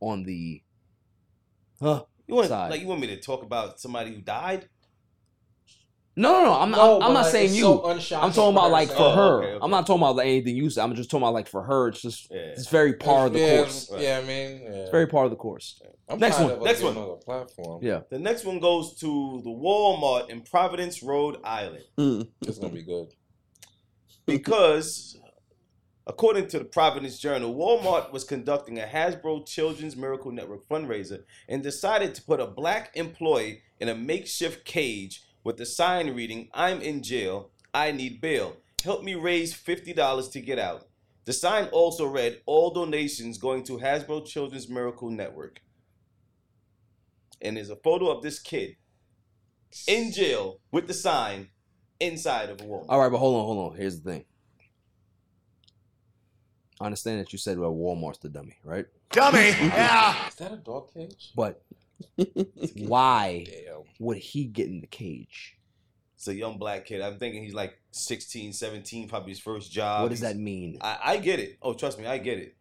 on 0.00 0.24
the 0.24 0.62
huh 1.80 2.04
You 2.26 2.34
want 2.34 2.48
side. 2.48 2.70
like 2.70 2.80
you 2.80 2.86
want 2.88 3.00
me 3.00 3.06
to 3.08 3.20
talk 3.20 3.42
about 3.44 3.78
somebody 3.80 4.14
who 4.14 4.20
died? 4.20 4.68
No, 6.18 6.32
no, 6.32 6.44
no. 6.46 6.52
I'm, 6.60 6.70
No, 6.72 6.96
I'm, 6.96 7.02
I'm 7.04 7.12
not 7.14 7.22
like, 7.22 7.32
saying 7.32 7.54
you. 7.54 7.62
so 7.62 8.18
I'm 8.20 8.32
talking 8.32 8.56
about 8.56 8.70
like 8.72 8.88
for 8.88 8.96
Oh, 8.98 9.14
her. 9.14 9.38
okay, 9.38 9.46
okay. 9.52 9.58
I'm 9.62 9.70
not 9.70 9.86
talking 9.86 10.02
about 10.02 10.16
like 10.16 10.26
anything 10.26 10.56
you 10.56 10.68
said. 10.68 10.82
I'm 10.82 10.94
just 10.96 11.10
talking 11.10 11.22
about 11.22 11.32
like 11.34 11.48
for 11.48 11.62
her. 11.62 11.88
It's 11.88 12.02
just 12.02 12.30
it's 12.32 12.68
very 12.68 12.94
par 12.94 13.26
of 13.26 13.34
the 13.34 13.38
yeah, 13.38 13.56
course. 13.58 13.90
Yeah, 13.96 14.20
I 14.22 14.26
mean, 14.26 14.62
yeah. 14.62 14.68
It's 14.70 14.90
very 14.90 15.06
par 15.06 15.24
of 15.26 15.30
the 15.30 15.36
course. 15.36 15.80
I'm 16.08 16.18
Next 16.18 16.36
tired 16.38 16.56
one. 16.58 16.64
Next 16.64 16.82
one. 16.82 16.94
her 16.96 17.16
platform. 17.24 17.80
Yeah. 17.84 18.00
The 18.10 18.18
next 18.18 18.44
one 18.44 18.58
goes 18.58 18.98
to 19.00 19.40
the 19.44 19.50
Walmart 19.50 20.28
in 20.30 20.40
Providence, 20.40 21.02
Rhode 21.02 21.36
Island. 21.44 21.84
Mm. 21.98 22.28
It's 22.42 22.58
gonna 22.58 22.72
be 22.72 22.82
good. 22.82 23.08
because 24.26 25.18
according 26.06 26.48
to 26.48 26.58
the 26.58 26.64
Providence 26.64 27.18
Journal, 27.18 27.54
Walmart 27.54 28.12
was 28.12 28.24
conducting 28.24 28.78
a 28.78 28.86
Hasbro 28.86 29.46
Children's 29.46 29.96
Miracle 29.96 30.32
Network 30.32 30.66
fundraiser 30.68 31.24
and 31.48 31.62
decided 31.62 32.14
to 32.14 32.22
put 32.22 32.40
a 32.40 32.46
black 32.46 32.90
employee 32.94 33.60
in 33.78 33.88
a 33.88 33.94
makeshift 33.94 34.64
cage 34.64 35.22
with 35.48 35.56
the 35.56 35.64
sign 35.64 36.14
reading, 36.14 36.50
I'm 36.52 36.82
in 36.82 37.02
jail, 37.02 37.52
I 37.72 37.90
need 37.90 38.20
bail. 38.20 38.58
Help 38.84 39.02
me 39.02 39.14
raise 39.14 39.54
$50 39.54 40.30
to 40.32 40.40
get 40.42 40.58
out. 40.58 40.86
The 41.24 41.32
sign 41.32 41.68
also 41.72 42.06
read, 42.06 42.42
All 42.44 42.70
donations 42.70 43.38
going 43.38 43.62
to 43.64 43.78
Hasbro 43.78 44.26
Children's 44.26 44.68
Miracle 44.68 45.08
Network. 45.08 45.62
And 47.40 47.56
there's 47.56 47.70
a 47.70 47.76
photo 47.76 48.10
of 48.10 48.22
this 48.22 48.38
kid 48.38 48.76
in 49.86 50.12
jail 50.12 50.60
with 50.70 50.86
the 50.86 50.92
sign 50.92 51.48
inside 51.98 52.50
of 52.50 52.60
a 52.60 52.64
Walmart. 52.64 52.84
All 52.90 53.00
right, 53.00 53.10
but 53.10 53.16
hold 53.16 53.36
on, 53.36 53.44
hold 53.46 53.72
on. 53.72 53.78
Here's 53.78 54.02
the 54.02 54.10
thing. 54.10 54.24
I 56.78 56.84
understand 56.84 57.20
that 57.20 57.32
you 57.32 57.38
said 57.38 57.58
well, 57.58 57.72
Walmart's 57.72 58.18
the 58.18 58.28
dummy, 58.28 58.58
right? 58.64 58.84
Dummy, 59.12 59.48
yeah. 59.62 60.28
Is 60.28 60.34
that 60.34 60.52
a 60.52 60.56
dog 60.56 60.92
cage? 60.92 61.32
But 61.34 61.62
why 62.76 63.46
would 63.98 64.18
he 64.18 64.44
get 64.44 64.66
in 64.68 64.80
the 64.80 64.86
cage? 64.86 65.56
It's 66.16 66.28
a 66.28 66.34
young 66.34 66.58
black 66.58 66.84
kid. 66.86 67.00
I'm 67.00 67.18
thinking 67.18 67.44
he's 67.44 67.54
like 67.54 67.78
16, 67.92 68.52
17, 68.52 69.08
probably 69.08 69.30
his 69.30 69.38
first 69.38 69.70
job. 69.70 70.02
What 70.02 70.10
does 70.10 70.20
He's- 70.20 70.32
that 70.32 70.38
mean? 70.38 70.78
I, 70.80 70.98
I 71.02 71.16
get 71.18 71.38
it. 71.38 71.58
Oh, 71.62 71.74
trust 71.74 71.98
me, 71.98 72.06
I 72.06 72.18
get 72.18 72.38
it. 72.38 72.56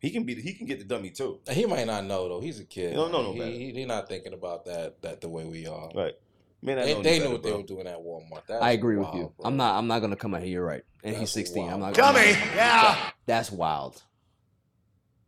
He 0.00 0.10
can 0.10 0.24
be. 0.24 0.34
He 0.34 0.52
can 0.52 0.66
get 0.66 0.78
the 0.80 0.84
dummy 0.84 1.08
too. 1.10 1.40
He 1.50 1.64
might 1.64 1.86
not 1.86 2.04
know 2.04 2.28
though. 2.28 2.40
He's 2.40 2.60
a 2.60 2.64
kid. 2.64 2.90
He 2.90 2.94
don't 2.96 3.10
know 3.10 3.22
no 3.22 3.32
he, 3.32 3.38
better. 3.38 3.50
he, 3.52 3.72
he 3.72 3.84
not 3.86 4.06
thinking 4.06 4.34
about 4.34 4.66
that 4.66 5.00
that 5.00 5.22
the 5.22 5.30
way 5.30 5.44
we 5.46 5.66
are. 5.66 5.88
Right. 5.94 6.12
Man, 6.60 6.78
I 6.78 6.84
they 6.84 6.94
know 6.94 7.02
they 7.02 7.18
knew 7.18 7.24
better, 7.24 7.32
what 7.32 7.42
they 7.42 7.52
were 7.52 7.62
doing 7.62 7.86
at 7.86 7.98
Walmart. 7.98 8.42
That's 8.46 8.62
I 8.62 8.72
agree 8.72 8.96
with 8.98 9.08
you. 9.14 9.32
bro. 9.34 9.46
I'm 9.46 9.56
not. 9.56 9.78
I'm 9.78 9.86
not 9.86 10.00
gonna 10.00 10.16
come 10.16 10.34
out 10.34 10.42
here. 10.42 10.50
You're 10.50 10.64
right. 10.66 10.82
And 11.04 11.12
he's 11.16 11.20
That's 11.32 11.48
16. 11.48 11.64
I'm 11.64 11.80
not. 11.80 11.80
wild. 11.80 11.94
Dummy, 11.96 12.30
yeah. 12.54 13.12
That's 13.24 13.50
wild. 13.50 14.02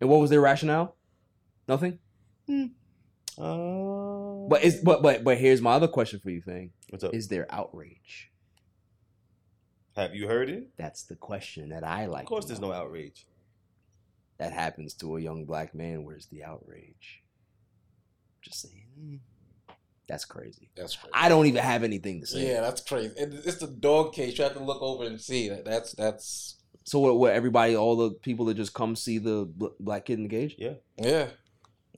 And 0.01 0.11
what 0.11 0.21
was 0.21 0.29
their 0.29 0.43
rationale? 0.43 0.95
Nothing. 1.67 1.99
Hmm. 2.47 2.67
Uh, 3.39 4.49
But 4.49 4.65
is 4.65 4.77
but 4.83 5.03
but 5.03 5.25
but 5.25 5.39
here's 5.39 5.61
my 5.61 5.73
other 5.73 5.89
question 5.89 6.21
for 6.21 6.31
you, 6.31 6.41
thing. 6.41 6.71
What's 6.91 7.05
up? 7.05 7.15
Is 7.15 7.29
there 7.29 7.47
outrage? 7.51 8.31
Have 9.97 10.15
you 10.15 10.29
heard 10.29 10.51
it? 10.51 10.69
That's 10.77 11.05
the 11.05 11.17
question 11.17 11.71
that 11.71 11.83
I 11.85 12.07
like. 12.07 12.23
Of 12.23 12.29
course, 12.29 12.45
there's 12.45 12.61
no 12.61 12.73
outrage. 12.73 13.27
That 14.39 14.53
happens 14.53 14.93
to 14.95 15.17
a 15.17 15.21
young 15.21 15.47
black 15.47 15.75
man. 15.75 16.05
Where's 16.05 16.27
the 16.27 16.45
outrage? 16.45 17.23
Just 18.43 18.61
saying. 18.61 19.21
That's 20.07 20.25
crazy. 20.25 20.71
That's 20.77 20.95
crazy. 20.95 21.13
I 21.15 21.29
don't 21.29 21.47
even 21.47 21.63
have 21.63 21.83
anything 21.83 22.21
to 22.21 22.27
say. 22.27 22.47
Yeah, 22.47 22.61
that's 22.61 22.81
crazy. 22.83 23.13
It's 23.17 23.57
the 23.57 23.67
dog 23.67 24.13
cage. 24.13 24.39
You 24.39 24.45
have 24.45 24.53
to 24.55 24.63
look 24.63 24.81
over 24.83 25.05
and 25.05 25.21
see 25.21 25.49
that. 25.49 25.65
That's 25.65 25.93
that's 25.93 26.57
So 26.85 27.01
what? 27.01 27.19
What? 27.19 27.33
Everybody, 27.33 27.75
all 27.75 27.97
the 27.97 28.11
people 28.11 28.45
that 28.47 28.55
just 28.55 28.75
come 28.75 28.95
see 28.95 29.19
the 29.19 29.51
black 29.81 30.05
kid 30.05 30.19
in 30.19 30.25
the 30.25 30.29
cage? 30.29 30.55
Yeah. 30.59 30.75
yeah. 30.99 31.29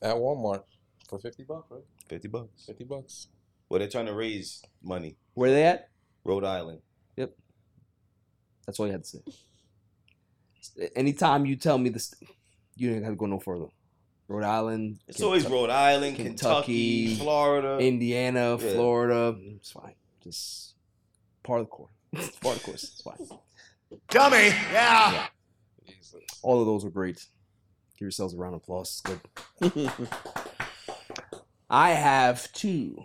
At 0.00 0.14
Walmart 0.16 0.62
for 1.08 1.18
fifty 1.18 1.42
bucks, 1.44 1.66
right? 1.70 1.82
Fifty 2.08 2.28
bucks. 2.28 2.66
Fifty 2.66 2.84
bucks. 2.84 3.28
Well, 3.68 3.78
they're 3.80 3.88
trying 3.88 4.06
to 4.06 4.14
raise 4.14 4.62
money. 4.82 5.16
Where 5.34 5.50
are 5.50 5.54
they 5.54 5.64
at? 5.64 5.88
Rhode 6.24 6.44
Island. 6.44 6.80
Yep. 7.16 7.32
That's 8.66 8.78
all 8.80 8.86
you 8.86 8.92
had 8.92 9.04
to 9.04 9.08
say. 9.08 10.90
Anytime 10.96 11.46
you 11.46 11.56
tell 11.56 11.78
me 11.78 11.90
this, 11.90 12.14
you 12.76 12.92
don't 12.92 13.02
have 13.02 13.12
to 13.12 13.16
go 13.16 13.26
no 13.26 13.38
further. 13.38 13.66
Rhode 14.28 14.44
Island. 14.44 14.98
It's 15.08 15.22
always 15.22 15.46
Rhode 15.46 15.70
Island, 15.70 16.16
Kentucky, 16.16 17.14
Florida. 17.16 17.78
Indiana, 17.78 18.50
Yeah. 18.60 18.72
Florida. 18.74 19.36
It's 19.56 19.70
fine. 19.72 19.94
Just 20.22 20.74
part 21.42 21.60
of 21.60 21.66
the 21.66 21.70
course. 21.70 21.90
It's 22.12 22.36
part 22.38 22.56
of 22.56 22.62
the 22.62 22.66
course. 22.66 22.84
It's 22.84 23.00
fine. 23.02 23.38
Dummy, 24.10 24.48
yeah. 24.72 25.26
All 26.42 26.60
of 26.60 26.66
those 26.66 26.84
were 26.84 26.90
great. 26.90 27.16
Give 27.96 28.06
yourselves 28.06 28.34
a 28.34 28.36
round 28.36 28.54
of 28.54 28.62
applause. 28.62 29.02
It's 29.60 29.74
good. 29.74 29.90
I 31.70 31.90
have 31.90 32.50
two, 32.52 33.04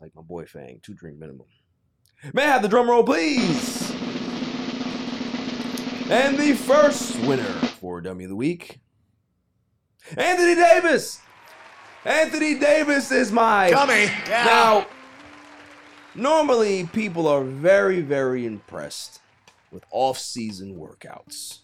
like 0.00 0.14
my 0.16 0.22
boy 0.22 0.46
Fang, 0.46 0.80
two 0.82 0.94
drink 0.94 1.18
minimum. 1.18 1.46
May 2.32 2.42
I 2.42 2.46
have 2.46 2.62
the 2.62 2.68
drum 2.68 2.90
roll, 2.90 3.04
please? 3.04 3.90
And 6.10 6.36
the 6.36 6.54
first 6.54 7.16
winner 7.20 7.44
for 7.44 8.00
Dummy 8.00 8.24
of 8.24 8.30
the 8.30 8.36
Week, 8.36 8.80
Anthony 10.16 10.54
Davis. 10.54 11.20
Anthony 12.04 12.58
Davis 12.58 13.10
is 13.10 13.30
my 13.30 13.70
Dummy, 13.70 14.04
yeah. 14.28 14.44
Now, 14.44 14.86
normally 16.14 16.88
people 16.92 17.28
are 17.28 17.44
very, 17.44 18.00
very 18.00 18.46
impressed 18.46 19.20
with 19.70 19.84
off-season 19.90 20.76
workouts. 20.76 21.60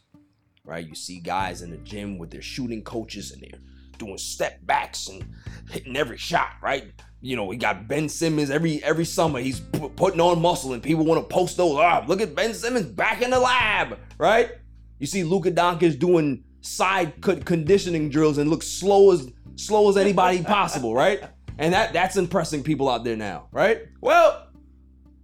Right? 0.64 0.86
You 0.86 0.94
see 0.94 1.18
guys 1.18 1.62
in 1.62 1.70
the 1.70 1.78
gym 1.78 2.18
with 2.18 2.30
their 2.30 2.42
shooting 2.42 2.82
coaches 2.82 3.32
and 3.32 3.42
they're 3.42 3.60
doing 4.04 4.18
step 4.18 4.58
backs 4.66 5.08
and 5.08 5.24
hitting 5.70 5.96
every 5.96 6.18
shot, 6.18 6.54
right? 6.62 6.92
You 7.20 7.36
know, 7.36 7.44
we 7.44 7.56
got 7.56 7.86
Ben 7.86 8.08
Simmons 8.08 8.50
every 8.50 8.82
every 8.82 9.04
summer. 9.04 9.38
He's 9.38 9.60
pu- 9.60 9.90
putting 9.90 10.20
on 10.20 10.42
muscle, 10.42 10.72
and 10.72 10.82
people 10.82 11.04
want 11.04 11.22
to 11.22 11.34
post 11.34 11.56
those. 11.56 11.76
Ah, 11.76 12.04
look 12.06 12.20
at 12.20 12.34
Ben 12.34 12.52
Simmons 12.52 12.86
back 12.86 13.22
in 13.22 13.30
the 13.30 13.38
lab, 13.38 13.98
right? 14.18 14.50
You 14.98 15.06
see 15.06 15.22
Luka 15.22 15.52
Doncic 15.52 15.98
doing 15.98 16.42
side 16.62 17.20
co- 17.20 17.36
conditioning 17.36 18.08
drills 18.08 18.38
and 18.38 18.50
looks 18.50 18.66
slow 18.66 19.12
as 19.12 19.28
slow 19.54 19.88
as 19.88 19.96
anybody 19.96 20.42
possible, 20.56 20.94
right? 20.94 21.22
And 21.58 21.72
that 21.74 21.92
that's 21.92 22.16
impressing 22.16 22.64
people 22.64 22.88
out 22.88 23.04
there 23.04 23.16
now, 23.16 23.46
right? 23.52 23.82
Well, 24.00 24.48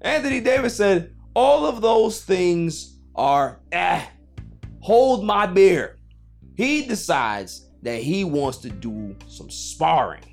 Anthony 0.01 0.41
Davis 0.41 0.77
said 0.77 1.15
all 1.35 1.67
of 1.67 1.81
those 1.81 2.23
things 2.23 2.99
are 3.17 3.61
eh. 3.73 4.05
Hold 4.81 5.25
my 5.25 5.47
beer. 5.47 5.97
He 6.57 6.87
decides 6.87 7.68
that 7.83 8.03
he 8.03 8.25
wants 8.25 8.59
to 8.59 8.71
do 8.71 9.17
some 9.29 9.51
sparring. 9.51 10.25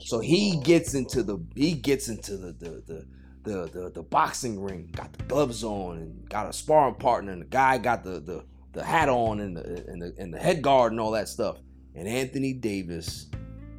So 0.00 0.20
he 0.20 0.60
gets 0.60 0.94
into 0.94 1.22
the 1.22 1.38
he 1.54 1.72
gets 1.72 2.08
into 2.08 2.36
the 2.36 2.52
the 2.52 2.82
the 2.86 3.06
the, 3.42 3.68
the, 3.70 3.90
the 3.90 4.02
boxing 4.02 4.60
ring, 4.60 4.88
got 4.92 5.12
the 5.12 5.22
gloves 5.24 5.64
on, 5.64 5.98
and 5.98 6.28
got 6.30 6.48
a 6.48 6.52
sparring 6.52 6.94
partner, 6.94 7.32
and 7.32 7.42
the 7.42 7.46
guy 7.46 7.76
got 7.78 8.02
the 8.02 8.20
the, 8.20 8.44
the 8.72 8.82
hat 8.82 9.08
on 9.08 9.40
and 9.40 9.56
the, 9.56 9.84
and 9.86 10.00
the 10.00 10.14
and 10.18 10.32
the 10.32 10.38
head 10.38 10.62
guard 10.62 10.92
and 10.92 11.00
all 11.00 11.10
that 11.10 11.28
stuff. 11.28 11.58
And 11.94 12.08
Anthony 12.08 12.52
Davis 12.52 13.30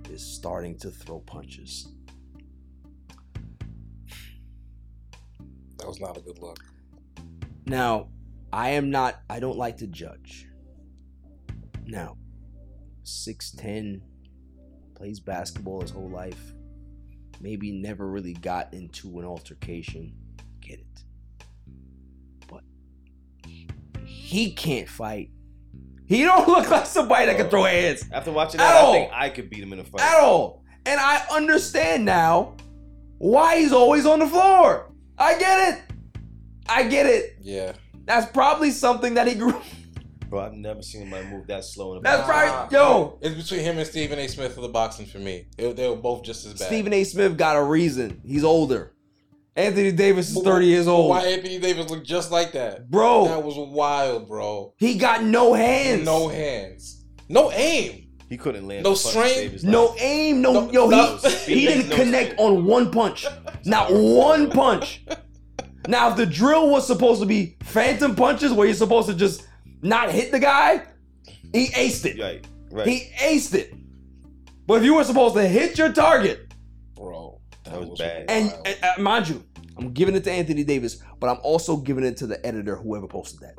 is 0.10 0.24
starting 0.24 0.78
to 0.80 0.90
throw 0.90 1.20
punches. 1.20 1.90
That 5.78 5.88
was 5.88 6.00
not 6.00 6.18
a 6.18 6.22
good 6.22 6.40
look. 6.40 6.60
Now, 7.66 8.10
I 8.54 8.70
am 8.70 8.90
not, 8.90 9.20
I 9.30 9.40
don't 9.40 9.58
like 9.58 9.78
to 9.78 9.88
judge. 9.88 10.48
Now, 11.86 12.18
6'10, 13.06 14.02
plays 14.96 15.20
basketball 15.20 15.82
his 15.82 15.92
whole 15.92 16.10
life, 16.10 16.54
maybe 17.40 17.72
never 17.72 18.08
really 18.08 18.34
got 18.34 18.74
into 18.74 19.20
an 19.20 19.26
altercation. 19.26 20.14
Get 20.62 20.80
it. 20.80 21.04
But 22.48 22.64
he 24.06 24.52
can't 24.54 24.90
fight. 24.90 25.30
He 26.08 26.24
don't 26.24 26.48
look 26.48 26.70
like 26.70 26.86
somebody 26.86 27.26
that 27.28 27.38
can 27.38 27.50
throw 27.50 27.64
hands 27.64 28.06
After 28.12 28.32
watching 28.32 28.60
At 28.60 28.66
that, 28.68 28.76
I 28.76 28.80
all. 28.86 28.94
think 28.94 29.12
I 29.14 29.30
could 29.30 29.50
beat 29.50 29.64
him 29.64 29.74
in 29.74 29.80
a 29.80 29.84
fight. 29.84 30.02
at 30.02 30.20
all. 30.20 30.64
And 30.86 31.00
I 31.00 31.26
understand 31.32 32.06
now 32.06 32.56
why 33.18 33.60
he's 33.60 33.72
always 33.74 34.06
on 34.06 34.20
the 34.20 34.28
floor. 34.28 34.92
I 35.18 35.38
get 35.40 35.74
it. 35.76 35.82
I 36.68 36.84
get 36.84 37.06
it. 37.08 37.38
Yeah. 37.42 37.74
That's 38.06 38.32
probably 38.32 38.70
something 38.72 39.16
that 39.16 39.28
he 39.28 39.34
grew. 39.36 39.60
Bro, 40.30 40.40
I've 40.40 40.54
never 40.54 40.82
seen 40.82 41.02
anybody 41.02 41.28
move 41.28 41.48
that 41.48 41.64
slow 41.64 41.94
in 41.94 42.00
a 42.00 42.02
That's 42.02 42.28
boxing 42.28 42.52
right, 42.60 42.72
yo. 42.72 43.20
It's 43.22 43.36
between 43.36 43.62
him 43.62 43.78
and 43.78 43.88
Stephen 43.88 44.18
A. 44.20 44.28
Smith 44.28 44.56
for 44.56 44.62
the 44.62 44.68
boxing 44.70 45.06
for 45.06 45.20
me. 45.20 45.48
They, 45.58 45.72
they 45.74 45.88
were 45.90 45.96
both 45.96 46.24
just 46.24 46.46
as 46.46 46.54
bad. 46.54 46.68
Stephen 46.68 46.94
A. 46.94 47.04
Smith 47.04 47.38
got 47.38 47.56
a 47.56 47.64
reason. 47.64 48.22
He's 48.26 48.44
older. 48.44 48.94
Anthony 49.56 49.92
Davis 49.92 50.36
is 50.36 50.44
30 50.44 50.66
years 50.66 50.88
old. 50.88 51.10
Why 51.12 51.26
Anthony 51.28 51.60
Davis 51.60 51.90
looked 51.90 52.06
just 52.06 52.30
like 52.32 52.52
that, 52.54 52.90
Bro. 52.90 53.28
That 53.28 53.44
was 53.44 53.56
wild, 53.58 54.28
bro. 54.28 54.74
He 54.78 54.98
got 54.98 55.24
no 55.24 55.54
hands. 55.54 56.04
No 56.04 56.28
hands. 56.28 57.06
No 57.30 57.52
aim. 57.54 58.10
He 58.28 58.36
couldn't 58.38 58.68
land. 58.68 58.84
No 58.84 58.96
the 58.96 59.02
punch 59.02 59.04
to 59.04 59.08
strain? 59.12 59.34
save 59.36 59.52
his 59.54 59.64
No 59.64 59.86
life. 59.86 60.02
aim, 60.02 60.42
no, 60.42 60.52
No- 60.54 60.72
yo, 60.72 60.90
no 60.90 61.16
he, 61.18 61.30
speed, 61.30 61.58
he 61.58 61.66
didn't 61.68 61.90
no 61.90 61.96
connect 61.96 62.32
speed. 62.32 62.40
on 62.44 62.66
one 62.66 62.92
punch. 62.92 63.26
Not 63.66 63.92
one 63.94 64.50
punch. 64.50 65.04
Now, 65.88 66.10
if 66.10 66.18
the 66.18 66.26
drill 66.26 66.72
was 66.72 66.88
supposed 66.88 67.22
to 67.22 67.28
be 67.28 67.58
phantom 67.62 68.16
punches 68.16 68.52
where 68.52 68.66
you're 68.66 68.74
supposed 68.76 69.08
to 69.08 69.14
just 69.14 69.46
not 69.86 70.12
hit 70.12 70.32
the 70.32 70.40
guy, 70.40 70.84
he 71.54 71.68
aced 71.68 72.06
it. 72.06 72.20
Right, 72.22 72.46
right. 72.72 72.88
He 72.88 73.10
aced 73.20 73.54
it. 73.54 73.74
But 74.68 74.76
if 74.76 74.84
you 74.84 74.96
were 74.96 75.04
supposed 75.04 75.36
to 75.36 75.48
hit 75.48 75.78
your 75.78 75.92
target, 75.94 76.54
bro, 76.96 77.40
that 77.66 77.80
was 77.88 78.00
bad. 78.00 78.26
and, 78.30 78.52
and, 78.66 78.78
uh, 78.84 79.02
mind 79.02 79.30
you, 79.30 79.44
I'm 79.78 79.92
giving 79.92 80.16
it 80.16 80.24
to 80.24 80.32
Anthony 80.32 80.64
Davis, 80.64 80.98
but 81.20 81.30
I'm 81.30 81.38
also 81.44 81.78
giving 81.78 82.04
it 82.04 82.18
to 82.18 82.28
the 82.28 82.44
editor, 82.46 82.76
whoever 82.76 83.08
posted 83.08 83.42
that. 83.42 83.56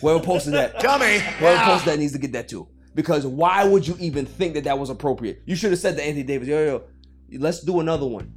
Whoever 0.00 0.20
posted 0.20 0.54
that. 0.54 0.78
Dummy. 0.80 1.18
Whoever 1.18 1.54
Yeah. 1.56 1.64
posted 1.66 1.92
that 1.92 1.98
needs 1.98 2.12
to 2.12 2.18
get 2.18 2.32
that 2.32 2.48
too. 2.48 2.66
Because 2.94 3.24
why 3.26 3.64
would 3.64 3.86
you 3.86 3.96
even 4.00 4.26
think 4.26 4.54
that 4.54 4.64
that 4.64 4.78
was 4.78 4.90
appropriate? 4.90 5.42
You 5.46 5.54
should 5.54 5.70
have 5.70 5.78
said 5.78 5.96
to 5.96 6.02
Anthony 6.04 6.24
Davis, 6.24 6.48
yo, 6.48 6.64
yo, 6.64 7.38
let's 7.38 7.60
do 7.60 7.78
another 7.80 8.06
one. 8.06 8.32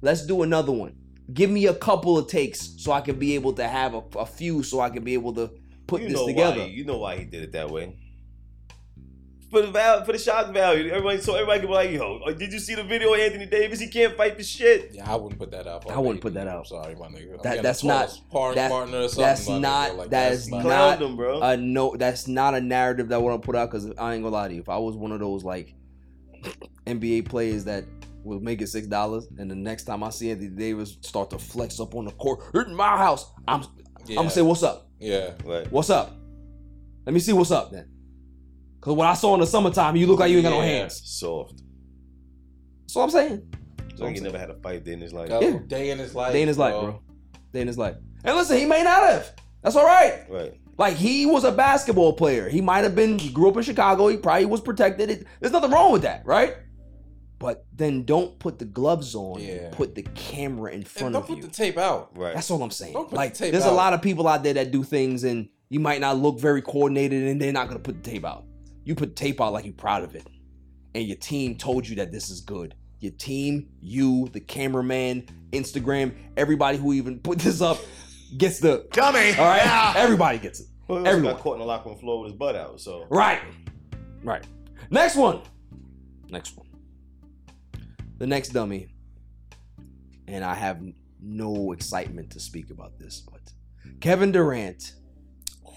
Let's 0.00 0.24
do 0.26 0.42
another 0.42 0.70
one. 0.72 0.94
Give 1.32 1.50
me 1.50 1.66
a 1.66 1.74
couple 1.74 2.18
of 2.18 2.28
takes 2.28 2.74
so 2.80 2.92
I 2.92 3.00
can 3.00 3.18
be 3.18 3.34
able 3.34 3.54
to 3.54 3.66
have 3.66 3.94
a, 3.94 4.02
a 4.18 4.26
few 4.26 4.62
so 4.62 4.80
I 4.80 4.90
can 4.90 5.02
be 5.02 5.14
able 5.14 5.32
to 5.34 5.50
put 5.92 6.02
you 6.02 6.08
this 6.08 6.16
know 6.16 6.26
together. 6.26 6.60
Why, 6.60 6.66
you 6.66 6.84
know 6.84 6.98
why 6.98 7.16
he 7.16 7.24
did 7.24 7.42
it 7.42 7.52
that 7.52 7.70
way. 7.70 7.96
For 9.50 9.60
the 9.60 9.70
val- 9.70 10.02
for 10.06 10.12
the 10.12 10.18
shock 10.18 10.50
value, 10.54 10.88
everybody 10.90 11.20
so 11.20 11.34
everybody 11.34 11.60
can 11.60 11.68
be 11.68 11.74
like, 11.74 11.90
"Yo, 11.90 12.20
uh, 12.26 12.32
did 12.32 12.54
you 12.54 12.58
see 12.58 12.74
the 12.74 12.84
video 12.84 13.12
of 13.12 13.20
Anthony 13.20 13.44
Davis? 13.44 13.80
He 13.80 13.88
can't 13.88 14.16
fight 14.16 14.34
for 14.34 14.42
shit." 14.42 14.92
Yeah, 14.94 15.12
I 15.12 15.14
wouldn't 15.16 15.38
put 15.38 15.50
that 15.50 15.66
out. 15.66 15.90
I 15.90 15.98
wouldn't 15.98 16.22
put 16.22 16.32
that 16.34 16.48
out. 16.48 16.66
Sorry, 16.66 16.94
my 16.94 17.08
nigga. 17.08 17.42
That, 17.42 17.62
that's 17.62 17.84
not 17.84 18.06
tall 18.08 18.14
sparring 18.16 18.54
that- 18.56 18.70
partner 18.70 18.98
or 19.00 19.08
something, 19.08 19.24
that's 19.24 19.48
not 19.48 19.96
Like, 19.96 20.08
that 20.08 20.30
that's 20.30 20.36
is 20.44 20.48
not- 20.48 20.64
not 20.64 20.98
Clowned 20.98 21.06
him, 21.06 21.16
bro. 21.16 21.40
a 21.42 21.56
no 21.58 21.94
that's 21.96 22.26
not 22.28 22.54
a 22.54 22.62
narrative 22.62 23.08
that 23.10 23.16
I 23.16 23.18
want 23.18 23.42
to 23.42 23.44
put 23.44 23.54
out 23.54 23.70
because 23.70 23.84
I 23.98 24.14
ain't 24.14 24.22
gonna 24.22 24.28
lie 24.30 24.48
to 24.48 24.54
you. 24.54 24.60
If 24.62 24.70
I 24.70 24.78
was 24.78 24.96
one 24.96 25.12
of 25.12 25.20
those 25.20 25.44
like 25.44 25.74
NBA 26.86 27.26
players 27.28 27.64
that 27.64 27.84
was 28.24 28.40
making 28.40 28.66
six 28.68 28.86
dollars 28.86 29.28
and 29.38 29.50
the 29.50 29.54
next 29.54 29.84
time 29.84 30.02
I 30.02 30.08
see 30.10 30.30
Anthony 30.30 30.48
Davis 30.48 30.96
start 31.02 31.28
to 31.30 31.38
flex 31.38 31.78
up 31.78 31.94
on 31.94 32.06
the 32.06 32.12
court 32.12 32.40
in 32.66 32.74
my 32.74 32.96
house, 32.96 33.30
I'm 33.46 33.64
I'm 34.08 34.14
gonna 34.14 34.30
say 34.30 34.40
what's 34.42 34.62
up? 34.62 34.88
Yeah, 35.02 35.32
right. 35.44 35.70
What's 35.72 35.90
up? 35.90 36.14
Let 37.04 37.12
me 37.12 37.18
see 37.18 37.32
what's 37.32 37.50
up 37.50 37.72
then. 37.72 37.88
Cause 38.80 38.94
what 38.94 39.08
I 39.08 39.14
saw 39.14 39.34
in 39.34 39.40
the 39.40 39.46
summertime, 39.46 39.96
you 39.96 40.06
look 40.06 40.20
like 40.20 40.30
you 40.30 40.36
ain't 40.38 40.44
got 40.44 40.50
no 40.50 40.60
Yeah, 40.60 40.66
hands. 40.66 41.02
Soft. 41.04 41.60
That's 42.82 42.94
what 42.94 43.02
I'm 43.04 43.10
saying. 43.10 43.54
So 43.96 44.06
he 44.06 44.20
never 44.20 44.38
had 44.38 44.50
a 44.50 44.54
fight 44.54 44.84
day 44.84 44.92
in 44.92 45.00
his 45.00 45.12
life. 45.12 45.28
Got 45.28 45.42
Yeah. 45.42 45.56
a 45.56 45.58
Day 45.60 45.90
in 45.90 45.98
his 45.98 46.14
life. 46.14 46.32
Day 46.32 46.42
in 46.42 46.48
his 46.48 46.58
life, 46.58 46.74
bro. 46.74 47.00
Day 47.52 47.60
in 47.62 47.66
his 47.66 47.78
life. 47.78 47.96
And 48.24 48.36
listen, 48.36 48.58
he 48.58 48.64
may 48.64 48.82
not 48.84 49.02
have. 49.02 49.32
That's 49.62 49.74
all 49.76 49.84
right. 49.84 50.24
Right. 50.28 50.54
Like 50.78 50.94
he 50.94 51.26
was 51.26 51.42
a 51.44 51.52
basketball 51.52 52.12
player. 52.12 52.48
He 52.48 52.60
might 52.60 52.84
have 52.84 52.94
been. 52.94 53.18
He 53.18 53.30
grew 53.30 53.48
up 53.50 53.56
in 53.56 53.62
Chicago. 53.64 54.06
He 54.08 54.16
probably 54.16 54.46
was 54.46 54.60
protected. 54.60 55.10
It, 55.10 55.26
there's 55.40 55.52
nothing 55.52 55.70
wrong 55.72 55.92
with 55.92 56.02
that, 56.02 56.24
right? 56.24 56.56
But 57.42 57.66
then 57.74 58.04
don't 58.04 58.38
put 58.38 58.58
the 58.58 58.64
gloves 58.64 59.14
on. 59.14 59.40
Yeah. 59.40 59.68
Put 59.72 59.94
the 59.94 60.02
camera 60.14 60.72
in 60.72 60.84
front 60.84 61.14
of 61.16 61.28
you 61.28 61.34
don't 61.36 61.42
put 61.42 61.50
the 61.52 61.56
tape 61.56 61.76
out. 61.76 62.16
Right. 62.16 62.34
That's 62.34 62.50
all 62.50 62.62
I'm 62.62 62.70
saying. 62.70 62.92
Don't 62.94 63.10
put 63.10 63.16
Like 63.16 63.32
the 63.34 63.38
tape 63.40 63.52
there's 63.52 63.66
a 63.66 63.70
lot 63.72 63.92
of 63.92 64.00
people 64.00 64.28
out 64.28 64.42
there 64.42 64.54
that 64.54 64.70
do 64.70 64.84
things 64.84 65.24
and 65.24 65.48
you 65.68 65.80
might 65.80 66.00
not 66.00 66.16
look 66.18 66.38
very 66.38 66.62
coordinated 66.62 67.24
and 67.24 67.40
they're 67.42 67.52
not 67.52 67.66
gonna 67.68 67.80
put 67.80 68.02
the 68.02 68.10
tape 68.10 68.24
out. 68.24 68.44
You 68.84 68.94
put 68.94 69.16
tape 69.16 69.40
out 69.40 69.52
like 69.52 69.64
you're 69.64 69.74
proud 69.74 70.02
of 70.02 70.14
it, 70.14 70.26
and 70.94 71.06
your 71.06 71.16
team 71.16 71.56
told 71.56 71.88
you 71.88 71.96
that 71.96 72.10
this 72.12 72.30
is 72.30 72.40
good. 72.40 72.74
Your 73.00 73.12
team, 73.12 73.68
you, 73.80 74.28
the 74.32 74.40
cameraman, 74.40 75.26
Instagram, 75.52 76.14
everybody 76.36 76.78
who 76.78 76.92
even 76.92 77.18
put 77.20 77.38
this 77.38 77.60
up 77.60 77.78
gets 78.36 78.58
the 78.60 78.86
Dummy. 78.92 79.30
All 79.34 79.44
right, 79.46 79.62
Yeah. 79.64 79.94
everybody 79.96 80.38
gets 80.38 80.60
it. 80.60 80.66
Well, 80.88 80.98
he 80.98 81.04
also 81.06 81.10
Everyone. 81.16 81.34
got 81.34 81.42
caught 81.42 81.52
in 81.54 81.58
the 81.60 81.64
locker 81.66 81.88
room 81.88 81.98
floor 81.98 82.20
with 82.22 82.30
his 82.32 82.38
butt 82.38 82.54
out. 82.56 82.80
So 82.80 83.06
Right. 83.08 83.40
Right. 84.22 84.44
Next 84.90 85.16
one. 85.16 85.40
Next 86.28 86.56
one. 86.56 86.66
The 88.22 88.28
next 88.28 88.50
dummy. 88.50 88.86
And 90.28 90.44
I 90.44 90.54
have 90.54 90.80
no 91.20 91.72
excitement 91.72 92.30
to 92.30 92.38
speak 92.38 92.70
about 92.70 92.96
this, 92.96 93.20
but 93.20 93.40
Kevin 93.98 94.30
Durant 94.30 94.92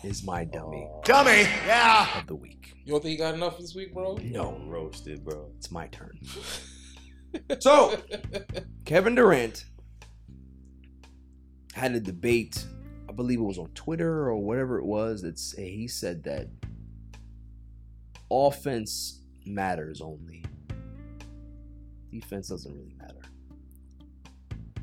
is 0.04 0.24
my 0.24 0.44
dummy 0.44 0.88
oh. 0.88 1.02
Dummy. 1.04 1.42
Yeah. 1.66 2.20
of 2.20 2.28
the 2.28 2.36
week. 2.36 2.76
You 2.86 2.92
don't 2.92 3.02
think 3.02 3.14
he 3.14 3.18
got 3.18 3.34
enough 3.34 3.58
this 3.58 3.74
week, 3.74 3.96
bro? 3.96 4.20
No, 4.22 4.62
roasted, 4.68 5.26
bro. 5.26 5.50
it's 5.58 5.72
my 5.72 5.88
turn. 5.88 6.20
So, 7.60 8.00
Kevin 8.86 9.16
Durant 9.16 9.66
had 11.74 11.96
a 11.96 12.00
debate. 12.00 12.64
I 13.10 13.12
believe 13.12 13.40
it 13.40 13.44
was 13.44 13.58
on 13.58 13.72
Twitter 13.74 14.30
or 14.30 14.38
whatever 14.38 14.78
it 14.78 14.86
was. 14.86 15.24
That 15.24 15.40
he 15.58 15.88
said 15.88 16.24
that 16.26 16.48
offense 18.30 19.22
matters 19.46 20.00
only. 20.00 20.45
Defense 22.20 22.48
doesn't 22.50 22.74
really 22.74 22.96
matter. 22.98 23.22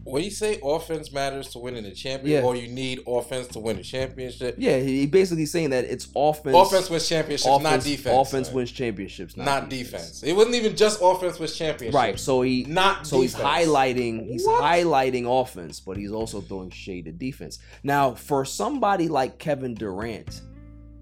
When 0.04 0.24
you 0.24 0.30
say? 0.30 0.58
Offense 0.64 1.12
matters 1.12 1.48
to 1.50 1.60
winning 1.60 1.84
the 1.84 1.92
championship, 1.92 2.42
Yeah. 2.42 2.48
or 2.48 2.56
you 2.56 2.66
need 2.66 3.00
offense 3.06 3.46
to 3.48 3.60
win 3.60 3.76
the 3.76 3.84
championship? 3.84 4.56
Yeah, 4.58 4.80
he 4.80 5.06
basically 5.06 5.46
saying 5.46 5.70
that 5.70 5.84
it's 5.84 6.08
offense. 6.16 6.56
Offense 6.56 6.90
wins 6.90 7.08
championships, 7.08 7.62
not 7.62 7.84
defense. 7.84 8.28
Offense 8.28 8.50
wins 8.50 8.72
championships, 8.72 9.36
not, 9.36 9.44
Not 9.46 9.70
defense. 9.70 10.24
It 10.24 10.32
wasn't 10.32 10.56
even 10.56 10.74
just 10.74 10.98
offense 11.00 11.38
wins 11.38 11.56
championships. 11.56 11.94
Right. 11.94 12.18
So 12.18 12.42
he 12.42 12.64
Not 12.64 13.06
so 13.06 13.20
he's 13.20 13.34
highlighting 13.34 14.26
he's 14.26 14.44
highlighting 14.46 15.24
offense, 15.40 15.78
but 15.78 15.96
he's 15.96 16.10
also 16.10 16.40
throwing 16.40 16.70
shade 16.70 17.06
at 17.06 17.18
defense. 17.18 17.60
Now, 17.84 18.12
for 18.14 18.44
somebody 18.44 19.06
like 19.06 19.38
Kevin 19.38 19.74
Durant, 19.74 20.42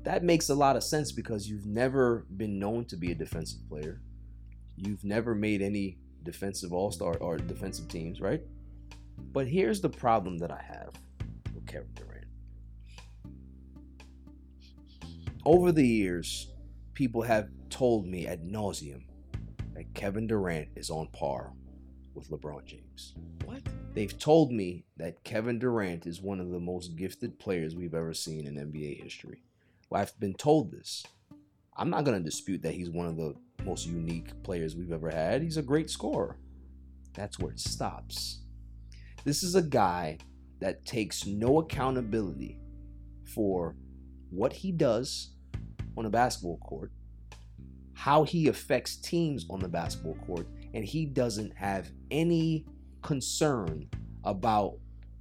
that 0.05 0.25
makes 0.25 0.51
a 0.51 0.55
lot 0.55 0.77
of 0.77 0.85
sense 0.85 1.11
because 1.11 1.49
you've 1.49 1.67
never 1.67 2.27
been 2.37 2.59
known 2.59 2.85
to 2.87 2.97
be 2.99 3.13
a 3.13 3.15
defensive 3.15 3.67
player. 3.67 4.03
You've 4.77 5.05
never 5.05 5.35
made 5.35 5.63
any 5.63 5.97
defensive 6.23 6.73
all-star 6.73 7.17
or 7.19 7.37
defensive 7.37 7.89
teams, 7.89 8.21
right? 8.21 8.43
But 9.33 9.47
here's 9.47 9.81
the 9.81 9.89
problem 9.89 10.39
that 10.39 10.51
I 10.51 10.63
have 10.63 10.93
with 11.55 11.67
Kevin 11.67 11.91
Durant. 11.95 12.27
Over 15.45 15.73
the 15.73 15.87
years, 15.87 16.53
people 16.95 17.23
have 17.23 17.49
told 17.71 18.07
me 18.07 18.27
ad 18.27 18.45
nauseum 18.45 19.05
that 19.75 19.95
Kevin 19.95 20.27
Durant 20.27 20.69
is 20.77 20.91
on 20.91 21.07
par 21.09 21.53
with 22.15 22.31
LeBron 22.31 22.65
James. 22.65 23.15
What? 23.45 23.63
They've 23.95 24.19
told 24.19 24.53
me 24.53 24.85
that 24.97 25.25
Kevin 25.25 25.59
Durant 25.59 26.07
is 26.07 26.21
one 26.21 26.41
of 26.41 26.51
the 26.51 26.61
most 26.61 26.97
gifted 26.97 27.39
players 27.39 27.75
we've 27.75 27.95
ever 27.95 28.15
seen 28.15 28.47
in 28.47 28.55
NBA 28.57 29.03
history. 29.03 29.43
Well, 29.89 30.03
I've 30.03 30.19
been 30.21 30.35
told 30.35 30.71
this. 30.71 31.05
I'm 31.77 31.91
not 31.91 32.05
going 32.05 32.19
to 32.19 32.25
dispute 32.25 32.63
that 32.63 32.75
he's 32.75 32.91
one 32.91 33.07
of 33.07 33.17
the 33.17 33.35
most 33.65 33.87
unique 33.87 34.43
players 34.43 34.77
we've 34.77 34.93
ever 34.93 35.11
had. 35.11 35.43
He's 35.43 35.57
a 35.57 35.63
great 35.63 35.91
scorer. 35.91 36.37
That's 37.15 37.39
where 37.39 37.53
it 37.53 37.61
stops. 37.61 38.41
This 39.25 39.43
is 39.43 39.55
a 39.55 39.63
guy 39.63 40.19
that 40.61 40.85
takes 40.85 41.27
no 41.27 41.59
accountability 41.59 42.59
for 43.35 43.77
what 44.31 44.53
he 44.53 44.73
does 44.73 45.33
on 45.97 46.07
a 46.07 46.11
basketball 46.11 46.59
court, 46.59 46.93
how 47.95 48.25
he 48.25 48.49
affects 48.49 48.97
teams 48.97 49.47
on 49.51 49.61
the 49.61 49.69
basketball 49.69 50.17
court, 50.27 50.47
and 50.75 50.85
he 50.85 51.05
doesn't 51.05 51.57
have 51.57 51.91
any 52.11 52.65
concern 53.03 53.89
about 54.25 54.77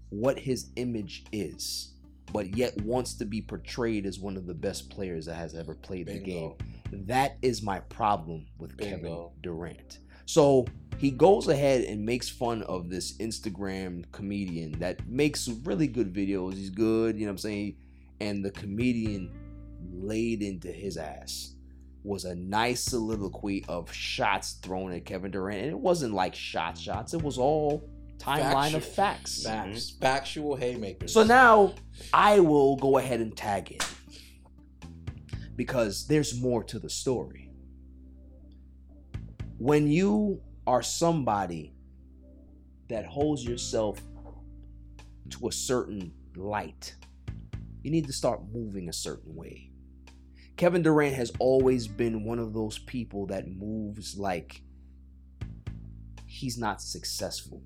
what 0.09 0.40
his 0.40 0.72
image 0.76 1.26
is, 1.32 1.93
but 2.32 2.56
yet 2.56 2.80
wants 2.82 3.14
to 3.16 3.26
be 3.26 3.42
portrayed 3.42 4.06
as 4.06 4.19
one 4.19 4.38
of 4.38 4.45
the 4.45 4.53
best 4.53 4.90
players 4.90 5.26
that 5.26 5.35
has 5.35 5.56
ever 5.56 5.76
played 5.76 6.08
the 6.08 6.19
game. 6.19 6.53
That 6.92 7.38
is 7.42 7.61
my 7.61 7.80
problem 7.80 8.48
with 8.58 8.77
Kevin 8.77 9.30
Durant. 9.42 10.00
So 10.26 10.66
he 10.98 11.11
goes 11.11 11.48
ahead 11.48 11.85
and 11.85 12.06
makes 12.06 12.30
fun 12.30 12.61
of 12.64 12.90
this 12.90 13.18
Instagram 13.18 14.03
comedian 14.11 14.77
that 14.80 15.08
makes 15.08 15.48
really 15.48 15.88
good 15.88 16.14
videos. 16.14 16.56
He's 16.56 16.69
good, 16.69 17.16
you 17.18 17.26
know 17.26 17.32
what 17.32 17.34
I'm 17.34 17.38
saying? 17.40 17.76
And 18.19 18.43
the 18.43 18.51
comedian 18.51 19.32
laid 19.92 20.42
into 20.42 20.72
his 20.72 20.98
ass 20.98 21.56
was 22.03 22.26
a 22.26 22.35
nice 22.35 22.82
soliloquy 22.82 23.66
of 23.68 23.92
shots 23.93 24.53
thrown 24.61 24.92
at 24.92 25.06
Kevin 25.06 25.32
Durant. 25.32 25.61
And 25.61 25.72
it 25.72 25.80
wasn't 25.80 26.14
like 26.14 26.35
shot 26.35 26.77
shots, 26.77 27.14
it 27.14 27.22
was 27.22 27.38
all 27.38 27.90
timeline 28.18 28.76
of 28.76 28.84
facts. 28.84 29.43
Facts. 29.43 29.92
Factual 29.92 30.56
haymakers. 30.56 31.14
So 31.14 31.24
now 31.24 31.74
I 32.14 32.40
will 32.40 32.76
go 32.76 32.98
ahead 32.98 33.22
and 33.22 33.35
tag 33.35 33.72
it 33.72 33.84
because 35.60 36.08
there's 36.08 36.40
more 36.40 36.64
to 36.64 36.80
the 36.80 36.90
story. 36.90 37.52
When 39.58 39.90
you 39.90 40.42
are 40.66 40.82
somebody 40.82 41.74
that 42.88 43.06
holds 43.06 43.44
yourself 43.44 44.02
to 45.32 45.50
a 45.50 45.52
certain 45.52 46.14
light, 46.38 46.96
you 47.84 47.92
need 47.92 48.08
to 48.08 48.14
start 48.14 48.40
moving 48.54 48.88
a 48.88 48.94
certain 48.94 49.36
way. 49.36 49.72
Kevin 50.56 50.82
Durant 50.82 51.16
has 51.16 51.34
always 51.40 51.90
been 51.90 52.24
one 52.24 52.40
of 52.40 52.54
those 52.54 52.80
people 52.80 53.26
that 53.26 53.50
moves 53.50 54.18
like 54.18 54.62
he's 56.26 56.58
not 56.58 56.82
successful. 56.82 57.62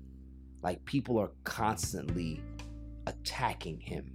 Like 0.62 0.84
people 0.84 1.16
are 1.16 1.30
constantly 1.44 2.42
attacking 3.06 3.78
him. 3.78 4.10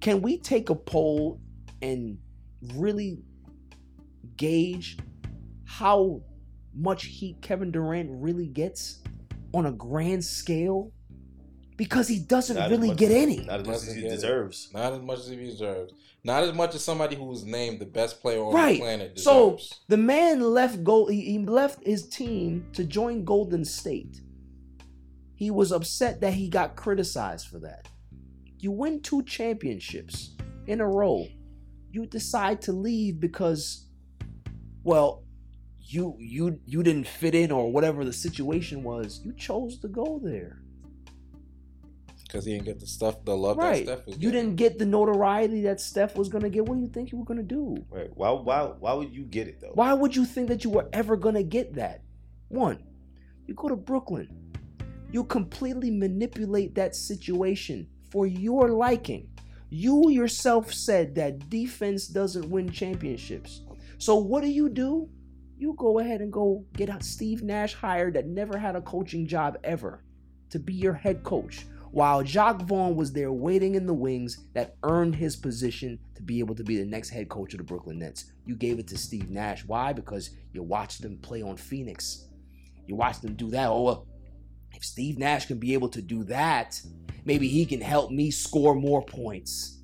Can 0.00 0.22
we 0.22 0.38
take 0.38 0.70
a 0.70 0.74
poll 0.74 1.42
and 1.82 2.16
really 2.74 3.18
gauge 4.36 4.98
how 5.64 6.22
much 6.74 7.04
heat 7.06 7.40
Kevin 7.40 7.70
Durant 7.70 8.08
really 8.12 8.46
gets 8.46 9.02
on 9.54 9.66
a 9.66 9.72
grand 9.72 10.24
scale? 10.24 10.92
Because 11.76 12.08
he 12.08 12.18
doesn't 12.20 12.56
Not 12.56 12.70
really 12.70 12.94
get 12.94 13.10
as- 13.10 13.16
any. 13.22 13.36
Not 13.44 13.60
as 13.60 13.66
much 13.66 13.76
as 13.76 13.94
he 13.94 14.00
get 14.02 14.12
it. 14.12 14.14
deserves. 14.14 14.70
Not 14.72 14.92
as 14.94 15.00
much 15.02 15.18
as 15.18 15.28
he 15.28 15.36
deserves. 15.36 15.92
Not 16.24 16.42
as 16.42 16.54
much 16.54 16.74
as 16.74 16.82
somebody 16.82 17.14
who 17.16 17.24
was 17.24 17.44
named 17.44 17.78
the 17.80 17.84
best 17.86 18.20
player 18.22 18.42
on 18.42 18.54
right. 18.54 18.72
the 18.74 18.80
planet 18.80 19.14
deserves. 19.14 19.68
So 19.70 19.76
the 19.88 19.96
man 19.98 20.40
left 20.40 20.82
gold. 20.82 21.12
He, 21.12 21.20
he 21.20 21.38
left 21.38 21.86
his 21.86 22.08
team 22.08 22.66
to 22.72 22.82
join 22.84 23.24
Golden 23.24 23.64
State. 23.64 24.20
He 25.34 25.50
was 25.50 25.70
upset 25.70 26.22
that 26.22 26.32
he 26.32 26.48
got 26.48 26.76
criticized 26.76 27.48
for 27.48 27.58
that. 27.60 27.88
You 28.58 28.70
win 28.72 29.02
two 29.02 29.22
championships 29.24 30.34
in 30.66 30.80
a 30.80 30.88
row. 30.88 31.26
You 31.96 32.04
decide 32.04 32.60
to 32.62 32.72
leave 32.72 33.20
because, 33.20 33.86
well, 34.84 35.24
you 35.80 36.14
you 36.18 36.60
you 36.66 36.82
didn't 36.82 37.06
fit 37.06 37.34
in 37.34 37.50
or 37.50 37.72
whatever 37.72 38.04
the 38.04 38.12
situation 38.12 38.82
was. 38.82 39.22
You 39.24 39.32
chose 39.32 39.78
to 39.78 39.88
go 39.88 40.20
there. 40.22 40.60
Because 42.22 42.44
he 42.44 42.52
didn't 42.52 42.66
get 42.66 42.80
the 42.80 42.86
stuff, 42.86 43.24
the 43.24 43.34
love 43.34 43.56
right. 43.56 43.86
that 43.86 44.00
Steph 44.00 44.06
was 44.08 44.18
You 44.18 44.30
didn't 44.30 44.56
get 44.56 44.78
the 44.78 44.84
notoriety 44.84 45.62
that 45.62 45.80
Steph 45.80 46.16
was 46.16 46.28
gonna 46.28 46.50
get. 46.50 46.66
What 46.66 46.74
do 46.74 46.82
you 46.82 46.88
think 46.88 47.12
you 47.12 47.16
were 47.16 47.24
gonna 47.24 47.42
do? 47.42 47.78
Right. 47.88 48.10
Why? 48.14 48.30
Why? 48.30 48.64
Why 48.78 48.92
would 48.92 49.14
you 49.14 49.24
get 49.24 49.48
it 49.48 49.62
though? 49.62 49.72
Why 49.72 49.94
would 49.94 50.14
you 50.14 50.26
think 50.26 50.48
that 50.48 50.64
you 50.64 50.68
were 50.68 50.90
ever 50.92 51.16
gonna 51.16 51.44
get 51.44 51.76
that? 51.76 52.02
One, 52.48 52.84
you 53.46 53.54
go 53.54 53.70
to 53.70 53.76
Brooklyn, 53.76 54.28
you 55.12 55.24
completely 55.24 55.90
manipulate 55.90 56.74
that 56.74 56.94
situation 56.94 57.88
for 58.10 58.26
your 58.26 58.68
liking. 58.68 59.30
You 59.68 60.10
yourself 60.10 60.72
said 60.72 61.14
that 61.16 61.50
defense 61.50 62.06
doesn't 62.06 62.48
win 62.48 62.70
championships. 62.70 63.62
So 63.98 64.16
what 64.16 64.42
do 64.42 64.48
you 64.48 64.68
do? 64.68 65.08
You 65.58 65.74
go 65.78 65.98
ahead 65.98 66.20
and 66.20 66.32
go 66.32 66.64
get 66.74 67.02
Steve 67.02 67.42
Nash 67.42 67.74
hired 67.74 68.14
that 68.14 68.26
never 68.26 68.58
had 68.58 68.76
a 68.76 68.80
coaching 68.80 69.26
job 69.26 69.58
ever 69.64 70.04
to 70.50 70.58
be 70.58 70.74
your 70.74 70.92
head 70.92 71.24
coach. 71.24 71.66
While 71.90 72.22
Jacque 72.22 72.60
Vaughn 72.62 72.94
was 72.94 73.12
there 73.12 73.32
waiting 73.32 73.74
in 73.74 73.86
the 73.86 73.94
wings 73.94 74.44
that 74.52 74.76
earned 74.82 75.14
his 75.14 75.34
position 75.34 75.98
to 76.14 76.22
be 76.22 76.40
able 76.40 76.54
to 76.54 76.64
be 76.64 76.76
the 76.76 76.84
next 76.84 77.08
head 77.08 77.28
coach 77.30 77.54
of 77.54 77.58
the 77.58 77.64
Brooklyn 77.64 77.98
Nets. 77.98 78.32
You 78.44 78.54
gave 78.54 78.78
it 78.78 78.86
to 78.88 78.98
Steve 78.98 79.30
Nash. 79.30 79.64
Why? 79.64 79.94
Because 79.94 80.30
you 80.52 80.62
watched 80.62 81.02
him 81.02 81.16
play 81.18 81.42
on 81.42 81.56
Phoenix. 81.56 82.26
You 82.86 82.96
watched 82.96 83.24
him 83.24 83.34
do 83.34 83.48
that. 83.50 83.68
Oh, 83.70 84.06
if 84.76 84.84
Steve 84.84 85.18
Nash 85.18 85.46
can 85.46 85.58
be 85.58 85.74
able 85.74 85.88
to 85.88 86.02
do 86.02 86.24
that, 86.24 86.80
maybe 87.24 87.48
he 87.48 87.64
can 87.64 87.80
help 87.80 88.10
me 88.10 88.30
score 88.30 88.74
more 88.74 89.02
points. 89.04 89.78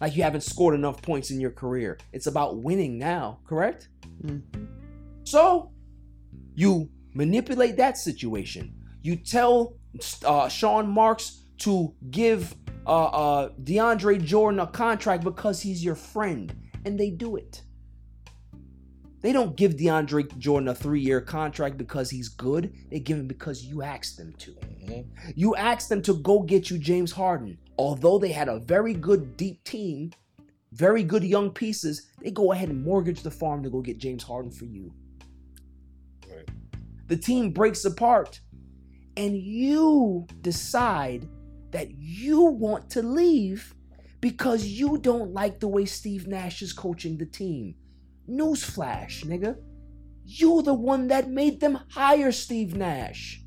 Like 0.00 0.16
you 0.16 0.22
haven't 0.22 0.42
scored 0.42 0.74
enough 0.74 1.02
points 1.02 1.30
in 1.30 1.40
your 1.40 1.50
career. 1.50 1.98
It's 2.12 2.26
about 2.26 2.62
winning 2.62 2.98
now, 2.98 3.40
correct? 3.46 3.88
So 5.24 5.72
you 6.54 6.90
manipulate 7.14 7.76
that 7.76 7.98
situation. 7.98 8.74
You 9.02 9.16
tell 9.16 9.76
uh, 10.24 10.48
Sean 10.48 10.88
Marks 10.88 11.42
to 11.58 11.94
give 12.10 12.54
uh, 12.86 13.04
uh, 13.04 13.48
DeAndre 13.62 14.24
Jordan 14.24 14.60
a 14.60 14.66
contract 14.66 15.22
because 15.22 15.60
he's 15.60 15.84
your 15.84 15.94
friend, 15.94 16.54
and 16.84 16.98
they 16.98 17.10
do 17.10 17.36
it. 17.36 17.62
They 19.22 19.32
don't 19.32 19.56
give 19.56 19.76
DeAndre 19.76 20.36
Jordan 20.38 20.68
a 20.68 20.74
three-year 20.74 21.20
contract 21.20 21.78
because 21.78 22.10
he's 22.10 22.28
good. 22.28 22.74
They 22.90 22.98
give 22.98 23.18
him 23.18 23.28
because 23.28 23.64
you 23.64 23.82
asked 23.82 24.16
them 24.16 24.34
to. 24.38 24.50
Mm-hmm. 24.50 25.30
You 25.36 25.54
asked 25.54 25.88
them 25.88 26.02
to 26.02 26.14
go 26.14 26.40
get 26.40 26.70
you 26.70 26.78
James 26.78 27.12
Harden. 27.12 27.56
Although 27.78 28.18
they 28.18 28.32
had 28.32 28.48
a 28.48 28.58
very 28.58 28.94
good 28.94 29.36
deep 29.36 29.62
team, 29.64 30.12
very 30.72 31.04
good 31.04 31.22
young 31.22 31.50
pieces, 31.50 32.08
they 32.20 32.32
go 32.32 32.52
ahead 32.52 32.68
and 32.68 32.82
mortgage 32.82 33.22
the 33.22 33.30
farm 33.30 33.62
to 33.62 33.70
go 33.70 33.80
get 33.80 33.98
James 33.98 34.24
Harden 34.24 34.50
for 34.50 34.64
you. 34.64 34.92
The 37.06 37.16
team 37.16 37.50
breaks 37.50 37.84
apart, 37.84 38.40
and 39.16 39.36
you 39.36 40.26
decide 40.40 41.28
that 41.70 41.90
you 41.98 42.42
want 42.42 42.90
to 42.90 43.02
leave 43.02 43.74
because 44.20 44.64
you 44.64 44.98
don't 44.98 45.32
like 45.32 45.60
the 45.60 45.68
way 45.68 45.84
Steve 45.84 46.26
Nash 46.26 46.62
is 46.62 46.72
coaching 46.72 47.18
the 47.18 47.26
team. 47.26 47.74
Newsflash, 48.28 49.24
nigga. 49.24 49.56
You're 50.24 50.62
the 50.62 50.74
one 50.74 51.08
that 51.08 51.28
made 51.28 51.60
them 51.60 51.80
hire 51.90 52.32
Steve 52.32 52.74
Nash. 52.76 53.42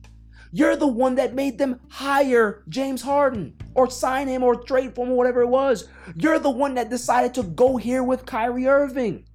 You're 0.51 0.75
the 0.75 0.87
one 0.87 1.15
that 1.15 1.33
made 1.33 1.57
them 1.57 1.79
hire 1.89 2.63
James 2.69 3.01
Harden 3.01 3.55
or 3.73 3.89
sign 3.89 4.27
him 4.27 4.43
or 4.43 4.55
trade 4.63 4.95
for 4.95 5.05
him 5.05 5.11
or 5.11 5.17
whatever 5.17 5.41
it 5.41 5.47
was. 5.49 5.87
You're 6.15 6.39
the 6.39 6.49
one 6.49 6.75
that 6.75 6.89
decided 6.89 7.33
to 7.35 7.43
go 7.43 7.75
here 7.77 8.03
with 8.03 8.25
Kyrie 8.25 8.67
Irving. 8.67 9.25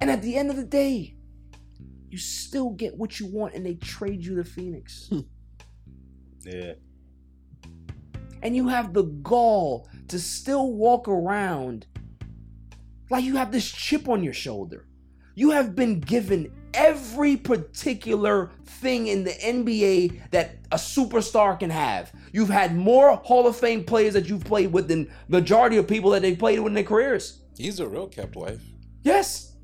And 0.00 0.10
at 0.10 0.22
the 0.22 0.36
end 0.36 0.50
of 0.50 0.56
the 0.56 0.64
day, 0.64 1.14
you 2.08 2.18
still 2.18 2.70
get 2.70 2.96
what 2.96 3.20
you 3.20 3.26
want 3.26 3.54
and 3.54 3.64
they 3.64 3.74
trade 3.74 4.24
you 4.24 4.36
to 4.36 4.44
Phoenix. 4.44 5.10
Yeah. 6.44 6.72
and 8.42 8.56
you 8.56 8.66
have 8.66 8.92
the 8.92 9.04
gall 9.04 9.88
to 10.08 10.18
still 10.18 10.72
walk 10.72 11.06
around 11.06 11.86
like 13.12 13.24
you 13.24 13.36
have 13.36 13.52
this 13.52 13.70
chip 13.70 14.08
on 14.08 14.24
your 14.24 14.32
shoulder. 14.32 14.86
You 15.34 15.50
have 15.50 15.76
been 15.76 16.00
given 16.00 16.50
every 16.72 17.36
particular 17.36 18.50
thing 18.64 19.06
in 19.06 19.22
the 19.22 19.32
NBA 19.32 20.30
that 20.30 20.56
a 20.72 20.76
superstar 20.76 21.58
can 21.60 21.68
have. 21.68 22.10
You've 22.32 22.48
had 22.48 22.74
more 22.74 23.14
Hall 23.16 23.46
of 23.46 23.54
Fame 23.56 23.84
players 23.84 24.14
that 24.14 24.28
you've 24.30 24.44
played 24.44 24.72
with 24.72 24.88
than 24.88 25.10
majority 25.28 25.76
of 25.76 25.86
people 25.86 26.10
that 26.10 26.22
they've 26.22 26.38
played 26.38 26.58
with 26.58 26.68
in 26.70 26.74
their 26.74 26.84
careers. 26.84 27.42
He's 27.58 27.80
a 27.80 27.86
real 27.86 28.08
kept 28.08 28.34
wife. 28.34 28.62
Yes. 29.02 29.56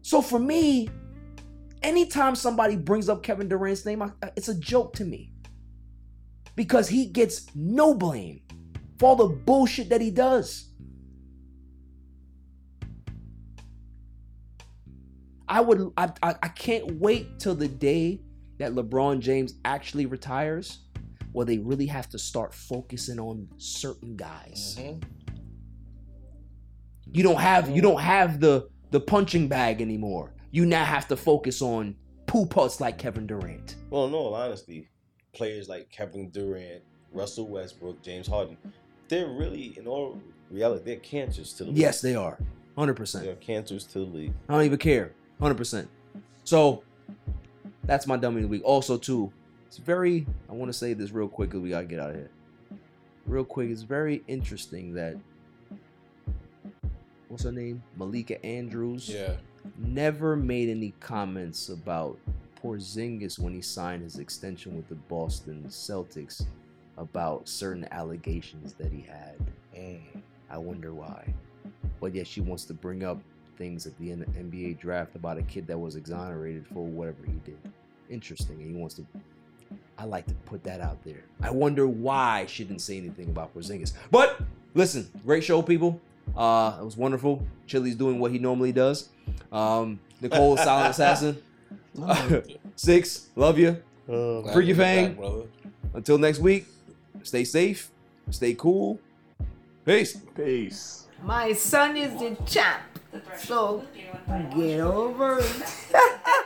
So 0.00 0.22
for 0.22 0.38
me, 0.38 0.88
anytime 1.82 2.36
somebody 2.36 2.76
brings 2.76 3.10
up 3.10 3.22
Kevin 3.22 3.48
Durant's 3.48 3.84
name, 3.84 4.00
I- 4.00 4.12
it's 4.34 4.48
a 4.48 4.58
joke 4.58 4.94
to 4.94 5.04
me. 5.04 5.32
Because 6.56 6.88
he 6.88 7.06
gets 7.06 7.46
no 7.54 7.92
blame 7.94 8.40
for 8.98 9.10
all 9.10 9.16
the 9.16 9.28
bullshit 9.28 9.90
that 9.90 10.00
he 10.00 10.10
does. 10.10 10.70
I 15.54 15.60
would 15.60 15.92
I, 15.96 16.10
I, 16.20 16.34
I 16.42 16.48
can't 16.48 16.98
wait 16.98 17.38
till 17.38 17.54
the 17.54 17.68
day 17.68 18.20
that 18.58 18.72
LeBron 18.72 19.20
James 19.20 19.54
actually 19.64 20.04
retires 20.04 20.80
where 21.30 21.46
they 21.46 21.58
really 21.58 21.86
have 21.86 22.08
to 22.08 22.18
start 22.18 22.52
focusing 22.52 23.20
on 23.20 23.46
certain 23.58 24.16
guys. 24.16 24.76
Mm-hmm. 24.80 24.98
You 27.12 27.22
don't 27.22 27.38
have 27.38 27.68
you 27.68 27.74
mm-hmm. 27.74 27.82
don't 27.82 28.00
have 28.00 28.40
the 28.40 28.68
the 28.90 28.98
punching 28.98 29.46
bag 29.46 29.80
anymore. 29.80 30.34
You 30.50 30.66
now 30.66 30.84
have 30.84 31.06
to 31.06 31.16
focus 31.16 31.62
on 31.62 31.94
poo 32.26 32.46
putts 32.46 32.80
like 32.80 32.98
Kevin 32.98 33.24
Durant. 33.24 33.76
Well, 33.90 34.06
in 34.06 34.14
all 34.14 34.34
honesty, 34.34 34.88
players 35.34 35.68
like 35.68 35.88
Kevin 35.88 36.30
Durant, 36.30 36.82
Russell 37.12 37.46
Westbrook, 37.46 38.02
James 38.02 38.26
Harden, 38.26 38.56
they're 39.06 39.28
really, 39.28 39.78
in 39.78 39.86
all 39.86 40.20
reality, 40.50 40.84
they're 40.84 40.96
cancers 40.96 41.52
to 41.54 41.64
the 41.64 41.70
league. 41.70 41.78
Yes, 41.78 42.00
they 42.00 42.16
are. 42.16 42.38
100%. 42.76 43.22
They're 43.22 43.36
cancers 43.36 43.84
to 43.84 44.00
the 44.00 44.04
league. 44.04 44.32
I 44.48 44.54
don't 44.54 44.64
even 44.64 44.78
care. 44.78 45.12
100%. 45.40 45.86
So 46.44 46.82
that's 47.84 48.06
my 48.06 48.16
dummy 48.16 48.36
of 48.36 48.42
the 48.42 48.48
week. 48.48 48.62
Also, 48.64 48.96
too, 48.96 49.32
it's 49.66 49.78
very, 49.78 50.26
I 50.48 50.52
want 50.52 50.68
to 50.70 50.78
say 50.78 50.94
this 50.94 51.10
real 51.10 51.28
quick 51.28 51.50
because 51.50 51.62
we 51.62 51.70
got 51.70 51.80
to 51.80 51.86
get 51.86 52.00
out 52.00 52.10
of 52.10 52.16
here. 52.16 52.30
Real 53.26 53.44
quick, 53.44 53.70
it's 53.70 53.82
very 53.82 54.22
interesting 54.28 54.94
that, 54.94 55.16
what's 57.28 57.44
her 57.44 57.52
name? 57.52 57.82
Malika 57.96 58.44
Andrews. 58.44 59.08
Yeah. 59.08 59.32
Never 59.78 60.36
made 60.36 60.68
any 60.68 60.92
comments 61.00 61.70
about 61.70 62.18
Porzingis 62.62 63.38
when 63.38 63.54
he 63.54 63.62
signed 63.62 64.02
his 64.02 64.18
extension 64.18 64.76
with 64.76 64.88
the 64.88 64.94
Boston 64.94 65.64
Celtics 65.68 66.44
about 66.98 67.48
certain 67.48 67.88
allegations 67.90 68.74
that 68.74 68.92
he 68.92 69.00
had. 69.00 69.36
Mm. 69.76 70.22
I 70.50 70.58
wonder 70.58 70.94
why. 70.94 71.32
But 72.00 72.14
yet 72.14 72.26
she 72.26 72.40
wants 72.40 72.64
to 72.66 72.74
bring 72.74 73.04
up 73.04 73.18
things 73.56 73.86
at 73.86 73.96
the 73.98 74.12
N- 74.12 74.24
NBA 74.36 74.78
draft 74.78 75.14
about 75.16 75.38
a 75.38 75.42
kid 75.42 75.66
that 75.66 75.78
was 75.78 75.96
exonerated 75.96 76.66
for 76.66 76.84
whatever 76.84 77.24
he 77.26 77.32
did. 77.44 77.58
Interesting. 78.10 78.58
He 78.60 78.72
wants 78.74 78.94
to. 78.96 79.06
I 79.96 80.04
like 80.04 80.26
to 80.26 80.34
put 80.46 80.62
that 80.64 80.80
out 80.80 81.02
there. 81.04 81.24
I 81.40 81.50
wonder 81.50 81.86
why 81.86 82.46
she 82.46 82.64
didn't 82.64 82.80
say 82.82 82.96
anything 82.96 83.28
about 83.28 83.54
Porzingis. 83.54 83.92
But 84.10 84.40
listen, 84.74 85.08
great 85.24 85.44
show, 85.44 85.62
people. 85.62 86.00
Uh, 86.36 86.78
it 86.80 86.84
was 86.84 86.96
wonderful. 86.96 87.44
Chili's 87.66 87.94
doing 87.94 88.18
what 88.18 88.30
he 88.32 88.38
normally 88.38 88.72
does. 88.72 89.08
Um, 89.52 90.00
Nicole, 90.20 90.56
Silent 90.56 90.90
Assassin. 90.90 91.42
Six, 92.76 93.28
love 93.36 93.58
you. 93.58 93.80
Glad 94.06 94.52
Freaky 94.52 94.74
Fang. 94.74 95.14
back. 95.14 95.30
Until 95.94 96.18
next 96.18 96.40
week, 96.40 96.66
stay 97.22 97.44
safe, 97.44 97.90
stay 98.30 98.54
cool. 98.54 98.98
Peace. 99.84 100.16
Peace. 100.34 101.06
My 101.22 101.52
son 101.52 101.96
is 101.96 102.12
the 102.18 102.36
champ. 102.46 102.82
So 103.38 103.84
get 104.54 104.80
over 104.80 105.38
it. 105.40 105.64